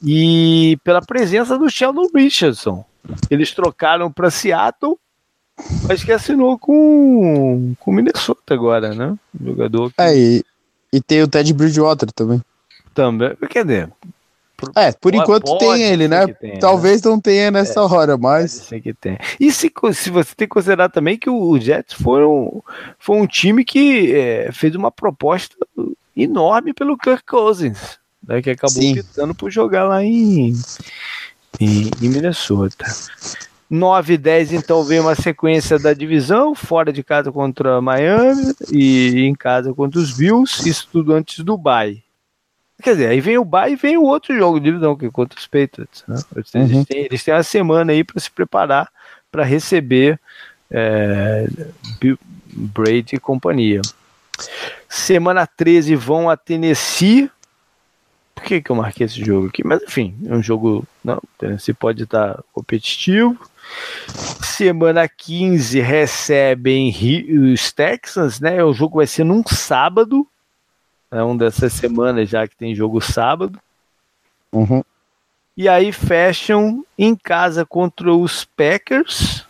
E 0.03 0.79
pela 0.85 1.03
presença 1.03 1.59
do 1.59 1.69
Sheldon 1.69 2.09
Richardson. 2.15 2.85
Eles 3.29 3.53
trocaram 3.53 4.11
para 4.11 4.31
Seattle, 4.31 4.97
mas 5.87 6.05
que 6.05 6.13
assinou 6.13 6.59
com 6.59 7.75
o 7.85 7.93
Minnesota 7.93 8.55
agora, 8.55 8.95
né? 8.95 9.17
jogador. 9.43 9.91
Que... 9.91 10.01
É, 10.01 10.17
e, 10.17 10.45
e 10.93 11.01
tem 11.01 11.23
o 11.23 11.29
Ted 11.29 11.53
Bridgewater 11.53 12.11
também. 12.13 12.41
Também. 12.95 13.37
Quer 13.49 13.65
dizer, 13.65 13.91
é, 14.75 14.93
por 14.93 15.15
enquanto 15.15 15.57
tem 15.59 15.83
ele, 15.83 16.09
né? 16.09 16.27
Tenha, 16.27 16.59
Talvez 16.59 17.03
né? 17.03 17.11
não 17.11 17.21
tenha 17.21 17.51
nessa 17.51 17.81
é, 17.81 17.83
hora, 17.83 18.17
mas. 18.17 18.69
que 18.83 18.95
tem. 18.95 19.19
E 19.39 19.53
se, 19.53 19.73
se 19.95 20.11
você 20.11 20.35
tem 20.35 20.47
que 20.47 20.55
considerar 20.55 20.89
também 20.89 21.19
que 21.19 21.31
o 21.31 21.59
Jets 21.59 21.95
foi 21.95 22.25
um, 22.25 22.61
foi 22.99 23.17
um 23.17 23.27
time 23.27 23.65
que 23.65 24.15
é, 24.15 24.51
fez 24.53 24.75
uma 24.75 24.91
proposta 24.91 25.57
enorme 26.17 26.73
pelo 26.73 26.97
Kirk 26.97 27.25
Cousins, 27.25 27.99
né, 28.27 28.43
que 28.43 28.51
acabou 28.51 28.83
Sim. 28.83 29.01
optando 29.01 29.35
por 29.35 29.51
jogar 29.51 29.85
lá 29.85 30.05
em, 30.05 30.53
em, 31.61 31.91
em 32.03 32.09
Minnesota. 32.09 32.87
9 33.71 34.15
e 34.15 34.19
10, 34.19 34.53
então, 34.53 34.83
vem 34.83 34.99
uma 34.99 35.15
sequência 35.15 35.79
da 35.79 35.95
divisão, 35.95 36.57
fora 36.57 36.93
de 36.93 37.05
casa 37.05 37.31
contra 37.31 37.81
Miami 37.81 38.53
e 38.73 39.21
em 39.21 39.33
casa 39.33 39.73
contra 39.73 40.01
os 40.01 40.13
Bills, 40.13 40.69
isso 40.69 40.89
tudo 40.91 41.13
antes 41.13 41.45
do 41.45 41.57
bye. 41.57 42.03
Quer 42.83 42.93
dizer, 42.93 43.09
aí 43.09 43.21
vem 43.21 43.39
o 43.39 43.45
Bay 43.45 43.73
e 43.73 43.77
vem 43.77 43.97
o 43.97 44.05
outro 44.05 44.37
jogo 44.37 44.59
de 44.59 44.67
divisão, 44.67 44.97
que 44.97 45.07
é 45.07 45.11
contra 45.11 45.39
os 45.39 45.47
Patriots. 45.47 46.05
Né? 46.07 46.17
Eles, 46.37 46.55
uhum. 46.55 46.85
têm, 46.85 47.05
eles 47.05 47.25
têm 47.25 47.35
uma 47.35 47.43
semana 47.43 47.93
aí 47.93 48.05
para 48.05 48.21
se 48.21 48.31
preparar 48.31 48.89
para 49.31 49.45
receber 49.45 50.19
é, 50.71 51.47
Brady 52.53 53.17
e 53.17 53.21
companhia. 53.21 53.81
Semana 54.89 55.47
13 55.47 55.95
vão 55.95 56.29
a 56.29 56.37
Tennessee. 56.37 57.31
Por 58.35 58.45
que, 58.45 58.63
que 58.63 58.71
eu 58.71 58.77
marquei 58.77 59.07
esse 59.07 59.23
jogo 59.23 59.49
aqui? 59.49 59.67
Mas 59.67 59.83
enfim, 59.83 60.17
é 60.27 60.35
um 60.35 60.43
jogo. 60.43 60.85
Não, 61.05 61.21
Tennessee 61.39 61.75
pode 61.75 62.05
estar 62.05 62.43
competitivo. 62.53 63.39
Semana 64.43 65.09
15 65.09 65.81
recebem 65.81 66.93
os 67.53 67.71
Texans, 67.73 68.41
né? 68.41 68.65
O 68.65 68.73
jogo 68.73 68.97
vai 68.97 69.07
ser 69.07 69.25
num 69.25 69.43
sábado. 69.47 70.27
É 71.11 71.23
um 71.23 71.37
dessas 71.37 71.73
semanas 71.73 72.29
já 72.29 72.47
que 72.47 72.57
tem 72.57 72.75
jogo 72.75 73.01
sábado. 73.01 73.59
Uhum. 74.53 74.83
E 75.57 75.69
aí 75.69 75.93
fecham 75.93 76.85
em 76.97 77.15
casa 77.15 77.65
contra 77.65 78.13
os 78.15 78.45
Packers. 78.45 79.45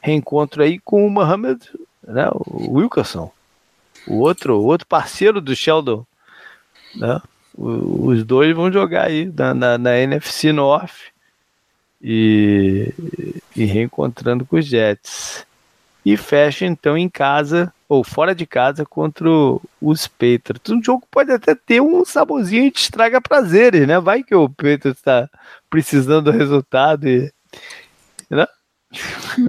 Reencontro 0.00 0.62
aí 0.62 0.78
com 0.78 1.06
o 1.06 1.10
Mohamed 1.10 1.60
né, 2.06 2.28
o 2.32 2.78
Wilkerson. 2.78 3.30
O 4.06 4.18
outro, 4.18 4.58
o 4.58 4.64
outro 4.64 4.86
parceiro 4.86 5.40
do 5.40 5.54
Sheldon. 5.54 6.04
Né? 6.94 7.20
os 7.56 8.24
dois 8.24 8.54
vão 8.54 8.70
jogar 8.70 9.06
aí 9.06 9.30
na, 9.36 9.54
na, 9.54 9.78
na 9.78 9.98
NFC 9.98 10.52
North. 10.52 11.12
E, 12.02 12.92
e 13.56 13.64
reencontrando 13.64 14.44
com 14.44 14.56
os 14.56 14.66
Jets. 14.66 15.46
E 16.04 16.16
fecha 16.16 16.66
então 16.66 16.98
em 16.98 17.08
casa 17.08 17.72
ou 17.88 18.04
fora 18.04 18.34
de 18.34 18.46
casa 18.46 18.84
contra 18.84 19.26
os 19.80 20.06
Patriots. 20.06 20.70
Um 20.70 20.82
jogo 20.82 21.06
pode 21.10 21.32
até 21.32 21.54
ter 21.54 21.80
um 21.80 22.04
saborzinho 22.04 22.70
de 22.70 22.78
estraga 22.78 23.20
prazeres, 23.20 23.86
né? 23.86 23.98
Vai 24.00 24.22
que 24.22 24.34
o 24.34 24.48
Patriots 24.48 24.98
está 24.98 25.28
precisando 25.70 26.30
do 26.30 26.36
resultado 26.36 27.08
e. 27.08 27.32
Né? 28.28 28.46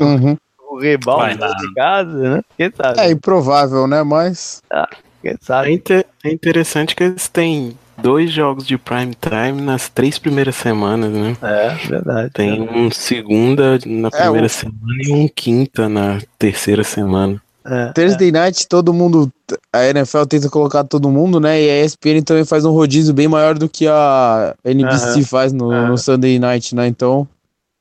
Uhum. 0.02 0.38
o 0.60 0.80
rebalde 0.80 1.38
de 1.38 1.74
casa, 1.74 2.36
né? 2.36 2.42
Quem 2.58 2.72
sabe? 2.72 3.00
É 3.00 3.12
improvável, 3.12 3.88
né? 3.88 4.04
Mas. 4.04 4.62
Ah, 4.72 4.90
quem 5.22 5.36
sabe? 5.42 5.70
É, 5.70 5.72
inter 5.72 6.06
é 6.24 6.32
interessante 6.32 6.96
que 6.96 7.04
eles 7.04 7.28
têm 7.28 7.78
dois 7.98 8.32
jogos 8.32 8.66
de 8.66 8.78
prime 8.78 9.14
time 9.16 9.62
nas 9.62 9.90
três 9.90 10.18
primeiras 10.18 10.56
semanas, 10.56 11.12
né? 11.12 11.36
É, 11.42 11.76
verdade. 11.88 12.30
Tem 12.32 12.62
um 12.62 12.92
segunda 12.92 13.80
na 13.86 14.10
é, 14.10 14.22
primeira 14.24 14.50
semana 14.50 15.02
e 15.04 15.12
um 15.12 15.28
quinta 15.28 15.90
na 15.90 16.20
terceira 16.38 16.84
semana. 16.84 17.42
É, 17.66 17.92
Thursday 17.94 18.30
é. 18.30 18.32
Night, 18.32 18.68
todo 18.68 18.94
mundo. 18.94 19.32
A 19.74 19.86
NFL 19.86 20.24
tenta 20.26 20.50
colocar 20.50 20.84
todo 20.84 21.10
mundo, 21.10 21.40
né? 21.40 21.62
E 21.62 21.70
a 21.70 21.84
ESPN 21.84 22.22
também 22.24 22.46
faz 22.46 22.64
um 22.64 22.72
rodízio 22.72 23.14
bem 23.14 23.28
maior 23.28 23.58
do 23.58 23.68
que 23.68 23.88
a 23.88 24.56
NBC 24.64 25.24
faz 25.24 25.52
no, 25.52 25.72
no, 25.88 25.98
Sunday 25.98 26.38
Night, 26.38 26.76
né? 26.76 26.88
Então. 26.88 27.28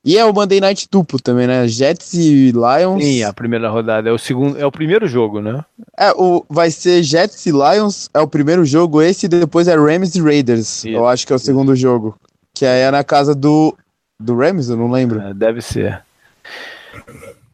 E 0.05 0.19
é 0.19 0.25
o 0.25 0.35
Monday 0.35 0.61
Night 0.61 0.87
duplo 0.91 1.19
também, 1.19 1.47
né? 1.47 1.67
Jets 1.67 2.13
e 2.13 2.53
Lions. 2.53 3.03
Sim, 3.03 3.23
a 3.23 3.33
primeira 3.33 3.71
rodada. 3.71 4.11
É 4.11 4.13
o 4.13 4.19
segundo, 4.19 4.59
é 4.59 4.67
o 4.67 4.71
primeiro 4.71 5.09
jogo, 5.09 5.41
né? 5.41 5.65
É, 5.99 6.13
o, 6.13 6.45
vai 6.49 6.71
ser 6.71 7.03
Jets 7.03 7.47
e 7.47 7.51
Lions, 7.51 8.11
é 8.13 8.21
o 8.21 8.29
primeiro 8.29 8.65
jogo 8.67 9.01
esse, 9.01 9.25
e 9.25 9.29
depois 9.29 9.67
é 9.67 9.75
Rams 9.75 10.15
e 10.15 10.21
Raiders. 10.21 10.85
Eu 10.85 11.07
acho 11.07 11.27
que 11.27 11.33
é 11.33 11.37
o 11.37 11.39
segundo 11.39 11.75
jogo. 11.75 12.19
Que 12.53 12.67
aí 12.67 12.81
é 12.81 12.91
na 12.91 13.03
casa 13.03 13.35
do. 13.35 13.75
Do 14.21 14.37
Rams, 14.37 14.69
eu 14.69 14.77
não 14.77 14.91
lembro. 14.91 15.21
É, 15.21 15.35
deve 15.35 15.61
ser. 15.61 16.03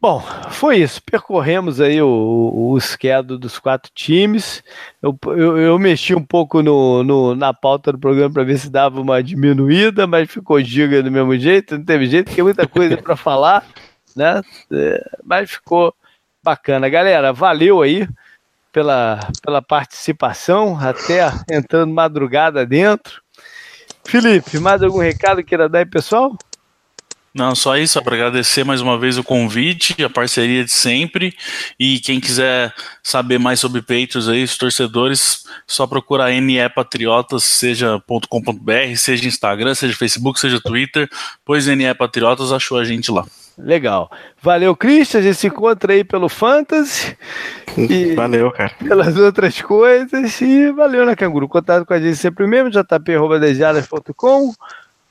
Bom, 0.00 0.20
foi 0.50 0.78
isso. 0.78 1.02
Percorremos 1.02 1.78
aí 1.78 2.00
o, 2.00 2.08
o, 2.08 2.72
o 2.72 2.80
schedule 2.80 3.38
dos 3.38 3.58
quatro 3.58 3.92
times. 3.94 4.64
Eu, 5.02 5.16
eu, 5.26 5.58
eu 5.58 5.78
mexi 5.78 6.14
um 6.14 6.24
pouco 6.24 6.62
no, 6.62 7.04
no, 7.04 7.34
na 7.34 7.52
pauta 7.52 7.92
do 7.92 7.98
programa 7.98 8.32
para 8.32 8.44
ver 8.44 8.58
se 8.58 8.70
dava 8.70 8.98
uma 8.98 9.22
diminuída, 9.22 10.06
mas 10.06 10.30
ficou 10.30 10.58
giga 10.62 11.02
do 11.02 11.10
mesmo 11.10 11.36
jeito. 11.36 11.76
Não 11.76 11.84
teve 11.84 12.06
jeito, 12.06 12.28
porque 12.28 12.40
é 12.40 12.44
muita 12.44 12.66
coisa 12.66 12.96
para 12.96 13.14
falar, 13.14 13.66
né? 14.16 14.40
É, 14.72 15.10
mas 15.22 15.50
ficou 15.50 15.94
bacana. 16.42 16.88
Galera, 16.88 17.30
valeu 17.30 17.82
aí 17.82 18.08
pela, 18.72 19.20
pela 19.42 19.60
participação, 19.60 20.78
até 20.80 21.30
entrando 21.50 21.92
madrugada 21.92 22.64
dentro. 22.64 23.20
Felipe, 24.04 24.58
mais 24.58 24.82
algum 24.82 24.98
recado 24.98 25.44
queira 25.44 25.68
dar 25.68 25.80
aí, 25.80 25.86
pessoal? 25.86 26.34
Não, 27.32 27.54
só 27.54 27.76
isso, 27.76 28.02
para 28.02 28.16
agradecer 28.16 28.64
mais 28.64 28.80
uma 28.80 28.98
vez 28.98 29.16
o 29.16 29.22
convite, 29.22 30.02
a 30.02 30.10
parceria 30.10 30.64
de 30.64 30.72
sempre. 30.72 31.32
E 31.78 32.00
quem 32.00 32.18
quiser 32.18 32.74
saber 33.02 33.38
mais 33.38 33.60
sobre 33.60 33.80
Patriots 33.80 34.28
aí, 34.28 34.42
os 34.42 34.58
torcedores, 34.58 35.44
só 35.64 35.86
procura 35.86 36.28
NE 36.40 36.68
Patriotas, 36.74 37.44
seja 37.44 38.02
.com.br, 38.28 38.96
seja 38.96 39.28
Instagram, 39.28 39.74
seja 39.74 39.96
Facebook, 39.96 40.40
seja 40.40 40.60
Twitter, 40.60 41.08
pois 41.44 41.68
NE 41.68 41.94
Patriotas 41.94 42.52
achou 42.52 42.78
a 42.78 42.84
gente 42.84 43.12
lá. 43.12 43.24
Legal. 43.62 44.10
Valeu, 44.42 44.74
Christian. 44.74 45.20
A 45.20 45.22
gente 45.22 45.36
se 45.36 45.46
encontra 45.46 45.92
aí 45.92 46.02
pelo 46.02 46.28
Fantasy. 46.28 47.16
E 47.76 48.14
valeu, 48.16 48.50
cara. 48.50 48.72
Pelas 48.78 49.16
outras 49.16 49.60
coisas. 49.60 50.40
E 50.40 50.72
valeu, 50.72 51.04
né, 51.04 51.14
Canguru? 51.14 51.48
Contato 51.48 51.84
com 51.84 51.92
a 51.92 52.00
gente 52.00 52.16
sempre 52.16 52.46
mesmo, 52.46 52.70
jp.dejadas.com 52.70 54.54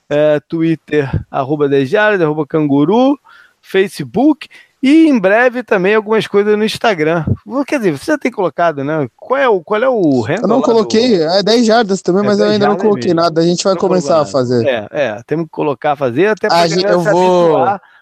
é, 0.09 0.39
Twitter, 0.47 1.09
arroba 1.29 1.69
Dejares, 1.69 2.19
arroba 2.19 2.45
Canguru, 2.47 3.19
Facebook 3.61 4.49
e 4.81 5.07
em 5.07 5.19
breve 5.19 5.61
também 5.61 5.93
algumas 5.93 6.25
coisas 6.25 6.57
no 6.57 6.63
Instagram. 6.63 7.25
Quer 7.67 7.79
dizer, 7.79 7.97
você 7.97 8.11
já 8.11 8.17
tem 8.17 8.31
colocado, 8.31 8.83
né? 8.83 9.09
Qual 9.15 9.39
é 9.39 9.47
o, 9.47 9.61
qual 9.61 9.83
é 9.83 9.89
o 9.89 10.21
handle? 10.21 10.43
Eu 10.43 10.47
não 10.47 10.61
coloquei, 10.61 11.17
do... 11.17 11.23
é 11.23 11.43
10 11.43 11.65
jardas 11.65 12.01
também, 12.01 12.23
é 12.23 12.27
mas 12.27 12.39
eu 12.39 12.47
ainda 12.47 12.67
não 12.67 12.77
coloquei 12.77 13.13
mesmo. 13.13 13.21
nada. 13.21 13.41
A 13.41 13.43
gente 13.43 13.63
vai 13.63 13.73
não 13.73 13.79
começar 13.79 14.21
a 14.21 14.25
fazer. 14.25 14.65
É, 14.65 14.87
é, 14.91 15.21
temos 15.27 15.45
que 15.45 15.51
colocar 15.51 15.91
a 15.91 15.95
fazer 15.97 16.27
até 16.27 16.47
para 16.47 16.67
eu 16.67 17.01
vou 17.01 17.57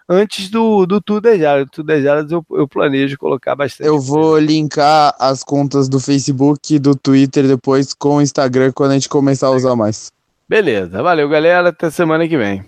antes 0.08 0.48
do, 0.48 0.86
do 0.86 1.00
Tudo 1.00 1.22
10 1.22 1.40
Jardas. 1.40 1.68
Tudo 1.72 1.86
10 1.86 2.04
Jardas 2.04 2.32
eu, 2.32 2.46
eu 2.52 2.68
planejo 2.68 3.18
colocar 3.18 3.56
bastante. 3.56 3.86
Eu 3.86 4.00
vou 4.00 4.38
linkar 4.38 5.14
as 5.18 5.42
contas 5.42 5.88
do 5.88 5.98
Facebook 5.98 6.74
e 6.74 6.78
do 6.78 6.94
Twitter 6.94 7.46
depois 7.48 7.92
com 7.92 8.16
o 8.16 8.22
Instagram 8.22 8.70
quando 8.72 8.92
a 8.92 8.94
gente 8.94 9.08
começar 9.08 9.48
a 9.48 9.50
usar 9.50 9.74
mais. 9.74 10.12
Beleza, 10.48 11.02
valeu 11.02 11.28
galera, 11.28 11.68
até 11.68 11.90
semana 11.90 12.26
que 12.28 12.36
vem. 12.36 12.64